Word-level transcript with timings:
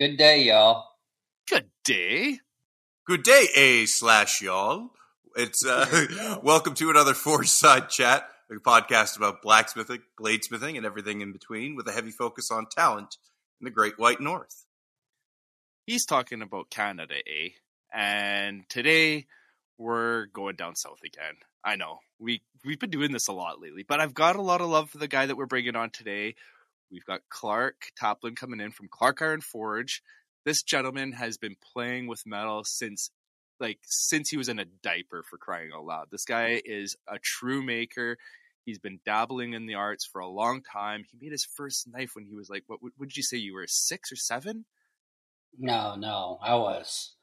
Good 0.00 0.16
day, 0.16 0.44
y'all. 0.44 0.86
Good 1.46 1.68
day. 1.84 2.38
Good 3.06 3.22
day, 3.22 3.48
A 3.54 3.84
slash 3.84 4.40
y'all. 4.40 4.92
It's 5.36 5.62
uh, 5.62 6.38
welcome 6.42 6.72
to 6.76 6.88
another 6.88 7.12
Forge 7.12 7.50
Side 7.50 7.90
Chat, 7.90 8.26
a 8.50 8.54
podcast 8.54 9.18
about 9.18 9.42
blacksmithing, 9.42 10.00
bladesmithing, 10.18 10.78
and 10.78 10.86
everything 10.86 11.20
in 11.20 11.32
between, 11.32 11.76
with 11.76 11.86
a 11.86 11.92
heavy 11.92 12.12
focus 12.12 12.50
on 12.50 12.64
talent 12.74 13.18
in 13.60 13.66
the 13.66 13.70
Great 13.70 13.98
White 13.98 14.22
North. 14.22 14.64
He's 15.84 16.06
talking 16.06 16.40
about 16.40 16.70
Canada, 16.70 17.16
eh? 17.16 17.50
And 17.92 18.66
today 18.70 19.26
we're 19.76 20.28
going 20.32 20.56
down 20.56 20.76
south 20.76 21.00
again. 21.04 21.34
I 21.62 21.76
know 21.76 21.98
we 22.18 22.40
we've 22.64 22.80
been 22.80 22.88
doing 22.88 23.12
this 23.12 23.28
a 23.28 23.32
lot 23.34 23.60
lately, 23.60 23.84
but 23.86 24.00
I've 24.00 24.14
got 24.14 24.36
a 24.36 24.42
lot 24.42 24.62
of 24.62 24.70
love 24.70 24.88
for 24.88 24.96
the 24.96 25.08
guy 25.08 25.26
that 25.26 25.36
we're 25.36 25.44
bringing 25.44 25.76
on 25.76 25.90
today. 25.90 26.36
We've 26.90 27.04
got 27.04 27.20
Clark 27.28 27.92
Taplin 28.00 28.36
coming 28.36 28.60
in 28.60 28.72
from 28.72 28.88
Clark 28.90 29.22
Iron 29.22 29.40
Forge. 29.40 30.02
This 30.44 30.62
gentleman 30.62 31.12
has 31.12 31.36
been 31.38 31.56
playing 31.72 32.06
with 32.06 32.26
metal 32.26 32.64
since 32.64 33.10
like 33.60 33.78
since 33.82 34.30
he 34.30 34.36
was 34.36 34.48
in 34.48 34.58
a 34.58 34.64
diaper 34.64 35.22
for 35.28 35.36
crying 35.36 35.70
out 35.74 35.84
loud. 35.84 36.06
This 36.10 36.24
guy 36.24 36.60
is 36.64 36.96
a 37.06 37.18
true 37.18 37.62
maker. 37.62 38.16
He's 38.64 38.78
been 38.78 39.00
dabbling 39.04 39.52
in 39.52 39.66
the 39.66 39.74
arts 39.74 40.04
for 40.04 40.20
a 40.20 40.28
long 40.28 40.62
time. 40.62 41.04
He 41.10 41.18
made 41.20 41.32
his 41.32 41.44
first 41.44 41.86
knife 41.90 42.12
when 42.14 42.24
he 42.24 42.34
was 42.34 42.48
like, 42.50 42.64
what, 42.66 42.80
what 42.82 43.08
did 43.08 43.16
you 43.16 43.22
say? 43.22 43.36
You 43.36 43.54
were 43.54 43.66
six 43.66 44.10
or 44.12 44.16
seven? 44.16 44.64
No, 45.58 45.94
no, 45.96 46.38
I 46.42 46.54
was. 46.54 47.14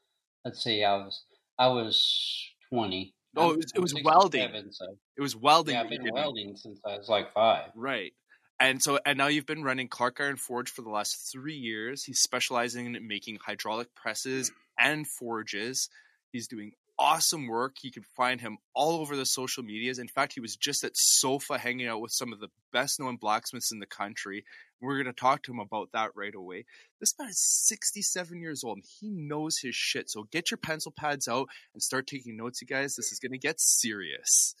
Let's 0.44 0.62
see, 0.62 0.84
I 0.84 0.94
was 0.96 1.24
I 1.58 1.68
was 1.68 2.52
twenty. 2.72 3.14
Oh, 3.36 3.52
it 3.52 3.56
was, 3.56 3.72
it 3.74 3.80
was 3.80 3.94
welding. 4.02 4.40
seven, 4.40 4.72
so 4.72 4.86
It 5.16 5.20
was 5.20 5.36
welding. 5.36 5.74
yeah, 5.74 5.82
I've 5.82 5.90
been 5.90 6.08
welding 6.12 6.56
since 6.56 6.80
I 6.86 6.96
was 6.96 7.08
like 7.08 7.32
five. 7.34 7.70
Right. 7.74 8.12
And 8.60 8.82
so, 8.82 8.98
and 9.06 9.16
now 9.18 9.28
you've 9.28 9.46
been 9.46 9.62
running 9.62 9.88
Clark 9.88 10.18
Iron 10.20 10.36
Forge 10.36 10.70
for 10.70 10.82
the 10.82 10.90
last 10.90 11.30
three 11.30 11.56
years. 11.56 12.04
He's 12.04 12.20
specializing 12.20 12.94
in 12.94 13.06
making 13.06 13.38
hydraulic 13.44 13.94
presses 13.94 14.50
and 14.78 15.06
forges. 15.06 15.88
He's 16.32 16.48
doing 16.48 16.72
awesome 16.98 17.46
work. 17.46 17.76
You 17.82 17.92
can 17.92 18.02
find 18.16 18.40
him 18.40 18.58
all 18.74 19.00
over 19.00 19.16
the 19.16 19.24
social 19.24 19.62
medias. 19.62 19.98
In 19.98 20.08
fact, 20.08 20.32
he 20.32 20.40
was 20.40 20.56
just 20.56 20.82
at 20.82 20.96
SOFA 20.96 21.58
hanging 21.58 21.86
out 21.86 22.00
with 22.00 22.10
some 22.10 22.32
of 22.32 22.40
the 22.40 22.48
best 22.72 22.98
known 22.98 23.16
blacksmiths 23.16 23.70
in 23.70 23.78
the 23.78 23.86
country. 23.86 24.44
We're 24.80 24.96
going 25.02 25.14
to 25.14 25.20
talk 25.20 25.44
to 25.44 25.52
him 25.52 25.60
about 25.60 25.90
that 25.92 26.10
right 26.14 26.34
away. 26.34 26.64
This 27.00 27.14
man 27.18 27.28
is 27.28 27.40
67 27.66 28.40
years 28.40 28.64
old 28.64 28.78
and 28.78 28.84
he 29.00 29.10
knows 29.10 29.58
his 29.58 29.74
shit. 29.74 30.10
So 30.10 30.26
get 30.30 30.50
your 30.50 30.58
pencil 30.58 30.92
pads 30.96 31.28
out 31.28 31.48
and 31.74 31.82
start 31.82 32.06
taking 32.06 32.36
notes, 32.36 32.60
you 32.60 32.66
guys. 32.66 32.96
This 32.96 33.12
is 33.12 33.20
going 33.20 33.32
to 33.32 33.38
get 33.38 33.60
serious. 33.60 34.54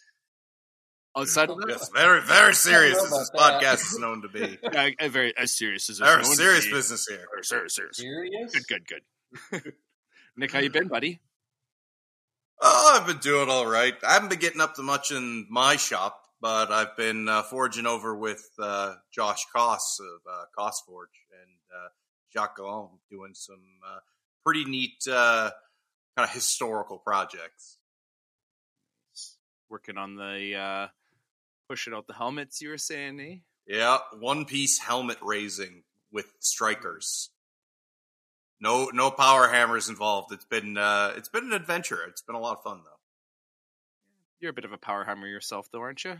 Outside 1.18 1.50
of 1.50 1.58
that, 1.58 1.68
Yes, 1.68 1.90
very, 1.94 2.22
very 2.22 2.54
serious 2.54 2.96
as 3.02 3.10
this 3.10 3.30
that. 3.30 3.60
podcast 3.62 3.80
is 3.92 3.98
known 3.98 4.22
to 4.22 4.28
be. 4.28 4.58
yeah, 4.72 5.08
very 5.08 5.36
as 5.36 5.52
serious 5.56 5.90
as 5.90 5.98
it's 5.98 6.08
Very 6.08 6.22
known 6.22 6.30
to 6.30 6.36
serious 6.36 6.66
be. 6.66 6.72
business 6.72 7.06
here. 7.08 7.26
Very 7.32 7.44
serious, 7.44 7.74
serious. 7.74 7.96
Serious? 7.96 8.52
Good, 8.66 8.84
good, 8.86 9.02
good. 9.52 9.72
Nick, 10.36 10.52
how 10.52 10.60
you 10.60 10.70
been, 10.70 10.88
buddy? 10.88 11.18
Oh, 12.60 12.98
I've 13.00 13.06
been 13.06 13.18
doing 13.18 13.48
all 13.48 13.66
right. 13.66 13.94
I 14.06 14.12
haven't 14.14 14.28
been 14.30 14.38
getting 14.38 14.60
up 14.60 14.74
to 14.76 14.82
much 14.82 15.10
in 15.12 15.46
my 15.50 15.76
shop, 15.76 16.22
but 16.40 16.70
I've 16.70 16.96
been 16.96 17.28
uh, 17.28 17.42
forging 17.42 17.86
over 17.86 18.14
with 18.16 18.48
uh, 18.58 18.94
Josh 19.12 19.44
Koss 19.54 19.98
of 20.00 20.20
uh, 20.30 20.44
Koss 20.56 20.74
Forge 20.86 21.08
and 21.32 21.50
uh, 21.74 21.88
Jacques 22.32 22.56
Gallon 22.56 22.90
doing 23.10 23.34
some 23.34 23.62
uh, 23.86 23.98
pretty 24.44 24.64
neat 24.64 25.02
uh, 25.10 25.50
kind 26.16 26.28
of 26.28 26.34
historical 26.34 26.98
projects. 26.98 27.76
Working 29.70 29.98
on 29.98 30.14
the 30.16 30.54
uh 30.56 30.86
pushing 31.68 31.94
out 31.94 32.06
the 32.06 32.14
helmets 32.14 32.60
you 32.60 32.70
were 32.70 32.78
saying, 32.78 33.20
eh? 33.20 33.36
Yeah, 33.66 33.98
one 34.18 34.46
piece 34.46 34.78
helmet 34.78 35.18
raising 35.22 35.82
with 36.10 36.32
strikers. 36.40 37.30
No, 38.60 38.90
no 38.92 39.10
power 39.10 39.48
hammers 39.48 39.88
involved. 39.88 40.32
It's 40.32 40.46
been 40.46 40.76
uh, 40.76 41.12
it's 41.16 41.28
been 41.28 41.44
an 41.44 41.52
adventure. 41.52 42.00
It's 42.08 42.22
been 42.22 42.34
a 42.34 42.40
lot 42.40 42.56
of 42.56 42.62
fun 42.64 42.80
though. 42.84 42.98
You're 44.40 44.50
a 44.50 44.54
bit 44.54 44.64
of 44.64 44.72
a 44.72 44.78
power 44.78 45.04
hammer 45.04 45.28
yourself 45.28 45.68
though, 45.70 45.80
aren't 45.80 46.04
you? 46.04 46.18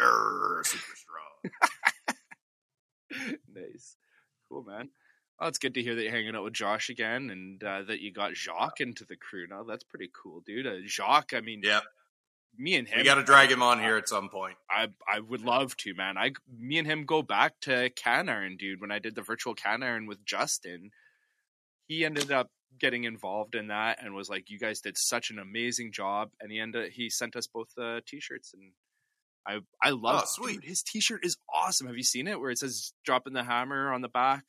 Grr, 0.00 0.64
super 0.66 0.96
strong. 0.96 2.16
nice. 3.54 3.96
Cool 4.48 4.64
man. 4.64 4.90
Oh, 5.40 5.48
it's 5.48 5.58
good 5.58 5.74
to 5.74 5.82
hear 5.82 5.96
that 5.96 6.02
you're 6.02 6.12
hanging 6.12 6.36
out 6.36 6.44
with 6.44 6.52
Josh 6.52 6.90
again 6.90 7.28
and 7.30 7.62
uh, 7.64 7.82
that 7.82 8.00
you 8.00 8.12
got 8.12 8.36
Jacques 8.36 8.80
into 8.80 9.04
the 9.04 9.16
crew 9.16 9.48
now. 9.48 9.64
That's 9.64 9.82
pretty 9.82 10.08
cool, 10.22 10.42
dude. 10.46 10.66
Uh, 10.66 10.76
Jacques, 10.86 11.32
I 11.34 11.40
mean, 11.40 11.60
Yep, 11.64 11.82
me 12.58 12.76
and 12.76 12.86
him. 12.88 12.98
we 12.98 13.04
got 13.04 13.16
to 13.16 13.22
drag 13.24 13.50
him 13.50 13.62
on 13.62 13.80
here 13.80 13.96
at 13.96 14.08
some 14.08 14.28
point. 14.28 14.56
I 14.70 14.88
I 15.12 15.20
would 15.20 15.42
love 15.42 15.76
to, 15.78 15.94
man. 15.94 16.16
I 16.18 16.32
me 16.58 16.78
and 16.78 16.86
him 16.86 17.04
go 17.04 17.22
back 17.22 17.54
to 17.62 17.90
Can 17.90 18.28
Iron, 18.28 18.56
dude. 18.56 18.80
When 18.80 18.90
I 18.92 18.98
did 18.98 19.14
the 19.14 19.22
virtual 19.22 19.54
Can 19.54 19.82
Iron 19.82 20.06
with 20.06 20.24
Justin, 20.24 20.90
he 21.86 22.04
ended 22.04 22.30
up 22.32 22.50
getting 22.80 23.04
involved 23.04 23.54
in 23.54 23.68
that 23.68 24.02
and 24.02 24.14
was 24.14 24.28
like, 24.28 24.50
"You 24.50 24.58
guys 24.58 24.80
did 24.80 24.96
such 24.98 25.30
an 25.30 25.38
amazing 25.38 25.92
job." 25.92 26.30
And 26.40 26.50
he 26.52 26.58
ended 26.60 26.92
he 26.92 27.10
sent 27.10 27.36
us 27.36 27.46
both 27.46 27.68
the 27.76 28.02
t-shirts, 28.06 28.52
and 28.54 28.72
I 29.46 29.60
I 29.86 29.90
love 29.90 30.22
Oh, 30.22 30.26
sweet. 30.26 30.54
dude, 30.60 30.64
his 30.64 30.82
t-shirt 30.82 31.24
is 31.24 31.36
awesome. 31.52 31.86
Have 31.86 31.96
you 31.96 32.02
seen 32.02 32.26
it 32.28 32.40
where 32.40 32.50
it 32.50 32.58
says 32.58 32.92
"dropping 33.04 33.32
the 33.32 33.44
hammer" 33.44 33.92
on 33.92 34.00
the 34.00 34.08
back? 34.08 34.44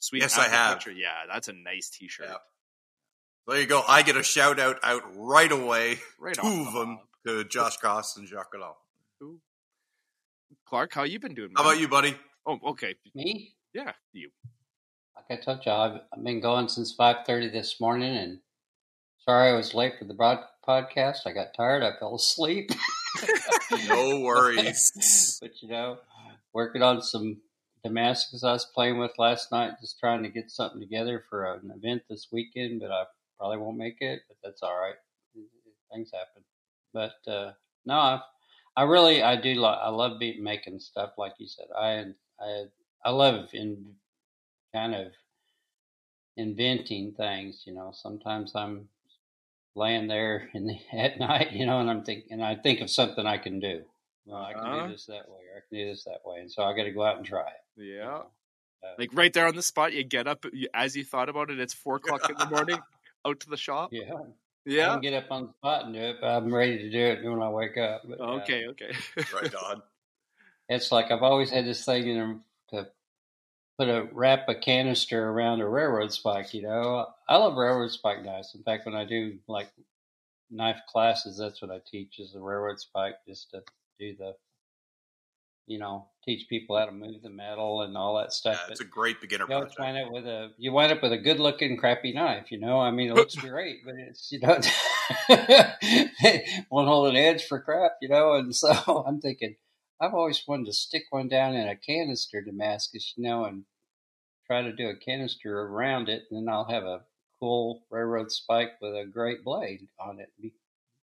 Sweet. 0.00 0.22
Yes, 0.22 0.36
I 0.38 0.48
have. 0.48 0.78
picture. 0.78 0.92
Yeah, 0.92 1.14
that's 1.32 1.48
a 1.48 1.52
nice 1.52 1.88
t-shirt. 1.90 2.26
Yeah. 2.28 2.36
There 3.48 3.60
you 3.60 3.66
go. 3.66 3.82
I 3.88 4.02
get 4.02 4.16
a 4.16 4.22
shout 4.22 4.60
out 4.60 4.78
out 4.84 5.02
right 5.16 5.50
away. 5.50 5.98
Right 6.18 6.34
Two 6.40 6.42
off 6.42 6.66
of 6.68 6.72
the 6.72 6.78
them 6.80 6.96
hop. 6.98 7.08
To 7.26 7.44
Josh 7.44 7.78
Koss 7.78 8.16
and 8.16 8.26
Jacques 8.26 8.52
Gallon. 8.52 8.74
Cool. 9.20 9.36
Clark, 10.66 10.92
how 10.94 11.04
you 11.04 11.18
been 11.20 11.34
doing? 11.34 11.50
How 11.56 11.62
about 11.62 11.80
you, 11.80 11.88
buddy? 11.88 12.16
Oh, 12.46 12.58
okay. 12.68 12.94
Me? 13.14 13.54
Yeah, 13.72 13.92
you. 14.12 14.30
Like 15.16 15.38
I 15.38 15.42
told 15.42 15.64
you, 15.64 15.72
I've, 15.72 16.00
I've 16.12 16.24
been 16.24 16.40
going 16.40 16.68
since 16.68 16.92
five 16.92 17.24
thirty 17.26 17.48
this 17.48 17.80
morning, 17.80 18.16
and 18.16 18.38
sorry 19.24 19.50
I 19.50 19.54
was 19.54 19.74
late 19.74 19.94
for 19.98 20.04
the 20.04 20.14
broad 20.14 20.40
podcast. 20.66 21.26
I 21.26 21.32
got 21.32 21.54
tired. 21.56 21.82
I 21.82 21.98
fell 21.98 22.16
asleep. 22.16 22.70
No 23.88 24.20
worries. 24.20 25.38
but 25.42 25.62
you 25.62 25.68
know, 25.68 25.98
working 26.52 26.82
on 26.82 27.02
some 27.02 27.40
Damascus 27.84 28.44
I 28.44 28.52
was 28.52 28.66
playing 28.66 28.98
with 28.98 29.12
last 29.18 29.50
night, 29.50 29.72
just 29.80 29.98
trying 29.98 30.22
to 30.22 30.28
get 30.28 30.50
something 30.50 30.80
together 30.80 31.24
for 31.28 31.54
an 31.54 31.72
event 31.74 32.02
this 32.08 32.28
weekend, 32.30 32.80
but 32.80 32.90
I 32.90 33.04
probably 33.38 33.58
won't 33.58 33.76
make 33.76 33.96
it, 34.00 34.20
but 34.28 34.36
that's 34.42 34.62
all 34.62 34.78
right. 34.78 34.94
Things 35.92 36.10
happen. 36.12 36.42
But 36.92 37.14
uh, 37.26 37.52
no, 37.84 37.94
I, 37.94 38.20
I 38.76 38.82
really 38.84 39.22
I 39.22 39.36
do 39.40 39.54
like 39.54 39.78
I 39.80 39.88
love 39.90 40.18
be, 40.18 40.40
making 40.40 40.80
stuff 40.80 41.12
like 41.18 41.34
you 41.38 41.46
said. 41.48 41.66
I 41.76 42.06
I 42.40 42.64
I 43.04 43.10
love 43.10 43.50
in 43.54 43.94
kind 44.74 44.94
of 44.94 45.12
inventing 46.36 47.12
things. 47.14 47.64
You 47.66 47.74
know, 47.74 47.92
sometimes 47.94 48.54
I'm 48.54 48.88
laying 49.74 50.08
there 50.08 50.50
in 50.54 50.66
the, 50.66 50.78
at 50.92 51.18
night, 51.18 51.52
you 51.52 51.66
know, 51.66 51.80
and 51.80 51.90
I'm 51.90 52.04
thinking, 52.04 52.32
and 52.32 52.44
I 52.44 52.56
think 52.56 52.80
of 52.80 52.90
something 52.90 53.26
I 53.26 53.38
can 53.38 53.60
do. 53.60 53.82
Well, 54.24 54.42
I 54.42 54.52
can 54.54 54.62
Uh-huh. 54.62 54.86
do 54.86 54.92
this 54.92 55.06
that 55.06 55.28
way, 55.28 55.40
or 55.52 55.58
I 55.58 55.60
can 55.68 55.78
do 55.78 55.86
this 55.90 56.04
that 56.04 56.20
way, 56.24 56.40
and 56.40 56.50
so 56.50 56.62
I 56.62 56.76
got 56.76 56.84
to 56.84 56.92
go 56.92 57.02
out 57.04 57.16
and 57.16 57.26
try 57.26 57.48
it. 57.48 57.82
you 57.82 57.96
Yeah. 57.96 58.04
know. 58.04 58.26
Uh, 58.84 58.94
Like 58.98 59.10
right 59.14 59.32
there 59.32 59.46
on 59.46 59.56
the 59.56 59.62
spot, 59.62 59.92
you 59.92 60.04
get 60.04 60.26
up 60.28 60.44
you, 60.52 60.68
as 60.74 60.96
you 60.96 61.04
thought 61.04 61.28
about 61.28 61.50
it. 61.50 61.58
It's 61.58 61.74
four 61.74 61.96
o'clock 61.96 62.28
in 62.30 62.36
the 62.36 62.46
morning. 62.46 62.78
Out 63.26 63.40
to 63.40 63.48
the 63.50 63.56
shop. 63.56 63.90
yeah, 63.94 64.14
I 64.66 64.70
Yeah. 64.70 64.92
can 64.92 65.00
get 65.00 65.14
up 65.24 65.30
on 65.30 65.46
the 65.46 65.52
spot 65.54 65.84
and 65.86 65.94
do 65.94 66.00
it, 66.00 66.18
but 66.20 66.28
I'm 66.28 66.54
ready 66.54 66.78
to 66.78 66.90
do 66.90 66.98
it 66.98 67.24
when 67.28 67.42
I 67.42 67.48
wake 67.50 67.76
up. 67.76 68.02
But, 68.08 68.20
uh, 68.20 68.24
Okay. 68.24 68.66
Okay. 68.68 68.92
right 69.34 69.54
on. 69.54 69.82
it's 70.68 70.92
like 70.92 71.10
I've 71.10 71.22
always 71.22 71.50
had 71.50 71.64
this 71.66 71.84
thing 71.84 72.06
in 72.08 72.44
to 72.70 72.88
put 73.78 73.88
a 73.88 74.08
wrap 74.12 74.48
a 74.48 74.54
canister 74.54 75.28
around 75.30 75.60
a 75.60 75.68
railroad 75.68 76.12
spike. 76.12 76.54
You 76.54 76.62
know, 76.62 77.06
I 77.28 77.36
love 77.36 77.56
railroad 77.56 77.90
spike 77.90 78.22
knives. 78.24 78.54
In 78.54 78.62
fact, 78.62 78.86
when 78.86 78.94
I 78.94 79.04
do 79.04 79.38
like 79.48 79.70
knife 80.50 80.80
classes, 80.88 81.38
that's 81.38 81.60
what 81.62 81.70
I 81.70 81.80
teach 81.84 82.18
is 82.18 82.32
the 82.32 82.40
railroad 82.40 82.78
spike, 82.80 83.16
just 83.26 83.50
to 83.50 83.62
do 83.98 84.16
the, 84.16 84.36
you 85.72 85.78
know, 85.78 86.08
teach 86.24 86.48
people 86.48 86.78
how 86.78 86.84
to 86.84 86.92
move 86.92 87.22
the 87.22 87.30
metal 87.30 87.82
and 87.82 87.96
all 87.96 88.16
that 88.18 88.26
Yeah, 88.26 88.30
stuff. 88.32 88.60
it's 88.70 88.80
But 88.80 88.86
a 88.86 88.88
great 88.88 89.20
beginner 89.20 89.46
you 89.46 89.54
project. 89.54 89.80
wind 89.80 89.98
up 89.98 90.12
with 90.12 90.26
a 90.26 90.50
you 90.58 90.72
wind 90.72 90.92
up 90.92 91.02
with 91.02 91.12
a 91.12 91.18
good 91.18 91.40
looking 91.40 91.76
crappy 91.76 92.12
knife. 92.12 92.52
You 92.52 92.60
know, 92.60 92.78
I 92.78 92.90
mean, 92.90 93.10
it 93.10 93.14
looks 93.14 93.34
great, 93.36 93.84
but 93.84 93.94
it's 93.96 94.30
you 94.30 94.40
know, 94.40 94.60
won't 96.70 96.88
hold 96.88 97.08
an 97.08 97.16
edge 97.16 97.44
for 97.46 97.60
crap. 97.60 97.92
You 98.00 98.08
know, 98.08 98.34
and 98.34 98.54
so 98.54 98.70
I'm 99.06 99.20
thinking. 99.20 99.56
I've 100.00 100.14
always 100.14 100.42
wanted 100.48 100.66
to 100.66 100.72
stick 100.72 101.04
one 101.10 101.28
down 101.28 101.54
in 101.54 101.68
a 101.68 101.76
canister 101.76 102.42
Damascus, 102.42 103.14
you 103.16 103.22
know, 103.22 103.44
and 103.44 103.64
try 104.48 104.60
to 104.62 104.72
do 104.72 104.88
a 104.88 104.96
canister 104.96 105.60
around 105.60 106.08
it, 106.08 106.24
and 106.28 106.40
then 106.48 106.52
I'll 106.52 106.68
have 106.68 106.82
a 106.82 107.02
cool 107.38 107.84
railroad 107.88 108.32
spike 108.32 108.72
with 108.80 108.94
a 108.94 109.06
great 109.06 109.44
blade 109.44 109.86
on 110.00 110.18
it. 110.18 110.30
Be 110.40 110.54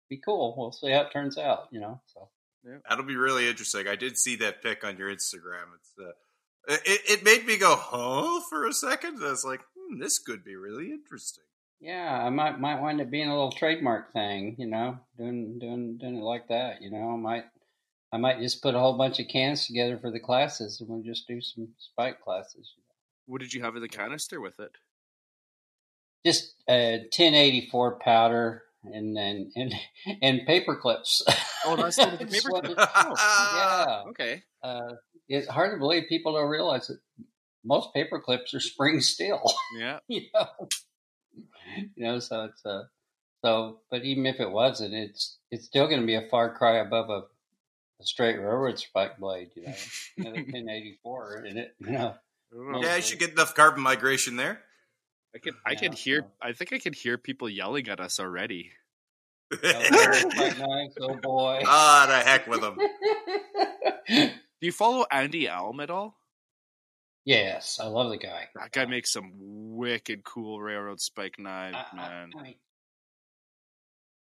be 0.10 0.18
cool. 0.18 0.54
We'll 0.58 0.72
see 0.74 0.92
how 0.92 1.02
it 1.02 1.12
turns 1.14 1.38
out, 1.38 1.70
you 1.72 1.80
know. 1.80 2.02
So 2.14 2.30
That'll 2.88 3.06
be 3.06 3.16
really 3.16 3.48
interesting. 3.50 3.88
I 3.88 3.96
did 3.96 4.18
see 4.18 4.36
that 4.38 4.62
pic 4.62 4.84
on 4.84 4.98
your 4.98 5.10
Instagram. 5.10 5.68
It's 5.76 5.92
uh, 6.00 6.12
it, 6.86 7.02
it 7.10 7.24
made 7.24 7.46
me 7.46 7.58
go, 7.58 7.76
huh, 7.76 8.40
for 8.50 8.66
a 8.66 8.74
second. 8.74 9.20
I 9.22 9.30
was 9.32 9.44
like, 9.44 9.62
hmm, 9.78 10.00
this 10.00 10.20
could 10.20 10.44
be 10.46 10.56
really 10.56 10.92
interesting. 10.92 11.44
yeah, 11.82 12.24
I 12.26 12.30
might 12.30 12.60
might 12.60 12.82
wind 12.82 13.02
up 13.02 13.10
being 13.10 13.28
a 13.28 13.34
little 13.36 13.52
trademark 13.52 14.14
thing, 14.14 14.56
you 14.58 14.68
know, 14.68 14.98
doing 15.18 15.60
doing 15.60 15.98
doing 15.98 16.18
it 16.18 16.24
like 16.24 16.48
that, 16.48 16.82
you 16.82 16.90
know. 16.90 17.12
I 17.12 17.18
might 17.18 17.44
I 18.14 18.18
might 18.18 18.40
just 18.40 18.62
put 18.62 18.76
a 18.76 18.80
whole 18.80 18.98
bunch 18.98 19.20
of 19.20 19.28
cans 19.28 19.68
together 19.68 19.98
for 19.98 20.10
the 20.12 20.20
classes, 20.20 20.80
and 20.80 20.90
we'll 20.90 21.04
just 21.04 21.28
do 21.28 21.42
some 21.42 21.70
spike 21.80 22.22
classes. 22.22 22.74
What 23.26 23.42
did 23.42 23.54
you 23.54 23.62
have 23.64 23.76
in 23.76 23.82
the 23.82 23.90
canister 23.90 24.40
with 24.40 24.60
it? 24.60 24.72
Just 26.26 26.54
a 26.70 27.00
1084 27.00 28.00
powder 28.00 28.64
and 28.84 29.16
then 29.16 29.52
and, 29.56 29.74
and 30.22 30.42
paper 30.46 30.76
clips. 30.76 31.24
Oh, 31.66 31.76
that's 31.76 31.96
still 31.96 32.12
the 32.12 32.18
Just 32.26 32.46
paper 32.46 32.54
wanted- 32.54 32.76
clip. 32.76 32.90
Oh, 32.96 33.16
yeah. 33.56 34.04
okay. 34.10 34.44
Uh, 34.62 34.94
it's 35.28 35.48
hard 35.48 35.72
to 35.74 35.78
believe 35.78 36.04
people 36.10 36.34
don't 36.34 36.50
realize 36.50 36.88
that 36.88 37.00
most 37.64 37.94
paper 37.94 38.20
clips 38.20 38.54
are 38.54 38.60
spring 38.60 39.00
steel. 39.02 39.42
Yeah. 39.78 40.00
you 40.08 40.24
know, 40.34 40.48
you 41.96 42.04
know. 42.04 42.20
So 42.20 42.46
it's 42.46 42.66
uh, 42.66 42.84
so, 43.44 43.80
but 43.90 44.04
even 44.04 44.26
if 44.26 44.40
it 44.40 44.52
wasn't, 44.52 44.94
it's 44.94 45.38
it's 45.52 45.66
still 45.66 45.88
going 45.88 46.02
to 46.02 46.08
be 46.08 46.16
a 46.16 46.28
far 46.30 46.56
cry 46.56 46.78
above 46.78 47.10
a, 47.10 47.22
a 48.02 48.06
straight 48.06 48.38
railroad 48.38 48.80
spike 48.80 49.18
blade. 49.18 49.50
You 49.56 49.64
know, 49.68 49.74
another 50.18 50.38
1084 50.42 51.46
in 51.46 51.58
it. 51.58 51.76
You 51.80 51.92
know, 51.92 52.14
I 52.52 52.56
don't 52.56 52.72
know. 52.74 52.82
yeah, 52.84 52.98
you 52.98 53.02
should 53.02 53.20
get 53.20 53.32
enough 53.32 53.56
carbon 53.56 53.82
migration 53.82 54.36
there. 54.36 54.62
I 55.36 55.40
can 55.40 55.54
I 55.66 55.72
Yeah, 55.72 55.80
can 55.80 55.92
hear 55.94 56.20
so- 56.22 56.28
I 56.42 56.54
think 56.54 56.74
I 56.74 56.80
could 56.80 56.96
hear 56.96 57.18
people 57.18 57.50
yelling 57.50 57.88
at 57.90 58.00
us 58.00 58.20
already. 58.20 58.72
Oh, 59.52 59.58
spike 59.60 60.58
knives, 60.58 60.98
oh 61.02 61.16
boy. 61.16 61.62
ah, 61.66 62.06
the 62.10 62.16
heck 62.18 62.48
with 62.48 62.62
them. 62.62 62.78
Do 64.08 64.66
you 64.68 64.72
follow 64.72 65.06
Andy 65.12 65.48
Elm 65.48 65.80
at 65.80 65.90
all? 65.90 66.18
yes, 67.26 67.80
I 67.82 67.86
love 67.88 68.10
the 68.10 68.18
guy. 68.18 68.50
That 68.56 68.72
guy 68.72 68.86
makes 68.86 69.12
some 69.14 69.32
wicked 69.38 70.24
cool 70.26 70.62
railroad 70.62 71.00
spike 71.02 71.38
knives, 71.40 71.78
I- 71.78 71.86
I- 71.92 71.96
man. 71.96 72.32
I, 72.38 72.56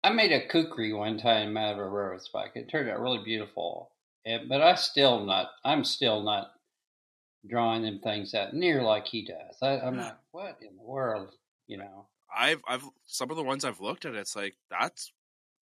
I 0.03 0.09
made 0.13 0.31
a 0.31 0.47
kukri 0.47 0.93
one 0.93 1.17
time 1.17 1.57
out 1.57 1.73
of 1.73 1.79
a 1.79 1.89
railroad 1.89 2.21
spike. 2.21 2.51
It 2.55 2.69
turned 2.69 2.89
out 2.89 2.99
really 2.99 3.23
beautiful, 3.23 3.91
And- 4.25 4.47
but 4.47 4.61
I 4.61 4.75
still 4.75 5.25
not. 5.25 5.49
I'm 5.65 5.83
still 5.83 6.21
not 6.23 6.51
drawing 7.45 7.83
them 7.83 7.99
things 7.99 8.33
out 8.33 8.53
near 8.53 8.81
like 8.83 9.05
he 9.07 9.25
does. 9.25 9.57
I, 9.61 9.79
I'm 9.79 9.97
not. 9.97 10.21
What 10.31 10.57
in 10.61 10.75
the 10.77 10.83
world? 10.83 11.35
You 11.67 11.77
know. 11.77 12.07
I've 12.35 12.61
I've 12.67 12.83
some 13.05 13.29
of 13.31 13.37
the 13.37 13.43
ones 13.43 13.63
I've 13.65 13.79
looked 13.79 14.05
at, 14.05 14.15
it's 14.15 14.35
like 14.35 14.55
that's 14.69 15.11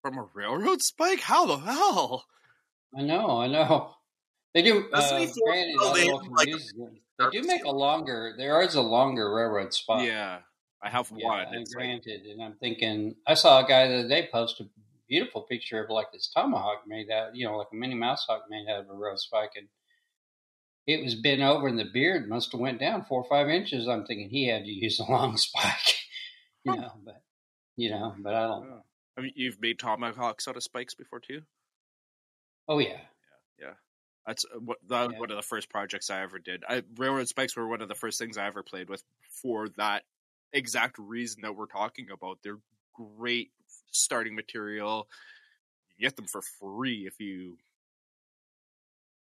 from 0.03 0.19
a 0.19 0.29
railroad 0.35 0.83
spike. 0.83 1.21
How 1.21 1.47
the 1.47 1.57
hell? 1.59 2.27
I 2.97 3.03
know. 3.03 3.39
I 3.41 3.49
know. 3.49 3.95
They 4.55 4.63
do. 4.63 4.89
Uh, 4.93 5.27
granted, 5.45 5.71
in 5.71 5.77
local 5.77 6.29
like 6.33 6.49
they 7.19 7.31
do 7.31 7.43
make 7.43 7.65
a 7.65 7.71
longer. 7.71 8.35
There 8.39 8.63
is 8.63 8.77
a 8.77 8.81
longer 8.83 9.35
railroad 9.35 9.75
spike. 9.75 10.07
Yeah, 10.07 10.41
I 10.83 10.89
have 10.91 11.13
Yeah, 11.15 11.27
one. 11.27 11.41
and 11.49 11.63
It's 11.63 11.75
like, 11.75 11.85
granted, 11.85 12.23
and 12.27 12.43
I'm 12.43 12.55
thinking, 12.61 13.17
I 13.27 13.35
saw 13.35 13.65
a 13.65 13.69
guy 13.69 13.89
the 13.89 13.99
other 14.01 14.09
day 14.09 14.29
post 14.33 14.61
a 14.61 14.65
beautiful 15.09 15.43
picture 15.43 15.83
of 15.83 15.91
like 15.91 16.13
this 16.13 16.31
tomahawk 16.35 16.85
made 16.87 17.11
out, 17.11 17.35
you 17.37 17.47
know, 17.47 17.57
like 17.59 17.67
a 17.73 17.77
mini 17.77 17.95
mouse 17.95 18.25
hawk 18.29 18.45
made 18.49 18.67
out 18.69 18.81
of 18.81 18.89
a 18.89 18.95
rose 18.95 19.25
spike, 19.25 19.51
and 19.57 19.67
it 20.87 21.03
was 21.03 21.15
bent 21.15 21.41
over, 21.41 21.67
and 21.69 21.79
the 21.79 21.85
beard 21.93 22.29
must 22.29 22.53
have 22.53 22.61
went 22.61 22.81
down 22.81 23.05
four 23.05 23.23
or 23.23 23.29
five 23.29 23.49
inches. 23.49 23.89
I'm 23.89 24.05
thinking 24.07 24.29
he 24.31 24.49
had 24.49 24.65
to 24.65 24.71
use 24.71 24.99
a 25.01 25.05
long 25.11 25.37
spike, 25.39 25.97
you 26.65 26.77
know, 26.77 26.93
but 27.05 27.23
you 27.77 27.91
know, 27.91 28.15
but 28.19 28.35
I 28.35 28.47
don't. 28.47 28.83
I 29.17 29.21
mean, 29.23 29.33
you've 29.37 29.61
made 29.61 29.79
tomahawks 29.79 30.49
out 30.49 30.57
of 30.57 30.63
spikes 30.63 30.95
before 30.95 31.21
too. 31.21 31.43
Oh 32.69 32.79
yeah, 32.79 32.89
Yeah. 32.89 33.67
yeah. 33.69 33.75
That's 34.27 34.45
uh, 34.45 34.59
what 34.59 34.79
that 34.89 35.07
was 35.07 35.13
Yeah. 35.15 35.19
one 35.21 35.31
of 35.31 35.37
the 35.37 35.43
first 35.43 35.69
projects 35.71 36.11
I 36.11 36.23
ever 36.23 36.39
did. 36.39 36.65
I, 36.69 36.83
railroad 36.97 37.29
spikes 37.29 37.57
were 37.57 37.69
one 37.69 37.83
of 37.83 37.89
the 37.89 37.95
first 37.95 38.19
things 38.19 38.37
I 38.39 38.47
ever 38.47 38.63
played 38.63 38.89
with 38.89 39.03
for 39.43 39.69
that 39.77 40.05
exact 40.53 40.99
reason 40.99 41.43
that 41.43 41.55
we're 41.57 41.67
talking 41.67 42.11
about. 42.11 42.39
They're 42.43 42.61
great 42.95 43.51
starting 43.91 44.35
material. 44.35 45.09
You 45.97 46.07
get 46.09 46.17
them 46.17 46.27
for 46.27 46.43
free 46.43 47.07
if 47.07 47.21
you 47.21 47.59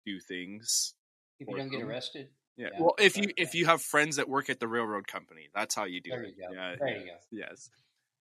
do 0.04 0.20
things. 0.20 0.94
If 1.40 1.48
you 1.48 1.56
don't 1.56 1.68
get 1.70 1.82
arrested, 1.82 2.28
Yeah. 2.56 2.68
Yeah, 2.72 2.80
Well, 2.80 2.94
if 2.98 3.16
you 3.16 3.30
if 3.36 3.54
you 3.54 3.66
have 3.66 3.80
friends 3.82 4.16
that 4.16 4.28
work 4.28 4.50
at 4.50 4.58
the 4.60 4.66
railroad 4.68 5.06
company, 5.06 5.48
that's 5.54 5.74
how 5.74 5.84
you 5.84 6.00
do 6.00 6.10
there 6.10 6.22
it. 6.24 6.34
you 6.36 6.48
go. 6.48 6.52
Yeah. 6.54 6.74
there 6.78 6.88
yeah, 6.88 6.98
you 6.98 7.06
go. 7.06 7.16
Yes. 7.30 7.70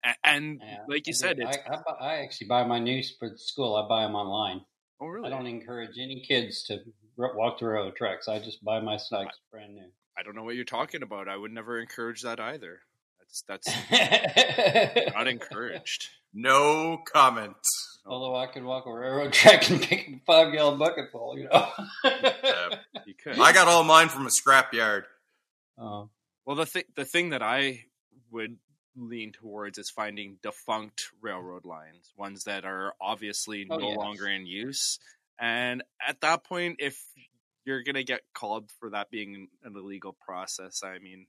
A- 0.04 0.14
And, 0.28 0.60
Yeah, 0.64 0.78
like 0.88 1.06
you 1.06 1.12
I 1.12 1.14
said, 1.14 1.38
it's 1.38 1.56
I, 1.56 1.74
I, 1.74 1.76
buy, 1.76 1.92
I 2.00 2.14
actually 2.22 2.48
buy 2.48 2.64
my 2.64 2.78
news 2.78 3.14
for 3.18 3.30
school. 3.36 3.76
I 3.76 3.86
buy 3.88 4.02
them 4.02 4.14
online. 4.16 4.60
oh 5.00 5.06
really? 5.06 5.26
I 5.26 5.30
don't 5.30 5.46
encourage 5.46 5.96
any 5.98 6.24
kids 6.26 6.64
to 6.64 6.78
r- 7.18 7.36
walk 7.36 7.58
the 7.60 7.66
railroad 7.66 7.96
tracks. 7.96 8.26
I 8.28 8.38
just 8.40 8.62
buy 8.64 8.80
my 8.80 8.96
snipes 8.96 9.38
brand 9.50 9.74
new. 9.74 9.88
I 10.18 10.22
don't 10.22 10.34
know 10.34 10.42
what 10.44 10.54
you're 10.56 10.64
talking 10.64 11.02
about. 11.02 11.28
I 11.28 11.36
would 11.36 11.52
never 11.52 11.78
encourage 11.80 12.22
that 12.22 12.40
either. 12.40 12.80
That's 13.20 13.42
that's 13.48 13.68
not 15.14 15.28
encouraged. 15.28 16.08
No 16.38 16.98
comment. 17.10 17.56
Although 18.06 18.36
I 18.36 18.46
could 18.46 18.62
walk 18.64 18.86
a 18.86 18.92
railroad 18.92 19.32
track 19.32 19.68
and 19.70 19.82
pick 19.82 20.08
a 20.08 20.20
five 20.26 20.52
gallon 20.52 20.78
bucket 20.78 21.10
full, 21.10 21.36
you 21.38 21.48
know. 21.52 21.68
You 23.04 23.14
could. 23.14 23.38
I 23.38 23.52
got 23.52 23.68
all 23.68 23.84
mine 23.84 24.08
from 24.08 24.26
a 24.26 24.30
scrapyard. 24.30 25.02
Oh, 25.78 26.08
Well, 26.44 26.56
the 26.56 26.66
thing 26.66 26.84
the 26.94 27.04
thing 27.04 27.30
that 27.30 27.42
I 27.42 27.84
would 28.30 28.56
lean 28.96 29.32
towards 29.32 29.76
is 29.78 29.90
finding 29.90 30.38
defunct 30.42 31.10
railroad 31.20 31.64
lines, 31.66 32.12
ones 32.16 32.44
that 32.44 32.64
are 32.64 32.94
obviously 33.00 33.66
Oh, 33.68 33.76
no 33.76 33.88
yes. 33.88 33.96
longer 33.98 34.26
in 34.28 34.46
use. 34.46 34.98
And 35.38 35.82
at 36.06 36.20
that 36.22 36.44
point, 36.44 36.76
if 36.78 36.98
you're 37.64 37.82
gonna 37.82 38.04
get 38.04 38.22
called 38.32 38.70
for 38.78 38.90
that 38.90 39.10
being 39.10 39.48
an 39.64 39.76
illegal 39.76 40.16
process, 40.24 40.82
I 40.84 40.98
mean, 40.98 41.26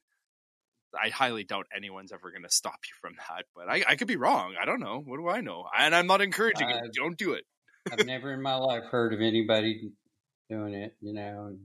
I 0.93 1.09
highly 1.09 1.43
doubt 1.43 1.67
anyone's 1.75 2.11
ever 2.11 2.31
gonna 2.31 2.49
stop 2.49 2.79
you 2.85 2.93
from 3.01 3.15
that. 3.29 3.45
But 3.55 3.69
I, 3.69 3.83
I 3.87 3.95
could 3.95 4.07
be 4.07 4.15
wrong. 4.15 4.55
I 4.59 4.65
don't 4.65 4.79
know. 4.79 5.01
What 5.05 5.17
do 5.17 5.27
I 5.29 5.41
know? 5.41 5.65
And 5.77 5.95
I'm 5.95 6.07
not 6.07 6.21
encouraging 6.21 6.71
Uh, 6.71 6.81
it. 6.85 6.93
Don't 6.93 7.17
do 7.17 7.33
it. 7.33 7.45
I've 7.91 8.05
never 8.05 8.33
in 8.33 8.41
my 8.41 8.55
life 8.55 8.83
heard 8.85 9.13
of 9.13 9.21
anybody 9.21 9.91
doing 10.49 10.73
it, 10.73 10.95
you 11.01 11.13
know. 11.13 11.47
And, 11.47 11.59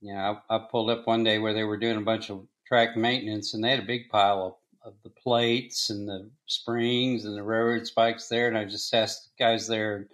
you 0.00 0.14
know, 0.14 0.40
I, 0.50 0.56
I 0.56 0.66
pulled 0.70 0.90
up 0.90 1.06
one 1.06 1.24
day 1.24 1.38
where 1.38 1.54
they 1.54 1.64
were 1.64 1.76
doing 1.76 1.96
a 1.96 2.02
bunch 2.02 2.30
of 2.30 2.46
track 2.66 2.96
maintenance, 2.96 3.54
and 3.54 3.62
they 3.62 3.70
had 3.70 3.80
a 3.80 3.86
big 3.86 4.08
pile 4.08 4.60
of, 4.84 4.92
of 4.92 4.94
the 5.02 5.10
plates 5.10 5.90
and 5.90 6.08
the 6.08 6.30
springs 6.46 7.24
and 7.24 7.36
the 7.36 7.42
railroad 7.42 7.86
spikes 7.86 8.28
there. 8.28 8.48
And 8.48 8.56
I 8.58 8.64
just 8.64 8.92
asked 8.94 9.30
the 9.36 9.44
guys 9.44 9.66
there, 9.66 10.06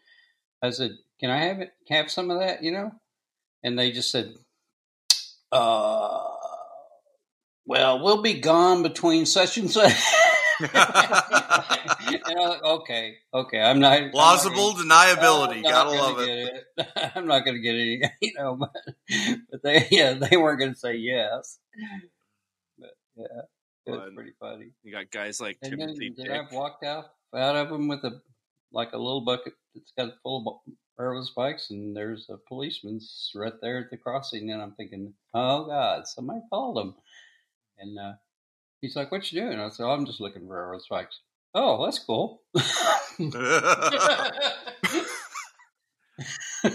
I 0.62 0.70
said, 0.70 0.92
"Can 1.18 1.30
I 1.30 1.38
have 1.38 1.60
it? 1.60 1.72
Can 1.86 1.96
I 1.96 1.98
have 1.98 2.10
some 2.10 2.30
of 2.30 2.38
that?" 2.40 2.62
You 2.62 2.72
know, 2.72 2.92
and 3.62 3.78
they 3.78 3.90
just 3.90 4.10
said, 4.10 4.34
"Uh, 5.52 6.29
well, 7.70 8.02
we'll 8.02 8.20
be 8.22 8.34
gone 8.40 8.82
between 8.82 9.26
such 9.26 9.56
and 9.58 9.70
such." 9.70 9.92
and 10.60 10.70
I 10.74 12.34
was 12.36 12.48
like, 12.50 12.62
okay, 12.64 13.14
okay, 13.32 13.60
I'm 13.60 13.78
not 13.80 13.92
I'm 13.92 14.02
not 14.04 14.12
Plausible 14.12 14.72
gonna- 14.74 14.84
deniability. 14.84 15.56
I'm 15.56 15.62
not 15.62 15.70
Gotta 15.70 15.90
gonna 15.96 16.02
love 16.02 16.20
it. 16.20 16.26
get 16.76 16.86
it. 16.96 17.12
I'm 17.16 17.26
not 17.26 17.44
going 17.44 17.56
to 17.56 17.62
get 17.62 17.74
any, 17.74 18.02
you 18.20 18.32
know, 18.36 18.56
but, 18.56 18.70
but 19.50 19.62
they, 19.62 19.86
yeah, 19.90 20.14
they 20.14 20.36
weren't 20.36 20.58
going 20.58 20.74
to 20.74 20.78
say 20.78 20.96
yes. 20.96 21.58
But 22.78 22.90
yeah, 23.16 23.24
it 23.86 23.90
was 23.90 24.12
pretty 24.14 24.32
funny. 24.38 24.70
You 24.82 24.92
got 24.92 25.10
guys 25.10 25.40
like 25.40 25.58
And 25.62 25.72
then 25.72 25.78
Timothy 25.78 26.10
did 26.10 26.24
Dick. 26.26 26.30
I've 26.32 26.52
walked 26.52 26.84
out 26.84 27.06
out 27.34 27.56
of 27.56 27.68
them 27.68 27.88
with 27.88 28.04
a 28.04 28.20
like 28.72 28.92
a 28.92 28.98
little 28.98 29.22
bucket 29.24 29.54
that's 29.74 29.92
got 29.96 30.12
full 30.22 30.62
of 30.98 31.26
spikes, 31.26 31.70
and 31.70 31.96
there's 31.96 32.26
a 32.28 32.36
policeman 32.48 33.00
right 33.34 33.54
there 33.62 33.78
at 33.78 33.90
the 33.90 33.96
crossing, 33.96 34.50
and 34.50 34.60
I'm 34.60 34.72
thinking, 34.72 35.14
oh 35.32 35.64
God, 35.64 36.06
somebody 36.06 36.40
called 36.50 36.78
him, 36.78 36.94
and 37.80 37.98
uh, 37.98 38.12
he's 38.80 38.96
like, 38.96 39.10
"What 39.10 39.30
you 39.32 39.40
doing?" 39.40 39.58
I 39.58 39.68
said, 39.70 39.84
oh, 39.84 39.90
"I'm 39.90 40.06
just 40.06 40.20
looking 40.20 40.46
for 40.46 40.54
railroad 40.54 40.82
spikes." 40.82 41.20
Oh, 41.54 41.84
that's 41.84 41.98
cool. 41.98 42.42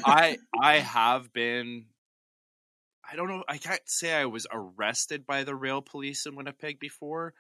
I 0.06 0.38
I 0.62 0.80
have 0.80 1.32
been 1.32 1.86
I 3.10 3.16
don't 3.16 3.28
know 3.28 3.44
I 3.48 3.58
can't 3.58 3.82
say 3.86 4.14
I 4.14 4.26
was 4.26 4.48
arrested 4.52 5.26
by 5.26 5.44
the 5.44 5.56
rail 5.56 5.82
police 5.82 6.26
in 6.26 6.36
Winnipeg 6.36 6.80
before. 6.80 7.34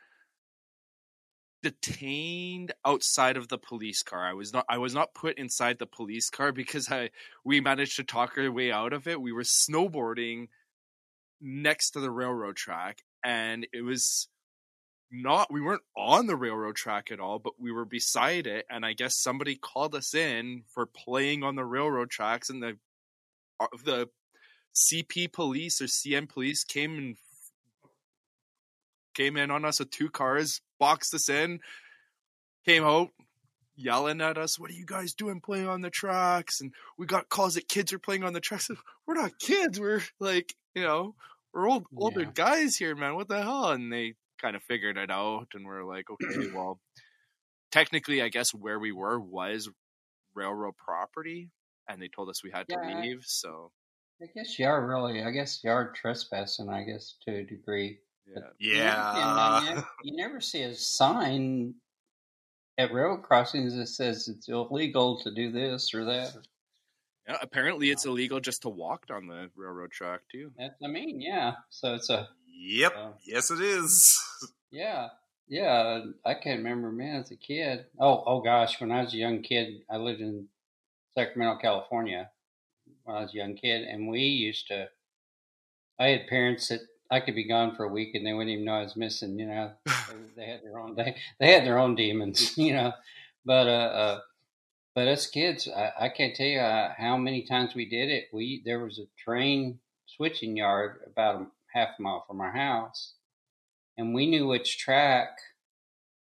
Detained 1.63 2.73
outside 2.85 3.37
of 3.37 3.47
the 3.47 3.57
police 3.57 4.03
car. 4.03 4.25
I 4.25 4.33
was 4.33 4.53
not 4.53 4.65
I 4.69 4.77
was 4.77 4.93
not 4.93 5.15
put 5.15 5.37
inside 5.37 5.79
the 5.79 5.87
police 5.87 6.29
car 6.29 6.51
because 6.51 6.91
I 6.91 7.09
we 7.43 7.59
managed 7.59 7.95
to 7.97 8.03
talk 8.03 8.37
our 8.37 8.51
way 8.51 8.71
out 8.71 8.93
of 8.93 9.07
it. 9.07 9.19
We 9.19 9.31
were 9.31 9.41
snowboarding 9.41 10.47
next 11.41 11.91
to 11.91 11.99
the 11.99 12.11
railroad 12.11 12.55
track 12.55 13.03
and 13.25 13.67
it 13.73 13.81
was 13.81 14.29
not 15.11 15.51
we 15.51 15.61
weren't 15.61 15.81
on 15.97 16.27
the 16.27 16.35
railroad 16.35 16.75
track 16.75 17.11
at 17.11 17.19
all 17.19 17.39
but 17.39 17.53
we 17.59 17.71
were 17.71 17.85
beside 17.85 18.47
it 18.47 18.65
and 18.69 18.85
i 18.85 18.93
guess 18.93 19.19
somebody 19.21 19.55
called 19.55 19.95
us 19.95 20.13
in 20.13 20.63
for 20.73 20.85
playing 20.85 21.43
on 21.43 21.55
the 21.55 21.65
railroad 21.65 22.09
tracks 22.09 22.49
and 22.49 22.61
the 22.61 22.77
uh, 23.59 23.67
the 23.83 24.07
cp 24.75 25.31
police 25.31 25.81
or 25.81 25.85
cn 25.85 26.29
police 26.29 26.63
came 26.63 26.97
and 26.97 27.17
came 29.13 29.37
in 29.37 29.51
on 29.51 29.65
us 29.65 29.79
with 29.79 29.89
two 29.89 30.09
cars 30.09 30.61
boxed 30.79 31.13
us 31.13 31.29
in 31.29 31.59
came 32.65 32.83
out 32.83 33.09
yelling 33.77 34.21
at 34.21 34.37
us 34.37 34.59
what 34.59 34.69
are 34.69 34.75
you 34.75 34.85
guys 34.85 35.13
doing 35.13 35.41
playing 35.41 35.67
on 35.67 35.81
the 35.81 35.89
tracks? 35.89 36.61
And 36.61 36.73
we 36.97 37.05
got 37.05 37.29
calls 37.29 37.55
that 37.55 37.67
kids 37.67 37.91
are 37.93 37.99
playing 37.99 38.23
on 38.23 38.33
the 38.33 38.39
tracks. 38.39 38.69
We're 39.07 39.15
not 39.15 39.37
kids 39.39 39.79
we're 39.79 40.01
like 40.19 40.55
you 40.73 40.81
know 40.81 41.15
we're 41.55 41.67
old 41.69 41.85
older 41.97 42.21
Yeah. 42.21 42.31
guys 42.35 42.75
here 42.75 42.95
man 42.95 43.15
what 43.15 43.27
the 43.29 43.41
hell 43.41 43.69
and 43.71 43.91
they 43.91 44.13
kind 44.41 44.55
of 44.55 44.61
figured 44.63 44.97
it 44.97 45.09
out 45.09 45.47
and 45.55 45.65
we're 45.65 45.83
like 45.85 46.05
okay 46.11 46.47
well 46.53 46.79
technically 47.71 48.21
i 48.21 48.29
guess 48.29 48.53
where 48.53 48.77
we 48.79 48.91
were 48.91 49.19
was 49.19 49.69
railroad 50.35 50.75
property 50.77 51.49
and 51.89 52.01
they 52.01 52.09
told 52.13 52.29
us 52.29 52.43
we 52.43 52.51
had 52.51 52.65
Yeah. 52.69 52.77
to 52.77 52.99
leave 53.01 53.23
so 53.25 53.71
I 54.21 54.27
guess 54.33 54.57
you 54.57 54.65
are 54.65 54.87
really. 54.87 55.21
I 55.21 55.31
guess 55.31 55.59
you 55.61 55.69
are 55.69 55.91
trespassing. 55.91 56.69
I 56.69 56.83
guess 56.85 57.15
to 57.27 57.35
a 57.35 57.43
degree. 57.43 57.99
Yeah. 58.25 58.43
Yeah. 58.61 59.59
you, 59.61 59.69
never, 59.75 59.87
you 60.03 60.15
never 60.15 60.39
see 60.39 60.61
a 60.61 60.73
sign 60.73 61.73
at 62.77 62.93
railroad 62.93 63.23
crossings 63.23 63.75
that 63.75 63.87
says 63.87 64.29
it's 64.29 64.47
illegal 64.47 65.19
to 65.19 65.33
do 65.35 65.51
this 65.51 65.93
or 65.93 66.05
that. 66.05 66.33
Yeah, 67.27 67.37
apparently 67.41 67.89
it's 67.89 68.05
illegal 68.05 68.39
just 68.39 68.61
to 68.63 68.69
walk 68.69 69.07
down 69.07 69.27
the 69.27 69.49
railroad 69.55 69.91
track 69.91 70.21
too. 70.31 70.51
That's 70.57 70.75
I 70.83 70.87
mean, 70.87 71.21
yeah. 71.21 71.53
So 71.69 71.95
it's 71.95 72.09
a 72.09 72.29
Yep. 72.57 72.93
Oh. 72.97 73.13
Yes, 73.25 73.51
it 73.51 73.59
is. 73.61 74.19
yeah, 74.71 75.09
yeah. 75.47 76.01
I 76.25 76.33
can't 76.33 76.59
remember, 76.59 76.91
man, 76.91 77.21
as 77.21 77.31
a 77.31 77.35
kid. 77.35 77.85
Oh, 77.99 78.23
oh 78.25 78.41
gosh, 78.41 78.79
when 78.79 78.91
I 78.91 79.03
was 79.03 79.13
a 79.13 79.17
young 79.17 79.41
kid, 79.41 79.81
I 79.89 79.97
lived 79.97 80.21
in 80.21 80.47
Sacramento, 81.17 81.59
California. 81.61 82.29
When 83.03 83.17
I 83.17 83.21
was 83.21 83.33
a 83.33 83.37
young 83.37 83.55
kid, 83.55 83.83
and 83.83 84.07
we 84.07 84.21
used 84.21 84.67
to. 84.67 84.89
I 85.99 86.07
had 86.07 86.27
parents 86.27 86.67
that 86.69 86.81
I 87.09 87.19
could 87.19 87.35
be 87.35 87.47
gone 87.47 87.75
for 87.75 87.83
a 87.83 87.91
week, 87.91 88.15
and 88.15 88.25
they 88.25 88.33
wouldn't 88.33 88.51
even 88.51 88.65
know 88.65 88.73
I 88.73 88.83
was 88.83 88.95
missing. 88.95 89.37
You 89.37 89.47
know, 89.47 89.71
they, 89.85 89.91
they 90.35 90.45
had 90.45 90.63
their 90.63 90.79
own 90.79 90.95
they 90.95 91.15
they 91.39 91.51
had 91.51 91.65
their 91.65 91.77
own 91.77 91.95
demons. 91.95 92.57
You 92.57 92.73
know, 92.73 92.93
but 93.45 93.67
uh, 93.67 93.69
uh 93.69 94.19
but 94.95 95.09
us 95.09 95.27
kids, 95.27 95.67
I, 95.67 95.91
I 96.05 96.09
can't 96.09 96.33
tell 96.33 96.47
you 96.47 96.59
uh, 96.59 96.93
how 96.97 97.17
many 97.17 97.43
times 97.43 97.75
we 97.75 97.85
did 97.85 98.09
it. 98.09 98.29
We 98.31 98.63
there 98.65 98.79
was 98.79 98.97
a 98.97 99.21
train 99.21 99.79
switching 100.07 100.55
yard 100.55 101.01
about 101.05 101.41
a 101.41 101.47
half 101.73 101.89
a 101.99 102.01
mile 102.01 102.23
from 102.25 102.39
our 102.39 102.53
house, 102.53 103.13
and 103.97 104.15
we 104.15 104.25
knew 104.25 104.47
which 104.47 104.79
track 104.79 105.37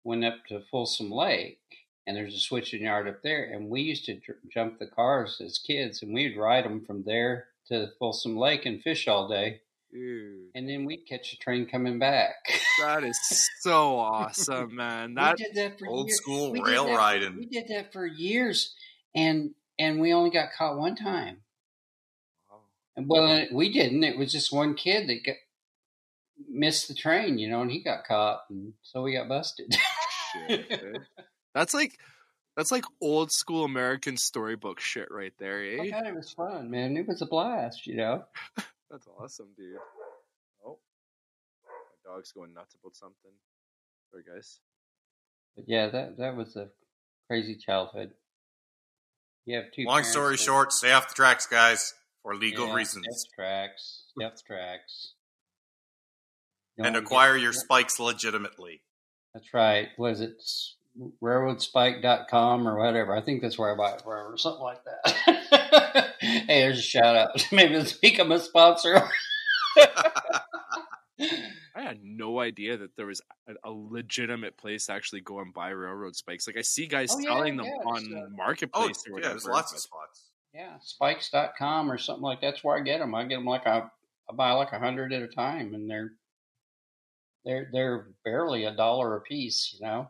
went 0.03 0.23
up 0.23 0.45
to 0.49 0.61
Folsom 0.71 1.11
Lake, 1.11 1.59
and 2.05 2.15
there's 2.15 2.35
a 2.35 2.39
switching 2.39 2.83
yard 2.83 3.07
up 3.07 3.23
there, 3.23 3.43
and 3.51 3.67
we 3.67 3.81
used 3.81 4.05
to 4.05 4.21
jump 4.53 4.77
the 4.77 4.87
cars 4.87 5.41
as 5.43 5.57
kids, 5.57 6.03
and 6.03 6.13
we'd 6.13 6.37
ride 6.37 6.65
them 6.65 6.85
from 6.85 7.03
there 7.03 7.47
to 7.67 7.89
Folsom 7.97 8.37
Lake 8.37 8.65
and 8.65 8.81
fish 8.81 9.07
all 9.07 9.27
day, 9.27 9.61
Dude, 9.91 10.47
and 10.55 10.69
then 10.69 10.85
we'd 10.85 11.05
catch 11.07 11.33
a 11.33 11.37
train 11.37 11.65
coming 11.67 11.99
back. 11.99 12.35
that 12.81 13.03
is 13.03 13.19
so 13.59 13.97
awesome, 13.99 14.75
man. 14.75 15.15
That 15.15 15.37
we 15.37 15.43
did 15.45 15.55
that 15.55 15.79
for 15.79 15.87
Old 15.87 16.07
years. 16.07 16.17
school 16.17 16.51
We 16.51 16.61
rail 16.61 16.85
that 16.85 16.91
for- 16.91 16.97
riding. 16.97 17.37
we 17.37 17.45
did 17.45 17.67
that 17.69 17.91
for 17.91 18.05
years, 18.05 18.73
and 19.13 19.51
and 19.77 19.99
we 19.99 20.13
only 20.13 20.29
got 20.29 20.49
caught 20.57 20.77
one 20.77 20.95
time. 20.95 21.41
And 22.95 23.07
well, 23.07 23.45
we 23.51 23.71
didn't. 23.71 24.03
It 24.03 24.17
was 24.17 24.31
just 24.31 24.51
one 24.53 24.75
kid 24.75 25.07
that 25.07 25.23
got, 25.25 25.35
missed 26.49 26.87
the 26.89 26.93
train, 26.93 27.37
you 27.37 27.49
know, 27.49 27.61
and 27.61 27.71
he 27.71 27.81
got 27.81 28.05
caught, 28.05 28.41
and 28.49 28.73
so 28.83 29.01
we 29.03 29.13
got 29.13 29.29
busted. 29.29 29.73
Shit. 30.47 30.97
That's 31.53 31.73
like 31.73 31.97
that's 32.55 32.71
like 32.71 32.85
old 33.01 33.31
school 33.31 33.65
American 33.65 34.15
storybook 34.17 34.79
shit 34.79 35.09
right 35.11 35.33
there, 35.39 35.59
I 35.59 35.87
eh? 35.87 35.91
thought 35.91 36.07
it 36.07 36.15
was 36.15 36.31
fun, 36.31 36.69
man. 36.69 36.95
It 36.97 37.07
was 37.07 37.21
a 37.21 37.25
blast, 37.25 37.85
you 37.87 37.95
know. 37.95 38.23
That's 38.91 39.07
awesome, 39.19 39.47
dude. 39.57 39.77
Oh, 40.65 40.77
my 42.05 42.13
dog's 42.13 42.31
going 42.33 42.53
nuts 42.53 42.75
about 42.81 42.95
something. 42.95 43.31
Sorry, 44.11 44.23
guys. 44.23 44.59
But 45.55 45.65
yeah, 45.67 45.87
that 45.87 46.17
that 46.17 46.35
was 46.35 46.55
a 46.57 46.67
crazy 47.27 47.55
childhood. 47.55 48.11
You 49.45 49.55
have 49.57 49.71
two. 49.73 49.85
Long 49.85 50.03
story 50.03 50.35
that- 50.35 50.41
short, 50.43 50.73
stay 50.73 50.91
off 50.91 51.07
the 51.09 51.13
tracks, 51.15 51.45
guys, 51.47 51.93
for 52.21 52.35
legal 52.35 52.67
yeah, 52.67 52.73
reasons, 52.75 53.05
Death 53.07 53.33
tracks, 53.33 54.03
death 54.19 54.43
tracks, 54.45 55.13
and 56.77 56.93
Don't 56.93 57.03
acquire 57.03 57.35
get- 57.35 57.43
your 57.43 57.53
spikes 57.53 57.99
legitimately. 57.99 58.81
That's 59.33 59.53
right. 59.53 59.87
Was 59.97 60.19
it 60.19 60.35
s- 60.39 60.75
railroadspike.com 61.23 62.67
or 62.67 62.77
whatever? 62.77 63.15
I 63.15 63.21
think 63.21 63.41
that's 63.41 63.57
where 63.57 63.73
I 63.73 63.77
buy 63.77 63.93
it 63.93 64.01
from 64.01 64.33
or 64.33 64.37
something 64.37 64.61
like 64.61 64.81
that. 64.83 65.47
hey, 66.19 66.45
there's 66.61 66.79
a 66.79 66.81
shout 66.81 67.15
out. 67.15 67.47
Maybe 67.51 67.75
let's 67.75 67.93
become 67.93 68.31
a 68.31 68.39
sponsor. 68.39 69.01
I 71.73 71.83
had 71.83 71.99
no 72.03 72.39
idea 72.39 72.77
that 72.77 72.95
there 72.97 73.05
was 73.05 73.21
a, 73.47 73.53
a 73.69 73.71
legitimate 73.71 74.57
place 74.57 74.87
to 74.87 74.93
actually 74.93 75.21
go 75.21 75.39
and 75.39 75.53
buy 75.53 75.69
railroad 75.69 76.15
spikes. 76.15 76.47
Like 76.47 76.57
I 76.57 76.61
see 76.61 76.87
guys 76.87 77.11
Oh, 77.13 77.19
yeah, 77.19 77.29
selling 77.29 77.57
them 77.57 77.67
yeah, 77.67 77.89
on 77.89 77.97
it's, 77.97 78.07
Oh, 78.13 78.27
marketplace 78.35 79.03
or 79.09 79.19
yeah, 79.19 79.29
there's 79.29 79.45
lots 79.45 79.71
of 79.71 79.75
but- 79.77 79.81
spots. 79.81 80.29
yeah, 80.53 80.73
spikes.com 80.81 81.91
or 81.91 81.97
something 81.97 82.23
like 82.23 82.41
that's 82.41 82.63
where 82.63 82.77
I 82.77 82.81
get 82.81 82.99
them. 82.99 83.13
I 83.15 83.23
get 83.25 83.35
them 83.35 83.45
like 83.45 83.65
I 83.67 83.83
buy 84.33 84.51
like 84.53 84.71
a 84.73 84.79
hundred 84.79 85.13
at 85.13 85.21
a 85.21 85.27
time, 85.27 85.73
and 85.73 85.89
they're 85.89 86.11
they're 87.45 87.69
they're 87.71 88.07
barely 88.25 88.65
a 88.65 88.75
dollar 88.75 89.15
a 89.15 89.21
piece, 89.21 89.75
you 89.79 89.85
know. 89.85 90.09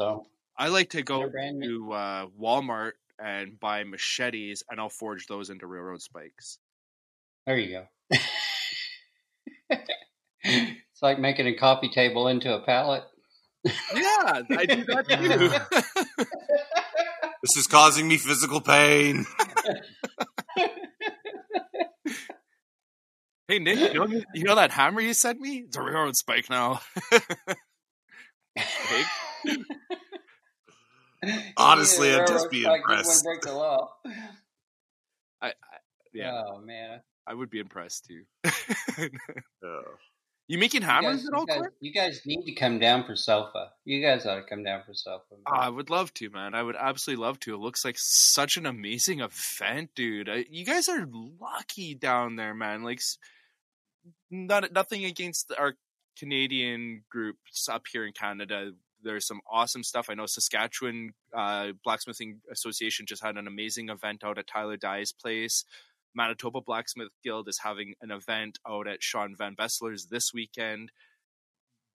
So 0.00 0.26
I 0.56 0.68
like 0.68 0.90
to 0.90 1.02
go 1.02 1.18
They're 1.18 1.30
brand 1.30 1.58
new. 1.58 1.86
to 1.86 1.92
uh, 1.92 2.26
Walmart 2.40 2.92
and 3.22 3.58
buy 3.60 3.84
machetes, 3.84 4.62
and 4.70 4.80
I'll 4.80 4.88
forge 4.88 5.26
those 5.26 5.50
into 5.50 5.66
railroad 5.66 6.02
spikes. 6.02 6.58
there 7.46 7.58
you 7.58 7.70
go. 7.70 7.86
it's 10.44 11.02
like 11.02 11.18
making 11.18 11.46
a 11.46 11.54
coffee 11.54 11.90
table 11.90 12.28
into 12.28 12.54
a 12.54 12.60
pallet. 12.60 13.04
Yeah, 13.64 14.42
I 14.50 14.66
do 14.66 14.84
that 14.84 15.08
too. 16.18 16.26
This 17.42 17.56
is 17.56 17.66
causing 17.66 18.08
me 18.08 18.18
physical 18.18 18.60
pain. 18.60 19.24
hey 23.48 23.58
Nick, 23.58 23.92
you 23.92 23.94
know, 23.94 24.22
you 24.34 24.44
know 24.44 24.54
that 24.56 24.70
hammer 24.70 25.00
you 25.00 25.14
sent 25.14 25.40
me? 25.40 25.64
It's 25.66 25.76
a 25.76 25.82
railroad 25.82 26.16
spike 26.16 26.50
now. 26.50 26.80
Hey, 31.24 31.52
Honestly, 31.56 32.12
I'd 32.12 32.26
just 32.26 32.50
be 32.50 32.62
spike, 32.62 32.82
you 32.88 32.92
impressed. 32.94 33.24
break 33.24 33.40
the 33.42 33.52
law. 33.52 33.92
I, 35.40 35.48
I, 35.48 35.52
yeah, 36.12 36.42
Oh 36.48 36.58
man. 36.60 37.00
I 37.26 37.34
would 37.34 37.50
be 37.50 37.60
impressed 37.60 38.06
too. 38.06 38.24
Oh. 39.64 39.82
you 40.48 40.58
making 40.58 40.82
You 40.82 40.88
hammers 40.88 41.18
guys, 41.18 41.26
at 41.28 41.34
all, 41.34 41.46
you, 41.48 41.54
guys, 41.54 41.70
you 41.80 41.92
guys 41.92 42.20
need 42.26 42.44
to 42.46 42.54
come 42.54 42.80
down 42.80 43.04
for 43.04 43.14
Sofa. 43.14 43.70
You 43.84 44.02
guys 44.02 44.26
ought 44.26 44.34
to 44.36 44.42
come 44.42 44.64
down 44.64 44.82
for 44.84 44.92
Sofa. 44.94 45.22
Oh, 45.46 45.52
I 45.52 45.68
would 45.68 45.88
love 45.90 46.12
to, 46.14 46.28
man. 46.30 46.54
I 46.54 46.62
would 46.64 46.74
absolutely 46.76 47.24
love 47.24 47.38
to. 47.40 47.54
It 47.54 47.58
looks 47.60 47.84
like 47.84 47.96
such 47.98 48.56
an 48.56 48.66
amazing 48.66 49.20
event, 49.20 49.90
dude. 49.94 50.28
I, 50.28 50.44
you 50.50 50.64
guys 50.64 50.88
are 50.88 51.06
lucky 51.40 51.94
down 51.94 52.34
there, 52.34 52.54
man. 52.54 52.82
Like, 52.82 53.00
not 54.30 54.72
nothing 54.72 55.04
against 55.04 55.52
our 55.56 55.74
Canadian 56.18 57.04
groups 57.08 57.68
up 57.68 57.84
here 57.90 58.04
in 58.04 58.12
Canada. 58.12 58.72
There's 59.02 59.26
some 59.26 59.40
awesome 59.50 59.82
stuff. 59.82 60.08
I 60.10 60.14
know 60.14 60.26
Saskatchewan 60.26 61.10
uh, 61.36 61.72
Blacksmithing 61.84 62.40
Association 62.50 63.06
just 63.06 63.22
had 63.22 63.36
an 63.36 63.46
amazing 63.46 63.88
event 63.88 64.22
out 64.24 64.38
at 64.38 64.46
Tyler 64.46 64.76
Dye's 64.76 65.12
place. 65.12 65.64
Manitoba 66.14 66.60
Blacksmith 66.60 67.08
Guild 67.24 67.48
is 67.48 67.60
having 67.64 67.94
an 68.02 68.10
event 68.10 68.58
out 68.68 68.86
at 68.86 69.02
Sean 69.02 69.34
Van 69.36 69.54
Bessler's 69.54 70.06
this 70.06 70.32
weekend 70.34 70.90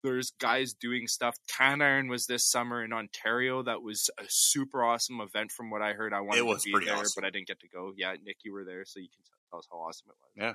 there's 0.05 0.31
guys 0.39 0.73
doing 0.73 1.09
stuff. 1.09 1.37
Can 1.49 1.83
Iron 1.83 2.09
was 2.09 2.27
this 2.27 2.45
summer 2.45 2.85
in 2.85 2.93
Ontario. 2.93 3.63
That 3.63 3.83
was 3.83 4.09
a 4.19 4.25
super 4.29 4.85
awesome 4.85 5.21
event 5.21 5.51
from 5.51 5.69
what 5.71 5.83
I 5.83 5.95
heard. 5.95 6.13
I 6.13 6.21
wanted 6.21 6.39
It 6.41 6.47
was 6.47 6.63
to 6.63 6.79
be 6.79 6.85
there, 6.85 6.95
awesome. 6.97 7.13
but 7.17 7.27
I 7.27 7.31
didn't 7.31 7.49
get 7.49 7.59
to 7.61 7.69
go. 7.69 7.93
Yeah, 7.97 8.15
Nick, 8.25 8.39
you 8.45 8.53
were 8.53 8.65
there, 8.65 8.85
so 8.85 9.01
you 9.01 9.09
can 9.09 9.25
tell 9.51 9.59
us 9.59 9.67
how 9.71 9.79
awesome 9.79 10.09
it 10.11 10.15
was. 10.21 10.31
Yeah. 10.37 10.55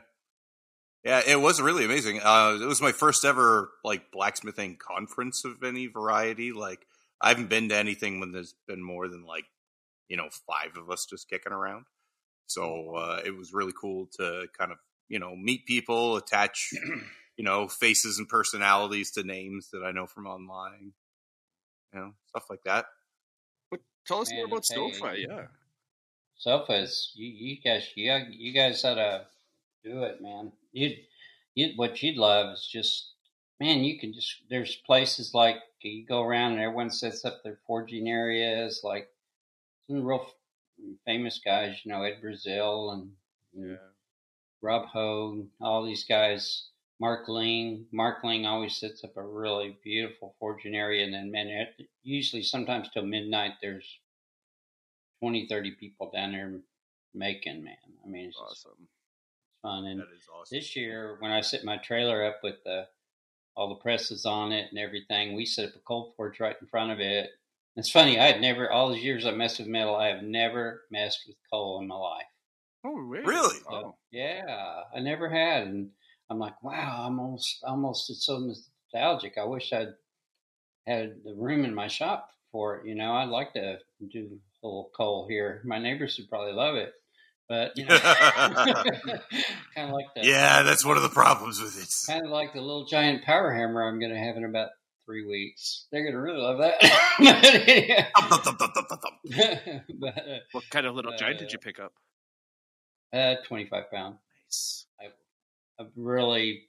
Yeah, 1.03 1.22
it 1.25 1.41
was 1.41 1.60
really 1.60 1.84
amazing. 1.84 2.22
Uh, 2.22 2.60
it 2.62 2.65
was 2.65 2.81
my 2.81 2.91
first 2.91 3.25
ever 3.25 3.72
like 3.84 4.12
blacksmithing 4.12 4.77
conference 4.77 5.43
of 5.43 5.63
any 5.63 5.88
variety. 5.88 6.51
Like 6.51 6.86
I 7.20 7.29
haven't 7.29 7.50
been 7.50 7.70
to 7.70 7.75
anything 7.75 8.20
when 8.20 8.31
there's 8.31 8.53
been 8.67 8.84
more 8.84 9.08
than 9.08 9.25
like 9.25 9.46
you 10.10 10.17
know 10.17 10.29
five 10.48 10.77
of 10.77 10.91
us 10.91 11.05
just 11.05 11.29
kicking 11.29 11.53
around. 11.53 11.86
So 12.46 12.96
uh, 12.96 13.22
it 13.25 13.36
was 13.36 13.53
really 13.53 13.74
cool 13.79 14.10
to 14.17 14.48
kind 14.58 14.72
of 14.72 14.77
you 15.10 15.17
know 15.17 15.36
meet 15.36 15.65
people, 15.65 16.17
attach 16.17 16.70
you 17.38 17.43
know 17.43 17.67
faces 17.67 18.20
and 18.20 18.29
personalities 18.29 19.10
to 19.12 19.24
names 19.24 19.70
that 19.72 19.84
I 19.84 19.91
know 19.91 20.05
from 20.05 20.27
online, 20.27 20.93
you 21.93 22.00
know 22.00 22.12
stuff 22.27 22.46
like 22.48 22.63
that. 22.65 22.86
But 23.72 23.79
tell 24.05 24.20
us 24.20 24.31
more 24.31 24.46
about 24.46 24.65
hey, 24.70 24.75
Sofa. 24.75 25.13
Yeah, 25.17 25.46
Sofa's 26.36 27.12
you, 27.15 27.27
you 27.27 27.62
guys 27.63 27.89
you, 27.96 28.13
you 28.29 28.53
guys 28.53 28.84
had 28.84 28.96
to 28.96 29.25
do 29.83 30.03
it, 30.03 30.21
man. 30.21 30.51
You 30.71 30.95
you 31.55 31.73
what 31.75 32.01
you'd 32.01 32.17
love 32.17 32.53
is 32.53 32.67
just 32.71 33.11
man. 33.59 33.83
You 33.83 34.00
can 34.00 34.13
just 34.13 34.41
there's 34.50 34.75
places 34.75 35.33
like 35.33 35.57
you 35.81 36.05
go 36.05 36.21
around 36.21 36.53
and 36.53 36.61
everyone 36.61 36.89
sets 36.89 37.25
up 37.25 37.43
their 37.43 37.59
forging 37.65 38.07
areas. 38.07 38.81
Like 38.83 39.09
some 39.88 40.03
real 40.03 40.25
f- 40.27 40.95
famous 41.05 41.39
guys, 41.43 41.77
you 41.83 41.91
know 41.91 42.03
Ed 42.03 42.21
Brazil 42.21 42.91
and, 42.91 43.11
and 43.55 43.77
Rob 44.61 44.88
Hogue, 44.88 45.47
all 45.59 45.85
these 45.85 46.05
guys. 46.05 46.67
Mark 47.00 47.27
Ling, 47.27 47.88
Mark 47.91 48.23
Ling 48.23 48.45
always 48.45 48.75
sets 48.75 49.03
up 49.03 49.17
a 49.17 49.23
really 49.23 49.75
beautiful 49.83 50.35
forging 50.39 50.75
area, 50.75 51.03
and 51.03 51.11
then 51.11 51.31
man, 51.31 51.67
usually 52.03 52.43
sometimes 52.43 52.89
till 52.93 53.03
midnight 53.03 53.53
there's 53.59 53.97
20, 55.19 55.47
30 55.47 55.71
people 55.71 56.11
down 56.13 56.31
there 56.31 56.53
making, 57.15 57.63
man. 57.63 57.75
I 58.05 58.07
mean, 58.07 58.27
it's 58.27 58.38
just 58.38 58.67
awesome. 58.67 58.88
Fun. 59.61 59.85
And 59.85 59.99
That 59.99 60.07
is 60.15 60.27
awesome. 60.33 60.57
this 60.57 60.75
year, 60.75 61.17
when 61.19 61.31
I 61.31 61.41
set 61.41 61.63
my 61.63 61.77
trailer 61.77 62.23
up 62.25 62.39
with 62.43 62.55
the 62.65 62.87
all 63.55 63.69
the 63.69 63.75
presses 63.75 64.25
on 64.25 64.51
it 64.53 64.69
and 64.69 64.79
everything, 64.79 65.35
we 65.35 65.45
set 65.45 65.69
up 65.69 65.75
a 65.75 65.79
cold 65.79 66.13
forge 66.15 66.39
right 66.39 66.55
in 66.61 66.67
front 66.67 66.91
of 66.91 66.99
it. 66.99 67.29
It's 67.75 67.91
funny, 67.91 68.19
I 68.19 68.25
had 68.27 68.41
never 68.41 68.71
all 68.71 68.91
these 68.91 69.03
years 69.03 69.25
I 69.25 69.31
messed 69.31 69.59
with 69.59 69.67
metal, 69.67 69.95
I 69.95 70.07
have 70.07 70.23
never 70.23 70.83
messed 70.89 71.21
with 71.27 71.35
coal 71.51 71.79
in 71.81 71.87
my 71.87 71.95
life. 71.95 72.25
Oh, 72.85 72.95
really? 72.95 73.25
Really? 73.25 73.55
So, 73.59 73.73
Oh. 73.73 73.95
yeah, 74.11 74.83
I 74.95 74.99
never 74.99 75.29
had, 75.29 75.67
and 75.67 75.91
I'm 76.29 76.39
like, 76.39 76.61
wow, 76.63 77.05
I'm 77.05 77.19
almost, 77.19 77.63
almost 77.63 78.09
it's 78.09 78.25
so 78.25 78.39
nostalgic. 78.39 79.37
I 79.37 79.43
wish 79.45 79.71
I'd 79.73 79.93
had 80.87 81.23
the 81.23 81.35
room 81.35 81.63
in 81.65 81.75
my 81.75 81.87
shop 81.87 82.29
for 82.51 82.77
it. 82.77 82.85
You 82.87 82.95
know, 82.95 83.13
I'd 83.13 83.29
like 83.29 83.53
to 83.53 83.79
do 84.09 84.39
a 84.63 84.65
little 84.67 84.91
coal 84.95 85.27
here. 85.27 85.61
My 85.65 85.77
neighbors 85.79 86.17
would 86.17 86.29
probably 86.29 86.53
love 86.53 86.75
it, 86.75 86.93
but 87.51 87.74
you 87.75 87.86
know, 87.86 88.00
kind 89.75 89.89
of 89.89 89.91
like 89.91 90.05
the 90.15 90.22
yeah, 90.24 90.63
that's 90.63 90.86
one 90.86 90.96
of 90.96 91.03
the 91.03 91.10
problems 91.10 91.60
with 91.62 91.77
it. 91.81 91.89
kind 92.10 92.24
of 92.25 92.31
like 92.31 92.53
the 92.53 92.62
little 92.62 92.86
giant 92.86 93.25
power 93.25 93.51
hammer 93.53 93.84
I'm 93.86 94.00
going 94.00 94.13
to 94.13 94.17
have 94.17 94.38
in 94.38 94.46
about 94.46 94.70
three 95.05 95.25
weeks. 95.27 95.88
They're 95.91 96.03
going 96.03 96.13
to 96.13 96.22
really 96.22 96.39
love 96.39 96.60
that. 96.60 96.79
but, 100.00 100.17
uh, 100.17 100.38
What 100.53 100.63
kind 100.70 100.86
of 100.86 100.96
little 100.96 101.12
giant 101.17 101.39
did 101.39 101.50
Uh, 101.50 101.51
you 101.51 101.58
pick 101.60 101.77
up? 101.79 101.91
uh, 103.13 103.36
25 103.48 103.91
pound. 103.91 104.15
Nice. 104.46 104.86
I 105.01 105.05
really, 105.98 106.63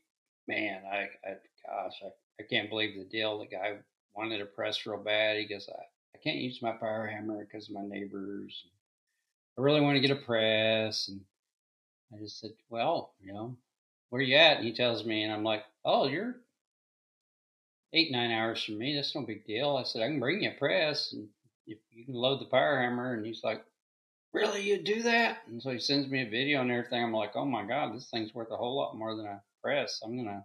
man, 0.48 0.80
I, 0.90 1.06
I 1.28 1.34
gosh, 1.66 1.94
I, 2.02 2.08
I 2.40 2.44
can't 2.50 2.68
believe 2.70 2.98
the 2.98 3.04
deal. 3.04 3.38
The 3.38 3.46
guy 3.46 3.74
wanted 4.16 4.38
to 4.38 4.46
press 4.46 4.84
real 4.86 4.98
bad. 5.02 5.36
He 5.36 5.46
goes, 5.46 5.68
I, 5.72 5.82
I 6.16 6.18
can't 6.24 6.38
use 6.38 6.60
my 6.62 6.72
power 6.72 7.06
hammer 7.06 7.44
because 7.44 7.68
of 7.68 7.74
my 7.76 7.86
neighbors. 7.86 8.64
I 9.58 9.62
really 9.62 9.80
want 9.80 9.96
to 9.96 10.00
get 10.00 10.16
a 10.16 10.16
press. 10.16 11.08
And 11.08 11.20
I 12.12 12.18
just 12.22 12.40
said, 12.40 12.50
well, 12.70 13.14
you 13.20 13.32
know, 13.32 13.56
where 14.10 14.22
you 14.22 14.36
at? 14.36 14.58
And 14.58 14.66
he 14.66 14.74
tells 14.74 15.04
me, 15.04 15.22
and 15.22 15.32
I'm 15.32 15.44
like, 15.44 15.64
oh, 15.84 16.06
you're 16.08 16.36
eight, 17.92 18.10
nine 18.10 18.30
hours 18.30 18.62
from 18.62 18.78
me. 18.78 18.94
That's 18.94 19.14
no 19.14 19.22
big 19.22 19.46
deal. 19.46 19.76
I 19.76 19.84
said, 19.84 20.02
I 20.02 20.08
can 20.08 20.20
bring 20.20 20.42
you 20.42 20.50
a 20.50 20.58
press 20.58 21.12
and 21.12 21.28
if 21.66 21.78
you 21.90 22.04
can 22.04 22.14
load 22.14 22.40
the 22.40 22.46
power 22.46 22.80
hammer. 22.80 23.14
And 23.14 23.24
he's 23.24 23.44
like, 23.44 23.64
really, 24.32 24.62
you 24.62 24.82
do 24.82 25.02
that? 25.02 25.38
And 25.46 25.62
so 25.62 25.70
he 25.70 25.78
sends 25.78 26.08
me 26.08 26.22
a 26.22 26.30
video 26.30 26.62
and 26.62 26.70
everything. 26.70 27.02
I'm 27.02 27.12
like, 27.12 27.32
oh 27.34 27.44
my 27.44 27.64
god, 27.64 27.94
this 27.94 28.08
thing's 28.10 28.34
worth 28.34 28.50
a 28.50 28.56
whole 28.56 28.76
lot 28.76 28.96
more 28.96 29.14
than 29.16 29.26
a 29.26 29.42
press. 29.62 30.00
I'm 30.02 30.16
gonna, 30.16 30.44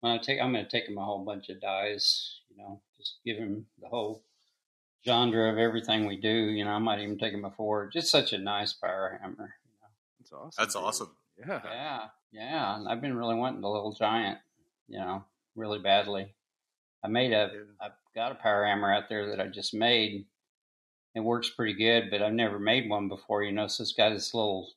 when 0.00 0.12
I 0.12 0.18
take, 0.18 0.40
I'm 0.40 0.52
gonna 0.52 0.68
take 0.68 0.88
him 0.88 0.98
a 0.98 1.04
whole 1.04 1.24
bunch 1.24 1.48
of 1.48 1.60
dies. 1.60 2.40
You 2.50 2.58
know, 2.58 2.80
just 2.96 3.16
give 3.24 3.36
him 3.36 3.66
the 3.80 3.88
whole 3.88 4.22
genre 5.04 5.50
of 5.50 5.58
everything 5.58 6.06
we 6.06 6.16
do. 6.16 6.28
You 6.28 6.64
know, 6.64 6.72
I 6.72 6.78
might 6.78 7.00
even 7.00 7.18
take 7.18 7.32
him 7.32 7.44
a 7.44 7.50
Ford. 7.50 7.92
Just 7.92 8.10
such 8.10 8.32
a 8.32 8.38
nice 8.38 8.72
power 8.72 9.18
hammer. 9.20 9.54
That's 10.18 10.32
awesome. 10.32 10.50
That's 10.58 10.74
dude. 10.74 10.82
awesome. 10.82 11.16
Yeah. 11.38 11.60
Yeah, 11.64 12.00
yeah. 12.32 12.76
And 12.76 12.88
I've 12.88 13.00
been 13.00 13.16
really 13.16 13.36
wanting 13.36 13.60
the 13.60 13.68
little 13.68 13.92
giant. 13.92 14.38
You 14.88 14.98
know, 14.98 15.24
really 15.54 15.78
badly. 15.78 16.34
I 17.04 17.08
made 17.08 17.32
a, 17.32 17.50
I've 17.80 17.92
got 18.14 18.32
a 18.32 18.36
power 18.36 18.64
hammer 18.64 18.92
out 18.92 19.08
there 19.08 19.28
that 19.30 19.40
I 19.40 19.46
just 19.46 19.74
made. 19.74 20.26
It 21.14 21.20
works 21.20 21.50
pretty 21.50 21.74
good, 21.74 22.10
but 22.10 22.22
I've 22.22 22.32
never 22.32 22.58
made 22.58 22.88
one 22.88 23.08
before, 23.08 23.42
you 23.42 23.52
know, 23.52 23.66
so 23.66 23.82
it's 23.82 23.92
got 23.92 24.10
this 24.10 24.34
little 24.34 24.68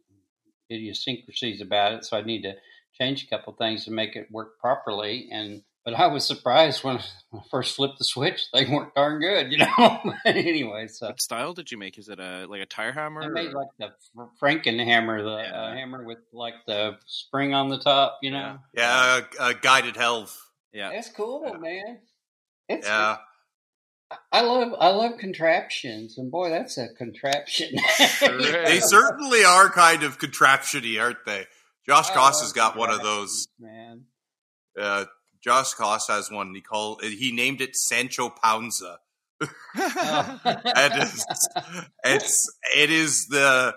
idiosyncrasies 0.71 1.61
about 1.61 1.93
it. 1.93 2.05
So 2.05 2.17
I 2.17 2.21
need 2.21 2.43
to 2.43 2.55
change 2.93 3.23
a 3.23 3.27
couple 3.27 3.53
things 3.53 3.85
to 3.85 3.91
make 3.91 4.15
it 4.15 4.31
work 4.31 4.59
properly. 4.59 5.29
And 5.31 5.63
but 5.85 5.93
I 5.93 6.07
was 6.07 6.25
surprised 6.25 6.83
when 6.83 6.97
I 6.97 7.03
first 7.49 7.75
flipped 7.75 7.97
the 7.97 8.03
switch, 8.05 8.41
they 8.53 8.65
weren't 8.65 8.93
darn 8.95 9.19
good, 9.19 9.51
you 9.51 9.57
know. 9.77 10.13
anyway, 10.25 10.87
so 10.87 11.07
What 11.07 11.21
style 11.21 11.53
did 11.53 11.71
you 11.71 11.77
make? 11.77 11.97
Is 11.97 12.09
it 12.09 12.19
a 12.19 12.45
like 12.47 12.61
a 12.61 12.65
tire 12.65 12.91
hammer? 12.91 13.21
I 13.23 13.27
made 13.29 13.53
or- 13.53 13.59
like 13.59 13.69
the 13.79 13.93
Fr- 14.13 14.45
Franken 14.45 14.83
hammer, 14.83 15.23
the 15.23 15.37
Yeah. 15.37 15.51
uh, 15.61 15.73
hammer 15.73 16.03
with 16.03 16.19
like 16.33 16.55
the 16.67 16.97
spring 17.07 17.53
on 17.53 17.69
the 17.69 17.79
top, 17.79 18.19
you 18.21 18.31
know. 18.31 18.59
Yeah, 18.73 19.21
uh, 19.39 19.53
guided 19.61 19.95
helve. 19.95 20.35
yeah. 20.73 20.91
That's 20.91 21.09
cool, 21.09 21.43
Yeah. 21.45 21.57
man. 21.57 21.99
It's 22.69 22.87
Yeah, 22.87 23.17
I 24.31 24.41
love 24.41 24.73
I 24.79 24.89
love 24.89 25.17
contraptions, 25.19 26.17
and 26.17 26.29
boy, 26.31 26.49
that's 26.49 26.77
a 26.77 26.89
contraption. 26.97 27.75
Sure 27.97 28.65
they 28.65 28.79
certainly 28.81 29.43
are 29.43 29.69
kind 29.69 30.03
of 30.03 30.19
contraptiony, 30.19 31.01
aren't 31.01 31.25
they? 31.25 31.47
Josh 31.87 32.09
I 32.11 32.13
Koss 32.15 32.41
has 32.41 32.53
got 32.53 32.77
one 32.77 32.91
of 32.91 33.01
those. 33.01 33.47
man. 33.59 34.03
Uh, 34.79 35.05
Josh 35.43 35.73
Koss 35.73 36.07
has 36.07 36.29
one. 36.29 36.53
He 36.53 36.61
called. 36.61 37.03
He 37.03 37.31
named 37.31 37.61
it 37.61 37.75
Sancho 37.75 38.29
Panza. 38.29 38.99
Oh. 39.41 39.47
and 39.75 40.93
it's, 41.01 41.25
it's 42.03 42.57
it 42.77 42.91
is 42.91 43.25
the 43.25 43.73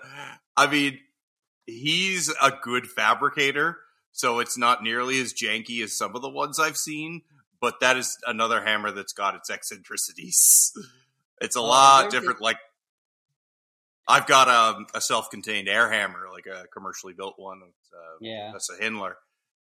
i 0.55 0.67
mean 0.67 0.99
he's 1.65 2.29
a 2.29 2.51
good 2.61 2.85
fabricator 2.85 3.79
so 4.11 4.37
it's 4.37 4.59
not 4.59 4.83
nearly 4.83 5.19
as 5.19 5.33
janky 5.33 5.83
as 5.83 5.97
some 5.97 6.15
of 6.15 6.21
the 6.21 6.29
ones 6.29 6.59
i've 6.59 6.77
seen 6.77 7.23
but 7.59 7.79
that 7.79 7.97
is 7.97 8.15
another 8.27 8.63
hammer 8.63 8.91
that's 8.91 9.13
got 9.13 9.33
its 9.33 9.49
eccentricities 9.49 10.71
it's 11.41 11.55
a 11.55 11.61
lot 11.61 12.11
different 12.11 12.39
like 12.39 12.59
i've 14.07 14.27
got 14.27 14.47
a, 14.47 14.97
a 14.97 15.01
self-contained 15.01 15.67
air 15.67 15.89
hammer 15.91 16.27
like 16.31 16.45
a 16.45 16.67
commercially 16.67 17.13
built 17.13 17.33
one 17.37 17.59
uh, 17.95 18.17
yeah. 18.21 18.49
that's 18.51 18.69
a 18.69 18.81
Hindler, 18.81 19.17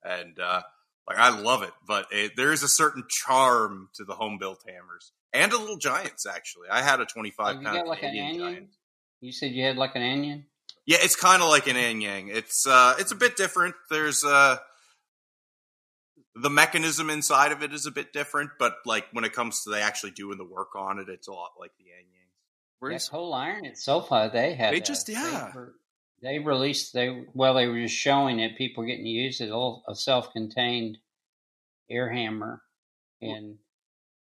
and 0.03 0.39
uh, 0.39 0.61
like 1.07 1.17
I 1.17 1.37
love 1.39 1.63
it. 1.63 1.71
But 1.87 2.07
it, 2.11 2.33
there 2.37 2.51
is 2.51 2.63
a 2.63 2.67
certain 2.67 3.03
charm 3.09 3.89
to 3.95 4.03
the 4.05 4.13
home 4.13 4.37
built 4.39 4.63
hammers 4.67 5.11
and 5.33 5.51
a 5.51 5.57
little 5.57 5.77
giants. 5.77 6.25
Actually, 6.25 6.69
I 6.71 6.81
had 6.81 6.99
a 7.01 7.05
twenty 7.05 7.31
five 7.31 7.55
pound 7.55 7.65
pound 7.65 7.77
got 7.77 7.87
like 7.87 8.03
an 8.03 8.09
Canadian 8.11 8.41
onion? 8.41 8.53
giant. 8.53 8.69
You 9.21 9.31
said 9.31 9.51
you 9.51 9.63
had 9.63 9.77
like 9.77 9.95
an 9.95 10.01
onion. 10.03 10.45
Yeah, 10.85 10.97
it's 11.01 11.15
kind 11.15 11.41
of 11.41 11.47
like 11.49 11.67
an 11.67 11.77
Anyang. 11.77 12.29
It's 12.29 12.65
uh, 12.67 12.95
it's 12.99 13.11
a 13.13 13.15
bit 13.15 13.37
different. 13.37 13.75
There's 13.89 14.23
uh, 14.25 14.57
the 16.35 16.49
mechanism 16.49 17.09
inside 17.09 17.51
of 17.51 17.63
it 17.63 17.73
is 17.73 17.85
a 17.85 17.91
bit 17.91 18.11
different, 18.11 18.51
but 18.59 18.73
like 18.85 19.05
when 19.13 19.23
it 19.23 19.33
comes 19.33 19.61
to 19.63 19.69
they 19.69 19.81
actually 19.81 20.11
doing 20.11 20.37
the 20.37 20.43
work 20.45 20.75
on 20.75 20.99
it, 20.99 21.07
it's 21.09 21.27
a 21.27 21.31
lot 21.31 21.51
like 21.59 21.71
the 21.77 21.85
Anyang. 21.85 22.09
Yeah, 22.11 22.89
Where's 22.89 23.07
Coal 23.07 23.33
Iron 23.33 23.65
at 23.65 23.77
SoFa, 23.77 24.31
they 24.33 24.55
had 24.55 24.73
They 24.73 24.79
a- 24.79 24.81
just- 24.81 25.07
yeah. 25.07 25.51
They, 25.53 25.59
were- 25.59 25.75
they 26.23 26.39
released 26.39 26.93
they 26.93 27.25
well 27.33 27.53
they 27.53 27.67
were 27.67 27.79
just 27.81 27.95
showing 27.95 28.39
it. 28.39 28.57
People 28.57 28.83
getting 28.85 29.03
to 29.03 29.09
use 29.09 29.41
it. 29.41 29.45
A, 29.49 29.53
little- 29.53 29.83
a 29.87 29.93
self-contained 29.95 30.97
air 31.91 32.09
hammer, 32.09 32.61
and 33.21 33.57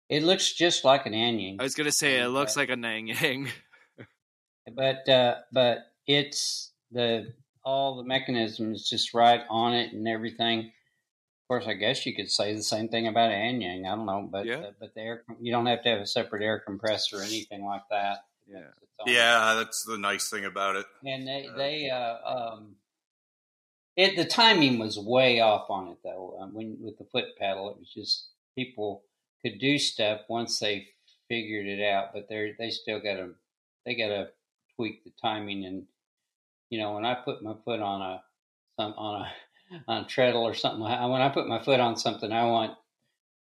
it 0.08 0.22
looks 0.22 0.52
just 0.54 0.84
like 0.84 1.04
an 1.06 1.12
anyang. 1.12 1.56
I 1.60 1.64
was 1.64 1.74
gonna 1.74 1.92
say 1.92 2.20
it 2.20 2.28
looks 2.28 2.56
uh, 2.56 2.60
like 2.60 2.70
a 2.70 2.76
Nang 2.76 3.08
Yang. 3.08 3.48
but 4.74 5.08
uh, 5.08 5.34
but 5.52 5.78
it's 6.06 6.72
the 6.92 7.34
all 7.64 7.96
the 7.96 8.04
mechanisms 8.04 8.88
just 8.88 9.12
right 9.12 9.42
on 9.50 9.74
it 9.74 9.92
and 9.92 10.06
everything. 10.08 10.60
Of 10.60 11.48
course, 11.48 11.66
I 11.66 11.74
guess 11.74 12.04
you 12.04 12.14
could 12.14 12.30
say 12.30 12.54
the 12.54 12.62
same 12.62 12.88
thing 12.88 13.06
about 13.06 13.30
Anyang. 13.30 13.86
I 13.86 13.94
don't 13.96 14.06
know, 14.06 14.28
but 14.30 14.44
Yeah. 14.46 14.56
uh, 14.58 14.70
but 14.78 14.94
the 14.94 15.00
air 15.00 15.22
you 15.40 15.50
don't 15.50 15.66
have 15.66 15.82
to 15.82 15.88
have 15.90 16.00
a 16.00 16.06
separate 16.06 16.42
air 16.42 16.58
compressor 16.64 17.18
or 17.18 17.22
anything 17.22 17.64
like 17.64 17.82
that. 17.90 18.18
Yeah. 18.50 18.58
It's 18.58 18.82
its 18.82 18.92
own- 19.00 19.12
Yeah, 19.12 19.54
that's 19.54 19.84
the 19.84 19.98
nice 19.98 20.30
thing 20.30 20.44
about 20.44 20.76
it. 20.76 20.86
and 21.04 21.26
they 21.26 21.46
Uh, 21.48 21.56
they 21.56 21.90
uh, 21.90 22.18
um, 22.24 22.76
it 23.96 24.16
the 24.16 24.24
timing 24.24 24.78
was 24.78 24.98
way 24.98 25.40
off 25.40 25.68
on 25.70 25.88
it 25.88 25.98
though. 26.02 26.36
Um, 26.40 26.54
when 26.54 26.76
with 26.80 26.98
the 26.98 27.04
foot 27.04 27.36
pedal, 27.38 27.70
it 27.70 27.78
was 27.78 27.92
just 27.92 28.28
people 28.54 29.02
could 29.42 29.58
do 29.58 29.78
stuff 29.78 30.22
once 30.28 30.58
they 30.58 30.88
figured 31.28 31.66
it 31.66 31.82
out, 31.84 32.12
but 32.12 32.28
they 32.28 32.54
they 32.58 32.70
still 32.70 33.00
got 33.00 33.14
to 33.14 33.34
they 33.84 33.94
got 33.94 34.08
to 34.08 34.30
tweak 34.76 35.04
the 35.04 35.12
timing 35.20 35.64
and 35.64 35.86
you 36.70 36.78
know 36.78 36.92
when 36.94 37.04
I 37.04 37.14
put 37.14 37.42
my 37.42 37.54
foot 37.64 37.80
on 37.80 38.00
a 38.02 38.22
some 38.76 38.92
on 38.96 39.22
a 39.22 39.32
on 39.88 40.04
a 40.04 40.06
treadle 40.06 40.42
or 40.44 40.54
something, 40.54 40.82
I- 40.84 41.06
when 41.06 41.20
I 41.20 41.28
put 41.28 41.46
my 41.48 41.62
foot 41.62 41.80
on 41.80 41.96
something, 41.96 42.32
I 42.32 42.44
want 42.44 42.76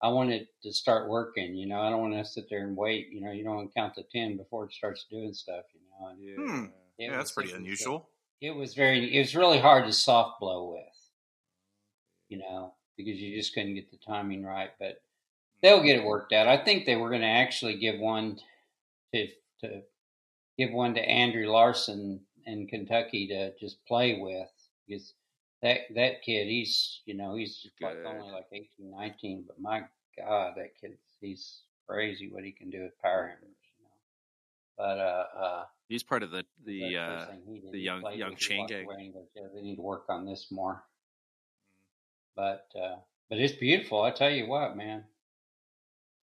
I 0.04 0.10
want 0.10 0.32
it 0.32 0.48
to 0.64 0.72
start 0.74 1.10
working. 1.10 1.56
You 1.56 1.68
know, 1.68 1.80
I 1.82 1.90
don't 1.90 2.02
want 2.02 2.14
to 2.14 2.26
sit 2.26 2.50
there 2.50 2.66
and 2.66 2.76
wait. 2.76 3.10
You 3.12 3.22
know, 3.22 3.32
you 3.32 3.44
don't 3.44 3.56
want 3.56 3.70
to 3.70 3.74
count 3.80 3.96
to 3.96 4.04
ten 4.12 4.38
before 4.38 4.66
it 4.66 4.74
starts 4.74 5.06
doing 5.10 5.34
stuff. 5.34 5.66
You 5.74 5.82
know, 5.90 6.08
and 6.10 6.20
Yeah. 6.22 6.36
Hmm. 6.58 6.66
it 6.66 6.72
Yeah, 7.06 7.18
that's 7.18 7.32
pretty 7.32 7.50
it 7.52 7.54
was, 7.54 7.60
unusual. 7.60 8.10
it 8.42 8.56
was 8.56 8.74
very 8.74 9.16
it 9.16 9.20
was 9.20 9.36
really 9.36 9.60
hard 9.60 9.86
to 9.86 9.94
soft 9.94 10.40
blow 10.40 10.72
with 10.72 10.84
you 12.30 12.38
know 12.38 12.74
because 12.98 13.20
you 13.20 13.36
just 13.38 13.54
couldn't 13.54 13.76
get 13.76 13.92
the 13.92 13.98
timing 13.98 14.44
right 14.46 14.72
but 14.80 15.02
they'll 15.62 15.84
get 15.84 15.98
it 15.98 16.04
worked 16.06 16.32
out 16.34 16.48
i 16.48 16.58
think 16.58 16.86
they 16.86 16.96
were 16.96 17.10
going 17.10 17.22
to 17.22 17.28
actually 17.28 17.78
give 17.78 18.00
one 18.00 18.40
to 19.14 19.28
to 19.60 19.82
give 20.58 20.72
one 20.72 20.94
to 20.94 21.02
andrew 21.02 21.48
larson 21.52 22.22
in 22.46 22.68
kentucky 22.68 23.28
to 23.28 23.52
just 23.60 23.86
play 23.86 24.18
with 24.20 24.48
because 24.88 25.14
that 25.62 25.82
that 25.96 26.22
kid 26.24 26.48
he's 26.48 27.02
you 27.06 27.14
know 27.14 27.36
he's 27.36 27.68
like 27.82 27.98
only 28.06 28.32
like 28.32 28.48
18 28.52 28.68
19 28.92 29.44
but 29.48 29.60
my 29.60 29.82
god 30.18 30.54
that 30.58 30.72
kid 30.80 30.98
he's 31.20 31.62
crazy 31.88 32.30
what 32.32 32.44
he 32.44 32.52
can 32.52 32.70
do 32.70 32.84
with 32.84 33.00
power 33.02 33.28
hammers 33.28 33.58
you 33.78 33.84
know 33.84 33.92
but 34.78 34.98
uh 35.00 35.26
uh 35.40 35.64
He's 35.90 36.04
part 36.04 36.24
of 36.24 36.32
the 36.32 36.46
the 36.66 36.96
uh 36.96 37.26
the 37.72 37.78
young- 37.78 38.02
young 38.14 38.36
chain 38.38 38.66
gang. 38.66 39.14
"Yeah, 39.36 39.42
they 39.54 39.62
need 39.62 39.76
to 39.76 39.82
work 39.82 40.06
on 40.08 40.26
this 40.26 40.50
more. 40.50 40.86
But 42.34 42.68
uh, 42.82 42.96
but 43.30 43.40
it's 43.40 43.54
beautiful. 43.58 44.02
I 44.02 44.12
tell 44.12 44.30
you 44.30 44.48
what, 44.48 44.78
man. 44.78 45.04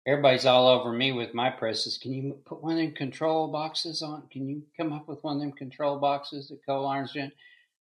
Everybody's 0.07 0.47
all 0.47 0.67
over 0.67 0.91
me 0.91 1.11
with 1.11 1.35
my 1.35 1.51
presses. 1.51 1.99
Can 1.99 2.13
you 2.13 2.33
put 2.45 2.63
one 2.63 2.73
of 2.73 2.79
them 2.79 2.93
control 2.93 3.47
boxes 3.47 4.01
on? 4.01 4.27
Can 4.31 4.49
you 4.49 4.63
come 4.75 4.91
up 4.91 5.07
with 5.07 5.23
one 5.23 5.35
of 5.35 5.41
them 5.41 5.51
control 5.51 5.99
boxes 5.99 6.49
that 6.49 6.65
Coal 6.65 6.87
Iron's 6.87 7.13
doing? 7.13 7.31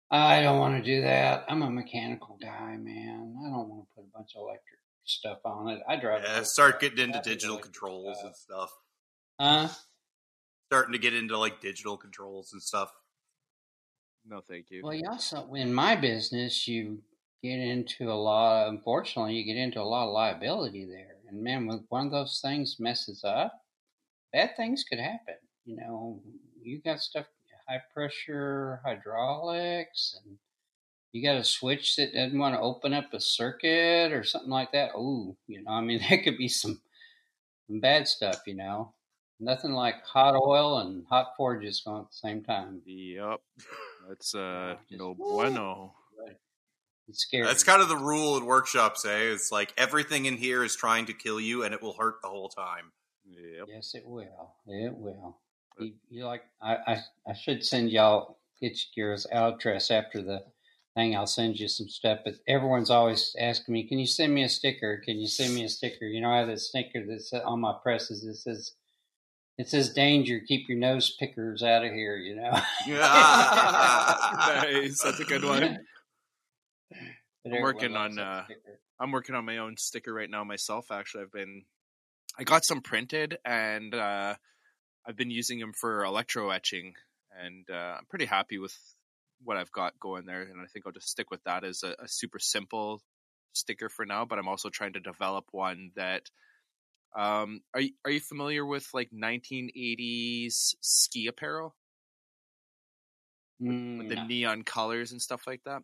I 0.09 0.41
don't 0.41 0.59
want 0.59 0.81
to 0.83 0.95
do 0.95 1.01
that. 1.01 1.45
I'm 1.49 1.61
a 1.63 1.69
mechanical 1.69 2.37
guy, 2.41 2.77
man. 2.77 3.35
I 3.45 3.49
don't 3.49 3.67
want 3.69 3.83
to 3.89 3.95
put 3.95 4.05
a 4.05 4.17
bunch 4.17 4.31
of 4.35 4.41
electric 4.43 4.79
stuff 5.03 5.39
on 5.45 5.69
it. 5.69 5.81
I 5.87 5.97
drive. 5.97 6.23
a 6.23 6.27
Yeah, 6.27 6.43
start 6.43 6.79
truck. 6.79 6.81
getting 6.81 7.07
into 7.13 7.21
digital 7.21 7.57
controls 7.57 8.17
stuff. 8.19 8.25
and 8.27 8.35
stuff. 8.35 8.69
Huh? 9.39 9.67
Starting 10.67 10.93
to 10.93 10.99
get 10.99 11.13
into 11.13 11.37
like 11.37 11.59
digital 11.61 11.97
controls 11.97 12.53
and 12.53 12.61
stuff. 12.61 12.89
No, 14.25 14.41
thank 14.41 14.67
you. 14.69 14.81
Well, 14.83 14.93
you 14.93 15.07
also 15.09 15.53
in 15.53 15.73
my 15.73 15.95
business, 15.95 16.67
you 16.67 16.99
get 17.43 17.59
into 17.59 18.11
a 18.11 18.13
lot. 18.15 18.67
Unfortunately, 18.69 19.35
you 19.35 19.45
get 19.45 19.59
into 19.59 19.79
a 19.81 19.83
lot 19.83 20.07
of 20.07 20.13
liability 20.13 20.85
there. 20.85 21.15
And 21.29 21.41
man, 21.41 21.65
when 21.67 21.83
one 21.89 22.05
of 22.07 22.11
those 22.11 22.39
things 22.41 22.77
messes 22.79 23.23
up, 23.23 23.53
bad 24.33 24.55
things 24.57 24.83
could 24.89 24.99
happen. 24.99 25.35
You 25.65 25.77
know, 25.77 26.21
you 26.61 26.81
got 26.81 26.99
stuff 26.99 27.25
high 27.67 27.81
pressure 27.93 28.81
hydraulics, 28.85 30.19
and 30.23 30.37
you 31.11 31.23
got 31.23 31.37
a 31.37 31.43
switch 31.43 31.95
that 31.95 32.13
doesn't 32.13 32.37
want 32.37 32.55
to 32.55 32.61
open 32.61 32.93
up 32.93 33.13
a 33.13 33.19
circuit 33.19 34.11
or 34.11 34.23
something 34.23 34.49
like 34.49 34.71
that. 34.71 34.91
Oh, 34.95 35.35
you 35.47 35.63
know, 35.63 35.71
I 35.71 35.81
mean, 35.81 35.99
that 36.09 36.23
could 36.23 36.37
be 36.37 36.47
some, 36.47 36.81
some 37.67 37.79
bad 37.79 38.07
stuff. 38.07 38.41
You 38.45 38.55
know, 38.55 38.93
nothing 39.39 39.71
like 39.71 40.03
hot 40.05 40.35
oil 40.35 40.79
and 40.79 41.05
hot 41.09 41.33
forges 41.37 41.81
going 41.81 42.01
at 42.01 42.09
the 42.11 42.17
same 42.17 42.43
time. 42.43 42.81
Yep. 42.85 43.39
That's 44.07 44.35
uh 44.35 44.75
Just- 44.89 44.99
no 44.99 45.13
bueno. 45.13 45.93
It's 47.09 47.19
scary. 47.21 47.45
That's 47.45 47.63
kind 47.63 47.81
of 47.81 47.87
the 47.87 47.95
rule 47.95 48.35
in 48.35 48.43
workshops, 48.45 49.05
eh? 49.05 49.31
It's 49.31 49.49
like 49.49 49.73
everything 49.77 50.25
in 50.25 50.35
here 50.35 50.61
is 50.61 50.75
trying 50.75 51.05
to 51.05 51.13
kill 51.13 51.39
you, 51.39 51.63
and 51.63 51.73
it 51.73 51.81
will 51.81 51.93
hurt 51.93 52.15
the 52.21 52.27
whole 52.27 52.49
time. 52.49 52.91
Yep. 53.29 53.67
Yes, 53.69 53.95
it 53.95 54.05
will. 54.05 54.55
It 54.67 54.93
will. 54.93 55.37
You, 55.79 55.93
you 56.09 56.25
like? 56.25 56.43
I, 56.61 56.77
I 56.87 56.97
I 57.27 57.33
should 57.33 57.65
send 57.65 57.91
y'all 57.91 58.37
get 58.61 58.77
your 58.95 59.15
address 59.31 59.91
after 59.91 60.21
the 60.21 60.43
thing. 60.95 61.15
I'll 61.15 61.27
send 61.27 61.59
you 61.59 61.67
some 61.67 61.87
stuff. 61.87 62.19
But 62.25 62.35
everyone's 62.47 62.89
always 62.89 63.35
asking 63.39 63.73
me, 63.73 63.87
"Can 63.87 63.99
you 63.99 64.07
send 64.07 64.33
me 64.33 64.43
a 64.43 64.49
sticker? 64.49 65.01
Can 65.05 65.19
you 65.19 65.27
send 65.27 65.53
me 65.53 65.63
a 65.63 65.69
sticker?" 65.69 66.05
You 66.05 66.21
know, 66.21 66.31
I 66.31 66.39
have 66.39 66.47
this 66.47 66.69
sticker 66.69 67.05
that's 67.07 67.31
on 67.33 67.61
my 67.61 67.75
presses. 67.81 68.23
It 68.23 68.35
says, 68.35 68.73
"It 69.57 69.69
says 69.69 69.93
danger. 69.93 70.39
Keep 70.39 70.69
your 70.69 70.77
nose 70.77 71.15
pickers 71.19 71.63
out 71.63 71.85
of 71.85 71.91
here." 71.91 72.17
You 72.17 72.35
know. 72.35 72.51
nice. 72.87 75.01
That's 75.03 75.19
a 75.19 75.25
good 75.25 75.43
one. 75.43 75.79
I'm 77.45 77.61
working 77.61 77.95
on, 77.95 78.19
uh. 78.19 78.45
I'm 78.99 79.11
working 79.11 79.35
on 79.35 79.45
my 79.45 79.57
own 79.57 79.77
sticker 79.77 80.13
right 80.13 80.29
now 80.29 80.43
myself. 80.43 80.91
Actually, 80.91 81.23
I've 81.23 81.31
been, 81.31 81.63
I 82.37 82.43
got 82.43 82.65
some 82.65 82.81
printed 82.81 83.37
and 83.45 83.93
uh, 83.93 84.35
I've 85.07 85.15
been 85.15 85.31
using 85.31 85.59
them 85.59 85.73
for 85.73 86.03
electro 86.03 86.49
etching, 86.49 86.95
and 87.39 87.69
uh, 87.69 87.95
I'm 87.99 88.05
pretty 88.09 88.25
happy 88.25 88.57
with 88.59 88.77
what 89.43 89.57
I've 89.57 89.71
got 89.71 89.99
going 89.99 90.25
there. 90.25 90.41
And 90.41 90.59
I 90.61 90.65
think 90.65 90.85
I'll 90.85 90.91
just 90.91 91.09
stick 91.09 91.31
with 91.31 91.43
that 91.43 91.63
as 91.63 91.83
a, 91.83 91.95
a 91.99 92.07
super 92.07 92.39
simple 92.39 93.01
sticker 93.53 93.89
for 93.89 94.05
now. 94.05 94.25
But 94.25 94.39
I'm 94.39 94.47
also 94.47 94.69
trying 94.69 94.93
to 94.93 94.99
develop 94.99 95.45
one 95.51 95.91
that. 95.95 96.29
Um, 97.15 97.61
are 97.73 97.79
you, 97.81 97.91
are 98.05 98.11
you 98.11 98.19
familiar 98.19 98.65
with 98.65 98.89
like 98.93 99.09
1980s 99.11 100.75
ski 100.81 101.27
apparel 101.27 101.75
with 103.97 104.07
Mm, 104.07 104.09
the 104.09 104.15
no. 104.15 104.25
neon 104.25 104.63
colors 104.63 105.11
and 105.11 105.21
stuff 105.21 105.47
like 105.47 105.63
that? 105.65 105.81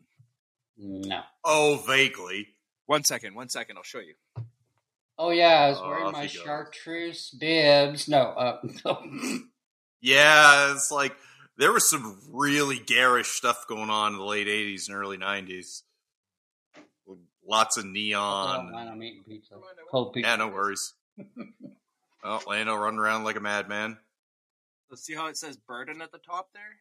no. 0.77 1.21
oh, 1.43 1.83
vaguely. 1.87 2.49
One 2.85 3.03
second, 3.03 3.35
one 3.35 3.49
second, 3.49 3.77
I'll 3.77 3.83
show 3.83 3.99
you. 3.99 4.15
Oh 5.17 5.29
yeah, 5.29 5.61
I 5.65 5.69
was 5.69 5.79
Oh, 5.79 5.87
wearing 5.87 6.05
off 6.07 6.13
my 6.13 6.27
chartreuse 6.27 7.29
bibs. 7.29 8.07
No, 8.07 8.21
uh, 8.31 8.61
Yeah, 10.01 10.71
it's 10.73 10.91
like 10.91 11.15
there 11.57 11.71
was 11.71 11.89
some 11.89 12.19
really 12.31 12.79
garish 12.79 13.29
stuff 13.29 13.67
going 13.67 13.89
on 13.89 14.13
in 14.13 14.19
the 14.19 14.25
late 14.25 14.47
'80s 14.47 14.87
and 14.87 14.97
early 14.97 15.17
'90s. 15.17 15.83
Lots 17.45 17.77
of 17.77 17.83
I 17.83 17.87
don't 17.87 17.93
neon. 17.93 18.71
mind, 18.71 18.89
I'm 18.89 19.03
eating 19.03 19.23
pizza. 19.27 19.55
Cold 19.91 20.13
pizza. 20.13 20.29
Yeah, 20.29 20.35
no 20.37 20.47
worries. 20.49 20.93
Oh, 22.25 22.39
Lando 22.47 22.73
running 22.75 23.01
around 23.01 23.25
like 23.25 23.35
a 23.35 23.41
madman. 23.41 23.97
Let's 24.89 25.03
see 25.03 25.13
how 25.13 25.27
it 25.27 25.35
says 25.35 25.57
burden 25.57 26.01
at 26.01 26.13
the 26.13 26.19
top 26.19 26.51
there. 26.53 26.79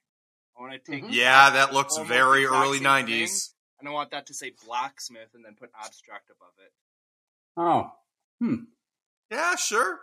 I 0.56 0.60
want 0.62 0.72
to 0.72 0.78
take 0.92 1.02
Mhm. 1.02 1.08
Yeah, 1.10 1.50
that 1.50 1.72
looks 1.74 1.94
Almost 1.94 2.08
very 2.08 2.46
early 2.46 2.78
same 2.78 2.86
'90s. 2.86 3.52
and 3.80 3.88
I 3.88 3.90
want 3.90 4.12
that 4.12 4.26
to 4.28 4.34
say 4.34 4.52
blacksmith 4.64 5.30
and 5.34 5.44
then 5.44 5.56
put 5.56 5.72
abstract 5.76 6.30
above 6.30 6.52
it. 6.64 6.72
Oh, 7.56 7.90
Yeah, 9.30 9.56
sure. 9.56 9.98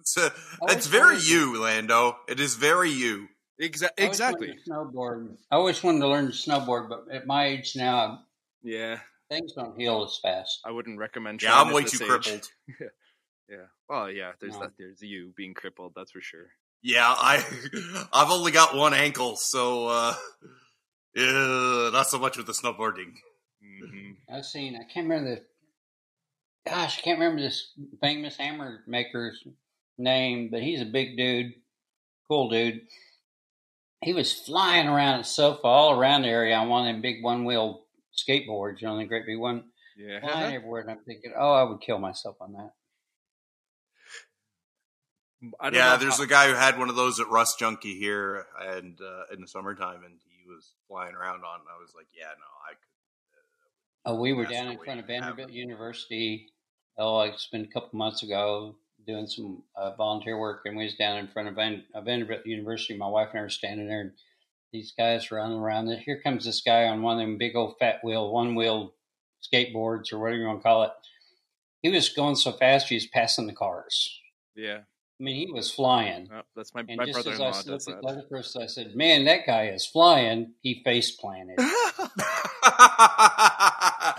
It's 0.00 0.16
uh, 0.16 0.30
I 0.66 0.72
it's 0.72 0.86
very 0.86 1.14
wanted 1.16 1.22
to- 1.22 1.30
you, 1.32 1.60
Lando. 1.62 2.16
It 2.28 2.40
is 2.40 2.54
very 2.54 2.90
you. 2.90 3.28
Exa- 3.60 3.90
exactly. 3.98 4.48
wanted 4.48 4.64
to 4.64 4.70
Snowboard. 4.70 5.36
I 5.50 5.56
always 5.56 5.82
wanted 5.82 6.00
to 6.00 6.08
learn 6.08 6.26
to 6.26 6.32
snowboard, 6.32 6.88
but 6.88 7.04
at 7.12 7.26
my 7.26 7.46
age 7.46 7.72
now, 7.76 8.20
Yeah, 8.62 9.00
things 9.28 9.52
don't 9.52 9.78
heal 9.78 10.02
as 10.04 10.18
fast. 10.22 10.60
I 10.64 10.70
wouldn't 10.70 10.98
recommend. 10.98 11.42
Yeah, 11.42 11.60
I'm 11.60 11.72
way 11.72 11.84
too 11.84 12.02
age. 12.02 12.08
crippled. 12.08 12.48
Yeah. 13.50 13.66
Well, 13.88 14.08
yeah. 14.08 14.30
There's 14.40 14.52
No. 14.54 14.60
that. 14.60 14.70
There's 14.78 15.02
you 15.02 15.32
being 15.36 15.54
crippled. 15.54 15.92
That's 15.96 16.12
for 16.12 16.20
sure. 16.20 16.46
Yeah, 16.82 17.12
I 17.12 17.44
I've 18.12 18.30
only 18.30 18.52
got 18.52 18.76
one 18.76 18.94
ankle, 18.94 19.34
so 19.36 19.88
uh 19.88 20.14
yeah, 21.16 21.90
not 21.92 22.06
so 22.08 22.18
much 22.20 22.36
with 22.36 22.46
the 22.46 22.52
snowboarding. 22.52 23.12
hmm 23.60 24.12
I've 24.32 24.46
seen. 24.46 24.76
I 24.76 24.84
can't 24.90 25.08
remember 25.08 25.34
the. 25.34 25.42
Gosh, 26.66 26.98
I 26.98 27.02
can't 27.02 27.18
remember 27.18 27.40
this 27.42 27.72
famous 28.02 28.36
hammer 28.36 28.82
maker's 28.86 29.42
name, 29.98 30.48
but 30.50 30.62
he's 30.62 30.80
a 30.82 30.86
big 30.86 31.16
dude, 31.16 31.52
cool 32.28 32.48
dude. 32.50 32.82
He 34.02 34.12
was 34.12 34.32
flying 34.32 34.86
around 34.88 35.20
at 35.20 35.26
SoFa 35.26 35.64
all 35.64 35.98
around 35.98 36.22
the 36.22 36.28
area 36.28 36.54
on 36.56 36.68
one 36.68 36.86
of 36.86 36.94
them 36.94 37.02
big 37.02 37.22
one 37.22 37.44
wheel 37.44 37.84
skateboards, 38.16 38.80
you 38.80 38.88
know, 38.88 38.96
the 38.98 39.04
great 39.04 39.26
big 39.26 39.38
one, 39.38 39.64
flying 39.96 40.20
Yeah. 40.24 40.50
everywhere. 40.54 40.82
And 40.82 40.90
I'm 40.90 41.04
thinking, 41.04 41.32
oh, 41.38 41.52
I 41.52 41.62
would 41.64 41.80
kill 41.80 41.98
myself 41.98 42.36
on 42.40 42.52
that. 42.54 42.72
I 45.58 45.70
don't 45.70 45.74
Yeah, 45.78 45.92
know 45.92 45.96
there's 45.98 46.18
how- 46.18 46.24
a 46.24 46.26
guy 46.26 46.48
who 46.48 46.54
had 46.54 46.78
one 46.78 46.90
of 46.90 46.96
those 46.96 47.18
at 47.20 47.28
Rust 47.28 47.58
Junkie 47.58 47.98
here, 47.98 48.46
and 48.60 49.00
uh, 49.00 49.24
in 49.32 49.40
the 49.40 49.48
summertime, 49.48 50.04
and 50.04 50.18
he 50.28 50.46
was 50.46 50.72
flying 50.86 51.14
around 51.14 51.44
on. 51.44 51.60
and 51.60 51.68
I 51.74 51.80
was 51.80 51.94
like, 51.94 52.08
yeah, 52.12 52.24
no, 52.38 52.46
I 52.68 52.74
could. 52.74 52.89
Oh, 54.04 54.14
we 54.20 54.32
were 54.32 54.44
That's 54.44 54.54
down 54.54 54.68
in 54.72 54.78
front 54.78 55.00
of 55.00 55.06
Vanderbilt 55.06 55.50
it. 55.50 55.54
University. 55.54 56.48
Oh, 56.96 57.20
it's 57.20 57.46
been 57.46 57.64
a 57.64 57.66
couple 57.66 57.98
months 57.98 58.22
ago 58.22 58.76
doing 59.06 59.26
some 59.26 59.62
uh, 59.76 59.94
volunteer 59.96 60.38
work, 60.38 60.62
and 60.64 60.76
we 60.76 60.84
was 60.84 60.94
down 60.94 61.18
in 61.18 61.28
front 61.28 61.48
of 61.48 61.54
Van, 61.54 61.84
uh, 61.94 62.00
Vanderbilt 62.00 62.46
University. 62.46 62.96
My 62.96 63.08
wife 63.08 63.28
and 63.32 63.40
I 63.40 63.42
were 63.42 63.48
standing 63.48 63.88
there, 63.88 64.00
and 64.00 64.12
these 64.72 64.92
guys 64.96 65.30
were 65.30 65.38
running 65.38 65.58
around. 65.58 65.88
Here 65.88 66.20
comes 66.22 66.44
this 66.44 66.62
guy 66.62 66.84
on 66.84 67.02
one 67.02 67.18
of 67.18 67.26
them 67.26 67.38
big 67.38 67.56
old 67.56 67.76
fat 67.78 68.02
wheel, 68.02 68.30
one 68.32 68.54
wheel 68.54 68.94
skateboards 69.42 70.12
or 70.12 70.18
whatever 70.18 70.38
you 70.40 70.46
want 70.46 70.60
to 70.60 70.62
call 70.62 70.82
it. 70.84 70.92
He 71.82 71.88
was 71.88 72.08
going 72.10 72.36
so 72.36 72.52
fast, 72.52 72.88
he 72.88 72.94
was 72.96 73.06
passing 73.06 73.46
the 73.46 73.54
cars. 73.54 74.20
Yeah. 74.54 74.80
I 75.20 75.22
mean, 75.22 75.36
he 75.36 75.52
was 75.52 75.70
flying. 75.70 76.28
Oh, 76.32 76.40
that's 76.56 76.74
my 76.74 76.80
And 76.80 76.96
my 76.96 77.04
just 77.04 77.18
as 77.26 77.26
I 77.26 77.50
brother-in-law 77.50 77.72
looked 77.72 77.88
at 77.88 78.02
that. 78.02 78.30
person, 78.30 78.62
I 78.62 78.66
said, 78.66 78.96
"Man, 78.96 79.24
that 79.26 79.44
guy 79.46 79.66
is 79.66 79.84
flying." 79.84 80.54
He 80.62 80.82
face 80.82 81.10
planted. 81.10 81.58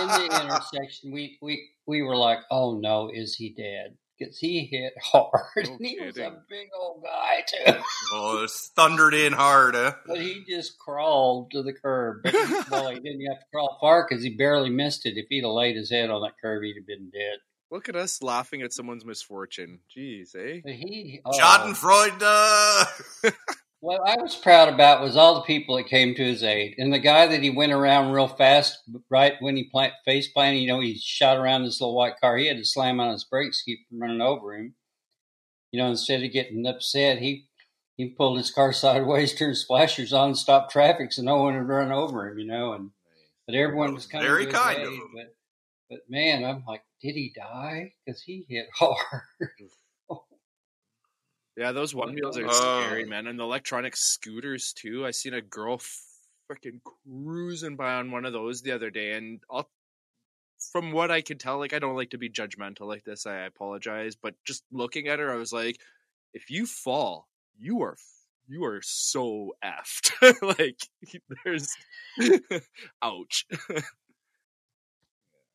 in 0.00 0.08
the 0.08 0.40
intersection, 0.42 1.10
we, 1.10 1.38
we 1.42 1.68
we 1.86 2.02
were 2.02 2.16
like, 2.16 2.38
"Oh 2.50 2.78
no, 2.78 3.10
is 3.12 3.34
he 3.34 3.50
dead?" 3.50 3.96
Because 4.18 4.38
he 4.38 4.64
hit 4.64 4.94
hard. 5.02 5.32
No 5.56 5.72
and 5.74 5.80
he 5.86 6.00
was 6.00 6.16
a 6.16 6.38
big 6.48 6.68
old 6.78 7.02
guy 7.02 7.42
too, 7.46 7.80
oh, 8.12 8.44
it's 8.44 8.68
thundered 8.74 9.12
in 9.12 9.32
hard, 9.34 9.74
huh? 9.74 9.92
but 10.06 10.20
he 10.20 10.42
just 10.48 10.78
crawled 10.78 11.50
to 11.50 11.62
the 11.62 11.74
curb. 11.74 12.22
Well, 12.70 12.88
he 12.90 13.00
didn't 13.00 13.26
have 13.26 13.40
to 13.40 13.46
crawl 13.52 13.76
far 13.80 14.06
because 14.08 14.22
he 14.24 14.30
barely 14.36 14.70
missed 14.70 15.04
it. 15.04 15.18
If 15.18 15.26
he'd 15.28 15.42
have 15.42 15.52
laid 15.52 15.76
his 15.76 15.90
head 15.90 16.08
on 16.10 16.22
that 16.22 16.34
curb, 16.40 16.62
he'd 16.62 16.76
have 16.76 16.86
been 16.86 17.10
dead. 17.10 17.38
Look 17.70 17.88
at 17.88 17.96
us 17.96 18.22
laughing 18.22 18.62
at 18.62 18.72
someone's 18.72 19.04
misfortune. 19.04 19.80
Jeez, 19.94 20.36
eh? 20.36 20.60
But 20.64 20.74
he, 20.74 21.20
Schadenfreude. 21.26 22.22
what 23.80 24.00
I 24.06 24.20
was 24.20 24.34
proud 24.34 24.68
about 24.68 25.02
was 25.02 25.16
all 25.16 25.34
the 25.34 25.42
people 25.42 25.76
that 25.76 25.86
came 25.86 26.14
to 26.14 26.24
his 26.24 26.42
aid, 26.42 26.74
and 26.78 26.92
the 26.92 26.98
guy 26.98 27.26
that 27.26 27.42
he 27.42 27.50
went 27.50 27.72
around 27.72 28.12
real 28.12 28.28
fast 28.28 28.78
right 29.10 29.34
when 29.40 29.56
he 29.56 29.64
plant, 29.64 29.92
face 30.04 30.28
planted. 30.28 30.58
You 30.58 30.68
know, 30.68 30.80
he 30.80 30.98
shot 30.98 31.36
around 31.36 31.64
this 31.64 31.80
little 31.80 31.94
white 31.94 32.18
car. 32.20 32.36
He 32.36 32.46
had 32.46 32.56
to 32.56 32.64
slam 32.64 33.00
on 33.00 33.12
his 33.12 33.24
brakes 33.24 33.58
to 33.58 33.70
keep 33.70 33.80
from 33.88 34.00
running 34.00 34.20
over 34.20 34.54
him. 34.56 34.74
You 35.72 35.80
know, 35.82 35.90
instead 35.90 36.22
of 36.22 36.32
getting 36.32 36.66
upset, 36.66 37.18
he 37.18 37.48
he 37.96 38.08
pulled 38.08 38.38
his 38.38 38.50
car 38.50 38.72
sideways, 38.72 39.34
turned 39.34 39.50
his 39.50 39.64
flashers 39.64 40.12
on, 40.12 40.34
stopped 40.34 40.72
traffic, 40.72 41.12
so 41.12 41.22
no 41.22 41.36
one 41.36 41.54
would 41.54 41.68
run 41.68 41.92
over 41.92 42.28
him. 42.28 42.38
You 42.38 42.46
know, 42.46 42.72
and 42.72 42.90
but 43.46 43.54
everyone 43.54 43.94
was 43.94 44.06
kind 44.06 44.24
Very 44.24 44.46
to 44.46 44.50
his 44.50 44.58
kind 44.58 44.82
of 44.82 44.92
him. 44.92 45.10
But 45.14 45.34
but 45.90 46.00
man, 46.08 46.44
I'm 46.44 46.64
like, 46.66 46.82
did 47.00 47.14
he 47.14 47.32
die? 47.36 47.92
Because 48.04 48.22
he 48.22 48.46
hit 48.48 48.66
hard. 48.74 49.22
Yeah, 51.56 51.72
those 51.72 51.94
one 51.94 52.12
wheels 52.14 52.36
are 52.38 52.48
Oh. 52.48 52.50
scary, 52.50 53.04
man. 53.06 53.26
And 53.26 53.38
the 53.38 53.44
electronic 53.44 53.96
scooters 53.96 54.72
too. 54.74 55.06
I 55.06 55.10
seen 55.10 55.32
a 55.34 55.40
girl 55.40 55.78
freaking 56.50 56.80
cruising 56.84 57.76
by 57.76 57.94
on 57.94 58.10
one 58.10 58.26
of 58.26 58.32
those 58.34 58.60
the 58.62 58.72
other 58.72 58.90
day, 58.90 59.12
and 59.12 59.42
I'll, 59.50 59.70
from 60.72 60.92
what 60.92 61.10
I 61.10 61.22
could 61.22 61.40
tell, 61.40 61.58
like 61.58 61.72
I 61.72 61.78
don't 61.80 61.96
like 61.96 62.10
to 62.10 62.18
be 62.18 62.30
judgmental 62.30 62.86
like 62.88 63.04
this. 63.04 63.26
I 63.26 63.40
apologize, 63.42 64.16
but 64.16 64.34
just 64.44 64.64
looking 64.72 65.08
at 65.08 65.18
her, 65.20 65.32
I 65.32 65.36
was 65.36 65.52
like, 65.52 65.80
if 66.34 66.50
you 66.50 66.66
fall, 66.66 67.28
you 67.58 67.82
are 67.82 67.96
you 68.48 68.64
are 68.64 68.82
so 68.82 69.56
effed. 69.64 70.12
like 70.58 70.80
there's, 71.44 71.78
ouch. 73.02 73.46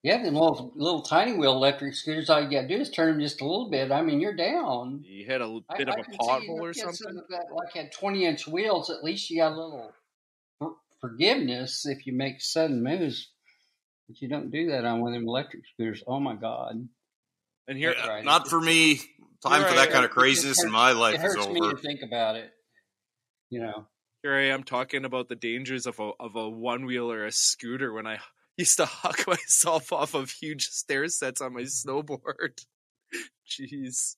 Yeah, 0.04 0.24
them 0.24 0.34
little 0.34 0.72
little 0.76 1.02
tiny 1.04 1.34
wheel 1.34 1.52
electric 1.54 1.94
scooters. 1.94 2.30
All 2.30 2.42
you 2.42 2.50
got 2.50 2.62
to 2.62 2.68
do 2.68 2.82
is 2.82 2.90
turn 2.90 3.12
them 3.12 3.22
just 3.22 3.42
a 3.42 3.46
little 3.46 3.70
bit. 3.70 3.92
I 3.92 4.02
mean, 4.02 4.20
you're 4.20 4.36
down. 4.36 5.04
You 5.06 5.26
hit 5.26 5.42
a 5.42 5.60
bit 5.78 5.90
I 5.90 5.94
of 5.94 6.00
a 6.00 6.04
can 6.04 6.14
see 6.14 6.18
pothole 6.20 6.60
or 6.60 6.74
something. 6.74 6.94
some 6.96 7.16
that 7.30 7.46
like 7.54 7.74
had 7.76 7.92
twenty 7.92 8.26
inch 8.26 8.48
wheels. 8.48 8.90
At 8.90 9.04
least 9.04 9.30
you 9.30 9.38
got 9.38 9.52
a 9.52 9.56
little 9.56 9.92
forgiveness 11.02 11.86
if 11.86 12.08
you 12.08 12.14
make 12.14 12.42
sudden 12.42 12.84
moves. 12.84 13.30
But 14.08 14.22
you 14.22 14.28
don't 14.28 14.50
do 14.52 14.72
that 14.72 14.86
on 14.86 15.02
one 15.02 15.14
of 15.14 15.20
them 15.20 15.28
electric 15.28 15.64
scooters. 15.68 16.04
Oh 16.08 16.20
my 16.20 16.36
god! 16.36 16.88
And 17.68 17.78
here, 17.78 17.94
uh, 17.98 18.08
Right. 18.08 18.26
Not 18.26 18.48
for 18.48 18.60
me. 18.60 19.02
Time 19.46 19.68
for 19.68 19.76
that 19.76 19.90
kind 19.92 20.06
of 20.06 20.12
craziness, 20.12 20.62
and 20.62 20.72
my 20.72 20.92
life 20.92 21.16
it 21.16 21.18
is 21.26 21.34
hurts 21.36 21.48
me 21.48 21.60
to 21.60 21.66
over. 21.68 21.78
think 21.78 22.02
about 22.04 22.36
it. 22.36 22.52
You 23.50 23.62
know. 23.62 23.88
here 24.24 24.34
I 24.34 24.46
am 24.46 24.64
talking 24.64 25.04
about 25.04 25.30
the 25.30 25.36
dangers 25.36 25.86
of 25.86 26.00
a 26.00 26.12
of 26.20 26.36
a 26.36 26.48
one 26.50 26.86
wheel 26.86 27.12
or 27.12 27.26
a 27.26 27.32
scooter 27.32 27.92
when 27.94 28.06
I 28.08 28.20
used 28.62 28.78
to 28.78 28.86
huck 28.86 29.26
myself 29.28 29.92
off 29.92 30.14
of 30.14 30.30
huge 30.30 30.68
stair 30.68 31.08
sets 31.08 31.42
on 31.42 31.54
my 31.54 31.62
snowboard. 31.64 32.64
Jeez, 33.50 34.16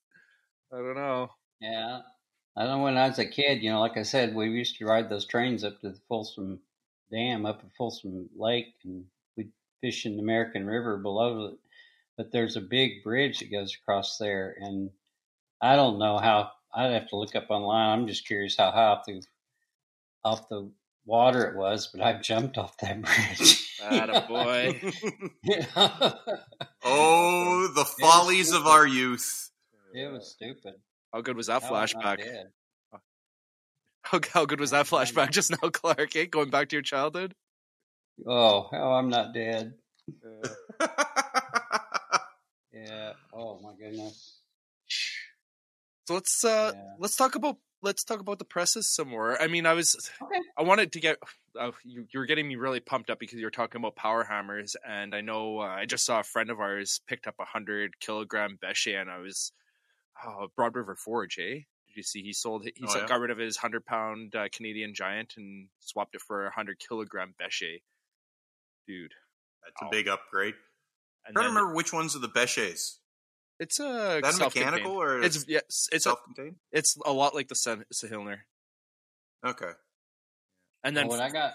I 0.71 0.77
don't 0.77 0.95
know. 0.95 1.29
Yeah. 1.59 2.01
I 2.55 2.65
don't 2.65 2.77
know 2.77 2.83
when 2.83 2.97
I 2.97 3.07
was 3.07 3.19
a 3.19 3.25
kid, 3.25 3.63
you 3.63 3.71
know, 3.71 3.79
like 3.79 3.97
I 3.97 4.03
said, 4.03 4.35
we 4.35 4.49
used 4.49 4.77
to 4.77 4.85
ride 4.85 5.09
those 5.09 5.25
trains 5.25 5.63
up 5.63 5.79
to 5.81 5.89
the 5.89 5.99
Folsom 6.07 6.59
Dam, 7.11 7.45
up 7.45 7.61
at 7.63 7.75
Folsom 7.77 8.29
Lake, 8.35 8.75
and 8.83 9.05
we'd 9.35 9.51
fish 9.81 10.05
in 10.05 10.17
the 10.17 10.21
American 10.21 10.67
River 10.67 10.97
below 10.97 11.45
it. 11.47 11.57
But 12.15 12.31
there's 12.31 12.55
a 12.55 12.61
big 12.61 13.03
bridge 13.03 13.39
that 13.39 13.51
goes 13.51 13.75
across 13.75 14.17
there, 14.19 14.55
and 14.59 14.91
I 15.61 15.75
don't 15.75 15.97
know 15.97 16.19
how. 16.19 16.51
I'd 16.75 16.91
have 16.91 17.09
to 17.09 17.15
look 17.15 17.35
up 17.35 17.49
online. 17.49 17.99
I'm 17.99 18.07
just 18.07 18.27
curious 18.27 18.57
how 18.57 18.69
high 18.71 18.85
off 18.85 19.05
the 19.07 19.23
off 20.23 20.49
the 20.49 20.71
water 21.05 21.45
it 21.49 21.55
was, 21.57 21.87
but 21.87 22.01
I've 22.01 22.21
jumped 22.21 22.57
off 22.57 22.77
that 22.77 23.01
bridge. 23.01 23.69
Attaboy. 23.81 24.93
You 25.43 25.55
oh, 26.85 27.67
the 27.75 27.85
follies 27.85 28.51
of 28.53 28.65
our 28.67 28.85
youth. 28.87 29.49
it 29.93 30.11
was 30.11 30.31
stupid. 30.31 30.73
How 31.13 31.21
good 31.21 31.35
was 31.37 31.47
that 31.47 31.61
How 31.63 31.69
am 31.69 31.73
I 31.75 31.85
flashback? 31.85 32.17
dead? 32.17 32.47
How, 34.05 34.19
how 34.33 34.45
good 34.45 34.59
was 34.59 34.71
that 34.71 34.85
flashback 34.85 35.31
just 35.31 35.49
now, 35.51 35.69
Clark? 35.69 36.13
Eh? 36.15 36.25
Going 36.25 36.49
back 36.49 36.67
to 36.69 36.75
your 36.75 36.83
childhood? 36.83 37.33
Oh, 38.27 38.67
how 38.71 38.91
I'm 38.93 39.09
not 39.09 39.33
dead. 39.33 39.73
Uh, 40.25 40.87
Yeah. 42.73 43.13
Oh 43.33 43.59
my 43.61 43.73
goodness. 43.79 44.39
so 46.07 46.15
let's 46.15 46.43
uh 46.43 46.71
Yeah. 46.75 46.81
let's 46.99 47.15
talk 47.15 47.35
about 47.35 47.57
let's 47.83 48.03
talk 48.03 48.19
about 48.19 48.39
the 48.39 48.45
presses 48.45 48.87
some 48.89 49.09
more. 49.09 49.39
I 49.39 49.47
mean, 49.47 49.65
I 49.65 49.73
was 49.73 50.09
Okay. 50.21 50.39
I 50.57 50.63
wanted 50.63 50.91
to 50.93 50.99
get 50.99 51.17
uh, 51.59 51.71
you 51.83 52.05
you 52.11 52.19
were 52.19 52.25
getting 52.25 52.47
me 52.47 52.55
really 52.55 52.79
pumped 52.79 53.09
up 53.11 53.19
because 53.19 53.37
you 53.39 53.45
were 53.45 53.51
talking 53.51 53.79
about 53.79 53.95
power 53.95 54.23
hammers, 54.23 54.75
and 54.87 55.13
I 55.13 55.21
know 55.21 55.59
uh, 55.59 55.65
I 55.65 55.85
just 55.85 56.05
saw 56.05 56.19
a 56.21 56.23
friend 56.23 56.49
of 56.49 56.59
ours 56.59 57.01
picked 57.07 57.27
up 57.27 57.35
a 57.39 57.45
hundred 57.45 57.99
kilogram 57.99 58.57
Beche, 58.61 58.87
and 58.87 59.09
I 59.11 59.19
was 59.19 59.51
oh, 60.25 60.47
Broad 60.55 60.75
River 60.75 60.95
Forge, 60.95 61.37
eh? 61.39 61.53
Did 61.87 61.97
you 61.97 62.03
see 62.03 62.23
he 62.23 62.33
sold 62.33 62.63
he 62.65 62.71
Oh, 62.83 62.87
sold- 62.87 63.03
yeah. 63.03 63.07
got 63.07 63.19
rid 63.19 63.29
of 63.31 63.37
his 63.37 63.57
hundred 63.57 63.85
pound 63.85 64.35
uh, 64.35 64.47
Canadian 64.51 64.93
Giant 64.95 65.33
and 65.37 65.67
swapped 65.79 66.15
it 66.15 66.21
for 66.21 66.47
a 66.47 66.51
hundred 66.51 66.79
kilogram 66.79 67.35
Beche, 67.37 67.81
dude. 68.87 69.11
That's 69.63 69.81
a 69.81 69.85
Oh. 69.85 69.89
big 69.91 70.07
upgrade. 70.07 70.55
And 71.25 71.37
I 71.37 71.41
don't 71.41 71.51
remember 71.55 71.73
which 71.73 71.93
one's 71.93 72.15
are 72.15 72.19
the 72.19 72.27
Beches. 72.27 72.99
It's 73.63 73.79
a 73.79 74.19
that 74.21 74.37
mechanical 74.39 74.91
or 74.91 75.21
It's 75.21 75.45
yes, 75.47 75.63
it's 75.91 76.05
a, 76.05 76.09
self-contained? 76.09 76.55
it's 76.71 76.97
a 77.05 77.11
lot 77.13 77.33
like 77.33 77.47
the 77.47 77.55
Sen- 77.55 77.85
Sahinler. 77.93 78.39
Okay. 79.45 79.71
And 80.83 80.95
then 80.95 81.05
Oh, 81.05 81.07
what 81.09 81.21
I 81.21 81.29
got? 81.29 81.53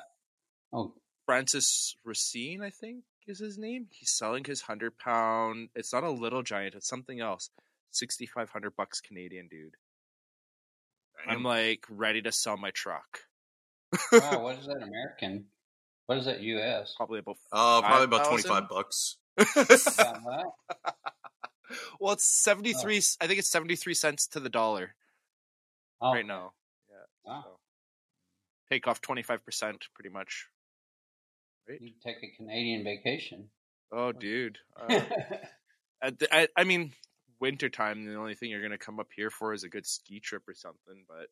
Oh, 0.73 0.95
Francis 1.27 1.97
Racine, 2.05 2.63
I 2.63 2.71
think 2.71 3.05
is 3.27 3.39
his 3.41 3.59
name. 3.59 3.89
He's 3.93 4.11
selling 4.11 4.45
his 4.45 4.63
hundred 4.63 4.99
pound. 4.99 5.69
It's 5.75 5.93
not 5.93 6.03
a 6.03 6.11
little 6.11 6.43
giant. 6.43 6.75
It's 6.75 6.89
something 6.89 7.21
else. 7.21 7.51
Sixty 7.91 8.27
five 8.27 8.51
hundred 8.51 8.75
bucks 8.77 9.01
Canadian, 9.01 9.49
dude. 9.49 9.75
I'm 11.27 11.43
like 11.43 11.85
ready 11.91 12.23
to 12.23 12.33
sell 12.33 12.57
my 12.57 12.71
truck. 12.71 13.21
wow, 14.13 14.41
what 14.43 14.59
is 14.59 14.67
that 14.67 14.83
American? 14.83 15.47
What 16.07 16.19
is 16.19 16.25
that 16.27 16.41
U.S.? 16.41 16.95
Probably 16.97 17.19
about. 17.19 17.37
Uh, 17.53 17.81
probably 17.83 18.05
about 18.05 18.29
twenty 18.29 18.43
five 18.45 18.69
bucks. 18.69 19.17
About 19.37 19.55
that? 19.69 20.45
well, 22.01 22.13
it's 22.13 22.25
seventy 22.25 22.73
three. 22.73 22.99
I 23.21 23.27
think 23.27 23.39
it's 23.39 23.49
seventy 23.51 23.77
three 23.77 23.95
cents 23.95 24.27
to 24.29 24.41
the 24.41 24.49
dollar 24.49 24.95
Oh, 26.01 26.13
right 26.13 26.27
now. 26.27 26.53
Yeah. 26.89 27.33
Wow. 27.33 27.43
so 27.45 27.51
Take 28.71 28.87
off 28.87 29.01
twenty 29.01 29.23
five 29.23 29.45
percent, 29.45 29.87
pretty 29.95 30.11
much. 30.11 30.47
Right. 31.69 31.81
You 31.81 31.93
take 32.03 32.17
a 32.23 32.37
Canadian 32.37 32.85
vacation. 32.85 33.51
Oh, 33.93 34.13
dude. 34.13 34.59
Uh, 34.79 35.01
I, 36.33 36.49
I 36.57 36.65
mean, 36.65 36.93
wintertime, 37.41 38.05
the 38.05 38.17
only 38.17 38.35
thing 38.35 38.51
you're 38.51 38.61
going 38.61 38.71
to 38.73 38.79
come 38.79 39.01
up 39.01 39.09
here 39.15 39.31
for 39.31 39.53
is 39.53 39.65
a 39.65 39.69
good 39.69 39.87
ski 39.87 40.21
trip 40.21 40.43
or 40.49 40.55
something. 40.55 41.05
But 41.09 41.29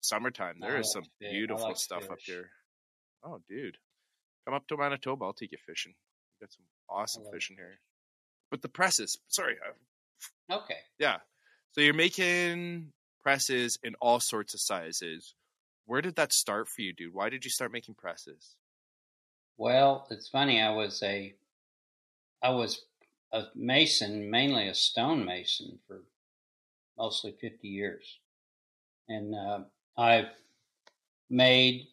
summertime, 0.00 0.56
I 0.62 0.68
there 0.68 0.80
is 0.80 0.94
like 0.94 1.04
some 1.04 1.10
fish. 1.20 1.30
Beautiful 1.30 1.68
like 1.68 1.76
stuff 1.76 2.10
up 2.10 2.18
here. 2.20 2.50
Oh, 3.22 3.40
dude. 3.48 3.78
Come 4.46 4.54
up 4.54 4.66
to 4.68 4.76
Manitoba. 4.76 5.24
I'll 5.24 5.32
take 5.32 5.52
you 5.52 5.58
fishing. 5.66 5.94
We 6.40 6.46
got 6.46 6.52
some 6.52 6.64
awesome 6.88 7.24
fishing 7.32 7.56
here. 7.56 7.78
But 8.50 8.62
the 8.62 8.68
presses, 8.68 9.18
sorry. 9.28 9.56
okay. 10.50 10.76
Yeah. 10.98 11.16
So 11.72 11.80
you're 11.80 11.94
making 11.94 12.92
presses 13.22 13.78
in 13.82 13.94
all 14.00 14.20
sorts 14.20 14.54
of 14.54 14.60
sizes. 14.60 15.34
Where 15.86 16.00
did 16.00 16.16
that 16.16 16.32
start 16.32 16.68
for 16.68 16.82
you, 16.82 16.92
dude? 16.92 17.12
Why 17.12 17.28
did 17.28 17.44
you 17.44 17.50
start 17.50 17.72
making 17.72 17.94
presses? 17.96 18.56
Well, 19.56 20.06
it's 20.10 20.28
funny. 20.28 20.60
I 20.60 20.70
was 20.70 21.02
a, 21.02 21.34
I 22.42 22.50
was 22.50 22.84
a 23.32 23.44
mason, 23.54 24.30
mainly 24.30 24.68
a 24.68 24.74
stone 24.74 25.24
mason 25.24 25.78
for 25.86 26.02
mostly 26.96 27.34
fifty 27.40 27.68
years, 27.68 28.18
and 29.08 29.34
uh, 29.34 29.60
I've 29.96 30.28
made 31.30 31.88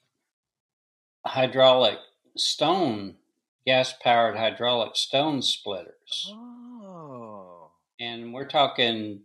hydraulic 1.26 2.00
stone, 2.38 3.16
gas 3.66 3.94
powered 4.02 4.38
hydraulic 4.38 4.96
stone 4.96 5.42
splitters. 5.42 6.32
Oh, 6.34 7.72
and 8.00 8.34
we're 8.34 8.48
talking 8.48 9.22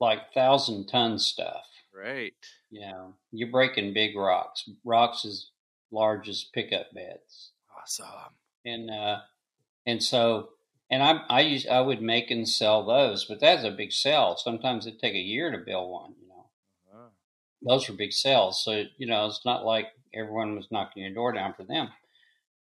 like 0.00 0.32
thousand 0.34 0.86
ton 0.86 1.18
stuff. 1.18 1.64
right. 1.94 2.32
You 2.70 2.80
know, 2.82 3.14
you're 3.32 3.50
breaking 3.50 3.94
big 3.94 4.14
rocks, 4.16 4.68
rocks 4.84 5.24
as 5.24 5.46
large 5.90 6.28
as 6.28 6.44
pickup 6.52 6.92
beds, 6.92 7.52
Awesome. 7.80 8.06
and 8.64 8.90
uh, 8.90 9.20
and 9.86 10.02
so 10.02 10.50
and 10.90 11.02
I 11.02 11.20
I 11.30 11.40
use 11.40 11.66
I 11.66 11.80
would 11.80 12.02
make 12.02 12.30
and 12.30 12.46
sell 12.48 12.84
those, 12.84 13.24
but 13.24 13.40
that's 13.40 13.64
a 13.64 13.70
big 13.70 13.92
sell. 13.92 14.36
Sometimes 14.36 14.86
it 14.86 15.00
take 15.00 15.14
a 15.14 15.18
year 15.18 15.50
to 15.50 15.58
build 15.58 15.90
one. 15.90 16.14
You 16.20 16.28
know, 16.28 16.50
Oh. 16.94 17.08
those 17.62 17.88
were 17.88 17.94
big 17.96 18.12
sales, 18.12 18.62
so 18.62 18.84
you 18.98 19.06
know 19.06 19.26
it's 19.26 19.44
not 19.46 19.64
like 19.64 19.86
everyone 20.14 20.54
was 20.56 20.68
knocking 20.70 21.02
your 21.04 21.14
door 21.14 21.32
down 21.32 21.54
for 21.54 21.64
them. 21.64 21.88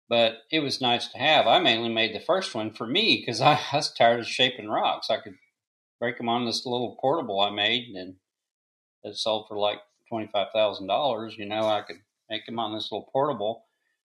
But 0.07 0.39
it 0.51 0.59
was 0.59 0.81
nice 0.81 1.07
to 1.09 1.17
have. 1.17 1.47
I 1.47 1.59
mainly 1.59 1.89
made 1.89 2.13
the 2.13 2.19
first 2.19 2.53
one 2.53 2.71
for 2.71 2.85
me 2.85 3.17
because 3.19 3.41
I, 3.41 3.59
I 3.71 3.77
was 3.77 3.91
tired 3.91 4.19
of 4.19 4.27
shaping 4.27 4.69
rocks. 4.69 5.09
I 5.09 5.17
could 5.17 5.35
break 5.99 6.17
them 6.17 6.29
on 6.29 6.45
this 6.45 6.65
little 6.65 6.97
portable 7.01 7.39
I 7.39 7.49
made, 7.49 7.95
and 7.95 8.15
it 9.03 9.15
sold 9.17 9.47
for 9.47 9.57
like 9.57 9.79
twenty 10.09 10.27
five 10.27 10.47
thousand 10.53 10.87
dollars. 10.87 11.35
You 11.37 11.45
know, 11.45 11.67
I 11.67 11.81
could 11.81 11.97
make 12.29 12.45
them 12.45 12.59
on 12.59 12.73
this 12.73 12.91
little 12.91 13.09
portable, 13.11 13.65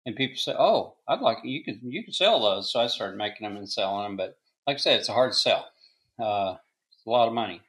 and 0.05 0.15
people 0.15 0.37
say, 0.37 0.53
"Oh, 0.57 0.95
I'd 1.07 1.21
like 1.21 1.37
you 1.43 1.63
could 1.63 1.79
you 1.83 2.03
could 2.03 2.15
sell 2.15 2.41
those." 2.41 2.71
So 2.71 2.79
I 2.81 2.87
started 2.87 3.17
making 3.17 3.47
them 3.47 3.57
and 3.57 3.69
selling 3.69 4.03
them. 4.03 4.17
But 4.17 4.37
like 4.65 4.75
I 4.75 4.79
said, 4.79 4.99
it's 4.99 5.09
a 5.09 5.13
hard 5.13 5.33
sell. 5.35 5.67
Uh, 6.19 6.55
it's 6.91 7.05
a 7.05 7.09
lot 7.09 7.27
of 7.27 7.33
money. 7.33 7.61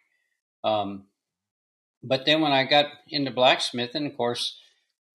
Um, 0.64 1.04
but 2.02 2.26
then 2.26 2.40
when 2.40 2.52
I 2.52 2.64
got 2.64 2.86
into 3.08 3.30
blacksmithing, 3.30 4.06
of 4.06 4.16
course, 4.16 4.58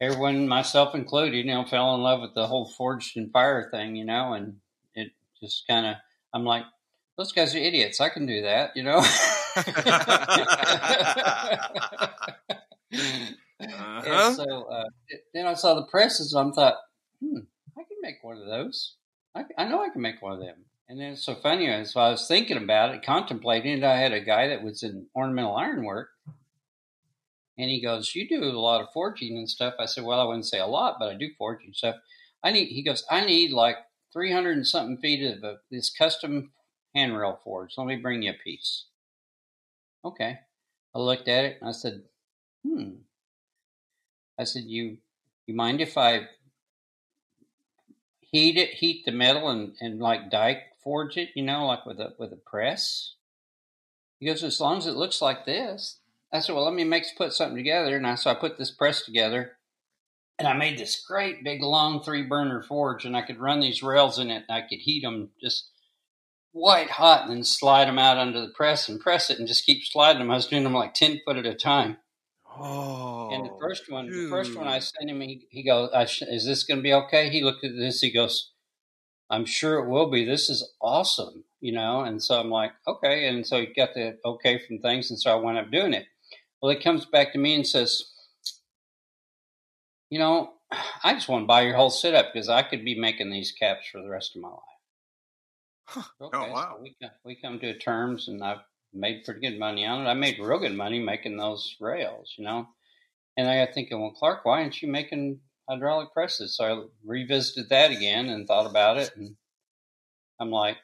everyone, 0.04 0.48
myself 0.48 0.96
included, 0.96 1.36
you 1.36 1.46
know, 1.46 1.66
fell 1.66 1.96
in 1.96 2.02
love 2.02 2.22
with 2.22 2.34
the 2.34 2.48
whole 2.48 2.66
Forged 2.66 3.18
in 3.18 3.30
Fire 3.30 3.70
thing, 3.72 3.96
you 3.96 4.06
know, 4.06 4.34
and 4.34 4.58
it 4.96 5.12
just 5.39 5.68
kind 5.68 5.86
of, 5.86 5.96
I'm 6.34 6.46
like, 6.46 6.63
those 7.18 7.32
guys 7.32 7.56
are 7.56 7.60
idiots. 7.60 8.02
I 8.02 8.10
can 8.10 8.26
do 8.26 8.42
that, 8.42 8.76
you 8.76 8.84
know. 8.84 9.04
Uh-huh. 13.60 14.02
And 14.06 14.36
so 14.36 14.63
uh, 14.63 14.84
then 15.34 15.48
I 15.48 15.54
saw 15.54 15.74
the 15.74 15.86
presses, 15.86 16.34
and 16.34 16.52
I 16.52 16.54
thought, 16.54 16.76
hmm, 17.22 17.39
I 17.78 17.84
can 17.84 17.98
make 18.02 18.18
one 18.22 18.38
of 18.38 18.46
those. 18.46 18.96
I, 19.36 19.46
I 19.58 19.66
know 19.66 19.82
I 19.82 19.89
can 19.89 20.02
make 20.02 20.22
one 20.22 20.34
of 20.34 20.39
them. 20.39 20.66
And 20.89 21.00
then 21.00 21.13
it's 21.13 21.26
so 21.26 21.36
funny 21.36 21.70
as 21.70 21.96
I 21.96 22.10
was 22.10 22.28
thinking 22.28 22.58
about 22.58 22.94
it, 22.94 23.06
contemplating 23.06 23.78
it, 23.78 23.84
I 23.84 23.98
had 23.98 24.12
a 24.12 24.20
guy 24.20 24.50
that 24.50 24.63
was 24.63 24.84
in 24.84 25.08
ornamental 25.16 25.56
ironwork, 25.56 26.10
and 27.58 27.70
he 27.70 27.82
goes, 27.82 28.16
"You 28.16 28.28
do 28.28 28.44
a 28.44 28.52
lot 28.60 28.82
of 28.82 28.92
forging 28.94 29.38
and 29.38 29.50
stuff." 29.50 29.76
I 29.80 29.86
said, 29.86 30.04
"Well, 30.04 30.20
I 30.20 30.24
wouldn't 30.24 30.48
say 30.48 30.60
a 30.60 30.68
lot, 30.68 30.98
but 31.00 31.10
I 31.10 31.16
do 31.16 31.30
forging 31.38 31.74
stuff." 31.74 31.96
I 32.44 32.52
need. 32.52 32.68
He 32.70 32.84
goes, 32.84 33.06
"I 33.10 33.26
need 33.26 33.52
like 33.52 33.78
three 34.12 34.32
hundred 34.32 34.58
and 34.58 34.68
something 34.68 34.98
feet 34.98 35.24
of 35.24 35.44
uh, 35.44 35.56
this 35.72 35.89
custom 35.89 36.54
handrail 36.96 37.39
forge. 37.44 37.78
Let 37.78 37.88
me 37.88 37.96
bring 37.98 38.24
you 38.24 38.32
a 38.32 38.44
piece." 38.44 38.86
Okay. 40.06 40.39
I 40.96 41.00
looked 41.00 41.28
at 41.28 41.46
it 41.46 41.58
and 41.60 41.70
I 41.70 41.74
said, 41.74 42.04
"Hmm." 42.66 42.92
I 44.38 44.44
said, 44.46 44.63
"You, 44.66 44.98
you 45.46 45.56
mind 45.56 45.82
if 45.82 45.98
I?" 45.98 46.28
heat 48.34 48.58
it, 48.58 48.72
heat 48.72 49.06
the 49.06 49.12
metal, 49.12 49.50
and 49.50 49.76
and 49.80 50.00
like 50.00 50.32
dike 50.32 50.63
forge 50.84 51.18
it, 51.18 51.30
you 51.36 51.44
know, 51.44 51.68
like 51.68 51.86
with 51.86 52.00
a 52.00 52.13
with 52.18 52.34
a 52.34 52.38
press. 52.38 53.16
He 54.20 54.26
goes, 54.26 54.44
as 54.44 54.60
long 54.60 54.78
as 54.78 54.88
it 54.88 54.96
looks 54.96 55.22
like 55.22 55.46
this. 55.46 56.00
I 56.34 56.39
said, 56.39 56.56
well, 56.56 56.65
let 56.65 56.74
me 56.74 56.84
make 56.84 57.06
put 57.15 57.32
something 57.32 57.56
together, 57.56 57.96
and 57.96 58.08
I 58.08 58.15
so 58.15 58.32
I 58.32 58.34
put 58.34 58.58
this 58.58 58.72
press 58.72 59.06
together, 59.06 59.54
and 60.39 60.48
I 60.48 60.54
made 60.54 60.80
this 60.80 61.00
great 61.08 61.43
big 61.43 61.62
long 61.62 62.02
three 62.02 62.24
burner 62.24 62.63
forge, 62.63 63.06
and 63.06 63.15
I 63.15 63.22
could 63.22 63.39
run 63.39 63.60
these 63.60 63.84
rails 63.84 64.17
in 64.17 64.32
it, 64.32 64.46
and 64.50 64.58
I 64.58 64.62
could 64.67 64.80
heat 64.80 65.04
them 65.04 65.30
just 65.39 65.69
white 66.52 66.89
hot, 66.89 67.24
and 67.24 67.32
then 67.32 67.43
slide 67.43 67.88
them 67.88 68.00
out 68.00 68.17
under 68.17 68.41
the 68.41 68.54
press 68.56 68.89
and 68.89 69.00
press 69.00 69.30
it, 69.30 69.38
and 69.38 69.48
just 69.48 69.65
keep 69.65 69.84
sliding 69.86 70.19
them. 70.19 70.32
I 70.32 70.36
was 70.36 70.48
doing 70.48 70.63
them 70.63 70.74
like 70.74 70.96
ten 70.96 71.19
foot 71.24 71.38
at 71.38 71.46
a 71.46 71.54
time. 71.54 71.98
Oh, 72.56 73.30
And 73.32 73.46
the 73.46 73.52
oh, 73.52 73.60
first 73.60 73.91
one, 73.91 74.10
the 74.10 74.30
first 74.30 74.56
one. 74.56 74.67
I 74.67 74.80
sent 74.80 75.10
him, 75.10 75.22
he, 75.22 75.48
he 75.50 75.63
goes, 75.63 75.89
"Is 76.22 76.46
this 76.46 76.63
going 76.63 76.80
to 76.80 76.84
be 76.84 76.93
okay?" 76.93 77.30
He 77.30 77.43
looked 77.43 77.63
at 77.63 77.76
this, 77.76 78.02
he 78.02 78.12
goes, 78.12 78.52
"I'm 79.30 79.46
sure 79.46 79.80
it 79.80 79.89
will 79.89 80.10
be. 80.10 80.26
This 80.26 80.50
is 80.50 80.67
awesome." 80.82 81.43
You 81.60 81.74
know, 81.74 82.02
and 82.02 82.22
so 82.22 82.39
I'm 82.39 82.50
like, 82.50 82.74
okay, 82.86 83.28
and 83.28 83.48
so 83.48 83.62
he 83.62 83.67
got 83.67 83.93
the 83.93 84.17
okay 84.26 84.60
from 84.60 84.80
things, 84.80 85.10
and 85.10 85.19
so 85.19 85.32
I 85.32 85.36
went 85.36 85.58
up 85.58 85.72
doing 85.72 85.93
it. 85.93 86.08
Well, 86.63 86.71
he 86.73 86.82
comes 86.82 87.04
back 87.06 87.34
to 87.34 87.39
me 87.39 87.56
and 87.56 87.67
says, 87.67 88.13
"You 90.10 90.17
know, 90.17 90.54
I 91.04 91.13
just 91.13 91.28
want 91.28 91.43
to 91.43 91.47
buy 91.47 91.63
your 91.63 91.76
whole 91.76 91.89
setup 91.89 92.32
because 92.32 92.47
I 92.47 92.63
could 92.63 92.86
be 92.86 92.97
making 92.97 93.32
these 93.32 93.52
caps 93.52 93.88
for 93.88 94.02
the 94.02 94.08
rest 94.10 94.34
of 94.38 94.41
my 94.41 94.47
life." 94.47 94.60
Huh. 95.88 96.04
Okay, 96.21 96.38
Oh, 96.38 96.54
wow. 96.54 96.76
so 96.78 96.82
we 96.82 96.95
co- 97.02 97.10
we 97.26 97.36
come 97.36 97.60
to 97.60 97.78
terms, 97.78 98.30
and 98.30 98.41
I've 98.41 98.62
made 98.93 99.26
pretty 99.26 99.41
good 99.41 99.60
money 99.60 99.86
on 99.86 100.06
it. 100.06 100.10
I 100.10 100.13
made 100.13 100.39
real 100.39 100.58
good 100.58 100.73
money 100.73 100.99
making 100.99 101.36
those 101.36 101.76
rails, 101.82 102.34
you 102.38 102.45
know. 102.45 102.69
And 103.36 103.49
I 103.49 103.65
got 103.65 103.73
thinking, 103.73 103.99
well, 103.99 104.12
Clark, 104.12 104.45
why 104.45 104.62
aren't 104.62 104.82
you 104.82 104.88
making 104.88 105.41
hydraulic 105.69 106.13
presses? 106.13 106.56
So 106.56 106.63
I 106.63 106.88
revisited 107.06 107.67
that 107.71 107.91
again 107.91 108.30
and 108.30 108.47
thought 108.47 108.67
about 108.67 108.97
it, 108.97 109.12
and 109.17 109.36
I'm 110.39 110.49
like, 110.49 110.78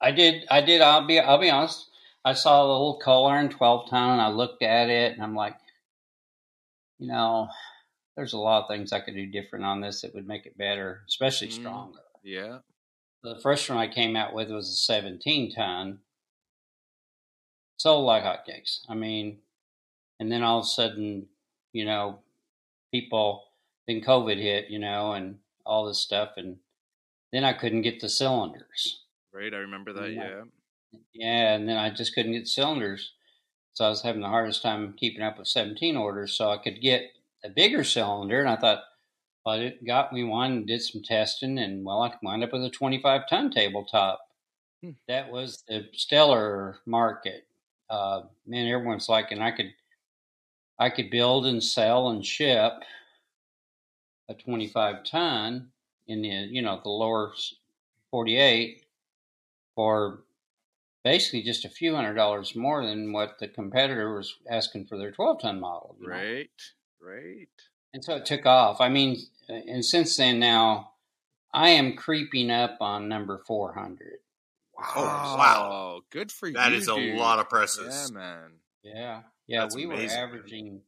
I 0.00 0.10
did, 0.12 0.46
I 0.50 0.62
did. 0.62 0.80
I'll 0.80 1.06
be, 1.06 1.20
I'll 1.20 1.36
be 1.38 1.50
honest. 1.50 1.87
I 2.24 2.32
saw 2.34 2.62
the 2.62 2.72
little 2.72 3.00
coal 3.02 3.26
iron 3.26 3.48
twelve 3.48 3.88
ton, 3.88 4.10
and 4.12 4.20
I 4.20 4.28
looked 4.28 4.62
at 4.62 4.90
it, 4.90 5.12
and 5.14 5.22
I'm 5.22 5.34
like, 5.34 5.56
you 6.98 7.06
know, 7.08 7.48
there's 8.16 8.32
a 8.32 8.38
lot 8.38 8.62
of 8.62 8.68
things 8.68 8.92
I 8.92 9.00
could 9.00 9.14
do 9.14 9.26
different 9.26 9.64
on 9.64 9.80
this 9.80 10.02
that 10.02 10.14
would 10.14 10.26
make 10.26 10.44
it 10.46 10.58
better, 10.58 11.02
especially 11.08 11.48
Mm. 11.48 11.52
stronger. 11.52 12.00
Yeah. 12.22 12.58
The 13.22 13.36
first 13.40 13.68
one 13.68 13.78
I 13.78 13.86
came 13.88 14.16
out 14.16 14.34
with 14.34 14.50
was 14.50 14.68
a 14.68 14.74
17 14.76 15.52
ton. 15.54 16.00
Sold 17.78 18.04
like 18.04 18.24
hotcakes. 18.24 18.80
I 18.88 18.94
mean, 18.94 19.38
and 20.18 20.30
then 20.32 20.42
all 20.42 20.58
of 20.58 20.64
a 20.64 20.68
sudden, 20.68 21.28
you 21.72 21.84
know, 21.84 22.18
people, 22.92 23.44
then 23.86 24.00
COVID 24.00 24.36
hit, 24.40 24.68
you 24.68 24.80
know, 24.80 25.12
and 25.12 25.38
all 25.64 25.86
this 25.86 26.00
stuff. 26.00 26.32
And 26.36 26.58
then 27.32 27.44
I 27.44 27.52
couldn't 27.52 27.82
get 27.82 28.00
the 28.00 28.08
cylinders. 28.08 29.04
Right. 29.32 29.54
I 29.54 29.58
remember 29.58 29.92
that. 29.92 30.10
Yeah. 30.12 30.28
Yeah. 30.28 30.42
Yeah. 31.12 31.54
And 31.54 31.68
then 31.68 31.76
I 31.76 31.90
just 31.90 32.14
couldn't 32.14 32.32
get 32.32 32.48
cylinders. 32.48 33.12
So 33.74 33.84
I 33.84 33.88
was 33.90 34.02
having 34.02 34.22
the 34.22 34.28
hardest 34.28 34.62
time 34.62 34.94
keeping 34.96 35.22
up 35.22 35.38
with 35.38 35.48
17 35.48 35.96
orders. 35.96 36.32
So 36.32 36.50
I 36.50 36.58
could 36.58 36.80
get 36.80 37.12
a 37.44 37.48
bigger 37.48 37.84
cylinder. 37.84 38.40
And 38.40 38.48
I 38.48 38.56
thought, 38.56 38.82
well, 39.48 39.60
it 39.60 39.86
got 39.86 40.12
me 40.12 40.24
one, 40.24 40.52
and 40.52 40.66
did 40.66 40.82
some 40.82 41.02
testing, 41.02 41.58
and 41.58 41.82
well, 41.82 42.02
I 42.02 42.12
wound 42.22 42.44
up 42.44 42.52
with 42.52 42.64
a 42.64 42.70
25 42.70 43.22
ton 43.30 43.50
tabletop. 43.50 44.20
Hmm. 44.82 44.90
That 45.08 45.30
was 45.30 45.64
the 45.66 45.88
stellar 45.94 46.80
market. 46.84 47.46
Uh, 47.88 48.22
man, 48.46 48.66
everyone's 48.66 49.08
like, 49.08 49.30
and 49.30 49.42
I 49.42 49.52
could, 49.52 49.72
I 50.78 50.90
could 50.90 51.10
build 51.10 51.46
and 51.46 51.64
sell 51.64 52.10
and 52.10 52.24
ship 52.24 52.74
a 54.28 54.34
25 54.34 55.04
ton 55.04 55.70
in 56.06 56.20
the, 56.20 56.28
you 56.28 56.60
know, 56.60 56.80
the 56.82 56.90
lower 56.90 57.32
48 58.10 58.84
for 59.74 60.24
basically 61.08 61.42
just 61.42 61.64
a 61.64 61.70
few 61.70 61.94
hundred 61.94 62.14
dollars 62.14 62.54
more 62.54 62.84
than 62.84 63.12
what 63.14 63.38
the 63.40 63.48
competitor 63.48 64.14
was 64.14 64.36
asking 64.50 64.84
for 64.86 64.98
their 64.98 65.10
12 65.10 65.40
ton 65.40 65.58
model. 65.58 65.96
you 65.98 66.06
know? 66.06 66.14
Right. 66.14 66.50
Right. 67.00 67.48
And 67.94 68.04
so 68.04 68.16
it 68.16 68.26
took 68.26 68.44
off. 68.44 68.80
I 68.82 68.90
mean, 68.90 69.16
and 69.48 69.82
since 69.82 70.14
then 70.18 70.38
now, 70.38 70.90
I 71.54 71.70
am 71.70 71.96
creeping 71.96 72.50
up 72.50 72.76
on 72.80 73.08
number 73.08 73.40
400. 73.46 74.18
Oh, 74.78 75.02
wow. 75.38 76.00
Good 76.10 76.30
for 76.30 76.46
you. 76.48 76.52
That 76.54 76.72
is 76.72 76.88
a 76.88 76.94
dude. 76.94 77.16
lot 77.16 77.38
of 77.38 77.46
Yeah, 77.46 77.48
presses. 77.48 78.12
man. 78.12 78.50
Yeah. 78.82 79.22
Yeah. 79.46 79.60
That's 79.62 79.74
we 79.74 79.86
were 79.86 79.94
amazing, 79.94 80.10
dude. 80.18 80.28
averaging, 80.28 80.80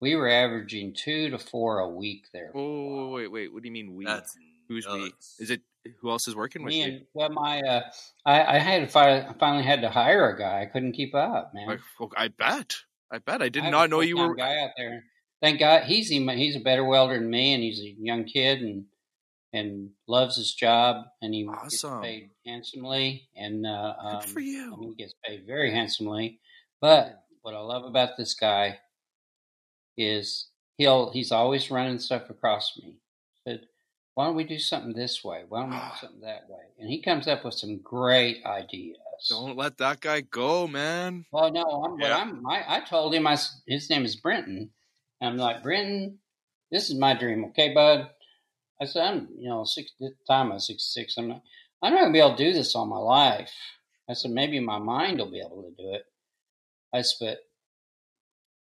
we 0.00 0.16
were 0.16 0.30
averaging 0.30 0.94
two 0.94 1.28
to 1.30 1.38
four 1.38 1.80
a 1.80 1.88
week 1.88 2.24
there. 2.32 2.50
Oh, 2.54 3.10
wait, 3.10 3.28
wait. 3.30 3.52
What 3.52 3.62
do 3.62 3.68
you 3.68 3.72
mean 3.72 3.94
we? 3.94 4.06
That's 4.06 4.34
Who's 4.68 4.86
we? 4.88 5.12
Is 5.38 5.50
it 5.50 5.60
who 6.00 6.10
else 6.10 6.28
is 6.28 6.36
working 6.36 6.62
with 6.62 6.74
Me 6.74 6.82
you? 6.84 6.92
and, 6.92 7.06
well, 7.14 7.30
my, 7.30 7.60
uh, 7.60 7.82
I, 8.26 8.56
I 8.56 8.58
had 8.58 8.90
fi- 8.90 9.32
finally 9.38 9.64
had 9.64 9.80
to 9.82 9.90
hire 9.90 10.28
a 10.28 10.38
guy. 10.38 10.62
I 10.62 10.66
couldn't 10.66 10.92
keep 10.92 11.14
up, 11.14 11.52
man. 11.54 11.78
Well, 11.98 12.10
I 12.16 12.28
bet. 12.28 12.76
I 13.10 13.18
bet. 13.18 13.42
I 13.42 13.48
did 13.48 13.64
I 13.64 13.70
not 13.70 13.90
know 13.90 14.00
you 14.00 14.16
were. 14.16 14.34
guy 14.34 14.58
out 14.62 14.70
there. 14.76 15.04
Thank 15.42 15.58
God 15.58 15.84
he's 15.84 16.12
even, 16.12 16.36
he's 16.36 16.56
a 16.56 16.60
better 16.60 16.84
welder 16.84 17.18
than 17.18 17.30
me, 17.30 17.54
and 17.54 17.62
he's 17.62 17.80
a 17.80 17.94
young 17.98 18.24
kid 18.24 18.60
and 18.60 18.84
and 19.52 19.90
loves 20.06 20.36
his 20.36 20.54
job, 20.54 21.06
and 21.22 21.34
he 21.34 21.44
Awesome. 21.44 21.70
gets 21.70 21.82
paid 22.02 22.30
handsomely, 22.46 23.28
and 23.34 23.66
uh, 23.66 23.94
um, 23.98 24.20
Good 24.20 24.30
for 24.30 24.40
you. 24.40 24.74
I 24.74 24.76
he 24.86 24.94
gets 24.94 25.14
paid 25.24 25.44
very 25.46 25.72
handsomely. 25.72 26.40
But 26.80 27.24
what 27.42 27.54
I 27.54 27.58
love 27.58 27.84
about 27.84 28.16
this 28.16 28.34
guy 28.34 28.78
is 29.96 30.50
he'll 30.76 31.10
he's 31.10 31.32
always 31.32 31.70
running 31.70 31.98
stuff 31.98 32.30
across 32.30 32.76
me. 32.78 32.96
Why 34.14 34.26
don't 34.26 34.36
we 34.36 34.44
do 34.44 34.58
something 34.58 34.92
this 34.92 35.22
way? 35.24 35.44
Why 35.48 35.62
don't 35.62 35.70
we 35.70 35.76
do 35.76 35.82
something 36.00 36.20
that 36.20 36.48
way? 36.48 36.64
And 36.78 36.88
he 36.88 37.02
comes 37.02 37.28
up 37.28 37.44
with 37.44 37.54
some 37.54 37.80
great 37.82 38.44
ideas. 38.44 38.98
Don't 39.28 39.56
let 39.56 39.78
that 39.78 40.00
guy 40.00 40.22
go, 40.22 40.66
man. 40.66 41.26
Well, 41.30 41.52
no, 41.52 41.84
I'm, 41.84 41.98
but 41.98 42.08
Yeah. 42.08 42.16
I'm, 42.16 42.46
I, 42.46 42.64
I 42.76 42.80
told 42.80 43.14
him 43.14 43.26
I, 43.26 43.36
his 43.66 43.90
name 43.90 44.04
is 44.04 44.16
Brenton. 44.16 44.70
And 45.20 45.30
I'm 45.30 45.36
like, 45.36 45.62
Brenton, 45.62 46.18
this 46.70 46.88
is 46.88 46.98
my 46.98 47.14
dream, 47.14 47.44
okay, 47.46 47.74
bud? 47.74 48.08
I 48.80 48.86
said, 48.86 49.02
I'm, 49.02 49.28
you 49.38 49.48
know, 49.50 49.64
six, 49.64 49.92
time 50.26 50.50
I 50.50 50.54
was 50.54 50.66
66. 50.66 51.16
I'm 51.18 51.28
not, 51.28 51.42
I'm 51.82 51.92
not 51.92 52.00
going 52.00 52.12
to 52.12 52.16
be 52.16 52.20
able 52.20 52.36
to 52.36 52.44
do 52.44 52.52
this 52.52 52.74
all 52.74 52.86
my 52.86 52.96
life. 52.96 53.52
I 54.08 54.14
said, 54.14 54.30
maybe 54.30 54.58
my 54.58 54.78
mind 54.78 55.18
will 55.18 55.30
be 55.30 55.40
able 55.40 55.62
to 55.62 55.82
do 55.82 55.94
it. 55.94 56.02
I 56.94 57.02
said, 57.02 57.16
but 57.20 57.38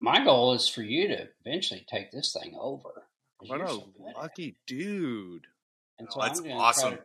my 0.01 0.23
goal 0.23 0.53
is 0.53 0.67
for 0.67 0.81
you 0.81 1.07
to 1.07 1.27
eventually 1.45 1.85
take 1.89 2.11
this 2.11 2.33
thing 2.33 2.57
over. 2.59 3.06
What 3.39 3.61
a 3.61 3.67
so 3.67 3.77
good 3.97 4.05
at 4.05 4.15
it." 4.15 4.17
lucky 4.17 4.55
dude. 4.65 5.47
And 5.99 6.07
Oh, 6.15 6.21
that's 6.21 6.39
I'm 6.39 6.51
awesome. 6.51 6.93
To, 6.93 7.03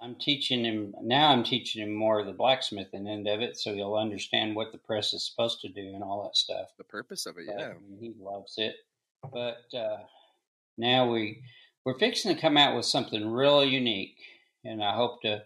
I'm 0.00 0.14
teaching 0.14 0.64
him 0.64 0.94
now. 1.02 1.32
I'm 1.32 1.42
teaching 1.42 1.82
him 1.82 1.92
more 1.92 2.20
of 2.20 2.26
the 2.26 2.32
blacksmithing 2.32 3.08
end 3.08 3.26
of 3.26 3.40
it, 3.40 3.58
so 3.58 3.74
he'll 3.74 3.96
understand 3.96 4.54
what 4.54 4.70
the 4.70 4.78
press 4.78 5.12
is 5.12 5.26
supposed 5.28 5.60
to 5.62 5.68
do 5.68 5.92
and 5.94 6.04
all 6.04 6.22
that 6.22 6.36
stuff. 6.36 6.68
The 6.78 6.84
purpose 6.84 7.26
of 7.26 7.36
it, 7.38 7.46
But, 7.48 7.58
yeah. 7.58 7.70
I 7.70 7.72
mean, 7.74 7.98
he 8.00 8.14
loves 8.22 8.54
it. 8.58 8.76
But 9.32 9.76
uh, 9.76 9.98
now 10.76 11.10
we 11.10 11.42
we're 11.84 11.98
fixing 11.98 12.34
to 12.34 12.40
come 12.40 12.56
out 12.56 12.76
with 12.76 12.84
something 12.84 13.28
really 13.28 13.68
unique, 13.68 14.18
and 14.64 14.82
I 14.82 14.94
hope 14.94 15.22
to 15.22 15.42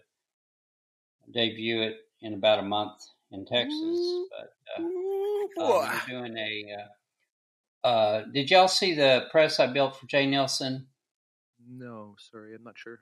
debut 1.33 1.81
it 1.81 1.97
in 2.21 2.33
about 2.33 2.59
a 2.59 2.63
month 2.63 3.01
in 3.31 3.45
Texas. 3.45 3.99
But 4.29 4.53
uh, 4.77 4.87
boy. 5.55 5.89
we're 6.07 6.19
doing 6.19 6.37
a. 6.37 6.75
Uh, 6.79 6.87
uh, 7.83 8.21
did 8.33 8.49
y'all 8.49 8.67
see 8.67 8.93
the 8.93 9.25
press 9.31 9.59
I 9.59 9.67
built 9.67 9.97
for 9.99 10.05
Jay 10.07 10.25
Nelson? 10.25 10.87
No, 11.67 12.15
sorry, 12.31 12.55
I'm 12.55 12.63
not 12.63 12.77
sure. 12.77 12.99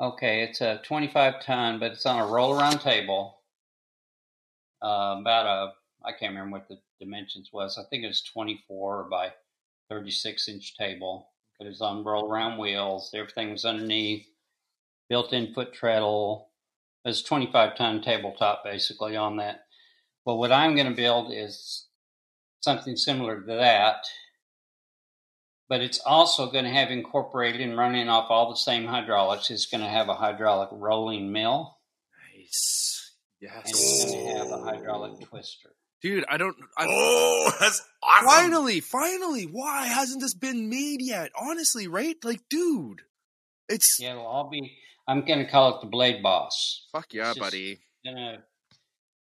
Okay, 0.00 0.42
it's 0.42 0.60
a 0.60 0.80
25 0.84 1.42
ton, 1.42 1.80
but 1.80 1.92
it's 1.92 2.06
on 2.06 2.20
a 2.20 2.26
roll 2.26 2.58
around 2.58 2.80
table. 2.80 3.40
Uh, 4.82 5.16
about 5.20 5.46
a, 5.46 5.72
I 6.06 6.12
can't 6.12 6.32
remember 6.34 6.58
what 6.58 6.68
the 6.68 6.78
dimensions 7.00 7.50
was. 7.52 7.78
I 7.78 7.82
think 7.88 8.04
it 8.04 8.08
was 8.08 8.22
24 8.22 9.08
by 9.10 9.32
36 9.88 10.48
inch 10.48 10.76
table. 10.76 11.30
It 11.58 11.66
it's 11.66 11.80
on 11.80 12.04
roll 12.04 12.30
around 12.30 12.58
wheels. 12.58 13.10
Everything 13.14 13.50
was 13.50 13.64
underneath. 13.64 14.26
Built 15.08 15.32
in 15.32 15.52
foot 15.52 15.72
treadle. 15.72 16.50
It's 17.04 17.22
25 17.22 17.76
ton 17.76 18.02
tabletop 18.02 18.62
basically 18.62 19.16
on 19.16 19.38
that. 19.38 19.64
But 20.24 20.36
what 20.36 20.52
I'm 20.52 20.76
going 20.76 20.88
to 20.88 20.94
build 20.94 21.32
is 21.32 21.87
something 22.60 22.96
similar 22.96 23.40
to 23.40 23.46
that. 23.56 24.04
But 25.68 25.82
it's 25.82 26.00
also 26.00 26.50
going 26.50 26.64
to 26.64 26.70
have 26.70 26.90
incorporated 26.90 27.60
and 27.60 27.76
running 27.76 28.08
off 28.08 28.30
all 28.30 28.48
the 28.50 28.56
same 28.56 28.86
hydraulics. 28.86 29.50
It's 29.50 29.66
going 29.66 29.82
to 29.82 29.88
have 29.88 30.08
a 30.08 30.14
hydraulic 30.14 30.70
rolling 30.72 31.30
mill 31.32 31.76
Nice. 32.34 33.12
Yes. 33.40 33.52
and 33.66 33.74
Yes. 33.74 34.02
it's 34.04 34.12
going 34.12 34.26
to 34.26 34.38
have 34.38 34.50
a 34.50 34.62
hydraulic 34.64 35.20
twister. 35.20 35.70
Dude, 36.00 36.24
I 36.28 36.36
don't. 36.38 36.56
I, 36.76 36.86
Oh, 36.88 37.52
that's 37.60 37.82
awesome. 38.02 38.26
Finally, 38.28 38.80
finally, 38.80 39.44
why 39.44 39.86
hasn't 39.86 40.20
this 40.22 40.34
been 40.34 40.70
made 40.70 41.02
yet? 41.02 41.30
Honestly, 41.38 41.86
right? 41.88 42.16
Like, 42.24 42.40
dude, 42.48 43.02
it's 43.68 43.98
Yeah, 44.00 44.12
it'll 44.12 44.26
all 44.26 44.48
be. 44.48 44.72
I'm 45.06 45.24
going 45.24 45.40
to 45.44 45.50
call 45.50 45.74
it 45.76 45.80
the 45.82 45.86
Blade 45.88 46.22
Boss. 46.22 46.86
fuck 46.92 47.12
yeah, 47.12 47.34
buddy. 47.38 47.80
Gonna, 48.04 48.38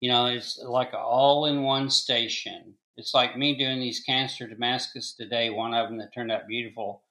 you 0.01 0.09
know, 0.11 0.25
it's 0.27 0.57
like 0.61 0.89
an 0.89 0.99
all-in-one 0.99 1.89
station. 1.89 2.73
It's 2.97 3.13
like 3.13 3.37
me 3.37 3.57
doing 3.57 3.79
these 3.79 4.01
canister 4.01 4.47
Damascus 4.47 5.13
today. 5.13 5.49
One 5.49 5.73
of 5.73 5.89
them 5.89 5.97
that 5.97 6.13
turned 6.13 6.31
out 6.31 6.47
beautiful. 6.47 7.03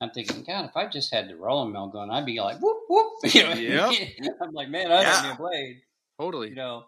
I'm 0.00 0.10
thinking, 0.10 0.44
God, 0.46 0.66
if 0.66 0.76
I 0.76 0.88
just 0.88 1.12
had 1.12 1.28
the 1.28 1.36
rolling 1.36 1.72
mill 1.72 1.88
going, 1.88 2.10
I'd 2.10 2.26
be 2.26 2.38
like, 2.40 2.58
whoop 2.60 2.82
whoop. 2.88 3.12
You 3.34 3.44
know, 3.44 3.54
Yep. 3.90 4.08
I'm 4.42 4.52
like, 4.52 4.68
man, 4.68 4.92
I 4.92 5.02
don't 5.02 5.04
Yeah. 5.04 5.22
need 5.22 5.34
a 5.34 5.36
blade. 5.36 5.80
Totally. 6.20 6.50
You 6.50 6.54
know, 6.54 6.84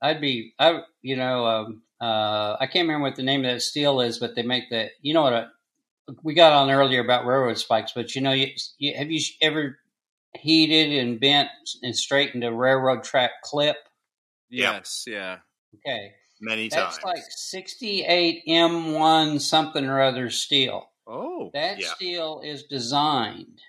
I'd 0.00 0.20
be, 0.20 0.54
I, 0.58 0.82
you 1.02 1.16
know, 1.16 1.44
um, 1.46 1.82
uh, 2.00 2.56
I 2.60 2.66
can't 2.66 2.86
remember 2.86 3.04
what 3.08 3.16
the 3.16 3.22
name 3.24 3.44
of 3.44 3.50
that 3.52 3.62
steel 3.62 4.00
is, 4.00 4.18
but 4.18 4.36
they 4.36 4.42
make 4.42 4.70
that. 4.70 4.90
You 5.02 5.14
know 5.14 5.22
what? 5.22 5.32
I, 5.32 5.46
we 6.22 6.34
got 6.34 6.52
on 6.52 6.70
earlier 6.70 7.00
about 7.00 7.26
railroad 7.26 7.58
spikes, 7.58 7.92
but 7.94 8.14
you 8.14 8.20
know, 8.20 8.32
you, 8.32 8.48
you, 8.78 8.94
have 8.96 9.10
you 9.10 9.20
ever 9.42 9.78
heated 10.36 10.92
and 10.98 11.18
bent 11.18 11.48
and 11.82 11.96
straightened 11.96 12.44
a 12.44 12.52
railroad 12.52 13.02
track 13.02 13.30
clip? 13.42 13.76
Yeah. 14.50 14.74
Yes. 14.74 15.04
Yeah. 15.08 15.38
Okay, 15.74 16.12
Many 16.40 16.68
that's 16.68 16.98
times. 16.98 17.04
like 17.04 17.24
68 17.28 18.42
M1 18.46 19.40
something 19.40 19.84
or 19.84 20.02
other 20.02 20.30
steel. 20.30 20.88
Oh. 21.06 21.50
That 21.54 21.78
Yeah. 21.78 21.88
steel 21.94 22.40
is 22.44 22.64
designed. 22.64 23.60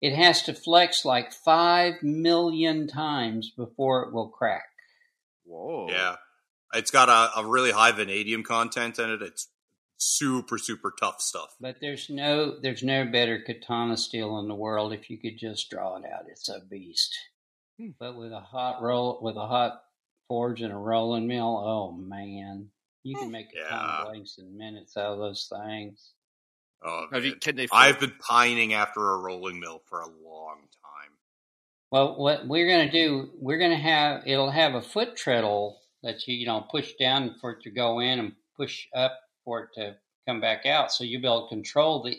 It 0.00 0.14
has 0.14 0.42
to 0.42 0.52
flex 0.54 1.04
like 1.04 1.32
five 1.32 2.02
million 2.02 2.86
times 2.88 3.50
before 3.56 4.02
it 4.02 4.12
will 4.12 4.28
crack. 4.28 4.64
Whoa. 5.44 5.88
yeah. 5.90 6.16
It's 6.74 6.90
got 6.90 7.08
a, 7.08 7.40
a 7.40 7.46
really 7.46 7.70
high 7.70 7.92
vanadium 7.92 8.42
content 8.42 8.98
in 8.98 9.08
it. 9.10 9.22
It's 9.22 9.48
super, 9.96 10.58
super 10.58 10.92
tough 10.98 11.20
stuff. 11.20 11.54
But 11.60 11.76
there's 11.80 12.10
no 12.10 12.58
there's 12.60 12.82
no 12.82 13.06
better 13.06 13.40
katana 13.40 13.96
steel 13.96 14.38
in 14.40 14.48
the 14.48 14.54
world 14.54 14.92
if 14.92 15.08
you 15.08 15.18
could 15.18 15.38
just 15.38 15.70
draw 15.70 15.96
it 15.96 16.04
out. 16.04 16.24
It's 16.28 16.48
a 16.48 16.60
beast. 16.68 17.16
Hmm. 17.78 17.90
But 17.98 18.16
with 18.16 18.32
a 18.32 18.40
hot 18.40 18.82
roll 18.82 19.20
with 19.22 19.36
a 19.36 19.46
hot 19.46 19.82
forge 20.28 20.62
and 20.62 20.72
a 20.72 20.76
rolling 20.76 21.26
mill, 21.26 21.62
oh 21.64 21.92
man. 21.92 22.68
You 23.02 23.16
can 23.16 23.28
eh. 23.28 23.30
make 23.30 23.48
a 23.54 23.68
ton 23.68 23.90
of 23.90 24.06
blanks 24.06 24.38
in 24.38 24.56
minutes 24.56 24.96
out 24.96 25.12
of 25.12 25.18
those 25.18 25.50
things. 25.50 26.12
Oh, 26.82 27.06
Have 27.12 27.24
you? 27.24 27.36
Can 27.36 27.56
they? 27.56 27.66
I've 27.72 28.00
been 28.00 28.12
pining 28.20 28.74
after 28.74 29.00
a 29.12 29.18
rolling 29.18 29.58
mill 29.60 29.82
for 29.86 30.00
a 30.00 30.06
long 30.06 30.56
time. 30.56 31.12
Well, 31.90 32.16
what 32.16 32.46
we're 32.46 32.66
going 32.66 32.86
to 32.86 32.92
do, 32.92 33.30
we're 33.38 33.58
going 33.58 33.70
to 33.70 33.76
have 33.76 34.22
it'll 34.26 34.50
have 34.50 34.74
a 34.74 34.82
foot 34.82 35.16
treadle 35.16 35.78
that 36.02 36.26
you 36.26 36.34
you 36.34 36.46
know 36.46 36.66
push 36.70 36.92
down 36.98 37.36
for 37.40 37.52
it 37.52 37.62
to 37.62 37.70
go 37.70 38.00
in 38.00 38.18
and 38.18 38.32
push 38.56 38.86
up 38.94 39.18
for 39.44 39.64
it 39.64 39.68
to 39.74 39.96
come 40.26 40.40
back 40.40 40.66
out. 40.66 40.92
So 40.92 41.04
you'll 41.04 41.22
be 41.22 41.26
able 41.26 41.48
to 41.48 41.54
control 41.54 42.02
the 42.02 42.16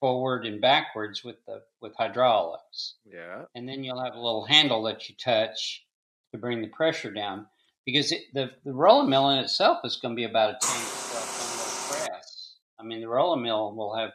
forward 0.00 0.46
and 0.46 0.60
backwards 0.60 1.24
with 1.24 1.36
the 1.46 1.62
with 1.80 1.94
hydraulics, 1.96 2.94
Yeah. 3.04 3.44
and 3.54 3.68
then 3.68 3.84
you'll 3.84 4.02
have 4.02 4.14
a 4.14 4.20
little 4.20 4.44
handle 4.46 4.82
that 4.84 5.08
you 5.08 5.14
touch 5.16 5.84
to 6.32 6.38
bring 6.38 6.62
the 6.62 6.68
pressure 6.68 7.12
down. 7.12 7.46
Because 7.86 8.12
it, 8.12 8.22
the 8.34 8.50
the 8.64 8.72
rolling 8.72 9.08
mill 9.08 9.30
in 9.30 9.38
itself 9.38 9.78
is 9.84 9.96
going 9.96 10.14
to 10.14 10.16
be 10.16 10.24
about 10.24 10.50
a 10.50 10.58
ten 10.60 10.80
to 10.80 11.10
twelve 11.10 11.38
ton 11.38 11.58
load 11.58 12.08
press. 12.08 12.54
I 12.78 12.82
mean, 12.82 13.00
the 13.00 13.08
roller 13.08 13.40
mill 13.40 13.74
will 13.74 13.96
have 13.96 14.10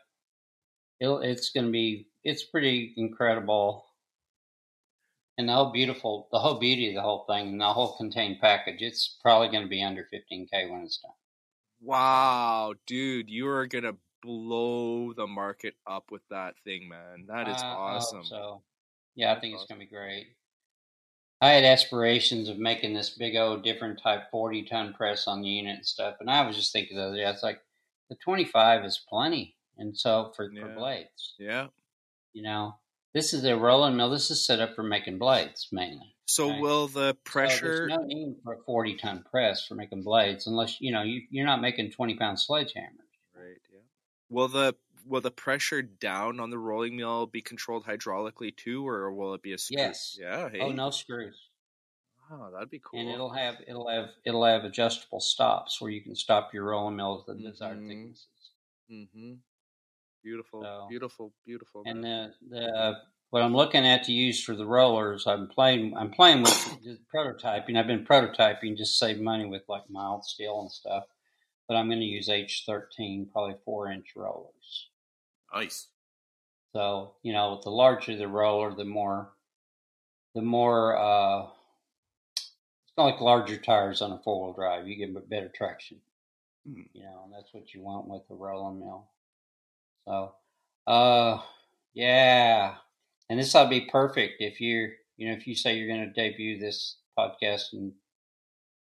it's 1.00 1.50
going 1.50 1.66
to 1.66 1.72
be 1.72 2.08
it's 2.24 2.44
pretty 2.44 2.94
incredible 2.96 3.86
and 5.38 5.50
the 5.50 5.54
whole 5.54 5.72
beautiful, 5.72 6.28
the 6.32 6.40
whole 6.40 6.60
beauty 6.60 6.90
of 6.90 6.96
the 6.96 7.02
whole 7.02 7.26
thing, 7.28 7.48
and 7.50 7.62
the 7.62 7.74
whole 7.74 7.98
contained 7.98 8.40
package, 8.40 8.82
it's 8.82 9.18
probably 9.22 9.48
going 9.48 9.64
to 9.64 9.70
be 9.70 9.82
under 9.82 10.08
15k 10.14 10.70
when 10.70 10.82
it's 10.82 11.00
done. 11.00 11.12
Wow, 11.82 12.76
dude, 12.86 13.30
you 13.30 13.48
are 13.48 13.66
gonna 13.66 13.96
blow 14.22 15.12
the 15.14 15.28
market 15.28 15.74
up 15.86 16.06
with 16.12 16.22
that 16.30 16.56
thing, 16.64 16.88
man. 16.88 17.26
That 17.28 17.50
is 17.50 17.62
awesome. 17.62 18.24
So, 18.24 18.62
yeah, 19.16 19.34
I 19.34 19.40
think 19.40 19.56
it's 19.56 19.66
going 19.66 19.82
to 19.82 19.86
be 19.86 19.92
great. 19.92 20.28
I 21.44 21.52
had 21.54 21.64
aspirations 21.66 22.48
of 22.50 22.58
making 22.58 22.94
this 22.94 23.10
big 23.10 23.36
old 23.36 23.64
different 23.64 24.02
type 24.02 24.32
40 24.32 24.64
ton 24.64 24.94
press 24.94 25.28
on 25.28 25.42
the 25.42 25.50
unit 25.50 25.76
and 25.78 25.86
stuff, 25.86 26.16
and 26.20 26.30
I 26.30 26.46
was 26.48 26.56
just 26.56 26.72
thinking 26.72 26.96
the 26.98 27.04
other 27.04 27.16
day, 27.18 27.26
I 27.26 27.32
was 27.32 27.44
like, 27.44 27.60
the 28.10 28.16
25 28.16 28.86
is 28.86 29.04
plenty, 29.10 29.56
and 29.78 29.98
so 29.98 30.32
for, 30.36 30.50
for 30.58 30.70
blades, 30.76 31.34
Yeah. 31.40 31.68
you 32.34 32.44
know, 32.44 32.76
this 33.14 33.34
is 33.34 33.44
a 33.44 33.56
rolling 33.58 33.96
mill. 33.98 34.10
This 34.10 34.32
is 34.32 34.46
set 34.46 34.60
up 34.60 34.74
for 34.76 34.84
making 34.84 35.18
blades 35.20 35.68
mainly. 35.72 36.16
So 36.26 36.50
Right. 36.50 36.62
will 36.62 36.88
the 36.88 37.10
So 37.14 37.18
pressure? 37.26 37.88
there's 37.88 37.90
no 37.90 38.04
need 38.06 38.38
for 38.44 38.54
a 38.54 38.64
40 38.66 38.96
ton 38.96 39.24
press 39.30 39.66
for 39.68 39.76
making 39.76 40.04
blades 40.04 40.48
unless, 40.48 40.80
you 40.80 40.92
know, 40.92 41.04
you, 41.04 41.24
you're 41.30 41.46
not 41.46 41.62
making 41.62 41.92
20 41.92 42.16
pound 42.16 42.38
sledgehammers. 42.38 43.10
Right. 43.36 43.58
Yeah. 43.72 43.80
Will 44.30 44.48
the 44.48 44.76
will 45.06 45.22
the 45.22 45.32
pressure 45.32 45.82
down 45.82 46.40
on 46.40 46.50
the 46.50 46.58
rolling 46.58 46.96
mill 46.98 47.26
be 47.28 47.42
controlled 47.42 47.86
hydraulically 47.86 48.56
too, 48.56 48.88
or 48.88 49.12
will 49.14 49.34
it 49.34 49.42
be 49.42 49.54
a 49.54 49.58
screw? 49.58 49.78
Yes. 49.78 50.18
Yeah. 50.20 50.50
Hey. 50.50 50.60
Oh, 50.60 50.72
no 50.72 50.90
screws. 50.92 51.38
Wow, 52.30 52.50
that'd 52.54 52.70
be 52.70 52.80
cool. 52.84 53.00
And 53.00 53.10
it'll 53.10 53.34
have 53.34 53.56
it'll 53.68 53.90
have 53.90 54.10
it'll 54.26 54.46
have 54.46 54.64
adjustable 54.64 55.20
stops 55.20 55.80
where 55.82 55.92
you 55.92 56.02
can 56.02 56.16
stop 56.16 56.54
your 56.54 56.64
rolling 56.66 56.96
mill 56.96 57.20
at 57.28 57.36
the 57.38 57.42
desired 57.50 57.80
Mhm. 57.80 57.88
thicknesses. 57.88 58.28
Mm-hmm. 58.92 59.34
Beautiful. 60.24 60.62
So- 60.62 60.86
beautiful. 60.90 61.34
Beautiful. 61.46 61.84
And 61.86 62.04
the 62.04 62.34
the 62.50 62.98
what 63.30 63.42
I'm 63.42 63.56
looking 63.56 63.86
at 63.86 64.04
to 64.06 64.12
use 64.14 64.44
for 64.44 64.56
the 64.56 64.66
rollers, 64.66 65.28
I'm 65.28 65.48
playing 65.48 65.98
I'm 65.98 66.12
playing 66.12 66.44
with 66.44 66.98
prototyping. 67.14 67.78
I've 67.78 67.88
been 67.88 68.06
prototyping 68.06 68.78
just 68.78 68.94
to 69.00 69.06
save 69.06 69.20
money 69.20 69.46
with 69.46 69.64
like 69.68 69.90
mild 69.90 70.24
steel 70.26 70.62
and 70.62 70.72
stuff. 70.72 71.04
But 71.68 71.76
I'm 71.78 71.88
going 71.88 72.00
to 72.02 72.06
use 72.06 72.28
H13, 72.28 73.32
probably 73.32 73.56
four 73.64 73.90
inch 73.90 74.08
rollers. 74.16 74.90
Nice. 75.54 75.88
So 76.74 77.14
you 77.24 77.34
know, 77.34 77.62
the 77.64 77.70
larger 77.70 78.16
the 78.18 78.28
roller, 78.28 78.74
the 78.76 78.86
more, 78.86 79.32
the 80.36 80.42
more. 80.42 80.98
uh 80.98 81.48
It's 82.36 82.98
not 82.98 83.06
like 83.06 83.22
larger 83.22 83.58
tires 83.58 84.02
on 84.02 84.12
a 84.12 84.20
four 84.24 84.46
wheel 84.46 84.54
drive. 84.54 84.88
You 84.88 84.96
get 84.96 85.30
better 85.30 85.50
traction. 85.54 85.98
Hmm. 86.68 86.82
You 86.94 87.04
know, 87.04 87.22
and 87.26 87.34
that's 87.34 87.54
what 87.54 87.74
you 87.74 87.82
want 87.82 88.08
with 88.08 88.24
a 88.30 88.36
rolling 88.36 88.80
mill. 88.80 89.08
So, 90.08 90.36
uh, 90.88 91.40
yeah, 91.94 92.76
and 93.30 93.40
this 93.40 93.56
ought 93.56 93.64
to 93.66 93.70
be 93.70 93.82
perfect 93.90 94.36
if 94.42 94.60
you're, 94.60 94.90
you 95.18 95.28
know, 95.28 95.34
if 95.34 95.48
you 95.48 95.56
say 95.56 95.76
you're 95.78 95.88
going 95.88 96.08
to 96.08 96.14
debut 96.14 96.60
this 96.60 96.98
podcast 97.18 97.74
in 97.74 97.94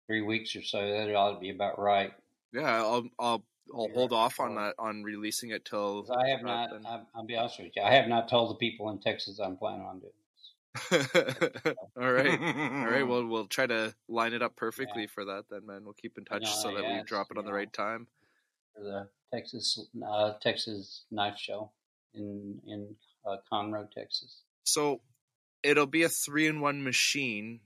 three 0.08 0.22
weeks 0.22 0.56
or 0.56 0.64
so, 0.64 0.80
that 0.80 1.14
ought 1.16 1.34
to 1.34 1.40
be 1.40 1.50
about 1.52 1.80
right. 1.80 2.14
yeah, 2.54 2.82
I'll 2.84 3.08
I'll 3.20 3.44
I'll 3.74 3.90
hold 3.94 4.14
off 4.14 4.40
on 4.40 4.56
that 4.56 4.76
on 4.78 5.04
releasing 5.04 5.52
it 5.52 5.66
till. 5.66 6.06
I 6.12 6.30
have 6.30 6.44
not. 6.44 6.70
then. 6.72 6.86
I'll, 7.16 7.26
be 7.26 7.36
honest 7.36 7.60
with 7.60 7.72
you. 7.76 7.82
I 7.82 7.94
have 7.94 8.08
not 8.08 8.30
told 8.30 8.52
the 8.52 8.56
people 8.56 8.90
in 8.90 9.00
Texas 9.00 9.40
I'm 9.40 9.58
planning 9.58 9.86
on 9.86 10.00
doing 10.00 10.12
this. 10.12 11.74
All 11.98 12.12
right. 12.12 12.40
All 12.40 12.86
right. 12.86 13.08
Well, 13.08 13.26
we'll 13.26 13.48
try 13.48 13.68
to 13.68 13.96
line 14.08 14.34
it 14.34 14.42
up 14.42 14.56
perfectly 14.56 15.08
for 15.08 15.26
that. 15.26 15.46
Then, 15.50 15.66
man, 15.66 15.84
we'll 15.84 15.94
keep 15.94 16.18
in 16.18 16.26
touch 16.26 16.44
know, 16.44 16.50
so 16.50 16.76
that 16.76 16.84
we 16.84 17.04
drop 17.04 17.28
it 17.32 17.38
on 17.38 17.46
the 17.46 17.52
know. 17.52 17.58
right 17.58 17.72
time. 17.72 18.08
for 18.76 18.84
the 18.84 19.08
Texas 19.34 19.80
uh, 20.08 20.34
Texas 20.42 21.04
Knife 21.12 21.38
Show 21.38 21.72
in 22.14 22.60
in 22.68 22.96
uh, 23.26 23.38
Conroe, 23.52 23.90
Texas. 23.92 24.42
So 24.64 25.02
it'll 25.64 25.88
be 25.88 26.04
a 26.04 26.10
three-in-one 26.10 26.84
machine. 26.84 27.62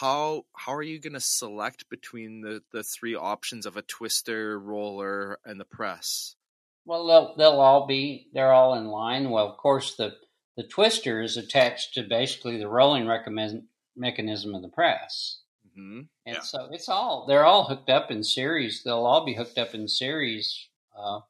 How 0.00 0.46
how 0.56 0.74
are 0.74 0.82
you 0.82 0.98
going 0.98 1.14
to 1.14 1.20
select 1.20 1.88
between 1.88 2.40
the 2.42 2.64
the 2.72 2.82
three 2.82 3.14
options 3.14 3.66
of 3.66 3.76
a 3.76 3.82
twister, 3.82 4.58
roller, 4.58 5.38
and 5.44 5.60
the 5.60 5.64
press? 5.64 6.36
Well, 6.84 7.06
they'll 7.06 7.36
they'll 7.36 7.60
all 7.60 7.86
be 7.86 8.28
they're 8.32 8.52
all 8.52 8.74
in 8.74 8.86
line. 8.88 9.30
Well, 9.30 9.48
of 9.48 9.56
course 9.58 9.96
the 9.96 10.16
the 10.56 10.62
twister 10.66 11.20
is 11.20 11.36
attached 11.36 11.94
to 11.94 12.02
basically 12.02 12.56
the 12.58 12.68
rolling 12.68 13.06
recommend, 13.06 13.68
mechanism 13.96 14.54
of 14.54 14.62
the 14.62 14.68
press, 14.68 15.40
hmm 15.74 16.02
and 16.26 16.36
Yeah. 16.36 16.40
so 16.42 16.68
it's 16.72 16.88
all 16.88 17.26
they're 17.26 17.44
all 17.44 17.64
hooked 17.64 17.90
up 17.90 18.10
in 18.10 18.22
series. 18.22 18.82
They'll 18.82 19.06
all 19.06 19.24
be 19.24 19.34
hooked 19.34 19.58
up 19.58 19.74
in 19.74 19.88
series. 19.88 20.68
Uh, 20.96 21.20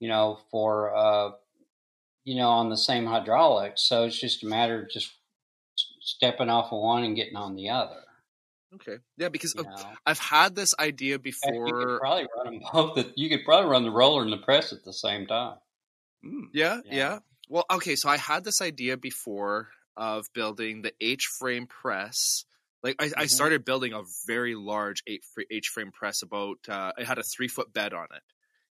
you 0.00 0.08
know, 0.08 0.40
for 0.50 0.94
uh, 0.94 1.32
you 2.24 2.36
know 2.36 2.50
on 2.50 2.70
the 2.70 2.76
same 2.76 3.06
hydraulics. 3.06 3.82
So 3.82 4.04
it's 4.04 4.18
just 4.20 4.44
a 4.44 4.46
matter 4.46 4.82
of 4.82 4.90
just 4.90 5.12
stepping 6.16 6.48
off 6.48 6.72
of 6.72 6.80
one 6.80 7.04
and 7.04 7.16
getting 7.16 7.36
on 7.36 7.56
the 7.56 7.70
other. 7.70 8.00
Okay. 8.74 8.96
Yeah, 9.16 9.28
because 9.28 9.54
You 9.56 9.64
know. 9.64 9.92
I've 10.04 10.18
had 10.18 10.54
this 10.54 10.74
idea 10.78 11.16
fact, 11.16 11.26
You 11.26 11.32
could 11.32 11.52
before. 11.52 11.98
probably 12.00 12.26
run 12.36 12.46
them 12.54 12.62
both. 12.72 12.94
The, 12.96 13.12
you 13.16 13.28
could 13.28 13.44
probably 13.44 13.70
run 13.70 13.84
the 13.84 13.90
roller 13.90 14.22
and 14.22 14.32
the 14.32 14.38
press 14.38 14.72
at 14.72 14.84
the 14.84 14.92
same 14.92 15.26
time. 15.26 15.58
Hmm. 16.22 16.44
Yeah, 16.52 16.80
Yeah. 16.84 16.94
yeah. 16.96 17.18
Well, 17.48 17.64
okay, 17.70 17.94
so 17.96 18.08
I 18.08 18.16
had 18.16 18.42
this 18.44 18.60
idea 18.62 18.96
before 18.96 19.68
of 19.96 20.26
building 20.32 20.82
the 20.82 20.92
H 21.00 21.26
frame 21.38 21.66
press. 21.66 22.44
Like 22.82 22.96
I, 23.00 23.04
I 23.16 23.24
Mhm. 23.24 23.30
started 23.30 23.64
building 23.64 23.92
a 23.92 24.02
very 24.26 24.54
large 24.54 25.02
H 25.06 25.68
frame 25.72 25.92
press. 25.92 26.22
About 26.22 26.58
uh, 26.68 26.92
it 26.98 27.06
had 27.06 27.18
a 27.18 27.22
three 27.22 27.48
foot 27.48 27.72
bed 27.72 27.92
on 27.94 28.06
it. 28.14 28.22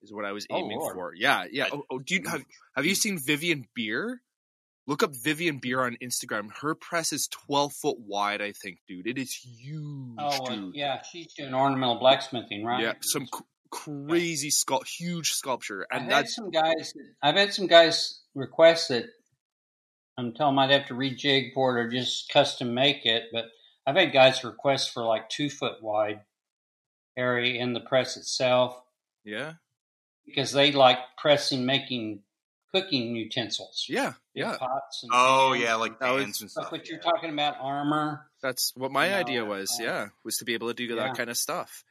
Is 0.03 0.12
what 0.12 0.24
I 0.24 0.32
was 0.32 0.47
Oh, 0.51 0.57
aiming 0.59 0.78
Lord. 0.80 0.95
for. 0.95 1.14
Yeah, 1.14 1.45
yeah. 1.51 1.68
Oh, 1.72 1.85
oh, 1.91 1.99
do 1.99 2.14
you 2.16 2.22
have 2.28 2.45
have 2.74 2.85
you 2.85 2.95
seen 2.95 3.18
Vivian 3.18 3.66
Beer? 3.74 4.20
Look 4.87 5.03
up 5.03 5.14
Vivian 5.14 5.59
Beer 5.59 5.82
on 5.82 5.97
Instagram. 6.03 6.49
Her 6.61 6.74
press 6.74 7.12
is 7.12 7.26
twelve 7.28 7.72
foot 7.72 7.97
wide. 7.99 8.43
I 8.43 8.53
think, 8.53 8.78
dude. 8.87 9.07
It 9.07 9.18
is 9.18 9.32
huge, 9.35 10.16
Oh, 10.18 10.45
uh, 10.45 10.51
dude. 10.51 10.74
yeah, 10.74 11.01
she's 11.03 11.32
doing 11.32 11.55
ornamental 11.55 11.99
blacksmithing, 11.99 12.64
right? 12.64 12.82
Yeah, 12.82 12.93
some 13.01 13.26
c- 13.26 13.45
crazy 13.70 14.51
sculpt, 14.51 14.87
huge 14.87 15.32
sculpture, 15.32 15.87
I've 15.91 16.03
and 16.03 16.12
had 16.12 16.24
that's 16.24 16.37
some 16.37 16.51
guys. 16.51 16.93
I've 17.22 17.37
had 17.37 17.55
some 17.55 17.66
guys 17.66 18.20
request 18.35 18.89
that 18.91 19.07
I'm 20.18 20.32
telling 20.35 20.55
them 20.55 20.59
I'd 20.61 20.70
have 20.70 20.87
to 20.89 20.95
rejig 20.95 21.55
for 21.55 21.78
it 21.78 21.87
or 21.87 21.91
just 21.91 22.28
custom 22.28 22.74
make 22.74 23.07
it. 23.07 23.24
But 23.32 23.47
I've 23.87 23.97
had 23.97 24.12
guys 24.12 24.45
request 24.45 24.93
for 24.93 25.03
like 25.03 25.28
two 25.30 25.49
foot 25.49 25.82
wide 25.82 26.20
area 27.16 27.61
in 27.61 27.72
the 27.72 27.80
press 27.80 28.16
itself 28.16 28.76
yeah. 29.24 29.55
because 30.26 30.53
they 30.53 30.72
like 30.72 30.99
pressing, 31.16 31.64
making 31.64 32.20
cooking 32.75 33.14
utensils. 33.14 33.87
Yeah, 33.89 34.14
yeah. 34.35 34.57
Pots 34.59 35.03
and 35.05 35.12
Oh 35.14 35.51
pans 35.53 35.62
yeah, 35.62 35.75
like 35.77 35.93
and 35.93 36.01
pans 36.01 36.41
and 36.41 36.51
stuff. 36.51 36.64
stuff. 36.64 36.72
What 36.72 36.89
you're 36.89 37.01
talking 37.01 37.31
about, 37.31 37.57
armor. 37.61 38.27
That's 38.43 38.72
what 38.77 38.91
my 38.91 39.09
No, 39.09 39.16
idea 39.16 39.45
was. 39.45 39.70
um, 39.79 39.87
yeah, 39.87 40.09
was 40.25 40.37
to 40.37 40.45
be 40.45 40.55
able 40.55 40.68
to 40.68 40.75
do 40.75 40.87
yeah. 40.87 40.97
that 40.97 41.16
kind 41.16 41.31
of 41.31 41.37
stuff. 41.37 41.85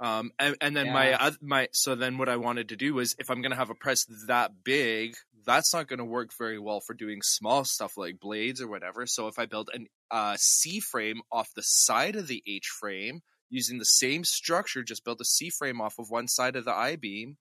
Um, 0.00 0.32
and, 0.38 0.56
and 0.60 0.74
then 0.74 0.90
my 0.92 1.10
Yeah. 1.10 1.26
oth- 1.28 1.42
my 1.42 1.68
so 1.72 1.94
then 1.94 2.18
what 2.18 2.28
I 2.28 2.36
wanted 2.36 2.70
to 2.70 2.76
do 2.76 2.94
was 2.94 3.14
if 3.18 3.30
I'm 3.30 3.40
gonna 3.42 3.56
have 3.56 3.70
a 3.70 3.74
press 3.74 4.04
that 4.26 4.64
big, 4.64 5.14
that's 5.44 5.72
not 5.72 5.86
gonna 5.86 6.04
work 6.04 6.30
very 6.36 6.58
well 6.58 6.80
for 6.80 6.94
doing 6.94 7.20
small 7.22 7.64
stuff 7.64 7.96
like 7.96 8.18
blades 8.18 8.60
or 8.60 8.68
whatever. 8.68 9.06
So 9.06 9.28
if 9.28 9.38
I 9.38 9.46
build 9.46 9.70
an 9.72 9.86
uh, 10.10 10.36
C 10.38 10.80
frame 10.80 11.20
off 11.30 11.50
the 11.54 11.62
side 11.62 12.16
of 12.16 12.26
the 12.26 12.42
H 12.46 12.66
frame 12.80 13.20
using 13.50 13.78
the 13.78 13.84
same 13.84 14.24
structure, 14.24 14.82
just 14.82 15.04
build 15.04 15.20
a 15.20 15.24
C 15.24 15.50
frame 15.50 15.80
off 15.80 15.98
of 15.98 16.10
one 16.10 16.26
side 16.26 16.56
of 16.56 16.64
the 16.64 16.74
I 16.74 16.96
beam. 16.96 17.36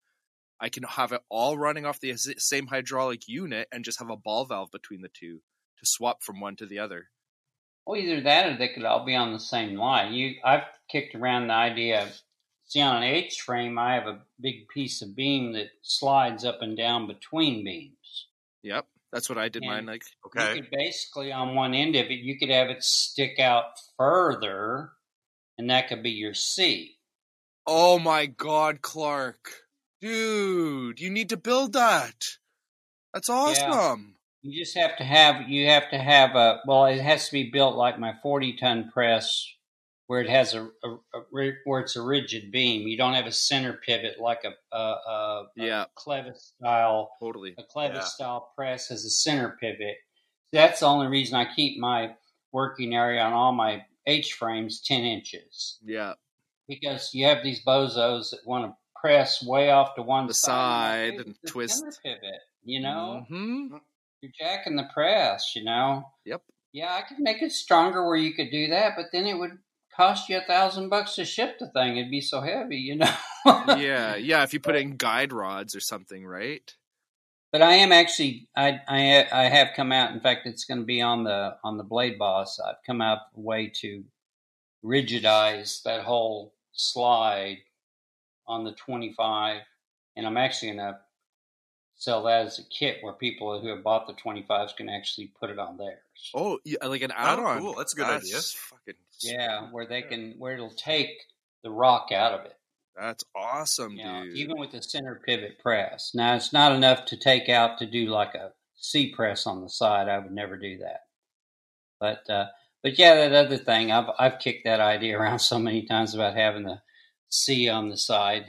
I 0.61 0.69
can 0.69 0.83
have 0.83 1.11
it 1.11 1.21
all 1.27 1.57
running 1.57 1.85
off 1.85 1.99
the 1.99 2.15
same 2.15 2.67
hydraulic 2.67 3.27
unit 3.27 3.67
and 3.71 3.83
just 3.83 3.97
have 3.99 4.11
a 4.11 4.15
ball 4.15 4.45
valve 4.45 4.69
between 4.71 5.01
the 5.01 5.09
two 5.09 5.41
to 5.79 5.85
swap 5.85 6.21
from 6.21 6.39
one 6.39 6.55
to 6.57 6.67
the 6.67 6.77
other. 6.77 7.07
Well, 7.85 7.99
either 7.99 8.21
that 8.21 8.45
or 8.53 8.57
they 8.57 8.67
could 8.67 8.85
all 8.85 9.03
be 9.03 9.15
on 9.15 9.33
the 9.33 9.39
same 9.39 9.75
line. 9.75 10.13
You, 10.13 10.35
I've 10.45 10.65
kicked 10.89 11.15
around 11.15 11.47
the 11.47 11.55
idea. 11.55 12.03
Of, 12.03 12.21
see, 12.67 12.79
on 12.79 12.97
an 12.97 13.03
H 13.03 13.41
frame, 13.43 13.79
I 13.79 13.95
have 13.95 14.05
a 14.05 14.21
big 14.39 14.67
piece 14.71 15.01
of 15.01 15.15
beam 15.15 15.53
that 15.53 15.69
slides 15.81 16.45
up 16.45 16.59
and 16.61 16.77
down 16.77 17.07
between 17.07 17.65
beams. 17.65 18.27
Yep, 18.61 18.85
that's 19.11 19.29
what 19.29 19.39
I 19.39 19.49
did 19.49 19.63
And- 19.63 19.71
mine 19.71 19.85
like. 19.87 20.03
Okay. 20.27 20.57
You 20.57 20.61
could 20.61 20.71
basically, 20.71 21.31
on 21.31 21.55
one 21.55 21.73
end 21.73 21.95
of 21.95 22.05
it, 22.05 22.19
you 22.19 22.37
could 22.37 22.49
have 22.49 22.69
it 22.69 22.83
stick 22.83 23.39
out 23.39 23.65
further, 23.97 24.91
and 25.57 25.71
that 25.71 25.87
could 25.87 26.03
be 26.03 26.11
your 26.11 26.35
C. 26.35 26.97
Oh 27.65 27.97
my 27.97 28.27
god, 28.27 28.83
Clark. 28.83 29.49
Dude, 30.01 30.99
you 30.99 31.09
need 31.09 31.29
to 31.29 31.37
build 31.37 31.73
that. 31.73 32.25
That's 33.13 33.29
awesome. 33.29 34.15
You 34.41 34.59
just 34.63 34.75
have 34.75 34.97
to 34.97 35.03
have 35.03 35.47
you 35.47 35.67
have 35.67 35.89
to 35.91 35.97
have 35.99 36.35
a 36.35 36.61
well. 36.65 36.85
It 36.85 36.99
has 37.01 37.27
to 37.27 37.31
be 37.33 37.51
built 37.51 37.75
like 37.75 37.99
my 37.99 38.13
forty 38.23 38.53
ton 38.57 38.89
press, 38.91 39.45
where 40.07 40.19
it 40.21 40.29
has 40.29 40.55
a, 40.55 40.63
a, 40.83 40.89
a 41.13 41.51
where 41.65 41.79
it's 41.81 41.95
a 41.95 42.01
rigid 42.01 42.51
beam. 42.51 42.87
You 42.87 42.97
don't 42.97 43.13
have 43.13 43.27
a 43.27 43.31
center 43.31 43.73
pivot 43.85 44.19
like 44.19 44.43
a 44.43 44.75
a, 44.75 44.79
a, 44.79 45.45
Yeah. 45.55 45.83
a 45.83 45.99
Clevis 45.99 46.53
style 46.57 47.11
Totally. 47.19 47.53
a 47.59 47.63
Clevis 47.63 47.93
Yeah. 47.95 47.99
style 48.01 48.51
press 48.55 48.87
has 48.87 49.05
a 49.05 49.11
center 49.11 49.55
pivot. 49.61 49.97
That's 50.51 50.79
the 50.79 50.87
only 50.87 51.07
reason 51.07 51.35
I 51.35 51.53
keep 51.53 51.79
my 51.79 52.15
working 52.51 52.95
area 52.95 53.21
on 53.21 53.33
all 53.33 53.51
my 53.51 53.85
H 54.07 54.33
frames 54.33 54.81
ten 54.81 55.01
inches 55.03 55.77
Yeah. 55.85 56.13
because 56.67 57.11
you 57.13 57.27
have 57.27 57.43
these 57.43 57.63
bozos 57.63 58.31
that 58.31 58.39
want 58.47 58.65
to 58.71 58.75
press 59.01 59.43
way 59.43 59.69
off 59.71 59.95
to 59.95 60.01
one 60.03 60.27
The 60.27 60.33
side, 60.33 61.15
side 61.17 61.25
and 61.25 61.35
twist. 61.47 61.83
pivot. 62.03 62.41
You 62.63 62.81
know, 62.81 63.25
hmm 63.27 63.75
you're 64.21 64.31
jacking 64.39 64.75
the 64.75 64.87
press. 64.93 65.53
You 65.55 65.63
know. 65.63 66.03
Yep. 66.25 66.41
Yeah, 66.73 66.93
I 66.93 67.01
could 67.01 67.19
make 67.19 67.41
it 67.41 67.51
stronger 67.51 68.05
where 68.05 68.15
you 68.15 68.33
could 68.33 68.51
do 68.51 68.67
that, 68.69 68.93
but 68.95 69.07
then 69.11 69.25
it 69.25 69.37
would 69.37 69.57
cost 69.93 70.29
you 70.29 70.37
a 70.37 70.41
thousand 70.41 70.87
bucks 70.89 71.15
to 71.15 71.25
ship 71.25 71.57
the 71.59 71.67
thing. 71.69 71.97
It'd 71.97 72.09
be 72.11 72.21
so 72.21 72.39
heavy, 72.41 72.77
you 72.77 72.95
know. 72.95 73.13
yeah, 73.45 74.15
yeah. 74.15 74.43
If 74.43 74.53
you 74.53 74.59
put 74.61 74.75
in 74.77 74.95
guide 74.97 75.33
rods 75.33 75.75
or 75.75 75.81
something, 75.81 76.25
right? 76.25 76.73
But 77.51 77.61
I 77.61 77.73
am 77.75 77.91
actually 77.91 78.47
I 78.55 78.79
I 78.87 79.27
I 79.31 79.43
have 79.49 79.69
come 79.75 79.91
out. 79.91 80.13
In 80.13 80.21
fact, 80.21 80.45
it's 80.47 80.63
going 80.63 80.79
to 80.79 80.85
be 80.85 81.01
on 81.01 81.25
the 81.25 81.57
on 81.63 81.77
the 81.77 81.83
Blade 81.83 82.17
Boss. 82.17 82.59
I've 82.65 82.75
come 82.85 83.01
out 83.01 83.19
a 83.35 83.39
way 83.41 83.69
to 83.81 84.05
rigidize 84.85 85.83
that 85.83 86.03
whole 86.03 86.53
slide 86.71 87.57
on 88.47 88.63
the 88.63 88.73
25, 88.73 89.61
and 90.15 90.25
I'm 90.27 90.37
actually 90.37 90.73
going 90.73 90.79
to 90.93 90.99
sell 91.95 92.23
that 92.23 92.45
as 92.47 92.57
a 92.59 92.63
kit 92.63 92.97
where 93.01 93.13
people 93.13 93.59
who 93.61 93.67
have 93.69 93.83
bought 93.83 94.07
the 94.07 94.13
25s 94.13 94.75
can 94.75 94.89
actually 94.89 95.31
put 95.39 95.49
it 95.49 95.59
on 95.59 95.77
theirs. 95.77 95.99
Oh, 96.35 96.59
yeah, 96.65 96.85
like 96.85 97.03
an 97.03 97.11
add-on. 97.15 97.59
cool. 97.59 97.75
That's 97.75 97.93
a 97.93 97.97
good 97.97 98.07
idea. 98.07 98.39
Fucking 98.39 98.95
yeah, 99.21 99.67
where 99.71 99.85
they 99.85 100.01
can 100.01 100.33
where 100.39 100.53
it'll 100.55 100.71
take 100.71 101.09
the 101.63 101.69
rock 101.69 102.07
out 102.11 102.33
of 102.39 102.45
it. 102.45 102.55
That's 102.99 103.23
awesome, 103.35 103.93
You 103.93 104.03
know, 104.03 104.23
dude. 104.23 104.35
even 104.35 104.59
with 104.59 104.71
the 104.71 104.81
center 104.81 105.21
pivot 105.25 105.59
press. 105.59 106.11
Now 106.13 106.35
it's 106.35 106.51
not 106.51 106.73
enough 106.73 107.05
to 107.05 107.17
take 107.17 107.47
out 107.49 107.77
to 107.77 107.85
do 107.85 108.07
like 108.07 108.33
a 108.35 108.51
C 108.75 109.13
press 109.13 109.45
on 109.45 109.61
the 109.61 109.69
side. 109.69 110.09
I 110.09 110.17
would 110.19 110.31
never 110.31 110.57
do 110.57 110.79
that. 110.79 111.01
But 111.99 112.27
uh, 112.29 112.47
but 112.81 112.97
yeah, 112.97 113.13
that 113.29 113.45
other 113.45 113.57
thing 113.57 113.91
I've 113.91 114.09
I've 114.19 114.39
kicked 114.39 114.65
that 114.65 114.79
idea 114.79 115.17
around 115.19 115.39
so 115.39 115.59
many 115.59 115.83
times 115.85 116.15
about 116.15 116.35
having 116.35 116.63
the 116.63 116.81
C 117.31 117.69
on 117.69 117.89
the 117.89 117.97
side, 117.97 118.45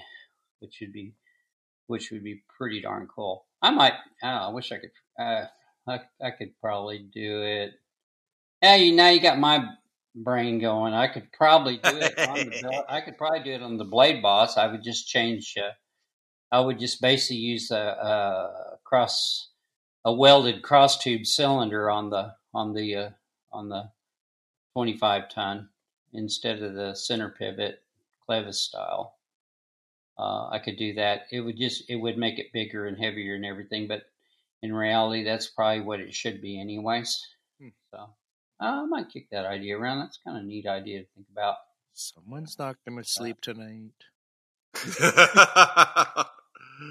which 0.59 0.78
would 0.80 0.93
be 0.93 1.14
which 1.87 2.11
would 2.11 2.24
be 2.24 2.43
pretty 2.59 2.80
darn 2.80 3.07
cool. 3.07 3.47
I 3.61 3.70
might. 3.70 3.95
I, 4.22 4.30
know, 4.35 4.43
I 4.43 4.49
wish 4.49 4.72
I 4.72 4.78
could. 4.78 4.91
Uh, 5.18 5.45
I 5.89 6.01
I 6.24 6.30
could 6.30 6.59
probably 6.61 6.99
do 6.99 7.43
it. 7.43 7.72
Yeah, 8.61 8.76
you 8.76 8.93
now 8.93 9.09
you 9.11 9.20
got 9.20 9.39
my 9.39 9.64
brain 10.14 10.59
going. 10.59 10.95
I 10.95 11.09
could 11.09 11.33
probably 11.33 11.78
do 11.78 11.97
it 11.97 12.18
on 12.18 12.37
the. 12.37 12.85
I 12.93 13.01
could 13.01 13.16
probably 13.16 13.43
do 13.43 13.53
it 13.53 13.62
on 13.62 13.76
the 13.76 13.85
Blade 13.85 14.22
Boss. 14.22 14.57
I 14.57 14.66
would 14.66 14.83
just 14.83 15.09
change. 15.09 15.55
Uh, 15.57 15.72
I 16.51 16.61
would 16.61 16.78
just 16.78 17.01
basically 17.01 17.37
use 17.37 17.70
a, 17.70 17.76
a 17.76 18.78
cross, 18.85 19.51
a 20.05 20.12
welded 20.12 20.62
cross 20.62 20.99
tube 20.99 21.26
cylinder 21.26 21.91
on 21.91 22.11
the 22.11 22.35
on 22.53 22.74
the 22.74 22.97
uh, 22.97 23.11
on 23.53 23.68
the 23.68 23.91
twenty 24.74 24.97
five 24.97 25.28
ton 25.28 25.68
instead 26.12 26.62
of 26.62 26.74
the 26.74 26.95
center 26.95 27.30
pivot 27.30 27.82
Clevis 28.33 28.55
style. 28.55 29.16
Uh, 30.18 30.49
I 30.51 30.59
could 30.59 30.76
do 30.76 30.95
that. 30.95 31.26
It 31.30 31.41
would 31.41 31.57
just 31.57 31.85
it 31.89 31.97
would 31.97 32.18
make 32.18 32.39
it 32.39 32.53
bigger 32.53 32.87
and 32.87 32.99
heavier 32.99 33.35
and 33.35 33.45
everything, 33.45 33.89
but 33.89 34.03
in 34.62 34.72
reality, 34.72 35.24
that's 35.24 35.49
probably 35.49 35.80
what 35.80 36.01
it 36.01 36.14
should 36.14 36.41
be, 36.41 36.61
anyways. 36.61 37.26
Hmm. 37.61 37.68
So 37.91 37.99
uh, 37.99 38.05
I 38.61 38.85
might 38.85 39.11
kick 39.11 39.30
that 39.30 39.47
idea 39.47 39.78
around. 39.78 40.01
That's 40.01 40.18
kind 40.24 40.37
of 40.37 40.45
a 40.45 40.47
neat 40.47 40.66
idea 40.66 41.01
to 41.01 41.07
think 41.14 41.26
about. 41.33 41.57
Someone's 41.95 42.59
not 42.59 42.76
gonna 42.87 43.05
sleep 43.05 43.41
tonight. 43.41 43.93
I 45.01 46.24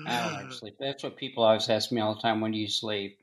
don't 0.06 0.34
like 0.34 0.52
sleep. 0.52 0.76
That's 0.80 1.04
what 1.04 1.18
people 1.18 1.44
always 1.44 1.70
ask 1.70 1.92
me 1.92 2.02
all 2.02 2.16
the 2.16 2.22
time. 2.22 2.42
When 2.42 2.52
do 2.52 2.58
you 2.58 2.68
sleep? 2.68 3.20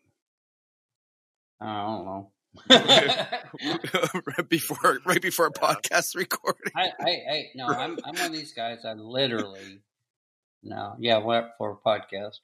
I 1.60 1.82
don't 1.82 2.04
know. 2.04 2.30
right 2.70 4.48
before, 4.48 4.98
right 5.04 5.22
before 5.22 5.46
a 5.46 5.52
podcast 5.52 6.14
recording. 6.16 6.72
I, 6.76 6.90
I, 7.00 7.10
I, 7.10 7.44
no, 7.54 7.66
I'm, 7.68 7.98
I'm 8.04 8.14
one 8.14 8.26
of 8.26 8.32
these 8.32 8.52
guys. 8.52 8.84
I 8.84 8.94
literally, 8.94 9.80
no, 10.62 10.94
yeah, 10.98 11.18
what 11.18 11.54
for 11.58 11.72
a 11.72 11.76
podcast? 11.88 12.38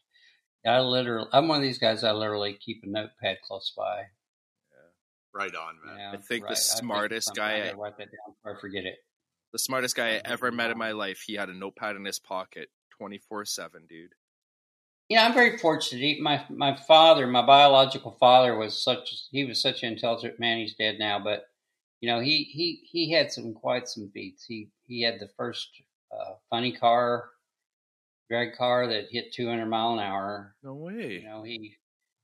I 0.67 0.81
literally, 0.81 1.29
I'm 1.33 1.49
one 1.49 1.59
of 1.59 1.63
these 1.63 1.79
guys. 1.79 2.05
I 2.05 2.13
literally 2.13 2.55
keep 2.55 2.83
a 2.85 2.89
notepad 2.89 3.39
close 3.47 3.73
by. 3.77 4.05
right 5.35 5.55
on, 5.55 5.75
man. 5.85 5.99
Yeah, 5.99 6.13
I 6.13 6.17
think 6.17 6.45
the 6.45 6.49
right. 6.49 6.53
I 6.53 6.55
smartest 6.55 7.35
guy 7.35 7.61
I 7.67 7.69
I- 7.71 7.73
write 7.73 7.99
that 7.99 8.07
down 8.07 8.35
before 8.35 8.57
I 8.57 8.61
forget 8.61 8.85
it. 8.85 8.97
The 9.53 9.59
smartest 9.59 9.95
guy 9.95 10.17
I 10.17 10.21
ever 10.25 10.51
met 10.51 10.71
in 10.71 10.79
my 10.79 10.93
life. 10.93 11.23
He 11.27 11.35
had 11.35 11.49
a 11.49 11.55
notepad 11.55 11.95
in 11.97 12.05
his 12.05 12.19
pocket, 12.19 12.71
twenty 12.99 13.19
four 13.19 13.45
seven, 13.45 13.83
dude. 13.89 14.11
You 15.09 15.17
know, 15.19 15.25
I'm 15.25 15.35
very 15.35 15.59
fortunate. 15.59 16.01
He- 16.01 16.21
My 16.21 16.45
my 16.49 16.75
father, 16.75 17.27
my 17.27 17.43
biological 17.45 18.13
father, 18.19 18.57
was 18.57 18.83
such 18.83 19.15
he 19.31 19.45
was 19.45 19.61
such 19.61 19.83
an 19.83 19.93
intelligent 19.93 20.41
man. 20.41 20.59
He's 20.59 20.75
dead 20.75 20.99
now, 20.99 21.19
but 21.19 21.47
you 22.01 22.09
know, 22.09 22.21
he 22.21 22.45
he 22.45 22.81
he 22.91 23.11
had 23.13 23.31
some 23.33 23.53
quite 23.55 23.89
some 23.89 24.11
feats. 24.13 24.45
He 24.47 24.71
he 24.87 25.03
had 25.03 25.21
the 25.21 25.29
first 25.37 25.69
uh, 26.13 26.35
funny 26.51 26.73
car, 26.73 27.31
drag 28.31 28.55
car 28.57 28.87
that 28.87 29.07
hit 29.11 29.33
200 29.33 29.67
mile 29.67 29.93
an 29.95 29.99
hour. 30.01 30.55
No 30.63 30.75
way. 30.75 31.21
You 31.21 31.25
know, 31.25 31.43
he 31.43 31.77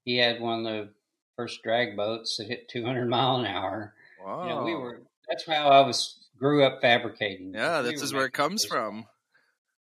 he 0.05 0.16
had 0.16 0.41
one 0.41 0.61
of 0.61 0.64
the 0.64 0.93
first 1.37 1.62
drag 1.62 1.97
boats 1.97 2.37
that 2.39 2.47
hit 2.49 2.68
200 2.68 3.07
mile 3.09 3.37
an 3.37 3.47
hour. 3.47 3.95
wow. 4.24 4.43
You 4.45 4.49
know, 4.51 4.64
we 4.64 4.74
were 4.74 5.03
that's 5.28 5.47
how 5.47 5.68
I 5.68 5.87
was 5.87 6.16
grew 6.39 6.64
up 6.64 6.81
fabricating. 6.81 7.53
Yeah, 7.55 7.83
We 7.83 7.91
this 7.93 8.03
is 8.03 8.14
where 8.14 8.24
it 8.24 8.33
comes 8.33 8.64
from. 8.64 9.07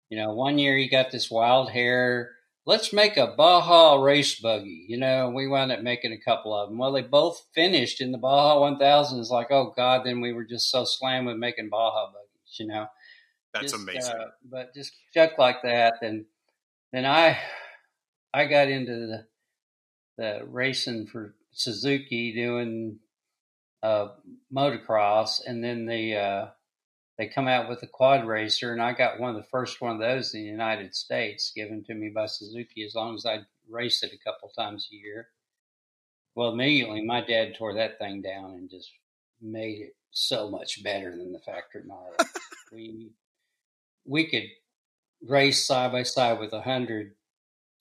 you 0.09 0.17
know, 0.19 0.33
one 0.33 0.59
year 0.59 0.77
he 0.79 0.89
got 0.89 1.11
this 1.11 1.31
wild 1.31 1.71
hair. 1.71 2.33
Let's 2.71 2.93
make 2.93 3.17
a 3.17 3.27
Baja 3.27 4.01
race 4.01 4.39
buggy. 4.39 4.87
You 4.89 4.97
know, 4.97 5.29
we 5.31 5.49
wound 5.49 5.73
up 5.73 5.83
making 5.83 6.13
a 6.13 6.25
couple 6.25 6.55
of 6.55 6.69
them. 6.69 6.79
Well, 6.79 6.93
they 6.93 7.03
both 7.03 7.45
finished 7.53 8.01
in 8.01 8.13
the 8.13 8.19
Baja 8.19 8.61
1000. 8.61 9.19
It's 9.19 9.29
like, 9.29 9.49
oh 9.51 9.73
God, 9.77 10.03
then 10.05 10.21
we 10.21 10.33
were 10.33 10.45
just 10.45 10.71
so 10.71 10.85
slammed 10.85 11.27
with 11.27 11.37
making 11.37 11.69
Baja 11.69 12.13
buggies, 12.13 12.61
you 12.61 12.69
know. 12.69 12.87
That's 13.53 13.73
Just, 13.73 13.75
amazing. 13.75 14.13
uh, 14.13 14.27
but 14.49 14.73
just 14.73 14.93
stuck 15.11 15.37
like 15.37 15.63
that. 15.65 15.95
And 16.03 16.27
then 16.93 17.05
I, 17.05 17.39
I 18.33 18.45
got 18.45 18.69
into 18.69 18.93
the, 18.93 19.27
the 20.17 20.41
racing 20.47 21.09
for 21.09 21.35
Suzuki 21.51 22.33
doing, 22.33 23.01
uh, 23.83 24.11
motocross 24.55 25.41
and 25.45 25.65
then 25.65 25.87
the, 25.87 26.15
uh, 26.15 26.47
they 27.21 27.27
come 27.27 27.49
out 27.49 27.69
with 27.69 27.83
a 27.83 27.87
quad 27.87 28.27
racer, 28.27 28.73
and 28.73 28.81
I 28.81 28.95
got 28.95 29.21
one 29.21 29.29
of 29.29 29.37
the 29.37 29.49
first 29.51 29.79
one 29.83 29.93
of 29.93 29.99
those 29.99 30.33
in 30.33 30.41
the 30.41 30.49
United 30.49 30.95
States, 30.95 31.53
given 31.55 31.85
to 31.85 31.95
me 31.95 32.09
by 32.09 32.25
Suzuki. 32.25 32.83
As 32.83 32.95
long 32.95 33.15
as 33.15 33.27
I 33.27 33.41
race 33.69 34.03
it 34.03 34.15
a 34.15 34.25
couple 34.25 34.49
times 34.49 34.89
a 34.91 34.97
year. 34.97 35.29
Well, 36.35 36.49
immediately 36.49 37.03
my 37.03 37.21
dad 37.21 37.57
tore 37.59 37.75
that 37.75 37.99
thing 37.99 38.23
down 38.23 38.53
and 38.53 38.71
just 38.71 38.91
made 39.39 39.83
it 39.83 39.97
so 40.13 40.49
much 40.49 40.83
better 40.83 41.11
than 41.11 41.33
the 41.33 41.41
factory 41.41 41.83
model. 41.85 42.15
we 42.73 43.11
we 44.07 44.27
could 44.27 44.45
race 45.23 45.67
side 45.67 45.93
by 45.93 46.05
side 46.05 46.41
with 46.41 46.55
a 46.55 46.63
hundred 46.63 47.17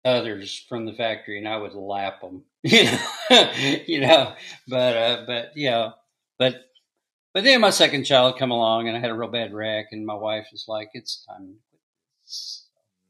others 0.03 0.65
from 0.67 0.85
the 0.85 0.93
factory, 0.93 1.37
and 1.37 1.47
I 1.47 1.55
would 1.55 1.75
lap 1.75 2.19
them, 2.19 2.43
you 2.63 2.83
know, 2.83 2.99
you 3.87 4.01
know. 4.01 4.33
But 4.67 4.97
uh, 4.97 5.23
but 5.25 5.55
you 5.55 5.69
know, 5.69 5.93
but 6.37 6.55
but 7.33 7.43
then 7.43 7.61
my 7.61 7.69
second 7.69 8.03
child 8.03 8.37
come 8.37 8.51
along, 8.51 8.87
and 8.87 8.97
I 8.97 8.99
had 8.99 9.09
a 9.09 9.15
real 9.15 9.29
bad 9.29 9.53
wreck, 9.53 9.87
and 9.91 10.05
my 10.05 10.15
wife 10.15 10.47
was 10.51 10.65
like, 10.67 10.89
"It's 10.93 11.25
time." 11.25 11.55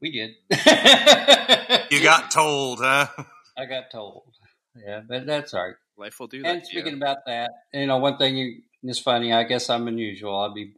We 0.00 0.10
did. 0.10 0.30
you 1.90 2.02
got 2.02 2.30
told, 2.30 2.78
huh? 2.80 3.06
I 3.56 3.66
got 3.66 3.90
told. 3.92 4.22
Yeah, 4.74 5.00
but 5.06 5.26
that's 5.26 5.52
all 5.52 5.66
right. 5.66 5.74
Life 5.98 6.18
will 6.18 6.26
do 6.26 6.42
that. 6.42 6.48
And 6.48 6.66
speaking 6.66 6.94
about 6.94 7.18
that, 7.26 7.50
you 7.74 7.86
know, 7.86 7.98
one 7.98 8.16
thing 8.16 8.36
you, 8.36 8.62
is 8.82 8.98
funny. 8.98 9.32
I 9.32 9.44
guess 9.44 9.68
I'm 9.68 9.88
unusual. 9.88 10.38
I'll 10.38 10.54
be 10.54 10.72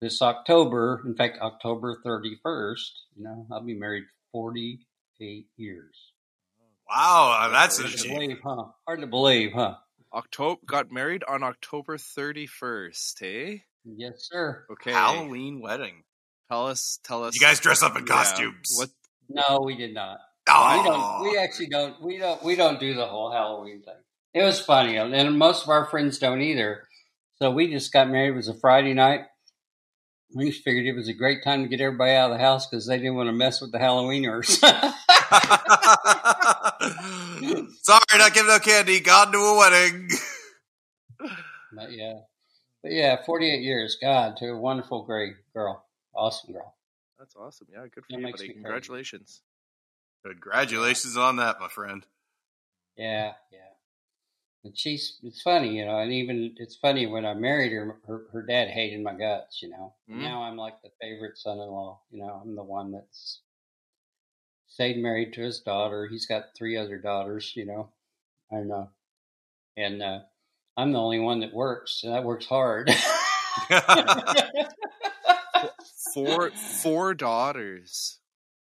this 0.00 0.22
October. 0.22 1.02
In 1.04 1.14
fact, 1.14 1.38
October 1.42 2.00
31st. 2.04 2.90
You 3.16 3.24
know, 3.24 3.46
I'll 3.52 3.62
be 3.62 3.74
married 3.74 4.04
48 4.32 5.46
years. 5.56 6.12
Wow, 6.88 7.48
that's 7.52 7.78
hard 7.78 7.92
a 7.92 7.96
to 7.96 8.08
believe, 8.08 8.38
huh? 8.42 8.64
Hard 8.86 9.00
to 9.00 9.06
believe, 9.06 9.52
huh? 9.52 9.74
October 10.14 10.60
got 10.64 10.92
married 10.92 11.24
on 11.26 11.42
October 11.42 11.96
31st, 11.96 13.22
eh? 13.22 13.58
Yes, 13.84 14.28
sir. 14.30 14.64
Okay. 14.70 14.92
Halloween 14.92 15.60
wedding. 15.60 16.04
Tell 16.48 16.68
us, 16.68 17.00
tell 17.02 17.24
us. 17.24 17.34
You 17.34 17.40
guys 17.40 17.58
dress 17.58 17.82
up 17.82 17.96
in 17.96 18.06
yeah, 18.06 18.14
costumes. 18.14 18.72
What? 18.76 18.90
No, 19.28 19.62
we 19.64 19.76
did 19.76 19.92
not. 19.92 20.18
Oh. 20.48 20.78
We 20.78 20.88
don't. 20.88 21.22
We 21.32 21.38
actually 21.38 21.66
don't. 21.66 22.00
We 22.02 22.18
don't. 22.18 22.42
We 22.44 22.54
don't 22.54 22.78
do 22.78 22.94
the 22.94 23.06
whole 23.06 23.32
Halloween 23.32 23.82
thing. 23.82 23.94
It 24.34 24.42
was 24.42 24.60
funny, 24.60 24.96
and 24.96 25.38
most 25.38 25.64
of 25.64 25.68
our 25.68 25.86
friends 25.86 26.18
don't 26.18 26.42
either. 26.42 26.84
So 27.36 27.50
we 27.50 27.70
just 27.70 27.92
got 27.92 28.08
married. 28.08 28.30
It 28.30 28.36
was 28.36 28.48
a 28.48 28.54
Friday 28.54 28.94
night. 28.94 29.22
We 30.34 30.50
just 30.50 30.64
figured 30.64 30.86
it 30.86 30.96
was 30.96 31.08
a 31.08 31.12
great 31.12 31.44
time 31.44 31.62
to 31.62 31.68
get 31.68 31.80
everybody 31.80 32.12
out 32.12 32.30
of 32.30 32.38
the 32.38 32.44
house 32.44 32.66
because 32.66 32.86
they 32.86 32.98
didn't 32.98 33.14
want 33.16 33.28
to 33.28 33.32
mess 33.32 33.60
with 33.60 33.72
the 33.72 33.78
Halloweeners. 33.78 34.60
Sorry, 37.84 38.00
not 38.14 38.32
giving 38.32 38.48
no 38.48 38.58
candy. 38.58 38.98
Gone 39.00 39.30
to 39.32 39.38
a 39.38 39.58
wedding. 39.58 40.08
but 41.20 41.92
yeah, 41.92 42.20
but 42.82 42.92
yeah, 42.92 43.22
forty-eight 43.24 43.60
years. 43.60 43.98
God, 44.00 44.38
to 44.38 44.46
a 44.46 44.56
wonderful, 44.58 45.02
great 45.02 45.34
girl, 45.52 45.84
awesome 46.14 46.54
girl. 46.54 46.74
That's 47.18 47.36
awesome. 47.36 47.66
Yeah, 47.70 47.82
good 47.82 48.04
for 48.04 48.12
That 48.12 48.18
you, 48.20 48.22
buddy. 48.22 48.32
me 48.32 48.32
crazy. 48.32 48.52
Congratulations. 48.54 49.42
Congratulations 50.24 51.18
on 51.18 51.36
that, 51.36 51.60
my 51.60 51.68
friend. 51.68 52.06
Yeah, 52.96 53.32
yeah. 53.52 53.58
And 54.64 54.78
she's 54.78 55.18
it's 55.22 55.42
funny, 55.42 55.76
you 55.76 55.84
know, 55.84 55.98
and 55.98 56.10
even 56.10 56.54
it's 56.56 56.76
funny 56.76 57.06
when 57.06 57.26
I 57.26 57.34
married 57.34 57.72
her, 57.72 57.98
her, 58.06 58.22
her 58.32 58.42
dad 58.42 58.68
hated 58.68 59.02
my 59.02 59.12
guts, 59.12 59.60
you 59.62 59.68
know. 59.68 59.92
Mm. 60.10 60.22
Now 60.22 60.44
I'm 60.44 60.56
like 60.56 60.80
the 60.80 60.88
favorite 61.02 61.36
son-in-law, 61.36 62.00
you 62.10 62.20
know. 62.20 62.40
I'm 62.42 62.56
the 62.56 62.62
one 62.62 62.92
that's 62.92 63.40
stayed 64.74 64.98
married 64.98 65.32
to 65.32 65.42
his 65.42 65.60
daughter. 65.60 66.08
He's 66.08 66.26
got 66.26 66.56
three 66.56 66.76
other 66.76 66.98
daughters, 66.98 67.52
you 67.54 67.64
know. 67.64 67.90
I 68.52 68.56
know, 68.56 68.90
and 69.76 70.02
uh, 70.02 70.18
I'm 70.76 70.92
the 70.92 71.00
only 71.00 71.20
one 71.20 71.40
that 71.40 71.54
works, 71.54 72.02
and 72.02 72.12
that 72.12 72.24
works 72.24 72.46
hard. 72.46 72.90
Four, 76.12 76.50
four 76.52 77.14
daughters. 77.14 78.20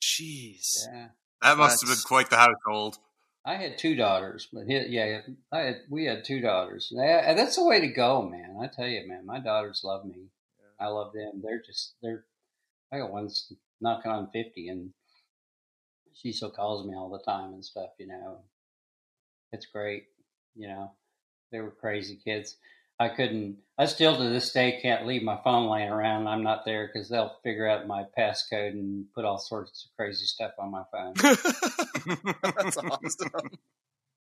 Jeez. 0.02 0.88
yeah. 0.92 1.10
that 1.44 1.58
must 1.58 1.82
have 1.82 1.90
been 1.90 2.04
quite 2.04 2.32
the 2.32 2.38
household. 2.38 2.98
I 3.46 3.56
had 3.56 3.78
two 3.78 3.96
daughters, 3.96 4.48
but 4.52 4.66
he, 4.66 4.80
yeah, 4.88 5.22
I 5.52 5.60
had 5.60 5.76
we 5.88 6.06
had 6.06 6.26
two 6.26 6.42
daughters. 6.42 6.92
And 6.92 7.00
and 7.02 7.38
that's 7.38 7.58
the 7.58 7.64
way 7.64 7.82
to 7.82 7.88
go, 7.88 8.24
man. 8.24 8.58
I 8.60 8.66
tell 8.68 8.88
you, 8.88 9.08
man, 9.08 9.28
my 9.28 9.40
daughters 9.40 9.82
love 9.84 10.06
me. 10.06 10.30
I 10.80 10.88
love 10.88 11.14
them. 11.14 11.42
They're 11.44 11.62
just 11.64 11.94
they're. 12.02 12.26
I 12.92 12.98
got 12.98 13.12
one's 13.12 13.54
knocking 13.80 14.12
on 14.12 14.32
fifty, 14.32 14.70
and 14.70 14.92
she 16.16 16.32
still 16.32 16.50
calls 16.50 16.86
me 16.86 16.96
all 16.96 17.10
the 17.10 17.24
time 17.24 17.54
and 17.54 17.64
stuff. 17.64 17.90
You 18.00 18.08
know, 18.08 18.40
it's 19.52 19.68
great. 19.68 20.06
You 20.56 20.68
know, 20.68 20.92
they 21.52 21.60
were 21.60 21.72
crazy 21.72 22.18
kids. 22.24 22.58
I 22.98 23.10
couldn't. 23.10 23.58
I 23.78 23.88
still 23.88 24.16
to 24.16 24.30
this 24.30 24.54
day 24.54 24.80
can't 24.82 25.06
leave 25.06 25.22
my 25.22 25.38
phone 25.44 25.70
laying 25.70 25.90
around. 25.90 26.28
I'm 26.28 26.44
not 26.44 26.64
there 26.64 26.88
because 26.88 27.10
they'll 27.10 27.36
figure 27.44 27.68
out 27.68 27.88
my 27.88 28.06
passcode 28.18 28.72
and 28.72 29.06
put 29.14 29.26
all 29.26 29.38
sorts 29.38 29.86
of 29.86 29.96
crazy 29.98 30.26
stuff 30.26 30.54
on 30.58 30.72
my 30.72 30.84
phone. 30.92 31.14
That's 32.42 32.78
awesome. 32.78 33.32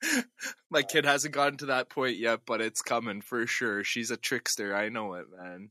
My 0.69 0.83
kid 0.83 1.05
hasn't 1.05 1.33
gotten 1.33 1.57
to 1.59 1.67
that 1.67 1.89
point 1.89 2.17
yet, 2.17 2.41
but 2.45 2.61
it's 2.61 2.81
coming 2.81 3.21
for 3.21 3.47
sure. 3.47 3.83
She's 3.83 4.11
a 4.11 4.17
trickster. 4.17 4.75
I 4.75 4.89
know 4.89 5.13
it, 5.13 5.27
man. 5.35 5.69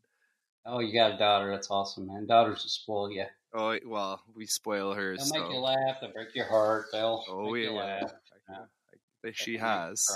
Oh, 0.67 0.81
you 0.81 0.95
got 0.95 1.13
a 1.13 1.19
daughter. 1.19 1.51
That's 1.51 1.71
awesome, 1.71 2.07
man. 2.07 2.27
Daughters 2.27 2.63
will 2.63 2.71
spoil 2.71 3.13
you. 3.13 3.27
Oh 3.55 3.79
well, 3.87 4.21
we 4.35 4.47
spoil 4.47 4.93
her. 4.95 5.17
They'll 5.17 5.25
so. 5.25 5.41
make 5.41 5.53
you 5.53 5.59
laugh. 5.59 5.97
They'll 6.01 6.13
break 6.13 6.35
your 6.35 6.47
heart. 6.47 6.87
They'll 6.93 7.23
Oh 7.29 7.53
make 7.53 7.65
yeah, 7.65 7.71
you 7.71 7.77
laugh. 7.77 8.03
I- 8.13 8.53
Yeah. 8.53 8.59
I- 9.27 9.33
she 9.33 9.53
you 9.53 9.59
has. 9.61 10.07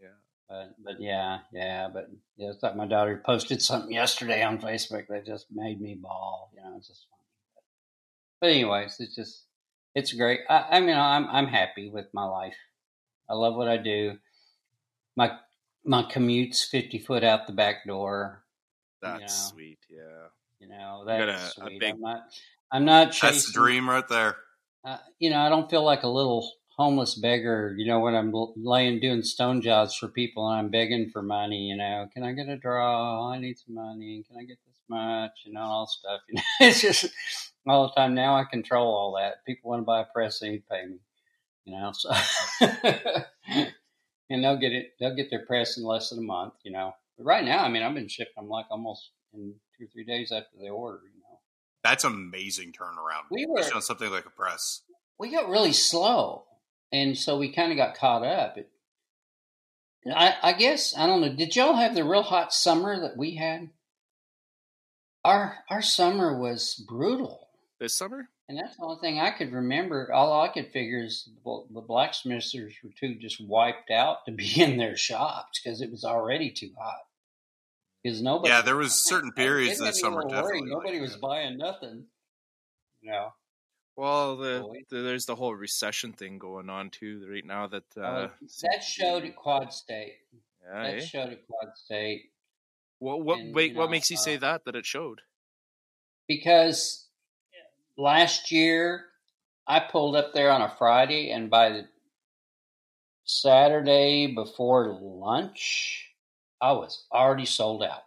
Yeah. 0.00 0.08
But 0.48 0.74
but 0.82 1.00
yeah, 1.00 1.40
yeah. 1.52 1.88
But 1.92 2.08
yeah, 2.36 2.50
it's 2.50 2.62
like 2.62 2.76
my 2.76 2.86
daughter 2.86 3.20
posted 3.26 3.60
something 3.60 3.92
yesterday 3.92 4.42
on 4.42 4.58
Facebook 4.60 5.06
that 5.08 5.26
just 5.26 5.46
made 5.52 5.80
me 5.80 5.94
bawl. 6.00 6.50
You 6.54 6.62
know, 6.62 6.76
it's 6.78 6.88
just 6.88 7.06
funny. 7.10 7.22
But, 7.54 7.62
but 8.40 8.50
anyways, 8.50 8.96
it's 9.00 9.14
just 9.16 9.42
it's 9.94 10.12
great. 10.12 10.40
I, 10.48 10.66
I 10.76 10.80
mean, 10.80 10.96
I'm 10.96 11.26
I'm 11.28 11.48
happy 11.48 11.90
with 11.90 12.06
my 12.14 12.24
life. 12.24 12.56
I 13.28 13.34
love 13.34 13.56
what 13.56 13.68
I 13.68 13.76
do. 13.76 14.16
My 15.16 15.36
my 15.84 16.04
commute's 16.04 16.64
fifty 16.64 16.98
foot 16.98 17.24
out 17.24 17.46
the 17.46 17.52
back 17.52 17.84
door. 17.86 18.44
That's 19.02 19.20
Yeah. 19.20 19.26
sweet. 19.50 19.78
Yeah. 19.90 20.28
You 20.60 20.68
know, 20.68 21.04
got 21.06 21.26
that's 21.26 21.58
a- 21.58 21.62
a 21.62 21.66
sweet. 21.66 21.80
big- 21.80 22.00
not 22.00 22.22
I'm 22.70 22.84
not 22.84 23.12
chasing. 23.12 23.28
That's 23.28 23.46
the 23.46 23.52
dream 23.52 23.88
right 23.88 24.06
there. 24.08 24.36
uh, 24.84 24.98
you 25.18 25.30
know, 25.30 25.40
I 25.40 25.48
don't 25.48 25.70
feel 25.70 25.84
like 25.84 26.02
a 26.02 26.08
little 26.08 26.50
homeless 26.78 27.16
beggar, 27.16 27.74
you 27.76 27.86
know, 27.86 27.98
when 27.98 28.14
I'm 28.14 28.32
laying 28.56 29.00
doing 29.00 29.22
stone 29.22 29.60
jobs 29.60 29.96
for 29.96 30.06
people 30.06 30.48
and 30.48 30.60
I'm 30.60 30.70
begging 30.70 31.10
for 31.10 31.22
money, 31.22 31.66
you 31.68 31.76
know, 31.76 32.08
can 32.14 32.22
I 32.22 32.32
get 32.32 32.48
a 32.48 32.56
draw? 32.56 33.30
I 33.32 33.40
need 33.40 33.58
some 33.58 33.74
money. 33.74 34.24
Can 34.28 34.36
I 34.38 34.44
get 34.44 34.58
this 34.64 34.76
much? 34.88 35.32
You 35.44 35.54
know, 35.54 35.62
all 35.62 35.86
stuff. 35.88 36.20
You 36.28 36.36
know, 36.36 36.42
it's 36.60 36.80
just 36.80 37.06
all 37.66 37.88
the 37.88 37.94
time. 37.94 38.14
Now 38.14 38.36
I 38.36 38.44
control 38.44 38.86
all 38.94 39.18
that. 39.20 39.44
People 39.44 39.70
want 39.70 39.82
to 39.82 39.84
buy 39.86 40.02
a 40.02 40.04
press, 40.04 40.38
they 40.38 40.62
pay 40.70 40.86
me, 40.86 40.98
you 41.64 41.72
know, 41.72 41.92
so. 41.92 42.10
and 44.30 44.44
they'll 44.44 44.56
get 44.56 44.72
it, 44.72 44.92
they'll 45.00 45.16
get 45.16 45.30
their 45.30 45.44
press 45.44 45.76
in 45.76 45.84
less 45.84 46.10
than 46.10 46.20
a 46.20 46.22
month, 46.22 46.54
you 46.62 46.70
know. 46.70 46.94
But 47.16 47.24
right 47.24 47.44
now, 47.44 47.64
I 47.64 47.68
mean, 47.68 47.82
I've 47.82 47.94
been 47.94 48.08
shipping 48.08 48.34
them 48.36 48.48
like 48.48 48.66
almost 48.70 49.10
in 49.34 49.54
two 49.76 49.84
or 49.84 49.88
three 49.88 50.04
days 50.04 50.30
after 50.30 50.56
they 50.60 50.68
order, 50.68 51.00
you 51.12 51.17
know. 51.17 51.17
That's 51.88 52.04
amazing 52.04 52.72
turnaround. 52.72 53.24
We 53.30 53.46
were- 53.46 53.60
on 53.74 53.82
something 53.82 54.10
like 54.10 54.26
a 54.26 54.30
press. 54.30 54.82
we 55.18 55.30
got 55.30 55.48
really 55.48 55.72
slow, 55.72 56.44
and 56.92 57.16
so 57.16 57.38
we 57.38 57.50
kind 57.52 57.72
of 57.72 57.76
got 57.78 57.96
caught 57.96 58.24
up. 58.24 58.58
It, 58.58 58.70
I, 60.14 60.34
I 60.42 60.52
guess 60.52 60.96
I 60.96 61.06
don't 61.06 61.20
know. 61.20 61.34
Did 61.34 61.56
y'all 61.56 61.74
have 61.74 61.94
the 61.94 62.04
real 62.04 62.22
hot 62.22 62.52
summer 62.54 62.98
that 63.00 63.16
we 63.16 63.34
had? 63.36 63.70
Our 65.24 65.58
our 65.68 65.82
summer 65.82 66.38
was 66.38 66.74
brutal, 66.88 67.48
This 67.80 67.94
summer? 67.94 68.28
and 68.48 68.56
that's 68.58 68.76
the 68.76 68.84
only 68.84 69.00
thing 69.00 69.18
I 69.20 69.30
could 69.32 69.52
remember. 69.52 70.10
All 70.12 70.40
I 70.40 70.48
could 70.48 70.70
figure 70.72 71.04
is 71.04 71.28
well, 71.42 71.66
the 71.70 71.80
blacksmiths 71.80 72.54
were 72.54 72.70
too 72.98 73.16
just 73.16 73.40
wiped 73.40 73.90
out 73.90 74.24
to 74.26 74.32
be 74.32 74.62
in 74.62 74.76
their 74.78 74.96
shops 74.96 75.60
because 75.62 75.80
it 75.82 75.90
was 75.90 76.04
already 76.04 76.50
too 76.50 76.70
hot. 76.78 77.00
Because 78.02 78.22
nobody, 78.22 78.50
Yeah, 78.50 78.62
there 78.62 78.76
was 78.76 79.04
certain 79.04 79.32
periods 79.32 79.80
made 79.80 79.86
that 79.86 79.94
me 79.94 80.00
summer 80.00 80.22
definitely. 80.28 80.62
Nobody 80.70 81.00
was 81.00 81.16
buying 81.16 81.58
nothing. 81.58 82.04
You 83.00 83.10
know. 83.12 83.32
Well, 83.96 84.36
the, 84.36 84.64
the 84.90 84.98
there's 84.98 85.26
the 85.26 85.34
whole 85.34 85.54
recession 85.54 86.12
thing 86.12 86.38
going 86.38 86.70
on 86.70 86.90
too 86.90 87.26
right 87.30 87.44
now. 87.44 87.66
That 87.66 87.84
uh, 87.96 88.00
Oh, 88.00 88.30
that 88.62 88.82
showed 88.84 89.24
at 89.24 89.34
Quad 89.34 89.72
State. 89.72 90.14
Yeah, 90.64 90.82
That 90.82 90.94
eh? 90.98 91.00
showed 91.00 91.30
at 91.30 91.46
Quad 91.46 91.76
State. 91.76 92.30
What 93.00 93.22
what 93.22 93.38
and, 93.40 93.54
wait? 93.54 93.72
you 93.72 93.78
what 93.78 93.90
makes 93.90 94.10
you 94.10 94.16
say 94.16 94.36
uh, 94.36 94.40
that 94.40 94.64
that 94.64 94.76
it 94.76 94.86
showed? 94.86 95.22
because 96.28 97.08
last 97.96 98.52
year 98.52 99.06
I 99.66 99.80
pulled 99.80 100.14
up 100.14 100.32
there 100.32 100.50
on 100.50 100.62
a 100.62 100.74
Friday, 100.78 101.30
and 101.30 101.50
by 101.50 101.70
the 101.70 101.88
Saturday 103.24 104.32
before 104.34 104.98
lunch, 105.00 106.07
I 106.60 106.72
was 106.72 107.06
already 107.12 107.46
sold 107.46 107.82
out. 107.82 108.04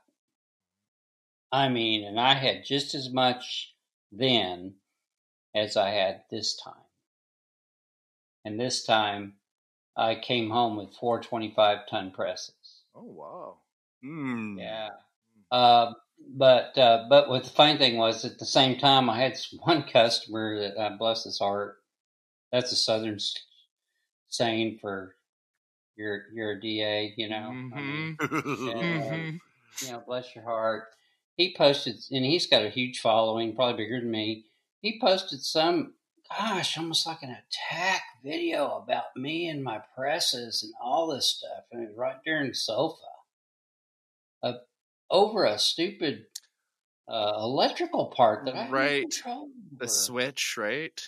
I 1.51 1.69
mean, 1.69 2.05
and 2.05 2.19
I 2.19 2.33
had 2.33 2.65
just 2.65 2.95
as 2.95 3.09
much 3.09 3.73
then 4.11 4.75
as 5.55 5.75
I 5.77 5.89
had 5.89 6.23
this 6.29 6.55
time. 6.55 6.73
And 8.45 8.59
this 8.59 8.83
time, 8.85 9.33
I 9.95 10.15
came 10.15 10.49
home 10.49 10.77
with 10.77 10.95
four 10.95 11.21
25 11.21 11.79
ton 11.89 12.11
presses. 12.11 12.83
Oh 12.95 13.03
wow! 13.03 13.57
Hmm. 14.01 14.57
Yeah. 14.57 14.89
Uh, 15.51 15.93
but 16.27 16.77
uh, 16.77 17.05
but 17.09 17.29
what 17.29 17.43
the 17.43 17.49
funny 17.49 17.77
thing 17.77 17.97
was, 17.97 18.25
at 18.25 18.39
the 18.39 18.45
same 18.45 18.79
time, 18.79 19.09
I 19.09 19.19
had 19.19 19.37
one 19.59 19.83
customer 19.83 20.59
that 20.59 20.81
uh, 20.81 20.97
bless 20.97 21.25
his 21.25 21.39
heart. 21.39 21.77
That's 22.51 22.71
a 22.71 22.75
Southern 22.75 23.19
saying 24.29 24.79
for 24.81 25.15
you're 26.01 26.25
you're 26.33 26.51
a 26.51 26.59
DA, 26.59 27.13
you 27.15 27.29
know. 27.29 27.49
I 27.75 27.81
mean, 27.81 28.17
Mhm. 28.19 29.39
you 29.81 29.91
know, 29.91 30.03
bless 30.05 30.35
your 30.35 30.43
heart. 30.43 30.89
He 31.37 31.55
posted, 31.55 31.95
and 32.11 32.25
he's 32.25 32.47
got 32.47 32.63
a 32.65 32.69
huge 32.69 32.99
following, 32.99 33.55
probably 33.55 33.83
bigger 33.83 33.99
than 33.99 34.11
me. 34.11 34.45
He 34.81 34.99
posted 34.99 35.41
some 35.43 35.93
gosh, 36.37 36.77
almost 36.77 37.05
like 37.05 37.21
an 37.23 37.31
attack 37.31 38.03
video 38.23 38.77
about 38.77 39.15
me 39.17 39.47
and 39.49 39.61
my 39.63 39.79
presses 39.95 40.63
and 40.63 40.73
all 40.81 41.07
this 41.07 41.27
stuff. 41.27 41.65
And 41.71 41.83
it 41.83 41.87
was 41.89 41.97
right 41.97 42.23
during 42.25 42.53
SoFa. 42.53 43.03
Uh, 44.41 44.53
over 45.09 45.43
a 45.43 45.59
stupid 45.59 46.25
uh, 47.07 47.33
electrical 47.37 48.07
part 48.15 48.45
that 48.45 48.55
I 48.55 48.69
Right. 48.69 49.01
control 49.01 49.49
The 49.77 49.89
switch, 49.89 50.55
right? 50.57 50.99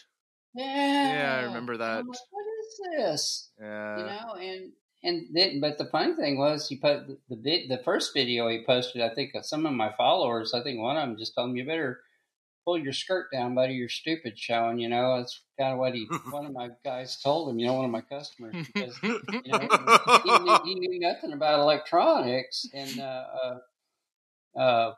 Yeah. 0.53 0.65
Yeah, 1.13 1.35
I 1.39 1.41
remember 1.43 1.77
that. 1.77 1.99
I'm 1.99 2.07
like, 2.07 2.19
what 2.31 2.45
is 2.59 2.79
this? 2.97 3.51
Yeah. 3.59 3.97
you 3.97 4.03
know, 4.05 4.33
and 4.35 4.73
and 5.03 5.27
then, 5.33 5.59
but 5.59 5.77
the 5.77 5.85
funny 5.85 6.15
thing 6.15 6.37
was, 6.37 6.69
he 6.69 6.77
put 6.77 7.07
the 7.07 7.17
the, 7.29 7.67
the 7.67 7.81
first 7.83 8.13
video 8.13 8.47
he 8.47 8.63
posted. 8.65 9.01
I 9.01 9.13
think 9.13 9.33
some 9.41 9.65
of 9.65 9.73
my 9.73 9.91
followers, 9.97 10.53
I 10.53 10.63
think 10.63 10.79
one 10.79 10.95
of 10.95 11.07
them 11.07 11.17
just 11.17 11.35
told 11.35 11.49
him, 11.49 11.57
"You 11.57 11.65
better 11.65 11.99
pull 12.65 12.77
your 12.77 12.93
skirt 12.93 13.27
down, 13.31 13.53
buddy. 13.53 13.73
You're 13.73 13.89
stupid 13.89 14.39
showing." 14.39 14.79
You 14.79 14.87
know, 14.87 15.17
that's 15.17 15.41
kind 15.59 15.73
of 15.73 15.79
what 15.79 15.93
he. 15.93 16.07
one 16.29 16.45
of 16.45 16.53
my 16.53 16.69
guys 16.85 17.19
told 17.21 17.49
him. 17.49 17.59
You 17.59 17.67
know, 17.67 17.73
one 17.73 17.85
of 17.85 17.91
my 17.91 18.01
customers 18.01 18.55
because 18.73 18.97
you 19.03 19.19
know 19.45 19.59
he, 20.23 20.39
knew, 20.39 20.59
he 20.65 20.75
knew 20.75 20.99
nothing 20.99 21.33
about 21.33 21.59
electronics 21.59 22.65
and 22.73 22.99
uh, 23.01 23.25
uh, 24.55 24.59
uh, 24.59 24.93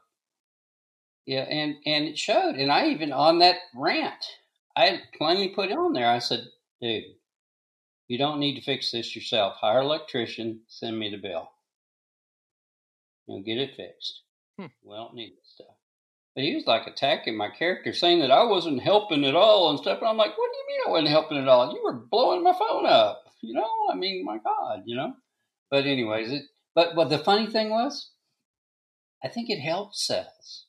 yeah, 1.25 1.41
and 1.41 1.75
and 1.87 2.05
it 2.05 2.19
showed. 2.19 2.55
And 2.55 2.71
I 2.71 2.89
even 2.89 3.11
on 3.11 3.39
that 3.39 3.57
rant, 3.75 4.23
I 4.75 4.85
had 4.85 5.01
plainly 5.17 5.49
put 5.49 5.71
on 5.71 5.93
there. 5.93 6.09
I 6.09 6.19
said, 6.19 6.45
"Dude, 6.79 7.05
you 8.07 8.17
don't 8.17 8.39
need 8.39 8.55
to 8.55 8.61
fix 8.61 8.91
this 8.91 9.15
yourself. 9.15 9.55
Hire 9.55 9.79
an 9.79 9.85
electrician. 9.85 10.61
Send 10.67 10.97
me 10.97 11.09
the 11.09 11.17
bill. 11.17 11.49
You'll 13.27 13.43
get 13.43 13.57
it 13.57 13.75
fixed. 13.75 14.21
Hmm. 14.59 14.67
We 14.83 14.95
don't 14.95 15.15
need 15.15 15.35
this 15.37 15.51
stuff." 15.53 15.75
But 16.35 16.43
he 16.43 16.53
was 16.53 16.67
like 16.67 16.85
attacking 16.85 17.37
my 17.37 17.49
character, 17.49 17.93
saying 17.93 18.19
that 18.19 18.31
I 18.31 18.43
wasn't 18.43 18.81
helping 18.81 19.23
at 19.25 19.35
all 19.35 19.69
and 19.69 19.79
stuff. 19.79 19.99
And 19.99 20.07
I'm 20.07 20.17
like, 20.17 20.37
"What 20.37 20.51
do 20.51 20.57
you 20.57 20.67
mean 20.67 20.87
I 20.87 20.91
wasn't 20.91 21.09
helping 21.09 21.37
at 21.37 21.47
all? 21.47 21.73
You 21.73 21.81
were 21.83 21.93
blowing 21.93 22.43
my 22.43 22.53
phone 22.53 22.85
up. 22.85 23.23
You 23.41 23.53
know, 23.53 23.69
I 23.91 23.95
mean, 23.95 24.25
my 24.25 24.37
God, 24.39 24.83
you 24.85 24.95
know." 24.95 25.15
But 25.69 25.85
anyways, 25.85 26.31
it. 26.31 26.43
But 26.73 26.95
what 26.95 27.09
the 27.09 27.19
funny 27.19 27.47
thing 27.47 27.69
was, 27.69 28.11
I 29.23 29.29
think 29.29 29.49
it 29.49 29.59
helped 29.59 29.95
sales. 29.95 30.65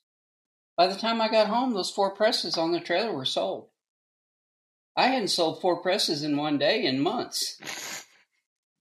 By 0.77 0.87
the 0.87 0.95
time 0.95 1.21
I 1.21 1.27
got 1.27 1.47
home, 1.47 1.73
those 1.73 1.91
four 1.91 2.15
presses 2.15 2.57
on 2.57 2.71
the 2.71 2.79
trailer 2.79 3.13
were 3.13 3.25
sold. 3.25 3.69
I 4.97 5.07
hadn't 5.07 5.27
sold 5.29 5.61
four 5.61 5.81
presses 5.81 6.23
in 6.23 6.35
one 6.35 6.57
day 6.57 6.83
in 6.83 6.99
months. 6.99 8.03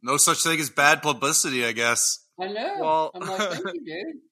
no 0.02 0.16
such 0.16 0.42
thing 0.42 0.58
as 0.58 0.70
bad 0.70 1.02
publicity, 1.02 1.64
I 1.64 1.72
guess. 1.72 2.20
I 2.40 2.48
know. 2.48 2.76
Well- 2.80 3.10
I'm 3.14 3.28
like, 3.28 3.50
thank 3.52 3.64
you, 3.74 3.84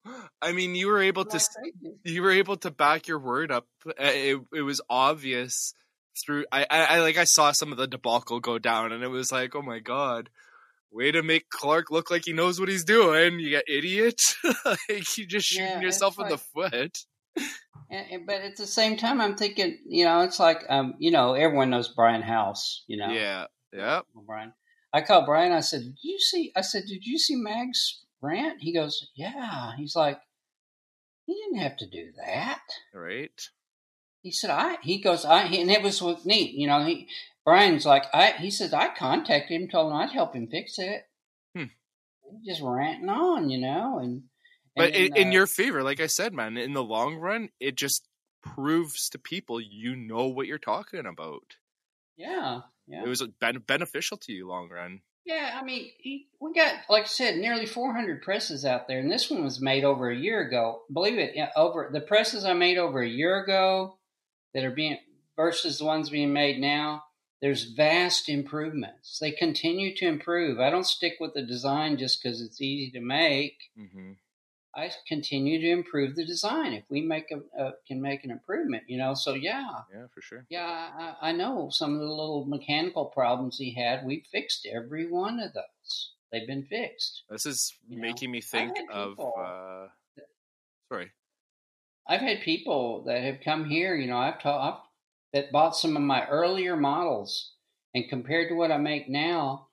dude. 0.05 0.15
I 0.43 0.53
mean, 0.53 0.75
you 0.75 0.89
were 0.89 1.01
able 1.03 1.23
I'm 1.23 1.29
to 1.29 1.37
like, 1.37 1.75
you. 1.81 1.97
you 2.05 2.23
were 2.23 2.33
able 2.33 2.57
to 2.59 2.71
back 2.71 3.07
your 3.07 3.19
word 3.19 3.53
up. 3.53 3.67
Uh, 3.87 3.93
It 3.99 4.41
it 4.55 4.63
was 4.63 4.81
obvious 4.91 5.75
through. 6.25 6.45
I, 6.53 6.67
I 6.71 6.85
I 6.97 7.01
like 7.01 7.17
I 7.19 7.25
saw 7.25 7.53
some 7.53 7.71
of 7.73 7.79
the 7.79 7.87
debacle 7.87 8.41
go 8.41 8.59
down, 8.59 8.93
and 8.93 9.03
it 9.05 9.09
was 9.09 9.31
like, 9.33 9.55
oh 9.55 9.63
my 9.63 9.79
god, 9.79 10.29
way 10.91 11.13
to 11.13 11.23
make 11.23 11.49
Clark 11.51 11.91
look 11.91 12.11
like 12.11 12.25
he 12.27 12.33
knows 12.35 12.61
what 12.61 12.69
he's 12.69 12.85
doing. 12.85 13.39
You 13.41 13.51
got 13.53 13.65
idiot. 13.69 14.21
like 14.65 15.17
you 15.19 15.27
just 15.27 15.47
shooting 15.47 15.67
Yeah, 15.67 15.81
yourself 15.81 16.19
in 16.19 16.27
it's 16.27 16.35
the 16.35 16.39
foot. 16.39 16.99
And, 17.91 18.07
and- 18.11 18.27
but 18.27 18.41
at 18.43 18.57
the 18.57 18.67
same 18.67 18.97
time, 18.97 19.21
I'm 19.21 19.37
thinking, 19.37 19.79
you 19.87 20.05
know, 20.05 20.21
it's 20.23 20.39
like, 20.41 20.65
um, 20.69 20.95
you 20.99 21.11
know, 21.11 21.35
everyone 21.35 21.71
knows 21.71 21.89
Brian 21.89 22.23
House, 22.23 22.85
you 22.87 22.97
know. 22.97 23.09
Yeah. 23.11 23.47
Yeah. 23.73 24.03
Brian. 24.27 24.53
I 24.93 25.03
called 25.03 25.27
Brian. 25.27 25.51
I 25.53 25.61
said, 25.61 25.81
"Did 25.83 25.99
you 26.03 26.19
see?" 26.21 26.53
I 26.55 26.61
said, 26.61 26.85
"Did 26.87 27.05
you 27.05 27.19
see 27.19 27.35
Mag's 27.35 28.05
rant?" 28.21 28.61
He 28.61 28.73
goes, 28.73 29.11
"Yeah." 29.17 29.73
He's 29.77 29.97
like, 29.97 30.21
"He 31.27 31.35
didn't 31.35 31.59
have 31.59 31.77
to 31.79 31.91
do 31.91 32.13
that." 32.25 32.63
Right. 32.93 33.41
He 34.23 34.31
said, 34.31 34.51
"I." 34.51 34.77
He 34.83 35.01
goes, 35.01 35.25
"I," 35.25 35.43
and 35.47 35.69
it 35.71 35.83
was 35.83 36.01
neat. 36.25 36.55
You 36.55 36.69
know, 36.69 36.85
he 36.85 37.09
Brian's 37.45 37.85
like, 37.85 38.05
"I." 38.15 38.33
He 38.39 38.53
says, 38.53 38.73
"I 38.73 38.95
contacted 38.95 39.61
him, 39.61 39.69
told 39.69 39.91
him 39.91 39.97
I'd 39.99 40.13
help 40.13 40.35
him 40.37 40.47
fix 40.47 40.79
it." 40.79 41.09
Hmm. 41.57 41.65
Just 42.47 42.63
ranting 42.63 43.09
on, 43.09 43.51
you 43.51 43.59
know, 43.59 43.99
and. 43.99 44.29
But 44.77 44.95
in, 44.95 45.17
in 45.17 45.29
uh, 45.29 45.31
your 45.31 45.47
favor, 45.47 45.83
like 45.83 46.01
I 46.01 46.09
said, 46.09 46.33
man, 46.33 46.57
in 46.57 46.73
the 46.73 46.83
long 46.83 47.17
run, 47.17 47.51
it 47.61 47.77
just 47.77 48.09
proves 48.43 49.09
to 49.11 49.19
people 49.19 49.61
you 49.61 49.97
know 49.97 50.27
what 50.27 50.47
you're 50.47 50.59
talking 50.59 51.07
about. 51.07 51.57
yeah, 52.17 52.61
yeah, 52.87 53.03
It 53.05 53.09
was 53.09 53.23
ben- 53.41 53.63
beneficial 53.67 54.17
to 54.19 54.33
you 54.33 54.47
long 54.47 54.69
run. 54.69 55.01
Yeah, 55.25 55.59
I 55.59 55.65
mean, 55.65 55.91
we 56.39 56.53
got, 56.55 56.75
like 56.91 57.05
I 57.05 57.07
said, 57.07 57.37
nearly 57.37 57.65
400 57.65 58.21
presses 58.21 58.67
out 58.67 58.89
there, 58.89 58.99
and 58.99 59.11
this 59.11 59.31
one 59.31 59.43
was 59.43 59.59
made 59.59 59.83
over 59.83 60.11
a 60.11 60.17
year 60.17 60.47
ago. 60.47 60.83
Believe 60.93 61.19
it, 61.19 61.35
over 61.57 61.89
the 61.91 62.03
presses 62.03 62.45
I 62.45 62.53
made 62.53 62.77
over 62.77 63.01
a 63.01 63.09
year 63.09 63.43
ago 63.43 63.97
that 64.53 64.65
are 64.65 64.71
being 64.71 64.99
versus 65.37 65.79
the 65.79 65.87
ones 65.87 66.11
being 66.11 66.33
made 66.33 66.61
now. 66.61 67.05
There's 67.41 67.65
vast 67.65 68.29
improvements. 68.29 69.19
They 69.19 69.31
continue 69.31 69.95
to 69.97 70.07
improve. 70.07 70.61
I 70.61 70.71
don't 70.71 70.87
stick 70.87 71.15
with 71.21 71.35
the 71.35 71.43
design 71.43 71.99
just 71.99 72.23
because 72.23 72.41
it's 72.41 72.61
easy 72.61 72.91
to 72.93 73.01
make. 73.01 73.57
Mm-hmm. 73.79 74.13
I 74.77 74.91
continue 75.07 75.61
to 75.61 75.69
improve 75.71 76.17
the 76.17 76.25
design. 76.27 76.73
If 76.73 76.85
we 76.89 77.01
make 77.01 77.31
a, 77.31 77.73
can 77.87 78.01
make 78.03 78.25
an 78.25 78.31
improvement, 78.31 78.85
you 78.89 78.99
know. 78.99 79.15
So 79.15 79.35
yeah, 79.35 79.69
Yeah, 79.93 80.07
for 80.13 80.21
sure. 80.21 80.45
yeah, 80.49 80.91
I, 81.23 81.29
I 81.29 81.33
know 81.33 81.69
some 81.71 81.95
of 81.95 82.01
the 82.01 82.07
little 82.07 82.45
mechanical 82.47 83.07
problems 83.07 83.57
he 83.59 83.73
had. 83.75 84.05
We 84.05 84.25
fixed 84.33 84.67
every 84.67 85.07
one 85.11 85.39
of 85.41 85.53
those. 85.53 86.11
They've 86.33 86.47
been 86.47 86.65
fixed. 86.65 87.23
This 87.31 87.47
is 87.47 87.75
You 87.89 87.97
know, 87.97 88.03
making 88.03 88.31
me 88.33 88.41
think 88.41 88.77
of. 88.91 89.19
uh 89.21 89.87
Sorry. 90.93 91.13
I've 92.07 92.21
had 92.21 92.43
people 92.43 93.05
that 93.05 93.23
have 93.23 93.41
come 93.45 93.65
here. 93.65 93.95
You 93.95 94.09
know, 94.09 94.19
I've 94.19 94.41
taught 94.43 94.85
that 95.33 95.51
bought 95.53 95.77
some 95.77 95.97
of 95.97 96.03
my 96.03 96.27
earlier 96.27 96.77
models, 96.77 97.53
and 97.95 98.09
compared 98.09 98.49
to 98.49 98.55
what 98.55 98.71
I 98.71 98.77
make 98.77 99.09
now, 99.09 99.69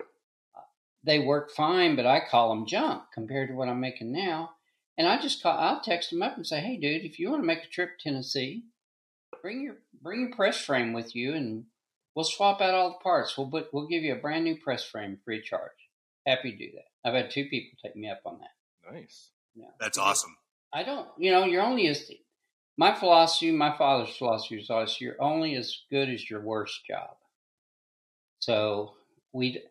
they 1.03 1.19
work 1.19 1.51
fine. 1.51 1.95
But 1.95 2.05
I 2.05 2.21
call 2.29 2.49
them 2.49 2.65
junk 2.67 3.03
compared 3.13 3.49
to 3.49 3.55
what 3.55 3.67
I'm 3.67 3.79
making 3.79 4.11
now. 4.11 4.51
And 5.01 5.09
I 5.09 5.19
just 5.19 5.41
call. 5.41 5.57
I'll 5.57 5.81
text 5.81 6.11
them 6.11 6.21
up 6.21 6.37
and 6.37 6.45
say, 6.45 6.59
"Hey, 6.59 6.77
dude, 6.77 7.03
if 7.03 7.17
you 7.17 7.31
want 7.31 7.41
to 7.41 7.47
make 7.47 7.63
a 7.63 7.67
trip 7.67 7.97
to 7.97 8.03
Tennessee, 8.03 8.65
bring 9.41 9.63
your 9.63 9.77
bring 9.99 10.19
your 10.19 10.29
press 10.29 10.63
frame 10.63 10.93
with 10.93 11.15
you, 11.15 11.33
and 11.33 11.65
we'll 12.13 12.23
swap 12.23 12.61
out 12.61 12.75
all 12.75 12.91
the 12.91 13.03
parts. 13.03 13.35
We'll 13.35 13.49
put, 13.49 13.73
we'll 13.73 13.87
give 13.87 14.03
you 14.03 14.13
a 14.13 14.19
brand 14.19 14.43
new 14.43 14.55
press 14.55 14.83
frame 14.83 15.17
free 15.25 15.39
of 15.39 15.43
charge. 15.43 15.71
Happy 16.27 16.51
to 16.51 16.57
do 16.57 16.71
that. 16.73 16.85
I've 17.03 17.15
had 17.15 17.31
two 17.31 17.45
people 17.45 17.79
take 17.81 17.95
me 17.95 18.11
up 18.11 18.21
on 18.27 18.41
that. 18.41 18.93
Nice. 18.93 19.31
Yeah. 19.55 19.71
That's 19.79 19.97
awesome. 19.97 20.37
I 20.71 20.83
don't, 20.83 21.07
you 21.17 21.31
know, 21.31 21.45
you're 21.45 21.63
only 21.63 21.87
as 21.87 22.11
my 22.77 22.93
philosophy, 22.93 23.51
my 23.51 23.75
father's 23.75 24.15
philosophy 24.15 24.57
was 24.57 24.69
always 24.69 25.01
you're 25.01 25.19
only 25.19 25.55
as 25.55 25.79
good 25.89 26.09
as 26.09 26.29
your 26.29 26.41
worst 26.41 26.85
job. 26.85 27.15
So 28.37 28.93
we, 29.33 29.63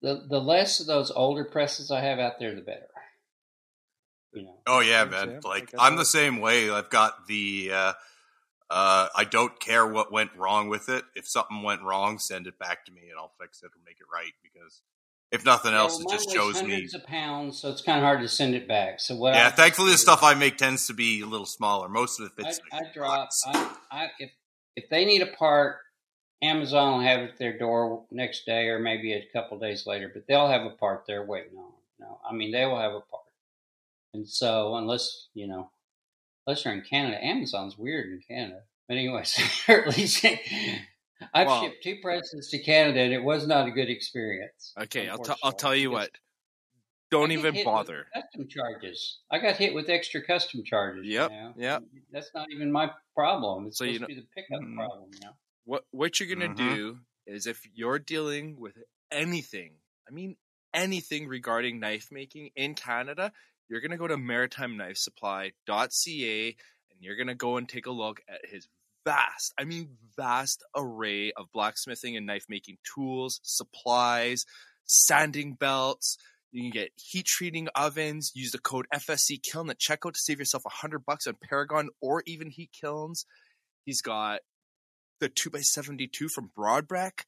the 0.00 0.24
the 0.26 0.40
less 0.40 0.80
of 0.80 0.86
those 0.86 1.10
older 1.10 1.44
presses 1.44 1.90
I 1.90 2.00
have 2.00 2.18
out 2.18 2.38
there, 2.38 2.54
the 2.54 2.62
better. 2.62 2.88
You 4.32 4.44
know, 4.44 4.54
Oh 4.66 4.80
yeah, 4.80 5.04
man. 5.04 5.40
Like 5.44 5.72
I'm 5.78 5.96
the 5.96 6.04
same 6.04 6.40
way. 6.40 6.70
I've 6.70 6.90
got 6.90 7.26
the 7.26 7.70
uh 7.72 7.92
uh 8.68 9.08
I 9.14 9.24
don't 9.24 9.58
care 9.60 9.86
what 9.86 10.12
went 10.12 10.34
wrong 10.36 10.68
with 10.68 10.88
it. 10.88 11.04
If 11.14 11.28
something 11.28 11.62
went 11.62 11.82
wrong, 11.82 12.18
send 12.18 12.46
it 12.46 12.58
back 12.58 12.84
to 12.86 12.92
me 12.92 13.02
and 13.10 13.18
I'll 13.18 13.32
fix 13.40 13.62
it 13.62 13.66
or 13.66 13.80
make 13.86 13.98
it 14.00 14.06
right 14.12 14.32
because 14.42 14.82
if 15.32 15.44
nothing 15.44 15.74
else, 15.74 15.98
Well, 15.98 16.14
it 16.14 16.18
just 16.18 16.30
shows 16.30 16.62
me. 16.62 16.70
hundreds 16.70 16.94
of 16.94 17.04
pounds, 17.04 17.58
so 17.60 17.70
it's 17.70 17.82
kind 17.82 17.98
of 17.98 18.04
hard 18.04 18.20
to 18.20 18.28
send 18.28 18.54
it 18.54 18.68
back. 18.68 19.00
So 19.00 19.16
what? 19.16 19.34
Yeah, 19.34 19.48
I, 19.48 19.50
thankfully 19.50 19.90
the 19.90 19.98
stuff 19.98 20.22
I 20.22 20.34
make 20.34 20.56
tends 20.56 20.86
to 20.86 20.94
be 20.94 21.20
a 21.20 21.26
little 21.26 21.46
smaller. 21.46 21.88
Most 21.88 22.20
of 22.20 22.26
it 22.26 22.32
I, 22.38 22.42
fits. 22.44 22.60
I 22.72 22.76
like 22.76 22.94
drop. 22.94 23.28
I, 23.46 23.76
I 23.90 24.06
if 24.18 24.30
if 24.76 24.88
they 24.88 25.04
need 25.04 25.22
a 25.22 25.26
part, 25.26 25.78
Amazon 26.42 26.98
will 26.98 27.04
have 27.04 27.20
it 27.20 27.30
at 27.30 27.38
their 27.38 27.58
door 27.58 28.04
next 28.10 28.46
day 28.46 28.68
or 28.68 28.78
maybe 28.78 29.14
a 29.14 29.26
couple 29.32 29.58
days 29.58 29.86
later. 29.86 30.10
But 30.12 30.26
they'll 30.28 30.48
have 30.48 30.62
a 30.62 30.70
part 30.70 31.04
they're 31.06 31.24
waiting 31.24 31.58
on. 31.58 31.72
No, 31.98 32.20
I 32.28 32.32
mean 32.32 32.52
they 32.52 32.64
will 32.64 32.78
have 32.78 32.92
a 32.92 33.00
part. 33.00 33.24
And 34.16 34.28
so 34.28 34.76
unless 34.76 35.28
you 35.34 35.46
know, 35.46 35.70
unless 36.46 36.64
you're 36.64 36.74
in 36.74 36.82
Canada, 36.82 37.22
Amazon's 37.22 37.76
weird 37.78 38.06
in 38.06 38.20
Canada. 38.26 38.60
But 38.88 38.96
anyways, 38.96 39.38
or 39.68 39.86
at 39.88 39.96
least 39.96 40.24
I've 41.34 41.46
Well- 41.46 41.62
shipped 41.62 41.82
two 41.82 41.96
presses 42.02 42.48
to 42.50 42.58
Canada 42.62 43.00
and 43.00 43.12
it 43.12 43.22
was 43.22 43.46
not 43.46 43.66
a 43.68 43.70
good 43.70 43.90
experience. 43.90 44.72
Okay, 44.80 45.08
I'll, 45.08 45.18
t- 45.18 45.32
I'll 45.42 45.52
tell 45.52 45.74
you 45.74 45.90
what. 45.90 46.10
Don't 47.10 47.30
even 47.30 47.62
bother. 47.64 48.06
Custom 48.12 48.48
charges. 48.48 49.18
I 49.30 49.38
got 49.38 49.56
hit 49.56 49.74
with 49.74 49.88
extra 49.88 50.20
custom 50.24 50.64
charges. 50.64 51.06
Yep, 51.06 51.30
You 51.30 51.36
know? 51.36 51.52
yep. 51.56 51.82
That's 52.10 52.30
not 52.34 52.48
even 52.52 52.72
my 52.72 52.90
problem. 53.14 53.66
It's 53.68 53.78
So 53.78 53.84
supposed 53.84 53.94
you 53.94 54.00
know- 54.00 54.06
to 54.08 54.14
be 54.14 54.20
the 54.20 54.26
pickup 54.34 54.60
Mhm. 54.60 54.74
problem. 54.74 55.10
You 55.14 55.20
know. 55.20 55.32
What 55.64 55.84
what 55.92 56.18
you're 56.20 56.28
gonna 56.28 56.52
Mhm. 56.52 56.56
do 56.74 56.98
is 57.26 57.46
if 57.46 57.60
you're 57.74 57.98
dealing 58.00 58.58
with 58.58 58.76
anything, 59.10 59.74
I 60.08 60.12
mean 60.12 60.36
anything 60.74 61.26
regarding 61.28 61.78
knife 61.80 62.10
making 62.10 62.50
in 62.56 62.74
Canada, 62.74 63.32
you're 63.68 63.80
gonna 63.80 63.96
go 63.96 64.06
to 64.06 64.16
maritimeknifesupply.ca 64.16 66.46
and 66.48 67.00
you're 67.00 67.16
gonna 67.16 67.34
go 67.34 67.56
and 67.56 67.68
take 67.68 67.86
a 67.86 67.90
look 67.90 68.20
at 68.28 68.46
his 68.46 68.68
vast, 69.04 69.52
I 69.58 69.64
mean 69.64 69.96
vast 70.16 70.62
array 70.74 71.32
of 71.32 71.50
blacksmithing 71.52 72.16
and 72.16 72.26
knife 72.26 72.46
making 72.48 72.78
tools, 72.94 73.40
supplies, 73.42 74.44
sanding 74.84 75.54
belts. 75.54 76.16
You 76.52 76.62
can 76.62 76.70
get 76.70 76.92
heat 76.96 77.26
treating 77.26 77.68
ovens. 77.74 78.30
Use 78.34 78.52
the 78.52 78.58
code 78.58 78.86
FSC 78.94 79.42
Kiln 79.42 79.68
at 79.68 79.78
checkout 79.78 80.14
to 80.14 80.18
save 80.18 80.38
yourself 80.38 80.64
a 80.64 80.70
hundred 80.70 81.04
bucks 81.04 81.26
on 81.26 81.36
Paragon 81.42 81.90
or 82.00 82.22
Evenheat 82.22 82.70
Kilns. 82.72 83.26
He's 83.84 84.00
got 84.00 84.40
the 85.20 85.28
2x72 85.28 86.30
from 86.30 86.50
Brodbeck, 86.56 87.24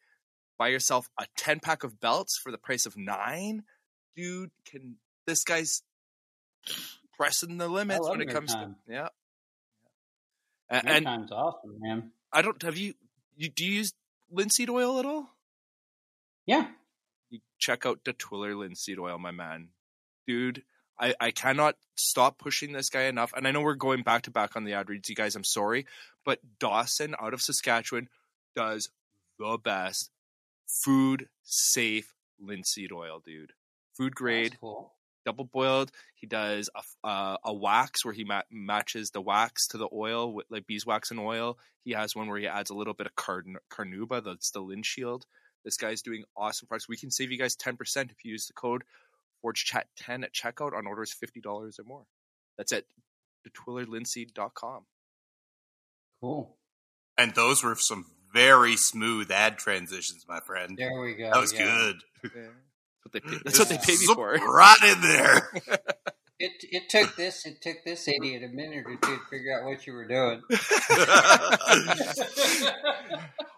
buy 0.58 0.68
yourself 0.68 1.08
a 1.18 1.26
10 1.36 1.60
pack 1.60 1.84
of 1.84 2.00
belts 2.00 2.38
for 2.38 2.50
the 2.50 2.58
price 2.58 2.86
of 2.86 2.96
nine. 2.96 3.64
Dude, 4.16 4.50
can 4.66 4.96
this 5.26 5.44
guy's 5.44 5.82
pressing 7.16 7.58
the 7.58 7.68
limits 7.68 8.08
when 8.08 8.20
it 8.20 8.28
comes 8.28 8.54
Time. 8.54 8.76
to 8.86 8.92
yeah. 8.92 9.08
And, 10.70 11.06
time's 11.06 11.32
awesome, 11.32 11.78
man. 11.80 12.10
I 12.32 12.42
don't 12.42 12.62
have 12.62 12.76
you, 12.76 12.94
you 13.36 13.48
do 13.48 13.64
you 13.64 13.72
use 13.72 13.92
linseed 14.30 14.68
oil 14.68 14.98
at 14.98 15.06
all? 15.06 15.30
Yeah. 16.46 16.66
You 17.30 17.40
check 17.58 17.86
out 17.86 18.04
Detwiller 18.04 18.56
linseed 18.56 18.98
oil, 18.98 19.18
my 19.18 19.30
man. 19.30 19.68
Dude, 20.26 20.62
I, 21.00 21.14
I 21.20 21.30
cannot 21.30 21.76
stop 21.94 22.38
pushing 22.38 22.72
this 22.72 22.90
guy 22.90 23.04
enough. 23.04 23.32
And 23.36 23.46
I 23.46 23.50
know 23.50 23.60
we're 23.60 23.74
going 23.74 24.02
back 24.02 24.22
to 24.22 24.30
back 24.30 24.56
on 24.56 24.64
the 24.64 24.74
ad 24.74 24.90
reads, 24.90 25.08
you 25.08 25.14
guys. 25.14 25.36
I'm 25.36 25.44
sorry. 25.44 25.86
But 26.24 26.40
Dawson 26.58 27.14
out 27.20 27.34
of 27.34 27.40
Saskatchewan 27.40 28.08
does 28.54 28.90
the 29.38 29.58
best 29.62 30.10
food 30.66 31.28
safe 31.44 32.14
linseed 32.40 32.92
oil, 32.92 33.22
dude. 33.24 33.52
Food 33.96 34.14
grade, 34.14 34.56
cool. 34.60 34.92
Double 35.28 35.44
boiled. 35.44 35.92
He 36.14 36.26
does 36.26 36.70
a, 36.74 37.06
uh, 37.06 37.36
a 37.44 37.52
wax 37.52 38.02
where 38.02 38.14
he 38.14 38.24
ma- 38.24 38.48
matches 38.50 39.10
the 39.10 39.20
wax 39.20 39.66
to 39.68 39.76
the 39.76 39.88
oil 39.92 40.32
with 40.32 40.46
like 40.48 40.66
beeswax 40.66 41.10
and 41.10 41.20
oil. 41.20 41.58
He 41.84 41.92
has 41.92 42.16
one 42.16 42.28
where 42.28 42.38
he 42.38 42.46
adds 42.46 42.70
a 42.70 42.74
little 42.74 42.94
bit 42.94 43.06
of 43.06 43.14
carn- 43.14 43.58
carnauba, 43.70 44.24
that's 44.24 44.52
the 44.52 44.60
Lin 44.60 44.82
Shield. 44.82 45.26
This 45.66 45.76
guy's 45.76 46.00
doing 46.00 46.24
awesome 46.34 46.66
products. 46.66 46.88
We 46.88 46.96
can 46.96 47.10
save 47.10 47.30
you 47.30 47.36
guys 47.36 47.56
10% 47.56 48.10
if 48.10 48.24
you 48.24 48.32
use 48.32 48.46
the 48.46 48.54
code 48.54 48.84
ForgeChat10 49.44 50.24
at 50.24 50.32
checkout 50.32 50.72
on 50.72 50.86
orders 50.86 51.14
$50 51.14 51.78
or 51.78 51.84
more. 51.84 52.06
That's 52.56 52.72
at 52.72 52.84
detwillerlinseed.com. 53.46 54.86
Cool. 56.22 56.56
And 57.18 57.34
those 57.34 57.62
were 57.62 57.74
some 57.74 58.06
very 58.32 58.76
smooth 58.76 59.30
ad 59.30 59.58
transitions, 59.58 60.24
my 60.26 60.40
friend. 60.40 60.78
There 60.78 61.02
we 61.02 61.16
go. 61.16 61.30
That 61.30 61.40
was 61.40 61.52
yeah. 61.52 61.64
good. 61.66 61.96
That's 62.22 62.34
what 63.14 63.24
they 63.24 63.30
pay, 63.30 63.38
that's 63.44 63.58
what 63.58 63.68
they 63.68 63.78
pay 63.78 63.92
me 63.92 64.06
Zip 64.06 64.14
for. 64.16 64.32
Right 64.34 64.82
in 64.84 65.00
there. 65.02 65.50
It 66.40 66.52
it 66.70 66.88
took 66.88 67.16
this 67.16 67.44
it 67.46 67.60
took 67.60 67.78
this 67.84 68.06
idiot 68.06 68.44
a 68.44 68.48
minute 68.54 68.84
or 68.86 68.94
two 68.94 69.16
to 69.16 69.20
figure 69.28 69.58
out 69.58 69.64
what 69.66 69.84
you 69.88 69.92
were 69.92 70.06
doing. 70.06 70.40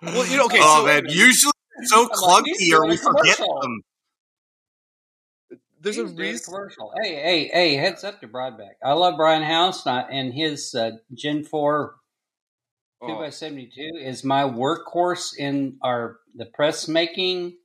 Well, 0.02 0.26
you 0.26 0.36
know, 0.38 0.46
okay, 0.46 0.58
oh 0.60 0.80
so 0.80 0.86
man, 0.86 1.02
usually 1.08 1.52
so 1.84 2.02
I'm 2.10 2.20
like, 2.22 2.44
he's 2.44 2.70
clunky 2.70 2.72
or 2.72 2.86
we 2.86 2.94
a 2.94 2.96
forget 2.96 3.36
commercial. 3.36 3.60
them. 3.60 3.80
there's 5.80 5.98
a 5.98 6.02
He's 6.02 6.10
doing 6.12 6.16
reason. 6.16 6.54
commercial. 6.54 6.92
Hey, 7.02 7.14
hey, 7.16 7.48
hey! 7.52 7.74
Heads 7.76 8.04
up 8.04 8.20
to 8.20 8.28
Brodbeck. 8.28 8.74
I 8.84 8.92
love 8.94 9.14
Brian 9.16 9.42
House 9.42 9.86
and 9.86 10.32
his 10.32 10.74
uh, 10.74 10.92
Gen 11.14 11.44
Two 13.06 13.14
by 13.16 13.30
Seventy 13.30 13.70
Two 13.74 13.98
is 13.98 14.24
my 14.24 14.42
workhorse 14.44 15.36
in 15.36 15.76
our 15.82 16.18
the 16.34 16.46
press 16.46 16.88
making 16.88 17.56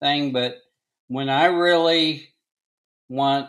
thing. 0.00 0.32
But 0.32 0.56
when 1.08 1.28
I 1.28 1.46
really 1.46 2.30
want 3.08 3.48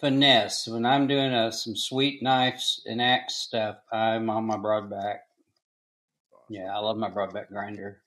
finesse, 0.00 0.66
when 0.66 0.86
I'm 0.86 1.06
doing 1.06 1.32
uh, 1.32 1.50
some 1.50 1.76
sweet 1.76 2.22
knives 2.22 2.82
and 2.86 3.02
axe 3.02 3.34
stuff, 3.34 3.76
I'm 3.92 4.30
on 4.30 4.44
my 4.44 4.56
Brodbeck. 4.56 5.18
Yeah, 6.48 6.74
I 6.74 6.78
love 6.78 6.96
my 6.96 7.10
Brodbeck 7.10 7.48
grinder. 7.48 8.02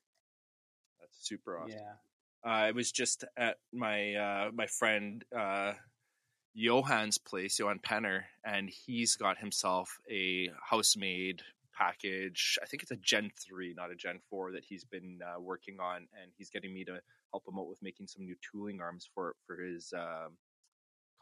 that's 0.99 1.27
super 1.27 1.57
awesome. 1.57 1.77
Yeah. 1.79 1.93
Uh, 2.45 2.49
I 2.49 2.71
was 2.71 2.91
just 2.91 3.23
at 3.37 3.57
my 3.71 4.15
uh, 4.15 4.51
my 4.53 4.67
friend 4.67 5.23
uh, 5.37 5.73
Johann's 6.55 7.17
place, 7.17 7.57
Johan 7.57 7.79
Penner, 7.79 8.23
and 8.43 8.69
he's 8.69 9.15
got 9.15 9.37
himself 9.37 9.99
a 10.11 10.49
house-made 10.69 11.41
package. 11.77 12.59
I 12.61 12.65
think 12.65 12.83
it's 12.83 12.91
a 12.91 12.97
Gen 12.97 13.31
three, 13.39 13.73
not 13.75 13.91
a 13.91 13.95
Gen 13.95 14.19
four, 14.29 14.51
that 14.51 14.65
he's 14.65 14.83
been 14.83 15.19
uh, 15.25 15.39
working 15.39 15.77
on, 15.79 16.07
and 16.21 16.31
he's 16.37 16.49
getting 16.49 16.73
me 16.73 16.83
to 16.85 16.99
help 17.33 17.43
him 17.47 17.59
out 17.59 17.67
with 17.67 17.79
making 17.81 18.07
some 18.07 18.23
new 18.23 18.35
tooling 18.51 18.79
arms 18.79 19.09
for 19.13 19.35
for 19.45 19.57
his 19.57 19.91
um, 19.97 20.37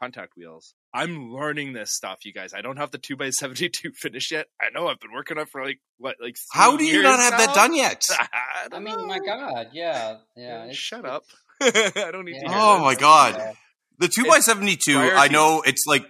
contact 0.00 0.32
wheels. 0.36 0.74
I'm 0.94 1.32
learning 1.32 1.72
this 1.72 1.92
stuff, 1.92 2.24
you 2.24 2.32
guys. 2.32 2.52
I 2.54 2.60
don't 2.60 2.76
have 2.76 2.90
the 2.90 2.98
two 2.98 3.16
x 3.20 3.38
seventy 3.38 3.68
two 3.68 3.90
finished 3.96 4.30
yet. 4.30 4.46
I 4.60 4.66
know 4.72 4.88
I've 4.88 5.00
been 5.00 5.12
working 5.12 5.38
on 5.38 5.44
it 5.44 5.48
for 5.50 5.64
like 5.64 5.80
what, 5.98 6.16
like 6.20 6.36
How 6.52 6.76
do 6.76 6.84
you 6.84 6.92
years 6.92 7.04
not 7.04 7.18
have 7.18 7.38
that 7.38 7.54
done 7.54 7.74
yet? 7.84 8.02
I, 8.10 8.26
I 8.66 8.68
don't 8.68 8.84
mean, 8.84 9.06
my. 9.08 9.18
God, 9.18 9.68
yeah, 9.72 10.16
yeah. 10.36 10.66
Yeah, 10.66 10.72
shut 10.72 11.04
up. 11.04 11.24
I 11.60 12.08
don't 12.12 12.24
need 12.24 12.34
to 12.34 12.40
yeah. 12.44 12.48
hear 12.50 12.58
Oh 12.60 12.74
this. 12.74 12.82
my 12.84 12.94
God. 12.94 13.34
Yeah. 13.38 13.52
The 13.98 14.08
two 14.08 14.22
It's 14.22 14.30
by 14.30 14.40
seventy 14.40 14.76
two, 14.76 14.98
I 14.98 15.28
know 15.28 15.62
it's 15.64 15.84
like 15.86 16.04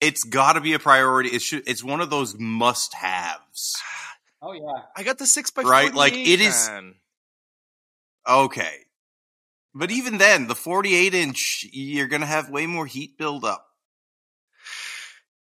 it's 0.00 0.24
got 0.24 0.54
to 0.54 0.60
be 0.60 0.72
a 0.74 0.78
priority. 0.78 1.30
It 1.30 1.42
should. 1.42 1.62
It's 1.68 1.84
one 1.84 2.00
of 2.00 2.10
those 2.10 2.34
must 2.38 2.94
haves. 2.94 3.74
Oh 4.42 4.52
yeah. 4.54 4.84
I 4.96 5.02
got 5.02 5.18
the 5.18 5.26
six 5.26 5.50
by 5.50 5.60
Right, 5.60 5.92
like, 5.94 6.14
48, 6.14 6.32
it 6.32 6.40
is- 6.40 6.68
man. 6.70 6.94
Okay, 8.26 8.72
but 9.74 9.90
even 9.90 10.18
then, 10.18 10.46
the 10.48 10.54
forty 10.54 10.94
eight 10.94 11.14
inch, 11.14 11.66
you're 11.72 12.08
gonna 12.08 12.26
have 12.26 12.50
way 12.50 12.66
more 12.66 12.86
heat 12.86 13.16
build 13.18 13.44
up, 13.44 13.66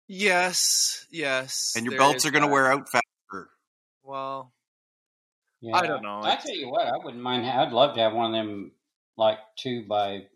Yes, 0.08 1.06
yes. 1.12 1.74
and 1.76 1.86
your 1.86 1.98
belts 1.98 2.26
are 2.26 2.32
gonna 2.32 2.48
wear 2.48 2.72
out 2.72 2.90
faster. 2.90 3.50
Well, 4.04 4.54
Yeah. 5.62 5.76
I 5.76 5.86
don't 5.86 6.02
know. 6.02 6.22
I 6.24 6.36
tell 6.36 6.56
you 6.56 6.70
what, 6.70 6.88
I 6.88 6.98
wouldn't 6.98 7.22
mind. 7.22 7.46
I'd 7.46 7.72
love 7.74 7.96
to 7.96 8.02
have 8.02 8.14
one 8.14 8.34
of 8.34 8.46
them, 8.46 8.72
like 9.18 9.40
two 9.58 9.86
by 9.88 10.28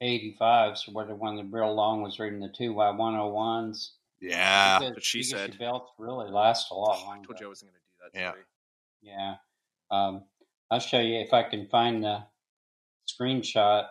eighty 0.00 0.36
fives, 0.38 0.86
or 0.88 0.92
whether 0.92 1.14
one 1.14 1.38
of 1.38 1.44
the 1.50 1.56
real 1.56 1.74
long 1.74 2.02
was 2.02 2.18
reading 2.18 2.40
the 2.40 2.48
two 2.48 2.74
by 2.74 2.90
one 2.90 3.14
hundred 3.14 3.28
ones. 3.30 3.92
Yeah, 4.20 4.80
what 4.80 5.04
she 5.04 5.22
said. 5.22 5.50
Your 5.50 5.58
belts 5.70 5.92
really 5.98 6.30
last 6.30 6.70
a 6.70 6.74
lot 6.74 6.98
I 7.08 7.22
told 7.24 7.40
you 7.40 7.46
I 7.46 7.48
wasn't 7.48 7.70
going 7.72 7.80
to 7.80 8.18
do 8.18 8.18
that. 8.18 8.18
Yeah. 8.20 8.30
Sorry. 8.30 8.42
Yeah. 9.02 9.34
Um, 9.90 10.24
I'll 10.70 10.80
show 10.80 11.00
you 11.00 11.16
if 11.20 11.32
I 11.32 11.42
can 11.42 11.68
find 11.68 12.02
the 12.02 12.24
screenshot. 13.20 13.86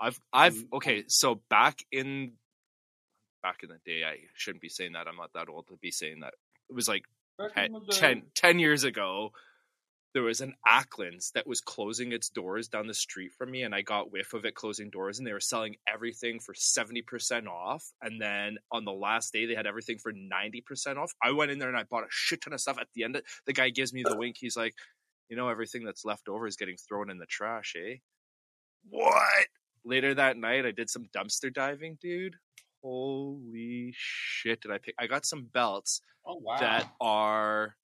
I've, 0.00 0.20
I've, 0.32 0.64
okay. 0.74 1.04
So 1.08 1.40
back 1.48 1.84
in, 1.90 2.32
back 3.42 3.60
in 3.62 3.70
the 3.70 3.78
day, 3.84 4.04
I 4.04 4.16
shouldn't 4.34 4.62
be 4.62 4.68
saying 4.68 4.92
that. 4.92 5.06
I'm 5.08 5.16
not 5.16 5.32
that 5.34 5.48
old 5.48 5.68
to 5.68 5.76
be 5.80 5.90
saying 5.90 6.20
that. 6.20 6.34
It 6.68 6.74
was 6.74 6.88
like 6.88 7.04
ten, 7.54 7.72
day. 7.72 7.78
10, 7.90 8.22
10 8.34 8.58
years 8.58 8.84
ago, 8.84 9.30
there 10.16 10.22
was 10.22 10.40
an 10.40 10.54
Acklands 10.66 11.32
that 11.32 11.46
was 11.46 11.60
closing 11.60 12.12
its 12.12 12.30
doors 12.30 12.68
down 12.68 12.86
the 12.86 12.94
street 12.94 13.32
from 13.36 13.50
me, 13.50 13.64
and 13.64 13.74
I 13.74 13.82
got 13.82 14.10
whiff 14.10 14.32
of 14.32 14.46
it 14.46 14.54
closing 14.54 14.88
doors, 14.88 15.18
and 15.18 15.26
they 15.26 15.32
were 15.34 15.40
selling 15.40 15.76
everything 15.86 16.40
for 16.40 16.54
70% 16.54 17.46
off. 17.46 17.92
And 18.00 18.18
then 18.18 18.56
on 18.72 18.86
the 18.86 18.94
last 18.94 19.34
day, 19.34 19.44
they 19.44 19.54
had 19.54 19.66
everything 19.66 19.98
for 19.98 20.14
90% 20.14 20.96
off. 20.96 21.12
I 21.22 21.32
went 21.32 21.50
in 21.50 21.58
there 21.58 21.68
and 21.68 21.76
I 21.76 21.82
bought 21.82 22.04
a 22.04 22.08
shit 22.08 22.40
ton 22.40 22.54
of 22.54 22.62
stuff. 22.62 22.78
At 22.80 22.88
the 22.94 23.04
end, 23.04 23.16
of, 23.16 23.24
the 23.44 23.52
guy 23.52 23.68
gives 23.68 23.92
me 23.92 24.04
the 24.04 24.16
wink. 24.18 24.36
He's 24.40 24.56
like, 24.56 24.72
You 25.28 25.36
know, 25.36 25.48
everything 25.48 25.84
that's 25.84 26.04
left 26.04 26.28
over 26.28 26.46
is 26.46 26.56
getting 26.56 26.76
thrown 26.76 27.10
in 27.10 27.18
the 27.18 27.26
trash, 27.26 27.74
eh? 27.76 27.96
What? 28.88 29.46
Later 29.84 30.14
that 30.14 30.36
night, 30.36 30.64
I 30.66 30.70
did 30.70 30.88
some 30.90 31.08
dumpster 31.16 31.52
diving, 31.52 31.98
dude. 32.00 32.36
Holy 32.82 33.92
shit! 33.96 34.60
Did 34.60 34.70
I 34.70 34.78
pick? 34.78 34.94
I 34.98 35.06
got 35.08 35.24
some 35.26 35.44
belts 35.52 36.00
Oh 36.24 36.36
wow! 36.40 36.58
that 36.60 36.92
are 37.00 37.76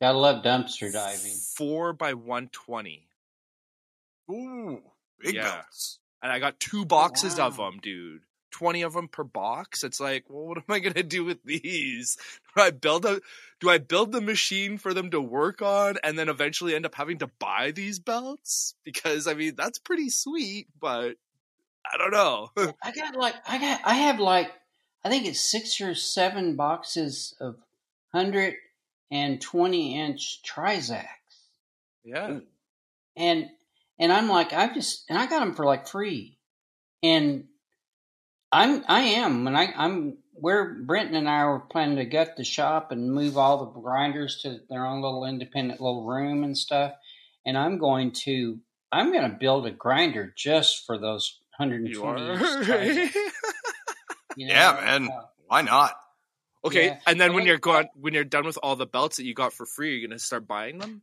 Gotta 0.00 0.18
love 0.18 0.42
dumpster 0.44 0.92
diving. 0.92 1.34
four 1.56 1.92
by 1.92 2.14
one 2.14 2.48
twenty, 2.48 3.08
ooh, 4.30 4.80
big 5.20 5.34
Yeah. 5.36 5.42
belts. 5.42 5.98
and 6.22 6.32
I 6.32 6.38
got 6.38 6.58
two 6.58 6.84
boxes 6.84 7.38
of 7.38 7.58
wow. 7.58 7.70
them, 7.70 7.80
dude. 7.80 8.22
Twenty 8.50 8.82
of 8.82 8.92
them 8.94 9.08
per 9.08 9.24
box. 9.24 9.84
It's 9.84 10.00
like, 10.00 10.24
well, 10.28 10.46
what 10.46 10.58
am 10.58 10.64
I 10.68 10.80
gonna 10.80 11.02
do 11.02 11.24
with 11.24 11.42
these? 11.44 12.16
Do 12.56 12.62
I 12.62 12.70
build 12.70 13.04
a? 13.06 13.20
Do 13.60 13.70
I 13.70 13.78
build 13.78 14.12
the 14.12 14.20
machine 14.20 14.78
for 14.78 14.94
them 14.94 15.10
to 15.10 15.20
work 15.20 15.62
on, 15.62 15.98
and 16.02 16.18
then 16.18 16.28
eventually 16.28 16.74
end 16.74 16.86
up 16.86 16.94
having 16.94 17.18
to 17.18 17.26
buy 17.38 17.70
these 17.70 17.98
belts? 17.98 18.74
Because 18.84 19.26
I 19.26 19.34
mean, 19.34 19.54
that's 19.56 19.78
pretty 19.78 20.08
sweet, 20.08 20.68
but 20.78 21.16
I 21.92 21.96
don't 21.96 22.12
know. 22.12 22.50
I 22.82 22.92
got 22.92 23.16
like 23.16 23.34
I 23.46 23.58
got 23.58 23.80
I 23.84 23.94
have 23.94 24.20
like 24.20 24.50
I 25.04 25.08
think 25.08 25.26
it's 25.26 25.40
six 25.40 25.80
or 25.80 25.94
seven 25.94 26.56
boxes 26.56 27.34
of 27.40 27.56
hundred 28.12 28.54
and 29.10 29.40
twenty 29.40 29.98
inch 29.98 30.40
Trizacts, 30.42 31.06
yeah, 32.04 32.40
and 33.16 33.50
and 33.98 34.12
I'm 34.12 34.28
like 34.28 34.52
I've 34.52 34.74
just 34.74 35.04
and 35.08 35.18
I 35.18 35.26
got 35.26 35.40
them 35.40 35.54
for 35.54 35.64
like 35.64 35.88
free, 35.88 36.38
and 37.02 37.44
I'm 38.52 38.84
I 38.88 39.00
am 39.02 39.44
when 39.44 39.56
I 39.56 39.72
I'm 39.76 40.18
where 40.32 40.74
Brenton 40.74 41.16
and 41.16 41.28
I 41.28 41.44
were 41.46 41.60
planning 41.60 41.96
to 41.96 42.04
gut 42.04 42.36
the 42.36 42.44
shop 42.44 42.90
and 42.92 43.12
move 43.12 43.36
all 43.38 43.58
the 43.58 43.80
grinders 43.80 44.40
to 44.42 44.60
their 44.70 44.86
own 44.86 45.02
little 45.02 45.24
independent 45.24 45.80
little 45.80 46.04
room 46.06 46.42
and 46.44 46.56
stuff, 46.56 46.94
and 47.46 47.56
I'm 47.56 47.78
going 47.78 48.12
to 48.24 48.58
I'm 48.90 49.12
going 49.12 49.30
to 49.30 49.36
build 49.36 49.66
a 49.66 49.70
grinder 49.70 50.32
just 50.36 50.84
for 50.86 50.98
those 50.98 51.38
hundred 51.56 51.82
and 51.82 51.90
you 51.90 52.00
twenty 52.00 52.22
are. 52.22 52.32
inch 52.32 52.42
Trizacts. 52.42 53.14
You 54.36 54.46
know, 54.46 54.54
Yeah, 54.54 54.72
man. 54.80 55.08
uh, 55.10 55.22
Why 55.48 55.62
not? 55.62 55.94
Okay, 56.64 56.86
Yeah. 56.86 56.98
and 57.06 57.20
then 57.20 57.30
I 57.30 57.34
when 57.34 57.42
like 57.42 57.46
you're 57.48 57.56
that. 57.56 57.62
gone, 57.62 57.88
when 57.94 58.14
you're 58.14 58.24
done 58.24 58.46
with 58.46 58.58
all 58.62 58.76
the 58.76 58.86
belts 58.86 59.16
that 59.16 59.24
you 59.24 59.34
got 59.34 59.52
for 59.52 59.66
free, 59.66 59.98
you're 59.98 60.08
gonna 60.08 60.18
start 60.18 60.46
buying 60.46 60.78
them. 60.78 61.02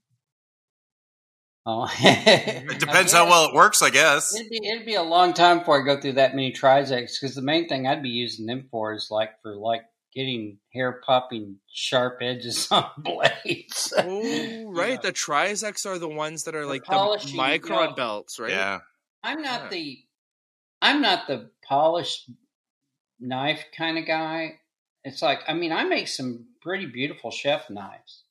Oh, 1.70 1.86
It 2.00 2.80
depends 2.80 3.12
how 3.12 3.26
well 3.28 3.50
it 3.50 3.54
works, 3.54 3.82
I 3.84 3.90
guess. 3.90 4.34
It'd 4.34 4.50
be, 4.50 4.66
it'd 4.66 4.86
be 4.86 4.94
a 4.96 5.04
long 5.04 5.34
time 5.34 5.60
before 5.60 5.82
I 5.82 5.86
go 5.86 6.00
through 6.00 6.14
that 6.14 6.34
many 6.34 6.54
Trizacts 6.54 7.20
because 7.20 7.36
the 7.36 7.42
main 7.42 7.68
thing 7.68 7.86
I'd 7.86 8.02
be 8.02 8.08
using 8.10 8.46
them 8.46 8.70
for 8.72 8.94
is 8.94 9.10
like 9.12 9.32
for 9.42 9.54
like 9.54 9.82
getting 10.16 10.60
hair 10.74 11.02
popping 11.06 11.58
sharp 11.70 12.20
edges 12.22 12.68
on 12.72 12.86
blades. 12.98 13.94
Oh, 13.98 14.72
right. 14.72 14.92
Yeah. 14.92 15.02
The 15.02 15.12
Trizact 15.12 15.86
are 15.86 16.00
the 16.00 16.08
ones 16.08 16.46
that 16.46 16.56
are 16.56 16.62
The 16.62 16.68
like 16.68 16.86
the 16.86 16.92
polishing, 16.92 17.38
micron 17.38 17.90
no. 17.90 17.96
belts, 17.96 18.40
right? 18.40 18.50
Yeah. 18.52 18.80
I'm 19.22 19.42
not 19.42 19.64
Yeah. 19.64 19.70
the 19.70 19.98
I'm 20.82 21.02
not 21.02 21.28
the 21.28 21.50
polished 21.68 22.32
knife 23.20 23.66
kind 23.78 23.98
of 23.98 24.06
guy. 24.06 24.60
It's 25.04 25.22
like 25.22 25.42
I 25.50 25.54
mean 25.54 25.74
I 25.74 25.84
make 25.84 26.08
some 26.08 26.46
pretty 26.62 26.86
beautiful 26.86 27.30
chef 27.30 27.70
knives, 27.70 28.24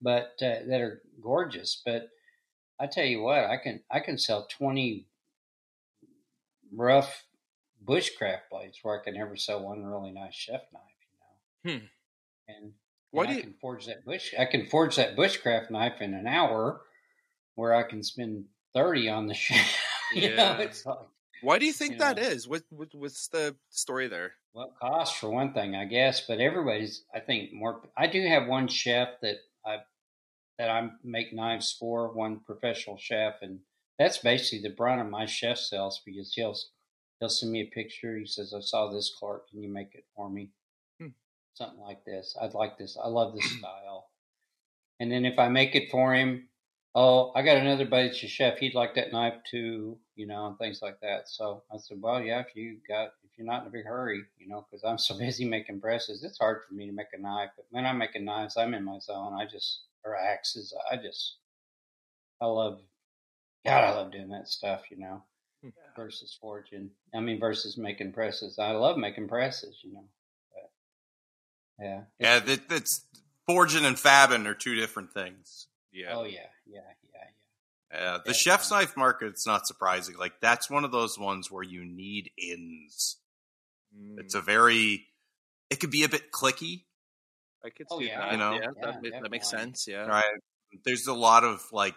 but 0.00 0.32
uh, 0.40 0.64
that 0.68 0.80
are 0.80 1.02
gorgeous. 1.22 1.82
But 1.84 2.08
I 2.80 2.86
tell 2.86 3.04
you 3.04 3.22
what, 3.22 3.44
I 3.44 3.56
can 3.56 3.80
I 3.90 4.00
can 4.00 4.18
sell 4.18 4.46
twenty 4.50 5.06
rough 6.72 7.24
bushcraft 7.84 8.42
blades 8.50 8.78
where 8.82 9.00
I 9.00 9.04
can 9.04 9.14
never 9.14 9.36
sell 9.36 9.62
one 9.64 9.84
really 9.84 10.10
nice 10.12 10.34
chef 10.34 10.60
knife. 10.72 10.82
You 11.64 11.72
know, 11.72 11.78
Hmm. 11.80 11.86
and 12.48 12.72
Why 13.10 13.24
and 13.24 13.28
do 13.28 13.34
I 13.34 13.36
you- 13.36 13.42
can 13.42 13.54
forge 13.54 13.86
that 13.86 14.04
bush. 14.04 14.34
I 14.38 14.44
can 14.44 14.66
forge 14.66 14.96
that 14.96 15.16
bushcraft 15.16 15.70
knife 15.70 16.00
in 16.00 16.14
an 16.14 16.26
hour, 16.26 16.82
where 17.54 17.74
I 17.74 17.82
can 17.82 18.02
spend 18.02 18.46
thirty 18.74 19.08
on 19.08 19.26
the 19.26 19.34
shaft. 19.44 19.74
you 20.14 20.30
know, 20.30 20.34
Yeah. 20.36 20.58
it's 20.58 20.84
like 20.86 20.98
Why 21.42 21.58
do 21.58 21.66
you 21.66 21.72
think 21.72 21.92
You 21.92 21.98
that 21.98 22.16
know. 22.16 22.22
is? 22.22 22.48
What, 22.48 22.64
what 22.70 22.94
what's 22.94 23.28
the 23.28 23.56
story 23.70 24.08
there? 24.08 24.34
well, 24.54 24.74
cost 24.80 25.16
for 25.18 25.30
one 25.30 25.52
thing, 25.54 25.76
I 25.76 25.84
guess. 25.84 26.26
But 26.26 26.40
everybody's, 26.40 27.04
I 27.14 27.20
think, 27.20 27.52
more. 27.52 27.82
I 27.96 28.08
do 28.08 28.26
have 28.26 28.48
one 28.48 28.66
chef 28.66 29.08
that 29.22 29.36
I 29.64 29.78
that 30.58 30.70
I 30.70 30.90
make 31.04 31.32
knives 31.32 31.72
for, 31.72 32.12
one 32.12 32.40
professional 32.40 32.96
chef, 32.96 33.36
and 33.42 33.60
that's 33.98 34.18
basically 34.18 34.60
the 34.68 34.74
brunt 34.74 35.00
of 35.00 35.08
my 35.08 35.26
chef 35.26 35.58
sales 35.58 36.00
because 36.04 36.32
he'll 36.34 36.56
he'll 37.20 37.28
send 37.28 37.52
me 37.52 37.60
a 37.62 37.66
picture. 37.66 38.16
He 38.16 38.26
says, 38.26 38.52
"I 38.54 38.60
saw 38.60 38.90
this, 38.90 39.14
Clark. 39.18 39.50
Can 39.50 39.62
you 39.62 39.68
make 39.68 39.94
it 39.94 40.04
for 40.14 40.28
me?" 40.28 40.50
Hmm. 41.00 41.08
Something 41.54 41.80
like 41.80 42.04
this. 42.04 42.36
I'd 42.40 42.54
like 42.54 42.78
this. 42.78 42.96
I 43.02 43.08
love 43.08 43.34
this 43.34 43.58
style. 43.58 44.10
And 45.00 45.10
then 45.12 45.24
if 45.24 45.38
I 45.38 45.48
make 45.48 45.74
it 45.74 45.90
for 45.90 46.14
him, 46.14 46.48
oh, 46.94 47.32
I 47.34 47.42
got 47.42 47.56
another 47.56 47.86
buddy 47.86 48.08
that's 48.08 48.22
a 48.22 48.28
chef. 48.28 48.58
He'd 48.58 48.74
like 48.74 48.94
that 48.94 49.12
knife 49.12 49.34
too, 49.48 49.98
you 50.16 50.26
know, 50.26 50.46
and 50.46 50.58
things 50.58 50.82
like 50.82 51.00
that. 51.00 51.28
So 51.28 51.62
I 51.72 51.78
said, 51.78 51.98
well, 52.00 52.20
yeah, 52.20 52.40
if 52.40 52.56
you 52.56 52.78
got, 52.88 53.12
if 53.24 53.30
you're 53.36 53.46
not 53.46 53.62
in 53.62 53.68
a 53.68 53.70
big 53.70 53.84
hurry, 53.84 54.24
you 54.38 54.48
know, 54.48 54.66
because 54.68 54.84
I'm 54.84 54.98
so 54.98 55.16
busy 55.18 55.44
making 55.44 55.80
presses, 55.80 56.24
it's 56.24 56.38
hard 56.38 56.62
for 56.66 56.74
me 56.74 56.86
to 56.86 56.92
make 56.92 57.12
a 57.12 57.20
knife. 57.20 57.50
But 57.56 57.66
when 57.70 57.86
I'm 57.86 57.98
making 57.98 58.24
knives, 58.24 58.56
I'm 58.56 58.74
in 58.74 58.84
my 58.84 58.98
zone. 58.98 59.34
I 59.34 59.46
just, 59.46 59.82
or 60.08 60.16
axes, 60.16 60.74
I 60.90 60.96
just, 60.96 61.36
I 62.40 62.46
love, 62.46 62.80
God, 63.64 63.84
I 63.84 63.90
love 63.94 64.12
doing 64.12 64.28
that 64.30 64.48
stuff, 64.48 64.82
you 64.90 64.98
know, 64.98 65.22
Hmm. 65.62 65.70
versus 65.96 66.36
forging. 66.40 66.90
I 67.14 67.20
mean, 67.20 67.40
versus 67.40 67.76
making 67.76 68.12
presses. 68.12 68.58
I 68.58 68.70
love 68.72 68.96
making 68.96 69.28
presses, 69.28 69.78
you 69.82 69.92
know. 69.92 70.04
But, 71.78 71.84
yeah. 71.84 72.00
Yeah, 72.20 72.38
that, 72.40 72.68
that's 72.68 73.06
forging 73.46 73.84
and 73.84 73.96
fabbing 73.96 74.46
are 74.46 74.54
two 74.54 74.74
different 74.76 75.12
things. 75.12 75.66
Yeah. 75.92 76.14
Oh 76.14 76.24
yeah, 76.24 76.46
yeah, 76.66 76.80
yeah, 77.02 77.20
yeah. 77.92 77.98
Uh, 77.98 78.18
the 78.18 78.30
Yeah. 78.30 78.34
chef's 78.34 78.70
knife 78.70 78.96
market, 78.96 79.28
it's 79.28 79.46
not 79.46 79.66
surprising. 79.66 80.16
Like 80.16 80.40
that's 80.40 80.68
one 80.70 80.84
of 80.84 80.92
those 80.92 81.18
ones 81.18 81.50
where 81.50 81.62
you 81.64 81.84
need 81.84 82.30
ins. 82.36 83.16
Mm, 83.96 84.20
It's 84.20 84.34
a 84.34 84.42
very, 84.42 85.06
it 85.70 85.80
could 85.80 85.90
be 85.90 86.04
a 86.04 86.08
bit 86.08 86.30
clicky, 86.30 86.84
I 87.64 87.70
could 87.70 87.86
Oh, 87.90 87.98
see 87.98 88.06
yeah. 88.06 88.20
that. 88.20 88.32
You 88.32 88.38
know? 88.38 88.52
yeah, 88.52 88.60
Yeah, 88.60 88.68
that, 88.92 89.02
ma- 89.02 89.20
that 89.22 89.30
makes 89.30 89.48
sense. 89.50 89.86
Yeah. 89.88 90.06
right? 90.06 90.24
There's 90.84 91.06
a 91.06 91.14
lot 91.14 91.44
of 91.44 91.62
like, 91.72 91.94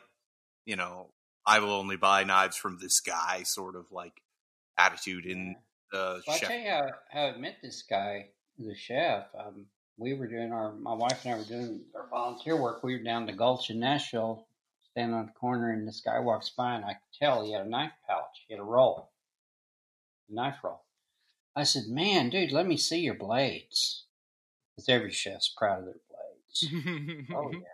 you 0.66 0.76
know, 0.76 1.12
I 1.46 1.60
will 1.60 1.72
only 1.74 1.98
buy 1.98 2.24
knives 2.24 2.56
from 2.58 2.78
this 2.80 3.00
guy 3.00 3.44
sort 3.44 3.76
of 3.76 3.92
like 3.92 4.22
attitude 4.78 5.26
in 5.26 5.48
Yeah. 5.48 5.54
the 5.92 6.22
Well, 6.28 6.36
I 6.36 6.40
chef. 6.40 6.48
tell 6.50 6.58
you 6.60 6.70
how, 6.70 6.90
how 7.12 7.26
I 7.28 7.38
met 7.38 7.58
this 7.62 7.84
guy, 7.84 8.30
the 8.58 8.76
chef. 8.76 9.26
Um, 9.38 9.68
we 9.98 10.14
were 10.14 10.28
doing 10.28 10.52
our, 10.52 10.74
my 10.74 10.94
wife 10.94 11.26
and 11.26 11.36
I 11.36 11.38
were 11.38 11.44
doing 11.44 11.82
our 11.96 12.08
volunteer 12.10 12.60
work. 12.60 12.84
We 12.84 12.98
were 12.98 13.04
down 13.04 13.26
the 13.28 13.34
Gulch 13.34 13.70
in 13.70 13.80
Nashville, 13.80 14.48
standing 14.92 15.14
on 15.16 15.28
the 15.28 15.32
corner, 15.34 15.72
and 15.72 15.88
this 15.88 16.02
guy 16.02 16.20
walks 16.20 16.50
by, 16.50 16.76
and 16.76 16.86
I 16.86 16.94
could 16.94 17.14
tell 17.20 17.44
he 17.44 17.52
had 17.54 17.66
a 17.66 17.70
knife 17.70 17.92
pouch. 18.08 18.46
He 18.48 18.54
had 18.54 18.62
a 18.62 18.64
roll, 18.64 19.12
a 20.30 20.34
knife 20.34 20.58
roll. 20.64 20.82
I 21.56 21.64
said, 21.64 21.84
"Man, 21.88 22.30
dude, 22.30 22.52
let 22.52 22.66
me 22.66 22.78
see 22.78 23.00
your 23.02 23.14
blades." 23.14 24.06
Because 24.82 24.96
every 24.96 25.12
chef's 25.12 25.54
proud 25.56 25.80
of 25.80 25.86
their 25.86 25.96
blades. 26.10 27.28
oh 27.34 27.52
yeah. 27.52 27.60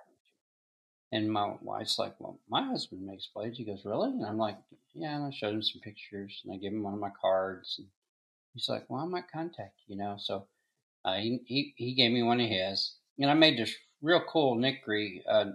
And 1.10 1.32
my 1.32 1.55
wife's 1.62 1.97
like, 1.97 2.20
"Well, 2.20 2.38
my 2.49 2.64
husband 2.64 3.08
makes 3.08 3.30
blades." 3.34 3.58
He 3.58 3.64
goes, 3.64 3.86
"Really?" 3.86 4.10
And 4.10 4.26
I'm 4.26 4.38
like, 4.38 4.58
"Yeah." 4.93 5.16
And 5.16 5.24
I 5.24 5.32
showed 5.32 5.53
him 5.53 5.62
some 5.64 5.80
pictures, 5.80 6.41
and 6.43 6.53
I 6.53 6.58
gave 6.58 6.74
him 6.74 6.84
one 6.84 6.93
of 6.93 6.99
my 6.99 7.12
cards. 7.22 7.76
And 7.78 7.88
he's 8.53 8.68
like, 8.68 8.89
"Well, 8.89 9.03
I 9.03 9.05
might 9.05 9.32
contact 9.32 9.80
you," 9.88 9.95
you 9.95 10.01
know. 10.01 10.18
So 10.20 10.47
uh, 11.05 11.16
he, 11.16 11.39
he 11.45 11.74
he 11.78 11.93
gave 11.93 12.12
me 12.12 12.24
one 12.24 12.41
of 12.41 12.49
his, 12.49 12.97
and 13.18 13.32
I 13.32 13.36
made 13.36 13.58
this 13.58 13.74
real 14.01 14.22
cool 14.28 14.58
Nakiri 14.58 15.22
uh, 15.30 15.51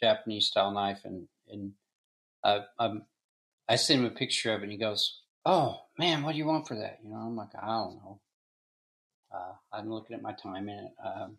Japanese 0.00 0.48
style 0.48 0.72
knife, 0.72 1.02
and 1.04 1.28
and 1.48 1.74
uh, 2.42 2.62
um, 2.80 3.04
I 3.68 3.76
sent 3.76 4.00
him 4.00 4.06
a 4.06 4.10
picture 4.10 4.52
of 4.54 4.62
it, 4.62 4.64
and 4.64 4.72
he 4.72 4.78
goes, 4.78 5.20
"Oh 5.44 5.82
man, 5.96 6.24
what 6.24 6.32
do 6.32 6.38
you 6.38 6.46
want 6.46 6.66
for 6.66 6.74
that?" 6.74 6.98
You 7.04 7.10
know, 7.10 7.18
I'm 7.18 7.36
like, 7.36 7.54
"I 7.54 7.64
don't 7.68 7.94
know." 7.94 8.18
Uh, 9.32 9.54
I'm 9.72 9.90
looking 9.90 10.16
at 10.16 10.22
my 10.22 10.32
time 10.32 10.68
and. 10.68 10.90
Um, 11.04 11.38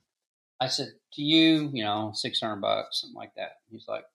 I 0.60 0.68
said 0.68 0.94
to 1.14 1.22
you, 1.22 1.70
you 1.74 1.84
know, 1.84 2.12
six 2.14 2.42
hundred 2.42 2.62
bucks, 2.62 3.02
something 3.02 3.16
like 3.16 3.36
that. 3.36 3.60
He's 3.72 3.88
like, 3.88 4.06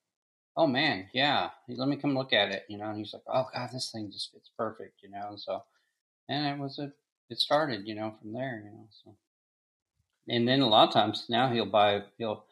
"Oh 0.56 0.66
man, 0.66 1.10
yeah, 1.12 1.50
let 1.68 1.88
me 1.88 1.96
come 1.96 2.14
look 2.14 2.32
at 2.32 2.50
it," 2.52 2.64
you 2.68 2.78
know. 2.78 2.86
And 2.90 2.98
he's 2.98 3.12
like, 3.12 3.22
"Oh 3.28 3.48
god, 3.54 3.70
this 3.72 3.90
thing 3.92 4.10
just 4.12 4.32
fits 4.32 4.50
perfect," 4.58 5.02
you 5.02 5.10
know. 5.10 5.28
And 5.30 5.40
so, 5.40 5.64
and 6.28 6.46
it 6.46 6.62
was 6.62 6.78
a, 6.78 6.92
it 7.30 7.38
started, 7.40 7.88
you 7.88 7.94
know, 7.94 8.14
from 8.20 8.32
there, 8.32 8.62
you 8.64 8.70
know. 8.72 8.88
So, 9.04 9.16
and 10.28 10.48
then 10.48 10.60
a 10.60 10.68
lot 10.68 10.88
of 10.88 10.94
times 10.94 11.26
now 11.28 11.50
he'll 11.52 11.66
buy, 11.66 12.02
he'll 12.18 12.44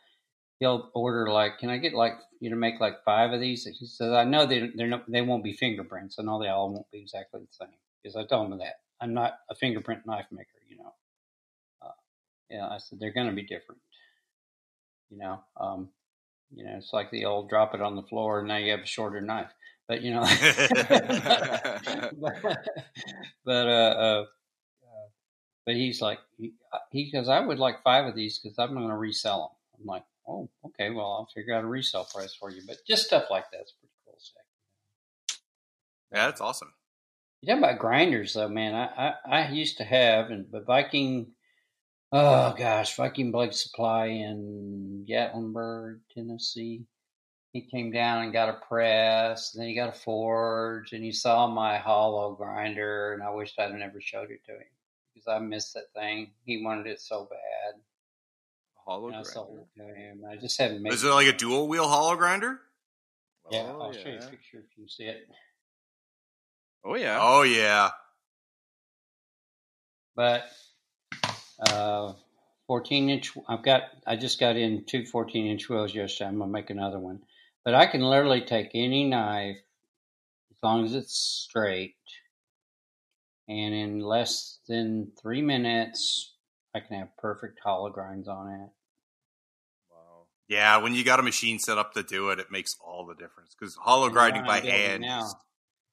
he'll 0.61 0.91
order 0.95 1.31
like, 1.31 1.59
"Can 1.59 1.71
I 1.71 1.79
get 1.79 1.95
like 1.95 2.15
you 2.41 2.51
to 2.51 2.57
make 2.57 2.81
like 2.81 3.05
five 3.05 3.33
of 3.33 3.41
these?" 3.41 3.67
He 3.67 3.87
says, 3.87 4.13
"I 4.13 4.25
know 4.25 4.47
they 4.47 4.71
they're 4.77 4.89
not, 4.89 5.11
they 5.11 5.23
won't 5.23 5.45
be 5.45 5.53
fingerprints. 5.55 6.19
I 6.19 6.25
know 6.25 6.41
they 6.41 6.49
all 6.49 6.73
won't 6.73 6.91
be 6.93 7.01
exactly 7.01 7.41
the 7.41 7.49
same 7.53 7.75
because 8.03 8.17
I 8.17 8.27
told 8.27 8.53
him 8.53 8.59
that 8.59 8.81
I'm 9.01 9.15
not 9.15 9.41
a 9.51 9.55
fingerprint 9.57 10.07
knife 10.07 10.27
maker, 10.31 10.51
know." 10.60 10.60
Yeah, 12.51 12.69
I 12.69 12.79
said 12.79 12.99
they're 13.01 13.13
going 13.13 13.29
to 13.29 13.33
be 13.33 13.43
different. 13.43 13.81
You 15.11 15.19
know, 15.19 15.41
um, 15.59 15.89
you 16.55 16.65
know, 16.65 16.75
it's 16.77 16.93
like 16.93 17.11
the 17.11 17.25
old 17.25 17.49
drop 17.49 17.75
it 17.75 17.83
on 17.83 17.97
the 17.97 18.03
floor, 18.03 18.41
and 18.41 18.49
now 18.49 18.57
you 18.57 18.71
have 18.73 18.81
a 18.81 18.87
shorter 18.87 19.21
knife. 19.21 19.51
But 19.89 20.03
you 20.03 20.13
know, 20.13 20.21
but, 22.21 22.59
but 23.45 23.67
uh, 23.67 23.95
uh, 23.99 24.25
uh, 24.25 25.09
but 25.67 25.75
he's 25.75 26.01
like 26.01 26.19
he, 26.37 26.53
he 26.91 27.11
goes, 27.11 27.29
I 27.29 27.41
would 27.41 27.59
like 27.59 27.83
five 27.83 28.07
of 28.07 28.15
these 28.15 28.39
because 28.39 28.59
I'm 28.59 28.75
going 28.75 28.89
to 28.89 28.97
resell 28.97 29.41
them. 29.41 29.81
I'm 29.81 29.87
like, 29.87 30.05
oh, 30.29 30.49
okay, 30.67 30.91
well, 30.91 31.07
I'll 31.07 31.29
figure 31.35 31.55
out 31.55 31.65
a 31.65 31.67
resale 31.67 32.05
price 32.05 32.35
for 32.35 32.51
you. 32.51 32.63
But 32.67 32.79
just 32.87 33.07
stuff 33.07 33.25
like 33.31 33.45
that's 33.53 33.73
pretty 33.73 33.95
cool. 34.05 34.17
Stuff. 34.19 35.39
yeah, 36.13 36.27
that's 36.27 36.41
awesome. 36.41 36.73
You 37.41 37.49
talk 37.49 37.59
about 37.59 37.79
grinders, 37.79 38.35
though, 38.35 38.49
man. 38.49 38.75
I, 38.75 39.15
I, 39.27 39.41
I 39.41 39.49
used 39.51 39.79
to 39.79 39.85
have, 39.85 40.31
and 40.31 40.51
but 40.51 40.67
Viking, 40.67 41.33
oh 42.13 42.55
gosh, 42.57 42.97
Viking 42.97 43.31
Blade 43.31 43.55
Supply 43.55 44.07
in 44.07 45.07
Gatlinburg, 45.09 46.01
Tennessee. 46.15 46.85
He 47.53 47.63
came 47.63 47.91
down 47.91 48.23
and 48.23 48.33
got 48.33 48.49
a 48.49 48.61
press, 48.67 49.55
and 49.55 49.61
then 49.61 49.69
he 49.69 49.75
got 49.75 49.89
a 49.95 49.99
forge, 49.99 50.93
and 50.93 51.03
he 51.03 51.11
saw 51.13 51.49
my 51.49 51.79
hollow 51.79 52.35
grinder, 52.35 53.13
and 53.15 53.23
I 53.23 53.31
wished 53.31 53.59
I'd 53.59 53.75
never 53.75 54.01
showed 54.01 54.31
it 54.31 54.45
to 54.47 54.53
him 54.53 54.69
because 55.13 55.27
I 55.27 55.39
missed 55.41 55.75
that 55.75 55.93
thing. 55.95 56.31
He 56.45 56.63
wanted 56.65 56.87
it 56.87 57.01
so 57.01 57.27
bad, 57.29 57.81
Hollow 58.87 59.07
and 59.09 59.17
I 59.17 59.23
grinder. 59.23 59.31
sold 59.31 59.59
it 59.59 59.81
to 59.81 59.95
him. 59.95 60.23
I 60.31 60.37
just 60.37 60.59
haven't 60.61 60.83
made. 60.83 60.93
Is 60.93 61.03
it 61.03 61.09
like 61.09 61.27
a 61.27 61.33
dual 61.33 61.67
wheel 61.67 61.89
hollow 61.89 62.15
grinder? 62.17 62.61
Yeah, 63.51 63.73
Oh, 63.75 63.81
I'll 63.83 63.93
show 63.93 63.99
you 64.09 64.11
a 64.11 64.21
yeah. 64.21 64.29
picture 64.29 64.59
if 64.59 64.79
you 64.79 64.87
see 64.89 65.05
it. 65.05 65.27
Oh 66.85 66.95
yeah. 66.95 67.19
Oh 67.21 67.43
yeah. 67.43 67.91
but 70.15 70.45
uh, 71.61 72.13
14 72.67 73.11
inch 73.11 73.33
i've 73.49 73.63
got 73.65 73.83
i 74.07 74.17
just 74.17 74.39
got 74.39 74.57
in 74.57 74.85
two 74.85 75.05
14 75.05 75.47
inch 75.47 75.69
wheels 75.69 75.95
yesterday. 75.95 76.29
I'm 76.29 76.39
gonna 76.39 76.51
make 76.51 76.71
another 76.71 76.99
one. 76.99 77.21
But 77.65 77.75
i 77.75 77.87
can 77.87 78.03
literally 78.03 78.43
take 78.43 78.71
any 78.75 79.05
knife 79.09 79.59
as 80.51 80.57
long 80.63 80.85
as 80.85 80.95
it's 80.95 81.15
straight. 81.15 81.97
And 83.49 83.75
in 83.75 84.01
less 84.01 84.61
than 84.69 85.13
three 85.21 85.43
minutes 85.43 86.35
i 86.75 86.81
can 86.81 86.99
have 86.99 87.17
perfect 87.19 87.59
hollow 87.63 87.91
grinds 87.91 88.29
on 88.29 88.49
it. 88.53 88.71
Wow. 89.91 90.27
Yeah, 90.49 90.77
when 90.79 90.95
you 90.95 91.03
got 91.05 91.19
a 91.19 91.25
machine 91.25 91.59
set 91.59 91.77
up 91.79 91.95
to 91.95 92.03
do 92.03 92.31
it, 92.31 92.39
it 92.39 92.51
makes 92.53 92.77
all 92.85 93.07
the 93.07 93.15
difference. 93.15 93.55
Because 93.59 93.75
hollow 93.75 94.09
grinding 94.09 94.45
by 94.45 94.61
hand 94.61 95.03
now- 95.03 95.33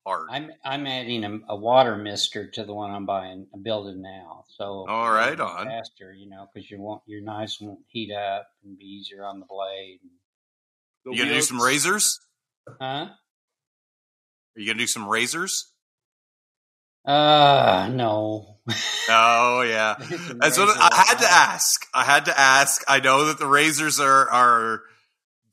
is 0.08 0.14
hard. 0.14 0.28
i'm 0.32 0.52
i'm 0.64 0.88
adding 0.88 1.24
a, 1.24 1.40
a 1.50 1.56
water 1.56 1.96
mister 1.98 2.48
to 2.48 2.64
the 2.64 2.74
one 2.74 2.92
i'm 2.92 3.06
buying 3.06 3.48
I'm 3.54 3.64
building 3.64 4.02
now 4.02 4.44
so 4.58 4.86
All 4.88 5.12
right, 5.12 5.40
on. 5.40 5.66
faster 5.68 6.14
you 6.14 6.30
know 6.30 6.48
because 6.54 6.70
you 6.70 6.80
want 6.82 7.02
your 7.06 7.22
knives 7.22 7.58
won't 7.62 7.80
heat 7.88 8.12
up 8.14 8.48
and 8.64 8.78
be 8.78 8.86
easier 8.86 9.26
on 9.26 9.40
the 9.40 9.46
blade 9.46 10.00
The 11.06 11.12
you 11.12 11.24
gonna 11.24 11.36
do 11.36 11.42
some 11.42 11.62
razors? 11.62 12.20
huh 12.80 13.08
Are 13.10 13.16
you 14.56 14.66
gonna 14.66 14.80
do 14.80 14.88
some 14.88 15.08
razors? 15.08 15.72
Uh, 17.06 17.90
no, 17.94 18.58
Oh 19.10 19.62
yeah, 19.62 19.96
that's 20.40 20.58
what 20.58 20.76
I 20.78 20.90
had 21.08 21.20
to 21.20 21.32
ask. 21.32 21.86
I 21.94 22.04
had 22.04 22.26
to 22.26 22.38
ask. 22.38 22.84
I 22.88 23.00
know 23.00 23.26
that 23.26 23.40
the 23.40 23.48
razors 23.48 24.00
are 24.00 24.30
are 24.30 24.82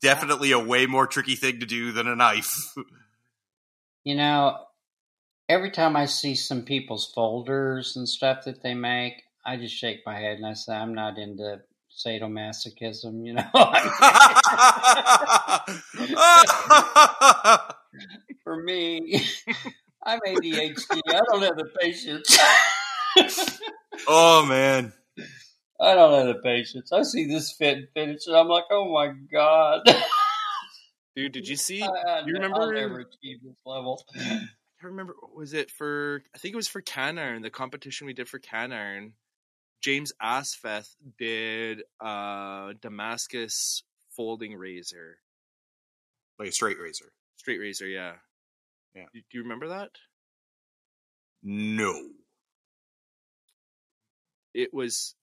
definitely 0.01 0.51
a 0.51 0.59
way 0.59 0.85
more 0.85 1.07
tricky 1.07 1.35
thing 1.35 1.61
to 1.61 1.65
do 1.65 1.91
than 1.91 2.07
a 2.07 2.15
knife. 2.15 2.73
You 4.05 4.15
know, 4.15 4.57
every 5.49 5.71
time 5.71 5.95
I 5.95 6.05
see 6.05 6.35
some 6.35 6.61
people's 6.61 7.11
folders 7.11 7.95
and 7.95 8.07
stuff 8.07 8.45
that 8.45 8.61
they 8.61 8.75
make, 8.75 9.23
I 9.43 9.57
just 9.57 9.75
shake 9.75 10.05
my 10.05 10.15
head 10.17 10.37
and 10.37 10.45
I 10.45 10.53
say, 10.53 10.75
I'm 10.75 10.93
not 10.93 11.17
into 11.17 11.61
sadomasochism, 11.91 13.25
you 13.25 13.33
know. 13.33 13.49
For 18.43 18.61
me, 18.61 19.25
I'm 20.05 20.19
ADHD. 20.27 21.01
I 21.07 21.21
don't 21.31 21.41
have 21.41 21.57
the 21.57 21.71
patience. 21.81 22.37
oh 24.07 24.45
man. 24.45 24.93
I 25.81 25.95
don't 25.95 26.13
have 26.13 26.27
the 26.27 26.41
patience. 26.41 26.91
I 26.91 27.01
see 27.01 27.25
this 27.25 27.51
fit 27.51 27.77
and 27.77 27.87
finish, 27.93 28.27
and 28.27 28.35
I'm 28.35 28.47
like, 28.47 28.65
oh 28.69 28.93
my 28.93 29.13
god. 29.31 29.81
Dude, 31.15 31.31
did 31.31 31.47
you 31.47 31.55
see? 31.55 31.81
I, 31.83 31.87
I, 31.87 32.19
you 32.25 32.33
remember? 32.33 32.61
I'll 32.61 32.71
never 32.71 32.99
achieve 32.99 33.39
this 33.43 33.57
level. 33.65 34.03
I 34.17 34.47
remember. 34.83 35.15
Was 35.35 35.53
it 35.53 35.71
for? 35.71 36.23
I 36.33 36.37
think 36.37 36.53
it 36.53 36.57
was 36.57 36.67
for 36.67 36.81
Can 36.81 37.17
Iron, 37.17 37.41
the 37.41 37.49
competition 37.49 38.07
we 38.07 38.13
did 38.13 38.27
for 38.27 38.39
Can 38.39 38.71
Iron. 38.71 39.13
James 39.81 40.13
Asfeth 40.21 40.95
did 41.17 41.83
uh 41.99 42.73
Damascus 42.81 43.83
folding 44.15 44.55
razor, 44.55 45.17
like 46.39 46.49
a 46.49 46.51
straight 46.51 46.79
razor. 46.79 47.11
Straight 47.37 47.59
razor, 47.59 47.87
yeah. 47.87 48.13
Yeah. 48.95 49.05
Do, 49.13 49.19
do 49.19 49.37
you 49.37 49.43
remember 49.43 49.67
that? 49.69 49.91
No. 51.43 51.93
It 54.53 54.73
was 54.73 55.15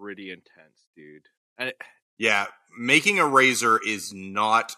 pretty 0.00 0.30
intense, 0.30 0.86
dude. 0.96 1.26
And 1.58 1.70
it, 1.70 1.82
yeah, 2.16 2.46
making 2.78 3.18
a 3.18 3.26
razor 3.26 3.78
is 3.84 4.12
not 4.14 4.74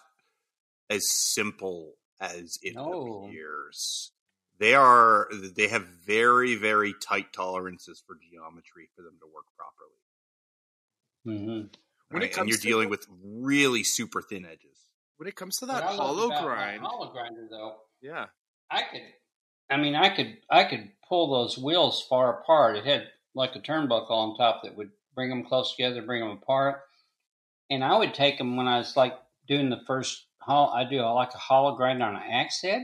as 0.91 1.09
simple 1.09 1.93
as 2.19 2.59
it 2.61 2.75
No. 2.75 3.23
appears. 3.25 4.11
They 4.59 4.75
are 4.75 5.27
they 5.55 5.67
have 5.69 5.87
very 6.05 6.55
very 6.55 6.93
tight 7.01 7.33
tolerances 7.33 8.03
for 8.05 8.15
geometry 8.29 8.89
for 8.95 9.01
them 9.01 9.17
to 9.21 9.25
work 9.27 9.45
properly. 9.57 9.97
hmm 11.25 11.67
When 12.09 12.23
it 12.23 12.27
right? 12.27 12.37
and 12.37 12.49
you're 12.49 12.57
to 12.57 12.63
dealing 12.67 12.87
the- 12.87 12.91
with 12.91 13.07
really 13.23 13.83
super 13.83 14.21
thin 14.21 14.45
edges. 14.45 14.67
when 15.17 15.27
it 15.27 15.35
comes 15.35 15.57
to 15.57 15.65
that 15.67 15.83
hollow 15.83 16.27
grind, 16.29 16.81
hollow 16.81 17.11
grinder, 17.11 17.47
though, 17.49 17.77
yeah, 18.01 18.27
I 18.69 18.83
could. 18.83 19.01
I 19.69 19.77
mean, 19.77 19.95
I 19.95 20.09
could. 20.15 20.37
I 20.49 20.63
could 20.65 20.91
pull 21.07 21.31
those 21.31 21.57
wheels 21.57 22.05
far 22.09 22.39
apart. 22.41 22.75
It 22.77 22.85
had 22.85 23.07
like 23.33 23.55
a 23.55 23.59
turnbuckle 23.61 24.11
on 24.11 24.35
top 24.37 24.63
that 24.63 24.75
would 24.75 24.91
bring 25.15 25.29
them 25.29 25.45
close 25.45 25.71
together, 25.75 26.01
bring 26.01 26.19
them 26.21 26.31
apart. 26.41 26.81
And 27.69 27.83
I 27.83 27.97
would 27.97 28.13
take 28.13 28.37
them 28.37 28.57
when 28.57 28.67
I 28.67 28.77
was 28.79 28.97
like 28.97 29.17
doing 29.47 29.69
the 29.69 29.81
first. 29.87 30.25
Hol- 30.41 30.69
I 30.73 30.83
do 30.83 31.01
like 31.01 31.33
a 31.33 31.37
hollow 31.37 31.75
grind 31.75 32.01
on 32.03 32.15
an 32.15 32.21
axe 32.29 32.61
head. 32.61 32.81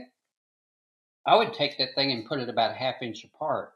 I 1.26 1.36
would 1.36 1.52
take 1.54 1.76
that 1.78 1.94
thing 1.94 2.10
and 2.12 2.26
put 2.26 2.40
it 2.40 2.48
about 2.48 2.70
a 2.70 2.74
half 2.74 3.02
inch 3.02 3.24
apart. 3.24 3.74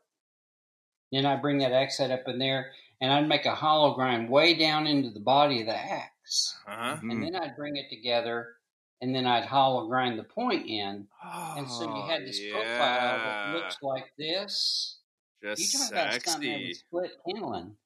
Then 1.10 1.26
I'd 1.26 1.42
bring 1.42 1.58
that 1.58 1.72
axe 1.72 1.98
head 1.98 2.10
up 2.10 2.26
in 2.26 2.38
there, 2.38 2.72
and 3.00 3.12
I'd 3.12 3.28
make 3.28 3.44
a 3.44 3.54
hollow 3.54 3.94
grind 3.94 4.30
way 4.30 4.54
down 4.54 4.86
into 4.86 5.10
the 5.10 5.20
body 5.20 5.60
of 5.60 5.66
the 5.66 5.76
axe. 5.76 6.56
uh-huh. 6.66 6.96
Mhm. 7.02 7.10
And 7.12 7.22
then 7.22 7.36
I'd 7.36 7.56
bring 7.56 7.76
it 7.76 7.90
together, 7.90 8.56
and 9.02 9.14
then 9.14 9.26
I'd 9.26 9.44
hollow 9.44 9.86
grind 9.88 10.18
the 10.18 10.24
point 10.24 10.66
in. 10.66 11.06
And 11.22 11.68
so 11.68 11.94
you 11.94 12.02
had 12.10 12.22
Oh, 12.22 12.24
this 12.24 12.40
profile 12.50 13.18
that 13.18 13.54
looks 13.54 13.82
like 13.82 14.12
this. 14.16 14.98
You 15.42 15.54
just 15.56 15.72
talk 15.90 15.90
about 15.92 16.22
something 16.22 16.48
that 16.50 16.58
sexy. 16.58 16.74
split 16.74 17.10
handling. 17.26 17.76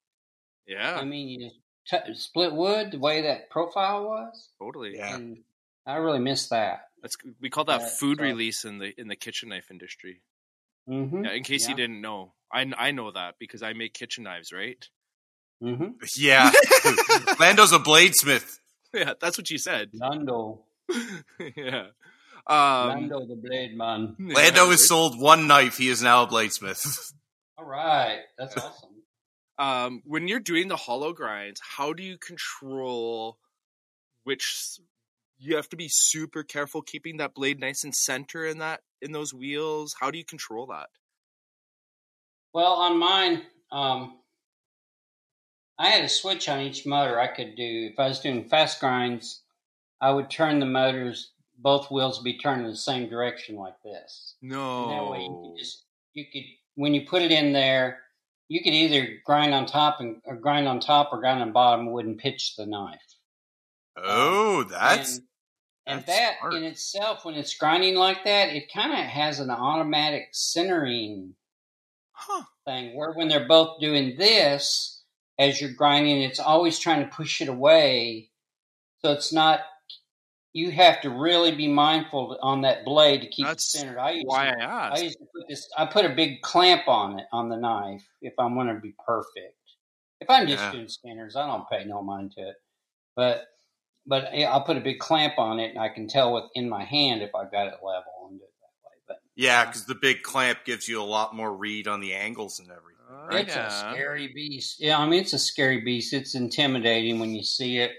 Yeah, 0.67 0.97
I 1.01 1.05
mean, 1.05 1.29
you 1.29 1.49
just 1.49 1.61
t- 2.07 2.15
split 2.15 2.53
wood 2.53 2.91
the 2.93 2.99
way 2.99 3.23
that 3.23 3.49
profile 3.51 4.05
was, 4.07 4.51
totally. 4.59 4.97
Yeah. 4.97 5.15
and 5.17 5.43
I 5.87 5.97
really 5.97 6.19
miss 6.19 6.49
that. 6.49 6.89
That's 7.03 7.17
we 7.41 7.51
call 7.51 7.65
that 7.65 7.81
Yeah, 7.83 7.89
food 7.89 8.19
so- 8.19 8.25
release 8.25 8.65
in 8.65 8.79
the 8.79 8.99
in 9.01 9.09
the 9.09 9.17
kitchen 9.17 9.49
knife 9.51 9.71
industry. 9.71 10.23
Mm-hmm. 10.89 11.25
Yeah, 11.25 11.33
in 11.33 11.43
case 11.43 11.69
you 11.69 11.75
didn't 11.75 12.01
know, 12.01 12.33
I 12.53 12.71
I 12.77 12.91
know 12.93 13.11
that 13.13 13.37
because 13.39 13.63
I 13.63 13.73
make 13.73 13.93
kitchen 13.95 14.25
knives, 14.25 14.53
right? 14.53 14.85
Mm-hmm. 15.63 15.93
Yeah, 16.17 16.51
Lando's 17.41 17.73
a 17.73 17.79
bladesmith. 17.79 18.59
Yeah, 18.93 19.15
that's 19.21 19.37
what 19.39 19.51
you 19.51 19.59
said. 19.59 19.91
Lando, 19.95 20.61
yeah. 21.57 21.87
Um, 22.47 22.89
Lando 22.89 23.27
the 23.27 23.35
Blade 23.37 23.77
Man. 23.77 24.15
yeah, 24.19 24.35
Lando 24.35 24.61
has 24.67 24.69
right? 24.71 24.79
sold 24.79 25.21
one 25.21 25.47
knife. 25.49 25.79
He 25.79 25.89
is 25.89 26.03
now 26.03 26.23
a 26.23 26.27
bladesmith. 26.29 27.13
All 27.59 27.65
right, 27.65 28.21
that's 28.39 28.57
awesome. 28.57 28.91
um, 29.59 30.03
when 30.05 30.29
you're 30.29 30.39
doing 30.41 30.69
the 30.69 30.77
hollow 30.77 31.13
grinds, 31.13 31.61
how 31.77 31.93
do 31.93 32.03
you 32.03 32.17
control 32.19 33.39
which 34.25 34.45
s- 34.45 34.81
you 35.39 35.57
have 35.57 35.69
to 35.71 35.77
be 35.77 35.89
super 35.91 36.43
careful 36.43 36.83
keeping 36.83 37.19
that 37.19 37.35
blade 37.35 37.61
nice 37.61 37.85
and 37.85 37.95
center 37.95 38.47
in 38.47 38.59
that 38.59 38.81
in 39.03 39.13
those 39.13 39.35
wheels? 39.35 39.95
How 40.01 40.11
do 40.11 40.19
you 40.19 40.25
control 40.25 40.67
that? 40.67 40.89
Well, 42.53 42.73
on 42.73 42.99
mine, 42.99 43.43
um, 43.71 44.19
I 45.79 45.89
had 45.89 46.05
a 46.05 46.09
switch 46.09 46.49
on 46.49 46.61
each 46.61 46.87
motor. 46.87 47.21
I 47.21 47.27
could 47.27 47.55
do 47.55 47.91
if 47.93 47.99
I 47.99 48.09
was 48.09 48.21
doing 48.21 48.49
fast 48.49 48.81
grinds, 48.81 49.43
I 50.01 50.11
would 50.11 50.31
turn 50.31 50.59
the 50.59 50.67
motors. 50.67 51.33
Both 51.59 51.91
wheels 51.91 52.19
would 52.19 52.25
be 52.25 52.39
turned 52.39 52.65
in 52.65 52.71
the 52.71 52.77
same 52.77 53.09
direction, 53.09 53.57
like 53.57 53.81
this. 53.83 54.35
No. 54.43 54.85
And 54.85 54.93
that 54.93 55.11
way, 55.11 55.21
you 55.21 55.51
could 55.51 55.59
just 55.59 55.85
you 56.15 56.25
could 56.33 56.43
when 56.75 56.95
you 56.95 57.07
put 57.07 57.23
it 57.23 57.33
in 57.33 57.53
there, 57.53 58.01
you 58.49 58.63
could 58.63 58.75
either 58.75 59.19
grind 59.25 59.55
on 59.55 59.67
top 59.67 60.01
and 60.01 60.17
or 60.25 60.37
grind 60.37 60.69
on 60.69 60.81
top 60.81 61.11
or 61.13 61.21
grind 61.21 61.43
on 61.43 61.53
bottom. 61.53 61.93
Wouldn't 61.93 62.19
pitch 62.19 62.57
the 62.57 62.67
knife. 62.67 63.01
Um, 63.97 64.05
oh, 64.05 64.63
that's 64.65 65.17
and, 65.17 65.27
and 65.87 65.99
that's 66.01 66.19
that 66.19 66.35
smart. 66.41 66.55
in 66.55 66.65
itself, 66.65 67.25
when 67.25 67.35
it's 67.35 67.55
grinding 67.57 67.95
like 67.95 68.25
that, 68.25 68.51
it 68.51 68.73
kind 68.73 68.93
of 68.93 68.99
has 68.99 69.41
an 69.41 69.51
automatic 69.51 70.29
centering 70.33 71.35
huh. 72.13 72.45
thing 72.65 72.97
where 72.97 73.13
when 73.13 73.29
they're 73.29 73.49
both 73.49 73.81
doing 73.81 74.17
this 74.17 75.03
as 75.39 75.61
you're 75.61 75.73
grinding, 75.73 76.23
it's 76.23 76.41
always 76.41 76.79
trying 76.79 77.03
to 77.03 77.15
push 77.15 77.41
it 77.41 77.49
away. 77.49 78.31
So 78.99 79.13
it's 79.13 79.33
not. 79.33 79.61
You 80.53 80.71
have 80.71 81.03
to 81.03 81.11
really 81.11 81.55
be 81.55 81.69
mindful 81.69 82.39
on 82.41 82.63
that 82.63 82.87
blade 82.87 83.21
to 83.21 83.29
keep 83.29 83.47
That's 83.47 83.75
it 83.75 83.79
centered. 83.79 83.99
I 83.99 84.13
used 84.13 84.27
Why 84.27 84.47
to, 84.47 84.65
I 84.65 84.89
I 84.95 84.99
used 85.01 85.19
to 85.19 85.27
put 85.27 85.49
this. 85.49 85.69
I 85.77 85.85
put 85.85 86.07
a 86.07 86.15
big 86.15 86.41
clamp 86.41 86.89
on 86.89 87.19
it 87.19 87.27
on 87.31 87.51
the 87.51 87.57
knife 87.59 88.07
if 88.23 88.33
I 88.39 88.47
want 88.47 88.71
to 88.71 88.81
be 88.81 88.95
perfect. 89.07 89.55
If 90.21 90.31
I'm 90.31 90.47
just 90.47 90.65
Yeah. 90.65 90.73
doing 90.73 90.89
spinners, 90.89 91.37
I 91.37 91.47
don't 91.47 91.69
pay 91.69 91.85
no 91.85 92.03
mind 92.03 92.33
to 92.33 92.49
it. 92.49 92.57
But 93.15 93.47
but 94.07 94.27
I'll 94.35 94.63
put 94.63 94.77
a 94.77 94.81
big 94.81 94.99
clamp 94.99 95.39
on 95.39 95.59
it, 95.59 95.71
and 95.71 95.79
I 95.79 95.89
can 95.89 96.09
tell 96.09 96.33
with 96.33 96.45
in 96.55 96.69
my 96.69 96.85
hand 96.85 97.23
if 97.23 97.35
I've 97.35 97.51
got 97.51 97.67
it 97.67 97.75
level 97.83 98.29
and 98.29 98.39
do 98.39 98.45
it 98.45 98.53
that 98.61 98.89
way. 98.89 98.97
But 99.07 99.17
yeah, 99.35 99.65
because 99.65 99.87
the 99.87 99.95
big 99.95 100.23
clamp 100.23 100.61
gives 100.65 100.89
you 100.89 101.01
a 101.01 101.05
lot 101.05 101.35
more 101.35 101.55
read 101.55 101.89
on 101.89 102.01
the 102.01 102.15
angles 102.15 102.59
and 102.61 102.71
everything. 102.71 103.05
Oh, 103.11 103.27
right? 103.29 103.47
It's 103.47 103.57
yeah. 103.57 103.67
a 103.67 103.71
scary 103.71 104.29
beast. 104.35 104.77
Yeah, 104.81 104.99
I 104.99 105.07
mean 105.09 105.21
it's 105.21 105.33
a 105.33 105.39
scary 105.39 105.81
beast. 105.81 106.13
It's 106.13 106.35
intimidating 106.35 107.19
when 107.19 107.35
you 107.35 107.43
see 107.43 107.79
it. 107.79 107.93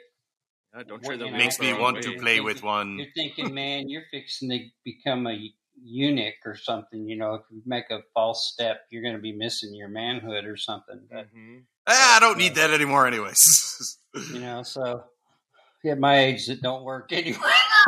Yeah, 0.75 0.83
don't 0.83 1.03
try 1.03 1.15
the 1.15 1.25
You 1.25 1.31
know, 1.31 1.37
Makes 1.37 1.59
me 1.59 1.73
want 1.73 2.01
to 2.03 2.09
Right. 2.09 2.19
play 2.19 2.39
with 2.39 2.63
one. 2.63 2.97
You're 2.97 3.11
thinking, 3.15 3.53
man, 3.53 3.89
you're 3.89 4.05
fixing 4.11 4.49
to 4.49 4.65
become 4.83 5.27
a 5.27 5.53
eunuch 5.81 6.35
or 6.45 6.55
something. 6.55 7.07
You 7.07 7.17
know, 7.17 7.35
if 7.35 7.43
you 7.51 7.61
make 7.65 7.89
a 7.89 8.01
false 8.13 8.51
step, 8.51 8.81
you're 8.89 9.03
going 9.03 9.15
to 9.15 9.21
be 9.21 9.33
missing 9.33 9.73
your 9.75 9.89
manhood 9.89 10.45
or 10.45 10.57
something. 10.57 11.07
But 11.09 11.33
Mhm. 11.33 11.65
Ah, 11.87 12.17
I 12.17 12.19
don't 12.19 12.37
need 12.37 12.55
that 12.55 12.71
anymore, 12.71 13.07
anyways. 13.07 13.97
you 14.33 14.39
know, 14.39 14.61
so 14.63 15.05
at 15.89 15.99
my 15.99 16.19
age, 16.19 16.47
that 16.47 16.61
don't 16.61 16.83
work 16.83 17.11
anyway. 17.11 17.37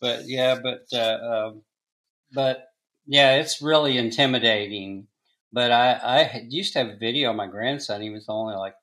but 0.00 0.22
yeah, 0.26 0.58
but 0.62 0.86
uh, 0.92 1.18
um, 1.48 1.62
but 2.34 2.66
yeah, 3.06 3.36
it's 3.36 3.62
really 3.62 3.98
intimidating. 3.98 5.06
But 5.52 5.70
I 5.72 5.92
I 5.92 6.46
used 6.48 6.72
to 6.74 6.80
have 6.80 6.88
a 6.88 6.96
video 6.96 7.30
of 7.30 7.36
my 7.36 7.46
grandson. 7.46 8.00
He 8.02 8.10
was 8.10 8.26
only 8.28 8.54
like 8.54 8.74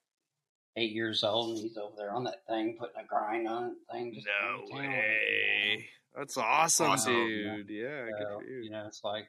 eight 0.77 0.91
years 0.91 1.23
old, 1.23 1.57
and 1.57 1.59
he's 1.67 1.77
over 1.77 1.95
there 1.97 2.13
on 2.13 2.23
that 2.25 2.45
thing, 2.47 2.77
putting 2.79 3.01
a 3.01 3.05
grind 3.05 3.47
on 3.47 3.65
it. 3.71 3.73
Thing, 3.91 4.13
just 4.13 4.27
No 4.27 4.65
going 4.71 4.83
to 4.83 4.89
town. 4.89 4.97
way. 4.97 5.85
That's 6.15 6.37
awesome, 6.37 6.87
Awesome. 6.91 7.13
dude. 7.13 7.69
Yeah, 7.69 8.05
So, 8.19 8.41
you 8.41 8.69
know, 8.71 8.85
it's 8.87 9.03
like 9.03 9.25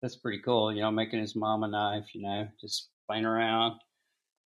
that's 0.00 0.16
pretty 0.16 0.40
cool. 0.44 0.72
You 0.72 0.82
know, 0.82 0.90
making 0.90 1.20
his 1.20 1.34
mom 1.36 1.64
a 1.64 1.68
knife. 1.68 2.14
You 2.14 2.22
know, 2.22 2.48
just 2.60 2.88
playing 3.06 3.24
around. 3.24 3.80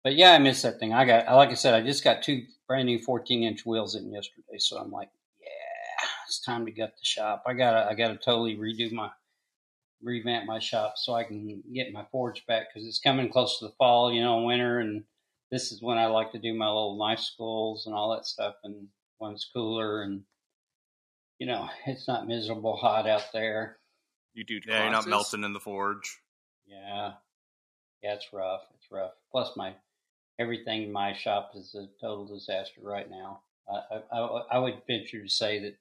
But 0.04 0.16
yeah, 0.16 0.32
I 0.32 0.40
miss 0.40 0.64
that 0.64 0.80
thing. 0.80 0.94
I 0.94 1.06
got, 1.06 1.34
like 1.36 1.50
I 1.50 1.54
said, 1.54 1.74
I 1.74 1.82
just 1.82 2.04
got 2.04 2.24
two 2.24 2.44
brand 2.68 2.88
new 2.88 3.00
14 3.00 3.44
inch 3.44 3.66
wheels 3.66 3.96
in 3.96 4.12
yesterday, 4.12 4.58
so 4.58 4.78
I'm 4.78 4.92
like, 4.92 5.10
yeah, 5.40 6.08
it's 6.28 6.42
time 6.42 6.66
to 6.66 6.72
gut 6.72 6.94
the 6.98 7.06
shop. 7.06 7.44
I 7.46 7.54
gotta, 7.54 7.88
I 7.88 7.94
gotta 7.94 8.18
totally 8.18 8.58
redo 8.58 8.92
my, 8.92 9.10
revamp 10.02 10.48
my 10.48 10.60
shop 10.60 10.94
so 10.96 11.14
I 11.14 11.24
can 11.24 11.62
get 11.74 11.94
my 11.94 12.06
forge 12.12 12.46
back 12.48 12.68
because 12.74 12.88
it's 12.88 13.00
coming 13.00 13.30
close 13.30 13.60
to 13.60 13.66
the 13.66 13.74
fall, 13.78 14.12
you 14.12 14.22
know, 14.22 14.42
winter, 14.44 14.80
and 14.80 15.04
this 15.52 15.72
is 15.72 15.82
when 15.82 15.98
I 15.98 16.08
like 16.08 16.32
to 16.32 16.40
do 16.40 16.54
my 16.54 16.68
little 16.68 16.98
knife 16.98 17.20
schools 17.20 17.86
and 17.86 17.94
all 17.94 18.12
that 18.16 18.26
stuff, 18.26 18.56
and 18.64 18.88
when 19.20 19.34
it's 19.34 19.50
cooler 19.54 20.02
and 20.02 20.24
you 21.38 21.46
know 21.46 21.70
it's 21.86 22.08
not 22.08 22.28
miserable 22.28 22.76
hot 22.76 23.08
out 23.08 23.26
there. 23.34 23.78
You 24.34 24.44
do. 24.44 24.60
Yeah, 24.66 24.84
you're 24.84 24.92
not 24.92 25.08
melting 25.08 25.44
in 25.44 25.54
the 25.54 25.60
forge. 25.60 26.20
Yeah, 26.66 27.12
yeah, 28.02 28.14
it's 28.14 28.28
rough. 28.32 28.62
It's 28.76 28.90
rough. 28.90 29.12
Plus, 29.32 29.52
my 29.58 29.74
everything 30.40 30.84
in 30.84 30.92
my 30.92 31.14
shop 31.14 31.52
is 31.56 31.76
a 31.76 31.88
total 32.00 32.26
disaster 32.26 32.82
right 32.84 33.10
now. 33.10 33.42
I, 33.70 34.02
I, 34.12 34.20
I- 34.52 34.60
would 34.60 34.82
venture 34.88 35.22
to 35.24 35.30
say 35.30 35.60
that 35.60 35.76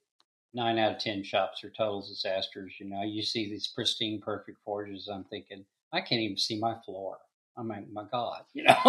nine 0.54 0.78
out 0.78 0.92
of 0.92 0.98
ten 0.98 1.22
shops 1.22 1.64
are 1.64 1.70
total 1.70 2.00
disasters. 2.02 2.74
You 2.78 2.86
know, 2.88 3.02
you 3.02 3.22
see 3.22 3.48
these 3.50 3.68
pristine, 3.68 4.20
perfect 4.20 4.58
forges. 4.64 5.08
I'm 5.08 5.24
thinking, 5.24 5.64
I 5.92 6.00
can't 6.00 6.20
even 6.20 6.36
see 6.36 6.58
my 6.58 6.76
floor. 6.84 7.18
I'm 7.56 7.68
like, 7.68 7.90
my 7.90 8.04
God, 8.10 8.42
you 8.54 8.62
know. 8.64 8.76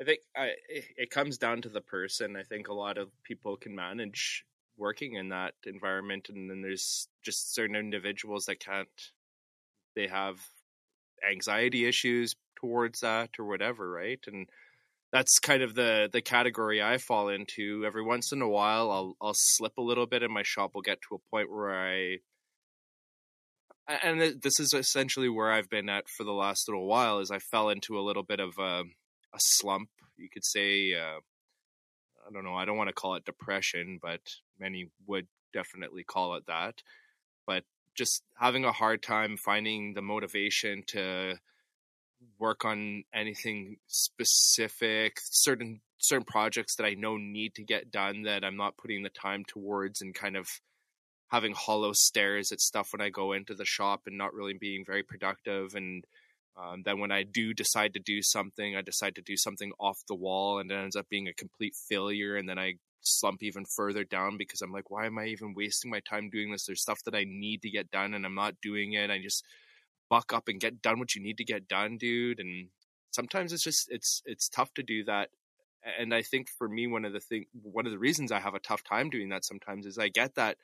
I 0.00 0.04
think 0.04 0.20
I, 0.36 0.50
it 0.68 1.10
comes 1.10 1.38
down 1.38 1.62
to 1.62 1.68
the 1.68 1.80
person. 1.80 2.36
I 2.36 2.42
think 2.42 2.68
a 2.68 2.74
lot 2.74 2.98
of 2.98 3.10
people 3.22 3.56
can 3.56 3.74
manage 3.74 4.44
working 4.76 5.14
in 5.14 5.28
that 5.30 5.54
environment, 5.64 6.28
and 6.28 6.50
then 6.50 6.62
there's 6.62 7.08
just 7.22 7.54
certain 7.54 7.76
individuals 7.76 8.46
that 8.46 8.60
can't. 8.60 8.88
They 9.94 10.08
have 10.08 10.40
anxiety 11.30 11.86
issues 11.86 12.34
towards 12.56 13.00
that 13.00 13.30
or 13.38 13.44
whatever, 13.44 13.90
right? 13.90 14.20
And 14.26 14.48
that's 15.12 15.38
kind 15.38 15.62
of 15.62 15.74
the 15.74 16.08
the 16.12 16.20
category 16.20 16.82
I 16.82 16.98
fall 16.98 17.28
into. 17.28 17.84
Every 17.86 18.02
once 18.02 18.32
in 18.32 18.42
a 18.42 18.48
while, 18.48 18.90
I'll 18.90 19.16
I'll 19.22 19.34
slip 19.36 19.78
a 19.78 19.82
little 19.82 20.06
bit, 20.06 20.22
and 20.22 20.32
my 20.32 20.42
shop 20.42 20.72
will 20.74 20.82
get 20.82 20.98
to 21.02 21.14
a 21.14 21.30
point 21.30 21.50
where 21.50 21.72
I. 21.72 22.18
And 24.02 24.40
this 24.40 24.58
is 24.58 24.72
essentially 24.72 25.28
where 25.28 25.52
I've 25.52 25.68
been 25.68 25.90
at 25.90 26.08
for 26.08 26.24
the 26.24 26.32
last 26.32 26.66
little 26.68 26.86
while. 26.86 27.20
Is 27.20 27.30
I 27.30 27.38
fell 27.38 27.68
into 27.68 27.98
a 27.98 28.02
little 28.02 28.22
bit 28.22 28.40
of 28.40 28.54
a, 28.58 28.80
a 28.82 29.38
slump, 29.38 29.90
you 30.16 30.28
could 30.32 30.44
say. 30.44 30.94
Uh, 30.94 31.20
I 32.26 32.32
don't 32.32 32.44
know. 32.44 32.54
I 32.54 32.64
don't 32.64 32.78
want 32.78 32.88
to 32.88 32.94
call 32.94 33.14
it 33.14 33.24
depression, 33.24 33.98
but 34.00 34.20
many 34.58 34.88
would 35.06 35.26
definitely 35.52 36.02
call 36.02 36.34
it 36.34 36.46
that. 36.46 36.82
But 37.46 37.64
just 37.94 38.22
having 38.36 38.64
a 38.64 38.72
hard 38.72 39.02
time 39.02 39.36
finding 39.36 39.94
the 39.94 40.02
motivation 40.02 40.82
to 40.88 41.36
work 42.38 42.64
on 42.64 43.04
anything 43.14 43.76
specific, 43.86 45.18
certain 45.22 45.80
certain 45.98 46.24
projects 46.24 46.76
that 46.76 46.84
I 46.84 46.94
know 46.94 47.16
need 47.16 47.54
to 47.54 47.62
get 47.62 47.90
done 47.90 48.22
that 48.22 48.44
I'm 48.44 48.56
not 48.56 48.76
putting 48.76 49.02
the 49.02 49.10
time 49.10 49.44
towards, 49.46 50.00
and 50.00 50.14
kind 50.14 50.36
of 50.36 50.48
having 51.28 51.54
hollow 51.54 51.92
stares 51.92 52.52
at 52.52 52.60
stuff 52.60 52.92
when 52.92 53.00
I 53.00 53.08
go 53.08 53.32
into 53.32 53.54
the 53.54 53.64
shop 53.64 54.02
and 54.06 54.18
not 54.18 54.34
really 54.34 54.54
being 54.54 54.84
very 54.84 55.02
productive 55.02 55.74
and 55.74 56.04
um, 56.56 56.82
then 56.84 57.00
when 57.00 57.10
I 57.10 57.24
do 57.24 57.52
decide 57.52 57.94
to 57.94 58.00
do 58.00 58.22
something, 58.22 58.76
I 58.76 58.82
decide 58.82 59.16
to 59.16 59.22
do 59.22 59.36
something 59.36 59.72
off 59.80 60.04
the 60.06 60.14
wall, 60.14 60.58
and 60.60 60.70
it 60.70 60.74
ends 60.74 60.96
up 60.96 61.08
being 61.08 61.28
a 61.28 61.34
complete 61.34 61.74
failure. 61.74 62.36
And 62.36 62.48
then 62.48 62.58
I 62.58 62.74
slump 63.06 63.42
even 63.42 63.64
further 63.64 64.04
down 64.04 64.36
because 64.36 64.62
I'm 64.62 64.72
like, 64.72 64.90
why 64.90 65.06
am 65.06 65.18
I 65.18 65.26
even 65.26 65.54
wasting 65.54 65.90
my 65.90 66.00
time 66.00 66.30
doing 66.30 66.50
this? 66.52 66.66
There's 66.66 66.82
stuff 66.82 67.02
that 67.04 67.14
I 67.14 67.24
need 67.26 67.62
to 67.62 67.70
get 67.70 67.90
done, 67.90 68.14
and 68.14 68.24
I'm 68.26 68.34
not 68.34 68.60
doing 68.62 68.92
it. 68.94 69.10
I 69.10 69.20
just 69.20 69.44
buck 70.10 70.32
up 70.32 70.48
and 70.48 70.60
get 70.60 70.82
done 70.82 70.98
what 70.98 71.14
you 71.14 71.22
need 71.22 71.38
to 71.38 71.44
get 71.44 71.68
done, 71.68 71.98
dude. 71.98 72.40
And 72.40 72.70
sometimes 73.10 73.52
it's 73.52 73.64
just 73.64 73.90
it's 73.90 74.22
it's 74.26 74.48
tough 74.48 74.74
to 74.74 74.82
do 74.82 75.04
that. 75.04 75.30
And 75.98 76.14
I 76.14 76.22
think 76.22 76.48
for 76.48 76.68
me, 76.68 76.86
one 76.86 77.04
of 77.04 77.12
the 77.12 77.20
thing, 77.20 77.46
one 77.52 77.86
of 77.86 77.92
the 77.92 77.98
reasons 77.98 78.32
I 78.32 78.40
have 78.40 78.54
a 78.54 78.60
tough 78.60 78.84
time 78.84 79.10
doing 79.10 79.28
that 79.30 79.44
sometimes 79.44 79.86
is 79.86 79.98
I 79.98 80.08
get 80.08 80.34
that 80.36 80.58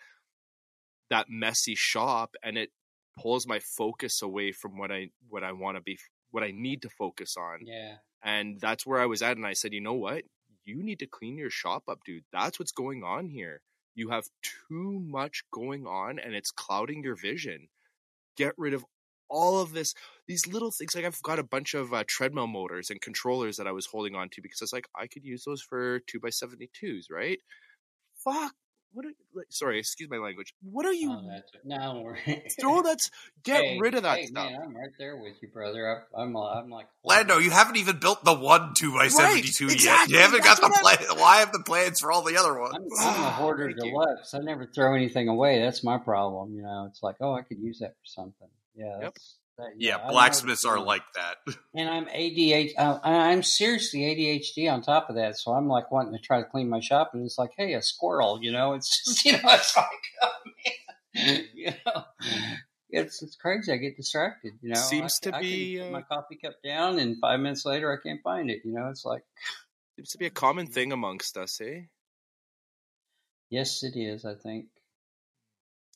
that 1.10 1.28
messy 1.28 1.74
shop, 1.74 2.34
and 2.42 2.56
it 2.56 2.70
pulls 3.18 3.46
my 3.46 3.58
focus 3.58 4.22
away 4.22 4.52
from 4.52 4.78
what 4.78 4.90
I 4.92 5.10
what 5.28 5.42
I 5.44 5.52
want 5.52 5.76
to 5.76 5.80
be 5.82 5.98
what 6.30 6.44
I 6.44 6.52
need 6.52 6.82
to 6.82 6.88
focus 6.90 7.36
on. 7.36 7.66
yeah, 7.66 7.98
And 8.22 8.60
that's 8.60 8.86
where 8.86 9.00
I 9.00 9.06
was 9.06 9.22
at 9.22 9.36
and 9.36 9.46
I 9.46 9.54
said, 9.54 9.72
"You 9.72 9.80
know 9.80 9.94
what? 9.94 10.24
You 10.70 10.82
need 10.82 11.00
to 11.00 11.06
clean 11.06 11.36
your 11.36 11.50
shop 11.50 11.84
up, 11.88 12.00
dude. 12.04 12.24
That's 12.32 12.58
what's 12.58 12.72
going 12.72 13.02
on 13.02 13.28
here. 13.28 13.60
You 13.94 14.10
have 14.10 14.24
too 14.68 15.00
much 15.04 15.42
going 15.52 15.86
on 15.86 16.18
and 16.18 16.34
it's 16.34 16.52
clouding 16.52 17.02
your 17.02 17.16
vision. 17.16 17.68
Get 18.36 18.54
rid 18.56 18.74
of 18.74 18.84
all 19.28 19.60
of 19.60 19.72
this 19.72 19.94
these 20.26 20.46
little 20.46 20.70
things 20.70 20.94
like 20.94 21.04
I've 21.04 21.22
got 21.22 21.38
a 21.38 21.44
bunch 21.44 21.74
of 21.74 21.92
uh, 21.92 22.04
treadmill 22.06 22.46
motors 22.46 22.90
and 22.90 23.00
controllers 23.00 23.56
that 23.56 23.66
I 23.66 23.72
was 23.72 23.86
holding 23.86 24.14
on 24.14 24.28
to 24.30 24.42
because 24.42 24.60
I 24.60 24.64
was 24.64 24.72
like 24.72 24.88
I 24.96 25.06
could 25.06 25.24
use 25.24 25.44
those 25.44 25.62
for 25.62 26.00
2 26.06 26.20
by 26.20 26.28
72s, 26.28 27.04
right? 27.10 27.38
Fuck. 28.24 28.54
What 28.92 29.06
are, 29.06 29.12
like, 29.34 29.46
sorry, 29.50 29.78
excuse 29.78 30.10
my 30.10 30.16
language. 30.16 30.52
What 30.62 30.84
are 30.84 30.92
you 30.92 31.12
oh, 31.12 31.28
that's 31.28 31.52
it. 31.54 31.60
No, 31.64 32.02
we're- 32.04 32.42
throw 32.60 32.82
that 32.82 32.98
get 33.44 33.62
Hey, 33.62 33.78
rid 33.78 33.94
of 33.94 34.02
that 34.02 34.18
hey, 34.18 34.26
stuff. 34.26 34.50
Man, 34.50 34.60
I'm 34.60 34.76
right 34.76 34.90
there 34.98 35.16
with 35.16 35.34
you, 35.40 35.48
brother. 35.48 36.04
I, 36.16 36.20
I'm, 36.22 36.36
I'm 36.36 36.70
like 36.70 36.86
Lando, 37.04 37.38
you 37.38 37.50
haven't 37.50 37.76
even 37.76 37.98
built 38.00 38.24
the 38.24 38.34
one 38.34 38.72
two 38.76 38.92
by 38.92 39.08
seventy 39.08 39.42
two 39.42 39.66
yet. 39.66 39.74
exactly, 39.74 40.14
You 40.16 40.20
haven't 40.22 40.42
got 40.42 40.60
that's 40.60 40.60
the 40.60 40.82
what 40.84 40.98
plan. 40.98 41.18
Why 41.18 41.36
have 41.38 41.52
the 41.52 41.62
plans 41.64 42.00
for 42.00 42.10
all 42.10 42.22
the 42.22 42.36
other 42.36 42.58
ones? 42.58 42.74
I'm, 43.00 43.08
I'm 43.08 43.24
a 43.24 43.30
hoarder 43.30 43.72
deluxe. 43.72 44.34
I 44.34 44.38
never 44.38 44.66
throw 44.66 44.94
anything 44.94 45.28
away. 45.28 45.60
That's 45.60 45.84
my 45.84 45.98
problem. 45.98 46.54
You 46.54 46.62
know, 46.62 46.86
it's 46.88 47.02
like, 47.02 47.16
oh, 47.20 47.32
I 47.34 47.42
could 47.42 47.58
use 47.58 47.78
that 47.78 47.90
for 47.90 48.06
something. 48.06 48.48
Yeah. 48.74 48.98
Yep. 49.02 49.14
That's, 49.58 49.70
that, 49.70 49.80
yeah, 49.80 49.98
I 49.98 50.10
blacksmiths 50.10 50.64
are 50.64 50.80
like 50.80 51.02
that. 51.14 51.36
And 51.74 51.88
I'm 51.88 52.06
ADHD. 52.06 52.72
Uh, 52.76 52.98
I'm 53.02 53.42
seriously 53.42 54.00
ADHD 54.00 54.72
on 54.72 54.82
top 54.82 55.08
of 55.08 55.16
that. 55.16 55.36
So 55.38 55.52
I'm 55.52 55.68
like 55.68 55.92
wanting 55.92 56.12
to 56.14 56.18
try 56.18 56.38
to 56.38 56.44
clean 56.44 56.68
my 56.68 56.80
shop, 56.80 57.10
and 57.14 57.24
it's 57.24 57.38
like, 57.38 57.52
hey, 57.56 57.74
a 57.74 57.82
squirrel. 57.82 58.40
You 58.42 58.52
know, 58.52 58.74
it's 58.74 59.04
just, 59.04 59.24
you 59.24 59.32
know, 59.32 59.38
it's 59.44 59.76
like, 59.76 59.86
oh 60.22 60.30
man, 61.14 61.44
you 61.54 61.72
know, 61.86 62.04
it's 62.90 63.22
it's 63.22 63.36
crazy. 63.36 63.72
I 63.72 63.76
get 63.76 63.96
distracted. 63.96 64.54
You 64.62 64.70
know, 64.70 64.80
Seems 64.80 65.20
I, 65.24 65.30
to 65.30 65.36
I 65.36 65.40
can 65.40 65.48
be, 65.50 65.78
put 65.78 65.86
uh, 65.86 65.90
my 65.90 66.02
coffee 66.02 66.38
cup 66.42 66.54
down, 66.64 66.98
and 66.98 67.16
five 67.20 67.40
minutes 67.40 67.64
later, 67.64 67.92
I 67.92 68.02
can't 68.02 68.22
find 68.22 68.50
it. 68.50 68.62
You 68.64 68.72
know, 68.72 68.88
it's 68.88 69.04
like, 69.04 69.22
Seems 69.96 70.10
to 70.10 70.18
be 70.18 70.26
a 70.26 70.30
common 70.30 70.66
thing 70.66 70.92
amongst 70.92 71.36
us, 71.36 71.60
eh? 71.60 71.82
yes, 73.50 73.82
it 73.82 73.96
is. 73.96 74.24
I 74.24 74.34
think. 74.34 74.66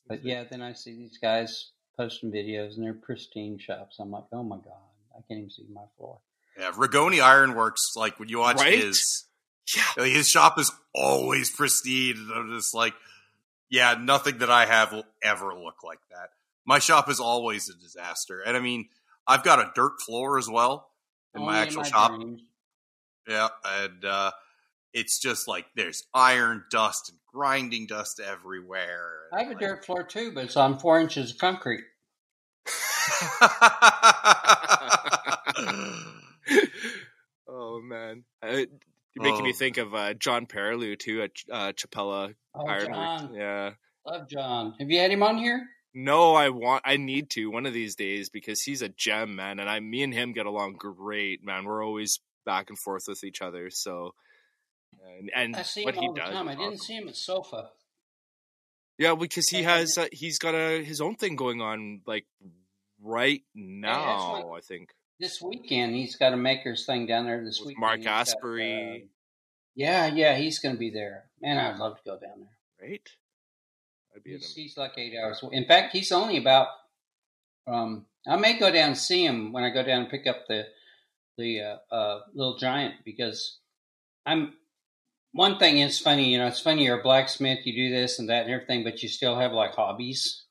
But 0.07 0.23
yeah, 0.23 0.43
then 0.49 0.61
I 0.61 0.73
see 0.73 0.95
these 0.95 1.17
guys 1.17 1.71
posting 1.97 2.31
videos 2.31 2.75
and 2.75 2.83
they're 2.85 2.93
pristine 2.93 3.57
shops. 3.57 3.97
I'm 3.99 4.11
like, 4.11 4.25
oh 4.31 4.43
my 4.43 4.57
god, 4.57 4.73
I 5.13 5.21
can't 5.27 5.39
even 5.39 5.49
see 5.49 5.65
my 5.73 5.81
floor. 5.97 6.19
Yeah, 6.57 6.71
Rigoni 6.71 7.21
Ironworks, 7.21 7.81
like 7.95 8.19
when 8.19 8.29
you 8.29 8.39
watch 8.39 8.57
Right? 8.57 8.79
his 8.79 9.25
Yeah. 9.75 9.83
like, 9.97 10.11
his 10.11 10.29
shop 10.29 10.57
is 10.59 10.71
always 10.93 11.49
pristine. 11.51 12.15
And 12.17 12.31
I'm 12.31 12.49
just 12.57 12.73
like, 12.73 12.93
yeah, 13.69 13.95
nothing 13.99 14.37
that 14.39 14.49
I 14.49 14.65
have 14.65 14.91
will 14.93 15.05
ever 15.23 15.53
look 15.53 15.83
like 15.83 15.99
that. 16.11 16.29
My 16.65 16.79
shop 16.79 17.09
is 17.09 17.19
always 17.19 17.69
a 17.69 17.73
disaster. 17.77 18.41
And 18.41 18.55
I 18.55 18.59
mean, 18.59 18.87
I've 19.27 19.43
got 19.43 19.59
a 19.59 19.71
dirt 19.75 20.01
floor 20.05 20.37
as 20.37 20.49
well 20.49 20.89
in 21.33 21.41
Only 21.41 21.53
my 21.53 21.59
actual 21.59 21.81
my 21.81 21.89
shop. 21.89 22.15
dreams. 22.15 22.41
Yeah, 23.27 23.47
and 23.65 24.05
uh, 24.05 24.31
it's 24.95 25.19
just 25.19 25.47
like 25.47 25.65
there's 25.75 26.03
iron 26.13 26.63
dust 26.71 27.09
and 27.09 27.19
grinding 27.31 27.85
dust 27.85 28.19
everywhere. 28.19 29.11
I 29.33 29.39
have 29.43 29.47
a 29.47 29.49
Like- 29.51 29.59
dirt 29.59 29.85
floor 29.85 30.03
too, 30.03 30.31
but 30.33 30.45
it's 30.45 30.57
on 30.57 30.79
four 30.79 30.99
inches 30.99 31.31
of 31.31 31.37
concrete. 31.37 31.83
oh 37.47 37.81
man, 37.81 38.23
uh, 38.43 38.65
you're 39.13 39.23
making 39.23 39.43
me 39.43 39.51
Oh. 39.53 39.57
think 39.57 39.77
of 39.77 39.93
uh, 39.93 40.13
John 40.13 40.45
Perilou 40.45 40.97
too 40.97 41.21
at 41.23 41.31
uh, 41.51 41.71
Chapella 41.73 42.33
Oh, 42.53 42.65
Ironworks. 42.65 43.21
John, 43.23 43.33
Yeah. 43.33 43.71
love 44.05 44.29
John. 44.29 44.75
Have 44.79 44.89
you 44.89 44.99
had 44.99 45.11
him 45.11 45.23
on 45.23 45.37
here? 45.37 45.67
No, 45.93 46.35
I 46.35 46.49
want. 46.49 46.83
I 46.85 46.97
need 46.97 47.29
to 47.31 47.49
one 47.49 47.65
of 47.65 47.73
these 47.73 47.95
days 47.95 48.29
because 48.29 48.61
he's 48.61 48.81
a 48.81 48.89
gem, 48.89 49.35
man, 49.35 49.59
and 49.59 49.69
I, 49.69 49.79
me 49.79 50.03
and 50.03 50.13
him 50.13 50.33
get 50.33 50.45
along 50.45 50.73
great, 50.77 51.43
man. 51.43 51.63
We're 51.63 51.85
always 51.85 52.19
back 52.45 52.69
and 52.69 52.77
forth 52.77 53.03
with 53.07 53.23
each 53.23 53.41
other. 53.41 53.69
So, 53.69 54.13
and, 55.19 55.31
and 55.35 55.55
I 55.55 55.61
see 55.61 55.85
what 55.85 55.95
him 55.95 56.01
he 56.01 56.07
the 56.09 56.19
does, 56.21 56.29
time. 56.29 56.47
I 56.47 56.55
didn't 56.55 56.81
see 56.81 56.95
him 56.95 57.07
at 57.07 57.15
Sofa. 57.15 57.69
Yeah, 58.97 59.15
because 59.15 59.49
he 59.49 59.63
has 59.63 59.97
uh, 59.97 60.07
he's 60.11 60.39
got 60.39 60.55
a 60.55 60.83
his 60.83 61.01
own 61.01 61.15
thing 61.15 61.35
going 61.35 61.61
on 61.61 62.01
like 62.05 62.25
right 63.01 63.43
now. 63.53 64.45
what- 64.45 64.57
I 64.57 64.61
think. 64.61 64.89
This 65.17 65.41
weekend, 65.41 65.95
he's 65.95 66.17
got 66.17 66.33
a 66.33 66.37
makers 66.37 66.85
thing 66.85 67.05
down 67.05 67.25
there 67.25 67.41
this 67.41 67.61
weekend. 67.61 67.79
Mark 67.79 67.97
He's 67.99 68.05
got, 68.05 68.27
uh, 68.27 68.97
yeah, 69.73 70.07
yeah, 70.07 70.35
he's 70.35 70.59
going 70.59 70.75
to 70.75 70.79
be 70.79 70.89
there. 70.89 71.23
Man, 71.41 71.57
I'd 71.57 71.77
love 71.77 71.95
to 71.95 72.03
go 72.03 72.19
down 72.19 72.41
there. 72.41 72.89
Right. 72.89 73.09
I'd 74.13 74.23
be 74.23 74.31
He's, 74.31 74.53
he's 74.53 74.77
like 74.77 74.91
eight 74.97 75.13
hours. 75.17 75.41
In 75.53 75.65
fact, 75.65 75.93
he's 75.93 76.11
only 76.11 76.35
about. 76.35 76.67
Um, 77.65 78.05
I 78.27 78.35
may 78.35 78.59
go 78.59 78.69
down 78.71 78.89
and 78.89 78.97
see 78.97 79.25
him 79.25 79.53
when 79.53 79.63
I 79.63 79.69
go 79.69 79.83
down 79.83 80.01
and 80.01 80.09
pick 80.09 80.27
up 80.27 80.47
the 80.49 80.65
the 81.37 81.61
uh, 81.61 81.95
uh, 81.95 82.19
little 82.33 82.57
giant 82.57 82.95
because 83.05 83.59
I'm. 84.25 84.53
One 85.35 85.59
thing 85.59 85.79
is 85.79 85.99
funny, 85.99 86.31
you 86.31 86.37
know, 86.37 86.47
it's 86.47 86.61
funny. 86.61 86.85
You're 86.85 86.99
a 86.99 87.03
blacksmith, 87.03 87.65
you 87.65 87.73
do 87.75 87.93
this 87.93 88.19
and 88.19 88.29
that 88.29 88.45
and 88.45 88.53
everything, 88.53 88.85
but 88.85 89.03
you 89.03 89.09
still 89.09 89.37
have 89.37 89.51
like 89.51 89.73
hobbies. 89.73 90.43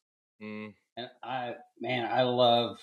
Mm. 0.43 0.75
And 0.99 1.09
I, 1.23 1.55
man, 1.81 2.05
I 2.05 2.23
love 2.25 2.79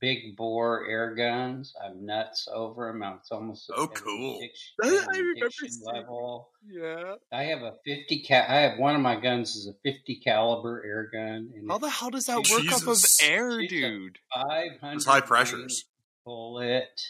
big 0.00 0.36
bore 0.36 0.86
air 0.88 1.14
guns. 1.14 1.74
I'm 1.80 2.04
nuts 2.06 2.48
over 2.52 2.90
them. 2.90 3.04
It's 3.20 3.30
almost 3.30 3.70
Oh, 3.72 3.86
cool. 3.86 4.38
addiction- 4.82 5.06
I 5.14 5.16
remember 5.16 5.48
level. 5.84 6.50
Yeah. 6.66 7.14
I 7.30 7.44
have 7.44 7.62
a 7.62 7.74
50 7.86 8.24
cal. 8.24 8.44
I 8.48 8.60
have 8.62 8.78
one 8.78 8.96
of 8.96 9.00
my 9.00 9.14
guns 9.14 9.54
is 9.54 9.68
a 9.68 9.74
50 9.84 10.16
caliber 10.24 10.82
air 10.84 11.08
gun, 11.12 11.52
and 11.54 11.70
How 11.70 11.78
the 11.78 11.88
hell 11.88 12.10
does 12.10 12.26
that 12.26 12.38
work 12.50 12.72
off 12.72 12.86
of 12.88 12.98
air, 13.22 13.60
dude? 13.66 14.18
500 14.34 14.96
It's 14.96 15.04
high 15.04 15.20
pressures. 15.20 15.84
bullet. 16.24 17.00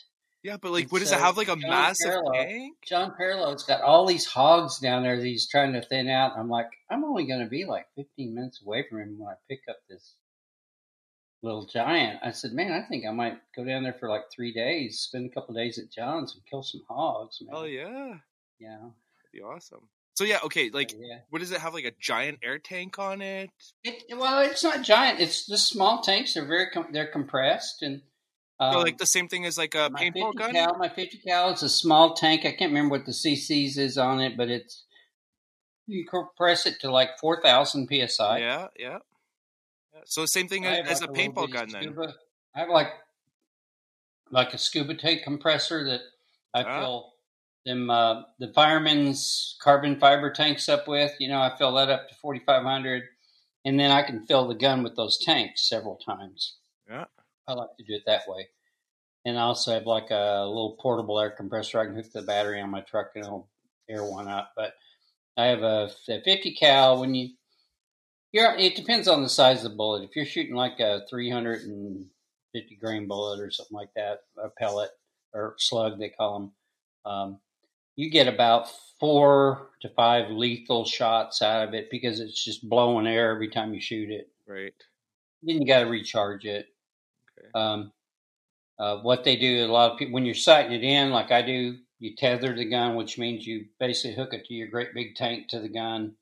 Yeah, 0.42 0.56
but 0.56 0.72
like, 0.72 0.84
And 0.84 0.92
what 0.92 1.00
does 1.00 1.12
it 1.12 1.18
have? 1.20 1.36
Like 1.36 1.48
a 1.48 1.56
John 1.56 1.68
massive 1.70 2.12
Carlo- 2.14 2.32
tank? 2.32 2.76
John 2.86 3.12
Parallow's 3.16 3.62
got 3.64 3.82
all 3.82 4.06
these 4.06 4.24
hogs 4.26 4.78
down 4.78 5.02
there 5.02 5.16
that 5.16 5.24
he's 5.24 5.48
trying 5.48 5.74
to 5.74 5.82
thin 5.82 6.08
out. 6.08 6.32
I'm 6.38 6.48
like, 6.48 6.68
I'm 6.90 7.04
only 7.04 7.26
going 7.26 7.40
to 7.40 7.48
be 7.50 7.64
like 7.66 7.86
15 7.96 8.34
minutes 8.34 8.60
away 8.64 8.84
from 8.88 9.00
him 9.00 9.18
when 9.18 9.28
I 9.28 9.34
pick 9.48 9.60
up 9.68 9.76
this 9.88 10.14
little 11.42 11.66
giant. 11.66 12.20
I 12.22 12.32
said, 12.32 12.52
man, 12.52 12.72
I 12.72 12.86
think 12.88 13.04
I 13.06 13.12
might 13.12 13.38
go 13.56 13.64
down 13.64 13.82
there 13.82 13.94
for 13.98 14.08
like 14.08 14.24
three 14.34 14.52
days, 14.52 15.00
spend 15.00 15.26
a 15.30 15.34
couple 15.34 15.54
days 15.54 15.78
at 15.78 15.90
John's 15.92 16.34
and 16.34 16.42
kill 16.46 16.62
some 16.62 16.82
hogs. 16.88 17.38
Oh, 17.42 17.44
man. 17.46 17.54
Oh 17.56 17.64
yeah, 17.64 18.14
Yeah. 18.58 18.76
that'd 18.78 19.32
be 19.32 19.40
awesome. 19.42 19.88
So 20.14 20.24
yeah, 20.24 20.38
okay, 20.44 20.68
like, 20.70 20.92
yeah. 20.92 21.20
what 21.30 21.38
does 21.38 21.50
it 21.50 21.60
have? 21.60 21.72
Like 21.72 21.84
a 21.86 21.92
giant 21.98 22.40
air 22.42 22.58
tank 22.58 22.98
on 22.98 23.22
it? 23.22 23.50
It, 23.84 24.04
well, 24.18 24.40
it's 24.40 24.62
not 24.64 24.82
giant. 24.82 25.20
It's 25.20 25.46
just 25.46 25.68
small 25.68 26.02
tanks. 26.02 26.34
They're 26.34 26.44
very 26.44 26.68
com- 26.70 26.88
they're 26.92 27.06
compressed 27.10 27.82
and. 27.82 28.02
Um, 28.60 28.76
Or 28.76 28.82
like 28.82 28.98
the 28.98 29.06
same 29.06 29.26
thing 29.26 29.46
as 29.46 29.56
like 29.56 29.74
a 29.74 29.88
my 29.90 30.00
paintball 30.00 30.32
50 30.34 30.38
gun? 30.38 30.52
Cal, 30.52 30.76
my 30.78 30.88
50 30.90 31.18
cal 31.18 31.50
is 31.50 31.62
a 31.62 31.68
small 31.68 32.14
tank. 32.14 32.42
I 32.44 32.52
can't 32.52 32.70
remember 32.70 32.96
what 32.96 33.06
the 33.06 33.12
CCs 33.12 33.78
is 33.78 33.96
on 33.96 34.20
it, 34.20 34.36
but 34.36 34.50
it's 34.50 34.84
you 35.86 36.04
compress 36.06 36.66
it 36.66 36.78
to 36.80 36.90
like 36.90 37.18
4,000 37.18 37.88
psi. 38.08 38.38
Yeah, 38.38 38.66
yeah. 38.78 38.98
So 40.04 40.26
same 40.26 40.46
thing 40.46 40.66
as 40.66 41.00
like 41.00 41.10
a 41.10 41.12
paintball 41.12 41.50
gun 41.50 41.70
then. 41.70 41.96
I 42.54 42.60
have 42.60 42.68
like 42.68 42.88
like 44.30 44.52
a 44.54 44.58
scuba 44.58 44.94
tank 44.94 45.22
compressor 45.24 45.82
that 45.84 46.00
I 46.54 46.62
Ah. 46.62 46.80
fill 46.80 47.14
them 47.66 47.90
uh, 47.90 48.22
the 48.38 48.52
fireman's 48.52 49.56
carbon 49.60 49.98
fiber 49.98 50.30
tanks 50.30 50.68
up 50.68 50.86
with. 50.86 51.12
You 51.18 51.28
know, 51.28 51.40
I 51.40 51.56
fill 51.56 51.72
that 51.74 51.88
up 51.90 52.08
to 52.08 52.14
4,500, 52.14 53.02
and 53.64 53.78
then 53.80 53.90
I 53.90 54.02
can 54.02 54.26
fill 54.26 54.46
the 54.48 54.54
gun 54.54 54.82
with 54.82 54.96
those 54.96 55.18
tanks 55.18 55.68
several 55.68 55.96
times. 55.96 56.56
Yeah. 56.88 57.06
I 57.50 57.54
like 57.54 57.76
to 57.76 57.84
do 57.84 57.94
it 57.94 58.02
that 58.06 58.22
way. 58.28 58.48
And 59.24 59.38
I 59.38 59.42
also 59.42 59.72
have 59.72 59.86
like 59.86 60.10
a 60.10 60.44
little 60.46 60.76
portable 60.80 61.20
air 61.20 61.30
compressor. 61.30 61.80
I 61.80 61.86
can 61.86 61.94
hook 61.94 62.12
the 62.12 62.22
battery 62.22 62.60
on 62.60 62.70
my 62.70 62.80
truck 62.80 63.10
and 63.14 63.24
it'll 63.24 63.48
air 63.88 64.04
one 64.04 64.28
up. 64.28 64.52
But 64.56 64.74
I 65.36 65.46
have 65.46 65.62
a, 65.62 65.90
a 66.08 66.22
50 66.22 66.54
cal. 66.54 67.00
When 67.00 67.14
you, 67.14 67.30
you're, 68.32 68.54
it 68.54 68.76
depends 68.76 69.08
on 69.08 69.22
the 69.22 69.28
size 69.28 69.64
of 69.64 69.72
the 69.72 69.76
bullet. 69.76 70.04
If 70.04 70.16
you're 70.16 70.24
shooting 70.24 70.54
like 70.54 70.80
a 70.80 71.02
350 71.10 72.76
grain 72.76 73.06
bullet 73.06 73.40
or 73.40 73.50
something 73.50 73.76
like 73.76 73.92
that, 73.94 74.20
a 74.42 74.48
pellet 74.48 74.90
or 75.34 75.54
slug, 75.58 75.98
they 75.98 76.08
call 76.08 76.38
them, 76.38 76.52
um, 77.04 77.38
you 77.96 78.10
get 78.10 78.28
about 78.28 78.68
four 78.98 79.70
to 79.82 79.88
five 79.90 80.30
lethal 80.30 80.84
shots 80.86 81.42
out 81.42 81.68
of 81.68 81.74
it 81.74 81.90
because 81.90 82.20
it's 82.20 82.42
just 82.42 82.68
blowing 82.68 83.06
air 83.06 83.30
every 83.30 83.48
time 83.48 83.74
you 83.74 83.80
shoot 83.80 84.10
it. 84.10 84.28
Right. 84.46 84.72
Then 85.42 85.60
you 85.60 85.66
got 85.66 85.80
to 85.80 85.86
recharge 85.86 86.44
it. 86.44 86.66
Um, 87.54 87.92
uh, 88.78 88.98
what 88.98 89.24
they 89.24 89.36
do, 89.36 89.64
a 89.64 89.66
lot 89.66 89.92
of 89.92 89.98
people, 89.98 90.14
when 90.14 90.24
you're 90.24 90.34
sighting 90.34 90.72
it 90.72 90.82
in, 90.82 91.10
like 91.10 91.30
I 91.30 91.42
do, 91.42 91.76
you 91.98 92.16
tether 92.16 92.54
the 92.54 92.64
gun, 92.64 92.96
which 92.96 93.18
means 93.18 93.46
you 93.46 93.66
basically 93.78 94.16
hook 94.16 94.32
it 94.32 94.46
to 94.46 94.54
your 94.54 94.68
great 94.68 94.94
big 94.94 95.14
tank 95.16 95.48
to 95.48 95.60
the 95.60 95.68
gun, 95.68 96.14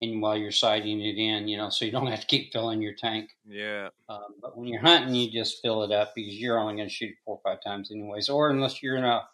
and 0.00 0.22
while 0.22 0.36
you're 0.36 0.52
sighting 0.52 1.00
it 1.00 1.18
in, 1.18 1.48
you 1.48 1.56
know, 1.56 1.70
so 1.70 1.84
you 1.84 1.90
don't 1.92 2.06
have 2.06 2.20
to 2.20 2.26
keep 2.26 2.52
filling 2.52 2.80
your 2.80 2.94
tank. 2.94 3.30
Yeah. 3.44 3.88
Um, 4.08 4.34
but 4.40 4.56
when 4.56 4.68
you're 4.68 4.80
hunting, 4.80 5.14
you 5.14 5.30
just 5.30 5.60
fill 5.60 5.82
it 5.82 5.90
up 5.90 6.14
because 6.14 6.34
you're 6.34 6.58
only 6.58 6.76
going 6.76 6.88
to 6.88 6.94
shoot 6.94 7.10
it 7.10 7.16
four 7.24 7.40
or 7.42 7.50
five 7.50 7.62
times 7.62 7.90
anyways. 7.90 8.28
Or 8.28 8.50
unless 8.50 8.82
you're 8.82 8.96
in 8.96 9.04
a, 9.04 9.28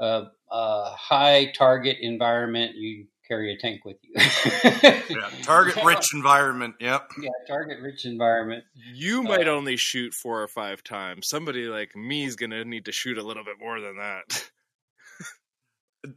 a, 0.00 0.30
a 0.50 0.90
high 0.96 1.52
target 1.52 1.98
environment, 2.00 2.74
you 2.74 3.06
carry 3.26 3.52
a 3.54 3.58
tank 3.58 3.84
with 3.84 3.96
you. 4.02 4.14
Yeah, 4.16 5.30
target 5.42 5.82
rich 5.84 6.12
environment. 6.14 6.74
Yep. 6.80 7.10
Yeah, 7.22 7.30
target 7.46 7.80
rich 7.80 8.04
environment. 8.04 8.64
You 8.94 9.22
might 9.22 9.48
Uh, 9.48 9.52
only 9.52 9.76
shoot 9.76 10.12
four 10.14 10.42
or 10.42 10.48
five 10.48 10.82
times. 10.84 11.28
Somebody 11.28 11.64
like 11.66 11.94
me 11.96 12.24
is 12.24 12.36
gonna 12.36 12.64
need 12.64 12.84
to 12.86 12.92
shoot 12.92 13.18
a 13.18 13.22
little 13.22 13.44
bit 13.44 13.56
more 13.60 13.80
than 13.80 13.96
that. 13.96 14.48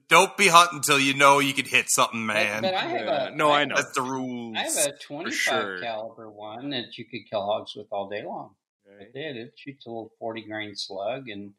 Don't 0.09 0.35
be 0.35 0.49
hunting 0.49 0.77
until 0.79 0.99
you 0.99 1.13
know 1.13 1.39
you 1.39 1.53
could 1.53 1.67
hit 1.67 1.89
something, 1.89 2.25
man. 2.25 2.61
But, 2.61 2.73
I 2.73 2.81
have 2.87 3.05
Yeah. 3.05 3.27
a 3.27 3.35
No, 3.35 3.51
I 3.51 3.59
have 3.59 3.69
know. 3.69 3.75
That's 3.77 3.93
the 3.93 4.01
rules. 4.01 4.57
I 4.57 4.63
have 4.63 4.75
a 4.87 4.97
25 4.97 5.31
sure. 5.33 5.79
caliber 5.81 6.29
one 6.29 6.71
that 6.71 6.97
you 6.97 7.05
could 7.05 7.21
kill 7.29 7.45
hogs 7.45 7.73
with 7.73 7.87
all 7.91 8.09
day 8.09 8.23
long. 8.25 8.55
Right. 8.85 9.03
It 9.07 9.13
did. 9.13 9.37
It 9.37 9.53
shoots 9.55 9.85
a 9.85 9.89
little 9.89 10.11
40 10.19 10.41
grain 10.41 10.75
slug, 10.75 11.29
and 11.29 11.53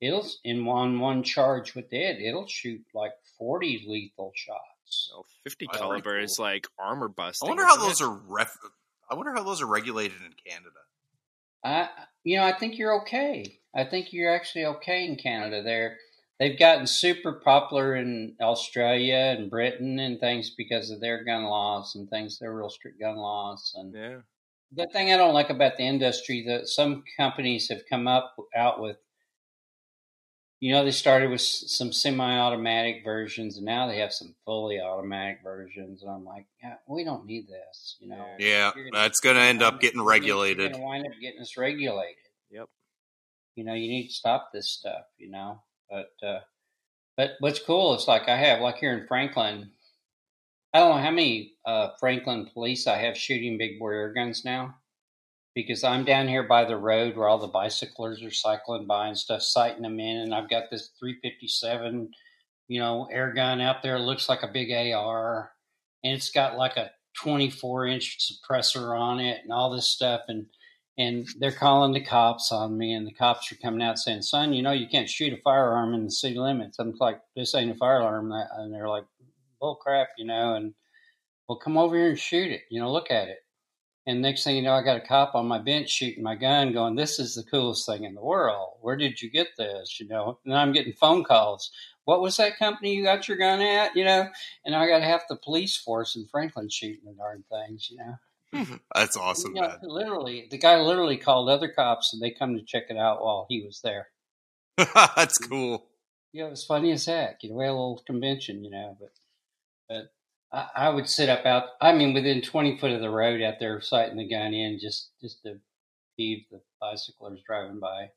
it'll 0.00 0.26
in 0.42 0.64
one 0.64 0.98
one 0.98 1.22
charge 1.22 1.76
with 1.76 1.92
it, 1.92 2.20
it'll 2.20 2.48
shoot 2.48 2.82
like 2.92 3.12
40 3.38 3.84
lethal 3.86 4.32
shots. 4.34 4.58
No, 5.12 5.24
Fifty 5.44 5.66
That's 5.66 5.78
caliber 5.78 6.10
pretty 6.10 6.24
is 6.24 6.38
like 6.38 6.66
armor 6.78 7.08
busting. 7.08 7.46
I 7.46 7.50
wonder 7.50 7.64
how 7.64 7.76
isn't 7.76 7.88
those 7.88 8.00
it? 8.00 8.04
are 8.04 8.20
ref. 8.28 8.56
I 9.10 9.14
wonder 9.14 9.32
how 9.34 9.42
those 9.42 9.60
are 9.60 9.66
regulated 9.66 10.18
in 10.24 10.32
Canada. 10.46 10.70
I, 11.64 11.88
you 12.24 12.36
know, 12.38 12.44
I 12.44 12.52
think 12.52 12.78
you're 12.78 13.00
okay. 13.02 13.58
I 13.74 13.84
think 13.84 14.12
you're 14.12 14.34
actually 14.34 14.64
okay 14.66 15.04
in 15.04 15.16
Canada. 15.16 15.62
They're 15.62 15.96
they've 16.38 16.58
gotten 16.58 16.86
super 16.86 17.34
popular 17.44 17.96
in 17.96 18.34
Australia 18.40 19.36
and 19.38 19.50
Britain 19.50 19.98
and 19.98 20.18
things 20.18 20.54
because 20.56 20.90
of 20.90 21.00
their 21.00 21.24
gun 21.24 21.44
laws 21.44 21.94
and 21.94 22.08
things. 22.08 22.38
Their 22.38 22.54
real 22.54 22.70
strict 22.70 23.00
gun 23.00 23.16
laws 23.16 23.72
and 23.76 23.94
Yeah. 23.94 24.18
the 24.72 24.86
thing 24.92 25.12
I 25.12 25.16
don't 25.16 25.34
like 25.34 25.50
about 25.50 25.76
the 25.76 25.84
industry 25.86 26.44
that 26.48 26.68
some 26.68 27.04
companies 27.16 27.68
have 27.68 27.82
come 27.88 28.06
up 28.08 28.36
out 28.56 28.80
with. 28.80 28.96
You 30.60 30.72
know, 30.72 30.84
they 30.84 30.90
started 30.90 31.30
with 31.30 31.40
some 31.40 31.90
semi-automatic 31.90 33.02
versions, 33.02 33.56
and 33.56 33.64
now 33.64 33.88
they 33.88 33.98
have 33.98 34.12
some 34.12 34.34
fully 34.44 34.78
automatic 34.78 35.40
versions. 35.42 36.02
And 36.02 36.10
I'm 36.10 36.24
like, 36.24 36.46
yeah, 36.62 36.74
we 36.86 37.02
don't 37.02 37.24
need 37.24 37.48
this. 37.48 37.96
You 37.98 38.08
know, 38.08 38.26
Yeah, 38.38 38.70
You're 38.76 38.90
that's 38.92 39.20
going 39.20 39.36
to 39.36 39.42
end 39.42 39.62
up 39.62 39.80
getting 39.80 40.02
regulated. 40.02 40.72
Going 40.72 40.82
to 40.82 40.86
wind 40.86 41.06
up 41.06 41.12
getting 41.18 41.40
us 41.40 41.56
regulated. 41.56 42.16
Yep. 42.50 42.68
You 43.56 43.64
know, 43.64 43.72
you 43.72 43.88
need 43.88 44.08
to 44.08 44.12
stop 44.12 44.50
this 44.52 44.68
stuff. 44.68 45.04
You 45.16 45.30
know, 45.30 45.62
but 45.88 46.12
uh, 46.22 46.40
but 47.16 47.32
what's 47.40 47.58
cool 47.58 47.94
is 47.94 48.06
like 48.06 48.28
I 48.28 48.36
have 48.36 48.60
like 48.60 48.76
here 48.76 48.96
in 48.96 49.06
Franklin. 49.06 49.70
I 50.72 50.78
don't 50.78 50.96
know 50.96 51.02
how 51.02 51.10
many 51.10 51.54
uh, 51.64 51.88
Franklin 51.98 52.48
police 52.52 52.86
I 52.86 52.96
have 52.96 53.16
shooting 53.16 53.58
big 53.58 53.78
bore 53.78 53.92
air 53.92 54.12
guns 54.12 54.44
now, 54.44 54.76
because 55.62 55.84
I'm 55.84 56.04
down 56.04 56.28
here 56.28 56.42
by 56.42 56.64
the 56.64 56.76
road 56.76 57.16
where 57.16 57.28
all 57.28 57.38
the 57.38 57.46
bicyclers 57.46 58.22
are 58.22 58.30
cycling 58.30 58.86
by 58.86 59.08
and 59.08 59.18
stuff, 59.18 59.42
sighting 59.42 59.82
them 59.82 60.00
in, 60.00 60.18
and 60.18 60.34
I've 60.34 60.50
got 60.50 60.70
this 60.70 60.90
357, 60.98 62.10
you 62.68 62.80
know, 62.80 63.08
air 63.10 63.32
gun 63.32 63.60
out 63.60 63.82
there. 63.82 63.96
It 63.96 64.00
looks 64.00 64.28
like 64.28 64.42
a 64.42 64.48
big 64.48 64.70
AR, 64.72 65.52
and 66.04 66.14
it's 66.14 66.30
got 66.30 66.56
like 66.56 66.76
a 66.76 66.90
24 67.16 67.86
inch 67.86 68.18
suppressor 68.18 68.98
on 68.98 69.20
it 69.20 69.40
and 69.42 69.52
all 69.52 69.70
this 69.70 69.88
stuff, 69.88 70.22
and 70.28 70.46
and 70.98 71.26
they're 71.38 71.52
calling 71.52 71.92
the 71.92 72.04
cops 72.04 72.52
on 72.52 72.76
me, 72.76 72.92
and 72.92 73.06
the 73.06 73.12
cops 73.12 73.50
are 73.50 73.56
coming 73.56 73.82
out 73.82 73.98
saying, 73.98 74.22
"Son, 74.22 74.52
you 74.52 74.62
know 74.62 74.72
you 74.72 74.88
can't 74.88 75.08
shoot 75.08 75.32
a 75.32 75.38
firearm 75.42 75.94
in 75.94 76.04
the 76.04 76.10
city 76.10 76.38
limits." 76.38 76.78
I'm 76.78 76.94
like, 77.00 77.20
"This 77.36 77.54
ain't 77.54 77.70
a 77.70 77.74
firearm," 77.74 78.32
and 78.32 78.72
they're 78.74 78.88
like, 78.88 79.04
"Bull 79.60 79.76
crap," 79.76 80.08
you 80.18 80.26
know, 80.26 80.54
and 80.54 80.74
well, 81.48 81.58
come 81.58 81.76
over 81.78 81.96
here 81.96 82.10
and 82.10 82.18
shoot 82.18 82.50
it. 82.52 82.62
You 82.70 82.80
know, 82.80 82.92
look 82.92 83.10
at 83.10 83.28
it. 83.28 83.38
And 84.10 84.20
next 84.20 84.42
thing 84.42 84.56
you 84.56 84.62
know, 84.62 84.74
I 84.74 84.82
got 84.82 84.96
a 84.96 85.00
cop 85.00 85.36
on 85.36 85.46
my 85.46 85.60
bench 85.60 85.88
shooting 85.88 86.24
my 86.24 86.34
gun, 86.34 86.72
going, 86.72 86.96
"This 86.96 87.20
is 87.20 87.36
the 87.36 87.44
coolest 87.44 87.86
thing 87.86 88.02
in 88.02 88.16
the 88.16 88.20
world. 88.20 88.78
Where 88.80 88.96
did 88.96 89.22
you 89.22 89.30
get 89.30 89.56
this?" 89.56 90.00
You 90.00 90.08
know, 90.08 90.40
and 90.44 90.52
I'm 90.52 90.72
getting 90.72 90.92
phone 90.92 91.22
calls. 91.22 91.70
What 92.06 92.20
was 92.20 92.36
that 92.38 92.56
company 92.58 92.92
you 92.92 93.04
got 93.04 93.28
your 93.28 93.36
gun 93.36 93.60
at? 93.60 93.94
You 93.94 94.04
know, 94.04 94.28
and 94.64 94.74
I 94.74 94.88
got 94.88 95.02
half 95.02 95.28
the 95.28 95.36
police 95.36 95.76
force 95.76 96.16
in 96.16 96.26
Franklin 96.26 96.68
shooting 96.68 97.04
the 97.04 97.12
darn 97.12 97.44
things. 97.48 97.88
You 97.88 97.98
know. 97.98 98.18
Hmm. 98.52 98.76
That's 98.92 99.16
awesome, 99.16 99.54
You 99.54 99.62
know, 99.62 99.68
man. 99.68 99.78
literally, 99.82 100.48
the 100.50 100.58
guy 100.58 100.80
literally 100.80 101.16
called 101.16 101.48
other 101.48 101.68
cops, 101.68 102.12
and 102.12 102.20
they 102.20 102.32
come 102.32 102.56
to 102.56 102.64
check 102.64 102.86
it 102.90 102.96
out 102.96 103.22
while 103.22 103.46
he 103.48 103.62
was 103.64 103.80
there. 103.82 104.08
that's 104.76 105.38
cool. 105.38 105.86
Yeah, 106.32 106.46
it 106.46 106.50
was 106.50 106.64
funny 106.64 106.90
as 106.90 107.06
heck. 107.06 107.44
You 107.44 107.50
know, 107.50 107.54
we 107.54 107.64
had 107.64 107.70
a 107.70 107.74
little 107.74 108.02
convention, 108.04 108.64
you 108.64 108.70
know, 108.70 108.96
but 108.98 109.12
but 109.88 110.12
I, 110.52 110.88
would 110.88 111.08
sit 111.08 111.28
up 111.28 111.46
out. 111.46 111.64
I 111.80 111.92
mean, 111.92 112.12
within 112.12 112.42
twenty 112.42 112.76
foot 112.76 112.90
of 112.90 113.00
the 113.00 113.10
road 113.10 113.40
out 113.40 113.54
there, 113.60 113.80
sighting 113.80 114.16
the 114.16 114.28
gun 114.28 114.52
in, 114.52 114.78
just 114.80 115.10
just 115.20 115.42
to 115.44 115.60
peeve 116.16 116.44
the 116.50 116.60
bicyclers 116.80 117.40
driving 117.46 117.78
by. 117.78 118.10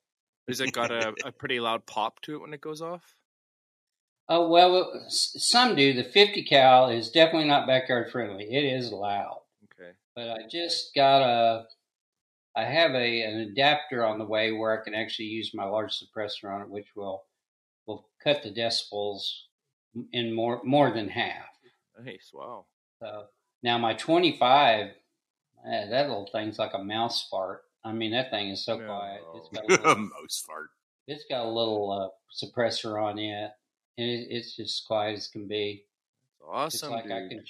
Has 0.47 0.60
it 0.60 0.73
got 0.73 0.91
a, 0.91 1.14
a 1.23 1.31
pretty 1.31 1.60
loud 1.60 1.85
pop 1.85 2.22
to 2.22 2.35
it 2.35 2.41
when 2.41 2.53
it 2.53 2.61
goes 2.61 2.81
off? 2.81 3.15
Oh 4.27 4.49
well, 4.49 5.05
some 5.10 5.76
do. 5.76 5.93
The 5.93 6.03
fifty 6.03 6.43
cal 6.43 6.89
is 6.89 7.11
definitely 7.11 7.47
not 7.47 7.68
backyard 7.68 8.11
friendly. 8.11 8.45
It 8.45 8.64
is 8.64 8.91
loud. 8.91 9.41
Okay. 9.80 9.91
but 10.15 10.30
I 10.30 10.47
just 10.49 10.95
got 10.95 11.22
a. 11.22 11.65
I 12.55 12.65
have 12.65 12.91
a 12.91 13.22
an 13.22 13.39
adapter 13.51 14.05
on 14.05 14.19
the 14.19 14.26
way 14.26 14.51
where 14.51 14.80
I 14.80 14.84
can 14.84 14.95
actually 14.95 15.26
use 15.26 15.51
my 15.53 15.65
large 15.65 15.93
suppressor 15.93 16.53
on 16.53 16.61
it, 16.61 16.69
which 16.69 16.88
will 16.95 17.23
will 17.85 18.07
cut 18.23 18.43
the 18.43 18.51
decibels 18.51 19.22
in 20.11 20.34
more 20.34 20.61
more 20.64 20.91
than 20.91 21.10
half. 21.10 21.52
Nice. 22.01 22.31
Wow. 22.33 22.65
So 23.01 23.25
now 23.61 23.77
my 23.77 23.93
25, 23.93 24.87
eh, 24.87 24.91
that 25.89 26.07
little 26.07 26.27
thing's 26.31 26.57
like 26.59 26.73
a 26.73 26.83
mouse 26.83 27.27
fart. 27.29 27.63
I 27.83 27.91
mean, 27.91 28.11
that 28.11 28.29
thing 28.31 28.49
is 28.49 28.63
so 28.65 28.77
No. 28.79 28.85
quiet. 28.85 29.21
It's 29.35 29.49
got 29.49 29.65
a 29.65 29.67
little, 29.67 29.95
Most 30.21 30.45
fart. 30.45 30.69
it's 31.07 31.25
got 31.29 31.45
a 31.45 31.49
little 31.49 31.91
uh, 31.91 32.09
suppressor 32.45 33.01
on 33.01 33.19
it, 33.19 33.51
and 33.97 34.09
it, 34.09 34.27
it's 34.29 34.55
just 34.55 34.85
quiet 34.87 35.17
as 35.17 35.27
can 35.27 35.47
be. 35.47 35.85
Awesome, 36.45 36.91
it's 36.91 36.91
like 36.91 37.03
dude. 37.03 37.11
I 37.13 37.27
can 37.29 37.43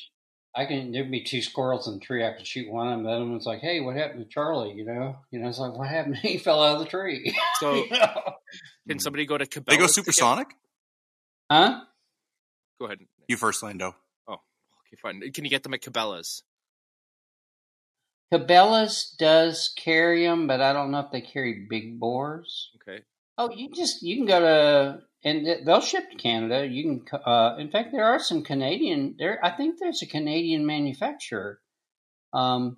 I 0.56 0.66
can 0.66 0.92
there'd 0.92 1.10
be 1.10 1.24
two 1.24 1.42
squirrels 1.42 1.88
in 1.88 1.96
the 1.96 2.00
tree. 2.00 2.24
I 2.26 2.32
could 2.34 2.46
shoot 2.46 2.72
one 2.72 2.88
of 2.88 2.94
them. 2.94 3.04
The 3.06 3.10
other 3.12 3.26
one's 3.26 3.46
like, 3.48 3.60
"Hey, 3.60 3.80
what 3.80 3.96
happened 3.96 4.24
to 4.24 4.30
Charlie?" 4.30 4.72
You 4.74 4.86
know, 4.86 5.18
you 5.32 5.40
know, 5.40 5.50
it's 5.50 5.58
like, 5.60 5.76
"What 5.76 5.88
happened? 5.88 6.18
He 6.22 6.38
fell 6.38 6.62
out 6.64 6.76
of 6.76 6.80
the 6.84 6.86
tree." 6.90 7.36
So 7.60 7.74
You 7.74 7.90
know? 7.90 8.34
can 8.88 9.00
somebody 9.00 9.26
go 9.26 9.38
to 9.38 9.46
Cabela's? 9.46 9.66
They 9.66 9.78
go 9.78 9.88
supersonic. 9.88 10.48
huh? 11.52 11.82
Go 12.80 12.86
ahead. 12.86 13.00
You 13.28 13.38
first, 13.38 13.64
Lando. 13.64 13.96
Fine. 15.04 15.22
Can 15.34 15.44
you 15.44 15.52
get 15.52 15.62
them 15.62 15.76
at 15.76 15.82
Cabela's? 15.82 16.42
Cabela's 18.34 19.16
does 19.20 19.72
carry 19.78 20.26
them, 20.26 20.48
but 20.48 20.60
I 20.60 20.74
don't 20.74 20.90
know 20.90 21.02
if 21.02 21.12
they 21.12 21.22
carry 21.22 21.68
big 21.70 22.00
bores. 22.00 22.72
Okay. 22.78 23.04
Oh, 23.38 23.52
you 23.52 23.70
just 23.72 24.02
you 24.02 24.16
can 24.16 24.26
go 24.26 24.40
to 24.40 25.00
and 25.24 25.48
they'll 25.66 25.82
ship 25.82 26.10
to 26.10 26.18
Canada. 26.18 26.66
You 26.66 27.02
can, 27.06 27.20
uh, 27.26 27.58
in 27.60 27.70
fact, 27.70 27.92
there 27.92 28.06
are 28.06 28.20
some 28.20 28.44
Canadian. 28.44 29.16
There, 29.20 29.40
I 29.44 29.52
think 29.52 29.78
there's 29.80 30.02
a 30.02 30.08
Canadian 30.08 30.66
manufacturer. 30.66 31.60
Um, 32.34 32.78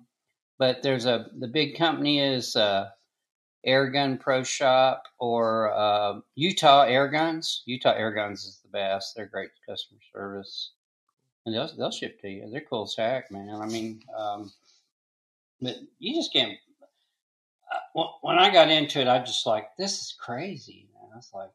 but 0.58 0.82
there's 0.82 1.06
a 1.06 1.26
the 1.38 1.48
big 1.48 1.76
company 1.76 2.20
is 2.20 2.54
uh, 2.56 2.88
Airgun 3.66 4.20
Pro 4.20 4.42
Shop 4.42 5.02
or 5.18 5.72
uh, 5.74 6.20
Utah 6.34 6.82
Air 6.82 7.08
Guns. 7.08 7.62
Utah 7.66 7.94
Air 7.94 8.12
Guns 8.12 8.44
is 8.44 8.60
the 8.62 8.68
best. 8.68 9.14
They're 9.16 9.26
great 9.26 9.50
customer 9.68 10.00
service, 10.14 10.72
and 11.46 11.54
they'll 11.54 11.74
they'll 11.76 11.90
ship 11.90 12.20
to 12.20 12.28
you. 12.28 12.50
They're 12.50 12.60
cool 12.60 12.82
as 12.82 12.94
heck, 12.96 13.30
man. 13.30 13.60
I 13.62 13.66
mean, 13.66 14.02
um, 14.16 14.52
but 15.60 15.76
you 15.98 16.14
just 16.14 16.32
can't. 16.32 16.58
Uh, 17.96 18.04
when 18.20 18.38
I 18.38 18.52
got 18.52 18.70
into 18.70 19.00
it, 19.00 19.08
I 19.08 19.20
just 19.20 19.46
like 19.46 19.68
this 19.78 20.02
is 20.02 20.16
crazy, 20.20 20.88
man. 20.94 21.10
I 21.12 21.16
was 21.16 21.30
like, 21.32 21.50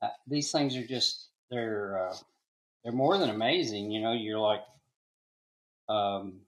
uh, 0.00 0.14
these 0.26 0.50
things 0.50 0.76
are 0.76 0.86
just 0.86 1.28
they're 1.50 2.08
uh, 2.08 2.16
they're 2.82 2.92
more 2.92 3.18
than 3.18 3.30
amazing. 3.30 3.90
You 3.90 4.00
know, 4.00 4.12
you're 4.12 4.38
like, 4.38 4.62
um, 5.88 6.40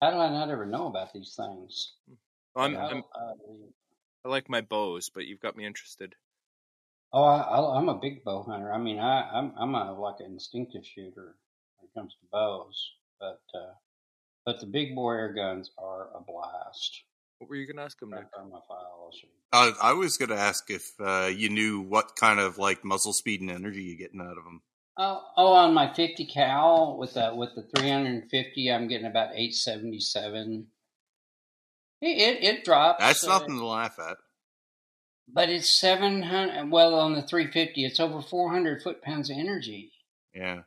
how 0.00 0.10
did 0.10 0.18
I 0.18 0.30
not 0.30 0.50
ever 0.50 0.66
know 0.66 0.86
about 0.86 1.12
these 1.12 1.34
things? 1.36 1.92
I'm, 2.56 2.76
I 2.76 2.86
I'm, 2.86 3.04
uh, 3.14 3.34
I 4.24 4.28
like 4.28 4.48
my 4.48 4.62
bows, 4.62 5.10
but 5.10 5.26
you've 5.26 5.40
got 5.40 5.56
me 5.56 5.66
interested. 5.66 6.14
Oh, 7.12 7.24
I, 7.24 7.40
I, 7.40 7.78
I'm 7.78 7.88
a 7.88 7.98
big 7.98 8.24
bow 8.24 8.42
hunter. 8.42 8.72
I 8.72 8.78
mean, 8.78 8.98
I, 8.98 9.30
I'm 9.32 9.52
I'm 9.58 9.74
a 9.74 9.98
like 9.98 10.20
an 10.20 10.32
instinctive 10.32 10.86
shooter 10.86 11.36
when 11.76 11.88
it 11.88 11.94
comes 11.94 12.12
to 12.12 12.26
bows, 12.30 12.92
but 13.18 13.40
uh, 13.54 13.74
but 14.44 14.60
the 14.60 14.66
big 14.66 14.94
bore 14.94 15.16
air 15.16 15.32
guns 15.32 15.70
are 15.78 16.08
a 16.14 16.20
blast. 16.20 17.04
What 17.38 17.48
were 17.48 17.56
you 17.56 17.66
going 17.66 17.78
to 17.78 17.84
ask 17.84 18.00
him, 18.00 18.10
Nick? 18.10 18.26
My 18.36 18.58
file, 18.68 19.00
I'll 19.02 19.12
show 19.12 19.26
you. 19.26 19.40
Uh, 19.52 19.72
I 19.82 19.94
was 19.94 20.18
going 20.18 20.28
to 20.28 20.36
ask 20.36 20.70
if 20.70 20.92
uh, 21.00 21.30
you 21.34 21.48
knew 21.48 21.80
what 21.80 22.14
kind 22.14 22.38
of 22.38 22.58
like 22.58 22.84
muzzle 22.84 23.14
speed 23.14 23.40
and 23.40 23.50
energy 23.50 23.82
you're 23.82 23.96
getting 23.96 24.20
out 24.20 24.36
of 24.36 24.44
them. 24.44 24.60
Oh, 24.98 25.22
oh, 25.38 25.52
on 25.54 25.72
my 25.72 25.92
50 25.94 26.26
cal 26.26 26.98
with 26.98 27.14
the 27.14 27.32
with 27.34 27.54
the 27.54 27.62
350, 27.62 28.70
I'm 28.70 28.88
getting 28.88 29.06
about 29.06 29.30
877. 29.34 30.66
It 32.02 32.06
it, 32.06 32.44
it 32.44 32.64
drops. 32.64 33.02
That's 33.02 33.24
uh, 33.24 33.38
nothing 33.38 33.56
to 33.58 33.64
laugh 33.64 33.98
at. 33.98 34.18
But 35.28 35.48
it's 35.48 35.68
700. 35.68 36.70
Well, 36.70 36.94
on 36.94 37.14
the 37.14 37.22
350, 37.22 37.84
it's 37.84 38.00
over 38.00 38.20
400 38.20 38.82
foot 38.82 39.02
pounds 39.02 39.30
of 39.30 39.36
energy. 39.38 39.92
Yeah. 40.34 40.62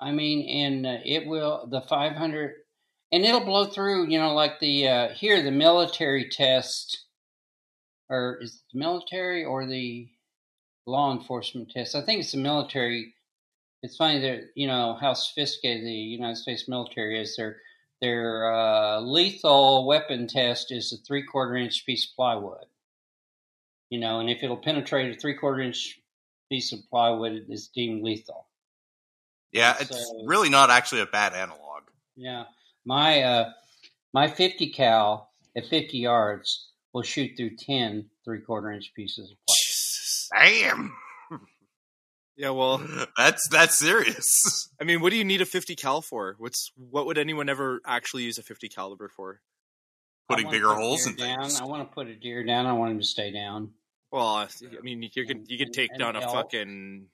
I 0.00 0.12
mean, 0.12 0.48
and 0.48 0.86
uh, 0.86 0.98
it 1.04 1.26
will 1.26 1.66
the 1.70 1.82
500, 1.82 2.54
and 3.12 3.24
it'll 3.24 3.44
blow 3.44 3.66
through. 3.66 4.08
You 4.08 4.18
know, 4.18 4.34
like 4.34 4.58
the 4.58 4.88
uh, 4.88 5.08
here 5.10 5.42
the 5.42 5.50
military 5.50 6.28
test, 6.30 7.04
or 8.08 8.38
is 8.40 8.54
it 8.54 8.62
the 8.72 8.78
military 8.78 9.44
or 9.44 9.66
the 9.66 10.08
law 10.86 11.12
enforcement 11.12 11.70
test? 11.70 11.94
I 11.94 12.00
think 12.00 12.20
it's 12.20 12.32
the 12.32 12.38
military. 12.38 13.14
It's 13.82 13.96
funny 13.96 14.20
that 14.20 14.50
you 14.54 14.66
know 14.66 14.96
how 14.98 15.12
sophisticated 15.12 15.84
the 15.84 15.92
United 15.92 16.36
States 16.36 16.66
military 16.66 17.20
is. 17.20 17.36
Their 17.36 17.58
their 18.00 18.52
uh, 18.52 19.00
lethal 19.00 19.86
weapon 19.86 20.26
test 20.26 20.72
is 20.72 20.92
a 20.92 20.96
three 20.96 21.24
quarter 21.24 21.56
inch 21.56 21.84
piece 21.84 22.08
of 22.08 22.16
plywood. 22.16 22.64
You 23.90 23.98
know, 24.00 24.20
and 24.20 24.30
if 24.30 24.42
it'll 24.42 24.56
penetrate 24.56 25.14
a 25.16 25.20
three 25.20 25.34
quarter 25.36 25.60
inch 25.60 26.00
piece 26.48 26.72
of 26.72 26.78
plywood, 26.90 27.32
it 27.32 27.44
is 27.48 27.68
deemed 27.74 28.02
lethal. 28.02 28.46
Yeah, 29.52 29.76
it's 29.80 29.90
So- 29.90 30.24
really 30.26 30.48
not 30.48 30.70
actually 30.70 31.00
a 31.02 31.06
bad 31.06 31.34
analog. 31.34 31.82
Yeah, 32.16 32.44
my 32.84 33.22
uh, 33.22 33.52
my 34.14 34.28
fifty 34.28 34.70
cal 34.70 35.32
at 35.56 35.66
fifty 35.66 35.98
yards 35.98 36.68
will 36.92 37.02
shoot 37.02 37.32
through 37.36 37.56
ten 37.56 38.10
three 38.24 38.40
quarter 38.40 38.70
inch 38.70 38.92
pieces 38.94 39.30
of 39.30 39.36
plywood. 39.46 39.56
Jesus. 39.58 40.28
Damn. 40.32 40.96
Yeah, 42.36 42.50
well, 42.50 42.78
That's 43.18 43.48
that's 43.48 43.76
serious. 43.78 44.70
I 44.80 44.84
mean, 44.84 45.00
what 45.02 45.10
do 45.10 45.16
you 45.16 45.24
need 45.24 45.42
a 45.42 45.44
50 45.46 45.74
cal 45.76 46.00
for? 46.00 46.36
What's 46.38 46.70
what 46.76 47.04
would 47.06 47.18
anyone 47.18 47.48
ever 47.50 47.80
actually 47.86 48.22
use 48.22 48.38
a 48.38 48.42
50 48.42 48.68
caliber 48.68 49.08
for? 49.08 49.40
Putting 50.28 50.48
bigger 50.48 50.68
put 50.68 50.76
holes 50.78 51.04
deer 51.04 51.10
in 51.12 51.16
down. 51.18 51.42
things. 51.42 51.60
I 51.60 51.64
want 51.64 51.86
to 51.88 51.92
put 51.94 52.06
a 52.06 52.14
deer 52.14 52.44
down. 52.44 52.64
I 52.66 52.72
want 52.72 52.92
him 52.92 52.98
to 53.00 53.04
stay 53.04 53.30
down. 53.32 53.72
Well, 54.10 54.26
I 54.26 54.48
mean, 54.82 55.02
you 55.02 55.26
could 55.26 55.50
you 55.50 55.58
could 55.58 55.68
And- 55.68 55.74
take 55.74 55.90
and 55.90 55.98
down 55.98 56.16
a 56.16 56.20
elk. 56.20 56.32
fucking 56.34 57.06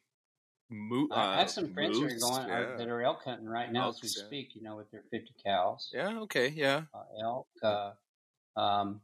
moot. 0.70 1.12
Uh, 1.12 1.16
I 1.16 1.39
have 1.39 1.51
some 1.51 1.73
friends 1.74 1.98
who 1.98 2.06
are 2.06 2.18
going 2.18 2.51
uh, 2.51 2.59
yeah. 2.70 2.77
that 2.77 2.89
are 2.89 3.02
elk 3.02 3.23
hunting 3.24 3.48
right 3.48 3.70
now 3.70 3.90
as 3.90 4.01
we 4.02 4.09
yeah. 4.09 4.24
speak. 4.27 4.55
You 4.55 4.62
know, 4.62 4.77
with 4.77 4.90
their 4.90 5.05
fifty 5.10 5.35
cows, 5.44 5.90
Yeah. 5.93 6.18
Okay. 6.20 6.48
Yeah. 6.48 6.82
uh, 6.94 7.02
elk. 7.23 7.47
Uh, 7.62 7.93
um, 8.56 9.01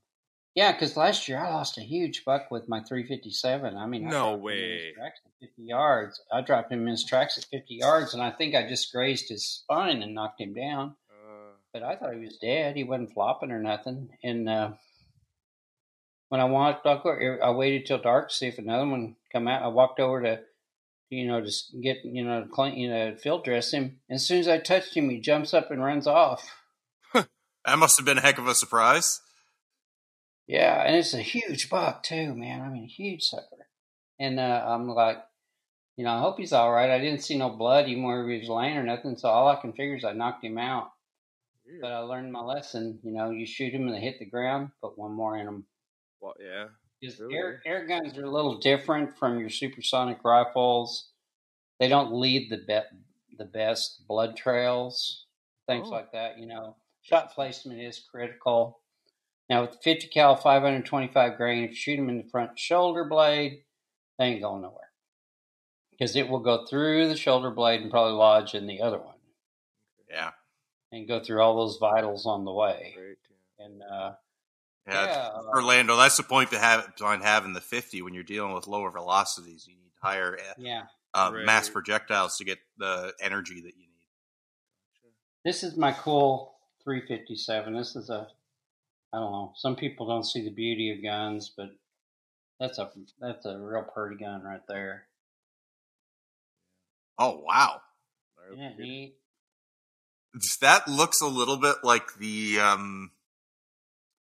yeah, 0.55 0.73
because 0.73 0.97
last 0.99 1.29
year 1.29 1.39
I 1.39 1.51
lost 1.51 1.79
a 1.79 1.83
huge 1.83 2.25
buck 2.27 2.51
with 2.51 2.69
my 2.69 2.81
three 2.83 3.07
fifty 3.07 3.31
seven. 3.31 3.77
I 3.77 3.87
mean, 3.87 4.07
I 4.07 4.11
No 4.11 4.37
dropped 4.37 4.43
him 4.43 4.49
in 4.51 4.71
his 4.71 4.83
way. 4.85 4.93
tracks 4.95 5.21
at 5.25 5.33
fifty 5.41 5.63
yards. 5.63 6.21
I 6.33 6.41
dropped 6.41 6.73
him 6.73 6.83
in 6.83 6.89
his 6.89 7.05
tracks 7.05 7.39
at 7.39 7.45
fifty 7.45 7.75
yards, 7.77 8.13
and 8.15 8.23
I 8.23 8.31
think 8.31 8.55
I 8.55 8.69
just 8.69 8.93
grazed 8.93 9.29
his 9.29 9.47
spine 9.47 10.03
and 10.03 10.15
knocked 10.15 10.41
him 10.41 10.53
down. 10.55 10.97
Uh, 11.11 11.53
but 11.73 11.83
I 11.83 11.97
thought 11.97 12.15
he 12.15 12.21
was 12.21 12.37
dead. 12.39 12.77
He 12.77 12.85
wasn't 12.85 13.13
flopping 13.15 13.51
or 13.51 13.61
nothing. 13.63 14.11
And 14.23 14.49
uh, 14.49 14.73
when 16.33 16.41
I 16.41 16.45
walked, 16.45 16.87
I 16.87 17.51
waited 17.51 17.85
till 17.85 17.99
dark 17.99 18.31
to 18.31 18.35
see 18.35 18.47
if 18.47 18.57
another 18.57 18.87
one 18.87 19.17
come 19.31 19.47
out. 19.47 19.63
I 19.63 19.69
walked 19.69 20.01
over 20.01 20.23
to, 20.23 20.41
you 21.11 21.27
know, 21.27 21.43
just 21.43 21.75
get 21.83 21.99
you 22.05 22.25
know 22.25 22.47
clean, 22.51 22.75
you 22.79 22.89
know, 22.89 23.15
field 23.17 23.45
dress 23.45 23.71
him. 23.71 24.01
And 24.09 24.17
as 24.17 24.27
soon 24.27 24.41
as 24.41 24.49
I 24.49 24.57
touched 24.57 24.97
him, 24.97 25.11
he 25.11 25.21
jumps 25.21 25.53
up 25.53 25.71
and 25.71 25.85
runs 25.85 26.07
off. 26.07 26.51
That 27.13 27.79
must 27.79 27.99
have 27.99 28.07
been 28.07 28.17
a 28.17 28.23
heck 28.23 28.39
of 28.39 28.47
a 28.47 28.55
surprise. 28.55 29.21
Yeah, 30.47 30.83
and 30.83 30.97
it's 30.97 31.13
a 31.13 31.21
huge 31.21 31.69
buck 31.69 32.03
too, 32.03 32.35
man. 32.35 32.63
I 32.63 32.71
mean, 32.71 32.89
huge 32.89 33.25
sucker. 33.25 33.69
And 34.19 34.41
uh, 34.41 34.65
I'm 34.67 34.89
like, 34.89 35.19
you 35.99 36.05
know, 36.05 36.13
I 36.13 36.21
hope 36.21 36.39
he's 36.39 36.55
all 36.55 36.73
right. 36.73 36.89
I 36.89 36.99
didn't 36.99 37.23
see 37.25 37.37
no 37.37 37.51
blood 37.51 37.89
even 37.89 38.05
where 38.05 38.27
he 38.27 38.39
was 38.39 38.49
laying 38.49 38.79
or 38.79 38.83
nothing. 38.83 39.19
So 39.19 39.29
all 39.29 39.49
I 39.49 39.61
can 39.61 39.75
figure 39.75 39.97
is 39.97 40.05
I 40.05 40.13
knocked 40.13 40.43
him 40.43 40.57
out. 40.57 40.93
weird. 41.67 41.83
But 41.83 41.93
I 41.93 41.99
learned 41.99 42.33
my 42.33 42.41
lesson. 42.41 43.01
You 43.03 43.13
know, 43.13 43.29
you 43.29 43.45
shoot 43.45 43.75
him 43.75 43.87
and 43.87 43.95
they 43.95 44.01
hit 44.01 44.19
the 44.19 44.25
ground, 44.25 44.71
put 44.81 44.99
one 44.99 45.13
more 45.13 45.37
in 45.37 45.45
them. 45.45 45.67
Well, 46.23 46.35
yeah. 46.41 46.69
Because 47.01 47.19
Really? 47.21 47.35
air, 47.37 47.63
air 47.67 47.87
guns 47.87 48.17
are 48.17 48.25
a 48.25 48.31
little 48.31 48.59
different 48.59 49.19
from 49.19 49.39
your 49.41 49.51
supersonic 49.51 50.23
rifles. 50.25 51.11
They 51.81 51.89
don't 51.89 52.13
lead 52.15 52.49
the 52.51 52.59
be- 52.59 53.37
the 53.37 53.45
best 53.45 54.07
blood 54.07 54.37
trails, 54.37 55.27
things 55.67 55.89
Oh. 55.89 55.91
like 55.91 56.13
that. 56.13 56.39
You 56.39 56.47
know, 56.47 56.77
shot 57.03 57.33
placement 57.35 57.81
is 57.81 57.99
critical. 57.99 58.81
Now 59.51 59.63
with 59.63 59.73
the 59.73 59.79
50 59.79 60.07
cal 60.09 60.37
525 60.37 61.37
grain, 61.37 61.65
if 61.65 61.71
you 61.71 61.77
shoot 61.77 61.97
them 61.97 62.09
in 62.09 62.19
the 62.19 62.29
front 62.31 62.59
shoulder 62.59 63.05
blade, 63.05 63.65
they 64.19 64.27
ain't 64.27 64.43
going 64.43 64.63
nowhere 64.63 64.93
because 65.91 66.15
it 66.15 66.29
will 66.29 66.39
go 66.41 66.65
through 66.67 67.09
the 67.09 67.17
shoulder 67.17 67.51
blade 67.51 67.81
and 67.83 67.91
probably 67.91 68.13
lodge 68.13 68.55
in 68.55 68.67
the 68.67 68.81
other 68.81 68.99
one 69.01 69.19
Yeah. 70.09 70.33
and 70.93 71.09
go 71.09 71.19
through 71.23 71.41
all 71.41 71.57
those 71.57 71.79
vitals 71.79 72.27
on 72.27 72.45
the 72.45 72.53
way. 72.53 72.93
Great. 72.97 73.19
And 73.59 73.83
uh, 73.83 74.15
Yeah. 74.87 75.05
yeah, 75.05 75.29
uh, 75.35 75.43
Orlando, 75.55 75.97
that's 75.97 76.17
the 76.17 76.25
point 76.25 76.51
to 76.51 76.59
have 76.59 76.97
behind 76.97 77.23
having 77.23 77.53
the 77.53 77.61
50 77.61 78.03
when 78.03 78.15
you're 78.15 78.25
dealing 78.25 78.53
with 78.53 78.67
lower 78.67 78.91
velocities. 78.91 79.67
You 79.69 79.75
need 79.77 79.93
higher 80.01 80.37
uh, 80.37 80.55
yeah. 80.59 80.83
uh, 81.15 81.31
Right. 81.33 81.45
mass 81.45 81.69
projectiles 81.69 82.37
to 82.39 82.45
get 82.45 82.59
the 82.79 83.13
energy 83.21 83.61
that 83.61 83.75
you 83.77 83.87
need. 83.87 83.89
This 85.45 85.63
is 85.63 85.77
my 85.77 85.93
cool 85.93 86.55
357. 86.85 87.75
This 87.75 87.95
is 87.95 88.11
a, 88.11 88.27
I 89.13 89.19
don't 89.19 89.33
know. 89.33 89.53
Some 89.57 89.77
people 89.77 90.07
don't 90.07 90.25
see 90.27 90.43
the 90.43 90.51
beauty 90.51 90.91
of 90.91 91.03
guns, 91.03 91.53
but 91.57 91.71
that's 92.59 92.79
a 92.79 92.91
that's 93.21 93.45
a 93.47 93.59
real 93.59 93.83
pretty 93.83 94.17
gun 94.17 94.43
right 94.43 94.67
there. 94.69 95.05
Oh, 97.19 97.41
wow. 97.45 97.81
Neat? 98.79 99.15
That 100.61 100.89
looks 100.89 101.21
a 101.21 101.27
little 101.27 101.57
bit 101.57 101.77
like 101.85 102.15
the, 102.19 102.59
um, 102.61 103.11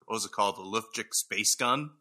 what 0.06 0.16
was 0.16 0.26
it 0.26 0.32
called? 0.32 0.58
The 0.58 0.62
Ljutic 0.62 1.14
space 1.14 1.56
gun. 1.56 1.92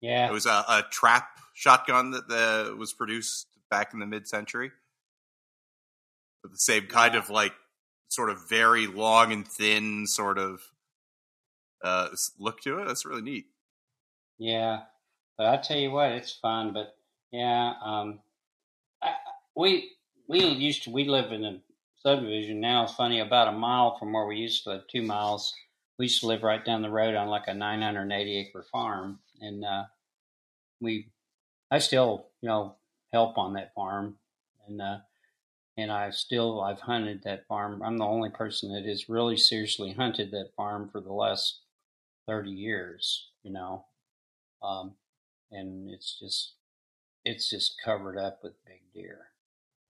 Yeah, 0.00 0.28
It 0.28 0.32
was 0.32 0.46
a, 0.46 0.64
a 0.68 0.84
trap 0.90 1.28
shotgun 1.54 2.10
that 2.12 2.28
the, 2.28 2.74
was 2.76 2.92
produced 2.92 3.46
back 3.70 3.92
in 3.94 4.00
the 4.00 4.06
mid 4.06 4.26
century. 4.26 4.72
The 6.42 6.56
same 6.58 6.86
kind 6.86 7.14
Yeah. 7.14 7.20
of 7.20 7.30
like, 7.30 7.52
sort 8.08 8.28
of 8.28 8.46
very 8.48 8.86
long 8.86 9.32
and 9.32 9.48
thin 9.48 10.06
sort 10.06 10.36
of 10.38 10.60
uh, 11.82 12.08
look 12.38 12.60
to 12.60 12.78
it. 12.80 12.86
That's 12.86 13.06
really 13.06 13.22
neat. 13.22 13.46
yeah. 14.38 14.80
But 15.38 15.46
I 15.46 15.56
tell 15.56 15.78
you 15.78 15.90
what, 15.92 16.12
it's 16.12 16.32
fun. 16.32 16.74
But 16.74 16.94
yeah, 17.32 17.72
um, 17.82 18.20
I, 19.02 19.14
we 19.56 19.92
we 20.28 20.44
used 20.44 20.82
to 20.84 20.90
we 20.90 21.04
live 21.08 21.32
in 21.32 21.42
a 21.44 21.58
subdivision 22.02 22.60
now. 22.60 22.84
It's 22.84 22.92
funny 22.94 23.20
about 23.20 23.48
a 23.48 23.52
mile 23.52 23.96
from 23.98 24.12
where 24.12 24.26
we 24.26 24.36
used 24.36 24.64
to 24.64 24.70
live, 24.70 24.82
two 24.88 25.00
miles. 25.02 25.54
We 25.98 26.06
used 26.06 26.20
to 26.20 26.26
live 26.26 26.42
right 26.42 26.64
down 26.64 26.82
the 26.82 26.90
road 26.90 27.14
on 27.14 27.28
like 27.28 27.48
a 27.48 27.54
980 27.54 28.38
acre 28.38 28.64
farm, 28.72 29.20
and 29.40 29.64
uh, 29.64 29.84
we, 30.80 31.08
I 31.70 31.78
still, 31.78 32.26
you 32.40 32.48
know, 32.48 32.76
help 33.12 33.38
on 33.38 33.54
that 33.54 33.74
farm, 33.74 34.16
and 34.66 34.80
uh, 34.80 34.98
and 35.76 35.92
I 35.92 36.10
still 36.10 36.60
I've 36.60 36.80
hunted 36.80 37.22
that 37.24 37.46
farm. 37.46 37.82
I'm 37.82 37.98
the 37.98 38.04
only 38.04 38.30
person 38.30 38.72
that 38.74 38.84
has 38.88 39.08
really 39.08 39.36
seriously 39.36 39.92
hunted 39.92 40.30
that 40.30 40.52
farm 40.56 40.88
for 40.90 41.00
the 41.00 41.12
last 41.12 41.60
30 42.26 42.50
years, 42.50 43.28
you 43.42 43.52
know, 43.52 43.84
um, 44.62 44.92
and 45.50 45.90
it's 45.90 46.18
just 46.18 46.54
it's 47.24 47.48
just 47.48 47.76
covered 47.84 48.18
up 48.18 48.40
with 48.42 48.64
big 48.64 48.80
deer. 48.94 49.26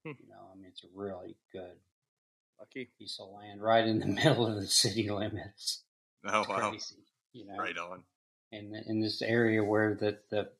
Hmm. 0.05 0.13
You 0.21 0.29
know, 0.29 0.49
I 0.53 0.57
mean, 0.57 0.67
it's 0.69 0.85
a 0.85 0.89
really 0.95 1.37
good 1.53 1.79
Lucky. 2.59 2.91
piece 2.99 3.19
of 3.21 3.31
land 3.33 3.63
right 3.63 3.87
in 3.87 3.99
the 3.99 4.07
middle 4.25 4.47
of 4.47 4.57
the 4.57 4.67
city 4.67 5.09
limits. 5.09 5.83
Oh 6.27 6.45
wow! 6.49 6.71
crazy, 6.71 6.97
you 7.33 7.47
know, 7.47 7.57
Right 7.59 7.77
on. 7.77 8.05
in 8.53 8.75
in 8.87 9.01
this 9.01 9.23
area 9.23 9.63
where 9.65 9.95
the 9.95 10.19
the 10.31 10.51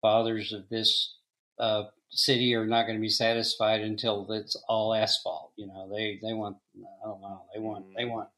fathers 0.00 0.52
of 0.52 0.68
this 0.68 1.16
uh, 1.58 1.84
city 2.10 2.54
are 2.54 2.66
not 2.66 2.84
going 2.86 2.96
to 2.96 3.00
be 3.02 3.08
satisfied 3.08 3.80
until 3.80 4.30
it's 4.32 4.54
all 4.68 4.94
asphalt. 4.94 5.52
You 5.56 5.66
know, 5.66 5.88
they 5.90 6.18
they 6.22 6.32
want 6.34 6.58
I 6.76 7.06
don't 7.08 7.20
know 7.20 7.46
they 7.52 7.60
want 7.60 7.86
they 7.96 8.04
Mm. 8.04 8.10
want 8.12 8.28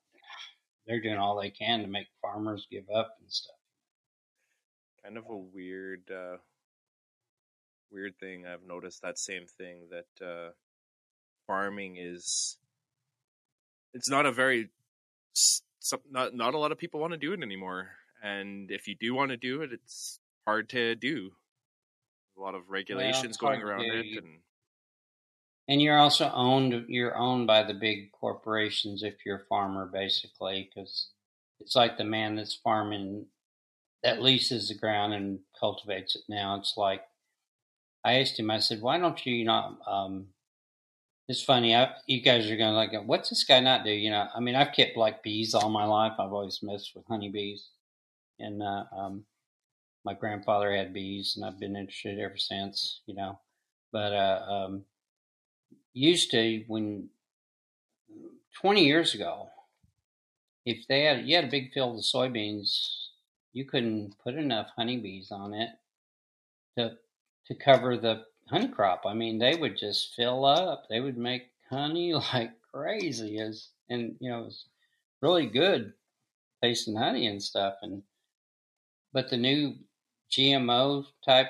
they're 0.86 1.00
doing 1.02 1.18
all 1.18 1.38
they 1.38 1.50
can 1.50 1.80
to 1.82 1.86
make 1.86 2.06
farmers 2.22 2.66
give 2.70 2.88
up 2.94 3.16
and 3.20 3.30
stuff. 3.30 3.56
Kind 5.04 5.18
of 5.18 5.24
a 5.28 5.36
weird, 5.36 6.10
uh, 6.10 6.38
weird 7.90 8.18
thing. 8.18 8.46
I've 8.46 8.62
noticed 8.66 9.02
that 9.02 9.18
same 9.18 9.46
thing 9.58 9.88
that 9.90 10.26
uh, 10.26 10.50
farming 11.46 11.96
is. 11.98 12.56
It's 13.92 14.08
not 14.08 14.24
a 14.24 14.32
very, 14.32 14.70
some, 15.88 16.00
not 16.10 16.34
not 16.34 16.54
a 16.54 16.58
lot 16.58 16.72
of 16.72 16.78
people 16.78 17.00
want 17.00 17.12
to 17.12 17.18
do 17.18 17.32
it 17.32 17.42
anymore, 17.42 17.90
and 18.22 18.70
if 18.70 18.88
you 18.88 18.94
do 18.94 19.14
want 19.14 19.30
to 19.30 19.36
do 19.36 19.62
it, 19.62 19.72
it's 19.72 20.20
hard 20.46 20.68
to 20.70 20.94
do. 20.94 21.32
A 22.36 22.40
lot 22.40 22.54
of 22.54 22.70
regulations 22.70 23.24
it's 23.24 23.36
going 23.36 23.62
around 23.62 23.82
it, 23.82 24.06
and 24.16 24.40
And 25.68 25.82
you're 25.82 25.98
also 25.98 26.30
owned. 26.30 26.86
You're 26.88 27.16
owned 27.16 27.46
by 27.46 27.62
the 27.62 27.74
big 27.74 28.12
corporations 28.12 29.02
if 29.02 29.24
you're 29.24 29.42
a 29.42 29.46
farmer, 29.46 29.86
basically, 29.86 30.68
because 30.68 31.08
it's 31.60 31.76
like 31.76 31.98
the 31.98 32.04
man 32.04 32.36
that's 32.36 32.54
farming 32.54 33.26
that 34.02 34.22
leases 34.22 34.68
the 34.68 34.74
ground 34.74 35.12
and 35.14 35.40
cultivates 35.58 36.16
it. 36.16 36.22
Now 36.28 36.56
it's 36.56 36.76
like 36.76 37.04
I 38.04 38.14
asked 38.20 38.38
him. 38.38 38.50
I 38.50 38.58
said, 38.60 38.80
"Why 38.80 38.98
don't 38.98 39.24
you 39.26 39.44
not?" 39.44 39.78
Um, 39.86 40.28
it's 41.28 41.42
funny. 41.42 41.76
I, 41.76 41.92
you 42.06 42.22
guys 42.22 42.50
are 42.50 42.56
going 42.56 42.70
to 42.70 42.76
like, 42.76 42.92
"What's 43.06 43.30
this 43.30 43.44
guy 43.44 43.60
not 43.60 43.84
do?" 43.84 43.90
You 43.90 44.10
know, 44.10 44.26
I 44.34 44.40
mean, 44.40 44.54
I've 44.54 44.72
kept 44.72 44.96
like 44.96 45.22
bees 45.22 45.54
all 45.54 45.68
my 45.70 45.84
life. 45.84 46.14
I've 46.18 46.32
always 46.32 46.60
messed 46.62 46.92
with 46.94 47.06
honeybees, 47.06 47.68
and 48.38 48.62
uh, 48.62 48.84
um, 48.96 49.24
my 50.04 50.14
grandfather 50.14 50.74
had 50.74 50.94
bees, 50.94 51.34
and 51.36 51.44
I've 51.44 51.60
been 51.60 51.76
interested 51.76 52.18
ever 52.18 52.38
since. 52.38 53.02
You 53.06 53.14
know, 53.14 53.38
but 53.92 54.12
uh, 54.12 54.46
um, 54.48 54.84
used 55.92 56.30
to 56.30 56.64
when 56.66 57.08
20 58.60 58.84
years 58.84 59.14
ago 59.14 59.48
if 60.64 60.86
they 60.88 61.04
had 61.04 61.26
you 61.26 61.36
had 61.36 61.44
a 61.44 61.50
big 61.50 61.72
field 61.72 61.98
of 61.98 62.04
soybeans 62.04 63.08
you 63.52 63.64
couldn't 63.64 64.14
put 64.22 64.34
enough 64.34 64.68
honeybees 64.76 65.30
on 65.30 65.54
it 65.54 65.70
to 66.76 66.96
to 67.46 67.54
cover 67.54 67.96
the 67.96 68.24
honey 68.50 68.68
crop 68.68 69.02
i 69.06 69.14
mean 69.14 69.38
they 69.38 69.56
would 69.56 69.76
just 69.76 70.14
fill 70.14 70.44
up 70.44 70.88
they 70.88 71.00
would 71.00 71.16
make 71.18 71.50
honey 71.70 72.14
like 72.34 72.52
crazy 72.72 73.38
as 73.40 73.68
and 73.88 74.16
you 74.20 74.30
know 74.30 74.40
it 74.42 74.44
was 74.46 74.66
really 75.22 75.46
good 75.46 75.92
tasting 76.62 76.96
honey 76.96 77.26
and 77.26 77.42
stuff 77.42 77.76
and 77.82 78.02
but 79.12 79.28
the 79.30 79.36
new 79.36 79.74
gmo 80.30 81.04
type 81.24 81.48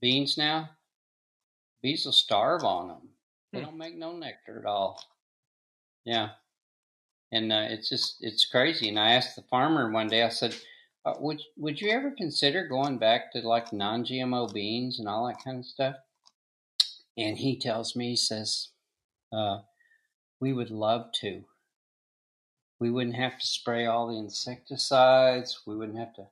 beans 0.00 0.36
now 0.38 0.70
bees 1.82 2.04
will 2.04 2.12
starve 2.12 2.64
on 2.64 2.88
them 2.88 3.08
they 3.52 3.60
Hmm. 3.60 3.66
don't 3.66 3.78
make 3.78 3.94
no 3.94 4.16
nectar 4.16 4.58
at 4.58 4.66
all. 4.66 5.00
Yeah, 6.04 6.30
and 7.32 7.52
uh, 7.52 7.66
it's 7.70 7.88
just 7.88 8.16
it's 8.20 8.46
crazy. 8.46 8.88
And 8.88 8.98
I 8.98 9.12
asked 9.12 9.36
the 9.36 9.42
farmer 9.42 9.90
one 9.90 10.08
day. 10.08 10.22
I 10.24 10.28
said, 10.28 10.56
uh, 11.04 11.14
"Would 11.18 11.42
would 11.56 11.80
you 11.80 11.90
ever 11.90 12.10
consider 12.10 12.66
going 12.66 12.98
back 12.98 13.32
to 13.32 13.46
like 13.46 13.72
non-GMO 13.72 14.52
beans 14.52 14.98
and 14.98 15.08
all 15.08 15.26
that 15.26 15.42
kind 15.42 15.58
of 15.58 15.66
stuff?" 15.66 15.96
And 17.16 17.38
he 17.38 17.56
tells 17.58 17.94
me, 17.94 18.10
he 18.10 18.16
says, 18.16 18.68
uh, 19.32 19.60
"We 20.40 20.52
would 20.52 20.70
love 20.70 21.12
to. 21.20 21.44
We 22.78 22.90
wouldn't 22.90 23.16
have 23.16 23.38
to 23.38 23.46
spray 23.46 23.86
all 23.86 24.08
the 24.08 24.18
insecticides. 24.18 25.62
We 25.66 25.76
wouldn't 25.76 25.98
have 25.98 26.14
to 26.14 26.26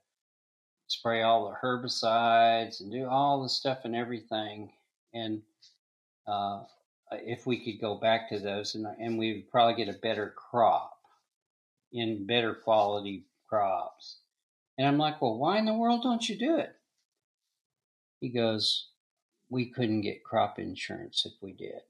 spray 0.89 1.23
all 1.23 1.49
the 1.49 1.67
herbicides 1.67 2.81
and 2.81 2.91
do 2.91 3.07
all 3.07 3.43
the 3.43 3.49
stuff 3.49 3.85
and 3.85 3.95
everything." 3.95 4.73
And 5.15 5.43
uh, 6.27 6.65
if 7.13 7.47
we 7.47 7.63
could 7.63 7.81
go 7.81 7.97
back 7.97 8.29
to 8.31 8.39
those, 8.39 8.75
and, 8.75 8.87
and 8.99 9.19
we 9.19 9.35
would 9.35 9.51
probably 9.51 9.85
get 9.85 9.95
a 9.95 9.99
better 9.99 10.31
crop 10.31 10.99
in 11.93 12.27
better 12.27 12.55
quality 12.55 13.25
crops. 13.47 14.22
And 14.79 14.87
I'm 14.87 14.99
like, 14.99 15.21
well, 15.21 15.39
why 15.39 15.59
in 15.59 15.67
the 15.67 15.75
world 15.75 16.03
don't 16.03 16.29
you 16.29 16.39
do 16.39 16.57
it? 16.57 16.75
He 18.21 18.29
goes, 18.29 18.89
we 19.51 19.67
couldn't 19.67 20.01
get 20.01 20.25
crop 20.25 20.59
insurance 20.59 21.27
if 21.27 21.35
we 21.43 21.53
did. 21.53 21.83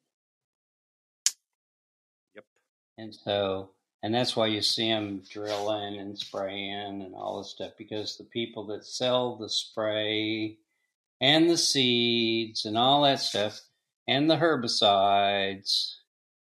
Yep. 2.34 2.44
And 2.98 3.14
so, 3.14 3.70
and 4.02 4.12
that's 4.12 4.34
why 4.34 4.46
you 4.46 4.62
see 4.62 4.88
them 4.88 5.22
drilling 5.30 5.98
and 5.98 6.18
spraying 6.18 7.02
and 7.02 7.14
all 7.14 7.38
this 7.38 7.50
stuff 7.50 7.72
because 7.78 8.16
the 8.16 8.24
people 8.24 8.66
that 8.66 8.84
sell 8.84 9.36
the 9.36 9.48
spray 9.48 10.58
and 11.20 11.48
the 11.48 11.56
seeds 11.56 12.64
and 12.64 12.76
all 12.76 13.02
that 13.02 13.20
stuff 13.20 13.60
and 14.08 14.28
the 14.28 14.36
herbicides, 14.36 15.94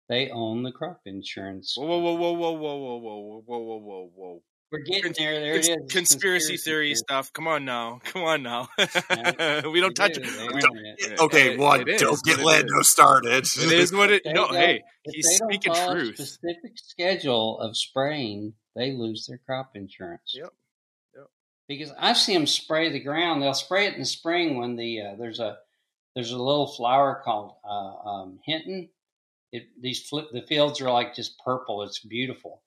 they 0.09 0.31
own 0.31 0.63
the 0.63 0.73
crop 0.73 1.01
insurance. 1.07 1.77
whoa, 1.77 1.87
whoa, 1.87 2.15
whoa, 2.15 2.33
whoa, 2.33 2.53
whoa, 2.53 2.77
whoa, 2.77 2.99
whoa, 2.99 2.99
whoa, 2.99 3.41
whoa, 3.41 3.59
whoa, 3.59 3.79
whoa, 3.79 4.11
whoa. 4.15 4.43
We're 4.73 4.81
getting 4.81 5.13
there. 5.19 5.41
There 5.41 5.55
Cons- 5.55 5.69
it 5.69 5.79
is. 5.87 5.93
Conspiracy, 5.93 6.57
theory 6.57 6.87
theory. 6.89 6.95
stuff. 6.95 7.33
Come 7.33 7.49
on 7.49 7.65
now. 7.65 8.01
Come 8.05 8.23
on 8.23 8.43
now. 8.43 8.69
Yeah, 8.79 9.67
we 9.67 9.81
don't 9.81 9.97
They 9.97 10.09
touch 10.09 10.15
do. 10.15 10.21
it. 10.23 10.55
We 10.55 10.61
don't- 10.61 10.77
it. 10.79 10.97
it- 11.13 11.21
Okay, 11.21 11.55
it- 11.55 11.59
one, 11.59 11.81
it 11.83 11.89
is 11.89 12.01
don't 12.01 12.23
get 12.25 12.39
what 12.39 12.61
it 12.61 12.67
Lando 12.69 12.83
started. 12.83 13.45
It 13.45 13.73
is 13.73 13.93
what 13.93 14.11
it. 14.13 14.23
No, 14.27 14.47
hey, 14.49 14.83
if 15.05 15.15
he's 15.15 15.25
they 15.27 15.39
don't 15.39 15.49
speaking 15.51 15.75
follow 15.75 15.95
truth. 15.95 16.19
A 16.21 16.27
specific 16.27 16.73
schedule 16.77 17.59
of 17.61 17.77
spraying, 17.77 18.55
they 18.77 18.93
lose 18.93 19.27
their 19.27 19.39
crop 19.45 19.73
insurance. 19.75 20.33
Yep. 20.35 20.51
Yep. 21.17 21.27
Because 21.69 21.93
I 21.99 22.13
see 22.13 22.35
them 22.35 22.47
spray 22.47 22.91
the 22.93 23.01
ground. 23.01 23.43
They'll 23.43 23.55
spray 23.55 23.87
it 23.89 23.95
in 23.95 24.01
the 24.01 24.07
spring 24.07 24.57
when 24.59 24.77
the 24.77 25.01
uh, 25.01 25.17
there's 25.19 25.41
a 25.41 25.57
there's 26.15 26.31
a 26.33 26.39
little 26.39 26.69
flower 26.69 27.21
called 27.25 27.55
uh, 27.69 28.09
um, 28.09 28.39
henbit. 28.49 28.91
It 29.53 29.65
these 29.81 30.07
flip 30.09 30.27
the 30.33 30.43
fields 30.43 30.81
are 30.81 30.93
like 30.93 31.15
just 31.17 31.39
purple. 31.45 31.83
It's 31.83 31.99
beautiful. 31.99 32.63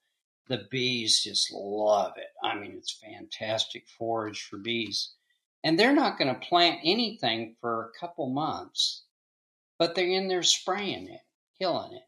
The 0.48 0.68
bees 0.70 1.24
just 1.24 1.52
love 1.53 2.14
it. 2.18 2.30
I 2.44 2.56
mean, 2.56 2.74
it's 2.78 2.91
fantastic 2.91 3.88
forage 3.98 4.41
for 4.44 4.57
bees. 4.57 5.11
And 5.64 5.80
they're 5.80 5.95
not 5.95 6.18
going 6.18 6.34
to 6.34 6.48
plant 6.48 6.80
anything 6.84 7.56
for 7.61 7.86
a 7.86 7.99
couple 7.99 8.30
months, 8.30 9.03
but 9.80 9.95
they're 9.95 10.06
in 10.07 10.28
there 10.28 10.44
spraying 10.44 11.07
it, 11.07 11.22
killing 11.57 11.94
it. 11.94 12.03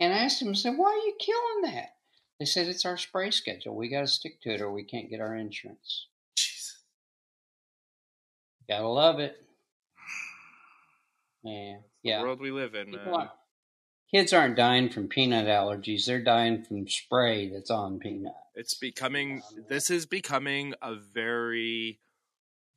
And 0.00 0.12
I 0.12 0.18
asked 0.18 0.40
them, 0.40 0.50
I 0.50 0.52
said, 0.54 0.76
why 0.76 0.88
are 0.90 1.06
you 1.06 1.14
killing 1.20 1.72
that? 1.74 1.94
They 2.38 2.44
said, 2.44 2.66
it's 2.66 2.84
our 2.84 2.96
spray 2.96 3.30
schedule. 3.30 3.74
We 3.76 3.88
got 3.88 4.00
to 4.00 4.06
stick 4.08 4.40
to 4.42 4.50
it 4.54 4.60
or 4.60 4.70
we 4.72 4.84
can't 4.84 5.10
get 5.10 5.20
our 5.20 5.36
insurance. 5.36 6.06
Jeez. 6.36 6.72
Gotta 8.68 8.86
love 8.88 9.18
it. 9.20 9.36
Yeah. 11.42 11.76
The 12.04 12.08
Yeah. 12.10 12.22
world 12.22 12.40
we 12.40 12.50
live 12.50 12.74
in, 12.74 12.90
man. 12.90 13.08
aren't, 13.08 13.30
kids 14.10 14.32
aren't 14.32 14.56
dying 14.56 14.88
from 14.90 15.08
peanut 15.08 15.46
allergies. 15.46 16.06
They're 16.06 16.22
dying 16.22 16.64
from 16.64 16.88
spray 16.88 17.50
that's 17.50 17.70
on 17.70 17.98
peanut. 17.98 18.32
It's 18.54 18.74
becoming. 18.74 19.42
This 19.68 19.90
is 19.90 20.06
becoming 20.06 20.74
a 20.82 20.94
very. 20.94 22.00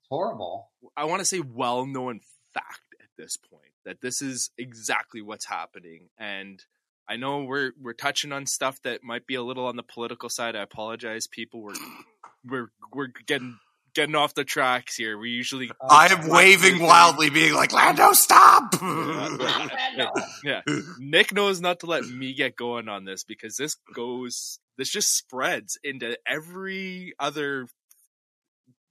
It's 0.01 0.09
horrible. 0.09 0.69
I 0.95 1.05
want 1.05 1.19
to 1.19 1.25
say 1.25 1.39
well-known 1.39 2.21
fact 2.53 2.95
at 3.01 3.09
this 3.17 3.37
point 3.37 3.73
that 3.85 4.01
this 4.01 4.21
is 4.21 4.51
exactly 4.57 5.21
what's 5.21 5.45
happening, 5.45 6.09
and 6.17 6.63
I 7.07 7.17
know 7.17 7.43
we're 7.43 7.71
we're 7.81 7.93
touching 7.93 8.31
on 8.31 8.45
stuff 8.45 8.81
that 8.83 9.03
might 9.03 9.25
be 9.25 9.35
a 9.35 9.43
little 9.43 9.65
on 9.65 9.75
the 9.75 9.83
political 9.83 10.29
side. 10.29 10.55
I 10.55 10.61
apologize, 10.61 11.27
people. 11.27 11.61
We're 11.61 11.73
we're 12.45 12.71
we're 12.93 13.09
getting 13.25 13.57
getting 13.93 14.15
off 14.15 14.33
the 14.33 14.43
tracks 14.43 14.95
here. 14.95 15.17
We 15.17 15.29
usually 15.29 15.71
I 15.89 16.07
am 16.07 16.27
waving 16.29 16.79
wildly, 16.81 17.29
being 17.29 17.53
like, 17.53 17.73
Lando, 17.73 18.13
stop! 18.13 18.73
yeah. 20.43 20.61
Nick 20.99 21.33
knows 21.33 21.61
not 21.61 21.81
to 21.81 21.85
let 21.85 22.05
me 22.05 22.33
get 22.33 22.55
going 22.55 22.89
on 22.89 23.05
this 23.05 23.23
because 23.23 23.55
this 23.57 23.75
goes 23.93 24.59
this 24.77 24.89
just 24.89 25.15
spreads 25.15 25.77
into 25.83 26.17
every 26.27 27.13
other 27.19 27.67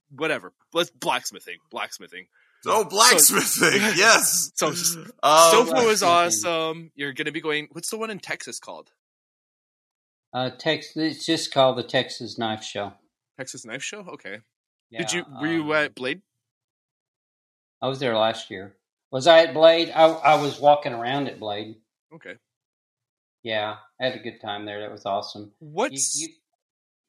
whatever. 0.09 0.53
Let's 0.73 0.89
blacksmithing, 0.91 1.57
blacksmithing. 1.69 2.27
Oh, 2.65 2.83
blacksmithing, 2.85 3.81
yes. 3.97 4.51
So 4.55 4.67
Um, 4.67 5.51
Sofa 5.51 5.83
was 5.83 6.03
awesome. 6.03 6.91
You're 6.95 7.13
gonna 7.13 7.31
be 7.31 7.41
going. 7.41 7.67
What's 7.71 7.89
the 7.89 7.97
one 7.97 8.11
in 8.11 8.19
Texas 8.19 8.59
called? 8.59 8.91
Uh, 10.33 10.49
Texas. 10.57 10.93
it's 10.95 11.25
just 11.25 11.53
called 11.53 11.77
the 11.77 11.83
Texas 11.83 12.37
Knife 12.37 12.63
Show. 12.63 12.93
Texas 13.37 13.65
Knife 13.65 13.83
Show. 13.83 14.05
Okay. 14.13 14.37
Yeah, 14.91 14.99
Did 14.99 15.13
you 15.13 15.25
were 15.39 15.47
you 15.47 15.63
um, 15.63 15.71
at 15.85 15.95
Blade? 15.95 16.21
I 17.81 17.87
was 17.87 17.99
there 17.99 18.15
last 18.15 18.51
year. 18.51 18.75
Was 19.09 19.25
I 19.25 19.45
at 19.45 19.53
Blade? 19.53 19.89
I, 19.89 20.05
I 20.07 20.41
was 20.41 20.59
walking 20.59 20.93
around 20.93 21.27
at 21.27 21.39
Blade. 21.39 21.77
Okay. 22.13 22.35
Yeah, 23.43 23.77
I 23.99 24.05
had 24.05 24.15
a 24.15 24.19
good 24.19 24.39
time 24.41 24.65
there. 24.65 24.81
That 24.81 24.91
was 24.91 25.05
awesome. 25.05 25.53
What's 25.59 26.19
you, 26.19 26.27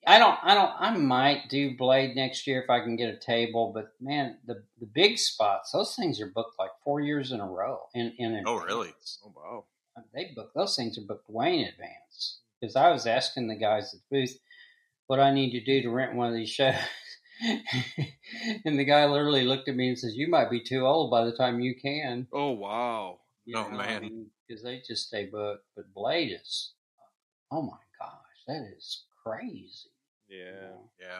I 0.06 0.18
don't, 0.18 0.38
I 0.42 0.54
don't, 0.54 0.72
I 0.78 0.96
might 0.96 1.48
do 1.50 1.76
Blade 1.76 2.16
next 2.16 2.46
year 2.46 2.62
if 2.62 2.70
I 2.70 2.80
can 2.80 2.96
get 2.96 3.14
a 3.14 3.18
table. 3.18 3.72
But 3.74 3.92
man, 4.00 4.38
the 4.46 4.62
the 4.80 4.86
big 4.86 5.18
spots, 5.18 5.72
those 5.72 5.94
things 5.94 6.20
are 6.20 6.32
booked 6.32 6.59
like 6.59 6.70
four 6.84 7.00
years 7.00 7.32
in 7.32 7.40
a 7.40 7.46
row. 7.46 7.80
In 7.94 8.14
in 8.18 8.42
Oh, 8.46 8.56
really? 8.56 8.92
oh 9.24 9.32
wow. 9.36 9.64
They 10.14 10.32
book 10.34 10.52
those 10.54 10.76
things 10.76 10.96
are 10.98 11.06
booked 11.06 11.28
way 11.28 11.59
in 11.59 11.66
advance. 11.66 12.38
Because 12.60 12.76
I 12.76 12.90
was 12.90 13.06
asking 13.06 13.48
the 13.48 13.56
guys 13.56 13.92
at 13.92 14.00
the 14.09 14.20
booth 14.20 14.38
what 15.09 15.18
I 15.20 15.34
need 15.34 15.50
to 15.50 15.64
do 15.64 15.82
to 15.82 15.90
rent 15.90 16.14
one 16.14 16.28
of 16.28 16.34
these 16.34 16.50
shows. 16.50 16.74
and 18.64 18.78
the 18.78 18.85
guy 18.85 19.06
literally 19.06 19.44
looked 19.44 19.69
at 19.69 19.77
me 19.77 19.89
and 19.89 19.98
says, 19.98 20.14
"You 20.16 20.28
might 20.28 20.51
be 20.51 20.60
too 20.60 20.86
old 20.86 21.10
by 21.10 21.24
the 21.24 21.32
time 21.36 21.60
you 21.60 21.74
can." 21.81 22.27
Oh 22.32 22.51
wow. 22.51 23.19
Oh, 23.56 23.69
man. 23.70 24.27
because 24.47 24.62
they 24.62 24.81
just 24.86 25.09
stay 25.09 25.27
booked. 25.27 25.64
But 25.74 25.93
Blade 25.93 26.32
is, 26.40 26.73
oh 27.51 27.62
my 27.62 27.77
gosh, 27.98 28.44
that 28.47 28.62
is 28.77 29.02
crazy. 29.24 29.90
you 30.28 30.39
Yeah. 30.39 30.51
know? 30.52 30.90
Yeah. 31.01 31.19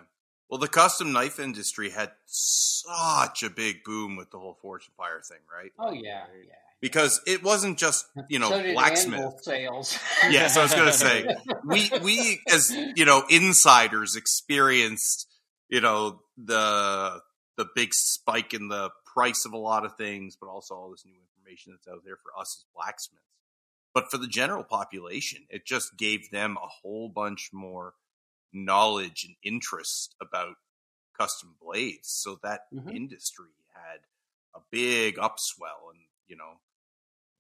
Well, 0.49 0.59
the 0.61 0.69
custom 0.69 1.12
knife 1.12 1.40
industry 1.40 1.90
had 1.90 2.12
such 2.27 3.43
a 3.43 3.51
big 3.51 3.85
boom 3.85 4.16
with 4.16 4.31
the 4.31 4.39
whole 4.39 4.57
Forged 4.61 4.89
in 4.89 4.94
Fire 4.97 5.20
thing, 5.27 5.39
right? 5.53 5.73
Oh 5.78 5.93
yeah, 5.93 6.24
yeah. 6.47 6.55
Because 6.81 7.20
it 7.27 7.43
wasn't 7.43 7.78
just 7.78 8.07
you 8.28 8.39
know 8.39 8.51
so 8.51 8.73
blacksmith. 8.74 9.40
Sales. 9.43 9.99
Yes, 10.31 10.57
I 10.57 10.62
was 10.62 10.74
going 10.74 10.86
to 10.86 10.93
say 10.93 11.27
we 11.65 11.90
we 12.03 12.40
as 12.53 12.70
you 12.94 13.05
know 13.05 13.24
insiders 13.31 14.15
experienced 14.15 15.27
you 15.73 15.81
know 15.81 16.20
the 16.36 17.20
the 17.57 17.66
big 17.74 17.94
spike 17.94 18.53
in 18.55 18.69
the 18.69 18.90
price 19.15 19.44
of 19.47 19.53
a 19.53 19.59
lot 19.59 19.85
of 19.85 19.97
things, 19.97 20.36
but 20.40 20.49
also 20.49 20.74
all 20.74 20.90
this 20.90 21.05
new 21.07 21.19
information 21.19 21.73
that's 21.73 21.89
out 21.89 22.03
there 22.05 22.16
for 22.16 22.31
us 22.39 22.59
as 22.61 22.65
blacksmiths. 22.74 23.24
But 23.94 24.11
for 24.11 24.19
the 24.19 24.27
general 24.27 24.65
population, 24.65 25.44
it 25.51 25.66
just 25.66 25.97
gave 25.99 26.31
them 26.31 26.57
a 26.62 26.66
whole 26.66 27.09
bunch 27.09 27.51
more 27.53 27.94
knowledge 28.53 29.24
and 29.24 29.35
interest 29.43 30.15
about 30.20 30.57
custom 31.19 31.57
blades. 31.61 32.09
So 32.09 32.39
that 32.43 32.62
Mhm. 32.73 32.94
industry 32.94 33.51
had 33.74 34.01
a 34.55 34.61
big 34.70 35.16
upswell, 35.16 35.90
and 35.90 36.01
you 36.27 36.36
know, 36.36 36.61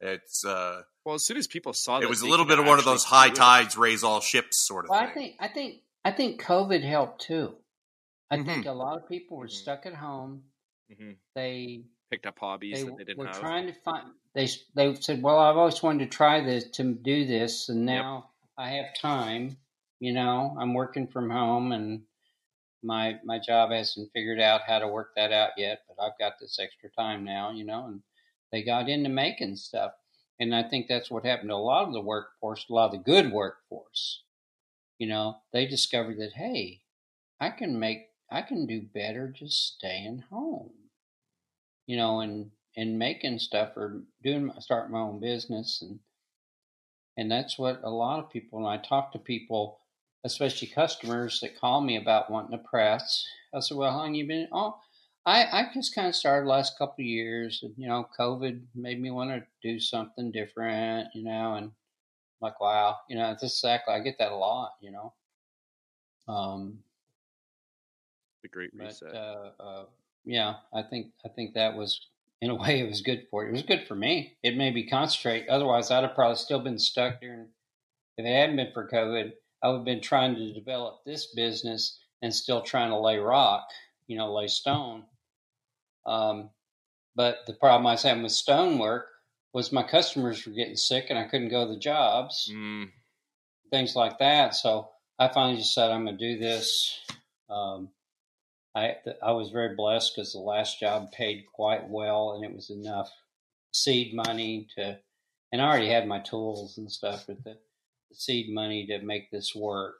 it's 0.00 0.44
uh, 0.44 0.84
Well, 1.04 1.14
as 1.16 1.24
soon 1.24 1.36
as 1.36 1.46
people 1.46 1.72
saw 1.74 1.98
that 2.00 2.06
it 2.06 2.08
was 2.08 2.22
a 2.22 2.26
little 2.26 2.46
bit 2.46 2.58
of 2.58 2.64
one 2.66 2.78
of 2.78 2.84
those 2.86 3.04
high 3.04 3.30
tides 3.30 3.76
raise 3.76 4.02
all 4.02 4.20
ships 4.20 4.58
sort 4.66 4.84
of 4.86 4.90
Well, 4.90 5.00
thing. 5.00 5.08
I 5.10 5.12
think 5.14 5.36
I 5.40 5.48
think 5.48 5.82
I 6.04 6.10
think 6.12 6.42
COVID 6.42 6.82
helped 6.82 7.22
too. 7.22 7.56
I 8.32 8.36
Mm-hmm. 8.36 8.62
think 8.62 8.66
a 8.66 8.72
lot 8.72 8.96
of 9.00 9.08
people 9.08 9.36
were 9.36 9.46
Mhm. 9.46 9.48
stuck 9.48 9.86
at 9.86 9.94
home. 9.94 10.50
Mhm. 10.88 11.18
They 11.34 11.86
picked 12.10 12.26
up 12.26 12.38
hobbies 12.38 12.84
they 12.84 12.84
that 12.84 12.96
they 12.96 13.04
didn't 13.04 13.22
were 13.22 13.26
have. 13.26 13.50
trying 13.50 13.66
to 13.68 13.72
find. 13.74 14.14
They 14.34 14.48
they 14.74 14.94
said, 14.96 15.22
"Well, 15.22 15.38
I've 15.38 15.56
always 15.56 15.82
wanted 15.82 16.10
to 16.10 16.16
try 16.16 16.40
this 16.42 16.70
to 16.72 16.94
do 16.94 17.26
this, 17.26 17.68
and 17.68 17.86
now 17.86 18.32
I 18.58 18.70
have 18.72 18.94
time. 18.94 19.58
You 20.00 20.12
know, 20.12 20.56
I'm 20.58 20.74
working 20.74 21.06
from 21.08 21.30
home, 21.30 21.72
and 21.72 22.06
my 22.82 23.20
my 23.24 23.38
job 23.38 23.70
hasn't 23.72 24.12
figured 24.12 24.40
out 24.40 24.62
how 24.62 24.78
to 24.80 24.88
work 24.88 25.14
that 25.16 25.32
out 25.32 25.52
yet. 25.58 25.84
But 25.88 26.02
I've 26.02 26.18
got 26.18 26.34
this 26.40 26.58
extra 26.58 26.90
time 26.90 27.24
now. 27.24 27.50
You 27.52 27.64
know, 27.64 27.86
and 27.86 28.02
they 28.52 28.62
got 28.62 28.88
into 28.88 29.10
making 29.10 29.56
stuff, 29.56 29.94
and 30.40 30.54
I 30.54 30.64
think 30.68 30.88
that's 30.88 31.10
what 31.10 31.24
happened 31.26 31.50
to 31.50 31.54
a 31.56 31.56
lot 31.56 31.86
of 31.88 31.92
the 31.94 32.00
workforce, 32.00 32.66
a 32.68 32.72
lot 32.74 32.86
of 32.86 32.92
the 32.92 32.98
good 33.12 33.32
workforce. 33.32 34.24
You 34.98 35.08
know, 35.08 35.42
they 35.52 35.66
discovered 35.66 36.18
that 36.18 36.32
hey, 36.34 36.84
I 37.40 37.50
can 37.50 37.78
make, 37.80 38.11
I 38.32 38.42
can 38.42 38.66
do 38.66 38.80
better 38.80 39.28
just 39.28 39.76
staying 39.76 40.24
home 40.30 40.72
you 41.86 41.96
know, 41.96 42.20
and 42.20 42.50
and 42.76 42.98
making 42.98 43.38
stuff 43.38 43.76
or 43.76 44.02
doing 44.22 44.50
starting 44.60 44.92
my 44.92 45.00
own 45.00 45.20
business 45.20 45.82
and 45.82 45.98
and 47.18 47.30
that's 47.30 47.58
what 47.58 47.80
a 47.84 47.90
lot 47.90 48.20
of 48.20 48.30
people 48.30 48.60
when 48.62 48.72
I 48.72 48.78
talk 48.82 49.12
to 49.12 49.18
people, 49.18 49.80
especially 50.24 50.68
customers 50.68 51.40
that 51.40 51.60
call 51.60 51.82
me 51.82 51.96
about 51.96 52.30
wanting 52.30 52.56
to 52.56 52.64
press, 52.64 53.26
I 53.54 53.60
said, 53.60 53.76
Well, 53.76 53.90
how 53.90 53.98
long 53.98 54.14
you 54.14 54.26
been 54.26 54.48
oh 54.52 54.76
I, 55.26 55.44
I 55.44 55.66
just 55.74 55.94
kind 55.94 56.08
of 56.08 56.16
started 56.16 56.48
last 56.48 56.78
couple 56.78 57.02
of 57.02 57.06
years 57.06 57.60
and 57.62 57.74
you 57.76 57.88
know, 57.88 58.08
COVID 58.18 58.62
made 58.74 59.00
me 59.00 59.10
want 59.10 59.30
to 59.30 59.46
do 59.62 59.78
something 59.78 60.32
different, 60.32 61.08
you 61.14 61.24
know, 61.24 61.54
and 61.54 61.66
I'm 61.66 61.72
like 62.40 62.60
wow, 62.60 62.96
you 63.08 63.16
know, 63.16 63.32
it's 63.32 63.42
exactly 63.42 63.94
I 63.94 64.00
get 64.00 64.18
that 64.18 64.32
a 64.32 64.36
lot, 64.36 64.72
you 64.80 64.92
know. 64.92 65.12
Um 66.28 66.78
the 68.42 68.48
Great 68.48 68.70
but 68.76 68.86
Reset. 68.86 69.14
uh, 69.14 69.50
uh, 69.60 69.84
yeah, 70.24 70.54
I 70.72 70.82
think 70.82 71.12
I 71.24 71.28
think 71.28 71.54
that 71.54 71.76
was 71.76 72.08
in 72.40 72.50
a 72.50 72.54
way 72.62 72.80
it 72.80 72.88
was 72.88 73.00
good 73.00 73.26
for 73.30 73.44
it. 73.44 73.48
It 73.48 73.52
was 73.52 73.62
good 73.62 73.86
for 73.86 73.94
me. 73.94 74.36
It 74.42 74.56
made 74.56 74.74
me 74.74 74.86
concentrate. 74.88 75.48
Otherwise, 75.48 75.90
I'd 75.90 76.04
have 76.04 76.14
probably 76.14 76.36
still 76.36 76.60
been 76.60 76.78
stuck 76.78 77.20
during. 77.20 77.46
If 78.18 78.26
it 78.26 78.28
hadn't 78.28 78.56
been 78.56 78.72
for 78.74 78.88
COVID, 78.88 79.32
I 79.62 79.68
would 79.68 79.76
have 79.76 79.84
been 79.84 80.02
trying 80.02 80.34
to 80.34 80.52
develop 80.52 81.04
this 81.04 81.34
business 81.34 81.98
and 82.20 82.34
still 82.34 82.60
trying 82.60 82.90
to 82.90 82.98
lay 82.98 83.18
rock, 83.18 83.66
you 84.06 84.18
know, 84.18 84.32
lay 84.32 84.48
stone. 84.48 85.04
Um, 86.04 86.50
but 87.14 87.38
the 87.46 87.54
problem 87.54 87.86
I 87.86 87.92
was 87.92 88.02
having 88.02 88.22
with 88.22 88.32
stonework 88.32 89.08
was 89.52 89.72
my 89.72 89.82
customers 89.82 90.44
were 90.46 90.52
getting 90.52 90.76
sick 90.76 91.06
and 91.10 91.18
I 91.18 91.24
couldn't 91.24 91.48
go 91.48 91.66
to 91.66 91.72
the 91.74 91.78
jobs 91.78 92.50
Mm, 92.52 92.90
things 93.70 93.94
like 93.96 94.18
that. 94.18 94.54
So 94.54 94.90
I 95.18 95.28
finally 95.28 95.58
just 95.58 95.74
said 95.74 95.90
I'm 95.90 96.04
going 96.04 96.18
to 96.18 96.34
do 96.34 96.38
this. 96.38 96.98
Um, 97.48 97.88
I 98.74 98.96
I 99.22 99.32
was 99.32 99.50
very 99.50 99.74
blessed 99.74 100.14
because 100.14 100.32
the 100.32 100.38
last 100.38 100.80
job 100.80 101.12
paid 101.12 101.44
quite 101.52 101.88
well, 101.88 102.32
and 102.32 102.44
it 102.44 102.54
was 102.54 102.70
enough 102.70 103.10
seed 103.72 104.14
money 104.14 104.66
to, 104.76 104.98
and 105.50 105.60
I 105.60 105.66
already 105.66 105.88
had 105.88 106.06
my 106.06 106.20
tools 106.20 106.78
and 106.78 106.90
stuff, 106.90 107.24
but 107.26 107.42
the, 107.44 107.58
the 108.10 108.14
seed 108.14 108.52
money 108.52 108.86
to 108.86 109.00
make 109.00 109.30
this 109.30 109.54
work. 109.54 109.96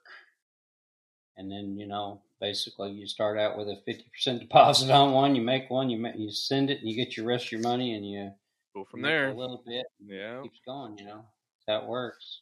And 1.36 1.50
then 1.50 1.76
you 1.76 1.86
know, 1.86 2.22
basically, 2.40 2.92
you 2.92 3.06
start 3.06 3.38
out 3.38 3.58
with 3.58 3.68
a 3.68 3.76
fifty 3.84 4.06
percent 4.10 4.40
deposit 4.48 4.90
on 4.90 5.12
one. 5.12 5.34
You 5.34 5.42
make 5.42 5.68
one, 5.68 5.90
you 5.90 5.98
make, 5.98 6.16
you 6.16 6.30
send 6.30 6.70
it, 6.70 6.80
and 6.80 6.88
you 6.88 6.96
get 6.96 7.16
your 7.16 7.26
rest 7.26 7.46
of 7.46 7.52
your 7.52 7.60
money, 7.62 7.94
and 7.94 8.08
you 8.08 8.30
go 8.74 8.84
from 8.84 9.02
make 9.02 9.10
there. 9.10 9.30
a 9.30 9.34
little 9.34 9.62
bit. 9.66 9.84
Yeah. 10.04 10.42
Keeps 10.42 10.60
going, 10.66 10.96
you 10.98 11.04
know. 11.04 11.24
that 11.66 11.72
how 11.72 11.82
it 11.82 11.88
works. 11.88 12.40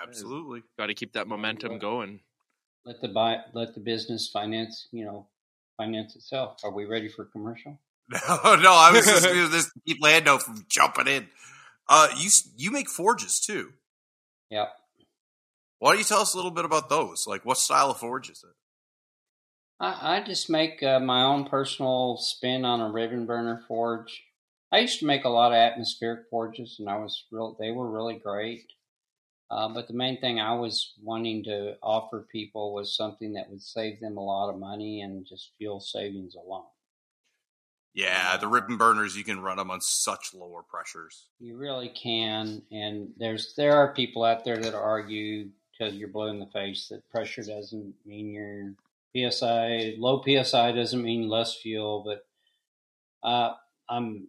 Absolutely. 0.00 0.62
Got 0.78 0.86
to 0.86 0.94
keep 0.94 1.14
that 1.14 1.26
momentum 1.26 1.78
going. 1.78 2.20
Let 2.88 3.00
the 3.02 3.08
buy 3.08 3.32
let 3.54 3.74
the 3.74 3.80
business 3.80 4.30
finance 4.32 4.88
you 4.92 5.04
know 5.04 5.26
finance 5.76 6.16
itself 6.16 6.56
are 6.64 6.72
we 6.72 6.84
ready 6.86 7.08
for 7.08 7.24
commercial 7.26 7.78
No, 8.10 8.18
no, 8.66 8.72
I 8.72 8.90
was 8.92 9.04
just 9.06 9.24
going 9.34 9.50
to 9.50 9.70
keep 9.86 9.98
Lando 10.00 10.38
from 10.38 10.64
jumping 10.68 11.06
in. 11.08 11.28
Uh, 11.88 12.08
you 12.16 12.30
you 12.56 12.70
make 12.70 12.88
forges 12.88 13.38
too. 13.38 13.64
yeah 14.50 14.68
Why 15.78 15.90
don't 15.92 15.98
you 15.98 16.04
tell 16.04 16.22
us 16.22 16.32
a 16.34 16.36
little 16.38 16.50
bit 16.58 16.64
about 16.64 16.88
those? 16.88 17.26
Like, 17.26 17.44
what 17.44 17.58
style 17.58 17.90
of 17.90 17.98
forge 17.98 18.30
is 18.30 18.42
it? 18.48 18.56
i, 19.80 20.16
I 20.16 20.24
just 20.24 20.48
make 20.50 20.82
uh, 20.82 21.00
my 21.00 21.22
own 21.22 21.44
personal 21.48 22.16
spin 22.16 22.64
on 22.64 22.80
a 22.80 22.90
ribbon 22.90 23.26
burner 23.26 23.62
forge 23.68 24.12
i 24.72 24.78
used 24.80 24.98
to 25.00 25.06
make 25.06 25.24
a 25.24 25.28
lot 25.38 25.52
of 25.52 25.56
atmospheric 25.58 26.22
forges 26.30 26.76
and 26.80 26.88
i 26.88 26.96
was 26.98 27.24
real 27.30 27.56
they 27.60 27.70
were 27.70 27.90
really 27.90 28.18
great 28.18 28.66
uh, 29.50 29.68
but 29.68 29.88
the 29.88 29.94
main 29.94 30.20
thing 30.20 30.40
i 30.40 30.54
was 30.54 30.94
wanting 31.02 31.42
to 31.44 31.76
offer 31.82 32.26
people 32.30 32.72
was 32.74 32.96
something 32.96 33.32
that 33.32 33.48
would 33.50 33.62
save 33.62 34.00
them 34.00 34.16
a 34.16 34.24
lot 34.24 34.50
of 34.50 34.58
money 34.58 35.00
and 35.00 35.26
just 35.26 35.52
fuel 35.58 35.80
savings 35.80 36.34
alone 36.34 36.64
Yeah, 37.94 38.36
the 38.36 38.46
ribbon 38.46 38.76
burners 38.76 39.16
you 39.16 39.24
can 39.24 39.40
run 39.40 39.56
them 39.56 39.70
on 39.70 39.80
such 39.80 40.32
lower 40.32 40.62
pressures. 40.62 41.26
You 41.40 41.56
really 41.56 41.88
can, 41.88 42.62
and 42.70 43.08
there's 43.16 43.54
there 43.56 43.74
are 43.74 43.92
people 43.92 44.22
out 44.24 44.44
there 44.44 44.58
that 44.58 44.74
argue 44.74 45.48
till 45.76 45.92
you're 45.92 46.08
blue 46.08 46.28
in 46.28 46.38
the 46.38 46.46
face 46.46 46.88
that 46.88 47.08
pressure 47.10 47.42
doesn't 47.42 47.94
mean 48.04 48.30
your 48.30 48.74
psi 49.30 49.94
low 49.98 50.22
psi 50.22 50.72
doesn't 50.72 51.02
mean 51.02 51.28
less 51.28 51.56
fuel, 51.56 52.04
but 52.04 53.28
uh, 53.28 53.54
I'm 53.88 54.28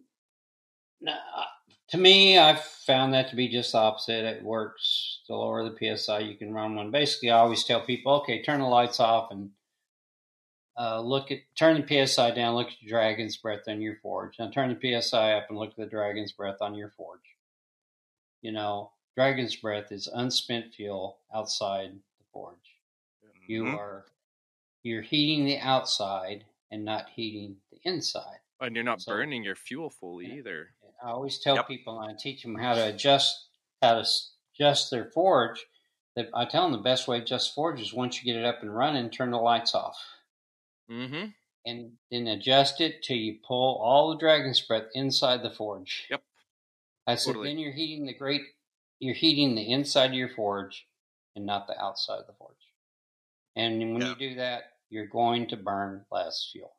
to 1.90 1.98
me 1.98 2.38
I've 2.38 2.62
found 2.62 3.14
that 3.14 3.30
to 3.30 3.36
be 3.36 3.48
just 3.48 3.72
the 3.72 3.78
opposite. 3.78 4.24
It 4.24 4.42
works. 4.42 5.20
The 5.28 5.34
lower 5.34 5.68
the 5.68 5.96
psi 5.96 6.20
you 6.20 6.36
can 6.36 6.52
run 6.52 6.74
one. 6.76 6.90
Basically, 6.90 7.30
I 7.30 7.38
always 7.38 7.64
tell 7.64 7.80
people, 7.80 8.12
okay, 8.16 8.42
turn 8.42 8.60
the 8.60 8.66
lights 8.66 9.00
off 9.00 9.30
and 9.30 9.50
uh, 10.78 11.00
look 11.00 11.30
at 11.30 11.38
turn 11.56 11.84
the 11.86 12.06
psi 12.06 12.30
down. 12.32 12.54
Look 12.54 12.68
at 12.68 12.80
your 12.82 12.90
dragon's 12.98 13.36
breath 13.36 13.68
on 13.68 13.80
your 13.80 13.96
forge. 14.02 14.38
Now 14.38 14.50
turn 14.50 14.76
the 14.80 15.00
psi 15.02 15.32
up 15.34 15.46
and 15.48 15.58
look 15.58 15.70
at 15.70 15.76
the 15.76 15.86
dragon's 15.86 16.32
breath 16.32 16.58
on 16.60 16.74
your 16.74 16.90
forge. 16.90 17.20
You 18.42 18.52
know, 18.52 18.92
dragon's 19.16 19.56
breath 19.56 19.92
is 19.92 20.06
unspent 20.12 20.72
fuel 20.74 21.18
outside 21.34 21.90
the 22.18 22.24
forge. 22.32 22.56
You 23.46 23.64
Mhm. 23.64 23.76
are 23.78 24.06
you're 24.82 25.02
heating 25.02 25.44
the 25.44 25.58
outside 25.58 26.46
and 26.70 26.84
not 26.84 27.10
heating 27.10 27.60
the 27.70 27.78
inside. 27.84 28.38
And 28.60 28.74
you're 28.74 28.84
not 28.84 29.02
So- 29.02 29.12
burning 29.12 29.42
your 29.42 29.56
fuel 29.56 29.90
fully 29.90 30.26
Yeah. 30.28 30.34
either. 30.36 30.74
I 31.02 31.10
always 31.10 31.38
tell 31.38 31.56
Yep. 31.56 31.68
people 31.68 32.00
and 32.00 32.12
I 32.12 32.14
teach 32.18 32.42
them 32.42 32.56
how 32.56 32.74
to 32.74 32.86
adjust 32.88 33.48
how 33.82 33.94
to 34.02 34.06
adjust 34.54 34.90
their 34.90 35.06
forge. 35.10 35.64
That 36.16 36.28
I 36.34 36.44
tell 36.44 36.62
them 36.64 36.72
the 36.72 36.78
best 36.78 37.06
way 37.08 37.18
to 37.18 37.22
adjust 37.22 37.54
forge 37.54 37.80
is 37.80 37.94
once 37.94 38.18
you 38.22 38.24
get 38.32 38.38
it 38.40 38.44
up 38.44 38.62
and 38.62 38.74
running, 38.74 39.10
turn 39.10 39.30
the 39.30 39.38
lights 39.38 39.74
off 39.74 39.96
Mm-hmm. 40.90 41.28
and 41.64 41.92
then 42.10 42.26
adjust 42.26 42.80
it 42.80 43.02
till 43.04 43.16
you 43.16 43.38
pull 43.46 43.76
all 43.80 44.10
the 44.10 44.16
dragon's 44.18 44.60
breath 44.60 44.86
inside 44.92 45.42
the 45.42 45.50
forge. 45.52 46.08
Yep. 46.10 46.22
I 47.06 47.14
said 47.14 47.30
Totally. 47.34 47.48
then 47.48 47.58
you're 47.58 47.72
heating 47.72 48.06
the 48.06 48.12
great, 48.12 48.42
you're 48.98 49.14
heating 49.14 49.54
the 49.54 49.70
inside 49.70 50.06
of 50.10 50.14
your 50.14 50.28
forge 50.28 50.86
and 51.36 51.46
not 51.46 51.68
the 51.68 51.80
outside 51.80 52.18
of 52.18 52.26
the 52.26 52.32
forge. 52.34 52.56
And 53.54 53.78
when 53.94 54.02
Yeah. 54.02 54.08
you 54.10 54.16
do 54.16 54.34
that, 54.34 54.64
you're 54.88 55.06
going 55.06 55.46
to 55.48 55.56
burn 55.56 56.04
less 56.10 56.50
fuel. 56.52 56.76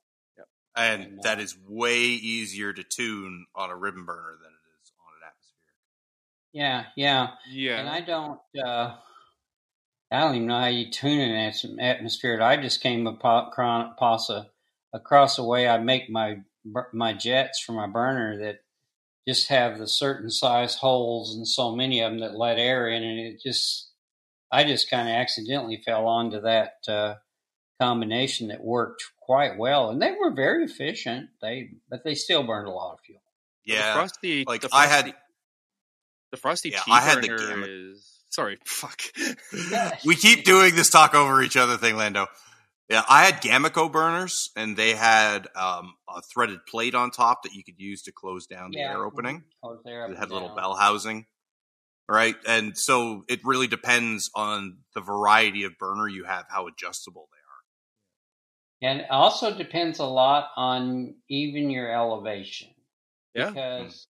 And 0.75 1.03
And, 1.03 1.23
that 1.23 1.39
is 1.39 1.57
way 1.67 1.99
easier 1.99 2.73
to 2.73 2.83
tune 2.83 3.45
on 3.55 3.69
a 3.69 3.75
ribbon 3.75 4.05
burner 4.05 4.37
than 4.41 4.51
it 4.51 4.65
is 4.81 4.91
on 4.99 5.13
an 5.17 5.27
atmospheric. 5.27 5.75
Yeah, 6.53 6.85
yeah. 6.95 7.35
Yeah. 7.49 7.79
And 7.79 7.89
I 7.89 8.01
don't, 8.01 8.39
uh, 8.65 8.97
I 10.11 10.19
don't 10.19 10.35
even 10.35 10.47
know 10.47 10.59
how 10.59 10.67
you 10.67 10.91
tune 10.91 11.19
an 11.19 11.51
atm- 11.51 11.81
atmosphere. 11.81 12.41
I 12.41 12.57
just 12.57 12.81
came 12.81 13.07
across 13.07 14.29
a, 14.29 14.49
across 14.93 15.37
the 15.37 15.43
way 15.43 15.67
I 15.67 15.77
make 15.77 16.09
my 16.09 16.41
my 16.93 17.13
jets 17.13 17.59
for 17.59 17.71
my 17.71 17.87
burner 17.87 18.37
that 18.37 18.59
just 19.27 19.47
have 19.47 19.79
the 19.79 19.87
certain 19.87 20.29
size 20.29 20.75
holes 20.75 21.35
and 21.35 21.47
so 21.47 21.75
many 21.75 22.01
of 22.01 22.11
them 22.11 22.19
that 22.19 22.37
let 22.37 22.59
air 22.59 22.87
in, 22.87 23.03
and 23.03 23.19
it 23.19 23.41
just, 23.41 23.91
I 24.51 24.63
just 24.63 24.89
kind 24.89 25.07
of 25.07 25.15
accidentally 25.15 25.81
fell 25.85 26.07
onto 26.07 26.41
that 26.41 26.73
uh, 26.87 27.15
combination 27.85 28.49
that 28.49 28.63
worked 28.63 29.03
quite 29.19 29.57
well, 29.57 29.89
and 29.89 30.01
they 30.01 30.11
were 30.11 30.31
very 30.31 30.63
efficient. 30.65 31.29
They, 31.41 31.69
but 31.89 32.03
they 32.03 32.15
still 32.15 32.43
burned 32.43 32.67
a 32.67 32.71
lot 32.71 32.93
of 32.93 32.99
fuel. 33.05 33.21
Yeah, 33.65 33.75
The 33.75 33.81
Yeah. 33.81 33.93
frosty, 33.93 34.43
like 34.47 34.61
the 34.61 34.69
I 34.71 34.87
had 34.87 35.13
the 36.31 36.37
frosty 36.37 36.69
Yeah, 36.69 36.81
tea 36.81 36.91
I 36.91 37.01
had 37.01 37.21
the 37.21 37.27
burner 37.27 37.47
gamut. 37.49 37.69
is 37.69 38.19
sorry, 38.29 38.57
fuck. 38.65 39.01
we 40.05 40.15
keep 40.15 40.43
doing 40.45 40.75
this 40.75 40.89
talk 40.89 41.13
over 41.15 41.41
each 41.41 41.57
other 41.57 41.77
thing, 41.77 41.95
Lando. 41.97 42.27
Yeah, 42.89 43.03
I 43.07 43.23
had 43.23 43.41
Gamico 43.41 43.89
burners, 43.91 44.49
and 44.57 44.75
they 44.75 44.93
had 44.95 45.47
um, 45.55 45.93
a 46.09 46.21
threaded 46.21 46.65
plate 46.65 46.93
on 46.93 47.09
top 47.09 47.43
that 47.43 47.53
you 47.53 47.63
could 47.63 47.79
use 47.79 48.01
to 48.03 48.11
close 48.11 48.45
down 48.47 48.71
the 48.71 48.79
air 48.81 49.05
opening. 49.05 49.43
Close 49.63 49.79
air 49.87 50.11
It 50.11 50.17
had 50.17 50.29
a 50.29 50.33
little 50.33 50.49
down. 50.49 50.57
bell 50.57 50.75
housing, 50.75 51.25
right? 52.09 52.35
And 52.45 52.77
so 52.77 53.23
it 53.29 53.39
really 53.45 53.67
depends 53.67 54.29
on 54.35 54.79
the 54.93 54.99
variety 55.01 55.63
of 55.63 55.77
burner 55.77 56.07
you 56.09 56.25
have, 56.25 56.45
how 56.49 56.67
adjustable 56.67 57.29
they 57.31 57.37
are. 57.37 57.40
And 58.81 59.01
it 59.01 59.11
also 59.11 59.55
depends 59.55 59.99
a 59.99 60.05
lot 60.05 60.49
on 60.55 61.15
even 61.29 61.69
your 61.69 61.91
elevation. 61.91 62.69
Yeah. 63.35 63.49
Because 63.49 64.07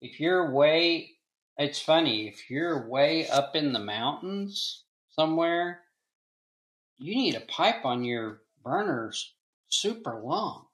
if 0.00 0.18
you're 0.20 0.50
way, 0.52 1.10
it's 1.56 1.80
funny, 1.80 2.28
if 2.28 2.50
you're 2.50 2.88
way 2.88 3.28
up 3.28 3.54
in 3.56 3.72
the 3.72 3.78
mountains 3.78 4.84
somewhere, 5.10 5.80
you 6.98 7.14
need 7.14 7.36
a 7.36 7.40
pipe 7.40 7.84
on 7.84 8.04
your 8.04 8.42
burners 8.64 9.34
super 9.68 10.20
long. 10.20 10.66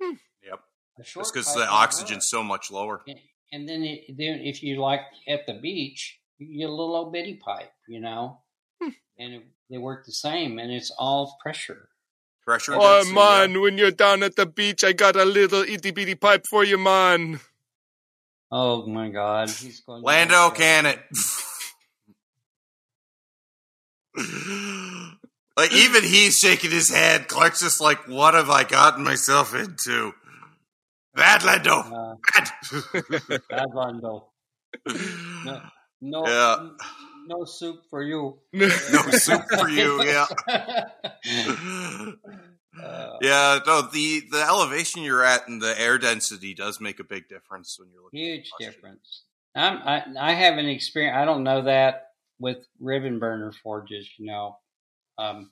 Yep, 0.00 0.60
A 0.98 1.02
just 1.02 1.32
because 1.34 1.52
the 1.54 1.66
oxygen's 1.68 2.28
so 2.28 2.42
much 2.42 2.70
lower. 2.70 3.02
And- 3.08 3.18
And 3.52 3.68
then, 3.68 3.84
it, 3.84 4.16
then 4.16 4.40
if 4.40 4.62
you 4.64 4.80
like 4.80 5.02
at 5.28 5.46
the 5.46 5.54
beach, 5.54 6.18
you 6.38 6.58
get 6.58 6.68
a 6.68 6.72
little 6.72 6.96
old 6.96 7.12
bitty 7.12 7.34
pipe, 7.36 7.72
you 7.86 8.00
know, 8.00 8.40
Hmm. 8.82 8.88
and 9.16 9.34
it, 9.34 9.46
they 9.70 9.78
work 9.78 10.04
the 10.06 10.12
same, 10.12 10.58
and 10.58 10.72
it's 10.72 10.90
all 10.90 11.38
pressure. 11.40 11.88
Pressure. 12.44 12.74
Oh 12.74 12.96
density, 12.98 13.14
yeah. 13.16 13.46
man, 13.46 13.60
when 13.60 13.78
you're 13.78 13.90
down 13.90 14.22
at 14.22 14.36
the 14.36 14.46
beach, 14.46 14.84
I 14.84 14.92
got 14.92 15.16
a 15.16 15.24
little 15.24 15.62
itty 15.62 15.90
bitty 15.92 16.14
pipe 16.14 16.44
for 16.48 16.62
you, 16.64 16.76
man. 16.78 17.40
Oh 18.50 18.86
my 18.86 19.08
God, 19.08 19.48
he's 19.50 19.80
going. 19.80 20.02
to 20.02 20.06
Lando 20.06 20.50
go- 20.50 20.54
can 20.54 20.86
it. 20.86 21.00
like 25.56 25.72
even 25.72 26.04
he's 26.04 26.38
shaking 26.38 26.70
his 26.70 26.90
head. 26.90 27.28
Clark's 27.28 27.60
just 27.60 27.80
like, 27.80 28.06
"What 28.06 28.34
have 28.34 28.50
I 28.50 28.64
gotten 28.64 29.04
myself 29.04 29.54
into?" 29.54 30.12
Bad 31.14 31.44
Lando. 31.44 31.78
Uh, 31.78 32.14
Bad. 32.34 33.40
bad 33.48 33.68
Lando. 33.72 34.26
No, 34.86 35.62
no, 36.00 36.26
Yeah. 36.26 36.68
No 37.26 37.44
soup 37.44 37.82
for 37.90 38.02
you. 38.02 38.38
no 38.52 38.68
soup 38.68 39.42
for 39.58 39.68
you. 39.68 40.02
Yeah. 40.02 40.26
Uh, 40.46 40.84
yeah. 43.20 43.58
No. 43.66 43.82
The 43.82 44.22
the 44.30 44.44
elevation 44.46 45.02
you're 45.02 45.24
at 45.24 45.48
and 45.48 45.60
the 45.60 45.80
air 45.80 45.98
density 45.98 46.54
does 46.54 46.80
make 46.80 47.00
a 47.00 47.04
big 47.04 47.28
difference 47.28 47.76
when 47.78 47.90
you're 47.90 48.02
looking. 48.02 48.20
huge 48.20 48.50
difference. 48.58 49.22
I'm, 49.54 49.78
I 49.78 50.04
I 50.18 50.32
haven't 50.32 50.66
experienced. 50.66 51.16
I 51.16 51.24
don't 51.24 51.44
know 51.44 51.62
that 51.62 52.08
with 52.38 52.66
ribbon 52.80 53.18
burner 53.18 53.52
forges. 53.52 54.08
You 54.18 54.26
know, 54.26 54.58
um, 55.18 55.50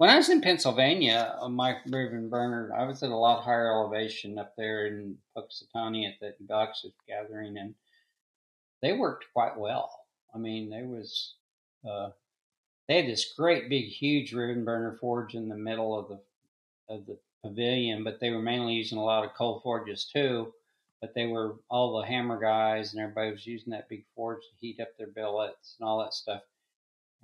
when 0.00 0.10
I 0.10 0.16
was 0.16 0.30
in 0.30 0.40
Pennsylvania, 0.40 1.36
on 1.40 1.54
my 1.54 1.76
ribbon 1.86 2.30
burner, 2.30 2.72
I 2.76 2.84
was 2.84 3.02
at 3.02 3.10
a 3.10 3.16
lot 3.16 3.44
higher 3.44 3.68
elevation 3.68 4.38
up 4.38 4.54
there 4.56 4.86
in 4.86 5.16
Punxsutawney 5.36 6.08
at 6.08 6.18
the 6.20 6.34
Doxus 6.46 6.92
gathering, 7.06 7.58
and 7.58 7.74
they 8.82 8.94
worked 8.94 9.26
quite 9.34 9.58
well. 9.58 9.99
I 10.34 10.38
mean, 10.38 10.70
there 10.70 10.86
was 10.86 11.34
uh, 11.88 12.10
they 12.88 12.96
had 13.02 13.06
this 13.10 13.32
great 13.34 13.68
big 13.68 13.86
huge 13.86 14.32
ribbon 14.32 14.64
burner 14.64 14.96
forge 15.00 15.34
in 15.34 15.48
the 15.48 15.56
middle 15.56 15.98
of 15.98 16.08
the 16.08 16.20
of 16.88 17.06
the 17.06 17.18
pavilion, 17.42 18.04
but 18.04 18.20
they 18.20 18.30
were 18.30 18.42
mainly 18.42 18.74
using 18.74 18.98
a 18.98 19.04
lot 19.04 19.24
of 19.24 19.34
coal 19.34 19.60
forges 19.60 20.04
too. 20.04 20.54
But 21.00 21.14
they 21.14 21.26
were 21.26 21.56
all 21.70 21.98
the 21.98 22.06
hammer 22.06 22.38
guys 22.40 22.92
and 22.92 23.02
everybody 23.02 23.30
was 23.32 23.46
using 23.46 23.70
that 23.72 23.88
big 23.88 24.04
forge 24.14 24.42
to 24.42 24.56
heat 24.60 24.80
up 24.80 24.96
their 24.98 25.06
billets 25.08 25.76
and 25.78 25.88
all 25.88 25.98
that 26.00 26.14
stuff. 26.14 26.42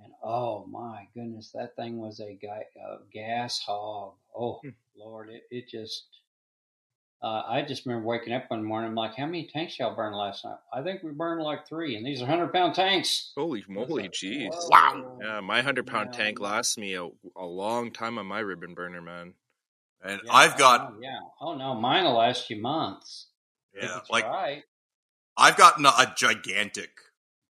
And 0.03 0.13
oh 0.23 0.65
my 0.67 1.07
goodness, 1.13 1.51
that 1.51 1.75
thing 1.75 1.99
was 1.99 2.19
a, 2.19 2.33
guy, 2.33 2.65
a 2.75 2.97
gas 3.11 3.59
hog. 3.59 4.15
Oh 4.35 4.61
Hmm. 4.61 4.69
Lord, 4.95 5.29
it, 5.29 5.43
it 5.51 5.67
just. 5.69 6.07
Uh, 7.21 7.41
I 7.47 7.63
just 7.63 7.85
remember 7.85 8.07
waking 8.07 8.33
up 8.33 8.45
one 8.49 8.63
morning. 8.63 8.89
I'm 8.91 8.95
like, 8.95 9.15
"How 9.15 9.25
many 9.25 9.47
tanks 9.47 9.79
y'all 9.79 9.95
burned 9.95 10.15
last 10.15 10.45
night?" 10.45 10.57
I 10.71 10.83
think 10.83 11.01
we 11.01 11.11
burned 11.11 11.41
like 11.41 11.67
three, 11.67 11.95
and 11.95 12.05
these 12.05 12.21
are 12.21 12.27
hundred 12.27 12.53
pound 12.53 12.75
tanks. 12.75 13.31
Holy 13.35 13.63
moly, 13.67 14.03
like, 14.03 14.11
jeez. 14.11 14.49
"Whoa." 14.51 14.67
Wow. 14.69 15.17
Yeah, 15.23 15.39
my 15.39 15.63
hundred 15.63 15.87
pound 15.87 16.09
Yeah. 16.13 16.17
tank 16.25 16.39
lasts 16.39 16.77
me 16.77 16.93
a, 16.93 17.05
a 17.35 17.45
long 17.45 17.91
time 17.91 18.19
on 18.19 18.27
my 18.27 18.39
ribbon 18.39 18.75
burner, 18.75 19.01
man. 19.01 19.33
And 20.03 20.21
Yeah, 20.23 20.31
I've 20.31 20.53
oh, 20.53 20.57
got 20.59 20.93
no, 20.93 20.99
yeah. 21.01 21.19
Oh 21.41 21.55
no, 21.55 21.73
mine 21.73 22.03
will 22.03 22.17
last 22.17 22.49
you 22.51 22.61
months. 22.61 23.27
yeah, 23.75 24.01
like 24.11 24.25
right. 24.25 24.63
I've 25.35 25.57
got 25.57 25.79
a- 25.83 25.87
a 26.01 26.13
gigantic 26.15 26.91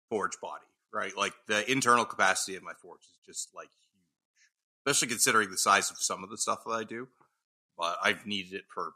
forge 0.10 0.40
body, 0.41 0.65
right? 0.94 1.15
Like 1.15 1.34
the 1.48 1.69
internal 1.72 2.03
capacity 2.03 2.57
of 2.57 2.64
my 2.64 2.73
forge 2.81 2.99
is 3.02 3.18
just 3.26 3.56
like 3.56 3.69
huge, 3.69 4.85
especially 4.85 5.07
considering 5.07 5.52
the 5.52 5.57
size 5.57 5.90
of 5.90 5.98
some 6.02 6.22
of 6.22 6.30
the 6.30 6.38
stuff 6.38 6.65
that 6.65 6.72
I 6.73 6.84
do. 6.84 7.07
But 7.77 7.98
I've 8.03 8.26
needed 8.27 8.53
it 8.53 8.65
for 8.73 8.91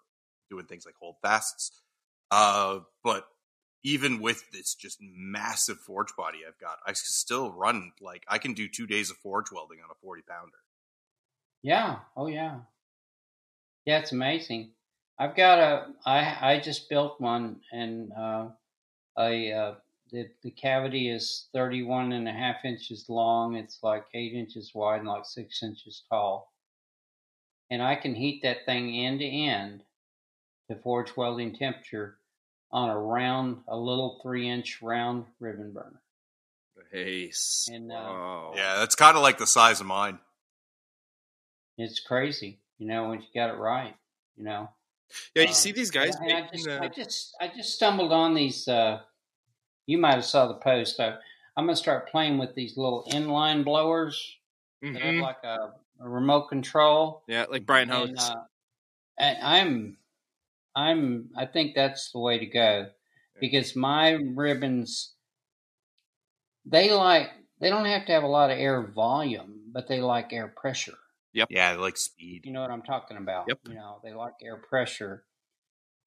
doing 0.50 0.66
things 0.66 0.86
like 0.86 0.96
hold 1.00 1.16
fasts. 1.22 1.82
Uh, 2.32 2.80
but 3.04 3.28
even 3.84 4.20
with 4.20 4.44
this 4.52 4.76
just 4.76 4.98
massive 5.02 5.78
forge 5.80 6.16
body 6.18 6.40
I've 6.48 6.60
got, 6.60 6.80
I 6.86 6.94
still 6.94 7.52
run 7.52 7.92
like 8.02 8.24
I 8.28 8.38
can 8.38 8.54
do 8.54 8.68
two 8.68 8.88
days 8.88 9.10
of 9.10 9.18
forge 9.18 9.52
welding 9.52 9.80
on 9.84 9.90
a 9.90 9.96
forty 10.02 10.24
pounder. 10.28 10.58
Yeah. 11.64 12.00
Oh 12.16 12.28
yeah. 12.28 12.60
Yeah, 13.86 14.00
it's 14.00 14.12
amazing. 14.12 14.72
I've 15.18 15.36
got 15.36 15.60
a. 15.60 15.88
I 16.06 16.54
I 16.56 16.60
just 16.60 16.90
built 16.90 17.20
one, 17.22 17.62
and 17.72 18.12
uh, 18.14 18.50
I 19.16 19.52
uh, 19.52 19.76
the 20.12 20.30
the 20.44 20.52
cavity 20.52 21.10
is 21.10 21.48
31 21.54 22.12
and 22.12 22.28
a 22.28 22.32
half 22.32 22.66
inches 22.66 23.06
long. 23.10 23.56
It's 23.56 23.80
like 23.82 24.06
eight 24.14 24.34
inches 24.34 24.72
wide 24.74 25.00
and 25.00 25.08
like 25.08 25.26
six 25.26 25.64
inches 25.64 26.04
tall. 26.10 26.54
And 27.70 27.82
I 27.82 27.96
can 27.96 28.16
heat 28.16 28.42
that 28.44 28.66
thing 28.66 28.96
end 28.96 29.20
to 29.20 29.26
end 29.26 29.84
to 30.70 30.76
forge 30.76 31.16
welding 31.16 31.56
temperature 31.56 32.18
on 32.72 32.90
a 32.90 32.98
round, 33.00 33.58
a 33.68 33.78
little 33.78 34.20
three 34.22 34.50
inch 34.50 34.82
round 34.82 35.26
ribbon 35.40 35.72
burner. 35.72 36.02
Hey, 36.92 37.32
And, 37.70 37.92
uh, 37.92 37.96
wow. 37.96 38.54
Yeah, 38.56 38.78
that's 38.80 38.96
kind 38.96 39.18
of 39.18 39.24
like 39.24 39.38
the 39.38 39.48
size 39.48 39.82
of 39.82 39.88
mine. 39.88 40.20
It's 41.78 42.00
crazy, 42.00 42.60
you 42.78 42.88
know, 42.88 43.10
when 43.10 43.20
you 43.20 43.28
got 43.36 43.50
it 43.50 43.58
right, 43.58 43.96
you 44.38 44.44
know. 44.44 44.70
Yeah, 45.36 45.44
you 45.44 45.50
Um, 45.50 45.54
see 45.54 45.72
these 45.72 45.92
guys 45.92 46.16
and 46.16 46.32
I 46.34 46.48
just, 46.52 46.68
uh, 46.68 46.80
I 46.82 46.88
just, 46.88 47.36
I 47.40 47.48
just 47.48 47.74
stumbled 47.74 48.12
on 48.12 48.34
these. 48.34 48.68
Uh, 48.68 49.02
you 49.86 49.98
might 49.98 50.16
have 50.16 50.26
saw 50.26 50.48
the 50.48 50.56
post. 50.56 51.00
I, 51.00 51.16
I'm 51.56 51.66
gonna 51.66 51.76
start 51.76 52.10
playing 52.10 52.38
with 52.38 52.56
these 52.56 52.78
little 52.78 53.06
inline 53.12 53.64
blowers 53.64 54.38
that 54.82 55.02
have 55.02 55.16
mhm. 55.16 55.22
like 55.22 55.44
a, 55.44 55.74
a 56.02 56.10
remote 56.10 56.50
control. 56.50 57.24
yeah, 57.28 57.46
like 57.50 57.66
Brian 57.66 57.90
And, 57.90 58.18
uh, 58.18 58.36
and 59.18 59.38
I'm, 59.42 59.98
I'm, 60.78 61.30
I 61.36 61.48
think 61.48 61.74
that's 61.74 62.12
the 62.12 62.20
way 62.20 62.38
to 62.38 62.46
go 62.46 62.88
because 63.40 63.76
my 63.76 64.12
ribbons, 64.12 65.14
they 66.66 66.92
like, 66.92 67.30
they 67.60 67.70
don't 67.70 67.86
have 67.86 68.06
to 68.06 68.12
have 68.12 68.24
a 68.24 68.28
lot 68.28 68.52
of 68.52 68.60
air 68.60 68.84
volume, 68.84 69.72
but 69.74 69.88
they 69.88 70.00
like 70.02 70.32
air 70.32 70.48
pressure. 70.48 70.94
Yep. 71.34 71.48
Yeah, 71.50 71.74
they 71.74 71.80
like 71.80 71.98
speed. 71.98 72.46
You 72.46 72.54
know 72.54 72.62
what 72.62 72.70
I'm 72.70 72.84
talking 72.84 73.18
about? 73.18 73.46
Yep. 73.48 73.60
You 73.70 73.74
know, 73.74 74.00
they 74.04 74.14
like 74.14 74.34
air 74.44 74.58
pressure. 74.58 75.24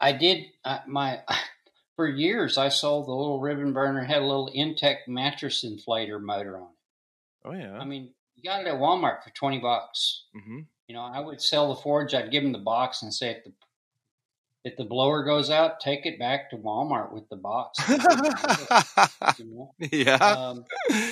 I 0.00 0.12
did 0.12 0.44
uh, 0.64 0.78
my 0.86 1.20
for 1.96 2.06
years. 2.08 2.56
I 2.56 2.68
sold 2.68 3.06
the 3.06 3.12
little 3.12 3.40
ribbon 3.40 3.72
burner 3.72 4.04
had 4.04 4.22
a 4.22 4.26
little 4.26 4.50
Intex 4.56 5.08
mattress 5.08 5.64
inflator 5.64 6.20
motor 6.20 6.56
on 6.56 6.68
it. 6.68 7.44
Oh 7.44 7.52
yeah. 7.52 7.78
I 7.78 7.84
mean, 7.84 8.10
you 8.36 8.48
got 8.48 8.60
it 8.60 8.66
at 8.68 8.74
Walmart 8.80 9.24
for 9.24 9.30
twenty 9.34 9.58
bucks. 9.58 10.24
hmm 10.32 10.60
You 10.86 10.94
know, 10.94 11.02
I 11.02 11.20
would 11.20 11.42
sell 11.42 11.74
the 11.74 11.80
forge. 11.80 12.14
I'd 12.14 12.30
give 12.30 12.42
them 12.42 12.52
the 12.52 12.58
box 12.58 13.02
and 13.02 13.12
say, 13.12 13.30
if 13.30 13.44
the 13.44 13.52
if 14.64 14.76
the 14.76 14.84
blower 14.84 15.24
goes 15.24 15.48
out, 15.50 15.80
take 15.80 16.04
it 16.06 16.18
back 16.18 16.50
to 16.50 16.56
Walmart 16.56 17.12
with 17.12 17.28
the 17.30 17.36
box. 17.36 17.78
you 19.38 19.44
know? 19.46 19.74
yeah. 19.90 20.14
um, 20.16 20.64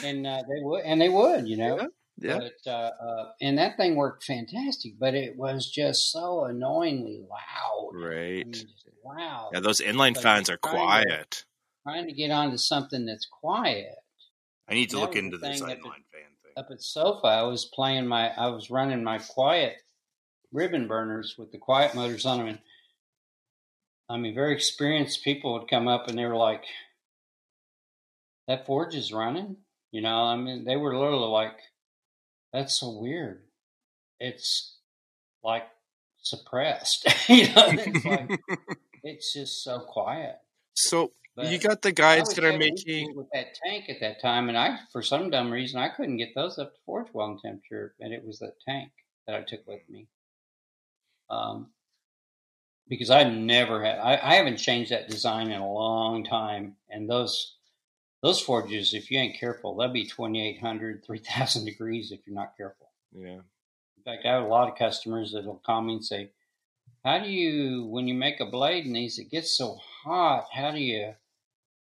and 0.05 0.27
uh, 0.27 0.43
they 0.49 0.62
would, 0.62 0.85
and 0.85 1.01
they 1.01 1.09
would, 1.09 1.49
you 1.49 1.57
know. 1.57 1.89
Yeah. 2.20 2.39
But 2.41 2.70
uh, 2.70 2.91
uh, 3.01 3.33
and 3.41 3.59
that 3.59 3.77
thing 3.77 3.95
worked 3.95 4.25
fantastic, 4.25 4.95
but 4.99 5.15
it 5.15 5.37
was 5.37 5.70
just 5.70 6.11
so 6.11 6.45
annoyingly 6.45 7.20
loud. 7.31 7.91
I 7.95 8.07
Right. 8.09 8.45
mean, 8.45 8.53
just 8.53 8.66
loud. 9.05 9.51
Yeah, 9.53 9.61
those 9.61 9.81
inline 9.81 10.15
Like, 10.16 10.23
fans 10.23 10.51
are 10.51 10.57
trying 10.59 10.73
to- 10.75 10.79
quiet. 11.07 11.45
Trying 11.85 12.07
to 12.07 12.12
get 12.12 12.31
onto 12.31 12.57
something 12.59 13.07
that's 13.07 13.27
quiet. 13.27 13.95
I 14.69 14.75
need 14.75 14.91
to 14.91 14.97
That 14.97 15.01
look 15.03 15.16
into 15.16 15.39
this 15.39 15.61
inline 15.61 15.69
fan 15.81 15.81
thing. 16.12 16.53
Up 16.57 16.66
at 16.73 16.83
Sofa, 16.83 17.29
I 17.29 17.43
was 17.45 17.65
playing 17.73 18.07
my, 18.07 18.29
I 18.31 18.49
was 18.49 18.69
running 18.69 19.03
my 19.05 19.19
quiet 19.19 19.77
ribbon 20.53 20.89
burners 20.89 21.37
with 21.39 21.53
the 21.53 21.59
quiet 21.59 21.95
motors 21.95 22.27
on 22.27 22.39
them, 22.39 22.49
and 22.49 22.59
I 24.09 24.17
mean, 24.17 24.35
very 24.35 24.55
experienced 24.55 25.23
people 25.23 25.53
would 25.53 25.69
come 25.69 25.87
up 25.87 26.09
and 26.09 26.19
they 26.19 26.25
were 26.25 26.37
like, 26.37 26.65
"That 28.47 28.67
forge 28.67 28.95
is 28.95 29.13
running," 29.13 29.59
you 29.91 30.01
know. 30.01 30.25
I 30.25 30.37
mean, 30.37 30.65
they 30.65 30.77
were 30.77 30.97
literally 30.97 31.29
like, 31.29 31.59
"That's 32.53 32.81
so 32.81 32.91
weird." 32.99 33.45
It's 34.19 34.77
like 35.45 35.69
suppressed, 36.19 37.07
you 37.29 37.47
know. 37.55 37.69
It's 37.69 38.05
like 38.05 38.41
it's 39.03 39.33
just 39.35 39.63
so 39.63 39.81
quiet. 39.81 40.37
so 40.75 41.13
But 41.37 41.51
you 41.51 41.59
got 41.59 41.83
the 41.83 41.93
guides 41.93 42.35
that 42.35 42.45
are 42.45 42.57
making. 42.57 43.15
with 43.15 43.29
that 43.33 43.55
tank 43.63 43.91
at 43.91 44.01
that 44.01 44.23
time, 44.23 44.49
and 44.49 44.57
I, 44.57 44.79
for 44.91 45.03
some 45.03 45.31
dumb 45.31 45.51
reason, 45.51 45.81
I 45.81 45.91
couldn't 45.91 46.17
get 46.17 46.35
those 46.35 46.59
up 46.59 46.73
to 46.73 46.81
forge 46.87 47.09
welding 47.13 47.41
temperature, 47.45 47.95
and 48.01 48.15
it 48.15 48.25
was 48.25 48.39
that 48.39 48.55
tank 48.67 48.91
that 49.27 49.37
I 49.37 49.43
took 49.43 49.67
with 49.67 49.83
me. 49.89 50.09
Um, 51.29 51.69
because 52.89 53.10
I've 53.10 53.32
never 53.32 53.85
had, 53.85 53.98
I, 53.98 54.19
I 54.23 54.35
haven't 54.35 54.56
changed 54.56 54.90
that 54.90 55.09
design 55.09 55.51
in 55.51 55.60
a 55.60 55.73
long 55.73 56.24
time, 56.24 56.77
and 56.89 57.09
those 57.09 57.55
those 58.23 58.40
forges, 58.40 58.94
if 58.94 59.10
you 59.10 59.19
ain't 59.19 59.39
careful, 59.39 59.77
they'll 59.77 59.93
be 59.93 60.05
2,800, 60.05 61.05
3,000 61.06 61.65
degrees 61.65 62.10
if 62.10 62.20
you're 62.27 62.35
not 62.35 62.56
careful. 62.56 62.90
Yeah. 63.12 63.39
In 63.97 64.02
fact, 64.05 64.27
I 64.27 64.32
have 64.32 64.43
a 64.44 64.48
lot 64.48 64.69
of 64.69 64.77
customers 64.77 65.32
that'll 65.32 65.62
call 65.65 65.82
me 65.82 65.94
and 65.94 66.05
say, 66.05 66.31
"How 67.05 67.19
do 67.19 67.28
you, 67.28 67.85
when 67.86 68.09
you 68.09 68.15
make 68.15 68.40
a 68.40 68.47
blade 68.47 68.86
in 68.86 68.93
these, 68.93 69.19
it 69.19 69.31
gets 69.31 69.56
so 69.56 69.78
hot? 70.02 70.47
How 70.52 70.70
do 70.70 70.78
you 70.78 71.15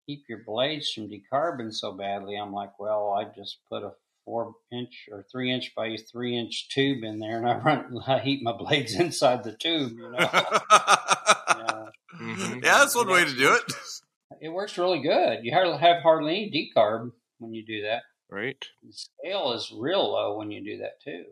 keep 0.06 0.28
your 0.28 0.38
blades 0.38 0.90
from 0.90 1.08
decarbon 1.08 1.72
so 1.72 1.92
badly?" 1.92 2.36
I'm 2.36 2.52
like, 2.52 2.78
"Well, 2.78 3.12
I 3.12 3.24
just 3.24 3.58
put 3.68 3.82
a 3.82 3.92
four 4.26 4.54
inch 4.70 5.06
or 5.10 5.24
three 5.32 5.50
inch 5.50 5.72
by 5.74 5.96
three 6.12 6.36
inch 6.36 6.68
tube 6.68 7.02
in 7.04 7.18
there, 7.20 7.38
and 7.38 7.48
I 7.48 7.56
run, 7.64 7.98
I 8.06 8.18
heat 8.18 8.42
my 8.42 8.52
blades 8.52 8.94
inside 9.00 9.42
the 9.44 9.52
tube. 9.56 9.92
You 9.92 10.10
know, 10.10 10.18
Uh, 10.18 11.86
Mhm. 12.20 12.64
yeah, 12.64 12.78
that's 12.78 12.94
one 12.96 13.08
way 13.08 13.24
to 13.24 13.34
do 13.34 13.52
it. 13.54 13.62
it 14.40 14.48
works 14.48 14.76
really 14.78 15.00
good. 15.00 15.40
You 15.44 15.52
hardly 15.52 15.78
have 15.78 16.02
hardly 16.02 16.32
any 16.32 16.50
decarb 16.76 17.12
when 17.38 17.52
you 17.54 17.64
do 17.64 17.82
that. 17.82 18.02
Right. 18.30 18.56
The 18.82 18.92
scale 18.92 19.52
is 19.52 19.70
real 19.76 20.12
low 20.12 20.36
when 20.38 20.50
you 20.50 20.64
do 20.64 20.78
that 20.78 21.00
too. 21.04 21.24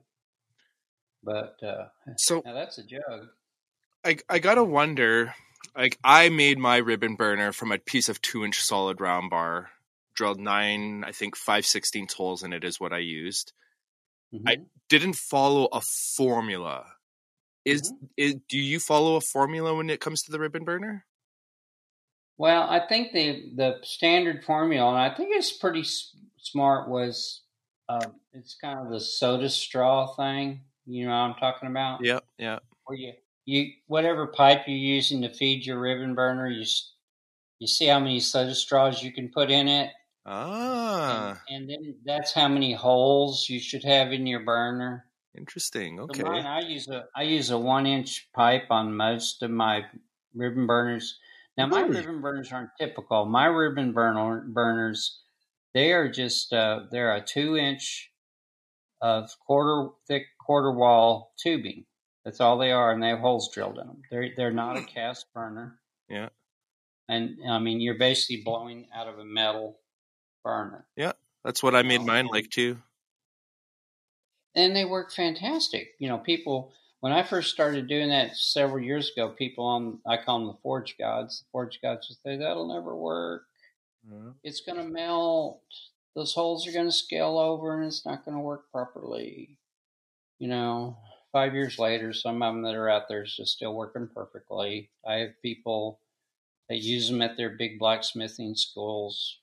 But 1.22 1.56
uh, 1.66 1.86
So 2.18 2.42
now 2.44 2.52
that's 2.54 2.78
a 2.78 2.84
jug. 2.84 3.28
I 4.04 4.18
I 4.28 4.38
gotta 4.38 4.62
wonder. 4.64 5.34
Like 5.76 5.98
I 6.04 6.28
made 6.28 6.58
my 6.58 6.76
ribbon 6.76 7.16
burner 7.16 7.52
from 7.52 7.72
a 7.72 7.78
piece 7.78 8.08
of 8.10 8.20
two 8.20 8.44
inch 8.44 8.60
solid 8.62 9.00
round 9.00 9.30
bar, 9.30 9.70
drilled 10.14 10.40
nine, 10.40 11.04
I 11.04 11.12
think 11.12 11.36
five 11.36 11.66
sixteenths 11.66 12.14
holes 12.14 12.42
in 12.42 12.52
it 12.52 12.64
is 12.64 12.80
what 12.80 12.92
I 12.92 12.98
used. 12.98 13.52
I- 14.46 14.56
Mhm. 14.56 14.66
Didn't 14.90 15.16
follow 15.16 15.66
a 15.72 15.80
formula. 16.16 16.84
Is, 17.64 17.82
Mm-hmm. 17.92 18.06
is 18.18 18.34
do 18.48 18.58
you 18.58 18.78
follow 18.80 19.16
a 19.16 19.20
formula 19.20 19.74
when 19.74 19.90
it 19.90 20.00
comes 20.00 20.22
to 20.22 20.32
the 20.32 20.38
ribbon 20.38 20.64
burner? 20.64 21.06
Well, 22.36 22.68
I 22.68 22.86
think 22.86 23.12
the 23.12 23.52
the 23.54 23.78
standard 23.82 24.44
formula, 24.44 24.90
and 24.90 24.98
I 24.98 25.14
think 25.14 25.30
it's 25.32 25.56
pretty 25.56 25.80
s- 25.80 26.16
smart, 26.38 26.88
was 26.88 27.42
uh, 27.88 28.10
it's 28.32 28.56
kind 28.56 28.78
of 28.80 28.90
the 28.90 29.00
soda 29.00 29.48
straw 29.48 30.14
thing. 30.16 30.64
You 30.84 31.06
know 31.06 31.12
what 31.12 31.16
I'm 31.16 31.34
talking 31.36 31.68
about? 31.70 32.04
Yeah, 32.04 32.20
yeah. 32.38 32.58
Where 32.84 32.98
you 32.98 33.12
you 33.46 33.72
whatever 33.86 34.26
pipe 34.26 34.62
you're 34.66 34.76
using 34.76 35.22
to 35.22 35.32
feed 35.32 35.64
your 35.64 35.78
ribbon 35.80 36.14
burner, 36.14 36.48
you 36.48 36.66
you 37.60 37.66
see 37.68 37.86
how 37.86 38.00
many 38.00 38.20
soda 38.20 38.54
straws 38.54 39.02
you 39.02 39.12
can 39.12 39.30
put 39.30 39.50
in 39.50 39.68
it, 39.68 39.92
Ah, 40.26 41.38
and, 41.48 41.68
and 41.68 41.68
then 41.70 42.00
that's 42.04 42.32
how 42.32 42.48
many 42.48 42.72
holes 42.74 43.48
you 43.48 43.60
should 43.60 43.84
have 43.84 44.12
in 44.12 44.26
your 44.26 44.40
burner. 44.44 45.10
interesting. 45.36 46.00
So 46.08 46.14
Okay. 46.14 46.24
mine, 46.24 46.46
I 46.46 46.60
use 46.60 46.88
a 46.88 47.08
I 47.16 47.22
use 47.24 47.50
a 47.50 47.58
one 47.58 47.86
inch 47.86 48.30
pipe 48.32 48.70
on 48.70 48.96
most 48.96 49.42
of 49.42 49.50
my 49.50 49.86
ribbon 50.34 50.66
burners. 50.66 51.18
Now 51.58 51.66
my 51.66 51.82
Really? 51.82 51.82
ribbon 51.82 52.20
burners 52.20 52.52
aren't 52.52 52.70
typical. 52.78 53.26
My 53.26 53.46
ribbon 53.46 53.92
burner 53.92 54.46
burners, 54.48 55.22
they 55.74 55.92
are 55.92 56.08
just 56.10 56.52
uh, 56.52 56.86
they're 56.90 57.14
a 57.14 57.24
two 57.24 57.56
inch 57.56 58.12
of 59.02 59.30
quarter 59.40 59.90
thick 60.08 60.26
quarter 60.40 60.72
wall 60.72 61.34
tubing. 61.42 61.86
That's 62.24 62.40
all 62.40 62.58
they 62.58 62.72
are, 62.72 62.92
and 62.92 63.02
they 63.02 63.10
have 63.10 63.20
holes 63.20 63.50
drilled 63.52 63.78
in 63.78 63.86
them. 63.88 64.02
They're 64.10 64.34
they're 64.36 64.52
not 64.52 64.76
a 64.78 64.82
cast 64.82 65.32
burner. 65.34 65.80
Yeah. 66.08 66.28
And 67.08 67.38
I 67.48 67.58
mean, 67.58 67.80
you're 67.80 67.98
basically 67.98 68.42
blowing 68.42 68.88
out 68.92 69.08
of 69.08 69.18
a 69.18 69.24
metal 69.24 69.80
burner. 70.44 70.86
That's 71.44 71.62
what 71.62 71.74
I 71.74 71.82
made 71.82 72.00
No, 72.00 72.06
mine 72.06 72.26
like 72.28 72.50
too. 72.50 72.78
and 74.54 74.74
they 74.74 74.84
work 74.84 75.12
fantastic. 75.12 75.94
You 75.98 76.08
know, 76.08 76.18
people 76.18 76.72
when 77.00 77.12
I 77.12 77.22
first 77.22 77.52
started 77.52 77.86
doing 77.86 78.08
that 78.10 78.36
several 78.36 78.82
years 78.82 79.10
ago, 79.10 79.30
people 79.30 79.64
on 79.66 80.00
I 80.06 80.16
call 80.16 80.38
them 80.38 80.48
the 80.48 80.58
forge 80.62 80.96
gods. 80.98 81.40
The 81.40 81.46
forge 81.52 81.80
gods 81.82 82.08
would 82.08 82.18
say 82.22 82.36
that'll 82.38 82.72
never 82.72 82.96
work. 82.96 83.46
It's 84.42 84.60
going 84.60 84.78
to 84.78 84.84
melt. 84.84 85.62
Those 86.14 86.34
holes 86.34 86.66
are 86.66 86.72
going 86.72 86.86
to 86.86 86.92
scale 86.92 87.38
over, 87.38 87.76
and 87.76 87.86
it's 87.86 88.04
not 88.06 88.24
going 88.24 88.36
to 88.36 88.42
work 88.42 88.70
properly. 88.70 89.58
You 90.38 90.48
know, 90.48 90.98
five 91.32 91.54
years 91.54 91.78
later, 91.78 92.12
some 92.12 92.42
of 92.42 92.54
them 92.54 92.62
that 92.62 92.74
are 92.74 92.88
out 92.90 93.08
there 93.08 93.22
is 93.24 93.34
just 93.36 93.52
still 93.56 93.74
working 93.74 94.08
perfectly. 94.08 94.90
I 95.06 95.14
have 95.16 95.42
people 95.42 96.00
that 96.68 96.78
use 96.78 97.08
them 97.10 97.22
at 97.22 97.36
their 97.36 97.50
big 97.50 97.78
blacksmithing 97.78 98.56
schools, 98.56 99.38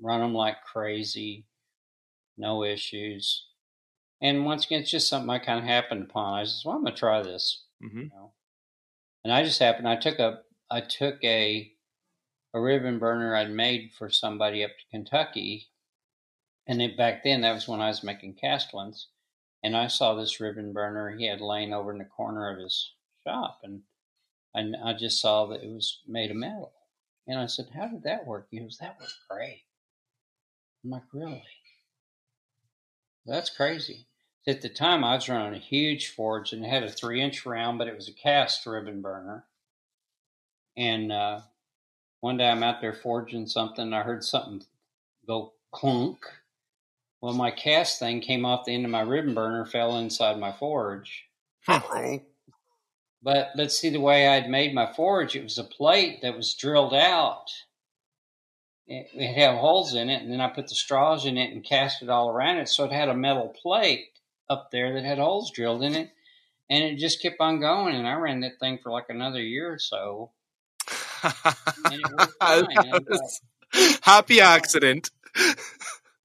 run 0.00 0.20
them 0.20 0.34
like 0.34 0.62
crazy, 0.64 1.46
no 2.36 2.64
issues. 2.64 3.46
And 4.22 4.44
once 4.44 4.66
again, 4.66 4.82
it's 4.82 4.90
just 4.90 5.08
something 5.08 5.30
I 5.30 5.38
kind 5.38 5.58
of 5.58 5.64
happened 5.64 6.04
upon. 6.04 6.34
I 6.38 6.44
said, 6.44 6.66
"Well, 6.66 6.76
I'm 6.76 6.84
gonna 6.84 6.96
try 6.96 7.22
this," 7.22 7.64
hmm 7.80 8.00
you 8.00 8.10
know. 8.10 8.34
And 9.24 9.32
I 9.32 9.44
just 9.44 9.58
happened. 9.60 9.88
I 9.88 9.96
took 9.96 10.18
a 10.18 10.42
I 10.70 10.80
took 10.80 11.22
a 11.24 11.72
a 12.54 12.60
ribbon 12.60 12.98
burner 12.98 13.34
I'd 13.36 13.50
made 13.50 13.92
for 13.92 14.10
somebody 14.10 14.64
up 14.64 14.72
to 14.72 14.86
Kentucky, 14.90 15.70
and 16.66 16.82
it, 16.82 16.96
back 16.96 17.22
then 17.24 17.42
that 17.42 17.52
was 17.52 17.68
when 17.68 17.80
I 17.80 17.88
was 17.88 18.02
making 18.02 18.34
cast 18.34 18.72
ones. 18.74 19.08
And 19.62 19.76
I 19.76 19.88
saw 19.88 20.14
this 20.14 20.40
ribbon 20.40 20.72
burner 20.72 21.10
he 21.10 21.26
had 21.26 21.40
laying 21.42 21.74
over 21.74 21.92
in 21.92 21.98
the 21.98 22.04
corner 22.04 22.50
of 22.50 22.58
his 22.58 22.94
shop, 23.24 23.60
and 23.62 23.82
and 24.54 24.76
I 24.76 24.94
just 24.94 25.20
saw 25.20 25.46
that 25.46 25.62
it 25.62 25.70
was 25.70 26.02
made 26.06 26.30
of 26.30 26.36
metal. 26.36 26.72
And 27.26 27.38
I 27.38 27.46
said, 27.46 27.70
"How 27.74 27.88
did 27.88 28.02
that 28.04 28.26
work?" 28.26 28.48
He 28.50 28.60
goes, 28.60 28.78
"That 28.78 28.98
worked 28.98 29.12
great." 29.28 29.64
I'm 30.84 30.90
like, 30.90 31.02
"Really?" 31.12 31.42
That's 33.26 33.50
crazy. 33.50 34.06
At 34.46 34.62
the 34.62 34.68
time, 34.68 35.04
I 35.04 35.14
was 35.14 35.28
running 35.28 35.54
a 35.54 35.62
huge 35.62 36.08
forge 36.08 36.52
and 36.52 36.64
it 36.64 36.68
had 36.68 36.82
a 36.82 36.90
three 36.90 37.20
inch 37.20 37.44
round, 37.44 37.78
but 37.78 37.88
it 37.88 37.94
was 37.94 38.08
a 38.08 38.12
cast 38.12 38.64
ribbon 38.66 39.02
burner. 39.02 39.44
And 40.76 41.12
uh, 41.12 41.40
one 42.20 42.38
day 42.38 42.48
I'm 42.48 42.62
out 42.62 42.80
there 42.80 42.94
forging 42.94 43.46
something, 43.46 43.84
and 43.84 43.94
I 43.94 44.02
heard 44.02 44.24
something 44.24 44.62
go 45.26 45.52
clunk. 45.72 46.18
Well, 47.20 47.34
my 47.34 47.50
cast 47.50 47.98
thing 47.98 48.20
came 48.20 48.46
off 48.46 48.64
the 48.64 48.74
end 48.74 48.86
of 48.86 48.90
my 48.90 49.02
ribbon 49.02 49.34
burner, 49.34 49.66
fell 49.66 49.98
inside 49.98 50.38
my 50.38 50.52
forge. 50.52 51.26
But 53.22 53.50
let's 53.54 53.78
see 53.78 53.90
the 53.90 54.00
way 54.00 54.26
I'd 54.26 54.48
made 54.48 54.74
my 54.74 54.90
forge. 54.90 55.36
It 55.36 55.42
was 55.42 55.58
a 55.58 55.64
plate 55.64 56.22
that 56.22 56.36
was 56.36 56.54
drilled 56.54 56.94
out. 56.94 57.50
It, 58.92 59.06
it 59.14 59.34
had 59.34 59.56
holes 59.56 59.94
in 59.94 60.10
it, 60.10 60.20
and 60.20 60.32
then 60.32 60.40
I 60.40 60.48
put 60.48 60.66
the 60.66 60.74
straws 60.74 61.24
in 61.24 61.38
it 61.38 61.52
and 61.52 61.62
cast 61.64 62.02
it 62.02 62.08
all 62.10 62.28
around 62.28 62.56
it. 62.58 62.68
So 62.68 62.84
it 62.84 62.90
had 62.92 63.08
a 63.08 63.14
metal 63.14 63.54
plate 63.62 64.08
up 64.48 64.70
there 64.72 64.92
that 64.94 65.04
had 65.04 65.18
holes 65.18 65.52
drilled 65.52 65.84
in 65.84 65.94
it, 65.94 66.10
and 66.68 66.82
it 66.82 66.96
just 66.98 67.22
kept 67.22 67.40
on 67.40 67.60
going. 67.60 67.94
And 67.94 68.06
I 68.06 68.14
ran 68.14 68.40
that 68.40 68.58
thing 68.58 68.78
for 68.82 68.90
like 68.90 69.06
another 69.08 69.40
year 69.40 69.72
or 69.72 69.78
so. 69.78 70.32
And 71.22 71.94
it 71.94 72.12
worked 72.18 72.34
fine. 72.40 72.66
That 72.74 73.04
was- 73.08 73.40
Happy 74.02 74.40
accident. 74.40 75.10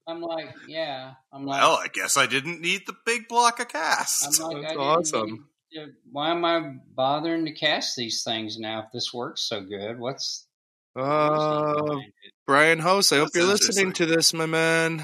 I'm 0.07 0.21
like, 0.21 0.49
yeah. 0.67 1.13
I'm 1.31 1.45
like, 1.45 1.61
Well, 1.61 1.75
I 1.75 1.87
guess 1.93 2.17
I 2.17 2.25
didn't 2.25 2.61
need 2.61 2.87
the 2.87 2.95
big 3.05 3.27
block 3.27 3.59
of 3.59 3.67
cast. 3.67 4.41
I'm 4.41 4.51
like, 4.53 4.63
That's 4.63 4.75
awesome. 4.77 5.29
need- 5.71 5.89
why 6.11 6.31
am 6.31 6.43
I 6.45 6.77
bothering 6.95 7.45
to 7.45 7.51
cast 7.51 7.95
these 7.95 8.23
things 8.23 8.57
now 8.57 8.79
if 8.79 8.91
this 8.91 9.13
works 9.13 9.41
so 9.41 9.61
good? 9.61 9.99
What's 9.99 10.47
the 10.95 11.01
Uh, 11.03 11.29
reasoning 11.33 11.85
behind 11.85 12.13
it? 12.23 12.33
Brian 12.45 12.79
House, 12.79 13.11
I 13.11 13.17
hope 13.17 13.25
That's 13.31 13.35
you're 13.37 13.45
listening 13.45 13.93
to 13.93 14.05
this, 14.05 14.33
my 14.33 14.45
man. 14.45 15.03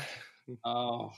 Oh, 0.65 1.11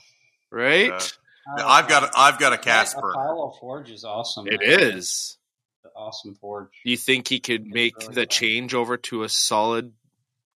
Right? 0.50 0.90
Uh, 0.92 1.62
I've 1.66 1.88
got 1.88 2.04
a, 2.04 2.10
I've 2.18 2.38
got 2.38 2.52
a 2.52 2.56
That 2.56 2.62
cast 2.64 2.96
burner. 2.96 3.10
Apollo 3.10 3.54
Forge 3.60 3.90
is 3.90 4.04
awesome. 4.04 4.46
it 4.46 4.60
man. 4.60 4.80
is. 4.80 5.36
It's 5.84 5.92
awesome 5.94 6.34
forge. 6.36 6.70
You 6.84 6.96
think 6.96 7.28
he 7.28 7.40
could 7.40 7.66
It's 7.66 7.74
make 7.74 7.96
really 7.98 8.14
the 8.14 8.20
fun. 8.22 8.28
change 8.28 8.74
over 8.74 8.96
to 8.96 9.24
a 9.24 9.28
solid 9.28 9.92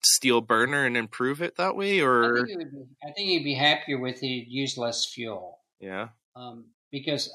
steel 0.03 0.41
burner 0.41 0.85
and 0.85 0.97
improve 0.97 1.41
it 1.43 1.57
that 1.57 1.75
way? 1.75 1.99
I 1.99 2.03
Or 2.05 2.45
think, 2.47 2.57
would 2.57 2.71
be, 2.71 2.83
I 3.03 3.11
think 3.11 3.29
he'd 3.29 3.43
be 3.43 3.53
happier 3.53 3.99
with 3.99 4.15
it. 4.23 4.27
He'd 4.27 4.47
use 4.49 4.77
less 4.77 5.05
fuel. 5.05 5.59
yeah, 5.79 6.09
Um, 6.35 6.65
because 6.91 7.31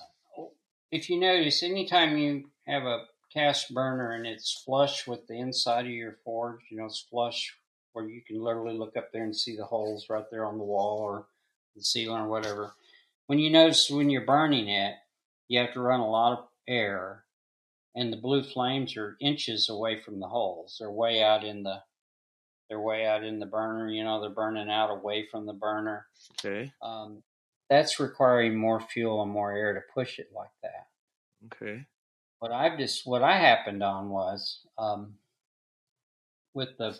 if 0.90 1.08
you 1.08 1.20
notice, 1.20 1.62
anytime 1.62 2.16
you 2.18 2.50
have 2.66 2.82
a 2.84 3.04
cast 3.32 3.72
burner 3.72 4.12
and 4.12 4.26
it's 4.26 4.62
flush 4.64 5.06
with 5.06 5.26
the 5.28 5.34
inside 5.38 5.84
of 5.86 5.92
your 5.92 6.16
forge, 6.24 6.60
you 6.70 6.78
know, 6.78 6.86
it's 6.86 7.06
flush 7.08 7.54
where 7.94 8.06
you 8.06 8.20
can 8.20 8.42
literally 8.42 8.76
look 8.76 8.96
up 8.96 9.12
there 9.12 9.24
and 9.24 9.34
see 9.34 9.56
the 9.56 9.64
holes 9.64 10.06
right 10.10 10.24
there 10.30 10.44
on 10.44 10.58
the 10.58 10.64
wall 10.64 10.98
or 10.98 11.26
the 11.74 11.82
ceiling 11.82 12.22
or 12.22 12.28
whatever. 12.28 12.72
When 13.26 13.38
you 13.38 13.50
notice 13.50 13.88
when 13.88 14.10
you're 14.10 14.26
burning 14.26 14.68
it, 14.68 14.96
you 15.48 15.60
have 15.60 15.72
to 15.72 15.80
run 15.80 16.00
a 16.00 16.10
lot 16.10 16.38
of 16.38 16.44
air, 16.68 17.24
and 17.94 18.12
the 18.12 18.18
blue 18.18 18.42
flames 18.42 18.96
are 18.96 19.16
inches 19.20 19.68
away 19.68 20.00
from 20.00 20.20
the 20.20 20.28
holes. 20.28 20.76
They're 20.78 20.90
way 20.90 21.22
out 21.22 21.44
in 21.44 21.62
the 21.62 21.82
they're 22.68 22.80
way 22.80 23.06
out 23.06 23.24
in 23.24 23.38
the 23.38 23.46
burner. 23.46 23.88
You 23.90 24.04
know, 24.04 24.20
they're 24.20 24.30
burning 24.30 24.70
out 24.70 24.90
away 24.90 25.28
from 25.30 25.46
the 25.46 25.52
burner 25.52 26.06
okay, 26.38 26.72
um, 26.82 27.22
that's 27.70 28.00
requiring 28.00 28.56
more 28.56 28.80
fuel 28.80 29.22
and 29.22 29.30
more 29.30 29.52
air 29.52 29.72
to 29.74 29.80
push 29.94 30.18
it 30.18 30.30
like 30.34 30.50
that. 30.62 30.86
okay, 31.46 31.86
What 32.40 32.52
I've 32.52 32.78
just 32.78 33.06
what 33.06 33.22
I 33.22 33.38
happened 33.38 33.82
on 33.82 34.10
was 34.10 34.60
um, 34.76 35.14
with 36.52 36.76
the 36.78 36.98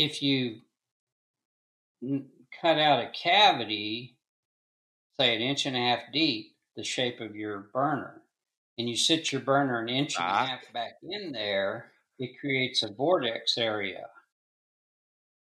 if 0.00 0.22
you 0.22 0.60
cut 2.60 2.78
out 2.78 3.04
a 3.04 3.10
cavity, 3.10 4.16
say 5.18 5.36
an 5.36 5.42
inch 5.42 5.66
and 5.66 5.76
a 5.76 5.80
half 5.80 6.00
deep, 6.12 6.56
the 6.76 6.84
shape 6.84 7.20
of 7.20 7.36
your 7.36 7.58
burner, 7.74 8.22
and 8.78 8.88
you 8.88 8.96
sit 8.96 9.30
your 9.32 9.42
burner 9.42 9.80
an 9.80 9.88
inch 9.88 10.16
and 10.16 10.24
a 10.24 10.28
Ah. 10.28 10.46
half 10.46 10.72
back 10.72 10.94
in 11.02 11.32
there, 11.32 11.92
it 12.18 12.38
creates 12.40 12.82
a 12.82 12.92
vortex 12.92 13.58
area. 13.58 14.06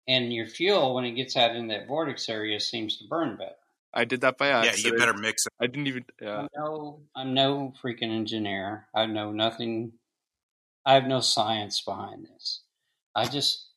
And 0.09 0.32
your 0.32 0.48
fuel, 0.48 0.94
when 0.94 1.05
it 1.05 1.12
gets 1.12 1.36
out 1.36 1.55
in 1.55 1.69
that 1.69 1.86
vortex 1.86 2.28
area, 2.28 2.59
seems 2.59 2.97
to 2.98 3.06
burn 3.06 3.36
better. 3.36 3.55
I 3.94 4.05
did 4.05 4.23
that 4.23 4.36
by 4.39 4.48
accident. 4.48 4.78
Yeah, 4.85 4.90
you 4.90 4.98
better 4.98 5.14
mix 5.16 5.47
it. 5.47 5.52
I 5.60 5.66
didn't 5.69 5.86
even. 5.86 6.05
Yeah, 6.20 6.48
no, 6.56 7.02
I'm 7.14 7.35
no 7.35 7.73
freaking 7.81 8.10
engineer. 8.10 8.89
I 8.94 9.06
know 9.06 9.31
nothing. 9.31 9.93
I 10.85 10.94
have 10.94 11.05
no 11.06 11.20
science 11.20 11.81
behind 11.82 12.27
this. 12.27 12.62
I 13.14 13.27
just, 13.28 13.69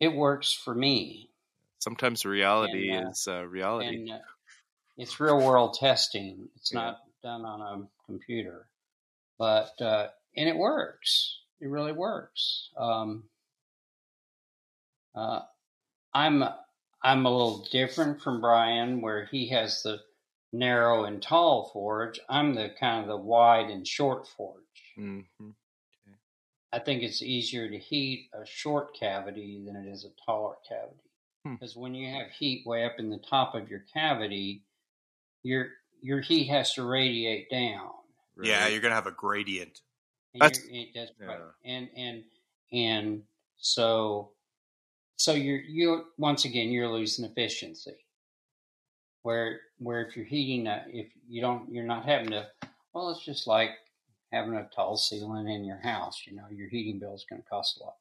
it 0.00 0.08
works 0.14 0.52
for 0.52 0.74
me, 0.74 1.30
sometimes 1.78 2.24
reality 2.24 2.90
And, 2.90 3.06
uh, 3.06 3.10
is 3.10 3.28
uh, 3.28 3.44
reality. 3.46 3.96
and 3.96 4.10
uh, 4.10 4.18
it's 4.96 5.20
real 5.20 5.38
world 5.38 5.74
testing. 5.74 6.48
It's 6.56 6.72
Yeah. 6.72 6.80
not 6.80 7.00
done 7.22 7.44
on 7.44 7.60
a 7.82 7.88
computer, 8.06 8.66
but 9.38 9.80
uh, 9.80 10.08
and 10.36 10.48
it 10.48 10.56
works. 10.56 11.38
It 11.60 11.66
really 11.68 11.92
works. 11.92 12.70
Um, 12.76 13.24
uh, 15.14 15.42
I'm 16.14 16.42
I'm 17.02 17.26
a 17.26 17.30
little 17.30 17.64
different 17.70 18.20
from 18.22 18.40
Brian, 18.40 19.00
where 19.00 19.26
he 19.26 19.48
has 19.48 19.82
the 19.82 20.00
narrow 20.52 21.04
and 21.04 21.22
tall 21.22 21.70
forge. 21.72 22.20
I'm 22.28 22.54
the 22.54 22.70
kind 22.78 23.02
of 23.02 23.08
the 23.08 23.16
wide 23.16 23.70
and 23.70 23.86
short 23.86 24.26
forge. 24.28 24.64
hmm 24.96 25.20
I 26.72 26.78
think 26.78 27.02
it's 27.02 27.22
easier 27.22 27.68
to 27.68 27.78
heat 27.78 28.30
a 28.32 28.46
short 28.46 28.94
cavity 28.94 29.62
than 29.66 29.76
it 29.76 29.88
is 29.90 30.04
a 30.04 30.10
taller 30.24 30.54
cavity. 30.68 31.00
Hmm. 31.44 31.54
Because 31.54 31.76
when 31.76 31.94
you 31.94 32.08
have 32.14 32.30
heat 32.30 32.66
way 32.66 32.84
up 32.84 32.94
in 32.98 33.10
the 33.10 33.18
top 33.18 33.54
of 33.54 33.68
your 33.68 33.84
cavity, 33.92 34.62
your 35.42 35.70
your 36.02 36.20
heat 36.20 36.46
has 36.46 36.72
to 36.74 36.84
radiate 36.84 37.50
down. 37.50 37.90
Yeah, 38.42 38.68
you're 38.68 38.80
gonna 38.80 38.94
have 38.94 39.06
a 39.06 39.12
gradient. 39.12 39.80
And 40.32 40.40
That's- 40.42 40.64
you're- 40.70 40.92
that's 40.94 41.12
yeah. 41.20 41.26
right. 41.26 41.40
And 41.64 41.88
and 41.96 42.24
and 42.72 43.22
so 43.58 44.30
so 45.16 45.34
you're 45.34 45.60
you 45.60 46.06
once 46.18 46.44
again 46.44 46.70
you're 46.70 46.88
losing 46.88 47.24
efficiency. 47.24 47.96
Where 49.22 49.60
where 49.78 50.06
if 50.06 50.16
you're 50.16 50.24
heating 50.24 50.66
a, 50.66 50.84
if 50.88 51.08
you 51.28 51.40
don't 51.40 51.70
you're 51.72 51.84
not 51.84 52.04
having 52.04 52.30
to 52.30 52.48
well 52.94 53.10
it's 53.10 53.24
just 53.24 53.46
like 53.46 53.70
having 54.32 54.54
a 54.54 54.68
tall 54.74 54.96
ceiling 54.96 55.48
in 55.48 55.64
your 55.64 55.80
house. 55.80 56.22
You 56.26 56.36
know 56.36 56.44
your 56.50 56.68
heating 56.68 56.98
bill 56.98 57.14
is 57.14 57.26
going 57.28 57.42
to 57.42 57.48
cost 57.48 57.80
a 57.80 57.84
lot. 57.84 57.96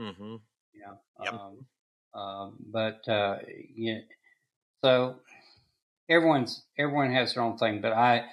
Mm-hmm. 0.00 0.36
You 0.74 0.80
know. 0.80 0.98
Yep. 1.24 1.34
Um, 1.34 2.20
um, 2.20 2.56
but 2.72 3.08
uh, 3.08 3.38
yeah, 3.74 4.00
so 4.82 5.16
everyone's 6.08 6.62
everyone 6.78 7.12
has 7.12 7.34
their 7.34 7.42
own 7.42 7.56
thing, 7.58 7.80
but 7.80 7.92
I 7.92 8.24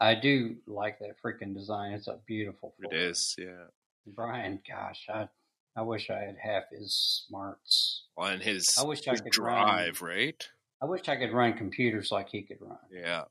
I 0.00 0.14
do 0.14 0.56
like 0.66 0.98
that 0.98 1.16
freaking 1.24 1.54
design. 1.54 1.92
It's 1.92 2.08
a 2.08 2.18
beautiful. 2.26 2.74
It 2.78 2.90
floor. 2.90 2.94
is. 2.94 3.34
Yeah. 3.38 3.66
Brian. 4.06 4.60
Gosh, 4.68 5.06
I 5.08 5.28
I 5.76 5.82
wish 5.82 6.10
I 6.10 6.18
had 6.18 6.36
half 6.42 6.64
his 6.70 7.24
smarts. 7.26 8.04
On 8.16 8.40
his, 8.40 8.76
I 8.78 8.84
wish 8.84 9.08
I 9.08 9.16
could 9.16 9.32
drive, 9.32 10.02
run. 10.02 10.10
right? 10.10 10.48
I 10.82 10.86
wish 10.86 11.08
I 11.08 11.16
could 11.16 11.32
run 11.32 11.54
computers 11.54 12.10
like 12.12 12.28
he 12.28 12.42
could 12.42 12.58
run. 12.60 12.76
Yeah. 12.90 13.24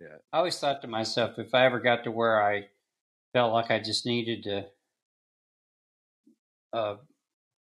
Yeah. 0.00 0.16
I 0.32 0.38
always 0.38 0.58
thought 0.58 0.80
to 0.82 0.88
myself, 0.88 1.38
if 1.38 1.54
I 1.54 1.66
ever 1.66 1.80
got 1.80 2.04
to 2.04 2.10
where 2.10 2.42
I 2.42 2.68
felt 3.32 3.52
like 3.52 3.70
I 3.70 3.78
just 3.78 4.06
needed 4.06 4.44
to, 4.44 4.66
uh, 6.72 6.96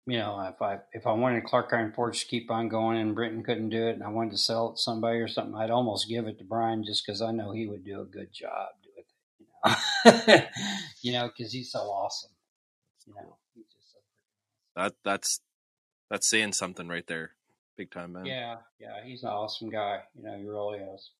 you 0.06 0.18
know, 0.18 0.40
if 0.52 0.60
I 0.60 0.78
if 0.92 1.06
I 1.06 1.12
wanted 1.12 1.44
Clark 1.44 1.70
Iron 1.72 1.92
Forge 1.92 2.20
to 2.20 2.26
keep 2.26 2.50
on 2.50 2.68
going 2.68 2.98
and 2.98 3.14
Britain 3.14 3.42
couldn't 3.42 3.70
do 3.70 3.86
it, 3.88 3.94
and 3.94 4.02
I 4.02 4.08
wanted 4.08 4.32
to 4.32 4.38
sell 4.38 4.70
it 4.70 4.76
to 4.76 4.82
somebody 4.82 5.18
or 5.18 5.28
something, 5.28 5.54
I'd 5.54 5.70
almost 5.70 6.08
give 6.08 6.26
it 6.26 6.38
to 6.38 6.44
Brian 6.44 6.84
just 6.84 7.04
because 7.04 7.22
I 7.22 7.32
know 7.32 7.52
he 7.52 7.66
would 7.66 7.84
do 7.84 8.00
a 8.00 8.04
good 8.04 8.32
job 8.32 8.68
with 8.84 9.04
it. 9.04 9.06
You 9.38 10.32
know, 10.32 10.42
you 11.02 11.12
know, 11.12 11.28
because 11.28 11.52
he's 11.52 11.70
so 11.70 11.80
awesome. 11.80 12.30
You 13.06 13.14
know, 13.14 13.36
he's 13.54 13.66
just 13.66 13.92
so 13.92 13.98
That 14.76 14.94
that's 15.04 15.40
that's 16.10 16.28
saying 16.28 16.54
something 16.54 16.88
right 16.88 17.06
there, 17.06 17.32
big 17.76 17.90
time, 17.90 18.14
man. 18.14 18.26
Yeah, 18.26 18.56
yeah, 18.80 19.04
he's 19.04 19.22
an 19.22 19.30
awesome 19.30 19.70
guy. 19.70 20.00
You 20.16 20.24
know, 20.24 20.36
he 20.36 20.44
really 20.44 20.78
is. 20.78 21.10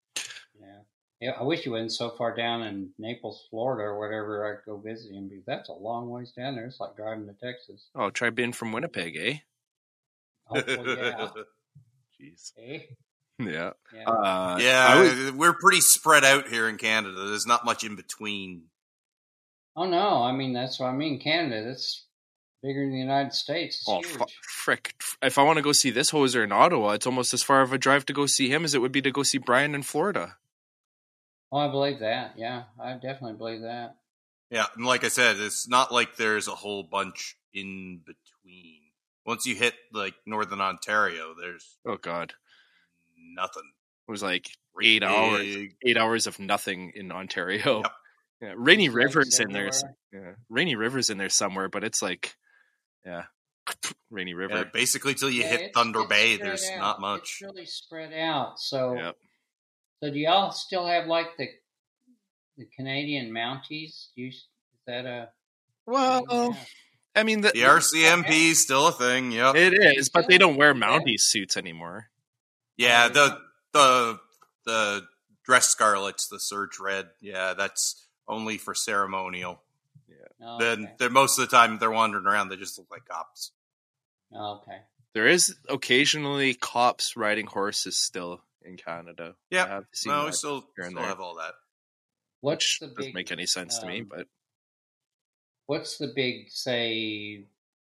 Yeah. 0.61 0.81
Yeah, 1.21 1.33
I 1.39 1.43
wish 1.43 1.61
he 1.61 1.69
wasn't 1.69 1.93
so 1.93 2.11
far 2.11 2.35
down 2.35 2.63
in 2.63 2.91
Naples, 2.99 3.47
Florida, 3.51 3.85
or 3.85 3.99
whatever. 3.99 4.47
I 4.47 4.57
could 4.57 4.71
go 4.71 4.79
visit 4.79 5.13
him 5.13 5.29
because 5.29 5.45
that's 5.45 5.69
a 5.69 5.75
long 5.75 6.09
ways 6.09 6.33
down 6.33 6.57
there. 6.57 6.65
It's 6.65 6.81
like 6.81 6.97
driving 6.97 7.27
to 7.27 7.35
Texas. 7.35 7.89
Oh, 7.95 8.09
try 8.09 8.31
being 8.31 8.53
from 8.53 8.73
Winnipeg, 8.73 9.17
eh? 9.17 9.39
Hopefully, 10.47 10.97
yeah. 10.97 11.29
Jeez. 12.21 12.53
Eh? 12.59 12.79
Yeah. 13.39 13.73
Yeah. 13.95 14.09
Uh, 14.09 14.59
yeah, 14.61 15.01
was- 15.01 15.33
we're 15.33 15.55
pretty 15.55 15.81
spread 15.81 16.25
out 16.25 16.49
here 16.49 16.69
in 16.69 16.79
Canada. 16.79 17.27
There's 17.27 17.47
not 17.47 17.65
much 17.67 17.85
in 17.85 17.97
between. 17.97 18.65
oh 19.77 19.85
no, 19.85 20.23
I 20.23 20.33
mean 20.33 20.53
that's 20.53 20.81
what 20.81 20.87
I 20.87 20.93
mean. 20.93 21.21
Canada, 21.21 21.65
that's 21.65 22.07
bigger 22.63 22.81
than 22.81 22.93
the 22.93 22.99
United 22.99 23.33
States. 23.33 23.79
It's 23.79 23.89
oh, 23.89 24.01
huge. 24.01 24.07
fu- 24.07 24.25
frick! 24.43 24.95
If 25.23 25.39
I 25.39 25.43
want 25.43 25.57
to 25.57 25.63
go 25.63 25.73
see 25.73 25.91
this 25.91 26.11
hoser 26.11 26.45
in 26.45 26.53
Ottawa, 26.53 26.91
it's 26.93 27.07
almost 27.07 27.33
as 27.33 27.43
far 27.43 27.63
of 27.63 27.73
a 27.73 27.79
drive 27.79 28.05
to 28.07 28.13
go 28.13 28.27
see 28.27 28.51
him 28.51 28.65
as 28.65 28.75
it 28.75 28.81
would 28.81 28.93
be 28.93 29.03
to 29.03 29.11
go 29.11 29.23
see 29.23 29.39
Brian 29.39 29.75
in 29.75 29.83
Florida. 29.83 30.37
Oh, 31.53 31.59
I 31.59 31.69
believe 31.71 31.99
that. 32.01 32.35
Yeah, 32.37 32.65
I 32.81 32.93
definitely 32.95 33.35
believe 33.37 33.63
that. 33.63 33.97
Yeah, 34.51 34.67
and 34.77 34.85
like 34.85 35.05
I 35.05 35.09
said, 35.09 35.37
it's 35.39 35.69
not 35.69 35.93
like 35.93 36.17
there's 36.17 36.49
a 36.49 36.53
whole 36.55 36.83
bunch 36.83 37.37
in 37.55 38.01
between. 38.05 38.81
Once 39.27 39.47
you 39.47 39.55
hit 39.55 39.75
like 39.93 40.15
Northern 40.27 40.61
Ontario, 40.61 41.35
there's 41.41 41.79
Oh 41.87 41.97
God, 41.97 42.33
nothing. 43.35 43.63
it 44.09 44.11
was 44.11 44.23
like 44.23 44.49
eight 44.83 45.03
hours, 45.03 45.57
eight 45.85 45.97
hours 45.97 46.27
of 46.27 46.39
nothing 46.41 46.93
in 46.95 47.13
Ontario. 47.13 47.83
Yep. 47.83 47.93
Yeah, 48.43 48.55
Rainy 48.57 48.87
It's 48.87 48.95
River's 48.95 49.39
in 49.39 49.53
there. 49.53 49.69
Yeah, 50.15 50.33
Rainy 50.49 50.75
River's 50.75 51.11
in 51.11 51.19
there 51.19 51.29
somewhere, 51.29 51.69
but 51.69 51.85
it's 51.85 52.01
like, 52.01 52.37
yeah, 53.05 53.25
Rainy 54.11 54.33
River. 54.33 54.57
Yeah, 54.57 54.65
basically 54.73 55.13
till 55.13 55.29
you 55.29 55.43
Yeah, 55.43 55.49
hit 55.49 55.75
Thunder 55.75 56.05
Bay, 56.09 56.39
there's 56.39 56.67
out. 56.75 56.79
not 56.81 57.01
much. 57.03 57.21
It's 57.21 57.43
really 57.43 57.67
spread 57.67 58.15
out. 58.15 58.59
So, 58.59 58.95
Yep. 58.95 59.17
So 60.03 60.11
do 60.11 60.19
y'all 60.19 60.51
still 60.53 60.87
have 60.87 61.07
like 61.07 61.37
the 61.39 61.49
the 62.57 62.67
Canadian 62.77 63.31
Mounties? 63.33 64.09
Do 64.17 64.23
you, 64.23 64.29
is 64.29 64.45
that 64.87 65.07
a 65.07 65.29
Well, 65.87 66.25
Yeah. 66.31 66.55
I 67.17 67.23
mean, 67.25 67.41
the, 67.41 67.51
The 67.53 67.63
RCMP 67.63 68.51
is 68.53 68.63
still 68.63 68.87
a 68.87 68.93
thing. 68.93 69.33
Yep. 69.33 69.57
it 69.57 69.73
is, 69.99 70.09
but 70.11 70.29
they 70.29 70.39
don't 70.39 70.57
wear 70.57 70.75
Yeah. 70.75 70.81
Mountie 70.81 71.17
suits 71.19 71.57
anymore. 71.57 72.11
yeah, 72.77 73.09
the 73.09 73.39
the 73.73 74.19
the 74.67 75.03
dress 75.45 75.69
scarlets, 75.69 76.29
the 76.29 76.39
surge 76.39 76.79
red. 76.81 77.09
Yeah, 77.21 77.55
that's 77.55 78.07
only 78.29 78.59
for 78.59 78.75
ceremonial. 78.75 79.63
Oh, 80.43 80.59
Then 80.59 80.85
okay. 80.85 80.93
they're 80.99 81.11
most 81.11 81.39
of 81.39 81.49
the 81.51 81.55
time 81.55 81.79
they're 81.79 81.91
wandering 81.91 82.25
around. 82.27 82.49
They 82.49 82.57
just 82.57 82.79
look 82.79 82.87
like 82.91 83.05
cops. 83.05 83.53
Oh, 84.35 84.61
okay. 84.63 84.79
There 85.13 85.27
is 85.27 85.55
occasionally 85.69 86.55
cops 86.55 87.15
riding 87.17 87.47
horses 87.47 87.99
still 87.99 88.43
in 88.65 88.77
Canada. 88.77 89.35
Yeah. 89.51 89.81
I 89.81 89.81
No, 90.07 90.27
we 90.27 90.33
still, 90.33 90.61
here 90.77 90.85
and 90.85 90.91
still 90.93 91.01
there. 91.03 91.09
have 91.09 91.21
all 91.21 91.37
that. 91.37 91.55
What's 92.41 92.81
which 92.81 92.91
the 92.91 92.95
doesn't 92.95 93.15
make 93.15 93.31
any 93.33 93.47
sense 93.47 93.79
to 93.79 93.87
me. 93.87 94.01
um, 94.01 94.07
But 94.11 94.27
What's 95.67 95.99
the 95.99 96.09
big 96.15 96.51
say 96.51 97.45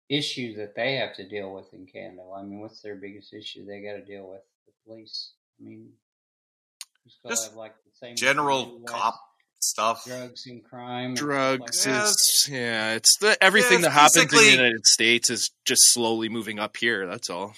issue 0.09 0.55
that 0.55 0.75
they 0.75 0.95
have 0.95 1.15
to 1.17 1.27
deal 1.27 1.53
with 1.53 1.73
in 1.73 1.85
Canada? 1.85 2.23
I 2.35 2.41
mean, 2.43 2.59
what's 2.59 2.81
their 2.81 2.95
biggest 2.95 3.33
issue 3.33 3.65
they 3.65 3.81
got 3.81 3.93
to 3.93 4.05
deal 4.05 4.27
with? 4.29 4.41
The 4.65 4.73
police. 4.85 5.33
I 5.59 5.63
mean, 5.63 5.89
Just 7.05 7.47
have 7.49 7.55
like 7.55 7.75
the 7.85 7.91
same 7.93 8.15
General 8.15 8.79
cop 8.85 9.19
stuff. 9.59 10.05
drugs 10.05 10.45
and 10.47 10.63
crime, 10.63 11.13
drugs 11.13 11.81
stuff 11.81 11.93
like 11.93 12.03
that. 12.03 12.09
is 12.09 12.49
yeah, 12.51 12.93
it's 12.93 13.17
the 13.19 13.37
everything 13.43 13.79
Yeah, 13.81 13.89
that 13.89 13.91
happens 13.91 14.33
in 14.33 14.39
the 14.39 14.51
United 14.51 14.85
States 14.87 15.29
is 15.29 15.51
just 15.65 15.81
slowly 15.93 16.29
moving 16.29 16.57
up 16.59 16.77
here. 16.77 17.05
That's 17.05 17.29
all. 17.29 17.53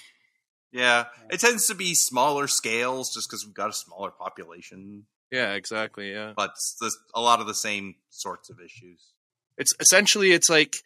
Yeah, 0.72 1.06
it 1.30 1.40
tends 1.40 1.66
to 1.66 1.74
be 1.74 1.94
smaller 1.94 2.46
scales 2.46 3.12
just 3.12 3.28
because 3.28 3.44
we've 3.44 3.54
got 3.54 3.70
a 3.70 3.72
smaller 3.72 4.10
population, 4.10 5.06
Yeah, 5.30 5.54
exactly. 5.54 6.12
Yeah, 6.12 6.32
but 6.36 6.52
the, 6.80 6.92
a 7.14 7.20
lot 7.20 7.40
of 7.40 7.46
the 7.46 7.54
same 7.54 7.96
sorts 8.08 8.50
of 8.50 8.60
issues. 8.60 9.12
it's 9.58 9.72
essentially 9.80 10.32
it's 10.32 10.48
like 10.48 10.76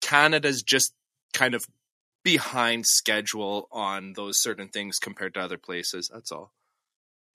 Canada's 0.00 0.62
just 0.62 0.92
kind 1.32 1.54
of 1.54 1.64
behind 2.24 2.86
schedule 2.86 3.68
on 3.72 4.14
those 4.14 4.42
certain 4.42 4.68
things 4.68 4.98
compared 4.98 5.34
to 5.34 5.40
other 5.40 5.58
places. 5.58 6.10
That's 6.12 6.32
all. 6.32 6.52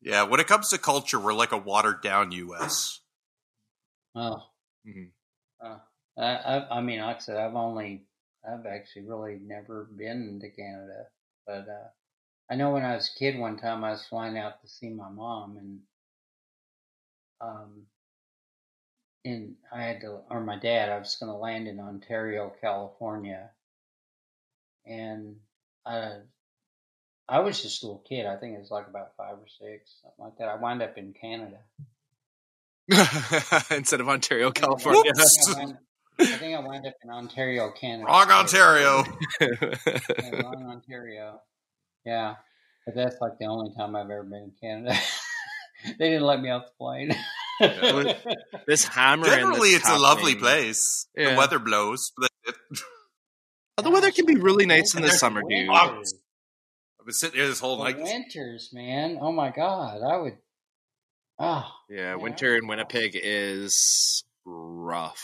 Yeah, 0.02 0.24
when 0.24 0.40
it 0.40 0.48
comes 0.48 0.70
to 0.70 0.78
culture, 0.78 1.20
we're 1.20 1.34
like 1.34 1.52
a 1.54 1.58
watered 1.58 2.02
down 2.02 2.32
U.S. 2.34 3.00
Oh, 4.16 4.44
Mhm. 4.88 5.12
uh, 5.62 5.78
I, 6.18 6.24
I, 6.24 6.78
I 6.78 6.82
mean, 6.82 7.00
like 7.00 7.18
I 7.18 7.20
said, 7.20 7.38
I've 7.38 7.56
only, 7.56 8.06
I've 8.48 8.66
actually 8.66 9.04
really 9.04 9.40
never 9.42 9.86
been 9.96 10.40
to 10.42 10.50
Canada, 10.50 11.08
but 11.46 11.68
uh, 11.68 11.90
I 12.50 12.56
know 12.56 12.72
when 12.72 12.86
I 12.86 12.96
was 12.96 13.12
a 13.14 13.20
kid, 13.20 13.38
one 13.38 13.58
time 13.58 13.84
I 13.84 13.92
was 13.92 14.06
flying 14.06 14.38
out 14.38 14.62
to 14.62 14.68
see 14.68 14.90
my 14.90 15.10
mom, 15.10 15.58
and 15.58 15.80
um, 17.42 17.86
and 19.26 19.56
I 19.74 19.84
had 19.84 20.02
to, 20.02 20.20
or 20.30 20.42
my 20.42 20.58
dad, 20.58 20.90
I 20.90 21.00
was 21.00 21.18
going 21.20 21.32
to 21.32 21.38
land 21.38 21.68
in 21.68 21.80
Ontario, 21.80 22.54
California, 22.62 23.50
and 24.86 25.38
I, 25.86 26.20
I 27.28 27.40
was 27.40 27.62
just 27.62 27.84
a 27.84 27.88
little 27.88 28.04
kid. 28.08 28.28
I 28.28 28.38
think 28.38 28.56
it 28.56 28.60
was 28.60 28.72
like 28.72 28.88
about 28.88 29.16
five 29.18 29.36
or 29.36 29.48
six, 29.48 29.96
something 30.02 30.26
like 30.26 30.38
that. 30.38 30.50
I 30.50 30.56
wound 30.56 30.84
up 30.84 30.98
in 30.98 31.14
Canada. 31.20 31.58
Instead 33.76 34.00
of 34.00 34.08
Ontario, 34.08 34.52
California. 34.52 35.12
I 36.20 36.26
think 36.26 36.28
I 36.28 36.28
wound- 36.28 36.28
I 36.28 36.38
think 36.40 36.56
I 36.56 36.62
wound 36.68 36.88
up 36.88 36.94
in 37.04 37.10
Ontario, 37.10 37.72
Canada. 37.72 38.06
Wrong 38.06 38.32
Ontario. 38.32 39.04
Yeah, 39.42 40.42
wrong 40.44 40.66
Ontario. 40.70 41.40
Yeah, 42.06 42.36
but 42.86 42.96
that's 42.96 43.18
like 43.22 43.34
the 43.40 43.46
only 43.46 43.74
time 43.76 43.96
I've 43.96 44.06
ever 44.10 44.24
been 44.24 44.52
in 44.52 44.54
Canada. 44.62 44.98
they 46.00 46.10
didn't 46.10 46.24
let 46.24 46.40
me 46.42 46.50
off 46.52 46.64
the 46.66 46.72
plane. 46.80 47.16
Yeah. 47.60 48.14
this 48.68 48.86
hammer. 48.86 49.26
Generally, 49.26 49.70
it's 49.70 49.90
a 49.90 49.98
lovely 49.98 50.34
happening- 50.34 50.40
place. 50.40 51.08
Yeah. 51.18 51.32
The 51.32 51.38
weather 51.38 51.60
blows. 51.60 52.12
But 52.18 53.84
the 53.84 53.90
weather 53.92 54.12
can 54.12 54.26
be 54.26 54.36
really 54.36 54.66
nice 54.66 54.96
in 54.96 55.02
the 55.02 55.10
summer, 55.10 55.42
dude. 55.48 55.70
I've 55.70 55.96
been 57.06 57.14
sitting 57.14 57.38
here 57.40 57.48
this 57.48 57.60
whole 57.60 57.78
The 57.78 57.84
night. 57.86 57.98
winters, 58.02 58.70
man. 58.74 59.18
Oh 59.22 59.32
my 59.32 59.52
god, 59.52 60.02
I 60.02 60.18
would. 60.18 60.38
Oh, 61.38 61.66
Yeah, 61.90 61.98
Yeah. 61.98 62.16
winter 62.16 62.56
in 62.56 62.68
Winnipeg 62.68 63.12
is 63.22 64.24
rough, 64.46 65.22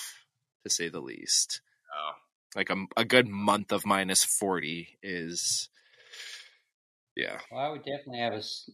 to 0.63 0.69
say 0.69 0.89
the 0.89 0.99
least. 1.01 1.61
Oh. 1.95 2.11
Like 2.55 2.69
a, 2.69 2.85
a 2.97 3.05
good 3.05 3.27
month 3.27 3.71
of 3.71 3.85
minus 3.85 4.23
40 4.23 4.97
is. 5.03 5.69
Yeah. 7.15 7.39
well, 7.51 7.61
I 7.65 7.69
would 7.69 7.83
definitely 7.83 8.19
have 8.19 8.33
a. 8.33 8.37
s- 8.37 8.69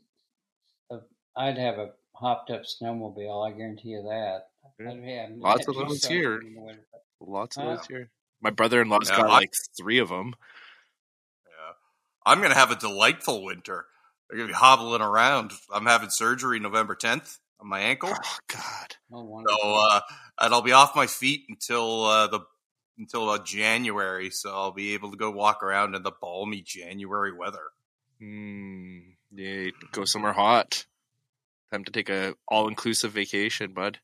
a- 0.91 0.99
I'd 1.35 1.57
have 1.57 1.77
a 1.77 1.91
hopped 2.15 2.49
up 2.51 2.63
snowmobile. 2.63 3.47
I 3.47 3.55
guarantee 3.55 3.89
you 3.89 4.03
that. 4.03 4.47
Yeah. 4.79 5.27
Lots 5.37 5.67
of 5.67 5.75
be 5.75 5.79
those 5.83 6.01
something 6.01 6.17
here. 6.17 6.37
in 6.39 6.53
the. 6.55 6.77
Lots 7.19 7.57
of 7.57 7.63
Huh? 7.63 7.75
those 7.77 7.87
here. 7.87 8.11
My 8.41 8.49
brother 8.51 8.81
in 8.81 8.89
law's 8.89 9.09
Yeah, 9.09 9.17
got 9.17 9.29
I- 9.29 9.33
like 9.33 9.53
three 9.77 9.97
of 9.99 10.09
them. 10.09 10.35
Yeah. 11.45 11.73
I'm 12.25 12.39
going 12.39 12.51
to 12.51 12.57
have 12.57 12.71
a 12.71 12.75
delightful 12.75 13.43
winter. 13.43 13.85
They're 14.29 14.37
going 14.37 14.49
to 14.49 14.53
be 14.53 14.57
hobbling 14.57 15.01
around. 15.01 15.51
I'm 15.73 15.85
having 15.85 16.09
surgery 16.09 16.59
November 16.59 16.95
10th 16.95 17.39
on 17.59 17.67
my 17.69 17.79
ankle. 17.79 18.11
Oh, 18.13 18.37
God. 18.47 18.95
Oh, 19.13 19.43
So, 19.47 19.75
uh, 19.89 20.01
and 20.39 20.53
I'll 20.53 20.61
be 20.61 20.71
off 20.71 20.95
my 20.95 21.07
feet 21.07 21.45
until 21.49 22.05
uh, 22.05 22.27
the 22.27 22.39
until 22.97 23.29
uh, 23.29 23.39
January. 23.39 24.29
So 24.29 24.51
I'll 24.53 24.71
be 24.71 24.93
able 24.93 25.11
to 25.11 25.17
go 25.17 25.31
walk 25.31 25.63
around 25.63 25.95
in 25.95 26.03
the 26.03 26.11
balmy 26.11 26.61
January 26.61 27.33
weather. 27.33 27.69
Mm, 28.21 29.15
yeah, 29.31 29.69
go 29.91 30.05
somewhere 30.05 30.33
hot. 30.33 30.85
Time 31.71 31.83
to 31.83 31.91
take 31.91 32.09
a 32.09 32.35
all 32.47 32.67
inclusive 32.67 33.11
vacation, 33.11 33.73
bud. 33.73 33.99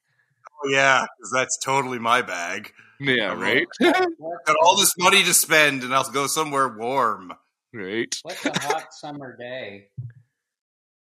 Oh 0.51 0.69
yeah, 0.69 1.05
because 1.17 1.31
that's 1.31 1.57
totally 1.57 1.99
my 1.99 2.21
bag. 2.21 2.71
Yeah, 2.99 3.33
right? 3.33 3.67
What's 3.77 4.07
Got 4.45 4.55
all 4.61 4.77
this 4.77 4.93
money 4.97 5.23
to 5.23 5.33
spend, 5.33 5.83
and 5.83 5.93
I'll 5.93 6.09
go 6.09 6.27
somewhere 6.27 6.67
warm. 6.67 7.33
right. 7.73 8.15
What's 8.23 8.45
a 8.45 8.59
hot 8.59 8.93
summer 8.93 9.35
day? 9.37 9.87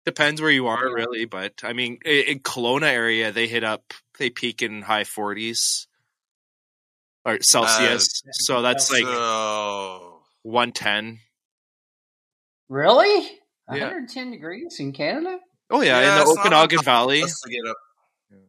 Depends 0.04 0.40
where 0.40 0.50
you 0.50 0.66
are, 0.66 0.92
really. 0.92 1.24
But 1.26 1.60
I 1.62 1.72
mean, 1.72 1.98
in 2.04 2.40
Kelowna 2.40 2.90
area, 2.90 3.30
they 3.32 3.46
hit 3.46 3.62
up, 3.64 3.94
they 4.18 4.30
peak 4.30 4.60
in 4.62 4.82
high 4.82 5.04
40s 5.04 5.86
or 7.24 7.38
Celsius. 7.40 8.22
Uh, 8.26 8.30
so 8.32 8.62
that's 8.62 8.90
like 8.90 9.04
so 9.04 10.20
110. 10.42 11.20
Really? 12.68 13.20
Yeah. 13.70 13.84
110 13.84 14.30
degrees 14.32 14.76
in 14.80 14.92
Canada? 14.92 15.38
Oh, 15.70 15.80
yeah, 15.82 16.00
Yeah, 16.00 16.08
in 16.12 16.14
the 16.16 16.22
it's 16.22 16.36
not 16.36 16.46
Okanagan 16.46 16.82
Valley. 16.82 17.20
to 17.22 17.50
get 17.50 17.66
up. 17.68 17.76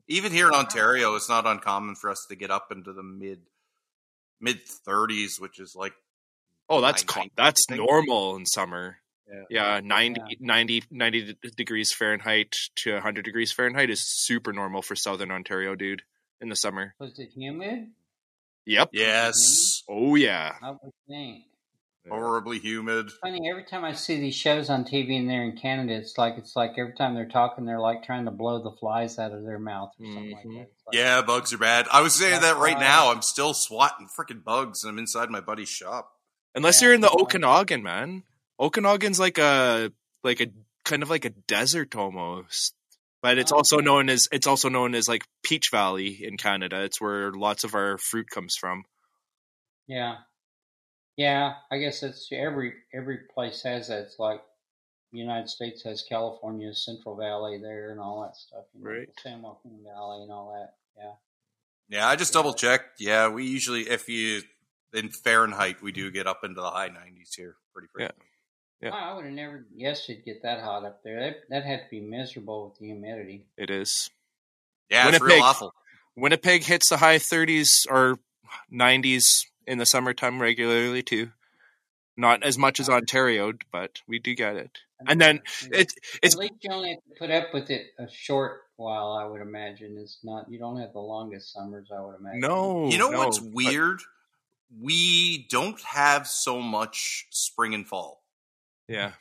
Even 0.08 0.32
here 0.32 0.48
in 0.48 0.54
Ontario, 0.54 1.16
it's 1.16 1.30
not 1.30 1.46
uncommon 1.46 1.96
for 1.96 2.10
us 2.10 2.26
to 2.30 2.36
get 2.36 2.52
up 2.52 2.72
into 2.72 2.94
the 2.94 3.04
mid 3.04 3.42
mid 4.42 4.66
thirties, 4.68 5.38
which 5.40 5.60
is 5.60 5.76
like 5.76 5.94
Oh, 6.70 6.82
that's 6.82 7.06
Nine- 7.16 7.30
that's 7.36 7.70
normal 7.70 8.36
in 8.38 8.46
summer. 8.46 8.98
Yeah. 9.28 9.44
Yeah, 9.50 9.80
90, 9.84 10.22
Yeah. 10.30 10.36
90, 10.40 10.84
90 10.92 11.36
degrees 11.56 11.92
Fahrenheit 11.94 12.56
to 12.78 12.94
100 12.94 13.24
degrees 13.26 13.52
Fahrenheit 13.52 13.90
is 13.90 14.02
super 14.06 14.52
normal 14.54 14.82
for 14.82 14.96
southern 14.96 15.32
Ontario, 15.32 15.76
dude, 15.76 16.04
in 16.42 16.50
the 16.50 16.56
summer. 16.56 16.94
Was 17.00 17.18
it 17.20 17.30
humid? 17.36 17.92
Yep. 18.66 18.90
yes, 18.94 19.84
Oh, 19.90 20.16
yeah. 20.16 20.56
I 20.62 20.72
would 20.72 20.80
think. 21.08 21.46
horribly 22.10 22.60
humid. 22.60 23.10
Funny, 23.22 23.50
every 23.50 23.64
time 23.66 23.84
I 23.86 23.94
see 23.94 24.20
these 24.20 24.36
shows 24.36 24.70
on 24.70 24.84
TV 24.84 25.18
and 25.18 25.30
they're 25.30 25.44
in 25.44 25.58
Canada, 25.58 25.94
it's 25.96 26.18
like 26.18 26.36
it's 26.38 26.54
like 26.56 26.72
every 26.78 26.94
time 26.94 27.14
they're 27.16 27.28
talking, 27.30 27.66
they're 27.66 27.80
like 27.80 28.04
trying 28.04 28.26
to 28.26 28.32
blow 28.32 28.62
the 28.62 28.72
flies 28.78 29.18
out 29.20 29.32
of 29.32 29.44
their 29.46 29.60
mouth 29.60 29.92
or 30.00 30.06
something 30.08 30.32
like 30.32 30.44
Mhm. 30.46 30.54
that. 30.60 30.72
Like, 30.86 30.94
Yeah, 30.94 31.22
bugs 31.22 31.54
are 31.54 31.58
bad. 31.58 31.88
I 31.92 32.02
was 32.02 32.14
saying 32.16 32.42
that 32.42 32.58
right 32.58 32.76
why- 32.76 32.82
now. 32.82 33.10
I'm 33.12 33.22
still 33.22 33.54
swatting 33.54 34.08
freaking 34.18 34.44
bugs, 34.44 34.84
and 34.84 34.92
I'm 34.92 35.00
inside 35.00 35.30
my 35.30 35.40
buddy's 35.42 35.70
shop. 35.70 36.12
Unless 36.56 36.82
Yeah. 36.82 36.88
you're 36.88 36.96
in 36.96 37.02
the 37.02 37.10
Okanagan, 37.12 37.82
man. 37.84 38.24
Okanagan's 38.64 39.20
like 39.20 39.38
a 39.38 39.92
like 40.24 40.40
a 40.42 40.48
kind 40.86 41.04
of 41.04 41.10
like 41.10 41.26
a 41.26 41.30
desert 41.30 41.96
almost. 41.96 42.74
But 43.22 43.38
it's 43.38 43.52
Oh, 43.54 43.58
also 43.58 43.78
okay. 43.78 43.86
known 43.86 44.10
as 44.10 44.28
it's 44.32 44.48
also 44.48 44.70
known 44.70 44.96
as 44.96 45.08
like 45.08 45.26
Peach 45.44 45.70
Valley 45.72 46.24
in 46.24 46.38
Canada. 46.38 46.84
It's 46.84 47.00
where 47.02 47.32
lots 47.32 47.64
of 47.64 47.76
our 47.76 47.98
fruit 47.98 48.30
comes 48.30 48.56
from. 48.60 48.84
Yeah, 49.88 50.16
yeah. 51.18 51.54
I 51.72 51.78
guess 51.80 52.04
it's 52.04 52.30
every 52.32 52.74
every 52.94 53.20
place 53.34 53.64
has 53.64 53.88
that. 53.90 54.00
It's 54.04 54.20
like 54.20 54.42
the 55.12 55.20
United 55.20 55.50
States 55.50 55.84
has 55.84 56.04
California, 56.08 56.74
Central 56.74 57.16
Valley 57.16 57.60
there 57.62 57.92
and 57.92 58.00
all 58.00 58.22
that 58.24 58.36
stuff. 58.36 58.66
You 58.74 58.84
know, 58.84 58.90
Right. 58.90 59.08
the 59.08 59.22
San 59.22 59.42
Joaquin 59.42 59.84
Valley 59.84 60.24
and 60.24 60.32
all 60.32 60.52
that. 60.54 60.76
Yeah. 60.98 61.14
Yeah, 61.90 62.08
I 62.08 62.16
just 62.16 62.34
Yeah. 62.34 62.40
double 62.40 62.54
checked. 62.54 63.00
Yeah, 63.00 63.28
we 63.30 63.46
usually, 63.46 63.90
if 63.90 64.08
you 64.10 64.42
in 64.94 65.10
Fahrenheit, 65.10 65.82
we 65.82 65.92
do 65.92 66.12
get 66.12 66.28
up 66.28 66.44
into 66.44 66.62
the 66.62 66.70
high 66.72 66.90
90s 66.90 67.36
here 67.36 67.56
pretty 67.74 67.88
frequently. 67.94 68.26
Yeah. 68.26 68.33
Wow, 68.92 69.12
I 69.12 69.16
would 69.16 69.26
have 69.26 69.34
never 69.34 69.66
guessed 69.78 70.10
it'd 70.10 70.26
get 70.26 70.42
that 70.44 70.62
hot 70.62 70.86
up 70.86 71.04
there. 71.04 71.20
That 71.20 71.36
that 71.50 71.64
had 71.66 71.80
to 71.80 71.86
be 71.90 72.00
miserable 72.02 72.66
with 72.70 72.80
the 72.80 72.88
humidity. 72.88 73.46
It 73.58 73.70
is. 73.70 74.10
Yeah, 74.90 75.08
it's 75.10 75.20
Winnipeg. 75.20 75.38
real 75.38 75.44
awful. 75.46 75.74
Winnipeg 76.16 76.64
hits 76.64 76.90
the 76.90 76.98
high 76.98 77.18
30s 77.18 77.88
or 77.90 78.20
90s 78.72 79.46
in 79.66 79.78
the 79.78 79.86
summertime 79.86 80.42
regularly 80.42 81.02
too. 81.04 81.32
Not 82.16 82.44
as 82.44 82.58
much 82.60 82.80
as 82.80 82.90
Ontario, 82.90 83.54
but 83.72 84.02
we 84.08 84.20
do 84.20 84.36
get 84.36 84.56
it. 84.56 84.80
And 85.08 85.20
then 85.20 85.42
It 85.72 85.92
it's 86.22 86.36
at 86.36 86.40
least 86.40 86.54
you 86.62 86.72
only 86.72 86.90
have 86.92 87.00
to 87.00 87.20
put 87.20 87.32
up 87.32 87.54
with 87.54 87.70
it 87.72 87.88
a 87.98 88.08
short 88.10 88.62
while. 88.76 89.14
I 89.14 89.26
would 89.26 89.42
imagine 89.42 89.98
it's 90.00 90.20
not. 90.24 90.50
You 90.50 90.60
don't 90.60 90.80
have 90.80 90.94
the 90.94 91.00
longest 91.00 91.52
summers. 91.54 91.90
I 91.96 92.00
would 92.02 92.20
imagine. 92.20 92.40
no. 92.42 92.88
You 92.90 92.98
know 93.00 93.10
no, 93.10 93.18
what's 93.20 93.40
but- 93.40 93.54
weird? 93.54 94.00
We 94.82 95.46
don't 95.50 95.80
have 95.82 96.28
so 96.28 96.60
much 96.60 97.28
spring 97.30 97.74
and 97.76 97.88
fall. 97.88 98.23
Yeah. 98.88 99.12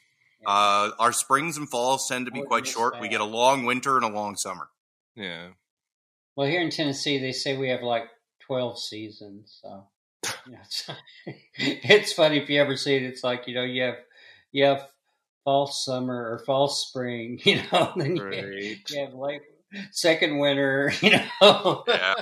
Uh, 0.44 0.90
our 0.98 1.12
springs 1.12 1.56
and 1.56 1.68
falls 1.68 2.08
tend 2.08 2.26
to 2.26 2.32
be 2.32 2.42
quite 2.42 2.66
short. 2.66 3.00
We 3.00 3.08
get 3.08 3.20
a 3.20 3.24
long 3.24 3.64
winter 3.64 3.96
and 3.96 4.04
a 4.04 4.08
long 4.08 4.36
summer. 4.36 4.68
Yeah. 5.14 5.48
Well, 6.34 6.48
here 6.48 6.60
in 6.60 6.70
Tennessee, 6.70 7.18
they 7.18 7.32
say 7.32 7.56
we 7.56 7.68
have 7.68 7.82
like 7.82 8.04
twelve 8.40 8.78
seasons. 8.78 9.58
So 9.62 9.86
you 10.46 10.52
know, 10.52 10.58
it's, 10.64 10.90
it's 11.56 12.12
funny 12.12 12.38
if 12.38 12.48
you 12.48 12.60
ever 12.60 12.76
see 12.76 12.96
it. 12.96 13.02
It's 13.04 13.22
like 13.22 13.46
you 13.46 13.54
know 13.54 13.62
you 13.62 13.82
have 13.82 13.96
you 14.50 14.64
have 14.64 14.88
fall 15.44 15.66
summer 15.68 16.32
or 16.32 16.38
fall 16.44 16.68
spring. 16.68 17.38
You 17.44 17.56
know, 17.70 17.92
and 17.94 18.02
then 18.02 18.16
you, 18.16 18.24
Right. 18.24 18.90
you 18.90 19.00
have 19.04 19.14
late 19.14 19.42
second 19.92 20.38
winter, 20.38 20.92
you 21.00 21.10
know. 21.40 21.84
Yeah. 21.86 22.14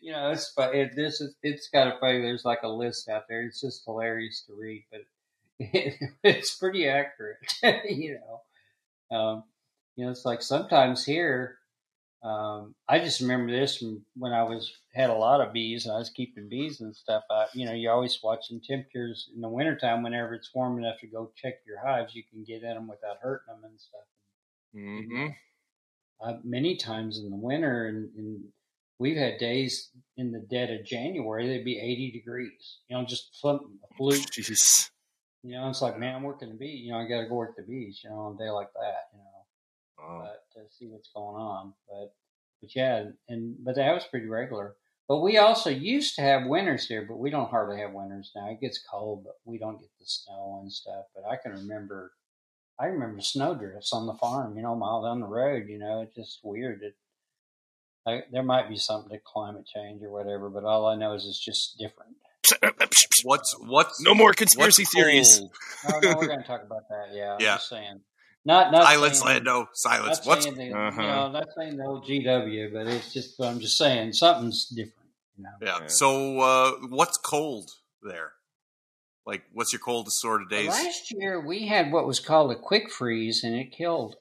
you 0.00 0.12
know, 0.12 0.30
it's 0.30 0.48
fu- 0.50 0.62
it, 0.62 0.96
this 0.96 1.20
is 1.20 1.34
it's 1.42 1.68
kind 1.68 1.88
of 1.88 2.00
funny. 2.00 2.20
There's 2.20 2.44
like 2.44 2.62
a 2.64 2.68
list 2.68 3.08
out 3.08 3.24
there. 3.28 3.42
It's 3.42 3.60
just 3.60 3.84
hilarious 3.84 4.42
to 4.48 4.54
read, 4.54 4.84
but 4.90 5.02
it's 6.24 6.56
pretty 6.56 6.88
accurate. 6.88 7.36
you 7.88 8.18
know, 8.18 9.16
um, 9.16 9.44
you 9.96 10.04
know, 10.04 10.10
it's 10.10 10.24
like 10.24 10.42
sometimes 10.42 11.04
here. 11.04 11.56
Um, 12.22 12.74
I 12.86 12.98
just 12.98 13.22
remember 13.22 13.50
this 13.50 13.78
from 13.78 14.04
when 14.14 14.32
I 14.32 14.42
was 14.42 14.70
had 14.94 15.08
a 15.08 15.14
lot 15.14 15.40
of 15.40 15.54
bees 15.54 15.86
and 15.86 15.94
I 15.94 15.98
was 15.98 16.10
keeping 16.10 16.50
bees 16.50 16.80
and 16.80 16.94
stuff. 16.94 17.22
I, 17.30 17.46
you 17.54 17.64
know, 17.64 17.72
you're 17.72 17.94
always 17.94 18.18
watching 18.22 18.60
temperatures 18.60 19.30
in 19.34 19.40
the 19.40 19.48
wintertime. 19.48 20.02
Whenever 20.02 20.34
it's 20.34 20.50
warm 20.54 20.78
enough 20.78 21.00
to 21.00 21.06
go 21.06 21.32
check 21.34 21.54
your 21.66 21.78
hives, 21.80 22.14
you 22.14 22.22
can 22.30 22.44
get 22.44 22.62
in 22.62 22.74
them 22.74 22.88
without 22.88 23.18
hurting 23.22 23.54
them 23.54 23.64
and 23.64 23.80
stuff 23.80 24.02
hmm 24.72 25.28
uh, 26.20 26.34
many 26.44 26.76
times 26.76 27.18
in 27.18 27.30
the 27.30 27.36
winter, 27.36 27.86
and, 27.86 28.10
and 28.16 28.44
we've 28.98 29.16
had 29.16 29.38
days 29.38 29.90
in 30.16 30.32
the 30.32 30.38
dead 30.38 30.70
of 30.70 30.84
January 30.84 31.48
they'd 31.48 31.64
be 31.64 31.78
80 31.78 32.12
degrees. 32.12 32.78
You 32.88 32.96
know, 32.96 33.04
just 33.04 33.36
flip, 33.40 33.60
a 33.60 33.94
fluke. 33.96 34.14
Jeez. 34.32 34.90
You 35.42 35.52
know, 35.52 35.68
it's 35.70 35.80
like, 35.82 35.98
man, 35.98 36.16
I'm 36.16 36.22
working 36.22 36.48
the 36.48 36.54
beach. 36.54 36.82
You 36.82 36.92
know, 36.92 36.98
I 36.98 37.08
got 37.08 37.22
to 37.22 37.28
go 37.28 37.34
work 37.34 37.56
the 37.56 37.62
beach. 37.62 38.04
You 38.04 38.10
know, 38.10 38.16
on 38.16 38.34
a 38.34 38.38
day 38.38 38.50
like 38.50 38.72
that. 38.74 39.08
You 39.12 39.18
know, 39.18 39.24
Oh. 40.02 40.20
but 40.20 40.44
to 40.54 40.74
see 40.74 40.86
what's 40.86 41.10
going 41.14 41.36
on. 41.36 41.74
But 41.88 42.14
but 42.60 42.74
yeah, 42.74 43.04
and 43.28 43.56
but 43.64 43.76
that 43.76 43.94
was 43.94 44.04
pretty 44.04 44.26
regular. 44.26 44.76
But 45.08 45.20
we 45.20 45.38
also 45.38 45.70
used 45.70 46.14
to 46.16 46.22
have 46.22 46.46
winters 46.46 46.86
here, 46.86 47.04
but 47.06 47.18
we 47.18 47.30
don't 47.30 47.50
hardly 47.50 47.78
have 47.80 47.92
winters 47.92 48.30
now. 48.34 48.48
It 48.50 48.60
gets 48.60 48.78
cold, 48.88 49.24
but 49.24 49.34
we 49.44 49.58
don't 49.58 49.80
get 49.80 49.90
the 49.98 50.06
snow 50.06 50.60
and 50.62 50.72
stuff. 50.72 51.06
But 51.14 51.24
I 51.28 51.36
can 51.36 51.52
remember, 51.52 52.12
I 52.78 52.86
remember 52.86 53.20
snowdrifts 53.20 53.92
on 53.92 54.06
the 54.06 54.14
farm. 54.14 54.56
You 54.56 54.62
know, 54.62 54.76
mile 54.76 55.02
down 55.02 55.20
the 55.20 55.26
road. 55.26 55.68
You 55.68 55.78
know, 55.78 56.02
it's 56.02 56.14
just 56.14 56.40
weird. 56.44 56.82
It, 56.82 56.96
I, 58.06 58.22
there 58.30 58.42
might 58.42 58.68
be 58.68 58.76
something 58.76 59.10
to 59.10 59.18
climate 59.18 59.66
change 59.66 60.02
or 60.02 60.10
whatever, 60.10 60.48
but 60.48 60.64
all 60.64 60.86
I 60.86 60.94
know 60.96 61.14
is 61.14 61.26
it's 61.26 61.44
just 61.44 61.76
different. 61.76 62.16
What's 63.24 63.54
what's 63.60 64.00
No 64.00 64.14
more 64.14 64.32
conspiracy 64.32 64.82
what's 64.82 64.94
theories. 64.94 65.38
cold? 65.38 65.52
No, 66.02 66.10
no, 66.10 66.16
we're 66.16 66.26
going 66.26 66.40
to 66.40 66.46
talk 66.46 66.62
about 66.64 66.88
that. 66.88 67.08
Yeah, 67.14 67.34
I'm 67.34 67.40
Yeah. 67.40 67.56
just 67.56 67.68
saying. 67.68 68.00
Not 68.44 68.72
not 68.72 68.84
Silence, 68.84 69.18
saying- 69.20 69.44
Lando. 69.44 69.68
Silence. 69.74 70.18
not 70.18 70.26
What's 70.26 70.44
saying 70.44 70.56
the, 70.56 70.72
Uh-huh. 70.76 71.00
you 71.02 71.06
know, 71.08 71.30
not 71.30 71.48
saying 71.56 71.76
the 71.76 71.84
old 71.84 72.04
GW, 72.06 72.72
but 72.72 72.86
it's 72.86 73.12
just 73.12 73.40
I'm 73.40 73.60
just 73.60 73.76
saying 73.76 74.12
something's 74.14 74.66
different. 74.66 74.94
You 75.36 75.44
know, 75.44 75.50
yeah? 75.62 75.78
Yeah. 75.82 75.86
So 75.88 76.40
uh, 76.40 76.72
what's 76.88 77.18
cold 77.18 77.70
there? 78.02 78.32
Like, 79.26 79.42
what's 79.52 79.72
your 79.72 79.80
coldest 79.80 80.18
sort 80.20 80.40
of 80.42 80.48
days? 80.48 80.68
last 80.68 81.12
year 81.12 81.38
we 81.46 81.66
had 81.66 81.92
what 81.92 82.06
was 82.06 82.18
called 82.20 82.50
a 82.52 82.58
quick 82.58 82.90
freeze, 82.90 83.44
and 83.44 83.54
it 83.54 83.70
killed 83.72 84.16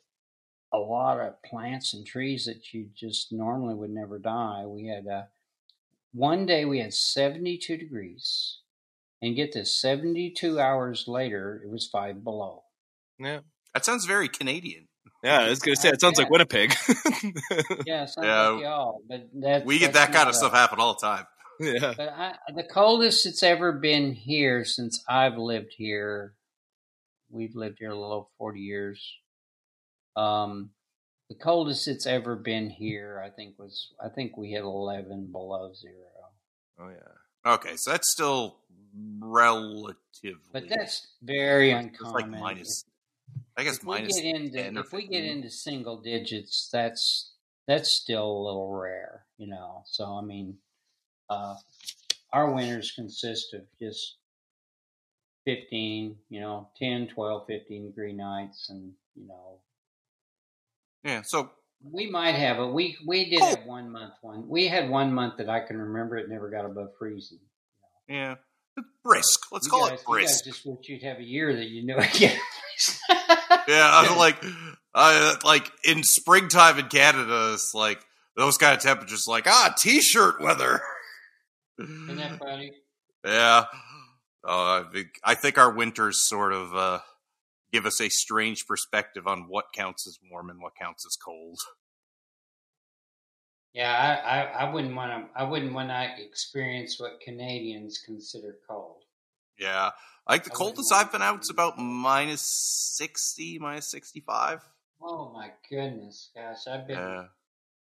a 0.73 0.77
lot 0.77 1.19
of 1.19 1.41
plants 1.41 1.93
and 1.93 2.05
trees 2.05 2.45
that 2.45 2.73
you 2.73 2.89
just 2.95 3.31
normally 3.31 3.73
would 3.73 3.89
never 3.89 4.19
die. 4.19 4.65
We 4.67 4.87
had 4.87 5.07
uh, 5.07 5.23
one 6.13 6.45
day 6.45 6.65
we 6.65 6.79
had 6.79 6.93
72 6.93 7.77
degrees, 7.77 8.57
and 9.21 9.35
get 9.35 9.53
this, 9.53 9.73
72 9.79 10.59
hours 10.59 11.05
later 11.07 11.61
it 11.63 11.69
was 11.69 11.87
five 11.87 12.23
below. 12.23 12.63
Yeah. 13.19 13.39
That 13.73 13.85
sounds 13.85 14.05
very 14.05 14.29
Canadian. 14.29 14.87
Yeah, 15.23 15.41
I 15.41 15.49
was 15.49 15.59
gonna 15.59 15.75
say 15.75 15.89
it 15.89 15.99
sounds 15.99 16.17
like 16.17 16.29
Winnipeg. 16.29 16.73
Yeah, 17.85 18.05
sounds 18.05 18.25
Yeah. 18.25 18.47
like 18.49 18.63
y'all, 18.63 19.01
but 19.07 19.27
that 19.41 19.65
We 19.65 19.77
get 19.79 19.93
that's 19.93 20.07
that 20.07 20.15
kind 20.17 20.29
of 20.29 20.35
stuff 20.35 20.53
happen 20.53 20.79
all 20.79 20.95
the 20.99 21.05
time. 21.05 21.25
yeah. 21.59 21.93
But 21.97 22.09
I, 22.09 22.35
the 22.55 22.63
coldest 22.63 23.25
it's 23.25 23.43
ever 23.43 23.73
been 23.73 24.13
here 24.13 24.63
since 24.63 25.03
I've 25.09 25.37
lived 25.37 25.73
here, 25.77 26.35
we've 27.29 27.55
lived 27.55 27.77
here 27.79 27.89
a 27.91 27.95
little 27.99 28.13
over 28.13 28.27
40 28.37 28.59
years. 28.61 29.13
Um, 30.15 30.69
the 31.29 31.35
coldest 31.35 31.87
it's 31.87 32.07
ever 32.07 32.35
been 32.35 32.69
here, 32.69 33.21
I 33.23 33.29
think, 33.29 33.57
was 33.57 33.93
I 34.03 34.09
think 34.09 34.35
we 34.35 34.49
hit 34.51 34.63
11 34.63 35.27
below 35.31 35.71
zero. 35.73 35.93
Oh 36.79 36.89
yeah. 36.89 37.53
Okay, 37.53 37.75
so 37.75 37.91
that's 37.91 38.11
still 38.11 38.57
relatively. 39.19 40.39
But 40.51 40.67
that's 40.67 41.07
very 41.21 41.71
uncommon. 41.71 42.31
like 42.31 42.41
minus. 42.41 42.83
I 43.55 43.63
guess 43.63 43.77
if 43.77 43.83
we 43.83 43.89
minus 43.89 44.19
get 44.19 44.35
into 44.35 44.63
10 44.63 44.77
or 44.77 44.81
if 44.81 44.91
we 44.91 45.07
get 45.07 45.23
into 45.23 45.49
single 45.49 45.97
digits, 45.97 46.69
that's 46.71 47.33
that's 47.67 47.91
still 47.91 48.25
a 48.25 48.43
little 48.45 48.73
rare, 48.73 49.25
you 49.37 49.47
know. 49.47 49.83
So 49.85 50.05
I 50.05 50.21
mean, 50.21 50.57
uh, 51.29 51.55
our 52.33 52.51
winters 52.51 52.91
consist 52.95 53.53
of 53.53 53.61
just 53.79 54.15
15, 55.45 56.15
you 56.29 56.39
know, 56.39 56.69
10, 56.77 57.07
12, 57.07 57.45
15 57.47 57.85
degree 57.85 58.13
nights, 58.13 58.69
and 58.69 58.93
you 59.15 59.27
know, 59.27 59.59
Yeah. 61.03 61.21
So 61.23 61.51
we 61.83 62.09
might 62.09 62.35
have 62.35 62.59
a 62.59 62.67
we 62.67 62.97
we 63.07 63.29
did 63.29 63.41
Oh. 63.41 63.45
have 63.55 63.65
one 63.65 63.91
month 63.91 64.13
one 64.21 64.47
we 64.47 64.67
had 64.67 64.89
one 64.89 65.13
month 65.13 65.37
that 65.37 65.49
I 65.49 65.61
can 65.61 65.77
remember 65.77 66.17
it 66.17 66.27
never 66.29 66.49
got 66.49 66.65
above 66.65 66.89
freezing. 66.99 67.39
yeah, 68.07 68.35
It's 68.77 68.87
brisk. 69.03 69.51
Let's 69.51 69.65
You 69.67 69.71
call 69.71 69.89
guys- 69.89 69.99
it 70.01 70.05
brisk. 70.05 70.43
just 70.45 70.65
wish 70.65 70.89
you'd 70.89 71.03
have 71.03 71.19
a 71.19 71.23
year 71.23 71.55
that 71.55 71.65
you 71.69 71.85
knew 71.85 71.95
again. 71.97 72.37
Yeah, 73.67 73.89
I 73.91 74.07
was 74.09 74.17
like, 74.17 74.43
I 74.93 75.35
like 75.43 75.71
in 75.83 76.03
springtime 76.03 76.79
in 76.79 76.87
Canada, 76.87 77.51
it's 77.53 77.73
like 77.73 77.99
those 78.35 78.57
kind 78.57 78.75
of 78.75 78.81
temperatures, 78.81 79.25
like 79.27 79.47
ah, 79.47 79.73
t-shirt 79.77 80.41
weather. 80.41 80.81
Isn't 81.79 82.17
that 82.17 82.39
funny? 82.39 82.73
Yeah. 83.25 83.65
Uh, 84.47 84.81
I 84.81 84.83
think 84.93 85.07
I 85.25 85.35
think 85.35 85.57
our 85.57 85.71
winters 85.73 86.25
sort 86.27 86.53
of 86.53 86.73
uh, 86.73 86.99
give 87.71 87.85
us 87.85 88.01
a 88.01 88.09
strange 88.09 88.65
perspective 88.65 89.27
on 89.27 89.45
what 89.47 89.65
counts 89.73 90.07
as 90.07 90.17
warm 90.31 90.49
and 90.49 90.61
what 90.61 90.73
counts 90.79 91.05
as 91.05 91.15
cold. 91.15 91.59
Yeah, 93.73 93.91
I, 94.25 94.39
I, 94.39 94.41
I 94.67 94.73
wouldn't 94.73 94.95
want 94.95 95.11
to. 95.11 95.39
I 95.39 95.43
wouldn't 95.43 95.73
want 95.73 95.89
to 95.89 96.23
experience 96.23 96.99
what 96.99 97.21
Canadians 97.21 98.01
consider 98.03 98.57
cold. 98.67 99.03
Yeah, 99.59 99.91
like 100.27 100.43
the 100.43 100.51
I 100.51 100.55
coldest 100.55 100.91
I've 100.91 101.11
been 101.11 101.21
out 101.21 101.41
is 101.41 101.49
about 101.49 101.77
minus 101.77 102.41
sixty, 102.41 103.59
minus 103.59 103.91
sixty-five. 103.91 104.61
Oh 105.01 105.31
my 105.33 105.51
goodness, 105.69 106.31
gosh! 106.35 106.67
I've 106.67 106.87
been 106.87 106.97
Yeah, 106.97 107.25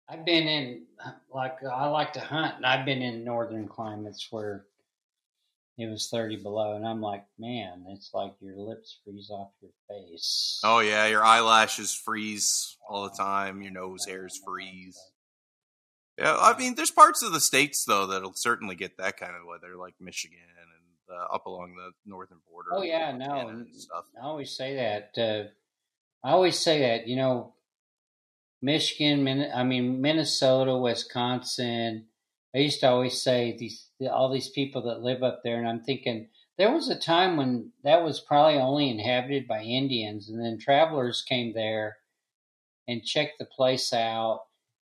I've 0.09 0.25
been 0.25 0.47
in 0.47 0.85
like 1.31 1.63
I 1.63 1.87
like 1.87 2.13
to 2.13 2.19
hunt, 2.19 2.55
and 2.57 2.65
I've 2.65 2.85
been 2.85 3.03
in 3.03 3.23
northern 3.23 3.67
climates 3.67 4.27
where 4.31 4.65
it 5.77 5.89
was 5.89 6.09
thirty 6.09 6.37
below, 6.37 6.75
and 6.75 6.87
I'm 6.87 7.01
like, 7.01 7.25
man, 7.37 7.85
it's 7.89 8.11
like 8.13 8.33
your 8.39 8.57
lips 8.57 8.99
freeze 9.03 9.29
off 9.29 9.51
your 9.61 9.71
face. 9.89 10.59
Oh 10.63 10.79
yeah, 10.79 11.07
your 11.07 11.23
eyelashes 11.23 11.93
freeze 11.93 12.77
all 12.87 13.03
the 13.03 13.15
time. 13.15 13.61
Your 13.61 13.71
nose 13.71 14.05
hairs 14.05 14.39
freeze. 14.45 14.97
Yeah, 16.17 16.37
I 16.37 16.57
mean, 16.57 16.75
there's 16.75 16.91
parts 16.91 17.23
of 17.23 17.33
the 17.33 17.41
states 17.41 17.83
though 17.85 18.07
that'll 18.07 18.33
certainly 18.35 18.75
get 18.75 18.97
that 18.97 19.17
kind 19.17 19.33
of 19.35 19.45
weather, 19.47 19.75
like 19.75 19.95
Michigan 19.99 20.39
and 20.39 20.75
uh, 21.17 21.33
up 21.33 21.45
along 21.45 21.75
the 21.75 21.91
northern 22.05 22.39
border. 22.49 22.69
Oh 22.73 22.83
yeah, 22.83 23.11
Montana 23.11 23.43
no, 23.43 23.49
and 23.49 23.75
stuff. 23.75 24.05
I 24.21 24.25
always 24.25 24.55
say 24.55 24.75
that. 24.75 25.11
Uh, 25.17 25.49
I 26.27 26.31
always 26.31 26.57
say 26.57 26.79
that. 26.79 27.07
You 27.07 27.17
know, 27.17 27.53
Michigan, 28.61 29.23
Min- 29.23 29.51
I 29.53 29.63
mean 29.63 30.01
Minnesota, 30.01 30.77
Wisconsin. 30.77 32.05
I 32.55 32.59
used 32.59 32.79
to 32.79 32.89
always 32.89 33.21
say 33.21 33.55
these 33.57 33.89
all 34.09 34.31
these 34.31 34.49
people 34.49 34.83
that 34.83 35.01
live 35.01 35.23
up 35.23 35.41
there, 35.43 35.57
and 35.57 35.67
I'm 35.67 35.81
thinking 35.81 36.29
there 36.57 36.71
was 36.71 36.89
a 36.89 36.97
time 36.97 37.35
when 37.35 37.71
that 37.83 38.03
was 38.03 38.21
probably 38.21 38.59
only 38.59 38.89
inhabited 38.89 39.47
by 39.47 39.61
Indians, 39.61 40.29
and 40.29 40.43
then 40.43 40.57
travelers 40.57 41.25
came 41.27 41.53
there 41.53 41.97
and 42.87 43.03
checked 43.03 43.39
the 43.39 43.45
place 43.45 43.91
out. 43.91 44.43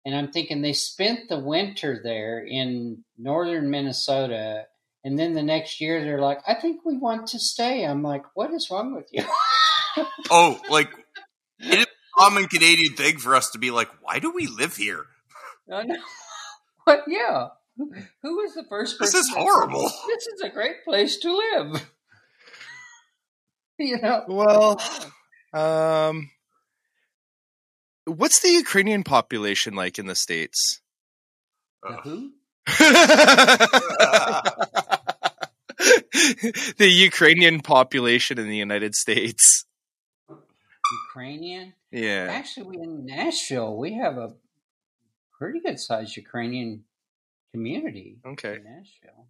And 0.04 0.16
I'm 0.16 0.32
thinking 0.32 0.62
they 0.62 0.72
spent 0.72 1.28
the 1.28 1.38
winter 1.38 2.00
there 2.02 2.44
in 2.44 3.04
northern 3.16 3.70
Minnesota, 3.70 4.66
and 5.04 5.16
then 5.16 5.34
the 5.34 5.42
next 5.42 5.80
year 5.80 6.02
they're 6.02 6.20
like, 6.20 6.40
"I 6.46 6.54
think 6.54 6.84
we 6.84 6.96
want 6.96 7.28
to 7.28 7.38
stay." 7.38 7.84
I'm 7.84 8.02
like, 8.02 8.24
"What 8.34 8.52
is 8.52 8.68
wrong 8.70 8.94
with 8.94 9.08
you?" 9.12 9.24
Oh, 10.30 10.58
like 10.70 10.88
it 11.60 11.78
is 11.78 11.84
a 11.84 12.20
common 12.20 12.46
Canadian 12.46 12.94
thing 12.94 13.18
for 13.18 13.34
us 13.34 13.50
to 13.50 13.58
be 13.58 13.70
like, 13.70 13.88
why 14.00 14.18
do 14.18 14.30
we 14.30 14.46
live 14.46 14.76
here? 14.76 15.06
I 15.72 15.84
know. 15.84 15.96
What? 16.84 17.04
Yeah. 17.06 17.48
Who- 17.76 17.92
Who 18.22 18.36
was 18.36 18.54
the 18.54 18.64
first 18.68 18.98
person? 18.98 19.06
This 19.12 19.14
is 19.14 19.26
that 19.28 19.34
said, 19.34 19.40
horrible. 19.42 19.90
This 20.08 20.26
is 20.26 20.40
a 20.42 20.48
great 20.50 20.84
place 20.84 21.16
to 21.18 21.32
live. 21.34 21.90
You 23.78 23.98
know. 24.00 24.22
Well, 24.28 24.80
um, 25.52 26.30
what's 28.04 28.40
the 28.40 28.50
Ukrainian 28.50 29.02
population 29.02 29.74
like 29.74 29.98
in 29.98 30.06
the 30.06 30.14
states? 30.14 30.82
The 31.82 31.94
who? 32.04 32.30
the 36.78 36.88
Ukrainian 36.88 37.60
population 37.60 38.38
in 38.38 38.46
the 38.48 38.56
United 38.56 38.94
States. 38.94 39.64
Ukrainian. 41.08 41.72
Yeah. 41.90 42.28
Actually, 42.30 42.76
we 42.76 42.82
in 42.82 43.06
Nashville, 43.06 43.76
we 43.76 43.94
have 43.94 44.16
a 44.16 44.34
pretty 45.42 45.60
good 45.60 45.78
sized 45.80 46.16
Ukrainian 46.16 46.84
community. 47.52 48.18
Okay. 48.24 48.54
In 48.56 48.64
Nashville. 48.64 49.26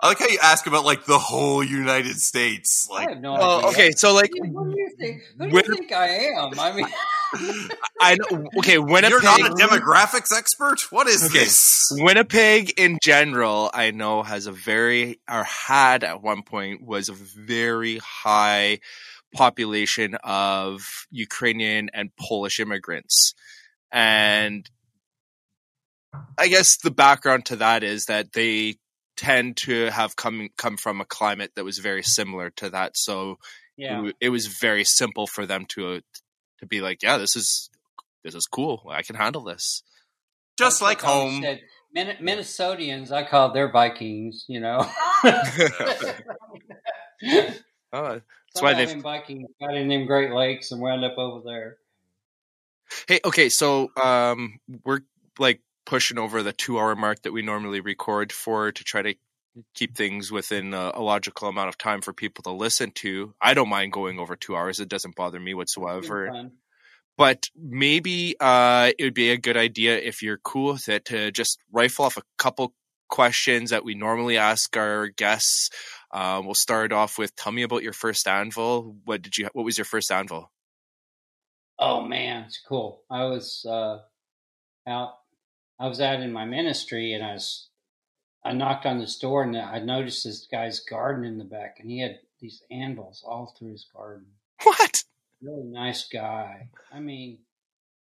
I 0.00 0.08
like 0.08 0.18
how 0.18 0.26
you 0.26 0.40
ask 0.42 0.66
about 0.66 0.84
like 0.84 1.04
the 1.04 1.18
whole 1.20 1.62
United 1.62 2.16
States. 2.16 2.88
I 2.90 2.94
Like, 2.94 3.08
have 3.10 3.20
no 3.20 3.34
Well, 3.34 3.58
idea. 3.58 3.68
okay, 3.70 3.90
so 3.92 4.12
like, 4.12 4.32
Who 4.36 4.72
do 4.72 4.76
you 4.76 4.90
think? 4.98 5.22
Who 5.38 5.48
do 5.48 5.56
you 5.56 5.62
think 5.76 5.92
I 5.92 6.08
am? 6.08 6.58
I 6.58 6.72
mean, 6.72 6.86
I 8.00 8.16
know. 8.16 8.48
Okay, 8.58 8.78
Winnipeg. 8.78 9.10
You're 9.10 9.22
not 9.22 9.40
a 9.40 9.54
demographics 9.54 10.36
expert. 10.36 10.80
What 10.90 11.06
is 11.06 11.22
Okay. 11.26 11.38
this? 11.38 11.86
Winnipeg 11.92 12.74
in 12.76 12.98
general, 13.00 13.70
I 13.72 13.92
know 13.92 14.24
has 14.24 14.48
a 14.48 14.52
very, 14.52 15.20
or 15.30 15.44
had 15.44 16.02
at 16.02 16.20
one 16.20 16.42
point, 16.42 16.82
was 16.84 17.08
a 17.08 17.12
very 17.12 17.98
high 17.98 18.80
population 19.32 20.16
of 20.24 21.06
Ukrainian 21.12 21.90
and 21.94 22.10
Polish 22.16 22.58
immigrants. 22.58 23.34
Mm-hmm. 23.94 23.98
And 23.98 24.70
I 26.38 26.48
guess 26.48 26.76
the 26.78 26.90
background 26.90 27.46
to 27.46 27.56
that 27.56 27.82
is 27.82 28.06
that 28.06 28.32
they 28.32 28.76
tend 29.16 29.56
to 29.58 29.86
have 29.90 30.16
come 30.16 30.48
come 30.56 30.76
from 30.76 31.00
a 31.00 31.04
climate 31.04 31.52
that 31.56 31.64
was 31.64 31.78
very 31.78 32.02
similar 32.02 32.50
to 32.50 32.70
that. 32.70 32.96
So 32.96 33.32
it, 33.32 33.38
Yeah. 33.76 33.94
w- 33.96 34.12
it 34.20 34.28
was 34.30 34.46
very 34.46 34.84
simple 34.84 35.26
for 35.26 35.46
them 35.46 35.66
to 35.70 36.00
to 36.58 36.66
be 36.66 36.80
like, 36.80 37.02
yeah, 37.02 37.18
this 37.18 37.36
is 37.36 37.70
this 38.24 38.34
is 38.34 38.46
cool. 38.46 38.86
I 38.90 39.02
can 39.02 39.16
handle 39.16 39.42
this. 39.44 39.82
Just 40.58 40.80
That's 40.80 40.82
like 40.82 41.00
home. 41.00 41.42
Said, 41.42 41.60
Min- 41.94 42.16
Minnesotians, 42.22 43.10
I 43.10 43.24
call 43.24 43.52
their 43.52 43.70
Vikings. 43.70 44.44
You 44.48 44.60
know. 44.60 44.90
Oh, 47.94 48.14
That's 48.14 48.62
why 48.62 48.72
why 48.72 48.74
they've- 48.74 48.88
them 48.88 49.02
Vikings 49.02 49.48
got 49.60 49.74
in 49.76 49.88
them 49.88 50.06
Great 50.06 50.32
Lakes 50.32 50.72
and 50.72 50.80
wound 50.80 51.04
up 51.04 51.18
over 51.18 51.42
there. 51.44 51.76
Hey, 53.06 53.20
okay, 53.24 53.48
so 53.50 53.90
um, 54.02 54.58
we're 54.84 55.00
like 55.38 55.60
pushing 55.84 56.18
over 56.18 56.42
the 56.42 56.52
two-hour 56.52 56.96
mark 56.96 57.22
that 57.22 57.32
we 57.32 57.42
normally 57.42 57.80
record 57.80 58.32
for 58.32 58.72
to 58.72 58.84
try 58.84 59.02
to 59.02 59.14
keep 59.74 59.96
things 59.96 60.32
within 60.32 60.72
a, 60.74 60.92
a 60.94 61.02
logical 61.02 61.48
amount 61.48 61.68
of 61.68 61.78
time 61.78 62.00
for 62.00 62.12
people 62.12 62.42
to 62.44 62.50
listen 62.50 62.90
to. 62.92 63.34
I 63.40 63.54
don't 63.54 63.68
mind 63.68 63.92
going 63.92 64.18
over 64.18 64.36
two 64.36 64.56
hours; 64.56 64.80
it 64.80 64.88
doesn't 64.88 65.16
bother 65.16 65.40
me 65.40 65.54
whatsoever. 65.54 66.50
But 67.18 67.50
maybe 67.54 68.36
uh, 68.40 68.90
it 68.98 69.04
would 69.04 69.14
be 69.14 69.30
a 69.30 69.36
good 69.36 69.56
idea 69.56 69.98
if 69.98 70.22
you're 70.22 70.38
cool 70.38 70.72
with 70.72 70.88
it 70.88 71.04
to 71.06 71.30
just 71.30 71.58
rifle 71.70 72.06
off 72.06 72.16
a 72.16 72.22
couple 72.38 72.74
questions 73.08 73.70
that 73.70 73.84
we 73.84 73.94
normally 73.94 74.38
ask 74.38 74.74
our 74.76 75.08
guests. 75.08 75.68
Uh, 76.10 76.40
we'll 76.42 76.54
start 76.54 76.92
off 76.92 77.18
with: 77.18 77.36
Tell 77.36 77.52
me 77.52 77.62
about 77.62 77.82
your 77.82 77.92
first 77.92 78.26
anvil. 78.26 78.96
What 79.04 79.22
did 79.22 79.36
you? 79.36 79.48
What 79.52 79.64
was 79.64 79.76
your 79.76 79.84
first 79.84 80.10
anvil? 80.10 80.50
Oh 81.78 82.00
man, 82.02 82.44
it's 82.44 82.60
cool. 82.66 83.02
I 83.10 83.24
was 83.24 83.66
uh, 83.68 83.98
out. 84.86 85.14
I 85.82 85.88
was 85.88 86.00
out 86.00 86.20
in 86.20 86.32
my 86.32 86.44
ministry, 86.44 87.12
and 87.12 87.24
I 87.24 87.32
was. 87.32 87.66
I 88.44 88.52
knocked 88.52 88.86
on 88.86 89.00
this 89.00 89.18
door, 89.18 89.42
and 89.42 89.56
I 89.56 89.80
noticed 89.80 90.22
this 90.22 90.46
guy's 90.46 90.78
garden 90.78 91.24
in 91.24 91.38
the 91.38 91.44
back, 91.44 91.78
and 91.80 91.90
he 91.90 92.00
had 92.00 92.20
these 92.40 92.62
anvils 92.70 93.24
all 93.26 93.54
through 93.58 93.72
his 93.72 93.86
garden. 93.92 94.26
What? 94.62 95.02
Really 95.42 95.64
nice 95.64 96.08
guy. 96.08 96.68
I 96.92 97.00
mean, 97.00 97.38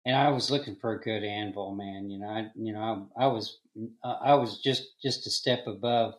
and 0.04 0.14
I 0.14 0.28
was 0.28 0.50
looking 0.50 0.76
for 0.76 0.92
a 0.92 1.00
good 1.00 1.24
anvil, 1.24 1.74
man. 1.74 2.10
You 2.10 2.18
know, 2.18 2.28
I 2.28 2.50
you 2.54 2.74
know 2.74 3.08
I, 3.16 3.24
I 3.24 3.26
was 3.28 3.58
uh, 4.02 4.18
I 4.20 4.34
was 4.34 4.58
just 4.58 5.00
just 5.02 5.26
a 5.26 5.30
step 5.30 5.66
above 5.66 6.16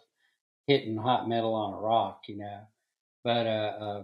hitting 0.66 0.98
hot 0.98 1.30
metal 1.30 1.54
on 1.54 1.76
a 1.76 1.78
rock, 1.78 2.24
you 2.28 2.38
know. 2.38 2.62
But 3.24 3.46
uh, 3.46 3.50
uh 3.80 4.04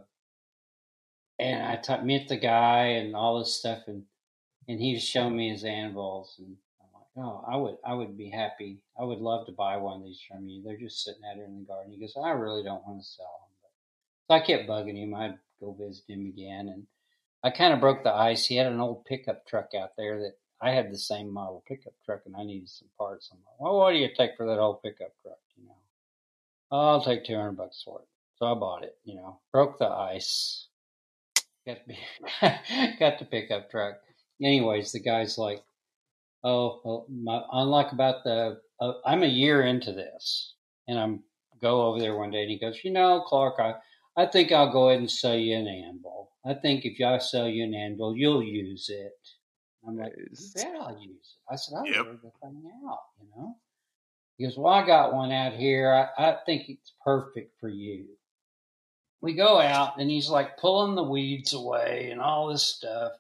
and 1.40 1.64
I 1.64 1.78
t- 1.78 2.04
met 2.04 2.28
the 2.28 2.38
guy 2.38 2.84
and 3.00 3.16
all 3.16 3.40
this 3.40 3.56
stuff, 3.56 3.88
and 3.88 4.04
and 4.68 4.80
he 4.80 4.94
was 4.94 5.04
showing 5.04 5.36
me 5.36 5.50
his 5.50 5.64
anvils, 5.64 6.36
and 6.38 6.58
oh, 7.18 7.44
I 7.48 7.58
would 7.58 7.78
I 7.86 7.94
would 7.94 8.18
be 8.18 8.30
happy. 8.30 8.80
I 9.00 9.04
would 9.04 9.20
love 9.20 9.46
to 9.46 9.52
buy 9.52 9.78
one 9.78 10.00
of 10.00 10.06
these 10.06 10.22
from 10.30 10.48
you. 10.48 10.62
They're 10.64 10.78
just 10.78 11.04
sitting 11.04 11.22
out 11.30 11.36
here 11.36 11.46
in 11.46 11.60
the 11.60 11.66
garden. 11.66 11.92
He 11.92 12.00
goes, 12.00 12.16
I 12.22 12.32
really 12.32 12.64
don't 12.64 12.86
want 12.86 13.02
to 13.02 13.06
sell 13.08 13.26
them. 13.26 13.52
So 14.28 14.36
I 14.36 14.40
kept 14.40 14.70
bugging 14.70 14.98
him. 14.98 15.14
I'd 15.14 15.38
go 15.60 15.76
visit 15.78 16.06
him 16.08 16.26
again, 16.26 16.70
and 16.70 16.88
I 17.44 17.50
kind 17.50 17.74
of 17.74 17.80
broke 17.80 18.04
the 18.04 18.14
ice. 18.14 18.46
He 18.46 18.56
had 18.56 18.68
an 18.68 18.80
old 18.80 19.06
pickup 19.06 19.46
truck 19.46 19.72
out 19.78 19.92
there 19.98 20.20
that 20.20 20.34
I 20.62 20.72
had 20.72 20.92
the 20.92 20.98
same 20.98 21.34
model 21.34 21.64
pickup 21.68 21.94
truck, 22.06 22.22
and 22.26 22.36
I 22.36 22.44
needed 22.44 22.70
some 22.70 22.88
parts. 22.98 23.30
I'm 23.32 23.40
like, 23.40 23.60
well, 23.60 23.80
what 23.80 23.92
do 23.92 23.98
you 23.98 24.10
take 24.16 24.32
for 24.38 24.46
that 24.46 24.60
old 24.60 24.82
pickup 24.82 25.14
truck? 25.22 25.40
You 25.58 25.68
know, 25.68 25.76
oh, 26.72 26.90
I'll 26.90 27.04
take 27.04 27.26
two 27.26 27.36
hundred 27.36 27.58
bucks 27.58 27.82
for 27.84 28.00
it. 28.00 28.08
So 28.38 28.46
I 28.46 28.54
bought 28.54 28.84
it. 28.84 28.98
You 29.04 29.16
know, 29.16 29.40
broke 29.52 29.80
the 29.80 29.88
ice. 29.88 30.68
Got 31.66 31.78
the, 31.88 31.96
got 33.00 33.20
the 33.20 33.26
pickup 33.26 33.70
truck. 33.70 33.96
Anyways, 34.42 34.92
the 34.92 35.00
guy's 35.00 35.38
like, 35.38 35.64
oh, 36.44 36.82
well, 36.84 37.06
my, 37.10 37.42
unlike 37.52 37.92
about 37.92 38.24
the, 38.24 38.60
uh, 38.80 38.94
I'm 39.06 39.24
a 39.24 39.28
year 39.28 39.62
into 39.64 39.92
this, 39.92 40.56
and 40.88 41.00
I'm 41.00 41.24
go 41.62 41.84
over 41.84 42.00
there 42.00 42.18
one 42.18 42.32
day, 42.32 42.42
and 42.42 42.50
he 42.50 42.60
goes, 42.60 42.80
you 42.84 42.92
know, 42.92 43.24
Clark, 43.28 43.56
I, 43.60 43.76
I 44.18 44.26
think 44.26 44.52
I'll 44.52 44.72
go 44.72 44.90
ahead 44.90 45.00
and 45.00 45.12
sell 45.12 45.36
you 45.36 45.56
an 45.56 45.68
anvil. 45.68 46.32
I 46.46 46.56
think 46.56 46.86
if 46.86 47.00
I 47.06 47.20
sell 47.20 47.48
you 47.48 47.64
an 47.64 47.76
anvil, 47.76 48.16
you'll 48.16 48.44
use 48.44 48.90
it. 48.90 49.14
I'm 49.88 49.98
like, 49.98 50.14
bet 50.56 50.74
I'll 50.80 50.98
use 51.00 51.38
it. 51.38 51.54
I 51.54 51.56
said, 51.56 51.76
I'll 51.78 51.86
Yep. 51.86 52.22
the 52.24 52.32
thing 52.42 52.64
out, 52.90 53.00
you 53.20 53.28
know. 53.36 53.56
He 54.38 54.46
goes, 54.46 54.58
well, 54.58 54.74
I 54.74 54.86
got 54.86 55.14
one 55.14 55.32
out 55.32 55.54
here. 55.54 55.94
I, 56.18 56.32
I 56.32 56.38
think 56.46 56.64
it's 56.68 56.94
perfect 57.04 57.60
for 57.60 57.70
you. 57.70 58.06
We 59.22 59.36
go 59.36 59.60
out, 59.60 60.00
and 60.00 60.10
he's 60.10 60.30
like 60.30 60.58
pulling 60.58 60.96
the 60.96 61.04
weeds 61.04 61.54
away 61.54 62.10
and 62.12 62.20
all 62.20 62.48
this 62.48 62.64
stuff. 62.64 63.12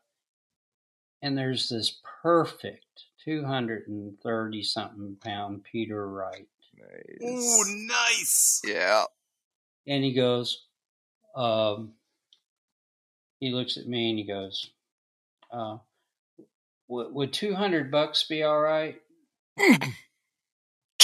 And 1.21 1.37
there's 1.37 1.69
this 1.69 1.99
perfect 2.23 3.05
230 3.23 4.63
something 4.63 5.17
pound 5.23 5.63
Peter 5.63 6.07
Wright. 6.07 6.47
Ooh, 7.23 7.63
nice. 7.87 8.61
Yeah. 8.65 9.03
And 9.87 10.03
he 10.03 10.13
goes, 10.13 10.65
um, 11.35 11.93
he 13.39 13.51
looks 13.51 13.77
at 13.77 13.87
me 13.87 14.09
and 14.09 14.19
he 14.19 14.25
goes, 14.25 14.69
uh, 15.51 15.77
would, 16.87 17.13
would 17.13 17.33
200 17.33 17.91
bucks 17.91 18.25
be 18.27 18.43
all 18.43 18.59
right? 18.59 19.01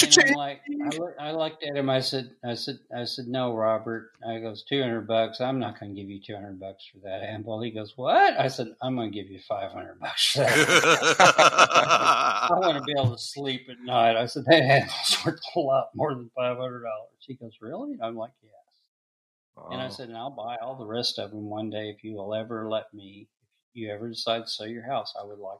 And 0.02 0.14
I'm 0.18 0.32
like, 0.32 0.60
I, 0.86 0.90
look, 0.90 1.14
I 1.20 1.32
looked 1.32 1.64
at 1.64 1.76
him. 1.76 1.90
I 1.90 2.00
said, 2.00 2.30
I 2.44 2.54
said, 2.54 2.78
I 2.96 3.04
said, 3.04 3.26
no, 3.26 3.54
Robert. 3.54 4.12
I 4.26 4.38
goes, 4.40 4.64
200 4.68 5.06
bucks. 5.08 5.40
I'm 5.40 5.58
not 5.58 5.78
going 5.80 5.94
to 5.94 6.00
give 6.00 6.08
you 6.10 6.20
200 6.24 6.60
bucks 6.60 6.86
for 6.92 6.98
that 7.08 7.22
anvil. 7.22 7.60
He 7.62 7.70
goes, 7.72 7.92
what? 7.96 8.38
I 8.38 8.48
said, 8.48 8.68
I'm 8.82 8.96
going 8.96 9.12
to 9.12 9.16
give 9.22 9.30
you 9.30 9.40
500 9.48 9.98
bucks 10.00 10.32
for 10.32 10.38
that. 10.40 10.50
I 12.50 12.54
want 12.54 12.78
to 12.78 12.84
be 12.84 12.92
able 12.92 13.16
to 13.16 13.22
sleep 13.22 13.62
at 13.70 13.80
night. 13.84 14.16
I 14.16 14.26
said, 14.26 14.44
that 14.46 14.62
anvil's 14.62 15.18
worth 15.26 15.40
a 15.56 15.60
lot 15.60 15.88
more 15.94 16.14
than 16.14 16.30
$500. 16.38 16.82
He 17.20 17.34
goes, 17.34 17.56
really? 17.60 17.98
I'm 18.02 18.16
like, 18.16 18.32
yes. 18.42 18.52
And 19.70 19.80
I 19.82 19.86
Oh. 19.86 19.90
said, 19.90 20.08
and 20.08 20.16
I'll 20.16 20.30
buy 20.30 20.56
all 20.62 20.76
the 20.76 20.86
rest 20.86 21.18
of 21.18 21.30
them 21.30 21.50
one 21.50 21.70
day 21.70 21.90
if 21.90 22.04
you 22.04 22.14
will 22.14 22.34
ever 22.34 22.68
let 22.70 22.92
me. 22.94 23.28
If 23.74 23.80
you 23.82 23.90
ever 23.92 24.08
decide 24.08 24.44
to 24.44 24.48
sell 24.50 24.66
your 24.66 24.86
house, 24.86 25.12
I 25.20 25.24
would 25.24 25.38
like, 25.38 25.58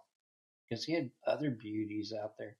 because 0.68 0.84
he 0.84 0.94
had 0.94 1.10
other 1.26 1.50
beauties 1.50 2.12
out 2.12 2.32
there. 2.38 2.56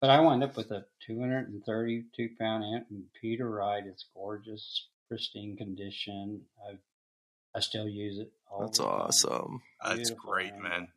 But 0.00 0.10
I 0.10 0.20
wound 0.20 0.44
up 0.44 0.56
with 0.56 0.70
a 0.70 0.84
232 1.06 2.28
pound 2.38 2.64
ant 2.64 2.86
and 2.90 3.04
Peter 3.20 3.50
Wright. 3.50 3.82
It's 3.86 4.06
gorgeous, 4.14 4.86
pristine 5.08 5.56
condition. 5.56 6.42
I 6.68 6.78
I 7.54 7.60
still 7.60 7.88
use 7.88 8.18
it. 8.18 8.30
All 8.50 8.60
That's 8.60 8.78
the 8.78 8.84
time 8.84 9.00
awesome. 9.00 9.62
That's 9.84 10.10
great, 10.10 10.52
anvil. 10.52 10.62
man. 10.62 10.88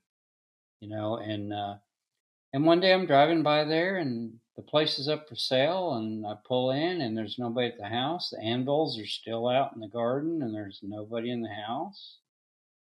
you 0.82 0.90
know 0.90 1.18
and 1.18 1.54
uh 1.54 1.76
and 2.54 2.66
one 2.66 2.80
day 2.80 2.94
i'm 2.94 3.06
driving 3.06 3.44
by 3.44 3.64
there 3.64 3.98
and 3.98 4.40
the 4.56 4.62
place 4.62 5.00
is 5.00 5.08
up 5.08 5.28
for 5.30 5.36
sale 5.36 5.94
and 5.94 6.26
i 6.26 6.34
pull 6.48 6.72
in 6.72 7.02
and 7.02 7.18
there's 7.18 7.38
nobody 7.40 7.68
at 7.68 7.78
the 7.78 7.86
house 7.88 8.30
the 8.32 8.40
anvils 8.42 9.00
are 9.00 9.06
still 9.06 9.48
out 9.48 9.74
in 9.74 9.80
the 9.80 9.88
garden 9.88 10.42
and 10.42 10.54
there's 10.54 10.80
nobody 10.84 11.30
in 11.32 11.42
the 11.42 11.54
house 11.68 12.18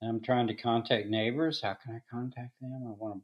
and 0.01 0.11
i'm 0.11 0.21
trying 0.21 0.47
to 0.47 0.55
contact 0.55 1.07
neighbors 1.09 1.61
how 1.63 1.75
can 1.75 1.95
i 1.95 2.01
contact 2.11 2.53
them 2.61 2.73
i 2.87 2.91
want 2.99 3.15
to 3.17 3.23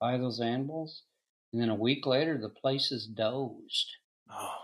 buy 0.00 0.16
those 0.18 0.40
anvils 0.40 1.02
and 1.56 1.62
then 1.62 1.70
a 1.70 1.74
week 1.74 2.04
later 2.06 2.36
the 2.36 2.50
place 2.50 2.92
is 2.92 3.06
dozed 3.06 3.88
Oh. 4.30 4.54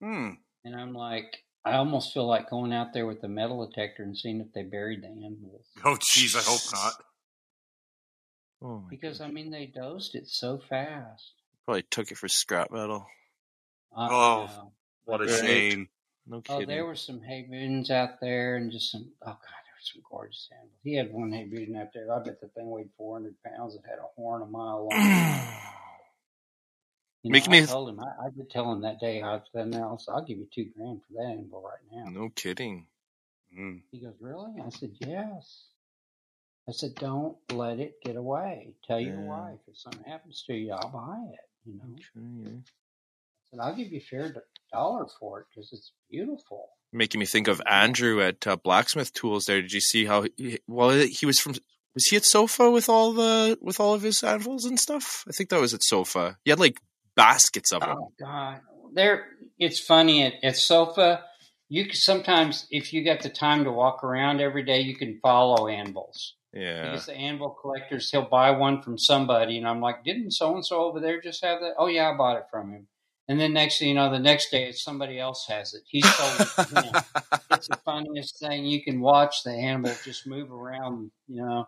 Hmm. 0.00 0.30
and 0.64 0.74
i'm 0.74 0.94
like 0.94 1.44
i 1.64 1.72
almost 1.74 2.14
feel 2.14 2.26
like 2.26 2.48
going 2.48 2.72
out 2.72 2.94
there 2.94 3.04
with 3.06 3.20
the 3.20 3.28
metal 3.28 3.66
detector 3.66 4.02
and 4.02 4.16
seeing 4.16 4.40
if 4.40 4.52
they 4.54 4.62
buried 4.62 5.02
the 5.02 5.08
anvils 5.08 5.66
Oh, 5.84 5.96
jeez, 5.96 6.34
I 6.36 6.42
hope 6.42 6.72
not. 6.72 6.92
Oh 8.62 8.80
my 8.80 8.88
because 8.90 9.20
i 9.20 9.28
mean 9.28 9.50
they 9.50 9.66
dozed 9.66 10.14
it 10.14 10.26
so 10.28 10.58
fast 10.68 11.32
probably 11.66 11.82
took 11.90 12.10
it 12.10 12.16
for 12.16 12.28
scrap 12.28 12.70
metal. 12.70 13.06
I 13.94 14.06
Oh, 14.06 14.46
know. 14.46 14.72
What 15.04 15.20
a 15.20 15.24
Right. 15.24 15.34
shame. 15.40 15.88
No 16.26 16.42
Oh, 16.48 16.64
there 16.64 16.84
were 16.86 16.94
some 16.94 17.20
Hay-Buddens 17.22 17.90
out 17.90 18.20
there, 18.20 18.56
and 18.56 18.70
just 18.70 18.90
some. 18.92 19.10
Oh 19.22 19.26
God, 19.26 19.38
there 19.40 19.74
were 19.74 19.80
some 19.92 20.02
gorgeous 20.10 20.48
animals. 20.52 20.78
He 20.84 20.94
had 20.94 21.10
one 21.12 21.32
Hay-Budden 21.32 21.74
out 21.76 21.88
there. 21.94 22.12
I 22.12 22.18
bet 22.22 22.40
the 22.40 22.48
thing 22.48 22.68
weighed 22.70 22.90
four 22.98 23.16
hundred 23.16 23.34
pounds. 23.42 23.74
It 23.74 23.82
had 23.88 23.98
a 23.98 24.08
horn 24.16 24.42
a 24.42 24.46
mile 24.46 24.88
long. 24.90 25.48
You 27.22 27.30
know, 27.30 27.32
Making 27.32 27.54
I 27.54 27.60
me- 27.60 27.66
told 27.66 27.88
him. 27.90 28.00
I, 28.00 28.26
I 28.26 28.30
did 28.30 28.48
tell 28.50 28.72
him 28.72 28.82
that 28.82 29.00
day. 29.00 29.22
I 29.22 29.40
said, 29.52 29.68
"Now, 29.68 29.98
I'll 30.08 30.24
give 30.24 30.38
you 30.38 30.46
two 30.54 30.66
grand 30.76 31.00
for 31.06 31.14
that 31.14 31.30
animal 31.32 31.62
right 31.62 31.82
now." 32.04 32.10
no 32.10 32.28
kidding. 32.30 32.86
Hmm. 33.54 33.78
He 33.90 33.98
goes, 33.98 34.14
"Really?" 34.20 34.52
I 34.64 34.68
said, 34.70 34.92
"Yes." 35.00 35.64
I 36.68 36.72
said, 36.72 36.94
"Don't 36.96 37.36
let 37.52 37.80
it 37.80 38.00
get 38.04 38.16
away. 38.16 38.74
Tell 38.86 39.00
your 39.00 39.20
wife 39.20 39.58
if 39.66 39.78
something 39.78 40.04
happens 40.04 40.44
to 40.46 40.54
you, 40.54 40.72
I'll 40.72 40.90
buy 40.90 41.18
it." 41.32 41.40
You 41.66 41.74
know, 41.74 41.82
Okay, 41.94 42.50
yeah. 42.52 42.58
I 42.58 43.50
said, 43.50 43.60
"I'll 43.60 43.74
give 43.74 43.90
you 43.90 43.98
a 43.98 44.02
fair 44.02 44.34
dollar 44.72 45.06
for 45.18 45.40
it 45.40 45.46
because 45.50 45.72
it's 45.72 45.92
beautiful." 46.10 46.70
Making 46.92 47.20
me 47.20 47.26
think 47.26 47.48
of 47.48 47.60
Andrew 47.66 48.22
at 48.22 48.46
uh, 48.46 48.56
Blacksmith 48.56 49.12
Tools. 49.12 49.46
There, 49.46 49.60
did 49.60 49.72
you 49.72 49.80
see 49.80 50.04
how? 50.06 50.24
He, 50.36 50.58
well, 50.68 50.90
he 50.90 51.26
was 51.26 51.40
from 51.40 51.54
Was 51.94 52.06
he 52.06 52.16
at 52.16 52.24
Sofa 52.24 52.70
with 52.70 52.88
all 52.88 53.12
the 53.12 53.58
with 53.60 53.80
all 53.80 53.94
of 53.94 54.02
his 54.02 54.22
anvils 54.22 54.64
and 54.64 54.78
stuff? 54.78 55.24
I 55.26 55.32
think 55.32 55.50
that 55.50 55.60
was 55.60 55.74
at 55.74 55.82
Sofa. 55.82 56.38
He 56.44 56.50
had 56.50 56.60
like 56.60 56.80
baskets 57.18 57.72
of 57.72 57.80
them. 57.80 57.98
Oh 58.00 58.12
God, 58.18 58.60
there. 58.94 59.26
It's 59.58 59.80
funny 59.80 60.22
at, 60.22 60.34
at 60.42 60.56
Sofa. 60.56 61.24
You 61.68 61.84
can, 61.84 61.94
sometimes, 61.94 62.66
if 62.70 62.94
you 62.94 63.04
got 63.04 63.20
the 63.20 63.28
time 63.28 63.64
to 63.64 63.72
walk 63.72 64.02
around 64.02 64.40
every 64.40 64.62
day, 64.62 64.80
you 64.80 64.96
can 64.96 65.18
follow 65.20 65.68
anvils. 65.68 66.34
Yeah. 66.54 66.84
Because 66.84 67.06
the 67.06 67.14
anvil 67.14 67.50
collectors, 67.50 68.10
he'll 68.10 68.22
buy 68.22 68.52
one 68.52 68.80
from 68.80 68.96
somebody, 68.96 69.58
and 69.58 69.68
I'm 69.68 69.80
like, 69.80 70.04
didn't 70.04 70.30
so 70.30 70.54
and 70.54 70.64
so 70.64 70.84
over 70.84 71.00
there 71.00 71.20
just 71.20 71.44
have 71.44 71.60
that? 71.60 71.74
Oh 71.76 71.88
yeah, 71.88 72.10
I 72.10 72.16
bought 72.16 72.38
it 72.38 72.44
from 72.50 72.70
him. 72.70 72.86
And 73.28 73.38
then 73.38 73.52
next 73.52 73.78
thing 73.78 73.88
you 73.88 73.94
know, 73.94 74.10
the 74.10 74.18
next 74.18 74.50
day 74.50 74.72
somebody 74.72 75.18
else 75.18 75.44
has 75.48 75.74
it. 75.74 75.82
He 75.86 76.00
sold 76.00 76.40
it 76.40 76.48
to 76.56 76.82
him. 76.82 77.02
it's 77.50 77.68
the 77.68 77.78
funniest 77.84 78.38
thing. 78.38 78.64
You 78.64 78.82
can 78.82 79.00
watch 79.00 79.42
the 79.44 79.50
animal 79.50 79.92
just 80.02 80.26
move 80.26 80.50
around. 80.50 81.10
You 81.26 81.44
know, 81.44 81.66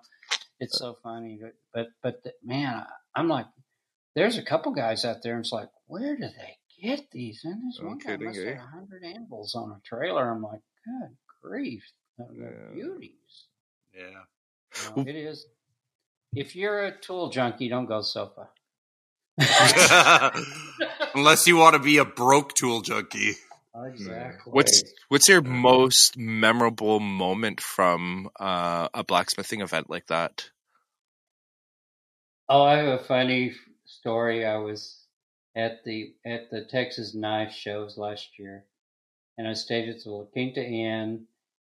it's 0.59 0.79
so 0.79 0.97
funny. 1.03 1.39
But 1.43 1.53
but, 1.75 1.89
but 2.03 2.23
the, 2.23 2.33
man, 2.43 2.85
I'm 3.15 3.29
like, 3.29 3.45
there's 4.15 4.39
a 4.39 4.43
couple 4.43 4.73
guys 4.73 5.05
out 5.05 5.23
there, 5.23 5.35
and 5.35 5.45
it's 5.45 5.53
like, 5.53 5.69
where 5.87 6.17
do 6.17 6.23
they 6.23 6.59
get 6.83 7.11
these? 7.13 7.41
And 7.45 7.63
this 7.69 7.79
No 7.81 7.89
one 7.89 7.99
guy 7.99 8.13
kidding, 8.13 8.27
must 8.29 8.39
eh? 8.41 8.55
have 8.55 8.59
a 8.59 8.67
hundred 8.67 9.05
anvils 9.05 9.55
on 9.55 9.71
a 9.71 9.81
trailer. 9.85 10.31
I'm 10.31 10.43
like, 10.43 10.61
good 10.85 11.17
grief, 11.43 11.85
the, 12.19 12.25
the 12.25 12.45
Yeah. 12.45 12.73
beauties. 12.75 13.47
Yeah. 13.95 14.25
You 14.97 14.97
know, 14.97 15.03
it 15.09 15.17
is. 15.17 15.47
If 16.35 16.55
you're 16.55 16.85
a 16.85 16.97
tool 16.97 17.31
junkie, 17.31 17.69
don't 17.69 17.87
go 17.87 18.03
sofa. 18.03 18.49
Unless 21.15 21.47
you 21.47 21.57
want 21.57 21.75
to 21.75 21.79
be 21.81 21.99
a 21.99 22.05
broke 22.05 22.55
tool 22.55 22.83
junkie. 22.83 23.35
exactly. 23.87 24.53
What's 24.53 24.83
what's 25.09 25.29
your 25.29 25.41
most 25.43 26.17
memorable 26.19 27.01
moment 27.01 27.61
from 27.61 28.29
uh, 28.39 28.89
a 28.95 29.03
blacksmithing 29.03 29.61
event 29.61 29.89
like 29.91 30.07
that? 30.09 30.51
Oh, 32.49 32.63
I 32.63 32.77
have 32.79 33.01
a 33.01 33.05
funny 33.05 33.53
story. 34.01 34.47
I 34.47 34.57
was 34.57 35.05
at 35.55 35.85
the 35.85 36.15
at 36.25 36.51
the 36.51 36.65
Texas 36.65 37.15
knife 37.15 37.53
shows 37.53 37.99
last 37.99 38.39
year, 38.39 38.65
and 39.37 39.47
I 39.47 39.53
stayed 39.53 39.89
at 39.89 40.03
the 40.03 40.11
La 40.11 40.25
Quinta 40.25 40.65
Inn, 40.65 41.27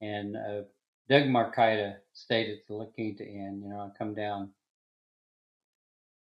and 0.00 0.36
uh, 0.36 0.62
Doug 1.08 1.24
Marcaida 1.24 1.96
stayed 2.14 2.50
at 2.50 2.66
the 2.66 2.74
La 2.74 2.86
Quinta 2.86 3.24
Inn. 3.24 3.60
You 3.62 3.70
know, 3.70 3.80
I 3.80 3.98
come 3.98 4.14
down, 4.14 4.50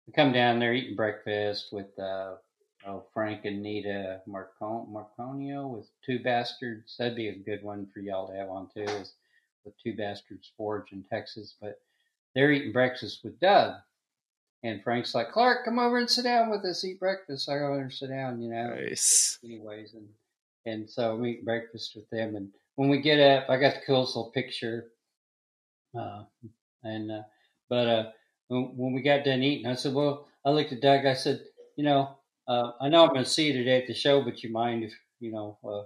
I 0.07 0.11
come 0.11 0.32
down 0.32 0.60
there 0.60 0.73
eating 0.73 0.95
breakfast 0.95 1.68
with 1.72 1.98
uh, 1.99 2.36
oh, 2.88 3.03
Frank 3.14 3.45
and 3.45 3.61
Nita 3.61 4.22
Marcon- 4.28 4.90
Marconio 4.90 5.69
with 5.69 5.88
Two 6.03 6.19
Bastards. 6.19 6.95
That'd 6.98 7.15
be 7.15 7.28
a 7.28 7.36
good 7.36 7.64
one 7.64 7.88
for 7.94 7.99
y'all 7.99 8.28
to 8.28 8.36
have 8.36 8.49
on 8.49 8.69
too, 8.73 8.84
is 8.84 9.14
with 9.65 9.76
Two 9.84 9.95
Bastards 9.95 10.52
Forge 10.57 10.94
in 10.94 11.03
Texas. 11.03 11.56
But 11.61 11.80
they're 12.34 12.52
eating 12.52 12.72
breakfast 12.72 13.23
with 13.23 13.40
Doug. 13.40 13.76
And 14.63 14.83
Frank's 14.83 15.15
like, 15.15 15.31
Clark, 15.31 15.65
come 15.65 15.79
over 15.79 15.97
and 15.97 16.09
sit 16.09 16.23
down 16.23 16.49
with 16.51 16.63
us, 16.65 16.85
eat 16.85 16.99
breakfast. 16.99 17.49
I 17.49 17.57
go 17.57 17.67
over 17.67 17.81
and 17.81 17.93
sit 17.93 18.09
down, 18.09 18.41
you 18.41 18.51
know. 18.51 18.75
Nice. 18.75 19.39
Anyways, 19.43 19.93
and 19.93 20.07
and 20.65 20.89
so 20.89 21.15
we 21.15 21.31
eat 21.31 21.45
breakfast 21.45 21.95
with 21.95 22.07
them. 22.11 22.35
And 22.35 22.49
when 22.75 22.89
we 22.89 23.01
get 23.01 23.19
up, 23.19 23.49
I 23.49 23.57
got 23.57 23.75
the 23.75 23.81
coolest 23.85 24.15
little 24.15 24.31
picture. 24.31 24.85
Uh, 25.97 26.23
and 26.83 27.11
uh, 27.11 27.23
but 27.69 27.88
uh, 27.88 28.09
when, 28.49 28.77
when 28.77 28.93
we 28.93 29.01
got 29.01 29.25
done 29.25 29.41
eating, 29.41 29.65
I 29.65 29.73
said, 29.73 29.95
well, 29.95 30.27
I 30.45 30.51
looked 30.51 30.71
at 30.71 30.81
Doug. 30.81 31.05
I 31.07 31.15
said, 31.15 31.41
you 31.75 31.83
know, 31.83 32.17
uh, 32.47 32.71
I 32.79 32.89
know 32.89 33.03
I'm 33.03 33.09
going 33.09 33.23
to 33.23 33.29
see 33.29 33.47
you 33.47 33.53
today 33.53 33.81
at 33.81 33.88
the 33.88 33.95
show, 33.95 34.23
but 34.23 34.43
you 34.43 34.51
mind 34.51 34.83
if 34.83 34.93
you 35.19 35.31
know, 35.31 35.57
uh, 35.67 35.83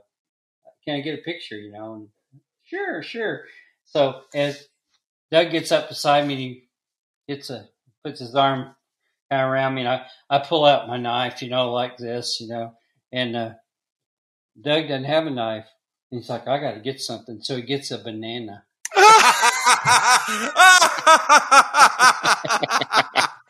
can 0.84 0.96
I 0.96 1.02
get 1.02 1.20
a 1.20 1.22
picture? 1.22 1.58
You 1.58 1.72
know, 1.72 1.94
and 1.94 2.10
sure, 2.64 3.02
sure. 3.02 3.46
So 3.86 4.22
as 4.34 4.68
Doug 5.32 5.52
gets 5.52 5.72
up 5.72 5.88
beside 5.88 6.28
me, 6.28 6.34
and 6.34 6.42
he 6.42 6.68
gets 7.30 7.50
a 7.50 7.70
puts 8.06 8.20
his 8.20 8.36
arm 8.36 8.76
kind 9.32 9.42
of 9.42 9.50
around 9.50 9.74
me, 9.74 9.82
and 9.82 9.90
I, 9.90 10.06
I 10.30 10.38
pull 10.40 10.64
out 10.64 10.88
my 10.88 10.98
knife, 10.98 11.42
you 11.42 11.50
know, 11.50 11.72
like 11.72 11.98
this, 11.98 12.40
you 12.40 12.48
know, 12.48 12.74
and 13.12 13.36
uh, 13.36 13.54
Doug 14.62 14.88
doesn't 14.88 15.06
have 15.06 15.26
a 15.26 15.32
knife. 15.32 15.66
And 16.12 16.22
he's 16.22 16.30
like, 16.30 16.48
I 16.48 16.60
got 16.60 16.74
to 16.74 16.82
get 16.82 17.02
something. 17.02 17.42
So 17.42 17.56
he 17.56 17.64
gets 17.64 17.90
a 17.90 17.98
banana. 17.98 18.64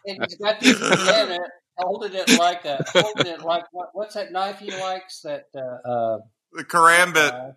And 0.07 0.23
he's 0.23 0.36
got 0.36 0.60
this 0.61 0.80
banana, 0.80 1.40
holding 1.77 2.14
it 2.14 2.40
like 2.40 2.64
a, 2.64 2.82
holding 2.94 3.27
it 3.27 3.41
like, 3.41 3.65
what, 3.72 3.90
what's 3.94 4.14
that 4.15 4.32
knife 4.32 4.60
he 4.60 4.72
likes? 4.72 5.22
That, 5.22 5.48
uh, 5.53 5.88
uh, 5.88 6.19
the 6.53 6.64
karambit. 6.64 7.34
uh, 7.34 7.52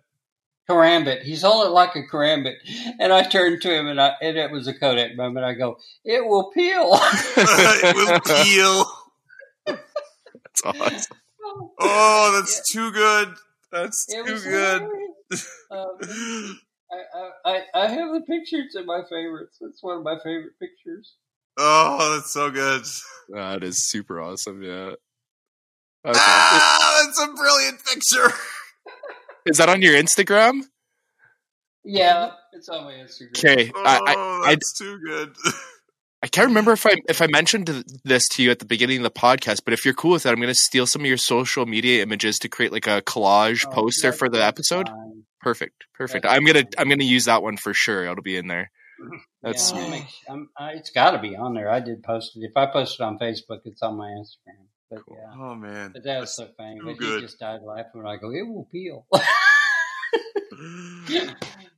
karambit. 0.69 1.23
He's 1.23 1.41
holding 1.41 1.71
it 1.71 1.73
like 1.73 1.95
a 1.95 2.03
karambit. 2.03 2.55
And 2.99 3.11
I 3.11 3.23
turned 3.23 3.61
to 3.63 3.73
him 3.73 3.87
and 3.87 3.99
I, 3.99 4.13
and 4.21 4.37
it 4.37 4.51
was 4.51 4.67
a 4.67 4.73
Kodak 4.73 5.15
moment. 5.15 5.45
I 5.45 5.53
go, 5.53 5.77
it 6.05 6.25
will 6.25 6.51
peel. 6.51 6.91
it 7.37 7.95
will 7.95 8.19
peel. 8.43 8.85
That's 9.65 10.61
awesome. 10.65 11.17
Oh, 11.79 12.31
that's 12.35 12.71
too 12.71 12.91
good. 12.91 13.33
That's 13.71 14.05
It 14.09 14.25
too 14.25 14.39
good. 14.41 14.87
Um, 15.71 16.59
I, 16.91 17.29
I, 17.45 17.61
I 17.75 17.87
have 17.87 18.11
the 18.13 18.21
pictures 18.21 18.75
in 18.75 18.87
my 18.87 19.01
favorites. 19.07 19.59
It's 19.61 19.83
one 19.83 19.97
of 19.97 20.03
my 20.03 20.17
favorite 20.23 20.57
pictures. 20.59 21.13
Oh, 21.55 22.15
that's 22.15 22.33
so 22.33 22.49
good. 22.49 22.81
That 23.29 23.63
is 23.63 23.87
super 23.87 24.19
awesome. 24.19 24.63
Yeah. 24.63 24.93
Okay. 26.03 26.17
Ah, 26.19 27.03
that's 27.05 27.21
a 27.21 27.33
brilliant 27.33 27.85
picture. 27.85 28.33
Is 29.45 29.57
that 29.57 29.69
on 29.69 29.81
your 29.81 29.93
Instagram? 29.93 30.61
Yeah, 31.83 32.31
it's 32.53 32.69
on 32.69 32.83
my 32.83 32.93
Instagram. 32.93 33.37
Okay. 33.37 33.71
Oh, 33.73 33.83
I, 33.85 33.95
I, 34.05 34.15
oh, 34.17 34.41
I 34.45 34.49
that's 34.55 34.73
too 34.77 34.99
good. 35.05 35.33
I 36.21 36.27
can't 36.27 36.47
remember 36.47 36.73
if 36.73 36.85
I 36.85 36.95
if 37.07 37.21
I 37.21 37.27
mentioned 37.27 37.83
this 38.03 38.27
to 38.29 38.43
you 38.43 38.51
at 38.51 38.59
the 38.59 38.65
beginning 38.65 38.97
of 38.97 39.03
the 39.03 39.11
podcast, 39.11 39.61
but 39.63 39.73
if 39.73 39.85
you're 39.85 39.93
cool 39.93 40.11
with 40.11 40.23
that, 40.23 40.33
I'm 40.33 40.39
going 40.41 40.49
to 40.49 40.53
steal 40.55 40.85
some 40.85 41.01
of 41.03 41.05
your 41.07 41.17
social 41.17 41.65
media 41.65 42.03
images 42.03 42.37
to 42.39 42.49
create 42.49 42.71
like 42.73 42.87
a 42.87 43.01
collage 43.01 43.65
Oh, 43.65 43.71
poster 43.71 44.07
that's 44.09 44.17
for 44.19 44.27
the 44.29 44.43
episode. 44.43 44.89
fine. 44.89 45.23
Perfect, 45.41 45.85
perfect. 45.93 46.23
That's 46.23 46.35
I'm 46.35 46.43
gonna 46.45 46.63
fine. 46.63 46.69
I'm 46.77 46.89
gonna 46.89 47.05
use 47.05 47.25
that 47.25 47.41
one 47.41 47.55
for 47.55 47.73
sure. 47.73 48.03
It'll 48.03 48.21
be 48.21 48.35
in 48.37 48.47
there. 48.47 48.71
That's 49.41 49.71
Yeah, 49.71 49.77
I'll 49.77 49.83
sweet. 49.85 49.91
make- 49.91 50.07
I'm- 50.29 50.49
I- 50.59 50.71
it's 50.73 50.89
got 50.89 51.11
to 51.11 51.19
be 51.19 51.37
on 51.37 51.53
there. 51.53 51.71
I 51.71 51.79
did 51.79 52.03
post 52.03 52.35
it. 52.35 52.41
If 52.43 52.57
I 52.57 52.65
post 52.65 52.99
it 52.99 53.03
on 53.03 53.17
Facebook, 53.17 53.59
it's 53.63 53.81
on 53.81 53.95
my 53.95 54.07
Instagram. 54.09 54.67
But 54.89 55.05
Cool. 55.05 55.17
yeah, 55.19 55.33
Oh 55.37 55.55
man. 55.55 55.91
but 55.93 56.03
that 56.03 56.19
was 56.19 56.35
so 56.35 56.47
funny. 56.57 56.79
too 56.79 56.85
But 56.85 56.97
good. 56.97 57.21
he 57.21 57.25
just 57.27 57.39
died 57.39 57.61
laughing 57.61 58.01
when 58.01 58.07
I 58.07 58.17
go, 58.17 58.31
"It 58.31 58.47
will 58.47 58.67
peel." 58.71 59.05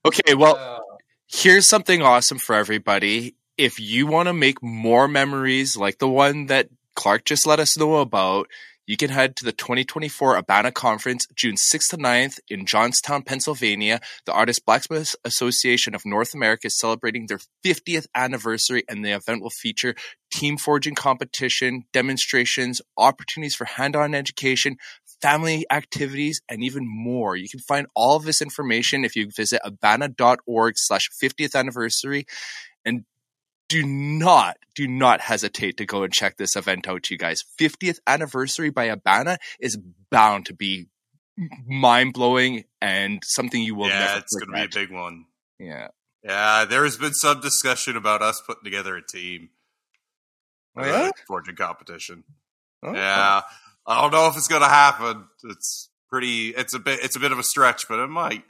Okay, 0.06 0.34
well, 0.34 0.82
here's 1.28 1.68
something 1.68 2.02
awesome 2.02 2.40
for 2.40 2.56
everybody. 2.56 3.36
If 3.58 3.80
you 3.80 4.08
want 4.08 4.28
to 4.28 4.34
make 4.34 4.62
more 4.64 5.08
memories 5.08 5.78
like 5.78 6.00
the 6.00 6.10
one 6.10 6.48
that 6.48 6.70
Clark 6.96 7.26
just 7.26 7.46
let 7.46 7.60
us 7.60 7.78
know 7.78 7.98
about, 7.98 8.48
you 8.92 8.98
can 8.98 9.10
head 9.10 9.38
to 9.38 9.46
the 9.46 9.54
2024 9.54 10.36
Abana 10.36 10.70
Conference, 10.70 11.26
June 11.34 11.56
6th 11.56 11.92
to 11.92 11.98
9th 11.98 12.42
in 12.50 12.66
Johnstown, 12.66 13.24
Pennsylvania. 13.24 14.02
The 14.26 14.34
Artist 14.34 14.66
Blacksmith 14.66 15.16
Association 15.24 15.96
of 15.96 16.06
North 16.06 16.34
America 16.34 16.68
is 16.68 16.78
celebrating 16.78 17.28
their 17.28 17.40
50th 17.64 18.08
anniversary, 18.14 18.84
and 18.90 19.06
the 19.06 19.12
event 19.12 19.42
will 19.42 19.50
feature 19.50 19.96
team 20.30 20.58
forging 20.58 20.94
competition, 20.94 21.86
demonstrations, 21.94 22.82
opportunities 22.98 23.56
for 23.56 23.64
hand-on 23.64 24.14
education, 24.14 24.76
family 25.22 25.66
activities, 25.72 26.42
and 26.50 26.62
even 26.62 26.84
more. 26.86 27.38
You 27.38 27.48
can 27.48 27.62
find 27.62 27.88
all 27.96 28.18
of 28.18 28.26
this 28.26 28.42
information 28.42 29.06
if 29.06 29.16
you 29.16 29.30
visit 29.34 29.62
abana.org 29.64 30.74
slash 30.76 31.10
50th 31.24 31.56
anniversary. 31.56 32.26
And 33.74 34.20
do 34.20 34.26
not, 34.26 34.58
do 34.76 34.88
not 34.88 35.22
hesitate 35.22 35.78
to 35.78 35.86
go 35.86 36.04
and 36.04 36.14
check 36.14 36.38
this 36.38 36.56
event 36.56 36.88
out, 36.88 37.10
you 37.10 37.18
guys. 37.18 37.44
50th 37.60 38.00
anniversary 38.08 38.70
by 38.70 38.86
Abana 38.86 39.38
is 39.60 39.78
bound 40.10 40.48
to 40.48 40.54
be 40.54 40.88
mind 41.66 42.14
blowing 42.14 42.66
and 42.82 43.22
something 43.26 43.62
you 43.62 43.76
will 43.76 43.90
yeah, 43.90 44.00
never 44.00 44.20
it's 44.20 44.36
gonna 44.36 44.58
be 44.58 44.66
a 44.66 44.86
big 44.86 44.92
one. 44.92 45.26
Yeah. 45.60 45.88
Yeah, 46.24 46.66
there 46.66 46.84
has 46.84 46.98
been 46.98 47.14
some 47.14 47.42
discussion 47.42 47.98
about 47.98 48.22
us 48.22 48.42
putting 48.46 48.64
together 48.64 48.96
a 48.96 49.06
team. 49.06 49.50
Oh, 50.78 50.84
for 50.84 50.88
yeah? 50.88 51.06
the 51.06 51.14
forging 51.28 51.56
competition. 51.56 52.24
Oh, 52.84 52.94
Yeah, 52.94 53.42
I 53.88 54.02
don't 54.02 54.12
know 54.12 54.28
if 54.28 54.38
it's 54.38 54.48
gonna 54.48 54.70
happen. 54.70 55.26
It's 55.44 55.90
pretty. 56.10 56.50
It's 56.50 56.74
a 56.74 56.80
bit. 56.80 57.00
It's 57.04 57.16
a 57.16 57.20
bit 57.20 57.32
of 57.32 57.40
a 57.40 57.44
stretch, 57.44 57.88
but 57.88 58.00
it 58.00 58.08
might. 58.08 58.44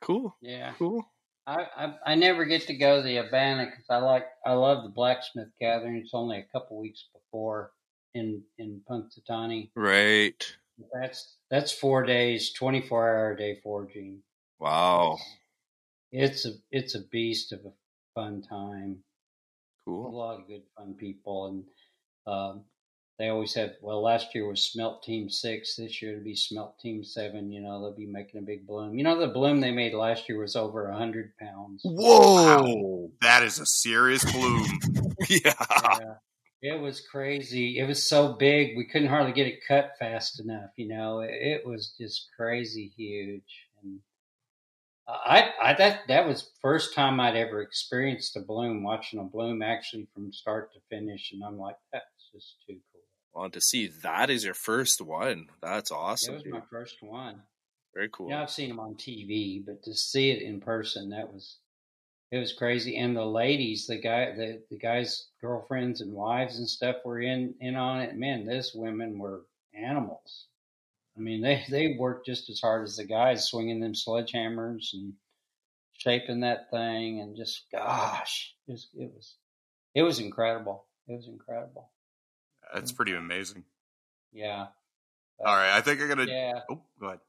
Cool. 0.00 0.36
yeah. 0.40 0.72
Cool. 0.78 1.04
I, 1.46 1.66
I 1.76 1.94
I 2.06 2.14
never 2.14 2.44
get 2.44 2.66
to 2.68 2.74
go 2.74 2.96
to 2.96 3.02
the 3.02 3.18
Abana 3.18 3.66
because 3.66 3.84
I 3.90 3.98
like 3.98 4.26
I 4.46 4.52
love 4.52 4.82
the 4.82 4.90
blacksmith 4.90 5.48
gathering. 5.60 5.96
It's 5.96 6.14
only 6.14 6.38
a 6.38 6.46
couple 6.52 6.78
weeks 6.78 7.04
before 7.12 7.72
in 8.14 8.42
in 8.58 8.80
Punxsutawney. 8.90 9.70
Right. 9.74 10.42
That's 10.92 11.36
that's 11.50 11.72
four 11.72 12.04
days, 12.04 12.52
twenty 12.52 12.80
four 12.80 13.08
hour 13.08 13.36
day 13.36 13.60
forging. 13.62 14.22
Wow. 14.58 15.18
It's 16.12 16.46
a 16.46 16.52
it's 16.70 16.94
a 16.94 17.02
beast 17.10 17.52
of 17.52 17.60
a 17.66 17.72
fun 18.14 18.42
time. 18.42 18.98
Cool. 19.84 20.06
A 20.06 20.16
lot 20.16 20.40
of 20.40 20.48
good 20.48 20.62
fun 20.76 20.94
people 20.94 21.46
and 21.46 21.64
um, 22.26 22.64
they 23.18 23.28
always 23.28 23.54
have. 23.54 23.74
Well, 23.80 24.02
last 24.02 24.34
year 24.34 24.46
was 24.46 24.72
Smelt 24.72 25.02
Team 25.02 25.30
Six. 25.30 25.76
This 25.76 26.02
year 26.02 26.12
it'll 26.12 26.24
be 26.24 26.34
Smelt 26.34 26.78
Team 26.80 27.04
Seven. 27.04 27.52
You 27.52 27.60
know, 27.60 27.80
they'll 27.80 27.96
be 27.96 28.06
making 28.06 28.40
a 28.40 28.44
big 28.44 28.66
bloom. 28.66 28.96
You 28.96 29.04
know, 29.04 29.18
the 29.18 29.28
bloom 29.28 29.60
they 29.60 29.70
made 29.70 29.94
last 29.94 30.28
year 30.28 30.40
was 30.40 30.56
over 30.56 30.88
a 30.88 30.96
hundred 30.96 31.36
pounds. 31.36 31.82
Whoa! 31.84 33.12
That 33.20 33.44
is 33.44 33.60
a 33.60 33.66
serious 33.66 34.24
bloom. 34.32 34.66
yeah. 35.28 35.54
Yeah. 36.00 36.14
It 36.62 36.80
was 36.80 37.02
crazy. 37.02 37.78
It 37.78 37.86
was 37.86 38.02
so 38.02 38.32
big 38.32 38.76
we 38.76 38.86
couldn't 38.86 39.08
hardly 39.08 39.32
get 39.32 39.46
it 39.46 39.66
cut 39.68 39.92
fast 39.98 40.40
enough. 40.40 40.70
You 40.76 40.88
know, 40.88 41.20
it, 41.20 41.30
it 41.30 41.66
was 41.66 41.94
just 42.00 42.30
crazy 42.36 42.90
huge. 42.96 43.68
And 43.82 44.00
I, 45.06 45.50
I 45.62 45.74
that 45.74 46.08
that 46.08 46.26
was 46.26 46.50
first 46.62 46.94
time 46.94 47.20
I'd 47.20 47.36
ever 47.36 47.60
experienced 47.60 48.36
a 48.36 48.40
bloom, 48.40 48.82
watching 48.82 49.20
a 49.20 49.24
bloom 49.24 49.62
actually 49.62 50.08
from 50.14 50.32
start 50.32 50.72
to 50.72 50.80
finish, 50.88 51.32
and 51.32 51.44
I'm 51.44 51.58
like, 51.58 51.76
that's 51.92 52.30
just 52.32 52.56
too 52.66 52.78
Well, 53.34 53.50
to 53.50 53.60
see 53.60 53.88
that 54.02 54.30
is 54.30 54.44
your 54.44 54.54
first 54.54 55.00
one. 55.00 55.48
That's 55.60 55.90
awesome. 55.90 56.34
It 56.34 56.36
was 56.36 56.42
dude. 56.44 56.52
my 56.52 56.62
first 56.70 57.02
one. 57.02 57.42
Very 57.92 58.08
cool. 58.12 58.30
Yeah, 58.30 58.42
I've 58.42 58.50
seen 58.50 58.68
them 58.68 58.80
on 58.80 58.94
TV, 58.94 59.64
but 59.64 59.82
to 59.84 59.94
see 59.94 60.30
it 60.30 60.42
in 60.42 60.60
person, 60.60 61.10
that 61.10 61.32
was 61.32 61.58
it 62.30 62.38
was 62.38 62.52
crazy. 62.52 62.96
And 62.96 63.16
the 63.16 63.24
ladies, 63.24 63.86
the 63.86 64.00
guy, 64.00 64.32
the 64.32 64.62
the 64.70 64.78
guys' 64.78 65.28
girlfriends 65.40 66.00
and 66.00 66.12
wives 66.12 66.58
and 66.58 66.68
stuff 66.68 66.96
were 67.04 67.20
in 67.20 67.54
in 67.60 67.76
on 67.76 68.00
it. 68.00 68.16
Man, 68.16 68.46
these 68.46 68.72
women 68.74 69.18
were 69.18 69.46
animals. 69.72 70.46
I 71.16 71.20
mean, 71.20 71.42
they 71.42 71.64
they 71.70 71.96
worked 71.98 72.26
just 72.26 72.50
as 72.50 72.60
hard 72.60 72.84
as 72.84 72.96
the 72.96 73.04
guys, 73.04 73.48
swinging 73.48 73.80
them 73.80 73.94
sledgehammers 73.94 74.92
and 74.92 75.14
shaping 75.92 76.40
that 76.40 76.70
thing, 76.70 77.20
and 77.20 77.36
just 77.36 77.64
gosh, 77.70 78.54
it 78.66 78.72
was 78.72 78.88
it 78.94 79.12
was, 79.14 79.34
it 79.94 80.02
was 80.02 80.18
incredible. 80.20 80.86
It 81.06 81.14
was 81.14 81.28
incredible. 81.28 81.90
That's 82.74 82.92
pretty 82.92 83.14
amazing. 83.14 83.64
Yeah. 84.32 84.66
All 85.40 85.56
right, 85.56 85.76
I 85.76 85.80
think 85.80 86.00
I'm 86.02 86.08
gonna. 86.08 86.26
Yeah. 86.26 86.60
Oh, 86.70 86.82
go 87.00 87.06
ahead. 87.06 87.20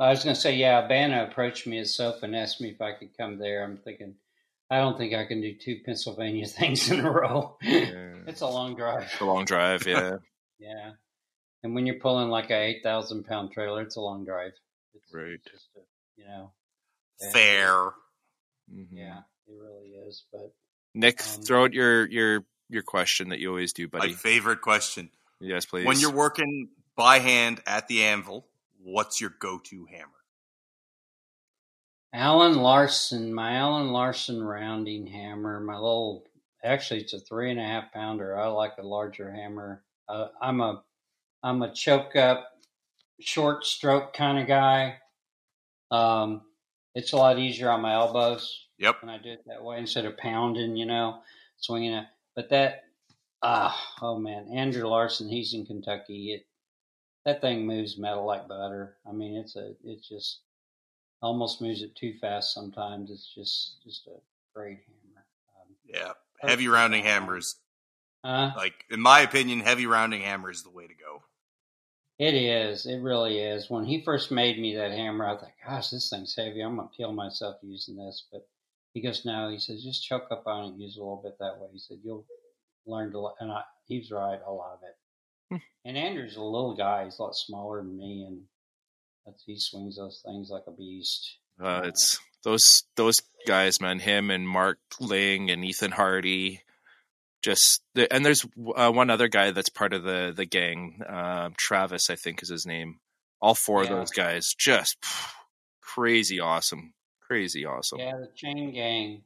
I 0.00 0.10
was 0.10 0.24
going 0.24 0.34
to 0.34 0.40
say, 0.40 0.56
yeah, 0.56 0.88
Banna 0.88 1.30
approached 1.30 1.68
me 1.68 1.78
at 1.78 1.86
SOFA 1.86 2.24
and 2.24 2.34
asked 2.34 2.60
me 2.60 2.68
if 2.70 2.80
I 2.80 2.94
could 2.94 3.16
come 3.16 3.38
there. 3.38 3.62
I'm 3.62 3.76
thinking, 3.76 4.16
I 4.68 4.78
don't 4.78 4.98
think 4.98 5.14
I 5.14 5.24
can 5.24 5.40
do 5.40 5.54
two 5.54 5.82
Pennsylvania 5.86 6.46
things 6.48 6.90
in 6.90 6.98
a 6.98 7.08
row. 7.10 7.56
Yeah. 7.62 8.14
it's 8.26 8.40
a 8.40 8.48
long 8.48 8.74
drive. 8.74 9.04
It's 9.04 9.20
a 9.20 9.24
long 9.24 9.44
drive. 9.44 9.86
Yeah. 9.86 10.16
Yeah. 10.58 10.92
And 11.62 11.74
when 11.74 11.84
you're 11.84 11.98
pulling 11.98 12.28
like 12.28 12.50
a 12.50 12.54
8,000 12.54 13.24
pound 13.24 13.52
trailer, 13.52 13.82
it's 13.82 13.96
a 13.96 14.00
long 14.00 14.24
drive. 14.24 14.52
It's 14.94 15.12
Right. 15.12 15.38
Just 15.50 15.68
a, 15.76 15.80
you 16.16 16.26
know, 16.26 16.52
yeah. 17.20 17.30
Fair. 17.30 17.74
Mhm. 18.72 18.86
Yeah, 18.92 19.18
it 19.46 19.52
really 19.60 19.88
is. 20.08 20.24
But 20.32 20.54
Nick, 20.94 21.20
Um, 21.22 21.42
throw 21.42 21.64
out 21.64 21.72
your 21.74 22.06
your 22.08 22.44
your 22.74 22.82
question 22.82 23.30
that 23.30 23.38
you 23.40 23.48
always 23.48 23.72
do, 23.72 23.88
buddy. 23.88 24.08
My 24.08 24.14
favorite 24.14 24.60
question. 24.60 25.10
yes, 25.40 25.64
please. 25.64 25.86
When 25.86 25.98
you're 25.98 26.12
working 26.12 26.68
by 26.96 27.20
hand 27.20 27.62
at 27.66 27.88
the 27.88 28.04
anvil, 28.04 28.46
what's 28.82 29.20
your 29.20 29.30
go-to 29.38 29.86
hammer? 29.86 30.10
Alan 32.12 32.54
Larson, 32.58 33.34
my 33.34 33.54
Alan 33.56 33.90
Larson 33.90 34.42
rounding 34.42 35.06
hammer, 35.06 35.58
my 35.60 35.74
little, 35.74 36.24
actually 36.62 37.00
it's 37.00 37.12
a 37.12 37.18
three 37.18 37.50
and 37.50 37.58
a 37.58 37.64
half 37.64 37.92
pounder. 37.92 38.38
I 38.38 38.46
like 38.48 38.74
a 38.78 38.86
larger 38.86 39.32
hammer. 39.32 39.82
Uh, 40.08 40.28
I'm 40.40 40.60
a, 40.60 40.84
I'm 41.42 41.62
a 41.62 41.72
choke 41.74 42.14
up, 42.14 42.52
short 43.20 43.64
stroke 43.64 44.12
kind 44.14 44.38
of 44.38 44.46
guy. 44.46 44.98
Um, 45.90 46.42
it's 46.94 47.12
a 47.12 47.16
lot 47.16 47.38
easier 47.38 47.70
on 47.70 47.80
my 47.80 47.94
elbows 47.94 48.60
Yep. 48.78 49.02
when 49.02 49.10
I 49.10 49.18
do 49.18 49.30
it 49.32 49.42
that 49.46 49.62
way 49.64 49.78
instead 49.78 50.04
of 50.04 50.16
pounding, 50.16 50.76
you 50.76 50.86
know, 50.86 51.20
swinging 51.56 51.94
it. 51.94 52.06
But 52.36 52.50
that, 52.50 52.84
ah, 53.42 53.78
oh 54.02 54.18
man, 54.18 54.48
Andrew 54.52 54.86
Larson, 54.88 55.28
he's 55.28 55.54
in 55.54 55.66
Kentucky. 55.66 56.32
It, 56.32 56.46
that 57.24 57.40
thing 57.40 57.66
moves 57.66 57.96
metal 57.98 58.26
like 58.26 58.48
butter. 58.48 58.96
I 59.08 59.12
mean, 59.12 59.36
it's 59.36 59.56
a, 59.56 59.74
it's 59.84 60.08
just 60.08 60.40
almost 61.22 61.62
moves 61.62 61.82
it 61.82 61.94
too 61.96 62.14
fast 62.20 62.52
sometimes. 62.52 63.10
It's 63.10 63.32
just, 63.34 63.82
just 63.84 64.06
a 64.08 64.18
great 64.54 64.80
hammer. 64.86 65.24
Um, 65.60 65.74
Yeah. 65.86 66.12
Heavy 66.40 66.68
rounding 66.68 67.04
hammers. 67.04 67.56
uh, 68.22 68.50
Like 68.56 68.84
in 68.90 69.00
my 69.00 69.20
opinion, 69.20 69.60
heavy 69.60 69.86
rounding 69.86 70.20
hammer 70.22 70.50
is 70.50 70.62
the 70.62 70.70
way 70.70 70.86
to 70.86 70.94
go. 70.94 71.22
It 72.18 72.34
is. 72.34 72.86
It 72.86 72.98
really 72.98 73.38
is. 73.40 73.68
When 73.70 73.84
he 73.84 74.02
first 74.02 74.30
made 74.30 74.60
me 74.60 74.76
that 74.76 74.92
hammer, 74.92 75.26
I 75.26 75.36
thought, 75.36 75.50
gosh, 75.66 75.90
this 75.90 76.10
thing's 76.10 76.34
heavy. 76.36 76.60
I'm 76.60 76.76
to 76.76 76.88
kill 76.96 77.12
myself 77.12 77.56
using 77.62 77.96
this. 77.96 78.26
But 78.30 78.46
he 78.94 79.02
goes, 79.02 79.24
no, 79.26 79.50
he 79.50 79.58
says, 79.58 79.84
just 79.84 80.04
choke 80.04 80.28
up 80.30 80.44
on 80.46 80.72
it, 80.72 80.78
use 80.78 80.96
a 80.96 81.00
little 81.00 81.20
bit 81.22 81.36
that 81.40 81.58
way. 81.58 81.68
He 81.72 81.78
said, 81.78 81.98
you'll 82.02 82.24
learn 82.86 83.10
to, 83.12 83.20
li-" 83.20 83.32
and 83.40 83.52
I, 83.52 83.62
he's 83.86 84.10
right. 84.10 84.38
a 84.46 84.50
lot 84.50 84.78
of 84.78 84.80
it. 84.82 85.60
and 85.84 85.98
Andrew's 85.98 86.36
a 86.36 86.42
little 86.42 86.74
guy. 86.74 87.04
He's 87.04 87.18
a 87.18 87.22
lot 87.24 87.34
smaller 87.36 87.82
than 87.82 87.98
me. 87.98 88.24
And 88.26 88.42
that's, 89.26 89.42
he 89.44 89.58
swings 89.58 89.96
those 89.96 90.22
things 90.24 90.48
like 90.50 90.62
a 90.66 90.70
beast. 90.72 91.38
Uh, 91.62 91.82
it's 91.84 92.18
those 92.42 92.82
those 92.96 93.16
guys, 93.46 93.80
man. 93.80 94.00
Him 94.00 94.30
and 94.30 94.48
Mark 94.48 94.78
Ling 94.98 95.50
and 95.50 95.64
Ethan 95.64 95.92
Hardy. 95.92 96.62
Just 97.42 97.82
and 98.10 98.24
there's 98.26 98.44
uh, 98.74 98.90
one 98.90 99.08
other 99.10 99.28
guy 99.28 99.50
that's 99.52 99.68
part 99.68 99.92
of 99.92 100.02
the 100.02 100.32
the 100.34 100.46
gang. 100.46 101.00
Uh, 101.08 101.50
Travis, 101.56 102.10
I 102.10 102.16
think, 102.16 102.42
is 102.42 102.48
his 102.48 102.66
name. 102.66 102.98
All 103.40 103.54
four 103.54 103.84
Yeah. 103.84 103.90
of 103.90 103.98
those 103.98 104.10
guys, 104.10 104.54
just 104.58 104.96
crazy 105.80 106.40
awesome, 106.40 106.94
crazy 107.34 107.66
awesome. 107.66 107.98
Yeah, 107.98 108.12
Yeah, 108.12 108.16
the 108.18 108.30
chain 108.34 108.72
gang. 108.72 109.22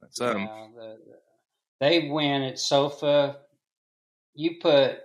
that's 0.00 0.20
um. 0.20 0.38
Yeah, 0.38 0.66
the, 0.74 0.80
the, 0.80 1.18
they 1.80 2.08
win 2.08 2.42
at 2.42 2.58
SOFA. 2.58 3.36
You 4.34 4.58
put 4.60 4.98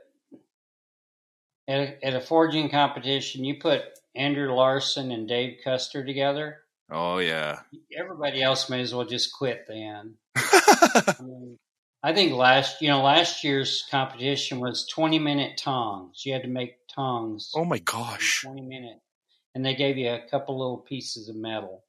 at 1.67 1.79
a, 1.79 2.05
at 2.05 2.15
a 2.15 2.21
forging 2.21 2.69
competition. 2.69 3.43
You 3.43 3.59
put 3.59 3.83
Andrew 4.15 4.53
Larson 4.53 5.11
and 5.11 5.27
Dave 5.27 5.59
Custer 5.63 6.05
together. 6.05 6.59
Oh 6.89 7.17
yeah. 7.17 7.59
Everybody 7.97 8.41
else 8.41 8.69
may 8.69 8.81
as 8.81 8.93
well 8.93 9.05
just 9.05 9.33
quit 9.33 9.65
then. 9.67 10.15
I, 10.35 11.15
mean, 11.21 11.57
I 12.01 12.13
think 12.13 12.33
last 12.33 12.81
you 12.81 12.87
know 12.87 13.01
last 13.01 13.43
year's 13.43 13.85
competition 13.91 14.59
was 14.59 14.87
twenty 14.87 15.19
minute 15.19 15.57
tongs. 15.57 16.23
You 16.25 16.33
had 16.33 16.43
to 16.43 16.47
make 16.47 16.77
tongs. 16.93 17.51
oh 17.55 17.65
my 17.65 17.79
gosh. 17.79 18.43
20 18.43 18.61
minutes. 18.61 19.01
And 19.55 19.65
they 19.65 19.75
gave 19.75 19.97
you 19.97 20.09
a 20.09 20.27
couple 20.29 20.57
little 20.57 20.77
pieces 20.77 21.29
of 21.29 21.35
metal. 21.35 21.82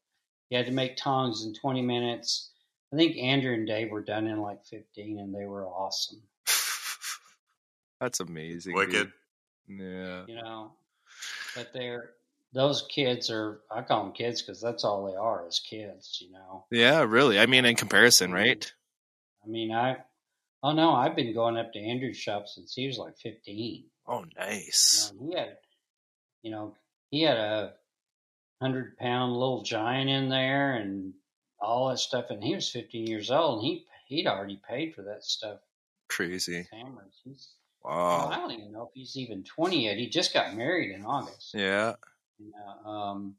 You 0.51 0.59
had 0.59 0.66
to 0.66 0.73
make 0.73 0.97
tongs 0.97 1.45
in 1.45 1.55
20 1.55 1.83
minutes. 1.83 2.51
I 2.93 2.97
think 2.97 3.16
Andrew 3.16 3.55
and 3.55 3.66
Dave 3.66 3.91
were 3.91 4.03
done 4.03 4.27
in 4.27 4.41
like 4.41 4.65
15 4.66 5.19
and 5.19 5.35
they 5.35 5.47
were 5.47 5.66
awesome. 5.66 6.23
That's 8.01 8.21
amazing. 8.21 8.75
Wicked. 8.75 9.11
dude. 9.69 9.81
Yeah. 9.81 10.25
You 10.29 10.35
know, 10.37 10.73
but 11.57 11.73
they're, 11.73 12.11
those 12.53 12.83
kids 12.91 13.31
are, 13.31 13.61
I 13.71 13.83
call 13.83 14.05
them 14.05 14.12
kids 14.12 14.43
because 14.43 14.61
that's 14.61 14.85
all 14.85 15.07
they 15.07 15.16
are 15.16 15.47
is 15.49 15.59
kids, 15.59 16.19
you 16.25 16.31
know. 16.31 16.66
Yeah, 16.71 17.03
really. 17.03 17.41
I 17.41 17.47
mean, 17.47 17.65
in 17.65 17.75
comparison, 17.75 18.31
right? 18.31 18.71
I 19.45 19.49
mean, 19.49 19.73
I, 19.73 19.97
oh 20.62 20.73
no, 20.73 20.93
I've 20.93 21.16
been 21.16 21.35
going 21.35 21.57
up 21.57 21.73
to 21.73 21.81
Andrew's 21.81 22.16
shop 22.19 22.47
since 22.47 22.75
he 22.75 22.87
was 22.87 22.99
like 22.99 23.16
15. 23.19 23.85
Oh, 24.07 24.21
You 24.21 24.27
nice. 24.39 25.12
know, 25.19 25.27
he 25.31 25.35
had, 25.37 25.57
you 26.43 26.51
know, 26.53 26.77
he 27.11 27.23
had 27.23 27.39
a 27.39 27.73
hundred 28.65 28.97
pound 28.97 29.35
little 29.35 29.62
giant 29.62 30.09
in 30.09 30.31
there 30.31 30.77
and 30.77 31.12
all 31.61 31.91
that 31.91 31.99
stuff. 31.99 32.31
And 32.31 32.43
he 32.43 32.55
was 32.55 32.70
15 32.70 33.07
years 33.07 33.31
old 33.31 33.59
and 33.59 33.66
he, 33.66 33.85
he'd 34.07 34.27
already 34.27 34.59
paid 34.66 34.95
for 34.95 35.03
that 35.03 35.23
stuff. 35.23 35.59
Crazy. 36.09 36.66
Wow. 37.85 38.31
I 38.32 38.36
don't 38.36 38.53
even 38.53 38.73
know 38.73 38.85
if 38.85 38.95
he's 38.95 39.19
even 39.19 39.45
20 39.45 39.85
yet. 39.85 39.99
He 39.99 40.09
just 40.09 40.32
got 40.32 40.57
married 40.57 40.95
in 40.95 41.05
August. 41.05 41.53
Yeah. 41.53 41.95
You 42.39 42.53
know, 42.53 42.91
um, 42.91 43.35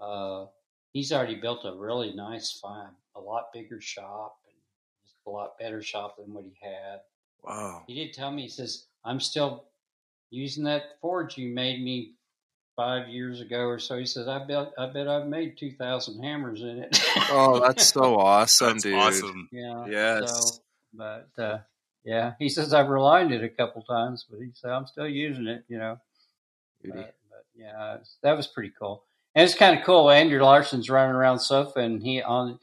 uh, 0.00 0.46
he's 0.92 1.12
already 1.12 1.36
built 1.36 1.64
a 1.64 1.72
really 1.72 2.12
nice, 2.12 2.50
fine, 2.50 2.90
a 3.14 3.20
lot 3.20 3.52
bigger 3.52 3.80
shop 3.80 4.38
and 4.48 4.56
just 5.04 5.14
a 5.28 5.30
lot 5.30 5.58
better 5.60 5.80
shop 5.80 6.16
than 6.16 6.34
what 6.34 6.44
he 6.44 6.56
had. 6.60 6.98
Wow. 7.44 7.84
He 7.86 7.94
did 7.94 8.12
tell 8.12 8.32
me, 8.32 8.42
he 8.42 8.48
says, 8.48 8.86
I'm 9.04 9.20
still 9.20 9.66
using 10.30 10.64
that 10.64 10.98
forge 11.00 11.38
you 11.38 11.54
made 11.54 11.80
me 11.80 12.15
five 12.76 13.08
years 13.08 13.40
ago 13.40 13.66
or 13.66 13.78
so. 13.78 13.98
He 13.98 14.06
says, 14.06 14.28
I 14.28 14.44
bet, 14.44 14.72
I 14.78 14.86
bet 14.86 15.08
I've 15.08 15.26
made 15.26 15.56
2,000 15.58 16.22
hammers 16.22 16.62
in 16.62 16.78
it. 16.78 17.00
Oh, 17.30 17.58
that's 17.58 17.86
so 17.88 18.16
awesome, 18.20 18.74
That's 18.74 18.82
dude. 18.84 18.94
awesome. 18.94 19.48
yeah. 19.50 19.86
Yes. 19.88 20.30
So, 20.56 20.62
but, 20.94 21.28
uh, 21.42 21.58
yeah, 22.04 22.34
he 22.38 22.48
says 22.48 22.72
I've 22.72 22.88
relied 22.88 23.32
it 23.32 23.42
a 23.42 23.48
couple 23.48 23.82
times, 23.82 24.24
but 24.30 24.38
he 24.40 24.50
said 24.54 24.70
I'm 24.70 24.86
still 24.86 25.08
using 25.08 25.48
it, 25.48 25.64
you 25.68 25.78
know. 25.78 25.98
But, 26.84 27.14
but 27.28 27.44
yeah, 27.56 27.96
that 28.22 28.36
was 28.36 28.46
pretty 28.46 28.72
cool. 28.78 29.02
And 29.34 29.44
it's 29.44 29.58
kind 29.58 29.76
of 29.78 29.84
cool. 29.84 30.08
Andrew 30.10 30.40
Larson's 30.40 30.88
running 30.88 31.16
around 31.16 31.40
sofa, 31.40 31.80
and 31.80 32.00
he 32.02 32.22
on 32.22 32.60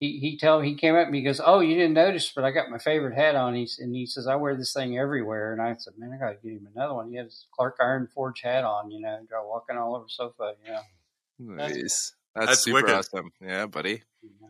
he 0.00 0.18
he 0.18 0.38
tell 0.38 0.60
he 0.60 0.74
came 0.74 0.94
up 0.94 1.06
and 1.06 1.14
he 1.14 1.22
goes, 1.22 1.40
"Oh, 1.44 1.60
you 1.60 1.74
didn't 1.74 1.94
notice, 1.94 2.32
but 2.34 2.44
I 2.44 2.50
got 2.50 2.70
my 2.70 2.78
favorite 2.78 3.14
hat 3.14 3.36
on." 3.36 3.54
He's 3.54 3.78
and 3.78 3.94
he 3.94 4.06
says, 4.06 4.26
"I 4.26 4.36
wear 4.36 4.56
this 4.56 4.72
thing 4.72 4.98
everywhere." 4.98 5.52
And 5.52 5.62
I 5.62 5.74
said, 5.74 5.94
"Man, 5.96 6.12
I 6.12 6.18
got 6.18 6.30
to 6.30 6.48
get 6.48 6.58
him 6.58 6.68
another 6.74 6.94
one." 6.94 7.10
He 7.10 7.16
had 7.16 7.26
his 7.26 7.46
Clark 7.54 7.76
Iron 7.80 8.08
Forge 8.14 8.40
hat 8.42 8.64
on, 8.64 8.90
you 8.90 9.00
know, 9.00 9.18
go 9.30 9.46
walking 9.48 9.76
all 9.76 9.96
over 9.96 10.06
sofa, 10.08 10.54
you 10.64 10.72
know. 10.72 11.56
That's 11.56 11.76
Nice. 11.76 12.14
That's, 12.34 12.46
That's 12.46 12.64
super 12.64 12.82
wicked. 12.82 12.94
awesome. 12.94 13.32
Yeah, 13.40 13.66
buddy. 13.66 14.02
Yeah. 14.22 14.48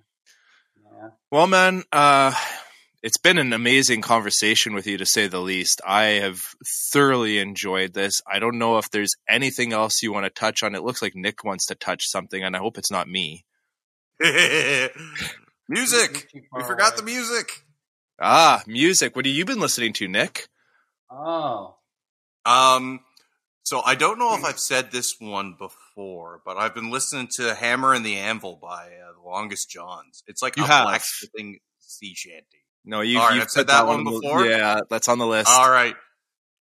yeah. 0.83 1.09
Well, 1.31 1.47
man, 1.47 1.83
uh, 1.93 2.33
it's 3.03 3.19
been 3.19 3.37
an 3.37 3.53
amazing 3.53 4.01
conversation 4.01 4.73
with 4.75 4.87
you 4.87 4.97
to 4.97 5.05
say 5.05 5.27
the 5.27 5.41
least. 5.41 5.83
I 5.87 6.05
have 6.05 6.43
thoroughly 6.91 7.39
enjoyed 7.39 7.93
this. 7.93 8.23
I 8.27 8.39
don't 8.39 8.59
know 8.59 8.79
if 8.79 8.91
there's 8.91 9.15
anything 9.29 9.75
else 9.75 10.03
you 10.03 10.13
want 10.13 10.25
to 10.25 10.31
touch 10.31 10.63
on. 10.63 10.75
It 10.75 10.83
looks 10.83 11.03
like 11.03 11.15
Nick 11.15 11.45
wants 11.45 11.67
to 11.67 11.75
touch 11.75 12.09
something, 12.09 12.43
and 12.43 12.57
I 12.57 12.61
hope 12.61 12.79
it's 12.79 12.91
not 12.91 13.07
me. 13.09 13.45
music. 15.69 16.29
We 16.53 16.63
forgot 16.63 16.97
the 16.97 17.03
music. 17.03 17.65
Ah, 18.21 18.63
music. 18.67 19.17
What 19.17 19.27
have 19.27 19.35
you 19.35 19.45
been 19.45 19.61
listening 19.61 19.93
to, 19.95 20.09
Nick? 20.09 20.49
Oh, 21.11 21.77
Um, 22.45 23.01
so 23.63 23.81
I 23.83 23.95
don't 23.95 24.19
know 24.19 24.35
if 24.37 24.45
I've 24.45 24.59
said 24.59 24.91
this 24.93 25.15
one 25.19 25.57
before, 25.59 26.41
but 26.45 26.57
I've 26.57 26.75
been 26.75 26.91
listening 26.91 27.29
to 27.37 27.55
"Hammer 27.55 27.95
and 27.95 28.05
the 28.05 28.17
Anvil" 28.17 28.59
by 28.61 28.87
uh, 28.87 29.13
the 29.15 29.23
Longest 29.29 29.71
Johns. 29.71 30.23
It's 30.27 30.43
like 30.43 30.57
You 30.57 30.65
a 30.65 30.67
have. 30.67 30.85
blacksmithing 30.87 31.59
sea 31.79 32.15
shanty. 32.15 32.45
No, 32.85 33.01
you, 33.01 33.19
All 33.19 33.27
right, 33.29 33.35
you've 33.35 33.45
I've 33.45 33.51
said 33.51 33.61
put 33.63 33.67
that 33.69 33.87
one 33.87 34.05
before? 34.05 34.45
Yeah, 34.45 34.81
that's 34.91 35.09
on 35.09 35.19
the 35.19 35.27
list. 35.27 35.49
All 35.51 35.71
right. 35.71 35.95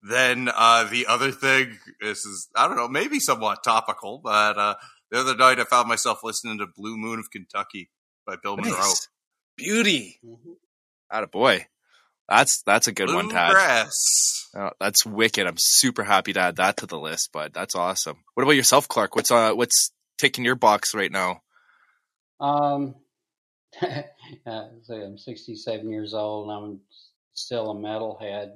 Then 0.03 0.49
uh, 0.55 0.85
the 0.85 1.07
other 1.07 1.31
thing, 1.31 1.79
this 2.01 2.25
is 2.25 2.49
I 2.57 2.67
don't 2.69 2.77
know, 2.77 2.89
maybe 2.89 3.21
somewhat 3.21 3.63
topical, 3.65 4.21
but 4.23 4.59
uh, 4.59 4.75
the 5.11 5.21
other 5.21 5.37
night 5.37 5.61
I 5.61 5.65
found 5.65 5.89
myself 5.89 6.23
listening 6.23 6.59
to 6.59 6.67
"Blue 6.67 6.97
Moon 6.97 7.19
of 7.19 7.31
Kentucky" 7.31 7.91
by 8.27 8.37
Bill 8.43 8.57
Monroe. 8.57 8.93
Beauty. 9.57 10.21
Out 11.11 11.25
of 11.25 11.31
boy. 11.31 11.67
That's 12.29 12.63
that's 12.63 12.87
a 12.87 12.93
good 12.93 13.09
one, 13.09 13.31
Tad. 13.31 13.53
Bluegrass. 13.53 14.51
Oh, 14.55 14.71
that's 14.79 15.07
wicked. 15.07 15.47
I'm 15.47 15.57
super 15.59 16.05
happy 16.05 16.33
to 16.35 16.41
add 16.41 16.57
that 16.57 16.79
to 16.79 16.87
the 16.87 16.99
list, 16.99 17.31
but 17.33 17.55
That's 17.55 17.75
awesome. 17.75 18.19
What 18.35 18.43
about 18.43 18.53
yourself, 18.53 18.87
Clark? 18.87 19.17
What's 19.17 19.31
uh 19.31 19.53
what's 19.53 19.91
taking 20.19 20.45
your 20.45 20.57
box 20.57 20.95
right 20.95 21.13
now? 21.13 21.43
um, 22.41 22.95
uh, 23.83 24.03
I'm 24.47 25.19
67 25.19 25.91
years 25.91 26.15
old 26.15 26.49
and 26.49 26.57
I'm 26.57 26.81
still 27.35 27.71
a 27.71 27.75
metalhead. 27.75 28.53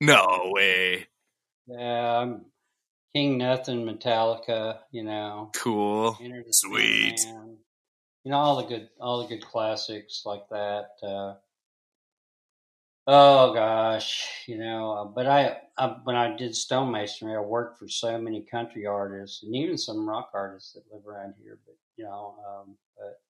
No 0.00 0.50
way. 0.54 1.06
Yeah, 1.66 2.18
I'm 2.18 2.44
King 3.14 3.38
Nothing, 3.38 3.84
Metallica. 3.84 4.80
You 4.90 5.04
know, 5.04 5.50
Cool. 5.54 6.18
Sweet. 6.50 7.18
Sandman, 7.20 7.58
You 8.24 8.30
know 8.32 8.38
all 8.38 8.56
the 8.56 8.64
good, 8.64 8.88
all 9.00 9.22
the 9.22 9.28
good 9.28 9.44
classics 9.44 10.22
like 10.26 10.48
that. 10.50 10.88
Uh, 11.02 11.34
oh 13.06 13.54
gosh, 13.54 14.28
you 14.46 14.58
know. 14.58 14.92
uh, 14.92 15.04
But 15.04 15.26
I, 15.26 15.58
I, 15.78 15.96
when 16.04 16.16
I 16.16 16.36
did 16.36 16.52
stonemasonry, 16.52 17.36
I 17.36 17.40
worked 17.40 17.78
for 17.78 17.88
so 17.88 18.18
many 18.18 18.42
country 18.42 18.86
artists 18.86 19.42
and 19.42 19.54
even 19.54 19.78
some 19.78 20.08
rock 20.08 20.30
artists 20.34 20.72
that 20.72 20.82
live 20.92 21.06
around 21.06 21.34
here. 21.42 21.58
But 21.64 21.76
you 21.96 22.04
know, 22.04 22.34
um, 22.48 22.76
but 22.96 23.20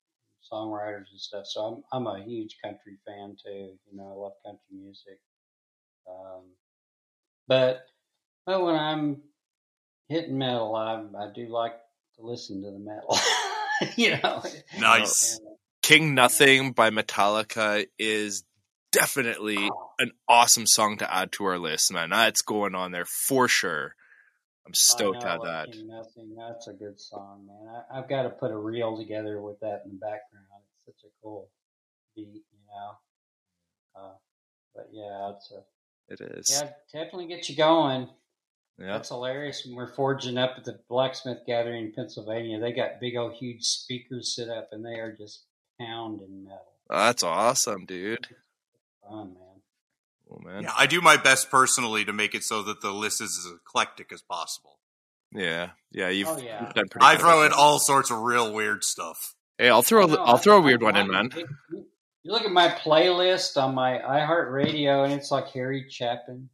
songwriters 0.51 1.11
and 1.11 1.21
stuff. 1.21 1.47
So 1.47 1.85
I'm, 1.93 2.07
I'm 2.07 2.07
a 2.07 2.25
huge 2.25 2.57
country 2.63 2.97
fan 3.07 3.37
too. 3.45 3.73
You 3.91 3.97
know, 3.97 4.09
I 4.09 4.13
love 4.23 4.33
country 4.45 4.63
music. 4.73 5.19
Um, 6.09 6.43
but 7.49 7.87
but 8.47 8.63
when 8.63 8.75
I'm 8.75 9.23
hitting 10.09 10.39
metal, 10.39 10.75
I 10.75 11.03
I 11.19 11.33
do 11.35 11.49
like 11.49 11.75
to 12.17 12.23
listen 12.23 12.63
to 12.63 12.71
the 12.71 12.79
metal. 12.79 13.19
you 13.97 14.19
know, 14.23 14.43
Nice. 14.79 15.39
And, 15.39 15.49
King 15.83 16.15
Nothing 16.15 16.73
by 16.73 16.89
Metallica 16.89 17.87
is 17.99 18.45
definitely 18.91 19.59
oh, 19.59 19.91
an 19.99 20.13
awesome 20.27 20.67
song 20.67 20.97
to 20.99 21.15
add 21.15 21.33
to 21.33 21.45
our 21.45 21.59
list, 21.59 21.93
man. 21.93 22.11
That's 22.11 22.41
going 22.41 22.75
on 22.75 22.93
there 22.93 23.05
for 23.05 23.49
sure. 23.49 23.95
I'm 24.67 24.73
stoked 24.73 25.25
have 25.25 25.41
know, 25.41 25.47
that. 25.47 25.73
King 25.73 25.89
Nothing. 25.89 26.37
That's 26.39 26.69
a 26.69 26.73
good 26.73 26.99
song, 26.99 27.47
man. 27.47 27.83
I, 27.91 27.99
I've 27.99 28.09
got 28.09 28.23
to 28.23 28.31
put 28.31 28.51
a 28.51 28.57
reel 28.57 28.97
together 28.97 29.43
with 29.43 29.61
that 29.61 29.83
in 29.85 29.91
the 29.91 29.99
background. 29.99 30.47
It's 30.87 30.97
such 30.97 31.11
a 31.11 31.13
cool 31.23 31.51
beat, 32.17 32.45
you 32.51 32.65
know. 32.69 34.01
Uh, 34.01 34.15
but 34.75 34.89
yeah, 34.91 35.33
it's 35.35 35.53
a 35.53 36.13
It 36.13 36.39
is. 36.39 36.49
yeah, 36.51 36.71
definitely 36.93 37.27
get 37.27 37.49
you 37.49 37.57
going. 37.57 38.09
Yeah. 38.79 38.87
That's 38.89 39.09
hilarious. 39.11 39.65
When 39.65 39.77
we're 39.77 39.93
forging 39.95 40.37
up 40.37 40.55
at 40.57 40.65
the 40.65 40.81
blacksmith 40.89 41.39
gathering 41.47 41.87
in 41.87 41.93
Pennsylvania, 41.93 42.59
they 42.59 42.73
got 42.73 43.01
big 43.01 43.17
old 43.17 43.35
huge 43.35 43.63
speakers 43.63 44.35
set 44.35 44.49
up, 44.49 44.71
and 44.73 44.85
they 44.85 44.99
are 44.99 45.13
just 45.17 45.45
pounding 45.81 46.45
metal. 46.45 46.73
That's 46.91 47.23
awesome, 47.23 47.87
dude. 47.87 48.27
Fun, 49.09 49.35
man. 49.35 49.43
Oh 50.31 50.39
man. 50.45 50.63
Yeah, 50.65 50.73
I 50.77 50.87
do 50.87 51.01
my 51.01 51.17
best 51.17 51.51
personally 51.51 52.05
to 52.05 52.13
make 52.13 52.35
it 52.35 52.43
so 52.43 52.63
that 52.63 52.81
the 52.81 52.91
list 52.93 53.21
is 53.21 53.39
as 53.47 53.53
eclectic 53.53 54.11
as 54.13 54.23
possible. 54.23 54.79
Yeah. 55.33 55.71
Yeah, 55.93 56.09
you've, 56.09 56.29
Oh, 56.29 56.39
yeah. 56.39 56.65
you've 56.65 56.75
done 56.75 56.89
pretty 56.89 57.07
I 57.07 57.17
throw 57.17 57.43
in 57.45 57.51
that. 57.51 57.57
all 57.57 57.79
sorts 57.79 58.11
of 58.11 58.19
real 58.19 58.53
weird 58.53 58.83
stuff. 58.85 59.35
Hey, 59.59 59.69
I'll 59.69 59.83
throw 59.83 60.05
a, 60.05 60.09
No, 60.09 60.17
I'll 60.17 60.37
throw 60.39 60.57
a 60.59 60.63
I- 60.63 60.65
weird 60.65 60.83
one 60.83 60.97
in, 60.97 61.09
man. 61.11 61.31
you- 61.37 61.87
You 62.25 62.33
look 62.33 62.43
at 62.45 62.51
my 62.51 62.69
playlist 62.69 63.63
on 63.63 63.75
my 63.75 63.99
iHeartRadio, 63.99 65.05
and 65.05 65.13
it's 65.13 65.31
like 65.31 65.49
Harry 65.49 65.87
Chapin, 65.91 66.49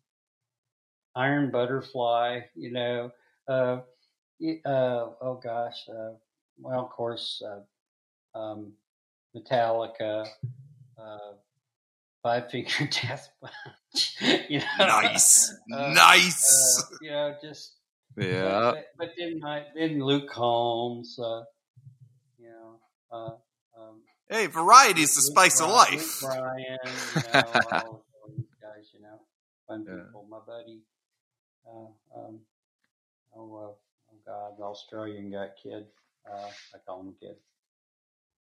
Iron 1.16 1.50
Butterfly, 1.50 2.40
you 2.54 2.72
know. 2.72 3.10
Uh, 3.48 3.80
uh, 4.64 5.10
oh 5.20 5.40
gosh. 5.42 5.86
Uh, 5.88 6.12
well, 6.58 6.80
of 6.84 6.90
course, 6.90 7.42
uh, 7.44 8.38
um, 8.38 8.72
Metallica, 9.36 10.26
uh, 10.98 11.18
Five 12.22 12.50
Finger 12.50 12.86
Death 13.02 13.30
Punch. 13.40 14.16
you 14.48 14.58
know? 14.58 14.64
Nice, 14.78 15.54
Uh, 15.74 15.92
nice. 15.94 16.78
Uh, 16.92 16.96
you 17.00 17.10
know, 17.10 17.34
just 17.42 17.76
Yeah. 18.16 18.72
but, 18.72 18.84
but 18.98 19.08
then 19.18 19.40
my 19.40 19.64
then 19.74 20.00
Luke 20.02 20.28
Combs, 20.30 21.18
uh, 21.18 21.42
you 22.38 22.48
know, 22.50 22.80
uh, 23.10 23.80
um, 23.80 24.02
hey, 24.28 24.46
variety 24.46 25.02
is 25.02 25.14
the 25.14 25.20
Luke 25.22 25.32
spice 25.50 25.60
of 25.60 25.70
life. 25.70 26.22
Luke 26.22 26.32
Bryan, 26.32 26.78
you 27.16 27.22
know, 27.32 27.40
all, 27.72 28.04
all 28.14 28.30
these 28.36 28.46
guys, 28.60 28.90
you 28.92 29.00
know, 29.00 29.20
fun 29.66 29.84
Yeah. 29.88 30.04
people. 30.04 30.26
My 30.28 30.38
buddy, 30.46 30.80
um, 31.68 31.88
oh, 32.16 32.38
uh, 33.36 33.36
oh 33.36 33.76
God, 34.26 34.52
the 34.58 34.64
Australian 34.64 35.30
guy 35.30 35.48
kid. 35.62 35.86
Uh, 36.30 36.48
I 36.74 36.78
call 36.86 37.00
him 37.00 37.08
a 37.20 37.24
kid. 37.24 37.36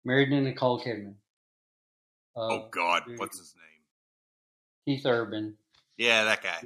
Married 0.06 0.30
to 0.30 0.42
Nicole 0.42 0.80
Kidman. 0.82 1.14
Uh, 2.36 2.48
Oh 2.48 2.68
God, 2.72 3.04
what's 3.18 3.38
his 3.40 3.54
name? 3.56 4.98
Keith 4.98 5.06
Urban. 5.06 5.56
Yeah, 5.98 6.24
that 6.26 6.44
guy. 6.44 6.62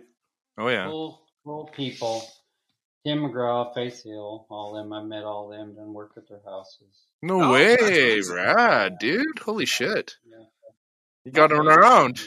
Oh 0.58 0.68
yeah. 0.68 0.86
Cool, 0.88 1.22
cool 1.44 1.66
people. 1.76 2.24
Tim 3.06 3.20
McGraw, 3.20 3.74
Faith 3.74 4.04
Hill, 4.04 4.46
all 4.50 4.74
them. 4.74 4.94
I 4.94 5.02
met 5.02 5.24
all 5.24 5.50
them. 5.50 5.74
Done 5.74 5.92
work 5.94 6.12
at 6.18 6.30
their 6.30 6.42
houses. 6.46 7.06
No 7.24 7.42
Oh, 7.46 7.52
way, 7.52 7.76
amazing. 7.76 8.36
rad, 8.36 9.00
dude. 9.00 9.40
Holy 9.40 9.66
shit. 9.66 10.18
Yeah. 10.30 10.44
You 11.26 11.32
got 11.32 11.52
him 11.52 11.68
around. 11.68 12.22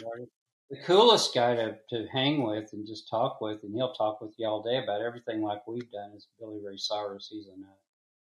The 0.75 0.81
coolest 0.87 1.33
guy 1.35 1.55
to, 1.55 1.77
to 1.91 2.07
hang 2.13 2.43
with 2.43 2.71
and 2.73 2.85
just 2.85 3.09
talk 3.09 3.41
with, 3.41 3.63
and 3.63 3.73
he'll 3.77 3.93
talk 3.93 4.21
with 4.21 4.33
you 4.39 4.49
all 4.49 4.61
day 4.61 4.83
about 4.83 5.03
everything 5.03 5.41
like 5.41 5.65
we've 5.69 5.89
done, 5.93 6.11
is 6.17 6.27
Billy 6.41 6.59
Ray 6.65 6.77
Cyrus. 6.77 7.29
He's 7.31 7.47
a 7.47 7.61
nut. 7.61 7.79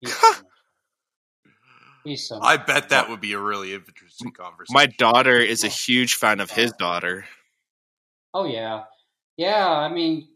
He's 0.01 0.14
so 0.14 0.27
much 0.27 0.35
fun. 0.38 0.45
He's 2.03 2.27
so 2.27 2.40
I 2.40 2.57
bet 2.57 2.90
that 2.90 3.09
would 3.09 3.19
be 3.19 3.33
a 3.33 3.40
really 3.40 3.74
interesting 3.74 4.32
conversation. 4.32 4.75
My 4.75 4.85
daughter 4.85 5.40
is 5.40 5.64
a 5.64 5.67
huge 5.69 6.14
fan 6.14 6.40
of 6.40 6.51
his 6.51 6.72
daughter. 6.74 7.25
Oh 8.32 8.45
yeah, 8.45 8.83
yeah. 9.38 9.67
I 9.67 9.91
mean, 9.91 10.27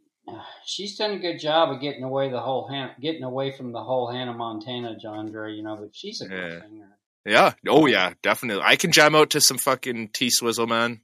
she's 0.66 0.98
done 0.98 1.12
a 1.12 1.20
good 1.20 1.38
job 1.40 1.70
of 1.70 1.80
getting 1.80 2.04
away 2.04 2.32
the 2.32 2.40
whole 2.40 2.68
Han- 2.70 2.96
getting 3.00 3.24
away 3.24 3.56
from 3.56 3.72
the 3.72 3.84
whole 3.84 4.12
Hannah 4.12 4.34
Montana 4.34 4.98
genre, 5.00 5.52
you 5.52 5.62
know. 5.62 5.76
But 5.76 5.96
she's 5.96 6.22
a 6.22 6.28
good 6.28 6.54
Yeah. 6.54 6.62
singer. 6.62 6.98
Yeah. 7.26 7.54
Oh 7.68 7.86
yeah, 7.86 8.14
definitely. 8.24 8.64
I 8.66 8.78
can 8.78 8.92
jam 8.92 9.14
out 9.14 9.30
to 9.32 9.42
some 9.42 9.60
fucking 9.60 10.08
T 10.10 10.32
Swizzle, 10.32 10.66
man. 10.66 11.02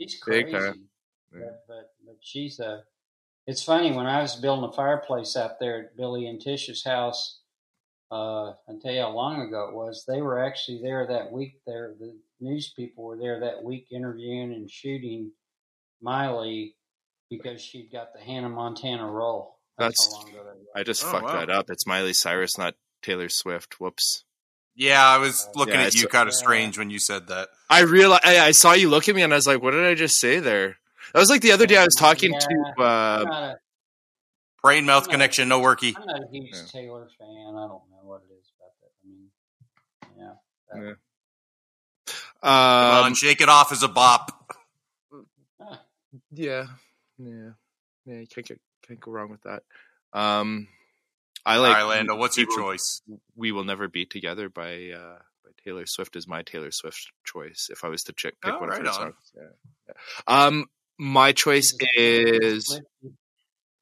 She's 0.00 0.20
Big 0.26 0.50
crazy, 0.50 0.52
time. 0.58 0.84
Yeah. 1.32 1.40
but, 1.40 1.64
but 1.68 1.90
but 2.06 2.16
she's 2.20 2.58
a. 2.60 2.82
It's 3.46 3.62
funny 3.62 3.92
when 3.92 4.06
I 4.06 4.22
was 4.22 4.36
building 4.36 4.68
a 4.68 4.72
fireplace 4.72 5.36
out 5.36 5.60
there 5.60 5.80
at 5.84 5.96
Billy 5.96 6.26
and 6.26 6.40
Tish's 6.40 6.82
house. 6.84 7.40
Uh, 8.10 8.50
I 8.50 8.72
tell 8.80 8.92
you 8.92 9.00
how 9.02 9.10
long 9.10 9.40
ago 9.42 9.68
it 9.68 9.74
was. 9.74 10.04
They 10.08 10.22
were 10.22 10.38
actually 10.44 10.80
there 10.82 11.06
that 11.08 11.30
week. 11.32 11.60
There, 11.66 11.94
the 11.98 12.16
news 12.40 12.72
people 12.76 13.04
were 13.04 13.16
there 13.18 13.40
that 13.40 13.62
week 13.62 13.88
interviewing 13.90 14.52
and 14.52 14.70
shooting 14.70 15.32
Miley 16.00 16.76
because 17.30 17.60
she'd 17.60 17.90
got 17.92 18.12
the 18.14 18.20
Hannah 18.20 18.48
Montana 18.48 19.06
role. 19.10 19.58
That's- 19.78 19.94
how 20.12 20.20
long 20.20 20.28
ago 20.30 20.44
that 20.44 20.56
was. 20.56 20.66
I 20.76 20.82
just 20.82 21.04
Oh, 21.04 21.10
fucked 21.10 21.24
wow. 21.24 21.38
that 21.40 21.50
up. 21.50 21.70
It's 21.70 21.86
Miley 21.86 22.12
Cyrus, 22.12 22.56
not 22.58 22.74
Taylor 23.02 23.28
Swift. 23.28 23.80
Whoops. 23.80 24.23
Yeah, 24.74 25.06
I 25.06 25.18
was 25.18 25.48
looking 25.54 25.74
Yeah, 25.74 25.80
at 25.82 25.86
it's- 25.88 26.02
you 26.02 26.08
kind 26.08 26.28
of 26.28 26.34
Yeah. 26.34 26.38
strange 26.38 26.78
when 26.78 26.90
you 26.90 26.98
said 26.98 27.28
that. 27.28 27.48
I 27.70 27.80
realized 27.80 28.22
I, 28.24 28.46
I 28.46 28.50
saw 28.52 28.72
you 28.72 28.88
look 28.90 29.08
at 29.08 29.14
me 29.14 29.22
and 29.22 29.32
I 29.32 29.36
was 29.36 29.46
like, 29.46 29.62
"What 29.62 29.72
did 29.72 29.84
I 29.86 29.94
just 29.94 30.18
say 30.20 30.38
there?" 30.38 30.78
That 31.12 31.20
was 31.20 31.30
like 31.30 31.40
the 31.42 31.52
other 31.52 31.66
day. 31.66 31.76
I 31.76 31.84
was 31.84 31.94
talking 31.94 32.32
Yeah. 32.32 32.38
to. 32.40 32.82
Uh, 32.82 33.24
a, 33.30 33.56
Brain 34.62 34.86
mouth 34.86 35.06
No. 35.06 35.10
connection, 35.12 35.48
no 35.48 35.60
worky. 35.60 35.94
I'm 35.96 36.06
not 36.06 36.22
a 36.22 36.28
huge 36.30 36.50
Yeah. 36.52 36.62
Taylor 36.72 37.06
fan. 37.18 37.28
I 37.28 37.66
don't 37.68 37.90
know 37.90 38.00
what 38.02 38.22
it 38.22 38.32
is 38.32 38.50
about 38.56 38.72
that. 38.80 38.92
I 39.04 39.08
mean, 39.08 39.30
yeah. 40.16 40.34
Yeah. 40.88 40.94
Come 42.42 42.98
um, 42.98 43.04
on, 43.06 43.14
shake 43.14 43.40
it 43.42 43.48
off 43.48 43.72
as 43.72 43.82
a 43.82 43.88
bop. 43.88 44.54
Ah, 45.60 45.82
yeah, 46.30 46.66
yeah, 47.18 47.50
yeah. 48.06 48.18
You 48.20 48.26
can't 48.26 48.46
get, 48.46 48.60
can't 48.86 49.00
go 49.00 49.10
wrong 49.10 49.30
with 49.30 49.42
that. 49.42 49.62
Um, 50.12 50.68
I 51.46 51.58
like 51.58 51.76
All 51.76 51.88
right, 51.88 51.96
Lando, 51.96 52.16
what's 52.16 52.36
your 52.38 52.46
we 52.48 52.56
will- 52.56 52.62
choice? 52.62 53.02
We 53.36 53.52
will 53.52 53.64
never 53.64 53.88
be 53.88 54.06
together 54.06 54.48
by 54.48 54.90
uh, 54.90 55.18
by 55.44 55.50
Taylor 55.64 55.84
Swift 55.86 56.16
is 56.16 56.26
my 56.26 56.42
Taylor 56.42 56.70
Swift 56.70 57.12
choice 57.24 57.68
if 57.70 57.84
I 57.84 57.88
was 57.88 58.02
to 58.04 58.12
check, 58.14 58.34
pick 58.42 58.54
Oh, 58.54 58.60
one 58.60 58.68
right 58.70 58.80
of 58.80 58.86
her 58.86 58.90
on. 58.92 58.94
songs. 59.12 59.32
Yeah. 59.36 59.42
Yeah. 59.88 59.94
Um, 60.46 60.66
my 60.98 61.32
choice 61.32 61.74
is 61.96 62.80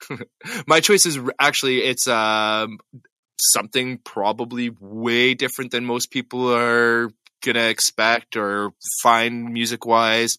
my 0.66 0.81
choice 0.81 1.07
is 1.07 1.18
actually 1.39 1.82
it's 1.82 2.08
um 2.08 2.78
something 3.41 3.99
probably 3.99 4.70
way 4.81 5.34
different 5.34 5.70
than 5.70 5.84
most 5.84 6.10
people 6.10 6.52
are 6.52 7.10
gonna 7.44 7.68
expect 7.68 8.36
or 8.36 8.73
find 9.02 9.52
music 9.52 9.84
wise. 9.86 10.39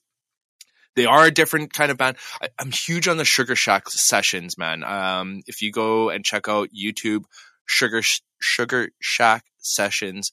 They 0.95 1.05
are 1.05 1.25
a 1.25 1.31
different 1.31 1.73
kind 1.73 1.91
of 1.91 1.97
band. 1.97 2.17
I, 2.41 2.49
I'm 2.59 2.71
huge 2.71 3.07
on 3.07 3.17
the 3.17 3.25
Sugar 3.25 3.55
Shack 3.55 3.89
sessions, 3.89 4.57
man. 4.57 4.83
Um, 4.83 5.41
if 5.47 5.61
you 5.61 5.71
go 5.71 6.09
and 6.09 6.23
check 6.23 6.47
out 6.47 6.69
YouTube, 6.69 7.23
Sugar 7.65 8.01
Sugar 8.39 8.89
Shack 9.01 9.45
sessions, 9.59 10.31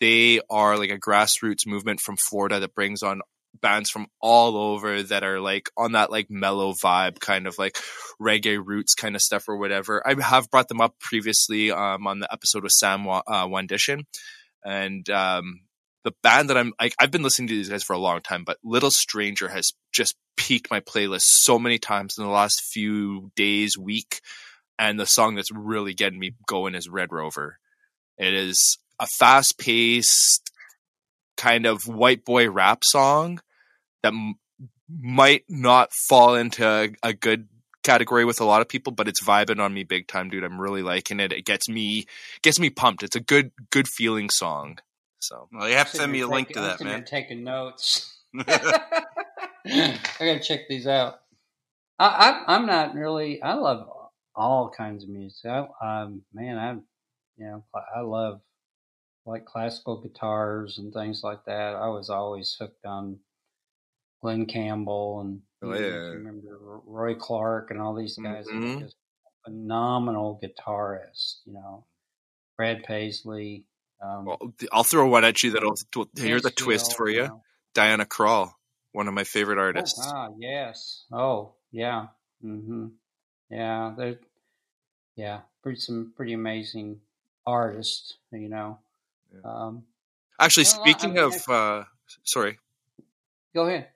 they 0.00 0.40
are 0.50 0.78
like 0.78 0.90
a 0.90 0.98
grassroots 0.98 1.66
movement 1.66 2.00
from 2.00 2.16
Florida 2.16 2.60
that 2.60 2.74
brings 2.74 3.02
on 3.02 3.20
bands 3.60 3.90
from 3.90 4.06
all 4.20 4.56
over 4.56 5.02
that 5.02 5.24
are 5.24 5.40
like 5.40 5.70
on 5.76 5.92
that 5.92 6.10
like 6.10 6.26
mellow 6.30 6.72
vibe, 6.72 7.18
kind 7.20 7.46
of 7.46 7.58
like 7.58 7.78
reggae 8.20 8.60
roots 8.62 8.94
kind 8.94 9.14
of 9.16 9.22
stuff 9.22 9.48
or 9.48 9.56
whatever. 9.56 10.06
I 10.06 10.20
have 10.22 10.50
brought 10.50 10.68
them 10.68 10.80
up 10.80 10.98
previously 11.00 11.70
um, 11.70 12.06
on 12.06 12.20
the 12.20 12.32
episode 12.32 12.62
with 12.62 12.72
Sam 12.72 13.06
uh, 13.08 13.22
Wandishin, 13.26 14.04
and 14.64 15.08
um, 15.10 15.60
the 16.04 16.12
band 16.22 16.50
that 16.50 16.56
I'm 16.56 16.72
like 16.80 16.94
I've 17.00 17.10
been 17.10 17.22
listening 17.22 17.48
to 17.48 17.54
these 17.54 17.68
guys 17.68 17.82
for 17.82 17.92
a 17.92 17.98
long 17.98 18.20
time, 18.20 18.44
but 18.44 18.58
Little 18.62 18.90
Stranger 18.90 19.48
has 19.48 19.72
just 19.92 20.14
peaked 20.36 20.70
my 20.70 20.80
playlist 20.80 21.22
so 21.22 21.58
many 21.58 21.78
times 21.78 22.16
in 22.16 22.24
the 22.24 22.30
last 22.30 22.62
few 22.62 23.30
days, 23.36 23.76
week, 23.76 24.20
and 24.78 24.98
the 24.98 25.06
song 25.06 25.34
that's 25.34 25.52
really 25.52 25.94
getting 25.94 26.18
me 26.18 26.34
going 26.46 26.74
is 26.74 26.88
Red 26.88 27.12
Rover. 27.12 27.58
It 28.16 28.34
is 28.34 28.78
a 29.00 29.06
fast 29.06 29.58
paced 29.58 30.50
kind 31.36 31.66
of 31.66 31.86
white 31.86 32.24
boy 32.24 32.50
rap 32.50 32.82
song 32.84 33.40
that 34.02 34.12
m- 34.12 34.34
might 34.88 35.44
not 35.48 35.92
fall 36.08 36.34
into 36.34 36.66
a, 36.66 36.90
a 37.02 37.12
good 37.12 37.48
category 37.84 38.24
with 38.24 38.40
a 38.40 38.44
lot 38.44 38.60
of 38.60 38.68
people, 38.68 38.92
but 38.92 39.08
it's 39.08 39.24
vibing 39.24 39.60
on 39.60 39.72
me 39.72 39.84
big 39.84 40.08
time, 40.08 40.28
dude. 40.28 40.44
I'm 40.44 40.60
really 40.60 40.82
liking 40.82 41.20
it. 41.20 41.32
It 41.32 41.44
gets 41.44 41.68
me 41.68 42.06
gets 42.42 42.58
me 42.58 42.70
pumped. 42.70 43.02
It's 43.02 43.16
a 43.16 43.20
good 43.20 43.52
good 43.70 43.88
feeling 43.88 44.30
song. 44.30 44.78
So 45.20 45.48
Well, 45.52 45.68
you 45.68 45.76
have 45.76 45.90
to 45.90 45.96
send 45.96 46.12
me 46.12 46.20
a 46.20 46.28
link 46.28 46.48
to 46.52 46.60
that, 46.60 46.82
man. 46.82 47.04
taking 47.04 47.44
notes. 47.44 48.22
I 48.48 49.98
gotta 50.18 50.40
check 50.40 50.60
these 50.68 50.86
out. 50.86 51.20
I, 51.98 52.06
I 52.46 52.54
I'm 52.54 52.66
not 52.66 52.94
really. 52.94 53.42
I 53.42 53.54
love 53.54 53.88
all 54.34 54.70
kinds 54.70 55.04
of 55.04 55.10
music. 55.10 55.46
I, 55.50 55.66
um, 56.02 56.22
man, 56.32 56.58
I 56.58 56.72
you 57.36 57.46
know 57.46 57.64
I 57.94 58.00
love 58.00 58.40
like 59.26 59.44
classical 59.44 60.00
guitars 60.00 60.78
and 60.78 60.92
things 60.92 61.22
like 61.22 61.44
that. 61.46 61.74
I 61.74 61.88
was 61.88 62.08
always 62.10 62.56
hooked 62.58 62.84
on 62.86 63.18
Glen 64.22 64.46
Campbell 64.46 65.20
and 65.20 65.42
Oh, 65.62 65.70
know, 65.70 65.74
yeah. 65.78 66.10
you 66.12 66.18
remember 66.18 66.80
Roy 66.86 67.14
Clark 67.16 67.70
and 67.72 67.80
all 67.80 67.94
these 67.94 68.16
guys 68.16 68.46
Mhm. 68.46 68.80
just 68.80 68.96
phenomenal 69.44 70.40
guitarists. 70.42 71.40
You 71.46 71.54
know, 71.54 71.84
Brad 72.56 72.84
Paisley. 72.84 73.64
Um, 74.00 74.24
well, 74.26 74.38
I'll 74.72 74.84
throw 74.84 75.08
one 75.08 75.24
at 75.24 75.42
you 75.42 75.52
that'll 75.52 75.74
here's 76.16 76.44
a 76.44 76.50
twist 76.50 76.96
for 76.96 77.08
you. 77.08 77.40
Diana 77.74 78.04
Krall, 78.06 78.52
one 78.92 79.08
of 79.08 79.14
my 79.14 79.24
favorite 79.24 79.58
Oh, 79.58 79.62
artists. 79.62 80.00
ah, 80.06 80.28
yes. 80.38 81.04
Oh, 81.12 81.52
yeah. 81.72 82.08
hmm 82.40 82.88
Yeah, 83.50 83.94
they're 83.96 84.18
yeah, 85.16 85.40
pretty 85.62 85.80
some 85.80 86.12
pretty 86.16 86.32
amazing 86.32 87.00
artists. 87.46 88.14
You 88.32 88.48
know. 88.48 88.78
Yeah. 89.32 89.40
Um, 89.44 89.84
Actually, 90.40 90.64
well, 90.64 90.82
I 90.84 90.90
speaking 90.90 91.14
mean, 91.14 91.24
of 91.24 91.48
uh 91.48 91.84
sorry, 92.24 92.58
go 93.54 93.66
ahead. 93.66 93.88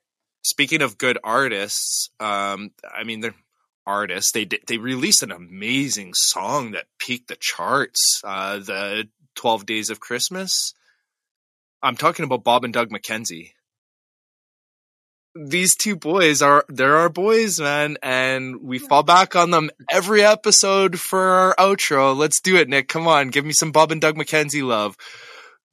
speaking 0.42 0.82
of 0.82 0.98
good 0.98 1.18
artists, 1.22 2.10
um, 2.18 2.72
I 2.92 3.04
mean 3.04 3.20
they're 3.20 3.34
artists. 3.86 4.32
They 4.32 4.48
they 4.66 4.78
released 4.78 5.22
an 5.22 5.30
amazing 5.30 6.14
song 6.14 6.72
that 6.72 6.86
peaked 6.98 7.28
the 7.28 7.36
charts. 7.38 8.20
Uh, 8.24 8.58
the 8.58 9.08
Twelve 9.34 9.66
Days 9.66 9.90
of 9.90 10.00
Christmas. 10.00 10.74
I'm 11.82 11.96
talking 11.96 12.24
about 12.24 12.44
Bob 12.44 12.64
and 12.64 12.72
Doug 12.72 12.90
McKenzie. 12.90 13.50
These 15.34 15.76
two 15.76 15.96
boys 15.96 16.42
are 16.42 16.64
they're 16.68 16.96
our 16.96 17.08
boys, 17.08 17.58
man, 17.58 17.96
and 18.02 18.62
we 18.62 18.78
fall 18.78 19.02
back 19.02 19.34
on 19.34 19.50
them 19.50 19.70
every 19.90 20.22
episode 20.22 21.00
for 21.00 21.20
our 21.20 21.54
outro. 21.56 22.16
Let's 22.16 22.40
do 22.40 22.56
it, 22.56 22.68
Nick. 22.68 22.88
Come 22.88 23.08
on, 23.08 23.28
give 23.28 23.44
me 23.44 23.52
some 23.52 23.72
Bob 23.72 23.92
and 23.92 24.00
Doug 24.00 24.16
McKenzie 24.16 24.62
love. 24.62 24.96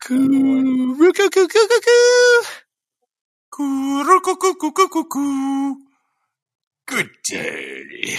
Coo, 0.01 0.95
roo, 0.95 1.11
coo, 1.11 1.29
coo, 1.29 1.47
coo, 1.47 1.67
coo, 1.67 1.81
coo. 1.85 2.43
Coo-roo-coo-coo-coo-coo-coo. 3.51 5.75
Good 6.88 7.09
day. 7.25 7.83
Day. 7.91 8.17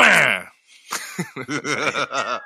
Bah. 0.00 0.46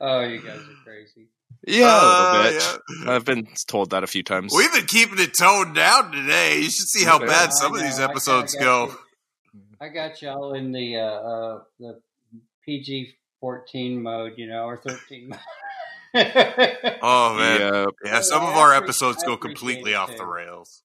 oh, 0.00 0.20
you 0.20 0.40
guys 0.40 0.58
are 0.58 0.84
crazy. 0.84 1.28
Yeah, 1.66 1.86
a 1.86 1.98
Uh, 1.98 2.42
little 2.42 2.52
bit. 2.52 2.78
yeah. 3.04 3.12
I've 3.14 3.24
been 3.24 3.48
told 3.66 3.90
that 3.90 4.04
a 4.04 4.06
few 4.06 4.22
times. 4.22 4.52
We've 4.56 4.72
been 4.72 4.86
keeping 4.86 5.18
it 5.18 5.34
toned 5.36 5.74
down 5.74 6.12
today. 6.12 6.56
You 6.58 6.70
should 6.70 6.86
see 6.88 7.04
how 7.04 7.18
bad 7.18 7.52
some 7.52 7.72
of 7.74 7.80
know, 7.80 7.84
these 7.86 7.94
I 7.98 8.02
kinda 8.02 8.10
episodes 8.12 8.54
got 8.54 8.62
go. 8.62 8.86
you- 8.86 8.98
I 9.80 9.88
got 9.90 10.20
y'all 10.22 10.54
in 10.54 10.72
the 10.72 10.96
uh, 10.96 11.02
uh, 11.04 11.60
the 11.78 12.00
PG 12.64 13.14
fourteen 13.40 14.02
mode, 14.02 14.32
you 14.36 14.48
know, 14.48 14.64
or 14.64 14.76
thirteen. 14.76 15.28
mode. 15.30 15.38
Oh 17.02 17.34
man, 17.38 17.60
yeah, 17.60 17.86
yeah. 18.04 18.20
Some 18.22 18.42
I 18.42 18.50
of 18.50 18.56
our 18.56 18.72
episodes 18.74 19.22
go 19.24 19.36
completely 19.36 19.94
off 19.94 20.16
the 20.16 20.24
rails. 20.24 20.82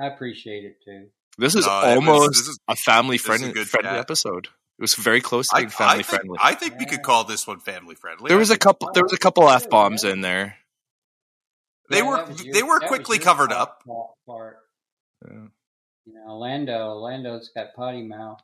I 0.00 0.06
appreciate 0.08 0.64
it 0.64 0.76
too. 0.84 1.08
This 1.38 1.54
is 1.54 1.66
No, 1.66 1.72
it 1.80 1.86
was- 1.86 1.96
almost 1.96 2.28
this 2.30 2.48
is- 2.48 2.58
a 2.68 2.76
family 2.76 3.16
is 3.16 3.22
a 3.22 3.24
friendly 3.24 3.52
good 3.52 3.68
friendly 3.68 3.98
episode. 3.98 4.46
It 4.78 4.82
was 4.82 4.94
very 4.94 5.20
close 5.22 5.48
to 5.48 5.56
I, 5.56 5.60
being 5.60 5.70
family 5.70 5.90
I 5.92 5.96
think, 6.02 6.06
friendly. 6.06 6.38
I 6.40 6.54
think 6.54 6.78
we 6.78 6.84
could 6.86 7.02
call 7.02 7.24
this 7.24 7.46
one 7.46 7.60
family 7.60 7.94
friendly. 7.94 8.28
there 8.28 8.36
was 8.38 8.50
a 8.50 8.58
couple. 8.58 8.90
There 8.92 9.02
was 9.02 9.12
a 9.14 9.18
couple 9.18 9.48
f 9.48 9.68
bombs 9.70 10.04
in 10.04 10.20
there. 10.20 10.58
They 11.88 11.98
Yeah, 11.98 12.08
were 12.08 12.32
your- 12.32 12.52
they 12.52 12.62
were 12.62 12.80
quickly 12.80 13.18
covered 13.18 13.52
up. 13.52 13.82
Part. 14.26 14.58
Yeah. 15.24 15.46
You 16.04 16.14
know, 16.14 16.36
Lando. 16.38 16.94
Lando's 16.94 17.50
got 17.54 17.74
potty 17.74 18.02
mouth. 18.02 18.40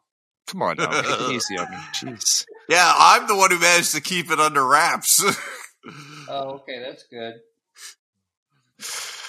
Come 0.49 0.63
on, 0.63 0.77
now, 0.77 0.91
take 1.03 1.21
it 1.21 1.31
easy 1.33 1.57
on 1.59 1.71
me. 1.71 1.77
Jeez. 1.95 2.45
Yeah, 2.69 2.93
I'm 2.97 3.27
the 3.29 3.37
one 3.37 3.51
who 3.51 3.59
managed 3.59 3.93
to 3.95 4.01
keep 4.01 4.31
it 4.31 4.41
under 4.41 4.65
wraps. 4.67 5.23
Oh, 6.29 6.61
okay, 6.63 6.79
that's 6.79 7.03
good. 7.11 7.35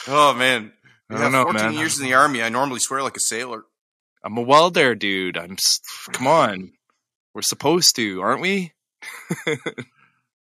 oh 0.08 0.34
man, 0.36 0.72
I 1.10 1.16
yeah, 1.16 1.22
don't 1.22 1.32
know, 1.32 1.44
14 1.44 1.62
man. 1.62 1.74
years 1.74 2.00
in 2.00 2.06
the 2.06 2.14
army. 2.14 2.42
I 2.42 2.50
normally 2.50 2.80
swear 2.80 3.04
like 3.04 3.18
a 3.18 3.22
sailor. 3.22 3.64
I'm 4.24 4.38
a 4.38 4.42
welder, 4.42 4.96
dude. 4.96 5.38
I'm. 5.38 5.58
Come 6.12 6.28
on. 6.28 6.72
We're 7.34 7.42
supposed 7.42 7.96
to, 7.98 8.22
aren't 8.22 8.42
we? 8.42 8.74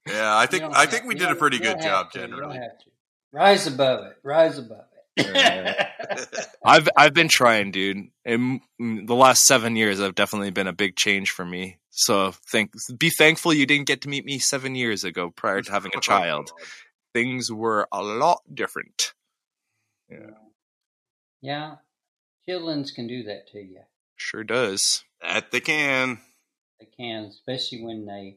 Yeah, 0.07 0.37
I 0.37 0.47
think 0.47 0.65
I 0.65 0.87
think 0.87 1.05
we 1.05 1.15
did 1.15 1.31
a 1.31 1.35
pretty 1.35 1.59
good 1.59 1.81
job 1.81 2.07
have 2.07 2.13
to, 2.13 2.19
generally. 2.21 2.59
Rise 3.33 3.67
above 3.67 4.07
it. 4.07 4.17
Rise 4.23 4.59
above 4.59 4.85
it. 5.17 6.47
I've 6.65 6.89
I've 6.97 7.15
been 7.15 7.29
trying, 7.29 7.71
dude. 7.71 8.09
In 8.25 8.61
mm, 8.81 9.07
the 9.07 9.15
last 9.15 9.45
seven 9.45 9.77
years, 9.77 10.01
I've 10.01 10.15
definitely 10.15 10.51
been 10.51 10.67
a 10.67 10.73
big 10.73 10.97
change 10.97 11.31
for 11.31 11.45
me. 11.45 11.79
So 11.91 12.33
thank, 12.51 12.73
be 12.99 13.11
thankful 13.11 13.53
you 13.53 13.67
didn't 13.67 13.87
get 13.87 14.03
to 14.03 14.09
meet 14.09 14.25
me 14.25 14.39
seven 14.39 14.75
years 14.75 15.05
ago 15.05 15.31
prior 15.31 15.61
to 15.61 15.71
having 15.71 15.93
a 15.97 16.01
child. 16.01 16.51
Things 17.13 17.53
were 17.53 17.89
a 17.93 18.03
lot 18.03 18.41
different. 18.53 19.13
Yeah. 20.09 20.31
Yeah, 21.41 21.77
childrens 22.47 22.91
can 22.91 23.07
do 23.07 23.23
that 23.25 23.49
to 23.53 23.59
you. 23.59 23.81
Sure 24.17 24.45
does. 24.45 25.05
That 25.23 25.51
they 25.51 25.61
can. 25.61 26.21
They 26.79 26.87
can, 26.97 27.25
especially 27.25 27.83
when 27.83 28.07
they 28.07 28.37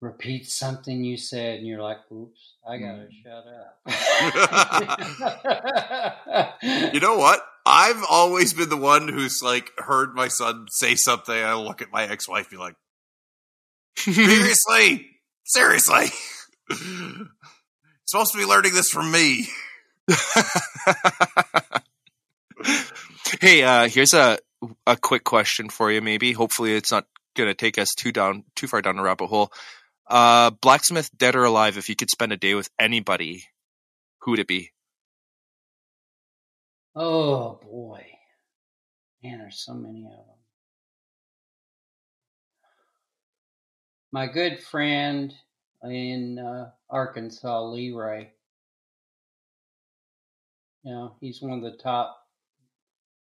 repeat 0.00 0.48
something 0.48 1.04
you 1.04 1.16
said, 1.16 1.58
and 1.58 1.66
you're 1.66 1.82
like, 1.82 1.98
"Oops, 2.12 2.54
I 2.66 2.78
gotta 2.78 3.08
mm. 3.08 3.22
shut 3.22 3.44
up." 6.26 6.54
You 6.92 7.00
know 7.00 7.16
what? 7.16 7.40
I've 7.64 8.02
always 8.08 8.54
been 8.54 8.68
the 8.70 8.76
one 8.76 9.08
who's 9.08 9.42
like 9.42 9.70
heard 9.78 10.14
my 10.14 10.28
son 10.28 10.66
say 10.70 10.94
something. 10.94 11.36
I 11.36 11.54
look 11.54 11.82
at 11.82 11.92
my 11.92 12.04
ex-wife, 12.04 12.50
be 12.50 12.56
like, 12.56 12.74
seriously, 13.96 15.06
seriously. 15.44 16.06
Supposed 18.06 18.32
to 18.32 18.38
be 18.38 18.46
learning 18.46 18.74
this 18.74 18.88
from 18.88 19.10
me. 19.10 19.48
hey, 23.40 23.62
uh, 23.62 23.88
here's 23.88 24.14
a 24.14 24.38
a 24.86 24.96
quick 24.96 25.24
question 25.24 25.68
for 25.68 25.90
you. 25.90 26.00
Maybe 26.00 26.32
hopefully 26.32 26.74
it's 26.74 26.90
not 26.90 27.06
gonna 27.36 27.54
take 27.54 27.78
us 27.78 27.88
too 27.96 28.12
down 28.12 28.44
too 28.56 28.66
far 28.66 28.82
down 28.82 28.98
a 28.98 29.02
rabbit 29.02 29.26
hole. 29.26 29.52
Uh, 30.06 30.50
blacksmith, 30.50 31.10
dead 31.16 31.36
or 31.36 31.44
alive, 31.44 31.76
if 31.76 31.88
you 31.88 31.96
could 31.96 32.10
spend 32.10 32.32
a 32.32 32.36
day 32.36 32.54
with 32.54 32.70
anybody, 32.78 33.44
who 34.20 34.32
would 34.32 34.40
it 34.40 34.48
be? 34.48 34.70
Oh 36.96 37.60
boy, 37.62 38.06
man, 39.22 39.38
there's 39.38 39.62
so 39.64 39.74
many 39.74 40.06
of 40.06 40.10
them. 40.10 40.36
My 44.10 44.26
good 44.26 44.60
friend 44.60 45.34
in 45.84 46.38
uh, 46.38 46.70
Arkansas, 46.88 47.64
Leroy, 47.66 48.28
you 50.84 50.92
know, 50.92 51.16
he's 51.20 51.40
one 51.42 51.52
of 51.52 51.62
the 51.62 51.76
top. 51.78 52.16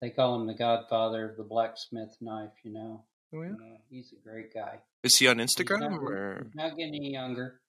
They 0.01 0.11
call 0.11 0.37
him 0.41 0.47
the 0.47 0.55
Godfather 0.55 1.31
of 1.31 1.37
the 1.37 1.43
blacksmith 1.45 2.17
knife. 2.21 2.53
You 2.65 2.73
know, 2.73 3.05
Oh 3.35 3.43
yeah. 3.43 3.49
You 3.49 3.77
he's 3.91 4.13
a 4.13 4.29
great 4.29 4.55
guy. 4.55 4.79
Is 5.03 5.17
he 5.17 5.27
on 5.29 5.39
He's 5.39 5.55
Instagram 5.55 5.91
not, 5.91 6.03
or 6.03 6.47
not 6.55 6.77
getting 6.77 6.95
any 6.95 7.13
younger. 7.13 7.61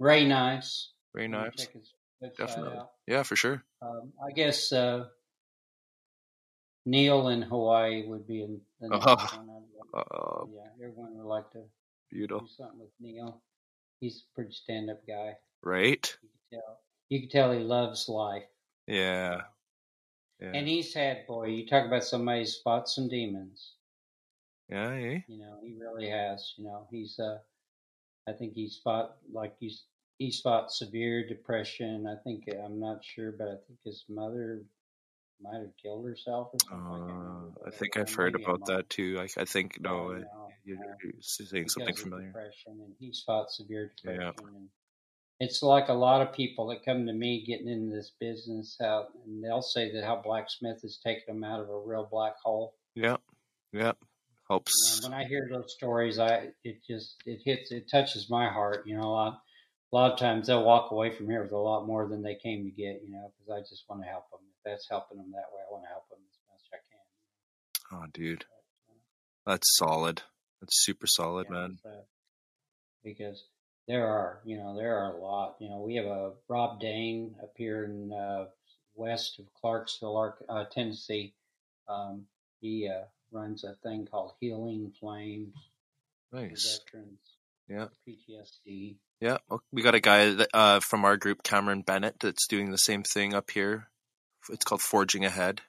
Ray 0.00 0.26
Knives. 0.26 0.92
Ray 1.12 1.22
You 1.24 1.28
Knives? 1.28 1.62
Check 1.64 1.72
his 1.74 1.92
website 2.22 2.36
Definitely. 2.36 2.78
out. 2.78 2.90
Yeah, 3.06 3.22
for 3.22 3.36
sure. 3.36 3.62
Um, 3.82 4.12
I 4.26 4.32
guess 4.32 4.72
uh, 4.72 5.04
Neil 6.86 7.28
in 7.28 7.42
Hawaii 7.42 8.06
would 8.06 8.26
be 8.26 8.42
in 8.42 8.60
the 8.80 8.88
next 8.88 9.04
Oh. 9.06 9.16
one. 9.38 9.62
Uh, 9.94 10.44
yeah, 10.54 10.84
everyone 10.86 11.16
would 11.16 11.26
like 11.28 11.50
to 11.52 11.62
beautiful. 12.10 12.40
do 12.40 12.46
beautiful. 12.46 12.48
something 12.56 12.80
with 12.80 12.90
Neil. 13.00 13.40
He's 14.00 14.24
a 14.24 14.34
pretty 14.34 14.52
stand-up 14.52 15.06
guy. 15.06 15.34
Right? 15.62 16.16
You 16.22 16.28
can 16.50 16.60
tell. 16.60 16.78
You 17.08 17.20
can 17.20 17.28
tell 17.30 17.52
he 17.52 17.60
loves 17.60 18.08
life. 18.08 18.42
Yeah. 18.86 19.42
Yeah. 20.40 20.50
And 20.54 20.66
he's 20.68 20.92
had, 20.92 21.26
boy, 21.26 21.46
you 21.46 21.66
talk 21.66 21.86
about 21.86 22.04
somebody 22.04 22.40
who's 22.40 22.60
fought 22.60 22.88
some 22.88 23.08
demons. 23.08 23.72
yeah, 24.68 24.90
eh? 24.90 25.20
You 25.28 25.38
know, 25.38 25.58
he 25.62 25.74
really 25.74 26.08
has. 26.08 26.54
You 26.56 26.64
know, 26.64 26.86
he's, 26.90 27.18
uh, 27.18 27.38
I 28.28 28.32
think 28.32 28.54
he's 28.54 28.80
fought, 28.82 29.16
like, 29.32 29.54
he's, 29.60 29.84
he's 30.18 30.40
fought 30.40 30.72
severe 30.72 31.26
depression. 31.26 32.06
I 32.06 32.16
think, 32.24 32.44
I'm 32.62 32.80
not 32.80 33.04
sure, 33.04 33.32
but 33.32 33.48
I 33.48 33.56
think 33.66 33.78
his 33.84 34.04
mother 34.08 34.62
might 35.40 35.58
have 35.60 35.76
killed 35.80 36.04
herself 36.06 36.50
or 36.52 36.58
something. 36.68 36.86
I, 36.86 37.12
Uh, 37.12 37.48
I 37.48 37.64
but, 37.64 37.74
think 37.74 37.96
I've 37.96 38.12
heard 38.12 38.34
about 38.34 38.66
that 38.66 38.90
too. 38.90 39.18
I, 39.20 39.28
I 39.40 39.44
think 39.44 39.80
no, 39.80 39.90
Oh, 39.90 40.14
I- 40.14 40.18
no, 40.20 40.48
you're, 40.64 40.78
you're 41.02 41.12
saying 41.20 41.68
something 41.68 41.94
familiar. 41.94 42.26
depression, 42.28 42.80
and 42.84 42.94
he's 42.98 43.22
fought 43.24 43.50
severe 43.50 43.92
depression. 43.96 44.20
Yeah. 44.22 44.46
And 44.56 44.68
it's 45.40 45.62
like 45.62 45.88
a 45.88 45.92
lot 45.94 46.22
of 46.22 46.32
people 46.32 46.68
that 46.68 46.84
come 46.84 47.06
to 47.06 47.12
me 47.12 47.44
getting 47.46 47.68
into 47.68 47.94
this 47.94 48.12
business 48.20 48.76
out, 48.80 49.06
and 49.26 49.42
they'll 49.42 49.62
say 49.62 49.92
that 49.92 50.04
how 50.04 50.16
blacksmith 50.24 50.80
has 50.82 50.98
taken 51.04 51.40
them 51.40 51.44
out 51.44 51.60
of 51.60 51.68
a 51.68 51.78
real 51.78 52.06
black 52.10 52.34
hole. 52.42 52.74
Yeah, 52.94 53.16
yeah, 53.72 53.92
helps. 54.48 55.00
when 55.02 55.12
I 55.12 55.24
hear 55.24 55.48
those 55.50 55.72
stories, 55.72 56.18
I 56.18 56.50
it 56.62 56.78
just 56.88 57.16
it 57.26 57.40
hits 57.44 57.72
it 57.72 57.90
touches 57.90 58.30
my 58.30 58.48
heart. 58.48 58.86
You 58.86 58.96
know, 58.96 59.08
a 59.08 59.10
lot 59.10 59.42
a 59.92 59.96
lot 59.96 60.12
of 60.12 60.18
times 60.18 60.46
they'll 60.46 60.64
walk 60.64 60.90
away 60.92 61.10
from 61.10 61.28
here 61.28 61.42
with 61.42 61.52
a 61.52 61.58
lot 61.58 61.86
more 61.86 62.06
than 62.08 62.22
they 62.22 62.36
came 62.36 62.64
to 62.64 62.70
get. 62.70 63.02
You 63.04 63.12
know, 63.12 63.32
because 63.38 63.50
I 63.52 63.60
just 63.68 63.84
want 63.88 64.02
to 64.02 64.08
help 64.08 64.30
them. 64.30 64.40
If 64.48 64.70
that's 64.70 64.88
helping 64.88 65.18
them 65.18 65.30
that 65.32 65.50
way, 65.52 65.62
I 65.68 65.72
want 65.72 65.84
to 65.84 65.88
help 65.88 66.08
them 66.08 66.18
as 66.28 66.38
much 66.48 66.60
as 66.62 66.80
I 67.92 67.98
can. 67.98 68.02
Oh, 68.02 68.06
dude, 68.12 68.44
uh, 68.44 68.94
that's 69.50 69.76
solid. 69.76 70.22
That's 70.60 70.84
super 70.84 71.06
solid, 71.06 71.46
Yeah, 71.50 71.56
man. 71.56 71.78
so- 71.82 72.04
because 73.02 73.44
there 73.86 74.06
are, 74.06 74.40
you 74.44 74.56
know, 74.56 74.76
there 74.76 74.96
are 74.98 75.12
a 75.12 75.16
lot. 75.16 75.56
You 75.58 75.68
know, 75.68 75.78
we 75.78 75.94
have 75.96 76.06
a 76.06 76.32
Rob 76.48 76.80
Dane 76.80 77.34
up 77.42 77.52
here 77.56 77.84
in 77.84 78.12
uh, 78.12 78.46
west 78.94 79.38
of 79.38 79.46
Clarksville, 79.60 80.34
uh, 80.48 80.64
Tennessee. 80.70 81.34
Um, 81.88 82.26
he 82.60 82.88
uh, 82.88 83.04
runs 83.30 83.64
a 83.64 83.74
thing 83.82 84.06
called 84.10 84.32
Healing 84.40 84.92
Flames 84.98 85.54
Nice. 86.32 86.80
veterans. 86.84 87.18
Yeah. 87.68 87.88
PTSD. 88.08 88.96
Yeah, 89.20 89.38
we 89.72 89.82
got 89.82 89.94
a 89.94 90.00
guy 90.00 90.34
that, 90.34 90.48
uh, 90.52 90.80
from 90.80 91.04
our 91.04 91.16
group, 91.16 91.42
Cameron 91.42 91.82
Bennett, 91.82 92.16
that's 92.20 92.46
doing 92.46 92.70
the 92.70 92.78
same 92.78 93.02
thing 93.02 93.32
up 93.32 93.50
here. 93.50 93.88
It's 94.50 94.64
called 94.64 94.82
Forging 94.82 95.24
Ahead. 95.24 95.62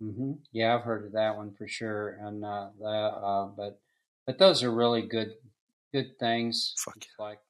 hmm 0.00 0.32
Yeah, 0.52 0.76
I've 0.76 0.82
heard 0.82 1.06
of 1.06 1.12
that 1.12 1.36
one 1.36 1.54
for 1.54 1.66
sure. 1.66 2.18
And 2.20 2.44
uh, 2.44 2.68
that, 2.80 2.86
uh, 2.86 3.46
but 3.46 3.80
but 4.26 4.38
those 4.38 4.62
are 4.62 4.70
really 4.72 5.02
good 5.02 5.34
good 5.92 6.18
things. 6.18 6.74
Fuck 6.78 6.96
it's 6.96 7.06
like 7.18 7.40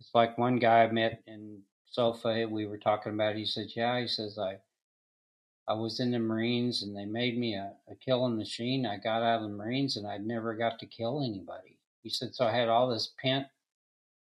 it's 0.00 0.10
like 0.14 0.38
one 0.38 0.58
guy 0.58 0.82
I 0.82 0.90
met 0.90 1.22
in 1.26 1.62
Sofa. 1.86 2.46
We 2.50 2.66
were 2.66 2.78
talking 2.78 3.12
about. 3.12 3.36
It. 3.36 3.38
He 3.38 3.46
said, 3.46 3.68
"Yeah," 3.74 4.00
he 4.00 4.08
says, 4.08 4.38
"I 4.38 4.58
I 5.68 5.74
was 5.74 6.00
in 6.00 6.10
the 6.10 6.18
Marines 6.18 6.82
and 6.82 6.96
they 6.96 7.04
made 7.04 7.38
me 7.38 7.54
a, 7.54 7.72
a 7.90 7.94
killing 7.94 8.36
machine. 8.36 8.86
I 8.86 8.96
got 8.96 9.22
out 9.22 9.42
of 9.42 9.50
the 9.50 9.56
Marines 9.56 9.96
and 9.96 10.06
I 10.06 10.18
never 10.18 10.54
got 10.54 10.78
to 10.80 10.86
kill 10.86 11.22
anybody." 11.22 11.78
He 12.02 12.10
said, 12.10 12.34
"So 12.34 12.46
I 12.46 12.52
had 12.52 12.68
all 12.68 12.88
this 12.88 13.12
pent 13.20 13.46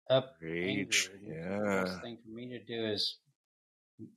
up. 0.09 0.35
Rage. 0.41 1.09
said, 1.11 1.21
The 1.25 1.83
best 1.85 2.01
thing 2.01 2.17
for 2.23 2.29
me 2.29 2.49
to 2.49 2.59
do 2.59 2.85
is 2.85 3.17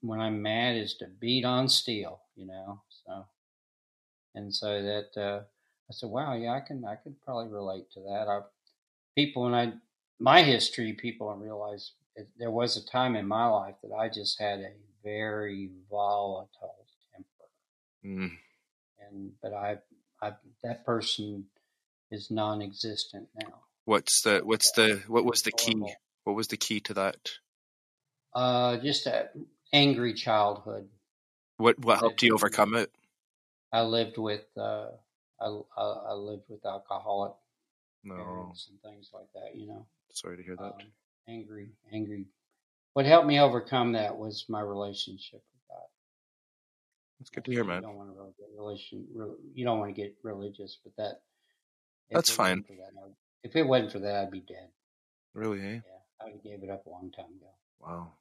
when 0.00 0.20
I'm 0.20 0.42
mad 0.42 0.76
is 0.76 0.94
to 0.96 1.06
beat 1.06 1.44
on 1.44 1.68
steel, 1.68 2.20
you 2.36 2.46
know. 2.46 2.82
So 3.06 3.26
and 4.34 4.54
so 4.54 4.82
that 4.82 5.20
uh, 5.20 5.40
I 5.88 5.92
said, 5.92 6.10
"Wow, 6.10 6.34
yeah, 6.34 6.52
I 6.52 6.60
can 6.60 6.84
I 6.84 6.96
could 6.96 7.20
probably 7.22 7.52
relate 7.52 7.90
to 7.92 8.00
that." 8.00 8.28
I, 8.28 8.40
people, 9.14 9.44
when 9.44 9.54
I 9.54 9.72
my 10.18 10.42
history, 10.42 10.92
people 10.92 11.30
don't 11.30 11.40
realize 11.40 11.92
it, 12.16 12.28
there 12.38 12.50
was 12.50 12.76
a 12.76 12.84
time 12.84 13.16
in 13.16 13.26
my 13.26 13.46
life 13.46 13.74
that 13.82 13.92
I 13.92 14.08
just 14.08 14.40
had 14.40 14.60
a 14.60 14.72
very 15.02 15.70
volatile 15.90 16.86
temper, 17.12 17.48
Mm. 18.04 18.38
and 19.00 19.32
but 19.42 19.52
I, 19.52 19.78
I 20.22 20.32
that 20.62 20.84
person 20.84 21.46
is 22.10 22.30
non-existent 22.30 23.28
now. 23.40 23.62
What's 23.84 24.22
the 24.22 24.40
what's 24.40 24.72
the 24.72 25.02
what 25.08 25.24
was 25.24 25.42
the 25.42 25.52
key? 25.52 25.94
What 26.24 26.36
was 26.36 26.48
the 26.48 26.56
key 26.56 26.80
to 26.80 26.94
that? 26.94 27.32
Uh, 28.32 28.78
just 28.78 29.06
a 29.06 29.28
angry 29.72 30.14
childhood. 30.14 30.88
What 31.58 31.78
what 31.78 31.98
helped 31.98 32.22
you 32.22 32.34
overcome 32.34 32.74
it? 32.74 32.90
I 33.72 33.82
lived 33.82 34.18
with 34.18 34.44
uh, 34.56 34.88
I, 35.40 35.46
I 35.76 35.82
I 35.82 36.12
lived 36.14 36.44
with 36.48 36.64
alcoholic 36.64 37.32
No, 38.04 38.14
parents 38.16 38.68
and 38.70 38.80
things 38.82 39.10
like 39.12 39.26
that. 39.34 39.58
You 39.58 39.66
know. 39.66 39.86
sorry 40.12 40.36
to 40.36 40.42
hear 40.42 40.56
that. 40.56 40.62
um, 40.62 40.72
angry, 41.28 41.70
angry. 41.92 42.26
What 42.92 43.06
helped 43.06 43.26
me 43.26 43.40
overcome 43.40 43.92
that 43.92 44.16
was 44.16 44.44
my 44.48 44.60
relationship 44.60 45.42
with 45.52 45.68
God. 45.68 45.86
It's 47.20 47.30
good 47.30 47.44
to 47.46 47.50
hear, 47.50 47.64
man. 47.64 47.76
You 47.82 47.88
don't 47.88 47.96
want 47.96 48.10
to 48.10 48.16
really 48.16 48.32
get 48.38 48.48
relation. 48.56 49.06
re- 49.14 49.36
You 49.54 49.64
don't 49.64 49.78
want 49.80 49.94
to 49.94 50.00
get 50.00 50.14
religious, 50.22 50.78
but 50.84 50.94
that. 50.96 51.22
That's 52.10 52.30
fine. 52.30 52.64
That, 52.68 53.14
if 53.42 53.56
it 53.56 53.66
wasn't 53.66 53.92
for 53.92 53.98
that, 54.00 54.14
I'd 54.16 54.30
be 54.30 54.40
dead. 54.40 54.68
Really, 55.32 55.60
eh? 55.60 55.72
Yeah, 55.74 55.80
I 56.20 56.24
would 56.26 56.34
have 56.34 56.44
gave 56.44 56.62
it 56.62 56.70
up 56.70 56.86
a 56.86 56.90
long 56.90 57.10
time 57.10 57.26
ago. 57.26 57.50
Wow, 57.80 58.12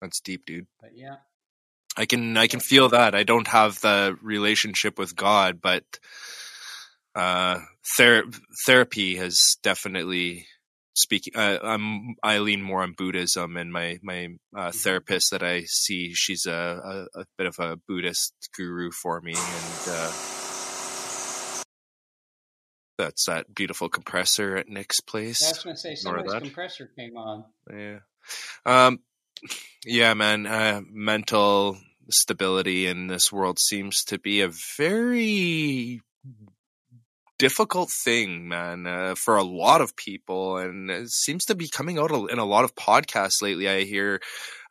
that's 0.00 0.20
deep, 0.20 0.46
dude. 0.46 0.66
But 0.80 0.90
yeah, 0.96 1.16
I 1.96 2.06
can 2.06 2.36
I 2.36 2.46
can 2.46 2.60
feel 2.60 2.88
that. 2.90 3.14
I 3.14 3.22
don't 3.24 3.48
have 3.48 3.80
the 3.80 4.16
relationship 4.22 4.98
with 4.98 5.16
God, 5.16 5.60
but 5.60 5.98
uh, 7.14 7.60
ther- 7.96 8.24
therapy 8.66 9.16
has 9.16 9.56
definitely 9.62 10.46
speaking. 10.94 11.34
Uh, 11.36 11.58
I'm 11.62 12.16
I 12.22 12.38
lean 12.38 12.62
more 12.62 12.82
on 12.82 12.94
Buddhism, 12.96 13.56
and 13.56 13.72
my 13.72 13.98
my 14.02 14.28
uh, 14.56 14.72
therapist 14.72 15.30
that 15.30 15.42
I 15.42 15.62
see, 15.66 16.12
she's 16.14 16.46
a, 16.46 17.06
a, 17.14 17.20
a 17.20 17.24
bit 17.38 17.46
of 17.46 17.58
a 17.58 17.76
Buddhist 17.88 18.34
guru 18.56 18.90
for 18.90 19.20
me, 19.20 19.34
and 19.34 19.88
uh, 19.88 20.12
that's 22.98 23.26
that 23.26 23.54
beautiful 23.54 23.88
compressor 23.88 24.56
at 24.56 24.68
Nick's 24.68 25.00
place. 25.00 25.44
I 25.44 25.50
was 25.50 25.62
going 25.62 25.76
to 25.76 25.80
say 25.80 25.94
somebody's 25.94 26.32
that. 26.32 26.42
compressor 26.42 26.90
came 26.96 27.16
on. 27.16 27.44
Yeah. 27.72 27.98
Um 28.64 29.00
yeah, 29.84 30.14
man, 30.14 30.46
uh 30.46 30.80
mental 30.90 31.76
stability 32.10 32.86
in 32.86 33.06
this 33.06 33.32
world 33.32 33.58
seems 33.58 34.04
to 34.04 34.18
be 34.18 34.42
a 34.42 34.50
very 34.78 36.00
difficult 37.38 37.90
thing, 37.90 38.48
man, 38.48 38.86
uh, 38.86 39.14
for 39.16 39.36
a 39.36 39.42
lot 39.42 39.80
of 39.80 39.96
people 39.96 40.58
and 40.58 40.90
it 40.90 41.10
seems 41.10 41.44
to 41.46 41.54
be 41.54 41.68
coming 41.68 41.98
out 41.98 42.10
in 42.30 42.38
a 42.38 42.44
lot 42.44 42.64
of 42.64 42.74
podcasts 42.74 43.42
lately. 43.42 43.68
I 43.68 43.84
hear 43.84 44.20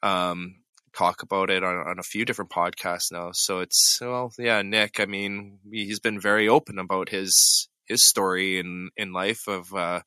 um 0.01 0.55
talk 0.95 1.23
about 1.23 1.49
it 1.49 1.63
on, 1.63 1.75
on 1.75 1.99
a 1.99 2.03
few 2.03 2.23
different 2.25 2.51
podcasts 2.51 3.11
now. 3.11 3.31
So 3.33 3.59
it's 3.59 3.99
well, 4.01 4.31
yeah, 4.37 4.61
Nick, 4.61 4.99
I 4.99 5.05
mean, 5.05 5.59
he's 5.71 5.99
been 5.99 6.19
very 6.19 6.47
open 6.47 6.79
about 6.79 7.09
his 7.09 7.67
his 7.85 8.03
story 8.05 8.59
in 8.59 8.89
in 8.97 9.11
life 9.13 9.47
of 9.47 9.73
uh 9.73 10.01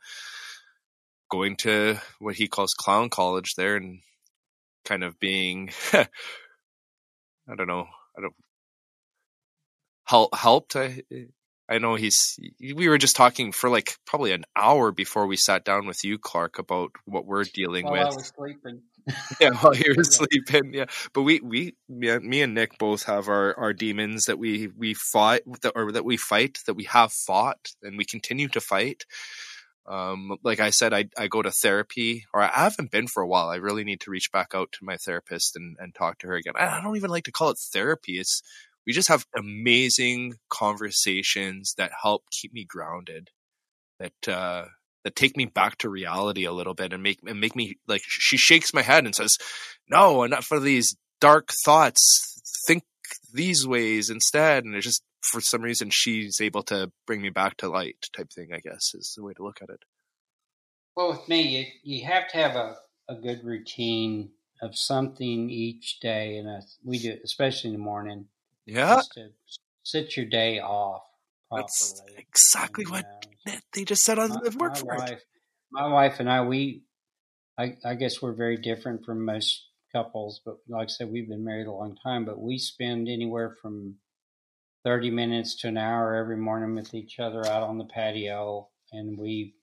going 1.31 1.57
to 1.57 1.97
what 2.21 2.37
he 2.37 2.47
calls 2.49 2.73
clown 2.75 3.11
college 3.11 3.55
there 3.57 3.77
and 3.77 4.01
kind 4.85 5.03
of 5.03 5.19
being 5.19 5.71
I 5.93 6.07
don't 7.57 7.67
know 7.67 7.87
I 8.17 8.21
don't 8.23 8.35
help 10.05 10.35
helped 10.35 10.77
I 10.77 11.03
I 11.69 11.79
know 11.79 11.97
he's 11.97 12.39
we 12.75 12.89
were 12.89 12.99
just 12.99 13.17
talking 13.17 13.53
for 13.53 13.71
like 13.71 13.97
probably 14.07 14.33
an 14.33 14.45
hour 14.57 14.93
before 14.93 15.27
we 15.27 15.37
sat 15.37 15.65
down 15.65 15.87
with 15.87 16.05
you 16.05 16.19
Clark 16.19 16.59
about 16.59 16.93
what 17.07 17.27
we're 17.27 17.45
dealing 17.45 17.85
While 17.85 17.95
I 18.01 18.11
with. 18.11 18.17
was 18.17 18.33
sleeping. 18.37 18.83
yeah 19.41 19.51
while 19.61 19.75
you 19.77 19.95
were 19.97 20.05
Yeah. 20.09 20.19
sleeping 20.19 20.75
yeah. 20.75 20.87
But 21.15 21.23
we 21.23 21.41
we 21.41 21.77
me, 21.89 22.19
me 22.21 22.43
and 22.43 22.55
Nick 22.55 22.79
both 22.79 23.05
have 23.05 23.29
our 23.29 23.57
our 23.59 23.73
demons 23.73 24.25
that 24.27 24.39
we 24.39 24.69
we 24.77 24.95
fought 24.95 25.41
that 25.63 25.73
or 25.77 25.93
that 25.93 26.05
we 26.05 26.17
fight 26.17 26.59
that 26.67 26.75
we 26.75 26.85
have 26.85 27.13
fought 27.13 27.71
and 27.83 27.97
we 27.99 28.05
continue 28.05 28.49
to 28.49 28.61
fight. 28.61 29.05
Um 29.87 30.37
like 30.43 30.61
i 30.61 30.71
said 30.71 30.93
i 30.95 31.07
i 31.19 31.29
go 31.29 31.43
to 31.43 31.51
therapy 31.53 32.27
or 32.35 32.43
i 32.43 32.49
haven't 32.49 32.91
been 32.91 33.09
for 33.09 33.23
a 33.23 33.29
while. 33.29 33.49
I 33.49 33.57
really 33.57 33.85
need 33.85 34.01
to 34.03 34.11
reach 34.11 34.33
back 34.33 34.53
out 34.55 34.73
to 34.73 34.85
my 34.85 34.97
therapist 34.97 35.57
and 35.57 35.77
and 35.81 35.95
talk 35.95 36.19
to 36.21 36.29
her 36.29 36.35
again. 36.37 36.55
I 36.57 36.81
don't 36.83 36.97
even 36.97 37.11
like 37.11 37.25
to 37.25 37.33
call 37.33 37.51
it 37.51 37.59
therapy. 37.59 38.19
It's 38.19 38.43
we 38.87 38.93
just 38.93 39.09
have 39.09 39.27
amazing 39.37 40.35
conversations 40.49 41.75
that 41.77 41.91
help 42.03 42.25
keep 42.31 42.53
me 42.53 42.65
grounded 42.65 43.31
that 43.99 44.29
uh 44.29 44.67
that 45.05 45.15
take 45.15 45.37
me 45.37 45.45
back 45.47 45.79
to 45.79 45.89
reality 45.89 46.45
a 46.45 46.53
little 46.53 46.75
bit 46.75 46.93
and 46.93 47.01
make 47.01 47.21
and 47.25 47.41
make 47.41 47.55
me 47.55 47.77
like 47.87 48.03
she 48.05 48.37
shakes 48.37 48.75
my 48.75 48.83
head 48.83 49.05
and 49.05 49.15
says, 49.15 49.39
"No, 49.89 50.25
enough 50.25 50.45
for 50.45 50.59
these 50.59 50.97
dark 51.21 51.51
thoughts. 51.65 52.43
Think 52.67 52.83
these 53.33 53.65
ways 53.65 54.11
instead." 54.11 54.65
And 54.65 54.75
it's 54.75 54.85
just 54.85 55.05
for 55.23 55.41
some 55.41 55.63
reason 55.63 55.91
she's 55.93 56.41
able 56.41 56.65
to 56.65 56.91
bring 57.07 57.23
me 57.23 57.31
back 57.31 57.57
to 57.59 57.69
light 57.69 58.09
type 58.17 58.31
thing. 58.35 58.49
I 58.53 58.59
guess 58.59 58.95
is 58.95 59.15
the 59.17 59.23
way 59.23 59.33
to 59.35 59.45
look 59.45 59.59
at 59.63 59.71
it. 59.71 59.85
Well, 60.97 61.11
with 61.11 61.29
me, 61.29 61.43
you, 61.43 61.99
you 61.99 62.07
have 62.07 62.27
to 62.31 62.39
have 62.39 62.57
a, 62.57 62.77
a 63.09 63.15
good 63.15 63.45
routine 63.45 64.31
of 64.61 64.77
something 64.77 65.51
each 65.51 66.01
day, 66.01 66.37
and 66.39 66.65
we 66.83 66.99
do, 66.99 67.17
especially 67.23 67.69
in 67.69 67.77
the 67.77 67.83
morning. 67.83 68.27
Yeah, 68.67 69.01
sit 69.85 70.17
your 70.17 70.27
day 70.27 70.59
off 70.61 71.03
properly. 71.49 71.67
That's 71.67 72.03
exactly 72.19 72.85
and, 72.85 72.93
what 72.93 73.27
uh, 73.47 73.53
they 73.73 73.85
just 73.85 74.03
said 74.03 74.19
on 74.19 74.31
the 74.31 74.57
work 74.59 74.77
for 74.77 74.97
wife, 74.97 75.23
My 75.71 75.89
wife 75.89 76.21
and 76.21 76.31
I, 76.31 76.43
we, 76.45 76.83
I, 77.59 77.77
I 77.85 77.95
guess 77.95 78.21
we're 78.21 78.33
very 78.33 78.57
different 78.57 79.05
from 79.05 79.25
most 79.25 79.65
couples, 79.93 80.41
but 80.45 80.57
like 80.69 80.89
I 80.89 80.91
said, 80.91 81.11
we've 81.11 81.29
been 81.29 81.45
married 81.45 81.67
a 81.67 81.73
long 81.73 81.97
time, 82.03 82.25
but 82.25 82.41
we 82.41 82.59
spend 82.59 83.09
anywhere 83.09 83.57
from 83.63 83.97
30 84.85 85.11
minutes 85.11 85.57
to 85.61 85.69
an 85.69 85.79
hour 85.79 86.15
every 86.15 86.37
morning 86.37 86.75
with 86.75 86.95
each 86.95 87.19
other 87.19 87.47
out 87.47 87.63
on 87.63 87.79
the 87.79 87.85
patio. 87.85 88.69
And 88.93 89.19
we, 89.19 89.55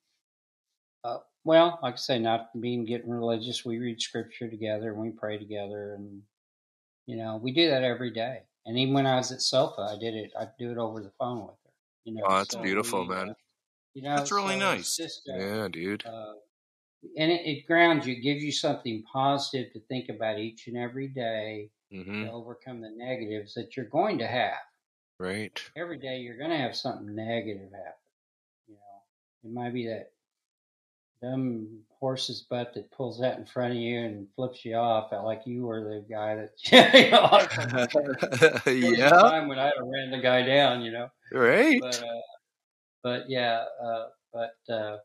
uh, 1.04 1.20
well, 1.44 1.80
like 1.82 1.94
I 1.94 1.98
say, 1.98 2.20
not 2.20 2.50
being 2.60 2.86
getting 2.86 3.10
religious, 3.10 3.64
we 3.64 3.80
read 3.80 4.02
scripture 4.02 4.50
together 4.50 4.92
and 4.92 5.02
we 5.02 5.12
pray 5.12 5.38
together. 5.38 5.94
And, 5.98 6.24
you 7.06 7.18
know, 7.18 7.40
we 7.42 7.54
do 7.54 7.70
that 7.70 7.84
every 7.84 8.12
day. 8.12 8.42
And 8.66 8.78
even 8.78 8.94
when 8.94 9.06
I 9.06 9.16
was 9.16 9.32
at 9.32 9.42
SOFA, 9.42 9.82
I 9.82 10.00
did 10.00 10.16
it, 10.16 10.32
I 10.40 10.48
do 10.58 10.72
it 10.72 10.78
over 10.78 11.02
the 11.02 11.12
phone 11.20 11.42
with 11.42 11.56
her. 11.66 11.72
You 12.06 12.16
know, 12.16 12.24
oh, 12.26 12.38
that's 12.38 12.54
so 12.54 12.62
beautiful, 12.62 13.02
we, 13.02 13.16
man. 13.16 13.30
Uh, 13.30 13.34
you 13.94 14.02
know, 14.04 14.16
that's 14.16 14.32
really 14.32 14.56
so 14.56 14.60
nice. 14.60 14.96
Just, 14.96 15.30
uh, 15.30 15.38
yeah, 15.38 15.68
dude. 15.70 16.06
Uh, 16.06 16.34
and 17.18 17.32
it, 17.32 17.42
it, 17.46 17.68
grounds 17.68 18.08
you, 18.08 18.22
gives 18.22 18.44
you 18.44 18.52
something 18.52 19.04
positive 19.12 19.74
to 19.74 19.80
think 19.82 20.10
about 20.10 20.40
each 20.40 20.68
and 20.68 20.78
every 20.78 21.08
day 21.08 21.70
mm-hmm. 21.92 22.24
to 22.24 22.32
overcome 22.32 22.82
the 22.82 22.92
negatives 22.96 23.54
that 23.56 23.76
you're 23.76 23.86
going 23.88 24.18
to 24.20 24.28
have. 24.28 24.58
Right. 25.20 25.62
Every 25.76 25.98
day 25.98 26.20
you're 26.20 26.38
going 26.38 26.50
to 26.50 26.58
have 26.58 26.76
something 26.76 27.14
negative 27.14 27.72
happen. 27.72 27.94
You 28.68 28.76
know, 28.76 29.44
it 29.44 29.54
might 29.54 29.74
be 29.74 29.88
that 29.88 30.13
dumb 31.24 31.80
horse's 32.00 32.42
butt 32.42 32.74
that 32.74 32.92
pulls 32.92 33.22
out 33.22 33.38
in 33.38 33.46
front 33.46 33.72
of 33.72 33.78
you 33.78 34.00
and 34.00 34.28
flips 34.36 34.66
you 34.66 34.76
off, 34.76 35.12
like 35.24 35.44
you 35.46 35.66
were 35.66 35.84
the 35.84 36.06
guy 36.14 36.36
that. 36.36 36.52
you 38.66 38.76
know, 38.76 38.90
yeah. 38.98 39.10
Time 39.10 39.48
when 39.48 39.58
I 39.58 39.72
ran 39.82 40.12
the 40.12 40.20
guy 40.20 40.46
down, 40.46 40.82
you 40.82 40.92
know. 40.92 41.10
Right. 41.32 41.80
But, 41.80 42.04
uh, 42.04 42.22
but 43.04 43.30
yeah, 43.30 43.64
uh, 43.82 44.08
but 44.34 44.74
uh, 44.74 44.98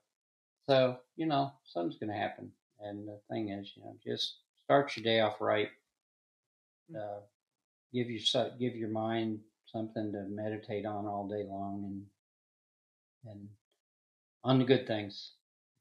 so 0.68 0.98
you 1.16 1.26
know 1.26 1.52
something's 1.64 1.98
going 1.98 2.12
to 2.12 2.18
happen, 2.18 2.50
and 2.80 3.06
the 3.06 3.20
thing 3.30 3.50
is, 3.50 3.72
you 3.76 3.82
know, 3.82 3.96
just 4.04 4.38
start 4.64 4.96
your 4.96 5.04
day 5.04 5.20
off 5.20 5.40
right. 5.40 5.68
Uh, 6.94 7.20
give 7.92 8.10
your 8.10 8.50
give 8.58 8.76
your 8.76 8.90
mind 8.90 9.40
something 9.66 10.12
to 10.12 10.24
meditate 10.28 10.84
on 10.84 11.06
all 11.06 11.28
day 11.28 11.44
long, 11.48 12.02
and 13.24 13.32
and 13.32 13.48
on 14.42 14.58
the 14.58 14.64
good 14.64 14.86
things. 14.86 15.32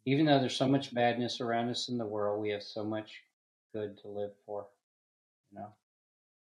Even 0.08 0.26
though 0.26 0.40
there's 0.40 0.56
so 0.56 0.68
much 0.68 0.94
badness 0.96 1.42
around 1.42 1.70
us 1.70 1.90
in 1.90 1.98
the 2.00 2.06
world, 2.06 2.42
we 2.42 2.50
have 2.50 2.64
so 2.64 2.84
much 2.84 3.22
good 3.74 3.98
to 4.00 4.08
live 4.08 4.32
for, 4.46 4.66
you 5.52 5.60
know, 5.60 5.68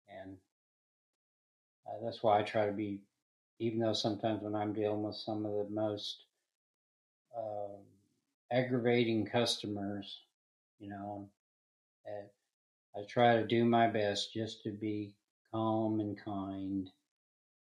and 0.08 0.36
uh, 1.86 2.04
that's 2.04 2.22
why 2.22 2.38
I 2.38 2.44
try 2.44 2.66
to 2.66 2.72
be 2.72 3.00
even 3.58 3.80
though 3.80 3.92
sometimes 3.94 4.42
when 4.42 4.54
I'm 4.54 4.72
dealing 4.72 5.02
with 5.02 5.16
some 5.16 5.46
of 5.46 5.52
the 5.52 5.66
most 5.74 6.24
uh, 7.36 7.76
aggravating 8.52 9.26
customers, 9.26 10.20
you 10.78 10.90
know, 10.90 11.28
I 12.96 13.02
try 13.08 13.36
to 13.36 13.46
do 13.46 13.64
my 13.64 13.88
best 13.88 14.32
just 14.32 14.62
to 14.64 14.70
be 14.70 15.14
calm 15.52 16.00
and 16.00 16.18
kind. 16.18 16.90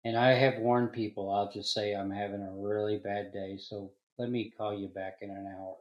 And 0.05 0.17
I 0.17 0.33
have 0.33 0.59
warned 0.59 0.93
people, 0.93 1.31
I'll 1.31 1.51
just 1.51 1.73
say 1.73 1.93
I'm 1.93 2.11
having 2.11 2.41
a 2.43 2.51
really 2.51 2.97
bad 2.97 3.33
day, 3.33 3.57
so 3.57 3.91
let 4.17 4.29
me 4.29 4.53
call 4.57 4.77
you 4.77 4.87
back 4.87 5.17
in 5.21 5.29
an 5.31 5.47
hour. 5.47 5.75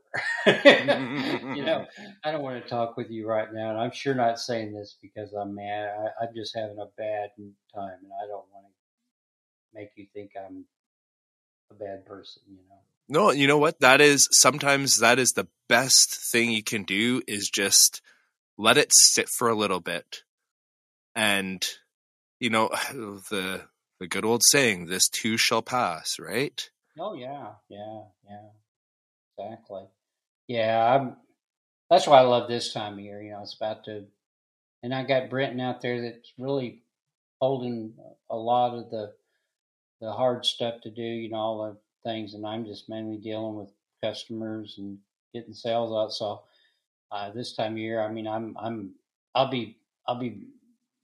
you 1.55 1.65
know, 1.65 1.87
I 2.25 2.31
don't 2.31 2.43
want 2.43 2.63
to 2.63 2.69
talk 2.69 2.97
with 2.97 3.11
you 3.11 3.29
right 3.29 3.53
now. 3.53 3.71
And 3.71 3.79
I'm 3.79 3.93
sure 3.93 4.15
not 4.15 4.39
saying 4.39 4.73
this 4.73 4.97
because 5.01 5.33
I'm 5.33 5.55
mad. 5.55 5.91
I, 5.91 6.25
I'm 6.25 6.35
just 6.35 6.57
having 6.57 6.79
a 6.79 6.87
bad 6.97 7.31
time 7.75 7.99
and 8.03 8.13
I 8.23 8.27
don't 8.27 8.47
want 8.53 8.67
to 8.67 9.75
make 9.75 9.91
you 9.97 10.07
think 10.15 10.31
I'm 10.37 10.65
a 11.71 11.75
bad 11.75 12.07
person, 12.07 12.43
you 12.49 12.57
know. 12.69 12.79
No, 13.09 13.31
you 13.31 13.47
know 13.47 13.59
what? 13.59 13.81
That 13.81 14.01
is 14.01 14.29
sometimes 14.33 14.99
that 14.99 15.19
is 15.19 15.33
the 15.33 15.49
best 15.69 16.31
thing 16.31 16.51
you 16.51 16.63
can 16.63 16.85
do 16.85 17.21
is 17.27 17.51
just 17.51 18.01
let 18.57 18.79
it 18.79 18.93
sit 18.93 19.29
for 19.29 19.49
a 19.49 19.55
little 19.55 19.81
bit. 19.81 20.23
And 21.15 21.63
you 22.41 22.49
know, 22.51 22.71
the 22.93 23.63
the 24.01 24.09
good 24.09 24.25
old 24.25 24.43
saying, 24.51 24.87
this 24.87 25.09
too 25.09 25.37
shall 25.37 25.63
pass, 25.63 26.17
right? 26.19 26.71
Oh 26.99 27.15
yeah, 27.15 27.53
yeah, 27.69 28.03
yeah. 28.29 28.49
Exactly. 29.39 29.85
Yeah, 30.49 30.85
I'm 30.95 31.17
that's 31.91 32.07
why 32.07 32.19
I 32.19 32.23
love 32.23 32.49
this 32.49 32.73
time 32.73 32.95
of 32.95 33.01
year. 33.01 33.23
You 33.23 33.33
know, 33.33 33.43
it's 33.43 33.55
about 33.57 33.85
to 33.87 34.07
and 34.83 34.95
I 34.95 35.05
got 35.05 35.31
Brenton 35.31 35.61
out 35.61 35.81
there 35.83 36.03
that's 36.03 36.33
really 36.39 36.83
holding 37.41 37.95
a 38.31 38.37
lot 38.37 38.75
of 38.75 38.91
the 38.91 39.15
the 40.01 40.13
hard 40.13 40.47
stuff 40.47 40.81
to 40.83 40.91
do, 40.91 41.03
you 41.03 41.31
know, 41.31 41.37
all 41.39 41.65
the 41.67 41.79
things, 42.11 42.35
and 42.35 42.47
I'm 42.47 42.65
just 42.67 42.89
mainly 42.89 43.19
dealing 43.19 43.57
with 43.57 43.71
customers 44.03 44.77
and 44.79 44.99
getting 45.35 45.55
sales 45.55 45.93
out. 45.93 46.13
So 46.13 46.43
uh, 47.13 47.31
this 47.33 47.55
time 47.57 47.73
of 47.73 47.79
year, 47.79 48.01
I 48.03 48.11
mean, 48.13 48.29
I'm 48.29 48.57
I'm 48.59 48.95
I'll 49.35 49.51
be 49.51 49.79
I'll 50.09 50.19
be 50.21 50.49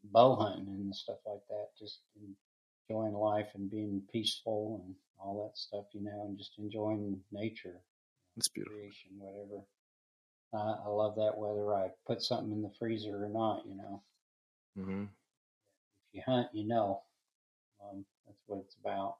bow 0.04 0.36
hunting 0.36 0.68
and 0.68 0.94
stuff 0.96 1.18
like 1.26 1.42
that, 1.50 1.70
just 1.78 2.00
enjoying 2.88 3.14
life 3.14 3.48
and 3.54 3.70
being 3.70 4.02
peaceful 4.12 4.82
and 4.84 4.94
all 5.18 5.44
that 5.46 5.58
stuff, 5.58 5.84
you 5.92 6.02
know, 6.02 6.26
and 6.26 6.38
just 6.38 6.52
enjoying 6.58 7.20
nature. 7.32 7.80
It's 8.36 8.48
beautiful. 8.48 8.78
Creation, 8.78 9.10
whatever. 9.18 9.64
Uh, 10.54 10.82
I 10.84 10.88
love 10.88 11.16
that 11.16 11.36
whether 11.36 11.74
I 11.74 11.88
put 12.06 12.22
something 12.22 12.52
in 12.52 12.62
the 12.62 12.70
freezer 12.78 13.24
or 13.24 13.28
not, 13.28 13.64
you 13.66 13.76
know. 13.76 14.02
Mm-hmm. 14.78 15.02
If 15.02 16.14
you 16.14 16.22
hunt, 16.26 16.48
you 16.52 16.66
know. 16.66 17.02
Um, 17.82 18.04
that's 18.26 18.38
what 18.46 18.60
it's 18.64 18.76
about. 18.82 19.16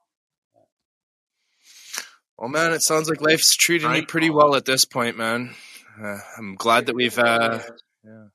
Well, 2.37 2.49
man, 2.49 2.71
it 2.71 2.81
sounds 2.81 3.09
like 3.09 3.21
life's 3.21 3.53
treating 3.55 3.93
you 3.93 4.05
pretty 4.05 4.29
well 4.29 4.55
at 4.55 4.63
this 4.63 4.85
point, 4.85 5.17
man. 5.17 5.55
Uh, 6.01 6.19
I'm 6.37 6.55
glad 6.55 6.85
that 6.85 6.95
we've, 6.95 7.19
uh, 7.19 7.59
yeah, 8.05 8.27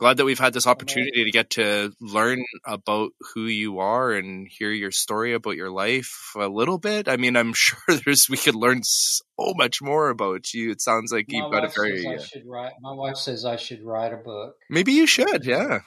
glad 0.00 0.16
that 0.16 0.24
we've 0.24 0.38
had 0.38 0.54
this 0.54 0.66
opportunity 0.66 1.24
to 1.24 1.30
get 1.30 1.50
to 1.50 1.92
learn 2.00 2.42
about 2.64 3.10
who 3.34 3.44
you 3.44 3.80
are 3.80 4.12
and 4.12 4.48
hear 4.50 4.70
your 4.70 4.90
story 4.90 5.34
about 5.34 5.56
your 5.56 5.70
life 5.70 6.32
a 6.36 6.48
little 6.48 6.78
bit. 6.78 7.06
I 7.06 7.18
mean, 7.18 7.36
I'm 7.36 7.52
sure 7.54 7.78
there's 8.04 8.26
we 8.28 8.38
could 8.38 8.54
learn 8.54 8.80
so 8.82 9.52
much 9.54 9.82
more 9.82 10.08
about 10.08 10.54
you. 10.54 10.70
It 10.70 10.80
sounds 10.80 11.12
like 11.12 11.26
you've 11.28 11.52
got 11.52 11.64
a 11.64 11.68
very. 11.68 12.06
I 12.06 12.16
should 12.16 12.46
write. 12.46 12.72
My 12.80 12.92
wife 12.92 13.16
says 13.16 13.44
I 13.44 13.56
should 13.56 13.82
write 13.82 14.14
a 14.14 14.16
book. 14.16 14.56
Maybe 14.70 14.92
you 14.92 15.06
should, 15.06 15.44
yeah. 15.44 15.80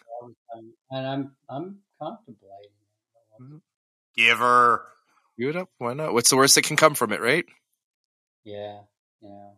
And 0.91 1.07
I'm 1.07 1.35
I'm 1.49 1.79
contemplating. 1.99 2.69
Mm-hmm. 3.41 3.57
Give 4.15 4.37
her. 4.37 4.81
Give 5.39 5.49
it 5.49 5.55
up. 5.55 5.69
Why 5.79 5.95
not? 5.95 6.13
What's 6.13 6.29
the 6.29 6.37
worst 6.37 6.53
that 6.55 6.63
can 6.63 6.77
come 6.77 6.93
from 6.93 7.11
it, 7.11 7.19
right? 7.19 7.45
Yeah, 8.43 8.81
yeah. 9.21 9.49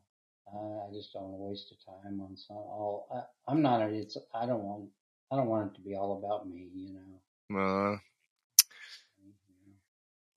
I, 0.54 0.58
I 0.58 0.94
just 0.94 1.14
don't 1.14 1.24
want 1.24 1.36
to 1.36 1.44
waste 1.50 1.70
the 1.70 1.92
time 1.92 2.22
on 2.22 2.38
some. 2.38 2.58
All 2.58 3.08
I, 3.48 3.52
am 3.52 3.62
not. 3.62 3.82
It's. 3.82 4.18
I 4.34 4.46
don't 4.46 4.64
want. 4.64 4.90
I 5.32 5.36
don't 5.36 5.48
want 5.48 5.72
it 5.72 5.76
to 5.76 5.82
be 5.82 5.96
all 5.96 6.18
about 6.24 6.48
me. 6.48 6.68
You 6.74 6.94
know. 6.94 7.60
Uh, 7.60 7.98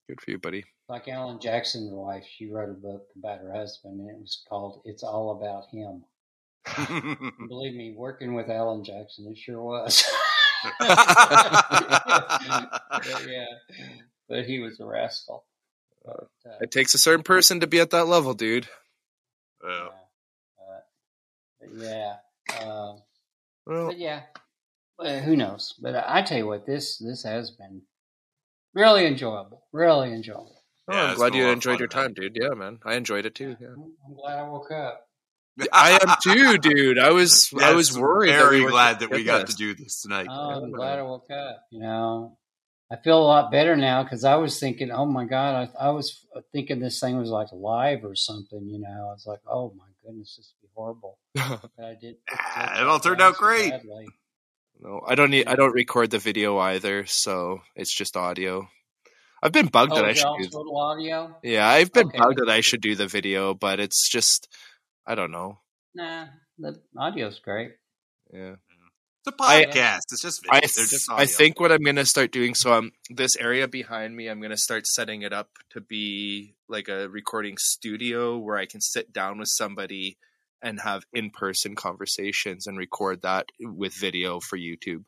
good 0.07 0.21
for 0.21 0.31
you, 0.31 0.39
buddy. 0.39 0.65
Like 0.87 1.07
Alan 1.07 1.39
Jackson's 1.39 1.91
wife, 1.91 2.25
she 2.37 2.47
wrote 2.47 2.69
a 2.69 2.73
book 2.73 3.07
about 3.15 3.41
her 3.41 3.53
husband, 3.53 3.99
and 3.99 4.09
it 4.09 4.19
was 4.19 4.43
called 4.49 4.81
"It's 4.85 5.03
All 5.03 5.31
About 5.31 5.67
Him." 5.69 6.03
believe 7.47 7.75
me, 7.75 7.93
working 7.95 8.33
with 8.33 8.49
Alan 8.49 8.83
Jackson, 8.83 9.27
it 9.27 9.37
sure 9.37 9.61
was. 9.61 10.03
but 10.79 10.91
yeah, 13.27 13.45
but 14.27 14.45
he 14.45 14.59
was 14.59 14.79
a 14.79 14.85
rascal. 14.85 15.45
But, 16.05 16.29
uh, 16.45 16.57
it 16.61 16.71
takes 16.71 16.93
a 16.93 16.97
certain 16.97 17.23
person 17.23 17.59
to 17.59 17.67
be 17.67 17.79
at 17.79 17.91
that 17.91 18.07
level, 18.07 18.33
dude. 18.33 18.67
Yeah. 19.63 19.89
Yeah. 21.75 22.15
Uh, 22.59 22.93
well, 23.65 23.87
but 23.87 23.99
yeah. 23.99 24.21
Well, 24.97 25.19
who 25.19 25.35
knows? 25.35 25.73
But 25.81 25.95
I, 25.95 26.19
I 26.19 26.21
tell 26.21 26.37
you 26.37 26.47
what, 26.47 26.65
this 26.65 26.97
this 26.97 27.23
has 27.23 27.51
been 27.51 27.83
really 28.73 29.05
enjoyable. 29.05 29.63
Really 29.71 30.13
enjoyable. 30.13 30.55
Oh, 30.91 30.95
yeah, 30.95 31.11
I'm 31.11 31.15
glad 31.15 31.35
you 31.35 31.47
enjoyed 31.47 31.79
your 31.79 31.87
time, 31.87 32.13
dude. 32.13 32.37
Yeah, 32.39 32.55
man, 32.55 32.79
I 32.83 32.95
enjoyed 32.95 33.25
it 33.25 33.35
too. 33.35 33.55
Yeah. 33.59 33.67
I'm 33.69 34.15
glad 34.15 34.39
I 34.39 34.43
woke 34.43 34.71
up. 34.71 35.05
I 35.71 35.99
am 36.01 36.15
too, 36.21 36.57
dude. 36.57 36.99
I 36.99 37.11
was 37.11 37.51
yes, 37.53 37.63
I 37.63 37.73
was 37.73 37.97
worried. 37.97 38.31
Very 38.31 38.59
that 38.59 38.65
we 38.65 38.71
glad 38.71 38.99
that 38.99 39.11
we 39.11 39.23
got 39.23 39.45
this. 39.45 39.55
to 39.55 39.57
do 39.57 39.75
this 39.75 40.01
tonight. 40.01 40.27
Oh, 40.29 40.63
I'm 40.63 40.71
glad 40.71 40.99
I 40.99 41.03
woke 41.03 41.29
up. 41.31 41.65
You 41.69 41.81
know, 41.81 42.37
I 42.91 42.95
feel 42.95 43.19
a 43.19 43.25
lot 43.25 43.51
better 43.51 43.75
now 43.75 44.03
because 44.03 44.23
I 44.23 44.35
was 44.35 44.59
thinking, 44.59 44.91
oh 44.91 45.05
my 45.05 45.25
god, 45.25 45.69
I, 45.79 45.87
I 45.87 45.89
was 45.89 46.25
thinking 46.51 46.79
this 46.79 46.99
thing 46.99 47.17
was 47.17 47.29
like 47.29 47.49
live 47.51 48.05
or 48.05 48.15
something. 48.15 48.67
You 48.67 48.79
know, 48.79 49.09
I 49.09 49.13
was 49.13 49.25
like, 49.27 49.41
oh 49.47 49.73
my 49.77 49.88
goodness, 50.05 50.35
this 50.37 50.53
would 50.61 50.67
be 50.67 50.71
horrible. 50.75 51.17
But 51.77 51.85
I 51.85 51.95
did. 51.99 52.15
It 52.31 52.87
all 52.87 52.99
turned 52.99 53.21
out 53.21 53.35
great. 53.35 53.71
Badly. 53.71 54.07
no, 54.79 55.01
I 55.07 55.15
don't 55.15 55.29
need. 55.31 55.47
I 55.47 55.55
don't 55.55 55.73
record 55.73 56.11
the 56.11 56.19
video 56.19 56.57
either, 56.57 57.05
so 57.05 57.61
it's 57.75 57.93
just 57.95 58.15
audio. 58.17 58.67
I've 59.41 59.51
been 59.53 59.67
bugged 59.67 59.93
Oh, 59.93 59.95
that 59.95 60.05
I 60.05 60.13
should. 60.13 60.27
Do, 60.39 60.49
total 60.49 60.77
audio? 60.77 61.35
yeah, 61.43 61.67
I've 61.67 61.93
been 61.93 62.07
Okay, 62.07 62.17
bugged 62.17 62.39
that 62.39 62.49
I 62.49 62.61
should 62.61 62.81
do 62.81 62.95
the 62.95 63.07
video, 63.07 63.53
but 63.53 63.79
it's 63.79 64.09
just 64.09 64.47
I 65.05 65.15
don't 65.15 65.31
know. 65.31 65.59
Nah, 65.95 66.25
the 66.57 66.79
audio's 66.97 67.39
great. 67.39 67.71
Yeah. 68.33 68.55
It's 69.25 69.35
a 69.39 69.43
I- 69.43 69.65
podcast. 69.65 69.99
it's 70.11 70.21
just. 70.21 70.41
I, 70.49 70.59
just 70.61 71.09
I 71.11 71.25
think 71.25 71.59
what 71.59 71.71
I'm 71.71 71.83
gonna 71.83 72.05
start 72.05 72.31
doing. 72.31 72.53
So 72.53 72.73
um, 72.73 72.91
this 73.09 73.35
area 73.37 73.67
behind 73.67 74.15
me, 74.15 74.27
I'm 74.27 74.41
gonna 74.41 74.57
start 74.57 74.87
setting 74.87 75.21
it 75.23 75.33
up 75.33 75.49
to 75.71 75.81
be 75.81 76.55
like 76.69 76.87
a 76.87 77.09
recording 77.09 77.57
studio 77.57 78.37
where 78.37 78.57
I 78.57 78.65
can 78.65 78.81
sit 78.81 79.11
down 79.11 79.39
with 79.39 79.49
somebody 79.49 80.17
and 80.61 80.79
have 80.81 81.03
in 81.13 81.29
person 81.31 81.75
conversations 81.75 82.67
and 82.67 82.77
record 82.77 83.21
that 83.23 83.47
with 83.59 83.93
video 83.93 84.39
for 84.39 84.57
YouTube. 84.57 85.03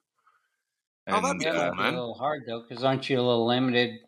Oh, 1.07 1.21
that'd 1.21 1.39
be 1.39 1.45
Yeah, 1.45 1.51
cool, 1.51 1.59
uh, 1.59 1.63
that'd 1.63 1.77
be 1.77 1.83
man. 1.83 1.93
a 1.93 1.97
little 1.97 2.13
hard 2.15 2.43
though, 2.47 2.63
because 2.67 2.83
aren't 2.83 3.09
you 3.09 3.17
a 3.17 3.21
little 3.21 3.47
limited 3.47 3.99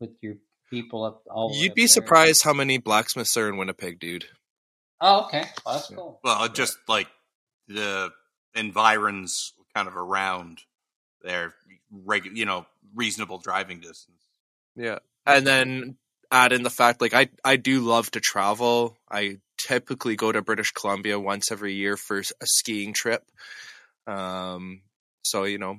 with 0.00 0.10
your 0.22 0.34
people 0.70 1.04
up 1.04 1.22
all? 1.30 1.50
the 1.50 1.56
you'd 1.56 1.70
up 1.70 1.74
be 1.76 1.82
there? 1.82 1.88
surprised 1.88 2.44
how 2.44 2.52
many 2.52 2.78
blacksmiths 2.78 3.36
are 3.36 3.48
in 3.48 3.56
Winnipeg, 3.56 3.98
dude. 3.98 4.26
Oh, 5.00 5.24
okay, 5.24 5.44
well, 5.64 5.74
that's 5.76 5.88
cool. 5.88 6.20
Well, 6.22 6.48
just 6.48 6.76
like 6.86 7.08
the 7.68 8.10
environs 8.54 9.54
kind 9.74 9.88
of 9.88 9.96
around 9.96 10.60
there, 11.22 11.54
regu- 12.06 12.36
you 12.36 12.44
know, 12.44 12.66
reasonable 12.94 13.38
driving 13.38 13.80
distance. 13.80 14.22
Yeah. 14.76 14.98
And 15.26 15.46
then 15.46 15.96
add 16.30 16.52
in 16.52 16.62
the 16.62 16.70
fact 16.70 17.00
like 17.00 17.14
I 17.14 17.28
I 17.44 17.56
do 17.56 17.80
love 17.80 18.10
to 18.12 18.20
travel. 18.20 18.96
I 19.10 19.38
typically 19.58 20.16
go 20.16 20.32
to 20.32 20.42
British 20.42 20.72
Columbia 20.72 21.18
once 21.18 21.50
every 21.52 21.74
year 21.74 21.96
for 21.96 22.18
a 22.20 22.46
skiing 22.46 22.92
trip. 22.92 23.22
Um 24.06 24.82
so 25.22 25.44
you 25.44 25.58
know 25.58 25.78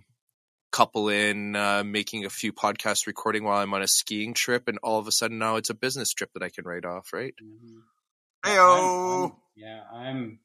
couple 0.72 1.10
in 1.10 1.54
uh, 1.54 1.84
making 1.84 2.24
a 2.24 2.30
few 2.30 2.54
podcasts 2.54 3.06
recording 3.06 3.44
while 3.44 3.58
I'm 3.62 3.74
on 3.74 3.82
a 3.82 3.88
skiing 3.90 4.34
trip 4.34 4.70
and 4.70 4.78
all 4.82 5.00
of 5.00 5.08
a 5.08 5.12
sudden 5.12 5.38
now 5.38 5.58
it's 5.58 5.70
a 5.70 5.74
business 5.74 6.14
trip 6.14 6.30
that 6.34 6.44
I 6.44 6.50
can 6.50 6.64
write 6.64 6.86
off, 6.86 7.12
right? 7.12 7.34
Mhm. 7.44 7.82
Heyo. 8.46 8.70
I'm- 8.70 9.22
I'm- 9.24 9.36
yeah, 9.56 9.84
I'm. 9.92 10.40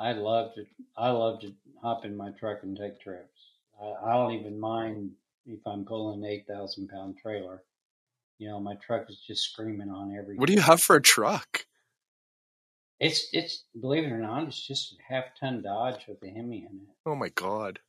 I 0.00 0.12
love 0.12 0.54
to. 0.54 0.64
I 0.96 1.10
love 1.10 1.40
to 1.42 1.54
hop 1.82 2.04
in 2.06 2.16
my 2.16 2.30
truck 2.30 2.62
and 2.62 2.76
take 2.76 3.00
trips. 3.00 3.38
I, 3.80 3.92
I 4.10 4.12
don't 4.14 4.32
even 4.32 4.58
mind 4.58 5.12
if 5.46 5.60
I'm 5.66 5.84
pulling 5.84 6.24
an 6.24 6.30
eight 6.30 6.46
thousand 6.46 6.88
pound 6.88 7.18
trailer. 7.18 7.62
You 8.38 8.48
know, 8.48 8.60
my 8.60 8.74
truck 8.76 9.08
is 9.08 9.18
just 9.26 9.44
screaming 9.50 9.90
on 9.90 10.16
every. 10.16 10.36
What 10.36 10.46
do 10.48 10.52
you 10.54 10.60
have 10.60 10.82
for 10.82 10.96
a 10.96 11.02
truck? 11.02 11.66
It's 13.00 13.28
it's 13.32 13.64
believe 13.80 14.04
it 14.04 14.12
or 14.12 14.18
not, 14.18 14.44
it's 14.46 14.64
just 14.66 14.92
a 14.94 15.12
half 15.12 15.24
ton 15.38 15.62
Dodge 15.62 16.06
with 16.06 16.22
a 16.22 16.28
Hemi 16.28 16.58
in 16.58 16.76
it, 16.82 16.94
Oh 17.04 17.14
my 17.16 17.28
god. 17.30 17.80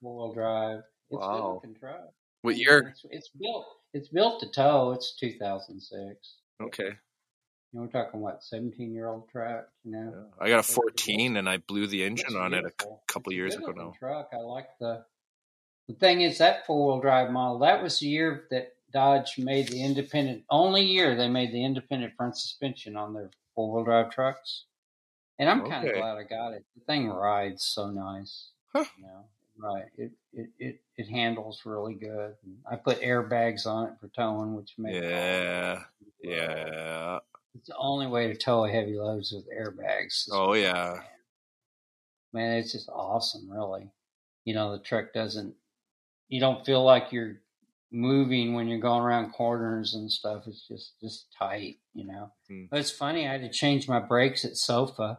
four 0.00 0.26
wheel 0.26 0.34
drive. 0.34 0.78
It's 1.10 1.18
good 1.18 1.20
Wow. 1.20 1.54
looking 1.54 1.74
truck. 1.74 2.12
What 2.42 2.56
year? 2.56 2.88
It's, 2.90 3.04
it's 3.10 3.28
built. 3.30 3.66
It's 3.94 4.08
built 4.08 4.40
to 4.40 4.50
tow. 4.50 4.92
It's 4.92 5.16
2006. 5.16 6.34
Okay. 6.62 6.84
You 6.84 6.90
know, 7.72 7.80
we're 7.82 7.86
talking 7.88 8.20
what 8.20 8.44
17 8.44 8.92
year 8.92 9.08
old 9.08 9.28
truck. 9.30 9.68
You 9.84 9.92
know. 9.92 10.26
I 10.38 10.48
got 10.48 10.60
a 10.60 10.62
14 10.62 11.36
and 11.38 11.48
I 11.48 11.56
blew 11.58 11.86
the 11.86 12.04
engine 12.04 12.26
It's 12.28 12.34
on 12.36 12.52
it 12.54 12.64
a 12.64 12.72
couple 13.06 13.32
years 13.32 13.56
ago 13.56 13.72
now. 13.72 13.94
Truck. 13.98 14.30
I 14.32 14.38
like 14.38 14.68
the. 14.78 15.04
The 15.88 15.94
thing 15.94 16.20
is 16.20 16.36
that 16.38 16.66
four 16.66 16.86
wheel 16.86 17.00
drive 17.00 17.30
model. 17.30 17.60
That 17.60 17.82
was 17.82 17.98
the 18.00 18.06
year 18.08 18.44
that 18.50 18.74
Dodge 18.92 19.38
made 19.38 19.68
the 19.68 19.82
independent. 19.84 20.44
Only 20.50 20.82
year 20.82 21.14
they 21.14 21.28
made 21.28 21.52
the 21.52 21.64
independent 21.64 22.14
front 22.16 22.36
suspension 22.36 22.96
on 22.96 23.12
their 23.12 23.30
four 23.54 23.72
wheel 23.72 23.84
drive 23.84 24.10
trucks. 24.10 24.64
And 25.38 25.48
I'm 25.48 25.68
kind 25.68 25.86
of 25.88 25.94
glad 25.94 26.16
I 26.16 26.24
got 26.24 26.52
it. 26.54 26.64
The 26.74 26.84
thing 26.84 27.08
rides 27.08 27.62
so 27.64 27.90
nice. 27.90 28.48
Huh. 28.74 28.84
You 28.96 29.04
know, 29.04 29.24
right? 29.58 29.84
It 29.96 30.12
it 30.32 30.50
it 30.58 30.80
it 30.96 31.08
handles 31.08 31.62
really 31.64 31.94
good. 31.94 32.34
And 32.44 32.56
I 32.70 32.76
put 32.76 33.00
airbags 33.00 33.66
on 33.66 33.88
it 33.88 33.94
for 34.00 34.08
towing, 34.08 34.54
which 34.56 34.74
makes 34.78 34.96
Yeah. 34.96 35.82
the- 36.22 36.28
Yeah. 36.30 37.18
It's 37.54 37.68
the 37.68 37.76
only 37.76 38.06
way 38.06 38.26
to 38.28 38.36
tow 38.36 38.64
a 38.64 38.70
heavy 38.70 38.96
loads 38.98 39.32
with 39.32 39.48
airbags. 39.50 40.28
Oh 40.32 40.54
yeah. 40.54 40.94
airbags. 40.96 41.02
Man, 42.32 42.58
it's 42.58 42.72
just 42.72 42.88
awesome, 42.88 43.50
really. 43.50 43.90
You 44.44 44.54
know, 44.54 44.72
the 44.72 44.82
truck 44.82 45.12
doesn't, 45.12 45.54
you 46.28 46.40
don't 46.40 46.64
feel 46.64 46.82
like 46.84 47.10
you're 47.12 47.40
moving 47.90 48.54
when 48.54 48.68
you're 48.68 48.78
going 48.80 49.02
around 49.02 49.32
corners 49.32 49.94
and 49.94 50.10
stuff. 50.10 50.44
It's 50.46 50.66
just, 50.66 50.94
just 51.00 51.26
tight, 51.38 51.76
you 51.94 52.06
know. 52.06 52.32
Hmm. 52.48 52.64
But 52.70 52.80
it's 52.80 52.90
funny, 52.90 53.26
I 53.26 53.32
had 53.32 53.42
to 53.42 53.50
change 53.50 53.88
my 53.88 54.00
brakes 54.00 54.44
at 54.44 54.56
Sofa. 54.56 55.18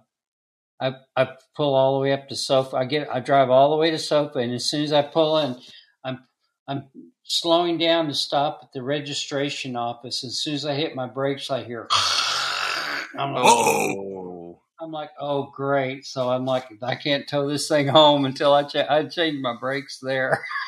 I, 0.81 0.93
I 1.15 1.29
pull 1.55 1.75
all 1.75 1.95
the 1.95 1.99
way 2.01 2.13
up 2.13 2.29
to 2.29 2.35
Sofa. 2.35 2.77
I 2.77 2.85
get, 2.85 3.09
I 3.11 3.19
drive 3.19 3.49
all 3.49 3.71
the 3.71 3.77
way 3.77 3.91
to 3.91 3.97
Sofa, 3.99 4.39
and 4.39 4.53
as 4.53 4.65
soon 4.65 4.83
as 4.83 4.93
I 4.93 5.01
pull 5.01 5.37
in, 5.39 5.57
I'm, 6.03 6.19
I'm 6.67 6.85
slowing 7.23 7.77
down 7.77 8.07
to 8.07 8.13
stop 8.13 8.61
at 8.63 8.71
the 8.73 8.81
registration 8.81 9.75
office. 9.75 10.23
As 10.23 10.41
soon 10.41 10.55
as 10.55 10.65
I 10.65 10.75
hit 10.75 10.95
my 10.95 11.07
brakes, 11.07 11.51
I 11.51 11.63
hear, 11.63 11.87
I'm 13.17 13.33
like, 13.33 13.43
Oh. 13.45 14.61
I'm 14.81 14.91
like, 14.91 15.09
oh 15.19 15.51
great. 15.53 16.05
So 16.05 16.29
I'm 16.29 16.45
like, 16.45 16.65
I 16.81 16.95
can't 16.95 17.27
tow 17.27 17.49
this 17.49 17.67
thing 17.67 17.87
home 17.87 18.23
until 18.23 18.53
I 18.53 18.63
cha- 18.63 18.87
I 18.89 19.03
change 19.05 19.41
my 19.41 19.55
brakes 19.59 19.99
there. 20.01 20.41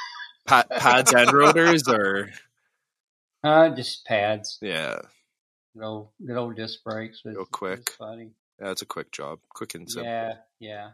Pa- 0.47 0.65
pads 0.69 1.13
and 1.13 1.31
rotors 1.31 1.87
or 1.87 2.31
uh, 3.43 3.69
just 3.69 4.05
pads, 4.05 4.57
yeah. 4.61 4.99
good 5.75 5.83
old, 5.83 6.09
good 6.25 6.37
old 6.37 6.55
disc 6.55 6.83
brakes. 6.83 7.21
Real 7.23 7.45
quick. 7.45 7.91
funny. 7.97 8.31
Yeah, 8.61 8.71
it's 8.71 8.81
a 8.81 8.87
quick 8.87 9.11
job. 9.11 9.39
Quick 9.49 9.75
and 9.75 9.89
simple. 9.89 10.09
Yeah, 10.09 10.33
yeah, 10.59 10.89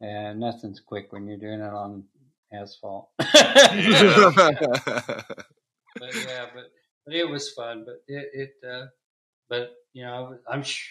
yeah. 0.00 0.32
Nothing's 0.34 0.80
quick 0.80 1.12
when 1.12 1.26
you're 1.26 1.38
doing 1.38 1.60
it 1.60 1.72
on 1.72 2.04
asphalt. 2.52 3.08
but 3.18 3.32
yeah, 6.14 6.46
but 6.54 6.70
but 7.04 7.14
it 7.14 7.28
was 7.28 7.50
fun. 7.52 7.84
But 7.84 8.02
it 8.06 8.28
it 8.32 8.68
uh, 8.68 8.86
but 9.48 9.72
you 9.92 10.04
know 10.04 10.38
I'm 10.48 10.62
sh- 10.62 10.90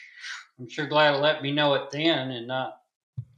I'm 0.60 0.70
sure 0.70 0.88
glad 0.88 1.16
it 1.16 1.20
let 1.22 1.42
me 1.42 1.52
know 1.52 1.76
it 1.76 1.92
then 1.92 2.32
and 2.32 2.48
not 2.48 2.78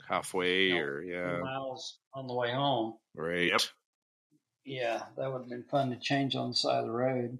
Halfway 0.07 0.69
No, 0.69 0.77
or 0.77 1.01
yeah. 1.01 1.39
miles 1.39 1.97
on 2.13 2.27
the 2.27 2.33
way 2.33 2.51
home. 2.51 2.95
Right. 3.15 3.51
Yep. 3.51 3.61
Yeah, 4.65 5.03
that 5.15 5.31
would 5.31 5.41
have 5.41 5.49
been 5.49 5.63
fun 5.63 5.91
to 5.91 5.95
change 5.95 6.35
on 6.35 6.49
the 6.49 6.55
side 6.55 6.79
of 6.79 6.85
the 6.85 6.91
road. 6.91 7.37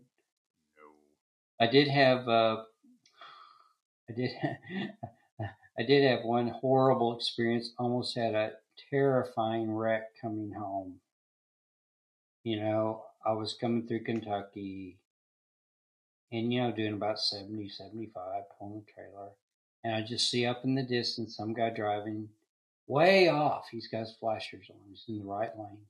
No. 0.77 1.65
I 1.65 1.69
did 1.69 1.87
have, 1.87 2.29
uh, 2.29 2.63
I 4.07 4.13
did, 4.13 4.31
I 5.79 5.83
did 5.83 6.03
have 6.03 6.23
one 6.23 6.49
horrible 6.49 7.17
experience. 7.17 7.71
Almost 7.79 8.15
had 8.15 8.35
a 8.35 8.51
terrifying 8.91 9.73
wreck 9.73 10.11
coming 10.21 10.51
home. 10.51 10.99
You 12.43 12.59
know, 12.59 13.05
I 13.25 13.31
was 13.31 13.57
coming 13.59 13.87
through 13.87 14.03
Kentucky, 14.03 14.99
and 16.31 16.53
you 16.53 16.61
know, 16.61 16.71
doing 16.71 16.93
about 16.93 17.19
70, 17.19 17.69
75, 17.69 18.43
pulling 18.59 18.83
a 18.87 18.91
trailer, 18.93 19.29
and 19.83 19.95
I 19.95 20.01
just 20.03 20.29
see 20.29 20.45
up 20.45 20.63
in 20.63 20.75
the 20.75 20.83
distance 20.83 21.35
some 21.35 21.55
guy 21.55 21.71
driving 21.71 22.29
way 22.85 23.29
off. 23.29 23.65
He's 23.71 23.87
got 23.87 24.01
his 24.01 24.15
flashers 24.19 24.67
on. 24.69 24.77
He's 24.91 25.05
in 25.07 25.17
the 25.17 25.25
right 25.25 25.57
lane 25.57 25.87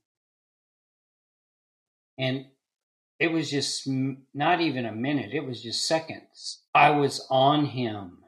and 2.18 2.46
it 3.18 3.32
was 3.32 3.50
just 3.50 3.88
not 4.34 4.60
even 4.60 4.84
a 4.84 4.92
minute 4.92 5.30
it 5.32 5.46
was 5.46 5.62
just 5.62 5.86
seconds. 5.86 6.62
I 6.74 6.90
was 6.90 7.26
on 7.30 7.66
him. 7.66 8.18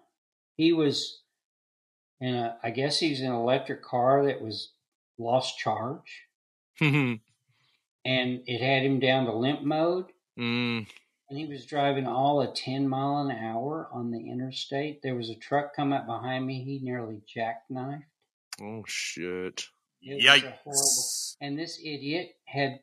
He 0.57 0.73
was 0.73 1.23
in 2.21 2.35
a 2.35 2.57
i 2.65 2.71
guess 2.71 2.99
he's 2.99 3.21
in 3.21 3.27
an 3.27 3.33
electric 3.33 3.83
car 3.83 4.27
that 4.27 4.41
was 4.41 4.73
lost 5.19 5.59
charge. 5.59 6.25
And 8.05 8.43
it 8.47 8.63
had 8.63 8.85
him 8.85 9.01
down 9.01 9.27
to 9.27 9.33
limp 9.35 9.63
mode. 9.63 10.07
Mm. 10.39 10.87
and 11.29 11.39
he 11.39 11.45
was 11.47 11.67
driving 11.67 12.07
all 12.07 12.41
a 12.41 12.55
10 12.55 12.89
mile 12.89 13.19
an 13.19 13.37
hour 13.37 13.89
on 13.93 14.13
the 14.13 14.31
interstate. 14.31 15.03
There 15.03 15.17
was 15.17 15.29
a 15.29 15.35
truck 15.35 15.75
come 15.75 15.93
up 15.93 16.07
behind 16.07 16.47
me. 16.47 16.63
He 16.65 16.79
nearly 16.79 17.21
jackknifed. 17.27 18.05
Oh 18.63 18.85
shit. 18.87 19.67
It 20.01 20.25
a 20.25 20.41
horrible 20.41 20.57
Yikes. 20.73 21.37
and 21.41 21.59
this 21.59 21.79
idiot 21.85 22.37
had 22.47 22.81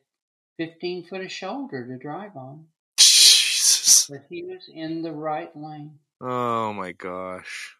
15 0.58 1.04
foot 1.04 1.20
of 1.20 1.30
shoulder 1.30 1.86
to 1.86 1.96
drive 1.98 2.36
on 2.36 2.66
Jesus. 2.98 4.06
but 4.08 4.24
he 4.28 4.44
was 4.44 4.68
in 4.72 5.02
the 5.02 5.12
right 5.12 5.54
lane 5.56 5.98
Oh 6.20 6.72
my 6.72 6.92
gosh. 6.92 7.76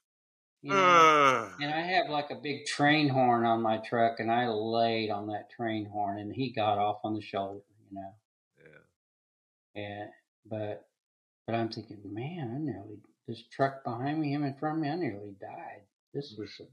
You 0.62 0.72
know? 0.72 1.50
And 1.60 1.72
I 1.72 1.80
have 1.80 2.10
like 2.10 2.30
a 2.30 2.34
big 2.34 2.66
train 2.66 3.08
horn 3.08 3.44
on 3.44 3.62
my 3.62 3.78
truck, 3.78 4.20
and 4.20 4.30
I 4.30 4.48
laid 4.48 5.10
on 5.10 5.28
that 5.28 5.50
train 5.50 5.86
horn, 5.86 6.18
and 6.18 6.32
he 6.32 6.50
got 6.50 6.78
off 6.78 6.98
on 7.05 7.14
the 7.14 7.22
shoulder, 7.22 7.60
you 7.88 7.96
know. 7.96 8.14
Yeah. 8.58 9.82
And 9.82 10.10
but 10.44 10.86
but 11.46 11.55
I'm 11.55 11.68
thinking, 11.68 11.98
man, 12.05 12.52
I 12.55 12.58
nearly 12.58 12.98
this 13.28 13.42
truck 13.50 13.84
behind 13.84 14.20
me, 14.20 14.32
him 14.32 14.44
in 14.44 14.55
front 14.55 14.78
of 14.78 14.82
me, 14.82 14.90
I 14.90 14.96
nearly 14.96 15.34
died. 15.40 15.82
This 16.12 16.34
mm. 16.34 16.40
was, 16.40 16.60
a, 16.60 16.64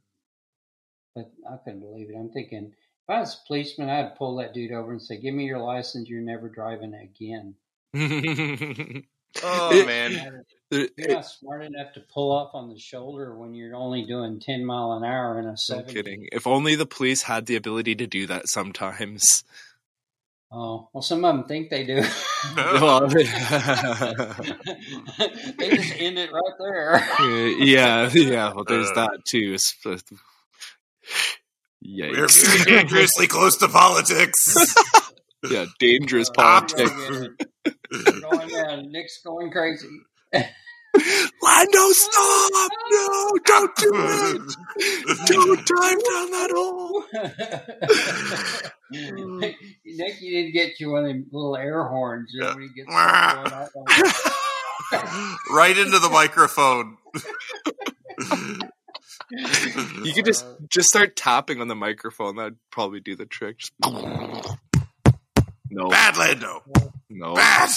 but 1.15 1.31
I 1.49 1.57
couldn't 1.57 1.81
believe 1.81 2.09
it. 2.09 2.17
I'm 2.17 2.29
thinking 2.29 2.73
I 3.09 3.19
was 3.19 3.33
a 3.35 3.47
policeman, 3.47 3.89
I'd 3.89 4.15
pull 4.15 4.37
that 4.37 4.53
dude 4.53 4.71
over 4.71 4.91
and 4.91 5.01
say, 5.01 5.17
"Give 5.19 5.33
me 5.33 5.45
your 5.45 5.59
license. 5.59 6.07
You're 6.09 6.21
never 6.21 6.49
driving 6.49 6.93
again." 6.93 7.55
Oh 9.43 9.71
It- 9.73 9.87
man, 9.87 10.43
You're 10.69 11.07
not 11.09 11.25
smart 11.25 11.63
enough 11.63 11.93
to 11.95 12.01
pull 12.13 12.37
up 12.37 12.51
on 12.53 12.69
the 12.69 12.77
shoulder 12.77 13.35
when 13.35 13.55
you're 13.55 13.75
only 13.75 14.05
doing 14.05 14.39
ten 14.39 14.63
mile 14.63 14.91
an 14.93 15.03
hour 15.03 15.39
in 15.39 15.45
a 15.47 15.49
I'm 15.49 15.57
seventy. 15.57 15.91
kidding. 15.93 16.27
If 16.31 16.45
only 16.45 16.75
the 16.75 16.85
police 16.85 17.23
had 17.23 17.47
the 17.47 17.55
ability 17.55 17.95
to 17.95 18.05
do 18.05 18.27
that 18.27 18.47
sometimes. 18.47 19.43
Oh 20.51 20.87
well, 20.93 21.01
some 21.01 21.25
of 21.25 21.35
them 21.35 21.45
think 21.47 21.71
they 21.71 21.83
do. 21.83 22.03
They 25.57 25.69
just 25.75 25.93
end 25.99 26.19
it 26.19 26.31
right 26.31 26.53
there. 26.59 27.03
yeah, 27.59 28.09
yeah. 28.13 28.53
Well, 28.53 28.65
there's 28.67 28.89
Uh. 28.91 28.93
that 29.07 29.25
too. 29.25 29.57
It's- 31.85 32.09
but- 32.11 32.17
we're 32.17 32.25
Yikes! 32.27 32.45
very 32.65 32.77
dangerously 32.77 33.27
close 33.35 33.57
to 33.57 33.67
politics. 33.67 34.55
yeah, 35.49 35.65
dangerous 35.79 36.29
Uh, 36.37 36.41
politics. 36.41 36.91
Going 38.21 38.47
down. 38.49 38.91
Nick's 38.91 39.21
going 39.25 39.51
crazy. 39.51 39.87
Lando, 41.41 41.89
stop! 41.89 42.71
No, 42.91 43.31
don't 43.45 43.75
do 43.77 43.91
it! 43.95 44.41
Don't 45.25 45.65
dive 45.65 45.99
down 46.03 46.31
that 46.31 46.51
hole. 46.53 47.03
Nick, 49.39 49.55
Nick, 49.85 50.21
you 50.21 50.31
didn't 50.31 50.53
get 50.53 50.79
you 50.79 50.91
one 50.91 51.03
of 51.05 51.09
them 51.09 51.25
little 51.31 51.57
air 51.57 51.83
horns. 51.87 52.29
You 52.33 52.41
know, 52.41 52.47
Yeah. 52.49 52.53
when 52.53 52.61
he 52.63 52.69
gets 52.75 52.87
going 52.87 52.99
out 52.99 53.71
right 55.51 55.77
into 55.77 55.97
the 55.97 56.09
microphone. 56.09 56.97
You 60.03 60.13
could 60.13 60.25
just 60.25 60.45
just 60.69 60.89
start 60.89 61.15
tapping 61.15 61.61
on 61.61 61.67
the 61.67 61.75
microphone. 61.75 62.35
That'd 62.35 62.57
probably 62.71 62.99
do 62.99 63.15
the 63.15 63.25
trick. 63.25 63.59
Just 63.59 63.73
no, 65.69 65.89
Bad 65.89 66.17
Lando. 66.17 66.63
no. 67.09 67.33
Bad. 67.35 67.69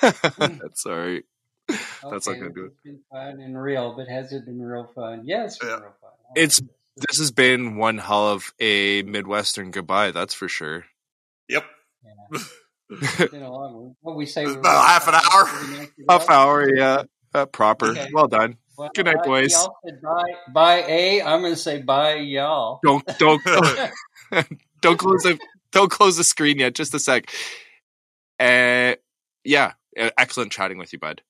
That's 0.00 0.86
all 0.86 0.96
right. 0.96 1.24
That's 1.68 2.26
not 2.26 2.34
gonna 2.34 2.50
do 2.50 2.64
it. 2.66 2.72
It's 2.72 2.82
been 2.84 3.00
fun 3.10 3.40
and 3.40 3.60
real, 3.60 3.94
but 3.96 4.08
has 4.08 4.32
it 4.32 4.44
been 4.44 4.60
real 4.60 4.90
fun? 4.94 5.22
Yeah, 5.24 5.44
it's 5.46 5.58
been 5.58 5.68
Yeah. 5.68 5.74
real 5.76 5.94
fun. 6.00 6.10
It's- 6.36 6.60
This 7.08 7.18
has 7.18 7.30
been 7.30 7.76
one 7.76 7.98
hell 7.98 8.28
of 8.28 8.52
a 8.60 9.02
Midwestern 9.02 9.70
goodbye. 9.70 10.10
That's 10.10 10.34
for 10.34 10.48
sure. 10.48 10.84
Yep. 11.48 11.64
Yeah. 12.04 12.40
It's 12.90 13.30
been 13.30 13.42
a 13.42 13.50
long. 13.50 13.96
What 14.00 14.16
we 14.16 14.26
say? 14.26 14.44
About 14.44 14.86
half 14.86 15.08
an 15.08 15.14
hour. 15.14 15.88
Half 16.08 16.28
hour, 16.28 16.68
yeah. 16.74 17.04
Uh, 17.32 17.46
proper. 17.46 17.86
Okay. 17.92 18.08
Well 18.12 18.26
done. 18.28 18.56
Well, 18.80 18.90
Good 18.94 19.04
night, 19.04 19.22
boys. 19.24 19.52
Bye, 20.02 20.22
bye, 20.54 20.84
a. 20.88 21.20
I'm 21.20 21.42
going 21.42 21.52
to 21.52 21.60
say 21.60 21.82
bye, 21.82 22.14
y'all. 22.14 22.80
Don't 22.82 23.04
don't 23.18 23.42
don't 24.80 24.98
close 24.98 25.22
the 25.22 25.38
don't 25.70 25.90
close 25.90 26.16
the 26.16 26.24
screen 26.24 26.58
yet. 26.58 26.74
Just 26.74 26.94
a 26.94 26.98
sec. 26.98 27.30
Uh, 28.38 28.94
yeah, 29.44 29.72
uh, 30.00 30.08
excellent 30.16 30.50
chatting 30.50 30.78
with 30.78 30.94
you, 30.94 30.98
bud. 30.98 31.20